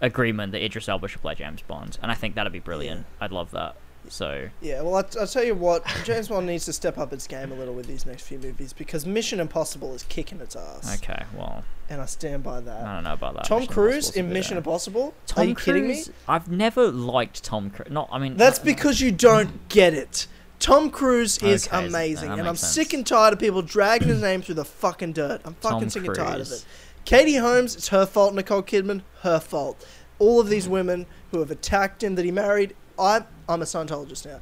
agreement 0.00 0.52
that 0.52 0.64
Idris 0.64 0.88
Elba 0.88 1.08
should 1.08 1.22
play 1.22 1.34
James 1.34 1.62
Bond, 1.62 1.98
and 2.02 2.12
I 2.12 2.14
think 2.14 2.36
that'd 2.36 2.52
be 2.52 2.60
brilliant. 2.60 3.06
I'd 3.20 3.32
love 3.32 3.50
that. 3.50 3.74
So 4.08 4.48
Yeah, 4.60 4.82
well, 4.82 4.96
I, 4.96 5.04
I'll 5.20 5.26
tell 5.26 5.44
you 5.44 5.54
what, 5.54 5.84
James 6.04 6.28
Bond 6.28 6.46
needs 6.46 6.64
to 6.66 6.72
step 6.72 6.98
up 6.98 7.12
its 7.12 7.26
game 7.26 7.52
a 7.52 7.54
little 7.54 7.74
with 7.74 7.86
these 7.86 8.06
next 8.06 8.22
few 8.22 8.38
movies 8.38 8.72
because 8.72 9.06
Mission 9.06 9.40
Impossible 9.40 9.94
is 9.94 10.02
kicking 10.04 10.40
its 10.40 10.56
ass, 10.56 10.96
okay, 11.02 11.24
well, 11.36 11.64
and 11.88 12.00
I 12.00 12.06
stand 12.06 12.42
by 12.42 12.60
that. 12.60 12.84
I 12.86 12.94
don't 12.94 13.04
know 13.04 13.12
about 13.12 13.34
that. 13.34 13.44
Tom 13.44 13.60
Mission 13.60 13.74
Cruise 13.74 14.10
in 14.10 14.32
Mission 14.32 14.56
Impossible? 14.56 15.14
Tom 15.26 15.42
Are 15.42 15.48
you 15.48 15.54
kidding 15.54 15.88
me? 15.88 16.02
I've 16.28 16.50
never 16.50 16.90
liked 16.90 17.44
Tom 17.44 17.70
Cruise. 17.70 17.90
Not, 17.90 18.08
I 18.10 18.18
mean, 18.18 18.36
That's 18.36 18.58
uh, 18.60 18.64
because 18.64 19.00
you 19.00 19.12
don't 19.12 19.68
get 19.68 19.94
it. 19.94 20.26
Tom 20.58 20.90
Cruise 20.90 21.38
is 21.38 21.68
Okay, 21.68 21.86
amazing, 21.86 22.30
and 22.30 22.48
I'm 22.48 22.56
sense. 22.56 22.72
sick 22.72 22.92
and 22.94 23.06
tired 23.06 23.34
of 23.34 23.38
people 23.38 23.62
dragging 23.62 24.08
his 24.08 24.22
name 24.22 24.42
through 24.42 24.54
the 24.54 24.64
fucking 24.64 25.12
dirt. 25.12 25.42
I'm 25.44 25.54
fucking 25.54 25.80
Tom 25.80 25.90
sick 25.90 26.06
and 26.06 26.14
tired 26.14 26.40
of 26.40 26.48
Cruise. 26.48 26.62
it. 26.62 26.66
Katie 27.04 27.36
Holmes, 27.36 27.76
it's 27.76 27.88
her 27.88 28.04
fault. 28.06 28.34
Nicole 28.34 28.62
Kidman, 28.62 29.02
her 29.20 29.38
fault. 29.38 29.86
All 30.18 30.40
of 30.40 30.48
these 30.48 30.66
women 30.68 31.06
who 31.30 31.40
have 31.40 31.50
attacked 31.50 32.02
him 32.02 32.14
that 32.16 32.24
he 32.24 32.32
married, 32.32 32.74
I'm, 32.98 33.24
I'm 33.48 33.62
a 33.62 33.64
Scientologist 33.64 34.26
now. 34.26 34.40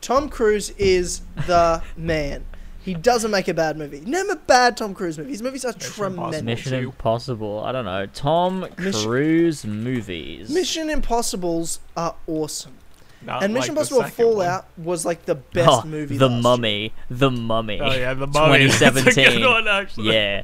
Tom 0.00 0.28
Cruise 0.28 0.70
is 0.70 1.22
the 1.46 1.82
man. 1.96 2.44
He 2.80 2.94
doesn't 2.94 3.30
make 3.30 3.48
a 3.48 3.54
bad 3.54 3.76
movie. 3.76 4.00
Name 4.00 4.30
a 4.30 4.36
bad 4.36 4.76
Tom 4.76 4.94
Cruise 4.94 5.18
movie. 5.18 5.30
His 5.30 5.42
movies 5.42 5.64
are 5.64 5.72
Mission 5.74 5.82
Impossible. 6.04 6.14
tremendous. 6.30 6.42
Mission. 6.42 6.74
Impossible. 6.84 7.62
I 7.64 7.72
don't 7.72 7.84
know. 7.84 8.06
Tom 8.06 8.66
Mission- 8.78 9.02
Cruise 9.08 9.66
movies. 9.66 10.48
Mission 10.48 10.88
Impossibles 10.88 11.80
are 11.96 12.14
awesome. 12.26 12.74
Not 13.20 13.42
and 13.42 13.52
Mission 13.52 13.74
like 13.74 13.90
Impossible 13.90 14.02
second 14.04 14.24
one. 14.26 14.34
Fallout 14.36 14.66
was 14.78 15.04
like 15.04 15.24
the 15.26 15.34
best 15.34 15.68
Oh, 15.68 15.82
movie. 15.86 16.16
The 16.16 16.28
last 16.28 16.34
year. 16.34 16.42
Mummy. 16.42 16.92
The 17.10 17.30
Mummy. 17.32 17.80
Oh 17.80 17.92
yeah, 17.92 18.14
the 18.14 18.26
mummy. 18.28 18.66
That's 18.68 18.80
a 18.80 18.88
2017. 19.02 19.40
good 19.40 19.46
one, 19.50 19.68
actually. 19.68 20.14
Yeah. 20.14 20.40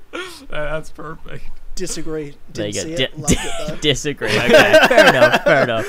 That's 0.50 0.90
perfect. 0.90 1.44
Disagree. 1.76 2.34
There 2.52 2.66
you 2.66 2.72
go. 2.74 2.80
see 2.80 2.92
it. 2.94 2.96
Di- 3.14 3.20
Loved 3.20 3.36
it 3.38 3.80
disagree. 3.80 4.28
Okay. 4.28 4.48
fair 4.88 5.08
enough. 5.08 5.44
Fair 5.44 5.62
enough. 5.62 5.86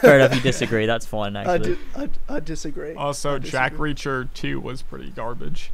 Fair 0.00 0.16
enough. 0.20 0.34
You 0.34 0.40
disagree. 0.40 0.86
That's 0.86 1.06
fine. 1.06 1.36
I, 1.36 1.54
Actually. 1.54 1.74
di- 1.76 1.80
I, 2.28 2.34
I 2.36 2.40
disagree. 2.40 2.94
Also, 2.94 3.36
I 3.36 3.38
Jack. 3.38 3.74
Reacher 3.74 4.28
2 4.34 4.60
was 4.60 4.82
pretty 4.82 5.10
garbage. 5.10 5.70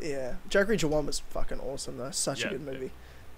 Yeah, 0.00 0.34
Jack 0.48 0.66
Reacher 0.68 0.88
One 0.88 1.06
was 1.06 1.20
fucking 1.20 1.60
awesome 1.60 1.96
though. 1.98 2.10
Such 2.10 2.42
Yeah, 2.42 2.48
a 2.48 2.50
good 2.52 2.64
movie. 2.66 2.90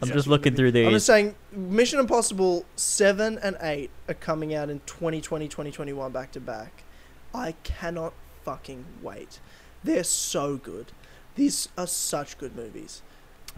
I'm 0.03 0.09
Such 0.09 0.17
just 0.17 0.27
looking 0.29 0.53
movie. 0.53 0.57
through 0.63 0.73
these. 0.73 0.87
I'm 0.87 0.93
just 0.93 1.07
saying, 1.07 1.35
Mission 1.53 2.01
Impossible 2.01 2.65
Seven 2.77 3.39
and 3.39 3.57
Eight 3.61 3.91
are 4.09 4.15
coming 4.15 4.55
out 4.55 4.69
in 4.71 4.81
2020, 4.87 5.47
2021 5.47 6.11
back 6.13 6.33
to 6.33 6.41
back. 6.41 6.85
I 7.35 7.53
cannot 7.65 8.13
fucking 8.45 8.85
wait. 9.03 9.41
They're 9.85 10.03
so 10.05 10.57
good. 10.57 10.93
These 11.37 11.69
are 11.79 11.87
such 11.87 12.37
good 12.39 12.57
movies. 12.57 13.03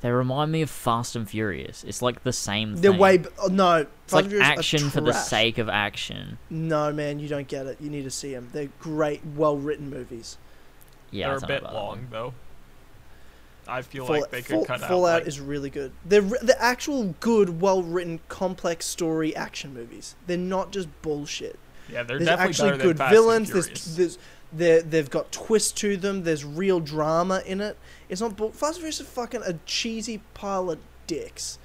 They 0.03 0.11
remind 0.11 0.51
me 0.53 0.63
of 0.63 0.69
Fast 0.71 1.15
and 1.17 1.29
Furious. 1.31 1.85
It's 1.85 2.03
like 2.03 2.25
the 2.25 2.33
same. 2.33 2.73
Thing. 2.75 2.83
They're 2.83 2.93
way. 2.93 3.19
b- 3.19 3.29
Oh, 3.41 3.47
no, 3.47 3.77
It's 3.77 3.91
Fast 4.09 4.13
like 4.13 4.27
Furious 4.27 4.49
action 4.49 4.91
for 4.91 5.01
the 5.01 5.13
sake 5.13 5.59
of 5.59 5.69
action. 5.69 6.39
No, 6.51 6.93
man, 6.93 7.21
you 7.21 7.29
don't 7.29 7.47
get 7.49 7.67
it. 7.67 7.79
You 7.81 7.89
need 7.89 8.03
to 8.05 8.11
see 8.11 8.35
them. 8.35 8.49
They're 8.53 8.69
great, 8.81 9.23
well 9.37 9.57
written 9.57 9.89
movies. 9.91 10.39
Yeah, 11.13 11.29
They're 11.29 11.37
a 11.39 11.47
bit 11.47 11.63
long, 11.63 11.75
one. 11.89 12.09
though. 12.11 12.35
I 13.69 13.83
feel 13.83 14.07
Fall- 14.07 14.21
like 14.23 14.31
they 14.31 14.43
could 14.43 14.57
Fall- 14.57 14.65
cut 14.65 14.81
Fallout 14.81 15.11
out 15.15 15.19
like, 15.21 15.29
is 15.29 15.39
really 15.41 15.71
good. 15.71 15.93
They're 16.05 16.21
re- 16.23 16.39
the 16.43 16.61
actual 16.61 17.15
good, 17.21 17.61
well 17.61 17.83
written, 17.83 18.19
complex 18.29 18.87
story 18.87 19.37
action 19.37 19.73
movies. 19.73 20.17
They're 20.27 20.37
not 20.37 20.73
just 20.73 20.89
bullshit. 21.03 21.59
yeah, 21.89 22.03
they're 22.03 22.19
There's 22.19 22.29
definitely 22.29 22.49
actually 22.51 22.71
better 22.71 22.83
good 22.83 22.89
than 22.97 22.97
Fast 22.97 23.13
villains. 23.13 23.49
And 23.51 23.55
There's, 23.55 23.67
Furious. 23.67 23.97
there's 23.97 24.19
they're, 24.53 24.83
they've 24.83 25.09
got 25.11 25.33
twists 25.33 25.73
to 25.81 25.97
them. 25.97 26.25
There's 26.25 26.45
real 26.45 26.81
drama 26.81 27.43
in 27.47 27.61
it. 27.61 27.77
It's 28.09 28.21
not 28.21 28.37
bull- 28.37 28.51
Fast 28.53 28.75
and 28.75 28.83
Furious 28.83 29.01
is 29.01 29.07
fucking 29.09 29.43
a 29.45 29.55
cheesy 29.67 30.19
pile 30.35 30.71
of 30.71 30.79
dicks. 31.07 31.59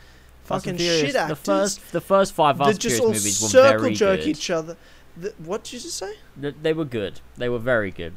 Fast 0.44 0.64
fucking 0.66 0.78
shit 0.80 1.16
actors. 1.16 1.30
The 1.30 1.36
first, 1.46 1.92
the 1.92 2.02
first 2.02 2.34
five 2.34 2.58
Fast 2.58 2.70
and 2.72 2.80
just 2.80 2.96
Furious 2.96 3.02
all 3.06 3.14
movies 3.14 3.42
were 3.42 3.50
circle 3.50 3.82
very 3.82 3.94
jerk 3.94 4.20
good. 4.22 4.28
each 4.30 4.50
other. 4.50 4.78
The, 5.18 5.34
what 5.44 5.64
did 5.66 5.74
you 5.74 5.80
just 5.80 5.98
say? 5.98 6.14
Th- 6.40 6.56
They 6.62 6.74
were 6.74 6.86
good. 6.86 7.20
They 7.38 7.50
were 7.50 7.60
very 7.60 7.92
good. 7.92 8.14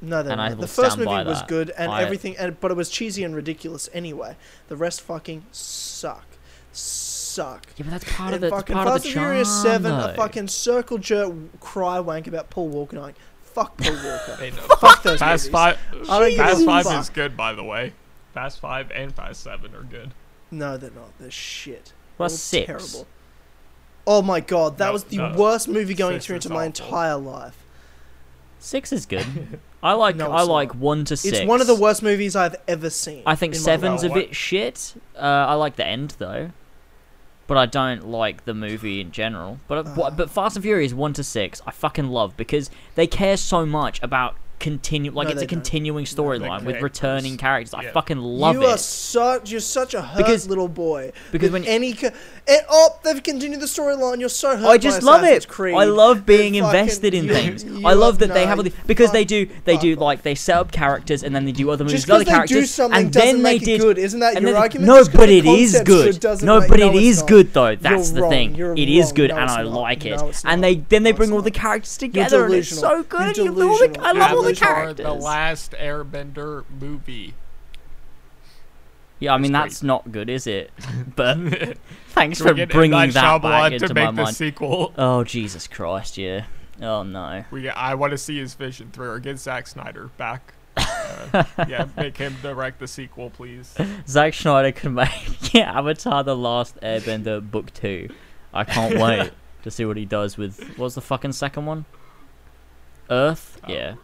No, 0.00 0.22
they're 0.22 0.30
And 0.32 0.40
I 0.40 0.50
not. 0.50 0.58
will 0.58 0.62
The 0.62 0.68
first 0.68 0.96
movie 0.98 1.10
was 1.10 1.40
that. 1.40 1.48
good 1.48 1.70
and 1.76 1.90
I- 1.90 2.02
everything, 2.02 2.36
and, 2.36 2.60
but 2.60 2.70
it 2.70 2.76
was 2.76 2.88
cheesy 2.90 3.24
and 3.24 3.34
ridiculous 3.34 3.88
anyway. 3.92 4.36
The 4.68 4.76
rest 4.76 5.00
fucking 5.00 5.46
suck, 5.50 6.24
suck. 6.72 7.66
Yeah, 7.76 7.84
but 7.84 7.90
that's 7.90 8.12
part 8.12 8.34
of 8.34 8.42
And 8.42 8.42
the 8.44 8.50
fucking 8.56 8.74
part 8.74 8.86
Fast 8.88 8.96
of 8.98 9.02
the 9.02 9.08
and 9.08 9.14
charm. 9.14 9.26
Furious 9.26 9.62
Seven, 9.62 9.90
though. 9.98 10.06
a 10.10 10.14
fucking 10.14 10.48
circle 10.48 10.98
jerk 10.98 11.32
cry 11.60 11.98
wank 11.98 12.26
about 12.28 12.50
Paul 12.50 12.68
Walker. 12.68 13.00
like, 13.00 13.16
fuck 13.62 13.76
Paul 13.76 13.92
Walker. 13.94 14.36
They 14.38 14.50
know. 14.50 14.62
fuck 14.80 15.02
those 15.02 15.18
Fast 15.18 15.44
movies. 15.44 15.52
Five. 15.52 15.78
I 16.08 16.18
don't 16.20 16.28
give 16.30 16.38
Fast 16.38 16.62
a 16.62 16.64
Five 16.64 16.84
fuck. 16.84 17.00
is 17.00 17.10
good, 17.10 17.36
by 17.36 17.52
the 17.54 17.64
way. 17.64 17.92
Fast 18.34 18.60
Five 18.60 18.90
and 18.92 19.14
Fast 19.14 19.42
Seven 19.42 19.74
are 19.74 19.82
good. 19.82 20.12
No, 20.50 20.76
they're 20.76 20.90
not. 20.90 21.16
They're 21.18 21.30
shit. 21.30 21.92
Well, 22.18 22.28
They're 22.28 22.36
six. 22.38 22.66
Terrible. 22.66 23.06
Oh 24.06 24.22
my 24.22 24.40
god, 24.40 24.78
that 24.78 24.86
No, 24.86 24.92
was 24.92 25.04
the 25.04 25.18
no. 25.18 25.34
worst 25.36 25.68
movie 25.68 25.94
going 25.94 26.14
Six 26.14 26.24
experience 26.24 26.44
is 26.46 26.50
of 26.50 26.54
my 26.54 26.66
awful. 26.66 26.84
entire 26.86 27.16
life. 27.16 27.56
Six 28.58 28.92
is 28.92 29.06
good. 29.06 29.26
I 29.82 29.92
like 29.92 30.16
No, 30.16 30.32
I 30.32 30.40
it's 30.40 30.48
like 30.48 30.68
not. 30.74 30.76
one 30.78 31.04
to 31.04 31.16
six. 31.16 31.38
It's 31.38 31.46
one 31.48 31.60
of 31.60 31.66
the 31.66 31.74
worst 31.74 32.02
movies 32.02 32.34
I've 32.34 32.56
ever 32.66 32.90
seen. 32.90 33.22
I 33.26 33.34
think 33.36 33.54
in 33.54 33.60
my 33.60 33.64
seven's 33.64 34.02
a 34.02 34.08
life. 34.08 34.16
life. 34.16 34.26
bit 34.28 34.34
shit. 34.36 34.94
Uh, 35.14 35.20
I 35.20 35.54
like 35.54 35.76
the 35.76 35.86
end 35.86 36.16
though, 36.18 36.50
but 37.48 37.56
I 37.56 37.66
don't 37.66 38.06
like 38.06 38.44
the 38.44 38.54
movie 38.54 39.00
in 39.00 39.10
general. 39.10 39.58
But 39.66 39.96
but, 39.96 40.16
but 40.16 40.30
Fast 40.30 40.54
and 40.54 40.62
Furious 40.62 40.92
one 40.92 41.14
to 41.14 41.24
six, 41.24 41.60
I 41.66 41.72
fucking 41.72 42.06
love 42.06 42.36
because 42.36 42.70
they 42.94 43.08
care 43.08 43.36
so 43.36 43.66
much 43.66 44.00
about 44.00 44.36
continue 44.58 45.10
like 45.12 45.28
No, 45.28 45.32
it's 45.32 45.42
a 45.42 45.46
don't. 45.46 45.48
continuing 45.48 46.04
the 46.04 46.10
storyline 46.10 46.64
with 46.64 46.80
returning 46.82 47.36
characters. 47.36 47.74
I 47.74 47.86
fucking 47.86 48.18
love 48.18 48.54
you 48.56 48.64
are 48.64 48.74
it 48.74 48.80
such 48.80 49.50
you're 49.50 49.60
such 49.60 49.94
a 49.94 50.02
hurt 50.02 50.16
Because- 50.18 50.48
little 50.48 50.68
boy. 50.68 51.12
because 51.32 51.50
when 51.50 51.64
any 51.64 51.92
ca- 51.92 52.10
and, 52.46 52.62
oh 52.68 52.96
they've 53.04 53.22
continued 53.22 53.60
the 53.60 53.66
storyline. 53.66 54.20
You're 54.20 54.28
so 54.28 54.56
hurt. 54.56 54.66
I 54.66 54.78
just 54.78 55.00
by 55.00 55.06
love 55.06 55.24
it. 55.24 55.46
Creed. 55.48 55.74
I 55.76 55.84
love 55.84 56.26
being 56.26 56.54
fucking- 56.54 56.64
invested 56.64 57.14
in 57.14 57.24
you- 57.24 57.32
things. 57.34 57.64
you 57.64 57.86
I 57.86 57.92
love 57.92 58.16
are- 58.16 58.26
that 58.26 58.34
they 58.34 58.46
have 58.46 58.58
all 58.58 58.64
the 58.64 58.72
because 58.86 59.12
they 59.12 59.24
do 59.24 59.46
they 59.64 59.74
fuck 59.74 59.82
do 59.82 59.92
off. 59.94 60.00
like 60.00 60.22
they 60.22 60.34
set 60.34 60.56
up 60.56 60.72
characters 60.72 61.22
and 61.22 61.34
then 61.34 61.44
they 61.44 61.52
do 61.52 61.70
other 61.70 61.84
movies 61.84 62.00
Just 62.00 62.08
with 62.08 62.14
other 62.16 62.24
they 62.24 62.30
characters 62.30 62.58
do 62.60 62.66
something 62.66 62.98
and 63.00 63.12
doesn't 63.12 63.28
then 63.28 63.36
they 63.42 63.52
make 63.54 63.64
did 63.64 63.80
good, 63.80 63.98
isn't 63.98 64.20
that 64.20 64.34
and 64.36 64.42
your 64.42 64.52
then- 64.54 64.62
argument? 64.62 64.88
No, 64.88 64.96
Just 64.98 65.10
'cause 65.12 65.18
but 65.20 65.28
it 65.30 65.44
is 65.46 65.80
good. 65.84 66.24
No, 66.42 66.60
but 66.66 66.80
it's 66.80 67.22
good 67.22 67.52
though. 67.54 67.76
That's 67.76 68.10
the 68.10 68.28
thing. 68.28 68.56
It 68.76 68.88
is 68.88 69.12
good, 69.12 69.30
and 69.30 69.50
I 69.50 69.62
like 69.62 70.04
it. 70.04 70.20
And 70.44 70.62
they 70.64 70.76
then 70.88 71.02
they 71.02 71.12
bring 71.12 71.32
all 71.32 71.42
the 71.42 71.50
characters 71.50 71.96
together, 71.96 72.44
and 72.46 72.54
it's 72.54 72.68
so 72.70 73.02
good. 73.02 73.36
You're 73.36 73.46
You 73.46 73.52
know 73.52 73.68
all 73.68 73.78
the, 73.78 73.88
delusional. 73.88 74.06
I 74.06 74.12
love 74.12 74.32
all 74.32 74.42
the 74.42 74.47
Avatar, 74.50 74.74
characters. 74.74 75.06
the 75.06 75.12
last 75.14 75.72
Airbender 75.72 76.64
movie. 76.80 77.34
Yeah, 79.20 79.34
I 79.34 79.38
mean 79.38 79.54
It's 79.54 79.62
that's 79.62 79.82
not 79.82 80.12
good, 80.12 80.30
is 80.30 80.46
it? 80.46 80.70
But 81.16 81.38
thanks 82.10 82.40
for 82.40 82.54
bringing 82.54 82.90
Night 82.92 83.12
that 83.14 83.42
back 83.42 83.72
Shyamalan 83.72 83.72
into 83.72 83.88
to 83.88 83.94
my 83.94 84.06
the 84.06 84.12
mind. 84.12 84.36
sequel. 84.36 84.92
Oh 84.96 85.24
Jesus 85.24 85.66
Christ! 85.66 86.16
Yeah. 86.18 86.44
Oh 86.80 87.02
no. 87.02 87.44
We 87.50 87.68
I 87.68 87.94
want 87.94 88.12
to 88.12 88.18
see 88.18 88.38
his 88.38 88.54
vision 88.54 88.90
through 88.92 89.10
or 89.10 89.18
get 89.18 89.38
Zack 89.38 89.66
Snyder 89.66 90.10
back. 90.16 90.54
Uh, 90.76 91.42
yeah, 91.68 91.88
make 91.96 92.16
him 92.16 92.36
direct 92.42 92.78
the 92.78 92.86
sequel, 92.86 93.30
please. 93.30 93.74
Zack 94.06 94.34
Snyder 94.34 94.70
can 94.70 94.94
make 94.94 95.52
yeah, 95.52 95.76
Avatar: 95.76 96.22
The 96.22 96.36
Last 96.36 96.76
Airbender 96.80 97.48
Book 97.50 97.72
Two. 97.74 98.08
I 98.54 98.62
can't 98.62 98.96
wait 99.00 99.32
to 99.64 99.70
see 99.72 99.84
what 99.84 99.96
he 99.96 100.04
does 100.04 100.36
with 100.38 100.78
what's 100.78 100.94
the 100.94 101.00
fucking 101.00 101.32
second 101.32 101.66
one? 101.66 101.84
Earth. 103.10 103.60
Oh, 103.66 103.72
yeah, 103.72 103.94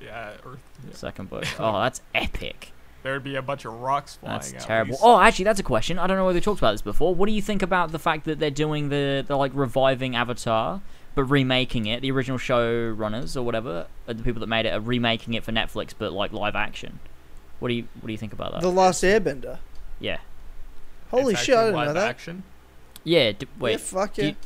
Yeah, 0.00 0.32
Earth. 0.44 0.60
second 0.92 1.30
book. 1.30 1.44
Oh, 1.58 1.80
that's 1.80 2.00
epic. 2.14 2.72
There'd 3.02 3.22
be 3.22 3.36
a 3.36 3.42
bunch 3.42 3.64
of 3.64 3.72
rocks 3.74 4.16
flying. 4.16 4.40
That's 4.40 4.64
terrible. 4.64 4.92
least. 4.92 5.02
Oh, 5.04 5.20
actually, 5.20 5.44
that's 5.44 5.60
a 5.60 5.62
question. 5.62 5.96
I 5.98 6.06
don't 6.08 6.16
know 6.16 6.26
whether 6.26 6.36
we 6.36 6.40
talked 6.40 6.58
about 6.60 6.72
this 6.72 6.82
before. 6.82 7.14
What 7.14 7.26
do 7.28 7.32
you 7.32 7.40
think 7.42 7.62
about 7.62 7.92
the 7.92 7.98
fact 8.00 8.24
that 8.24 8.38
they're 8.40 8.50
doing 8.50 8.88
the 8.88 9.24
the 9.26 9.36
like 9.36 9.52
reviving 9.54 10.16
Avatar, 10.16 10.80
but 11.14 11.22
remaking 11.24 11.86
it? 11.86 12.00
The 12.02 12.10
original 12.10 12.36
showrunners 12.38 13.36
or 13.36 13.42
whatever, 13.42 13.86
the 14.06 14.14
people 14.16 14.40
that 14.40 14.48
made 14.48 14.66
it, 14.66 14.70
are 14.70 14.80
remaking 14.80 15.34
it 15.34 15.44
for 15.44 15.52
Netflix, 15.52 15.94
but 15.96 16.12
like 16.12 16.32
live 16.32 16.56
action. 16.56 16.98
What 17.60 17.68
do 17.68 17.74
you 17.74 17.84
what 18.00 18.06
do 18.08 18.12
you 18.12 18.18
think 18.18 18.32
about 18.32 18.52
that? 18.52 18.60
The 18.62 18.70
Last 18.72 19.04
Airbender. 19.04 19.58
yeah, 20.00 20.18
Holy 21.10 21.34
It's 21.34 21.42
shit! 21.44 21.56
I 21.56 21.66
didn't 21.66 21.84
know 21.86 21.92
that. 21.92 22.08
Action. 22.10 22.42
yeah. 23.04 23.30
D- 23.32 23.46
wait, 23.60 23.70
yeah, 23.72 23.76
fuck 23.78 24.14
do 24.14 24.22
yeah. 24.22 24.28
you- 24.28 24.36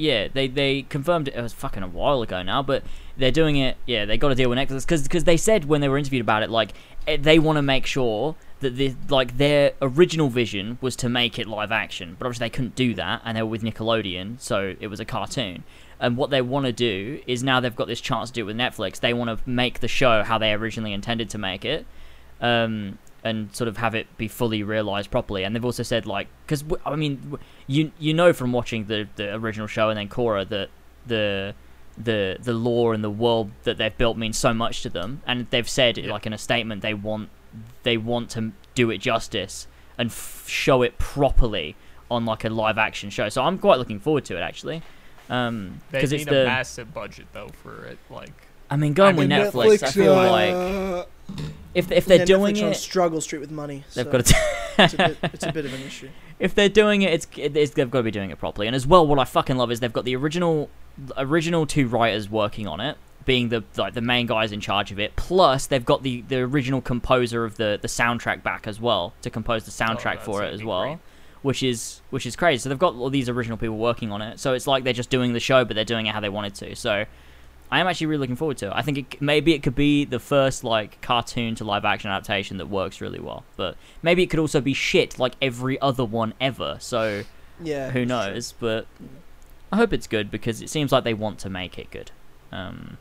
yeah, 0.00 0.28
they 0.32 0.46
they 0.48 0.82
confirmed 0.82 1.28
it. 1.28 1.34
It 1.34 1.42
was 1.42 1.52
fucking 1.52 1.82
a 1.82 1.88
while 1.88 2.22
ago 2.22 2.42
now, 2.42 2.62
but 2.62 2.82
they're 3.18 3.32
doing 3.32 3.56
it. 3.56 3.76
Yeah, 3.86 4.04
they 4.04 4.16
got 4.16 4.28
to 4.28 4.34
deal 4.34 4.48
with 4.48 4.58
Netflix 4.58 4.86
because 4.86 5.24
they 5.24 5.36
said 5.36 5.66
when 5.66 5.80
they 5.80 5.88
were 5.88 5.98
interviewed 5.98 6.22
about 6.22 6.42
it, 6.42 6.50
like 6.50 6.72
eh, 7.06 7.16
they 7.20 7.38
want 7.38 7.56
to 7.56 7.62
make 7.62 7.84
sure 7.84 8.36
that 8.60 8.76
the 8.76 8.94
like 9.08 9.36
their 9.36 9.72
original 9.82 10.28
vision 10.28 10.78
was 10.80 10.96
to 10.96 11.08
make 11.08 11.38
it 11.38 11.46
live 11.46 11.72
action, 11.72 12.16
but 12.18 12.26
obviously 12.26 12.46
they 12.46 12.50
couldn't 12.50 12.74
do 12.74 12.94
that, 12.94 13.20
and 13.24 13.36
they 13.36 13.42
were 13.42 13.48
with 13.48 13.62
Nickelodeon, 13.62 14.40
so 14.40 14.74
it 14.80 14.86
was 14.86 15.00
a 15.00 15.04
cartoon. 15.04 15.64
And 16.00 16.16
what 16.16 16.30
they 16.30 16.40
want 16.40 16.66
to 16.66 16.72
do 16.72 17.20
is 17.26 17.42
now 17.42 17.58
they've 17.58 17.74
got 17.74 17.88
this 17.88 18.00
chance 18.00 18.30
to 18.30 18.34
do 18.34 18.42
it 18.42 18.44
with 18.44 18.56
Netflix. 18.56 19.00
They 19.00 19.12
want 19.12 19.36
to 19.36 19.50
make 19.50 19.80
the 19.80 19.88
show 19.88 20.22
how 20.22 20.38
they 20.38 20.52
originally 20.52 20.92
intended 20.92 21.28
to 21.30 21.38
make 21.38 21.64
it, 21.64 21.86
um, 22.40 22.98
and 23.24 23.54
sort 23.54 23.66
of 23.66 23.78
have 23.78 23.96
it 23.96 24.06
be 24.16 24.28
fully 24.28 24.62
realized 24.62 25.10
properly. 25.10 25.42
And 25.42 25.56
they've 25.56 25.64
also 25.64 25.82
said 25.82 26.06
like, 26.06 26.28
because 26.46 26.64
I 26.86 26.94
mean, 26.94 27.38
you 27.66 27.90
you 27.98 28.14
know 28.14 28.32
from 28.32 28.52
watching 28.52 28.84
the 28.84 29.08
the 29.16 29.34
original 29.34 29.66
show 29.66 29.88
and 29.88 29.98
then 29.98 30.08
Korra 30.08 30.48
that 30.48 30.70
the 31.06 31.54
the 32.02 32.36
the 32.40 32.52
lore 32.52 32.94
and 32.94 33.02
the 33.02 33.10
world 33.10 33.50
that 33.64 33.76
they've 33.78 33.96
built 33.96 34.16
means 34.16 34.38
so 34.38 34.54
much 34.54 34.82
to 34.82 34.88
them, 34.90 35.22
and 35.26 35.46
they've 35.50 35.68
said 35.68 35.98
Yeah. 35.98 36.12
like 36.12 36.26
in 36.26 36.32
a 36.32 36.38
statement 36.38 36.82
they 36.82 36.94
want 36.94 37.28
they 37.82 37.96
want 37.96 38.30
to 38.30 38.52
do 38.74 38.90
it 38.90 38.98
justice 38.98 39.66
and 39.96 40.10
f- 40.10 40.44
show 40.46 40.82
it 40.82 40.98
properly 40.98 41.74
on 42.10 42.24
like 42.24 42.44
a 42.44 42.48
live 42.48 42.78
action 42.78 43.10
show. 43.10 43.28
So 43.28 43.42
I'm 43.42 43.58
quite 43.58 43.78
looking 43.78 43.98
forward 44.00 44.24
to 44.26 44.36
it 44.36 44.40
actually. 44.40 44.82
Um, 45.28 45.80
They 45.90 45.98
because 45.98 46.12
need 46.12 46.20
it's 46.22 46.30
a 46.30 46.34
the 46.34 46.44
massive 46.44 46.94
budget 46.94 47.26
though 47.32 47.48
for 47.62 47.84
it. 47.86 47.98
Like, 48.10 48.32
I 48.70 48.76
mean 48.76 48.92
going 48.94 49.16
I 49.16 49.18
with 49.18 49.28
mean, 49.28 49.38
Netflix, 49.40 49.82
I 49.82 49.90
feel 49.90 50.14
like 50.14 50.54
uh, 50.54 51.04
if 51.74 51.90
if 51.90 52.06
they're 52.06 52.18
yeah, 52.20 52.24
doing 52.24 52.54
Netflix 52.54 52.62
on 52.64 52.72
it, 52.72 52.74
struggle 52.76 53.20
street 53.20 53.40
with 53.40 53.50
money. 53.50 53.84
they've 53.94 54.04
so 54.06 54.12
got 54.12 54.24
to. 54.26 54.36
it's, 54.78 54.94
a 54.94 54.96
bit, 54.96 55.18
it's 55.34 55.44
a 55.46 55.52
bit 55.52 55.64
of 55.66 55.74
an 55.74 55.82
issue. 55.82 56.08
if 56.38 56.54
they're 56.54 56.68
doing 56.68 57.02
it, 57.02 57.12
it's, 57.12 57.26
it's 57.36 57.72
they've 57.72 57.90
got 57.90 57.98
to 57.98 58.02
be 58.04 58.10
doing 58.10 58.30
it 58.30 58.38
properly. 58.38 58.66
And 58.66 58.76
as 58.76 58.86
well, 58.86 59.06
what 59.06 59.18
I 59.18 59.24
fucking 59.24 59.56
love 59.56 59.70
is 59.70 59.80
they've 59.80 59.92
got 59.92 60.04
the 60.04 60.16
original 60.16 60.70
original 61.16 61.66
two 61.66 61.86
writers 61.88 62.28
working 62.28 62.66
on 62.66 62.80
it, 62.80 62.96
being 63.24 63.48
the 63.50 63.62
like 63.76 63.94
the 63.94 64.00
main 64.00 64.26
guys 64.26 64.52
in 64.52 64.60
charge 64.60 64.90
of 64.92 64.98
it. 64.98 65.14
Plus, 65.16 65.66
they've 65.66 65.84
got 65.84 66.02
the 66.02 66.22
the 66.22 66.38
original 66.38 66.80
composer 66.80 67.44
of 67.44 67.56
the 67.56 67.78
the 67.80 67.88
soundtrack 67.88 68.42
back 68.42 68.66
as 68.66 68.80
well 68.80 69.14
to 69.22 69.30
compose 69.30 69.64
the 69.64 69.84
oh, 69.84 69.86
soundtrack 69.86 70.18
Oh, 70.18 70.24
for 70.24 70.44
it 70.44 70.52
as 70.52 70.62
well. 70.64 70.82
great. 70.84 70.98
Which 71.42 71.62
is 71.62 72.00
which 72.10 72.26
is 72.26 72.34
crazy. 72.36 72.58
So 72.62 72.68
they've 72.68 72.78
got 72.78 72.94
all 72.94 73.10
these 73.10 73.28
original 73.28 73.56
people 73.56 73.76
working 73.76 74.10
on 74.10 74.22
it. 74.22 74.40
So 74.40 74.54
it's 74.54 74.66
like 74.66 74.82
they're 74.84 74.92
just 74.92 75.10
doing 75.10 75.32
the 75.34 75.40
show, 75.40 75.64
but 75.64 75.74
they're 75.76 75.84
doing 75.84 76.06
it 76.06 76.12
how 76.14 76.20
they 76.20 76.28
wanted 76.28 76.54
to. 76.56 76.74
So 76.74 77.04
I 77.70 77.80
am 77.80 77.86
actually 77.86 78.06
really 78.08 78.20
looking 78.20 78.36
forward 78.36 78.56
to 78.58 78.66
it. 78.68 78.72
I 78.74 78.82
think 78.82 78.98
it, 78.98 79.20
maybe 79.22 79.52
it 79.52 79.62
could 79.62 79.74
be 79.74 80.04
the 80.04 80.18
first 80.18 80.64
like 80.64 81.00
cartoon 81.02 81.54
to 81.56 81.64
live 81.64 81.84
action 81.84 82.10
adaptation 82.10 82.56
that 82.58 82.66
works 82.66 83.00
really 83.00 83.20
well. 83.20 83.44
But 83.56 83.76
maybe 84.02 84.22
it 84.22 84.28
could 84.30 84.38
also 84.40 84.60
be 84.60 84.72
shit 84.74 85.18
like 85.18 85.34
every 85.42 85.80
other 85.80 86.04
one 86.04 86.34
ever. 86.40 86.78
So 86.80 87.24
Yeah. 87.62 87.90
who 87.90 88.04
knows? 88.06 88.52
But 88.52 88.86
I 89.70 89.76
hope 89.76 89.92
it's 89.92 90.06
good 90.06 90.30
because 90.30 90.62
it 90.62 90.70
seems 90.70 90.92
like 90.92 91.04
they 91.04 91.14
want 91.14 91.38
to 91.40 91.50
make 91.50 91.78
it 91.78 91.90
good. 91.90 92.10
Um, 92.50 92.96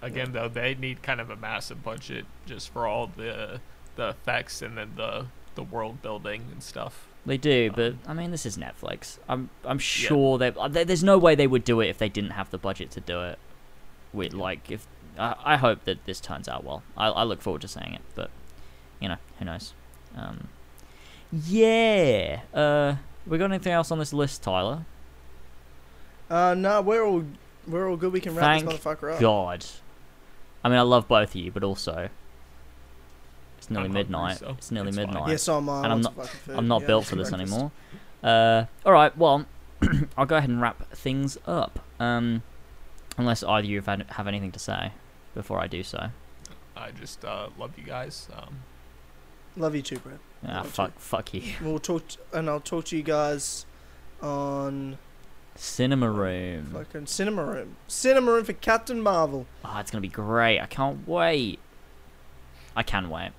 again 0.00 0.32
though, 0.32 0.48
they 0.48 0.74
need 0.74 1.02
kind 1.02 1.20
of 1.20 1.28
a 1.30 1.36
massive 1.36 1.82
budget 1.84 2.24
just 2.46 2.70
for 2.72 2.86
all 2.86 3.08
the 3.14 3.60
the 3.96 4.08
effects 4.08 4.62
and 4.62 4.78
then 4.78 4.92
the 4.96 5.26
the 5.54 5.62
world 5.62 6.00
building 6.00 6.44
and 6.50 6.62
stuff. 6.62 7.06
they 7.26 7.36
do, 7.36 7.68
Um, 7.68 7.74
but 7.76 7.94
I 8.10 8.14
mean, 8.14 8.30
this 8.30 8.46
is 8.46 8.56
Netflix. 8.56 9.18
I'm 9.28 9.50
I'm 9.66 9.78
sure 9.78 10.38
they 10.38 10.48
uh, 10.48 10.68
there's 10.68 11.04
no 11.04 11.18
way 11.18 11.34
they 11.34 11.46
would 11.46 11.64
do 11.64 11.80
it 11.82 11.88
if 11.88 11.98
they 11.98 12.08
didn't 12.08 12.30
have 12.30 12.50
the 12.50 12.56
budget 12.58 12.90
to 12.92 13.00
do 13.00 13.20
it. 13.22 13.38
With 14.12 14.32
like 14.34 14.70
if 14.70 14.86
I, 15.18 15.34
I 15.44 15.56
hope 15.56 15.84
that 15.84 16.04
this 16.04 16.20
turns 16.20 16.48
out 16.48 16.64
well. 16.64 16.82
I, 16.96 17.08
I 17.08 17.22
look 17.24 17.40
forward 17.42 17.62
to 17.62 17.68
seeing 17.68 17.94
it, 17.94 18.02
but 18.14 18.30
you 19.00 19.08
know 19.08 19.16
who 19.38 19.44
knows. 19.44 19.72
Um, 20.16 20.48
yeah. 21.46 22.40
Uh, 22.52 22.96
we 23.26 23.38
got 23.38 23.46
anything 23.46 23.72
else 23.72 23.90
on 23.90 23.98
this 23.98 24.12
list, 24.12 24.42
Tyler? 24.42 24.84
Uh, 26.30 26.54
no, 26.54 26.80
we're 26.82 27.04
all 27.04 27.24
we're 27.66 27.88
all 27.88 27.96
good. 27.96 28.12
We 28.12 28.20
can 28.20 28.34
wrap 28.34 28.60
this 28.60 28.72
motherfucker 28.72 29.14
up. 29.14 29.20
God. 29.20 29.64
I 30.64 30.68
mean, 30.68 30.78
I 30.78 30.82
love 30.82 31.08
both 31.08 31.30
of 31.30 31.34
you, 31.36 31.50
but 31.50 31.64
also 31.64 32.08
it's 33.58 33.70
nearly 33.70 33.86
I'm 33.86 33.92
midnight. 33.92 34.38
so 34.38 34.50
it's 34.58 34.70
nearly 34.70 34.88
it's 34.88 34.96
fine. 34.96 35.06
midnight. 35.06 35.30
Yeah, 35.30 35.36
so 35.36 35.58
am 35.58 35.68
I. 35.68 35.72
I 35.72 35.76
And 35.84 35.86
I'm 35.86 35.90
want 35.92 36.04
some 36.04 36.14
fucking 36.14 36.40
food. 36.40 36.56
I'm 36.56 36.68
not 36.68 36.80
Yeah, 36.82 36.86
built 36.86 37.04
for 37.06 37.16
this 37.16 37.30
breakfast. 37.30 37.52
anymore. 37.52 37.70
Uh, 38.22 38.64
all 38.86 38.92
right, 38.92 39.16
well, 39.16 39.46
I'll 40.16 40.26
go 40.26 40.36
ahead 40.36 40.48
and 40.50 40.60
wrap 40.60 40.90
things 40.92 41.38
up. 41.46 41.80
Um, 41.98 42.42
unless 43.18 43.42
either 43.42 43.58
of 43.60 43.64
you 43.66 43.80
have, 43.82 44.26
anything 44.26 44.52
to 44.52 44.58
say 44.58 44.92
before 45.34 45.60
I 45.60 45.66
do 45.66 45.82
so. 45.82 46.08
I 46.76 46.90
just 46.90 47.24
uh, 47.24 47.48
love 47.58 47.72
you 47.78 47.84
guys. 47.84 48.28
Um, 48.36 48.60
Love 49.56 49.74
you 49.74 49.82
too, 49.82 49.98
Brett. 49.98 50.18
Ah, 50.46 50.56
Love 50.56 50.64
you. 50.64 50.70
fuck, 50.70 50.98
fuck 50.98 51.34
you. 51.34 51.42
We'll 51.62 51.78
talk, 51.78 52.08
t- 52.08 52.18
and 52.32 52.48
I'll 52.48 52.60
talk 52.60 52.86
to 52.86 52.96
you 52.96 53.02
guys 53.02 53.66
on 54.22 54.96
Cinema 55.54 56.10
Room. 56.10 56.70
fucking 56.72 57.06
cinema 57.06 57.44
room. 57.44 57.76
Cinema 57.86 58.32
room 58.32 58.44
for 58.44 58.54
Captain 58.54 59.00
Marvel. 59.02 59.44
Ah, 59.62 59.80
it's 59.80 59.90
gonna 59.90 60.00
be 60.00 60.08
great. 60.08 60.58
I 60.58 60.64
can't 60.66 61.06
wait. 61.06 61.58
I 62.74 62.82
can 62.82 63.10
wait, 63.10 63.32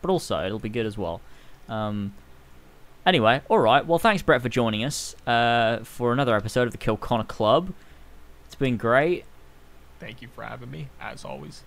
but 0.00 0.10
also 0.10 0.42
it'll 0.46 0.58
be 0.58 0.70
good 0.70 0.86
as 0.86 0.96
well. 0.96 1.20
Um. 1.68 2.14
Anyway, 3.04 3.42
all 3.50 3.58
right. 3.58 3.84
Well, 3.84 3.98
thanks 3.98 4.22
Brett 4.22 4.40
for 4.40 4.48
joining 4.48 4.84
us 4.84 5.14
uh, 5.26 5.80
for 5.84 6.12
another 6.12 6.34
episode 6.36 6.66
of 6.68 6.72
the 6.72 6.78
Kill 6.78 6.96
Connor 6.96 7.24
Club. 7.24 7.74
It's 8.62 8.68
been 8.70 8.76
great 8.76 9.24
thank 9.98 10.22
you 10.22 10.28
for 10.28 10.44
having 10.44 10.70
me, 10.70 10.88
as 11.00 11.24
always. 11.24 11.64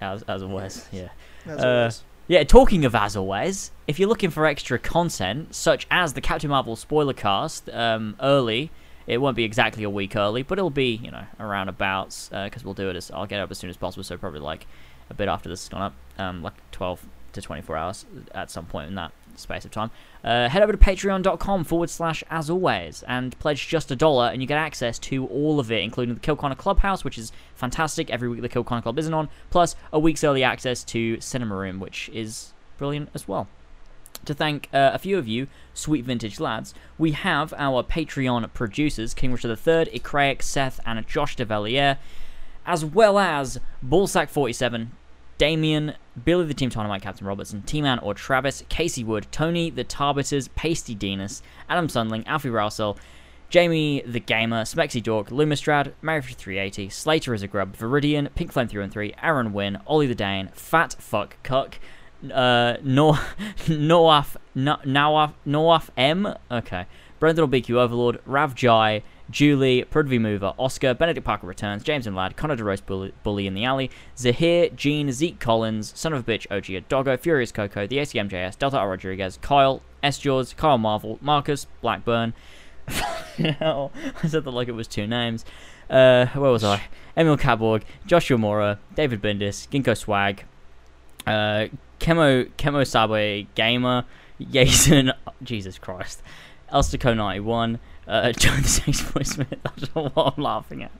as 0.00 0.22
as 0.22 0.42
always. 0.42 0.88
Yeah. 0.90 1.10
As 1.46 1.60
Uh, 1.62 1.68
always. 1.68 2.04
Yeah, 2.26 2.42
talking 2.42 2.84
of 2.84 2.94
as 2.96 3.16
always, 3.16 3.70
if 3.86 4.00
you're 4.00 4.08
looking 4.08 4.30
for 4.30 4.44
extra 4.44 4.80
content, 4.80 5.54
such 5.54 5.86
as 5.92 6.14
the 6.14 6.20
Captain 6.20 6.50
Marvel 6.50 6.74
spoiler 6.74 7.12
cast, 7.12 7.70
um, 7.70 8.16
early, 8.20 8.72
it 9.06 9.18
won't 9.18 9.36
be 9.36 9.44
exactly 9.44 9.84
a 9.84 9.90
week 9.90 10.16
early, 10.16 10.42
but 10.42 10.58
it'll 10.58 10.70
be, 10.70 10.96
you 11.02 11.12
know, 11.12 11.24
around 11.38 11.68
abouts, 11.68 12.30
because 12.30 12.64
we'll 12.64 12.74
do 12.74 12.90
it 12.90 12.96
as, 12.96 13.12
I'll 13.12 13.26
get 13.26 13.38
it 13.38 13.42
up 13.42 13.50
as 13.52 13.58
soon 13.58 13.70
as 13.70 13.76
possible, 13.76 14.02
so 14.02 14.16
probably 14.18 14.40
like 14.40 14.66
a 15.10 15.14
bit 15.14 15.28
after 15.28 15.48
this 15.48 15.62
has 15.62 15.68
gone 15.68 15.82
up, 15.82 15.94
um, 16.18 16.42
like 16.42 16.54
12 16.72 17.06
to 17.34 17.42
24 17.42 17.76
hours 17.76 18.06
at 18.34 18.50
some 18.50 18.66
point 18.66 18.88
in 18.88 18.96
that 18.96 19.12
space 19.38 19.64
of 19.64 19.70
time. 19.70 19.90
Uh, 20.24 20.48
head 20.48 20.62
over 20.62 20.72
to 20.72 20.78
patreon.com 20.78 21.64
forward 21.64 21.90
slash 21.90 22.24
as 22.30 22.50
always 22.50 23.02
and 23.06 23.38
pledge 23.38 23.68
just 23.68 23.90
a 23.90 23.96
dollar 23.96 24.28
and 24.28 24.42
you 24.42 24.48
get 24.48 24.58
access 24.58 24.98
to 24.98 25.26
all 25.26 25.60
of 25.60 25.70
it, 25.70 25.82
including 25.82 26.14
the 26.14 26.20
Kill 26.20 26.36
Connor 26.36 26.54
Clubhouse, 26.54 27.04
which 27.04 27.18
is 27.18 27.32
fantastic. 27.54 28.10
Every 28.10 28.28
week 28.28 28.40
the 28.40 28.48
Kill 28.48 28.64
Connor 28.64 28.82
Club 28.82 28.98
isn't 28.98 29.14
on, 29.14 29.28
plus 29.50 29.76
a 29.92 29.98
week's 29.98 30.24
early 30.24 30.42
access 30.42 30.84
to 30.84 31.20
Cinema 31.20 31.54
Room, 31.56 31.80
which 31.80 32.10
is 32.12 32.52
brilliant 32.78 33.10
as 33.14 33.28
well. 33.28 33.48
To 34.24 34.34
thank 34.34 34.68
uh, 34.72 34.90
a 34.92 34.98
few 34.98 35.16
of 35.16 35.28
you, 35.28 35.46
sweet 35.74 36.04
vintage 36.04 36.40
lads, 36.40 36.74
we 36.98 37.12
have 37.12 37.54
our 37.56 37.82
Patreon 37.82 38.52
producers, 38.52 39.14
King 39.14 39.32
Richard 39.32 39.50
III, 39.50 39.98
Icraic, 39.98 40.42
Seth, 40.42 40.80
and 40.84 41.06
Josh 41.06 41.36
DeValier, 41.36 41.98
as 42.66 42.84
well 42.84 43.18
as 43.18 43.58
Ballsack47, 43.86 44.88
Damien, 45.38 45.94
Billy 46.24 46.44
the 46.44 46.54
Team 46.54 46.68
Dynamite, 46.68 47.02
Captain 47.02 47.26
Robertson, 47.26 47.62
T-Man 47.62 47.98
or 48.00 48.14
Travis, 48.14 48.64
Casey 48.68 49.04
Wood, 49.04 49.26
Tony 49.30 49.70
the 49.70 49.84
Tarbiters, 49.84 50.48
Pasty 50.54 50.94
Denis, 50.94 51.42
Adam 51.68 51.88
Sunling, 51.88 52.26
Alfie 52.26 52.48
Rousel, 52.48 52.96
Jamie 53.50 54.02
the 54.06 54.20
Gamer, 54.20 54.62
Smexy 54.62 55.02
Dork, 55.02 55.30
Lumistrad, 55.30 55.92
Mary380, 56.02 56.92
Slater 56.92 57.32
is 57.32 57.42
a 57.42 57.46
Grub, 57.46 57.76
Viridian, 57.76 58.32
Pink 58.34 58.52
Flame 58.52 58.68
313, 58.68 59.14
Aaron 59.22 59.52
Wynn, 59.52 59.78
Ollie 59.86 60.06
the 60.06 60.14
Dane, 60.14 60.48
Fat 60.52 60.96
Fuck 60.98 61.36
Cuck, 61.42 61.78
uh, 62.32 62.76
no, 62.82 63.12
Noaf, 63.66 64.36
no, 64.54 64.76
Nawaf, 64.84 65.32
Noaf 65.46 65.88
M, 65.96 66.34
okay, 66.50 66.86
Brendan 67.18 67.50
BQ 67.50 67.76
Overlord, 67.76 68.20
Rav 68.26 68.54
Jai, 68.54 69.02
Julie, 69.30 69.84
Prudvi 69.84 70.18
Mover, 70.18 70.54
Oscar, 70.58 70.94
Benedict 70.94 71.24
Parker 71.24 71.46
Returns, 71.46 71.82
James 71.82 72.06
and 72.06 72.16
Lad, 72.16 72.36
Connor 72.36 72.56
DeRose 72.56 72.84
Bully, 72.84 73.12
Bully 73.22 73.46
in 73.46 73.54
the 73.54 73.64
Alley, 73.64 73.90
Zahir, 74.16 74.70
Gene, 74.70 75.12
Zeke 75.12 75.38
Collins, 75.38 75.92
Son 75.96 76.12
of 76.12 76.20
a 76.20 76.30
Bitch, 76.30 76.46
OG 76.50 76.88
Doggo, 76.88 77.16
Furious 77.16 77.52
Coco, 77.52 77.86
The 77.86 77.98
ACMJS, 77.98 78.58
Delta 78.58 78.78
R. 78.78 78.90
Rodriguez, 78.90 79.38
Kyle, 79.42 79.82
S. 80.02 80.18
Jaws, 80.18 80.54
Kyle 80.54 80.78
Marvel, 80.78 81.18
Marcus, 81.20 81.66
Blackburn. 81.82 82.32
I 82.88 83.90
said 84.26 84.44
that 84.44 84.50
like 84.50 84.68
it 84.68 84.72
was 84.72 84.88
two 84.88 85.06
names. 85.06 85.44
Uh, 85.90 86.26
where 86.26 86.50
was 86.50 86.64
I? 86.64 86.82
Emil 87.16 87.36
Caborg, 87.36 87.82
Joshua 88.06 88.38
Mora, 88.38 88.78
David 88.94 89.20
Bindis, 89.20 89.68
Ginkgo 89.68 89.96
Swag, 89.96 90.44
uh, 91.26 91.66
Chemo 91.98 92.48
Chemo 92.56 92.86
Sabe 92.86 93.46
Gamer, 93.54 94.04
Jason, 94.40 95.12
Jesus 95.42 95.78
Christ, 95.78 96.22
Elstico 96.72 97.16
91, 97.16 97.78
uh, 98.08 98.32
John 98.36 98.62
the 98.62 98.68
Six 98.68 99.10
Boy 99.10 99.22
Smith. 99.22 99.54
I 99.64 99.70
don't 99.78 99.94
know 99.96 100.10
what 100.14 100.34
I'm 100.36 100.42
laughing 100.42 100.82
at. 100.82 100.90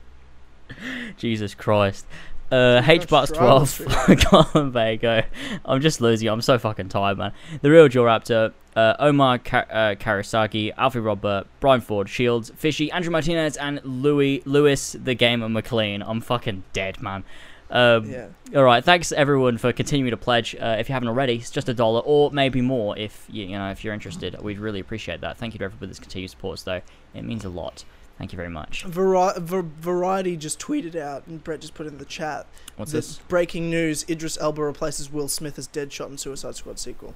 Jesus 1.17 1.55
Christ. 1.55 2.05
Uh, 2.51 2.81
H 2.85 3.07
Bucks 3.07 3.29
12, 3.31 3.81
Colin 4.25 4.71
Bago. 4.73 5.23
I'm 5.65 5.81
just 5.81 6.01
losing. 6.01 6.27
I'm 6.29 6.41
so 6.41 6.57
fucking 6.57 6.89
tired, 6.89 7.17
man. 7.17 7.31
The 7.61 7.69
Real 7.69 7.87
Jaw 7.87 8.05
Raptor, 8.05 8.53
uh, 8.75 8.95
Omar 8.97 9.37
Ka- 9.37 9.67
uh, 9.69 9.95
Karasaki, 9.95 10.73
Alfie 10.75 10.99
Robert, 10.99 11.45
Brian 11.59 11.81
Ford, 11.81 12.09
Shields, 12.09 12.51
Fishy, 12.55 12.91
Andrew 12.91 13.11
Martinez, 13.11 13.55
and 13.57 13.81
Louis 13.83 14.41
Lewis, 14.45 14.93
the 14.93 15.13
Gamer 15.13 15.47
McLean. 15.47 16.01
I'm 16.01 16.21
fucking 16.21 16.63
dead, 16.73 17.01
man. 17.03 17.23
Um, 17.71 18.09
Yeah. 18.09 18.27
all 18.55 18.63
right, 18.63 18.83
thanks 18.83 19.11
everyone 19.11 19.57
for 19.59 19.71
continuing 19.71 20.09
to 20.11 20.17
pledge. 20.17 20.55
Uh, 20.59 20.77
if 20.79 20.89
you 20.89 20.93
haven't 20.93 21.07
already, 21.09 21.35
it's 21.35 21.51
just 21.51 21.69
a 21.69 21.73
dollar 21.73 21.99
or 22.01 22.31
maybe 22.31 22.61
more 22.61 22.97
if 22.97 23.25
you, 23.29 23.45
you 23.45 23.57
know 23.57 23.69
if 23.69 23.83
you're 23.83 23.93
interested. 23.93 24.39
We'd 24.41 24.57
really 24.59 24.79
appreciate 24.79 25.21
that. 25.21 25.37
Thank 25.37 25.53
you 25.53 25.59
to 25.59 25.65
everybody 25.65 25.87
that's 25.87 25.99
continued 25.99 26.31
support, 26.31 26.61
though. 26.65 26.81
It 27.13 27.23
means 27.23 27.45
a 27.45 27.49
lot. 27.49 27.83
Thank 28.17 28.33
you 28.33 28.37
very 28.37 28.49
much. 28.49 28.83
Vari- 28.83 29.39
Var- 29.39 29.61
Variety 29.79 30.35
just 30.35 30.59
tweeted 30.59 30.95
out, 30.95 31.25
and 31.27 31.41
Brett 31.43 31.61
just 31.61 31.73
put 31.73 31.85
in 31.87 31.99
the 31.99 32.05
chat. 32.05 32.47
What's 32.75 32.91
this? 32.91 33.17
Breaking 33.29 33.69
news: 33.69 34.03
Idris 34.09 34.37
Elba 34.41 34.61
replaces 34.63 35.11
Will 35.11 35.27
Smith 35.29 35.57
as 35.59 35.67
Deadshot 35.67 36.09
in 36.09 36.17
Suicide 36.17 36.55
Squad 36.55 36.79
sequel. 36.79 37.13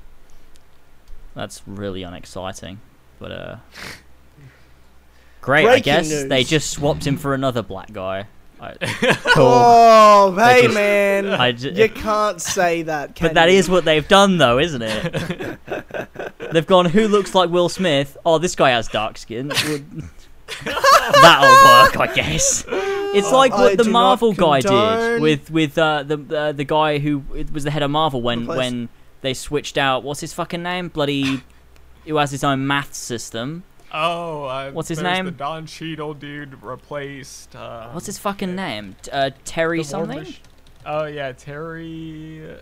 That's 1.36 1.62
really 1.68 2.04
unexciting, 2.04 2.80
but 3.20 3.32
uh, 3.32 3.56
great. 5.42 5.68
I 5.68 5.80
guess 5.80 6.10
news. 6.10 6.30
they 6.30 6.44
just 6.44 6.70
swapped 6.70 7.06
him 7.06 7.18
for 7.18 7.34
another 7.34 7.62
black 7.62 7.92
guy. 7.92 8.28
I, 8.64 8.76
cool. 9.34 9.44
Oh, 9.46 10.36
hey 10.40 10.62
just- 10.64 10.74
man, 10.74 11.28
I 11.30 11.52
ju- 11.52 11.72
you 11.72 11.90
can't 11.90 12.42
say 12.42 12.84
that. 12.84 13.16
Can 13.16 13.28
But 13.30 13.34
that 13.36 13.52
you? 13.52 13.58
is 13.58 13.70
what 13.70 13.84
they've 13.86 14.08
done, 14.08 14.38
though, 14.38 14.58
isn't 14.60 14.82
it? 14.82 15.60
they've 16.54 16.66
gone, 16.68 16.86
who 16.86 17.08
looks 17.08 17.36
like 17.36 17.50
Will 17.50 17.70
Smith? 17.70 18.18
Oh, 18.26 18.38
this 18.38 18.56
guy 18.56 18.70
has 18.72 18.88
dark 18.88 19.18
skin. 19.18 19.50
That'll 20.66 21.92
work, 21.92 22.00
I 22.00 22.12
guess. 22.14 22.64
It's 22.68 23.32
like 23.32 23.52
I 23.52 23.56
what 23.62 23.78
the 23.78 23.84
Marvel 23.86 24.34
guy 24.34 24.62
did 24.62 25.22
with 25.22 25.52
with 25.52 25.78
uh, 25.78 26.04
the 26.04 26.18
uh, 26.38 26.52
the 26.52 26.64
guy 26.64 27.00
who 27.00 27.20
was 27.52 27.64
the 27.64 27.72
head 27.72 27.84
of 27.84 27.92
Marvel 27.92 28.22
when 28.22 28.42
Replace- 28.42 28.58
when 28.58 28.90
they 29.22 29.34
switched 29.34 29.78
out. 29.78 30.04
What's 30.04 30.22
his 30.22 30.34
fucking 30.34 30.64
name? 30.64 30.88
Bloody, 30.90 31.42
who 32.06 32.16
has 32.18 32.32
his 32.32 32.44
own 32.44 32.66
math 32.68 32.94
system? 32.94 33.64
Oh, 33.94 34.46
uh, 34.46 34.72
What's 34.72 34.90
his 34.90 35.02
name? 35.02 35.26
The 35.26 35.32
Don 35.32 35.68
Cheadle 35.68 36.16
dude 36.16 36.62
replaced. 36.64 37.56
Uh, 37.56 37.90
What's 37.92 38.08
his 38.08 38.18
fucking 38.18 38.56
name? 38.56 38.96
Uh, 39.12 39.30
Terry 39.46 39.84
something? 39.84 40.34
Oh 40.86 41.06
yeah, 41.06 41.32
Terry. 41.32 42.58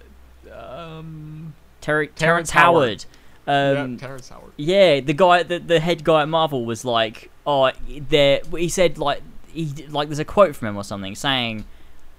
Um. 0.53 1.53
Terry 1.79 2.07
Terrence 2.07 2.19
Terrence 2.19 2.49
Howard. 2.51 3.05
Um, 3.47 3.93
yeah, 3.93 3.97
Terrence 3.97 4.29
Howard. 4.29 4.53
Yeah, 4.57 4.99
the 4.99 5.13
guy, 5.13 5.43
the, 5.43 5.59
the 5.59 5.79
head 5.79 6.03
guy 6.03 6.21
at 6.21 6.29
Marvel 6.29 6.65
was 6.65 6.85
like, 6.85 7.31
oh, 7.47 7.71
there. 7.87 8.41
He 8.55 8.69
said 8.69 8.97
like 8.97 9.21
he 9.47 9.73
like 9.89 10.09
there's 10.09 10.19
a 10.19 10.25
quote 10.25 10.55
from 10.55 10.69
him 10.69 10.77
or 10.77 10.83
something 10.83 11.15
saying, 11.15 11.65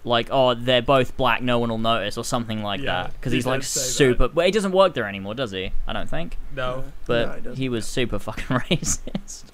like, 0.04 0.28
oh, 0.30 0.54
they're 0.54 0.82
both 0.82 1.16
black, 1.16 1.42
no 1.42 1.58
one 1.58 1.70
will 1.70 1.78
notice 1.78 2.18
or 2.18 2.24
something 2.24 2.62
like 2.62 2.80
Yeah, 2.80 3.04
that 3.04 3.12
because 3.12 3.32
he 3.32 3.38
he's 3.38 3.46
like 3.46 3.60
does 3.60 3.68
say 3.68 3.80
that. 3.80 3.86
super. 3.86 4.28
But 4.28 4.46
he 4.46 4.50
doesn't 4.50 4.72
work 4.72 4.94
there 4.94 5.06
anymore, 5.06 5.34
does 5.34 5.52
he? 5.52 5.72
I 5.86 5.92
don't 5.92 6.08
think. 6.10 6.38
No. 6.54 6.84
But 7.06 7.44
No, 7.44 7.50
he 7.52 7.62
he 7.62 7.68
was 7.68 7.86
super 7.86 8.18
fucking 8.18 8.44
racist. 8.56 9.44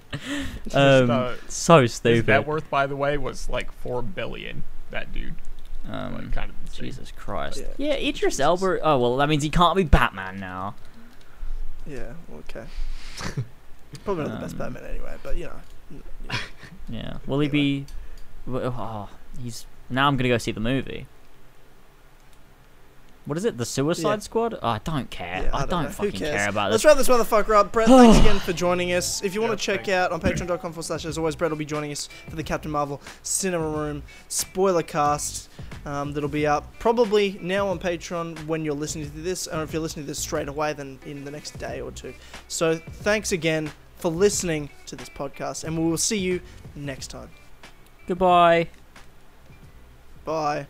Just, 0.64 0.74
um, 0.74 1.10
uh, 1.10 1.34
so 1.48 1.84
stupid. 1.86 2.26
net 2.26 2.46
worth, 2.46 2.68
by 2.70 2.86
the 2.86 2.96
way, 2.96 3.18
was 3.18 3.48
like 3.50 3.70
four 3.72 4.00
billion. 4.02 4.62
That 4.90 5.12
dude. 5.12 5.34
Um, 5.86 6.14
like, 6.14 6.32
kind 6.32 6.50
of. 6.50 6.72
Jesus 6.72 7.12
Christ. 7.14 7.62
Yeah. 7.78 7.88
Yeah, 7.88 7.94
Idris 8.08 8.34
Jesus. 8.34 8.40
Elba. 8.40 8.80
Oh 8.82 8.98
well, 8.98 9.16
that 9.18 9.28
means 9.28 9.42
he 9.42 9.50
can't 9.50 9.76
be 9.76 9.84
Batman 9.84 10.38
now. 10.40 10.74
Yeah. 11.86 12.12
Okay. 12.40 12.64
Probably 14.04 14.24
not 14.24 14.34
the 14.34 14.46
best 14.46 14.52
Um, 14.54 14.58
Batman 14.74 14.84
anyway, 14.90 15.16
but 15.22 15.36
you 15.36 15.46
know. 15.46 15.60
yeah. 16.30 16.36
Yeah. 16.90 17.18
Will 17.26 17.40
he 17.40 17.48
be? 17.48 17.84
Oh, 18.50 19.08
he's 19.42 19.66
now. 19.90 20.06
I'm 20.08 20.16
gonna 20.16 20.28
go 20.28 20.38
see 20.38 20.52
the 20.52 20.60
movie. 20.60 21.06
What 23.28 23.36
is 23.36 23.44
it? 23.44 23.58
The 23.58 23.66
Suicide 23.66 24.08
Yeah. 24.08 24.18
Squad? 24.20 24.54
Oh, 24.54 24.68
I 24.68 24.78
don't 24.78 25.10
care. 25.10 25.42
Yeah, 25.42 25.50
I, 25.52 25.66
don't, 25.66 25.82
know. 25.82 25.88
Who 25.90 26.10
fucking 26.10 26.18
care 26.18 26.48
about 26.48 26.70
this. 26.70 26.82
Let's 26.82 26.84
wrap 26.86 26.96
this 26.96 27.08
motherfucker 27.08 27.54
up. 27.54 27.72
Brett, 27.72 27.86
thanks 27.86 28.18
again 28.20 28.38
for 28.38 28.54
joining 28.54 28.94
us. 28.94 29.22
If 29.22 29.34
you 29.34 29.42
want 29.42 29.52
to 29.52 29.62
check 29.62 29.80
thanks. 29.80 29.90
out 29.90 30.12
on 30.12 30.20
patreon.com 30.22 30.72
forward 30.72 30.82
slash 30.82 31.04
as 31.04 31.18
always, 31.18 31.36
Brett 31.36 31.50
will 31.50 31.58
be 31.58 31.66
joining 31.66 31.92
us 31.92 32.08
for 32.30 32.36
the 32.36 32.42
Captain 32.42 32.70
Marvel 32.70 33.02
Cinema 33.22 33.68
Room 33.68 34.02
spoiler 34.28 34.82
cast 34.82 35.50
um, 35.84 36.14
that'll 36.14 36.30
be 36.30 36.46
up 36.46 36.72
probably 36.78 37.38
now 37.42 37.68
on 37.68 37.78
Patreon 37.78 38.46
when 38.46 38.64
you're 38.64 38.74
listening 38.74 39.10
to 39.10 39.18
this, 39.18 39.46
or 39.46 39.62
if 39.62 39.74
you're 39.74 39.82
listening 39.82 40.06
to 40.06 40.08
this 40.08 40.18
straight 40.18 40.48
away, 40.48 40.72
then 40.72 40.98
in 41.04 41.24
the 41.24 41.30
next 41.30 41.58
day 41.58 41.82
or 41.82 41.90
two. 41.90 42.14
So 42.48 42.76
thanks 42.76 43.32
again 43.32 43.70
for 43.98 44.10
listening 44.10 44.70
to 44.86 44.96
this 44.96 45.10
podcast, 45.10 45.64
and 45.64 45.76
we 45.76 45.84
will 45.84 45.98
see 45.98 46.18
you 46.18 46.40
next 46.74 47.08
time. 47.08 47.28
Goodbye. 48.06 48.68
Bye. 50.28 50.68